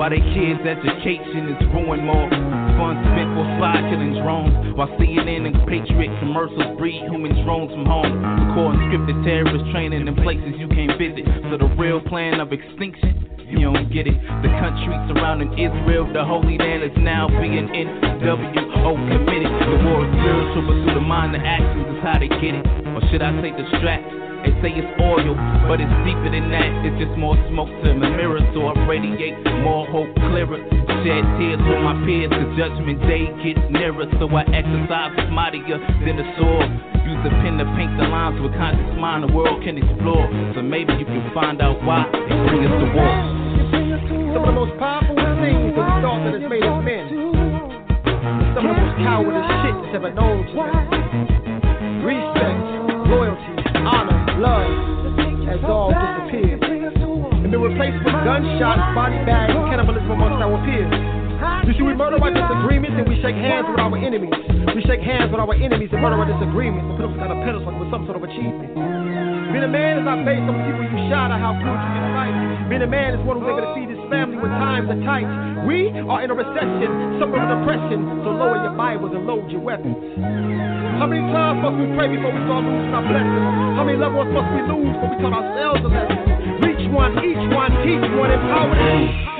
While 0.00 0.16
they 0.16 0.24
kids' 0.32 0.64
education 0.64 1.52
is 1.52 1.60
ruined 1.76 2.08
more. 2.08 2.24
Funds 2.80 3.04
spent 3.12 3.36
for 3.36 3.44
spy 3.60 3.84
killing 3.92 4.16
drones. 4.16 4.56
While 4.72 4.88
CNN 4.96 5.44
and 5.44 5.52
Patriot 5.68 6.08
commercials 6.24 6.72
breed 6.80 7.04
human 7.12 7.36
drones 7.44 7.68
from 7.68 7.84
home. 7.84 8.16
Recording 8.48 8.80
scripted 8.88 9.20
terrorist 9.28 9.60
training 9.76 10.08
in 10.08 10.16
places 10.24 10.56
you 10.56 10.72
can't 10.72 10.96
visit. 10.96 11.28
So 11.52 11.60
the 11.60 11.68
real 11.76 12.00
plan 12.00 12.40
of 12.40 12.48
extinction. 12.48 13.28
You 13.44 13.68
don't 13.68 13.92
get 13.92 14.08
it. 14.08 14.16
The 14.40 14.48
country 14.56 14.96
surrounding 15.12 15.52
Israel, 15.60 16.08
the 16.08 16.24
Holy 16.24 16.56
Land, 16.56 16.80
is 16.80 16.96
now 16.96 17.28
being 17.28 17.68
NWO 17.68 18.96
committed. 19.04 19.52
The 19.52 19.76
war 19.84 20.00
is 20.00 20.12
spiritual, 20.16 20.64
but 20.64 20.76
through 20.80 20.96
the 20.96 21.04
mind, 21.04 21.36
the 21.36 21.44
actions 21.44 21.84
is 21.92 22.00
how 22.00 22.16
they 22.16 22.32
get 22.40 22.56
it. 22.56 22.64
Or 22.96 23.04
should 23.12 23.20
I 23.20 23.36
say 23.44 23.52
distract? 23.52 24.29
They 24.40 24.52
say 24.64 24.72
it's 24.72 24.88
oil, 25.00 25.36
but 25.68 25.80
it's 25.84 25.96
deeper 26.08 26.32
than 26.32 26.48
that. 26.48 26.70
It's 26.88 26.96
just 26.96 27.12
more 27.20 27.36
smoke 27.52 27.68
to 27.84 27.92
the 27.92 28.08
mirror, 28.08 28.40
so 28.56 28.72
I 28.72 28.74
radiate 28.88 29.36
more 29.60 29.84
hope 29.92 30.08
clearer. 30.16 30.60
Shed 31.04 31.24
tears 31.36 31.60
with 31.60 31.80
my 31.84 31.96
peers, 32.04 32.32
cause 32.32 32.52
judgment 32.56 33.00
day 33.04 33.28
gets 33.44 33.60
nearer. 33.68 34.08
So 34.16 34.28
I 34.32 34.44
exercise 34.52 35.12
mightier 35.32 35.76
than 35.76 36.16
the 36.16 36.26
sword. 36.40 36.68
Use 37.04 37.20
a 37.24 37.32
pen 37.44 37.60
to 37.60 37.66
paint 37.76 37.92
the 38.00 38.08
lines 38.08 38.40
with 38.40 38.52
conscious 38.56 38.96
mind 38.96 39.28
the 39.28 39.32
world 39.32 39.60
can 39.64 39.76
explore. 39.76 40.24
So 40.56 40.62
maybe 40.62 40.92
you 40.96 41.04
can 41.04 41.24
find 41.32 41.60
out 41.60 41.82
why 41.84 42.08
they 42.08 42.36
bring 42.48 42.64
us 42.64 42.74
to 42.80 42.88
war. 42.96 43.12
Some 44.32 44.44
of 44.44 44.48
the 44.48 44.56
most 44.56 44.74
powerful 44.80 45.16
things 45.40 45.76
that 45.76 46.00
thought 46.00 46.20
that 46.24 46.40
has 46.40 46.48
made 46.48 46.64
us 46.64 46.80
men. 46.80 47.04
Some 48.56 48.64
of 48.68 48.72
the 48.72 48.80
most 48.80 48.96
cowardly 49.04 49.44
shit 49.64 49.74
that's 49.84 49.96
ever 50.00 50.12
known 50.12 50.46
to 50.48 50.54
man. 50.54 50.89
Love 54.40 54.72
has 55.44 55.60
all 55.68 55.92
disappeared. 55.92 56.64
And 56.64 57.50
been 57.50 57.60
replaced 57.60 58.00
with 58.04 58.14
gunshots, 58.24 58.94
body 58.96 59.20
bags, 59.28 59.52
cannibalism 59.52 60.10
amongst 60.10 60.42
our 60.42 60.56
peers. 60.64 61.19
You 61.40 61.72
see, 61.72 61.84
we 61.84 61.96
murder 61.96 62.20
our 62.20 62.28
disagreements 62.28 63.00
and 63.00 63.08
we 63.08 63.16
shake 63.24 63.36
hands 63.36 63.64
with 63.64 63.80
our 63.80 63.96
enemies. 63.96 64.34
We 64.76 64.84
shake 64.84 65.00
hands 65.00 65.32
with 65.32 65.40
our 65.40 65.54
enemies 65.56 65.88
and 65.88 66.00
murder 66.04 66.20
our 66.20 66.28
disagreements 66.28 66.84
and 66.84 66.94
put 67.00 67.04
them 67.08 67.16
on 67.16 67.32
a 67.32 67.38
pedestal 67.40 67.72
with 67.80 67.88
some 67.88 68.04
sort 68.04 68.20
of 68.20 68.24
achievement. 68.28 68.76
Being 69.50 69.64
a 69.64 69.72
man 69.72 69.98
is 69.98 70.04
not 70.04 70.20
based 70.28 70.44
on 70.44 70.52
the 70.52 70.62
people 70.68 70.84
you 70.84 71.00
shot 71.08 71.32
or 71.32 71.40
how 71.40 71.56
good 71.56 71.78
you 71.80 71.90
can 71.96 72.06
fight. 72.12 72.34
Being 72.68 72.84
a 72.84 72.90
man 72.92 73.16
is 73.16 73.20
one 73.24 73.40
who's 73.40 73.48
able 73.48 73.64
to 73.64 73.72
feed 73.72 73.88
his 73.88 73.98
family 74.12 74.36
when 74.36 74.52
times 74.60 74.86
are 74.92 75.00
tight. 75.02 75.26
We 75.64 75.88
are 75.90 76.20
in 76.22 76.28
a 76.28 76.36
recession, 76.36 76.90
suffering 77.18 77.48
depression, 77.48 78.20
so 78.22 78.36
lower 78.36 78.60
your 78.60 78.76
Bibles 78.76 79.16
and 79.16 79.24
load 79.24 79.48
your 79.48 79.64
weapons. 79.64 79.96
How 81.00 81.08
many 81.08 81.24
times 81.32 81.64
must 81.64 81.80
we 81.80 81.88
pray 81.96 82.12
before 82.12 82.36
we 82.36 82.40
start 82.44 82.62
losing 82.68 82.92
our 82.92 83.04
blessings? 83.08 83.46
How 83.80 83.84
many 83.88 83.96
loved 83.96 84.16
ones 84.16 84.30
must 84.36 84.48
we 84.52 84.60
lose 84.68 84.92
before 84.92 85.08
we 85.08 85.16
taught 85.24 85.34
ourselves 85.40 85.80
a 85.82 85.88
lesson? 85.88 86.20
Reach 86.60 86.84
one, 86.92 87.16
each 87.24 87.44
one, 87.48 87.72
teach 87.80 88.04
one, 88.20 88.30
empower 88.30 88.76
them. 88.76 89.39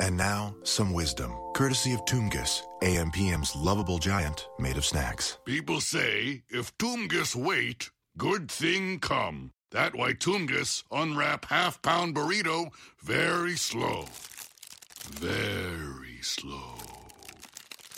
And 0.00 0.16
now, 0.16 0.54
some 0.62 0.92
wisdom, 0.92 1.32
courtesy 1.54 1.92
of 1.92 2.04
Toongus, 2.04 2.62
AMPM's 2.82 3.56
lovable 3.56 3.98
giant 3.98 4.48
made 4.58 4.76
of 4.76 4.84
snacks. 4.84 5.38
People 5.44 5.80
say 5.80 6.42
if 6.48 6.76
Toongus 6.78 7.34
wait, 7.34 7.90
good 8.16 8.50
thing 8.50 8.98
come. 9.00 9.52
That 9.70 9.94
why 9.94 10.12
Toongus 10.12 10.84
unwrap 10.90 11.46
half 11.46 11.80
pound 11.82 12.14
burrito 12.14 12.70
very 13.02 13.56
slow. 13.56 14.06
Very 15.10 16.20
slow. 16.22 16.74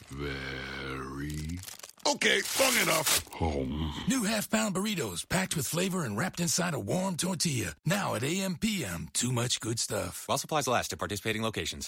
Very. 0.09 1.59
Okay, 2.07 2.41
long 2.59 2.77
enough. 2.83 3.27
Home. 3.35 3.93
New 4.09 4.25
half 4.25 4.51
pound 4.51 4.75
burritos 4.75 5.29
packed 5.29 5.55
with 5.55 5.67
flavor 5.67 6.05
and 6.05 6.17
wrapped 6.17 6.41
inside 6.41 6.73
a 6.73 6.81
warm 6.81 7.17
tortilla. 7.17 7.75
Now 7.85 8.15
at 8.15 8.25
AM 8.25 8.57
PM. 8.57 9.09
Too 9.13 9.31
much 9.31 9.61
good 9.61 9.79
stuff. 9.79 10.25
While 10.27 10.39
supplies 10.39 10.67
last 10.67 10.95
at 10.95 10.99
participating 10.99 11.43
locations. 11.43 11.87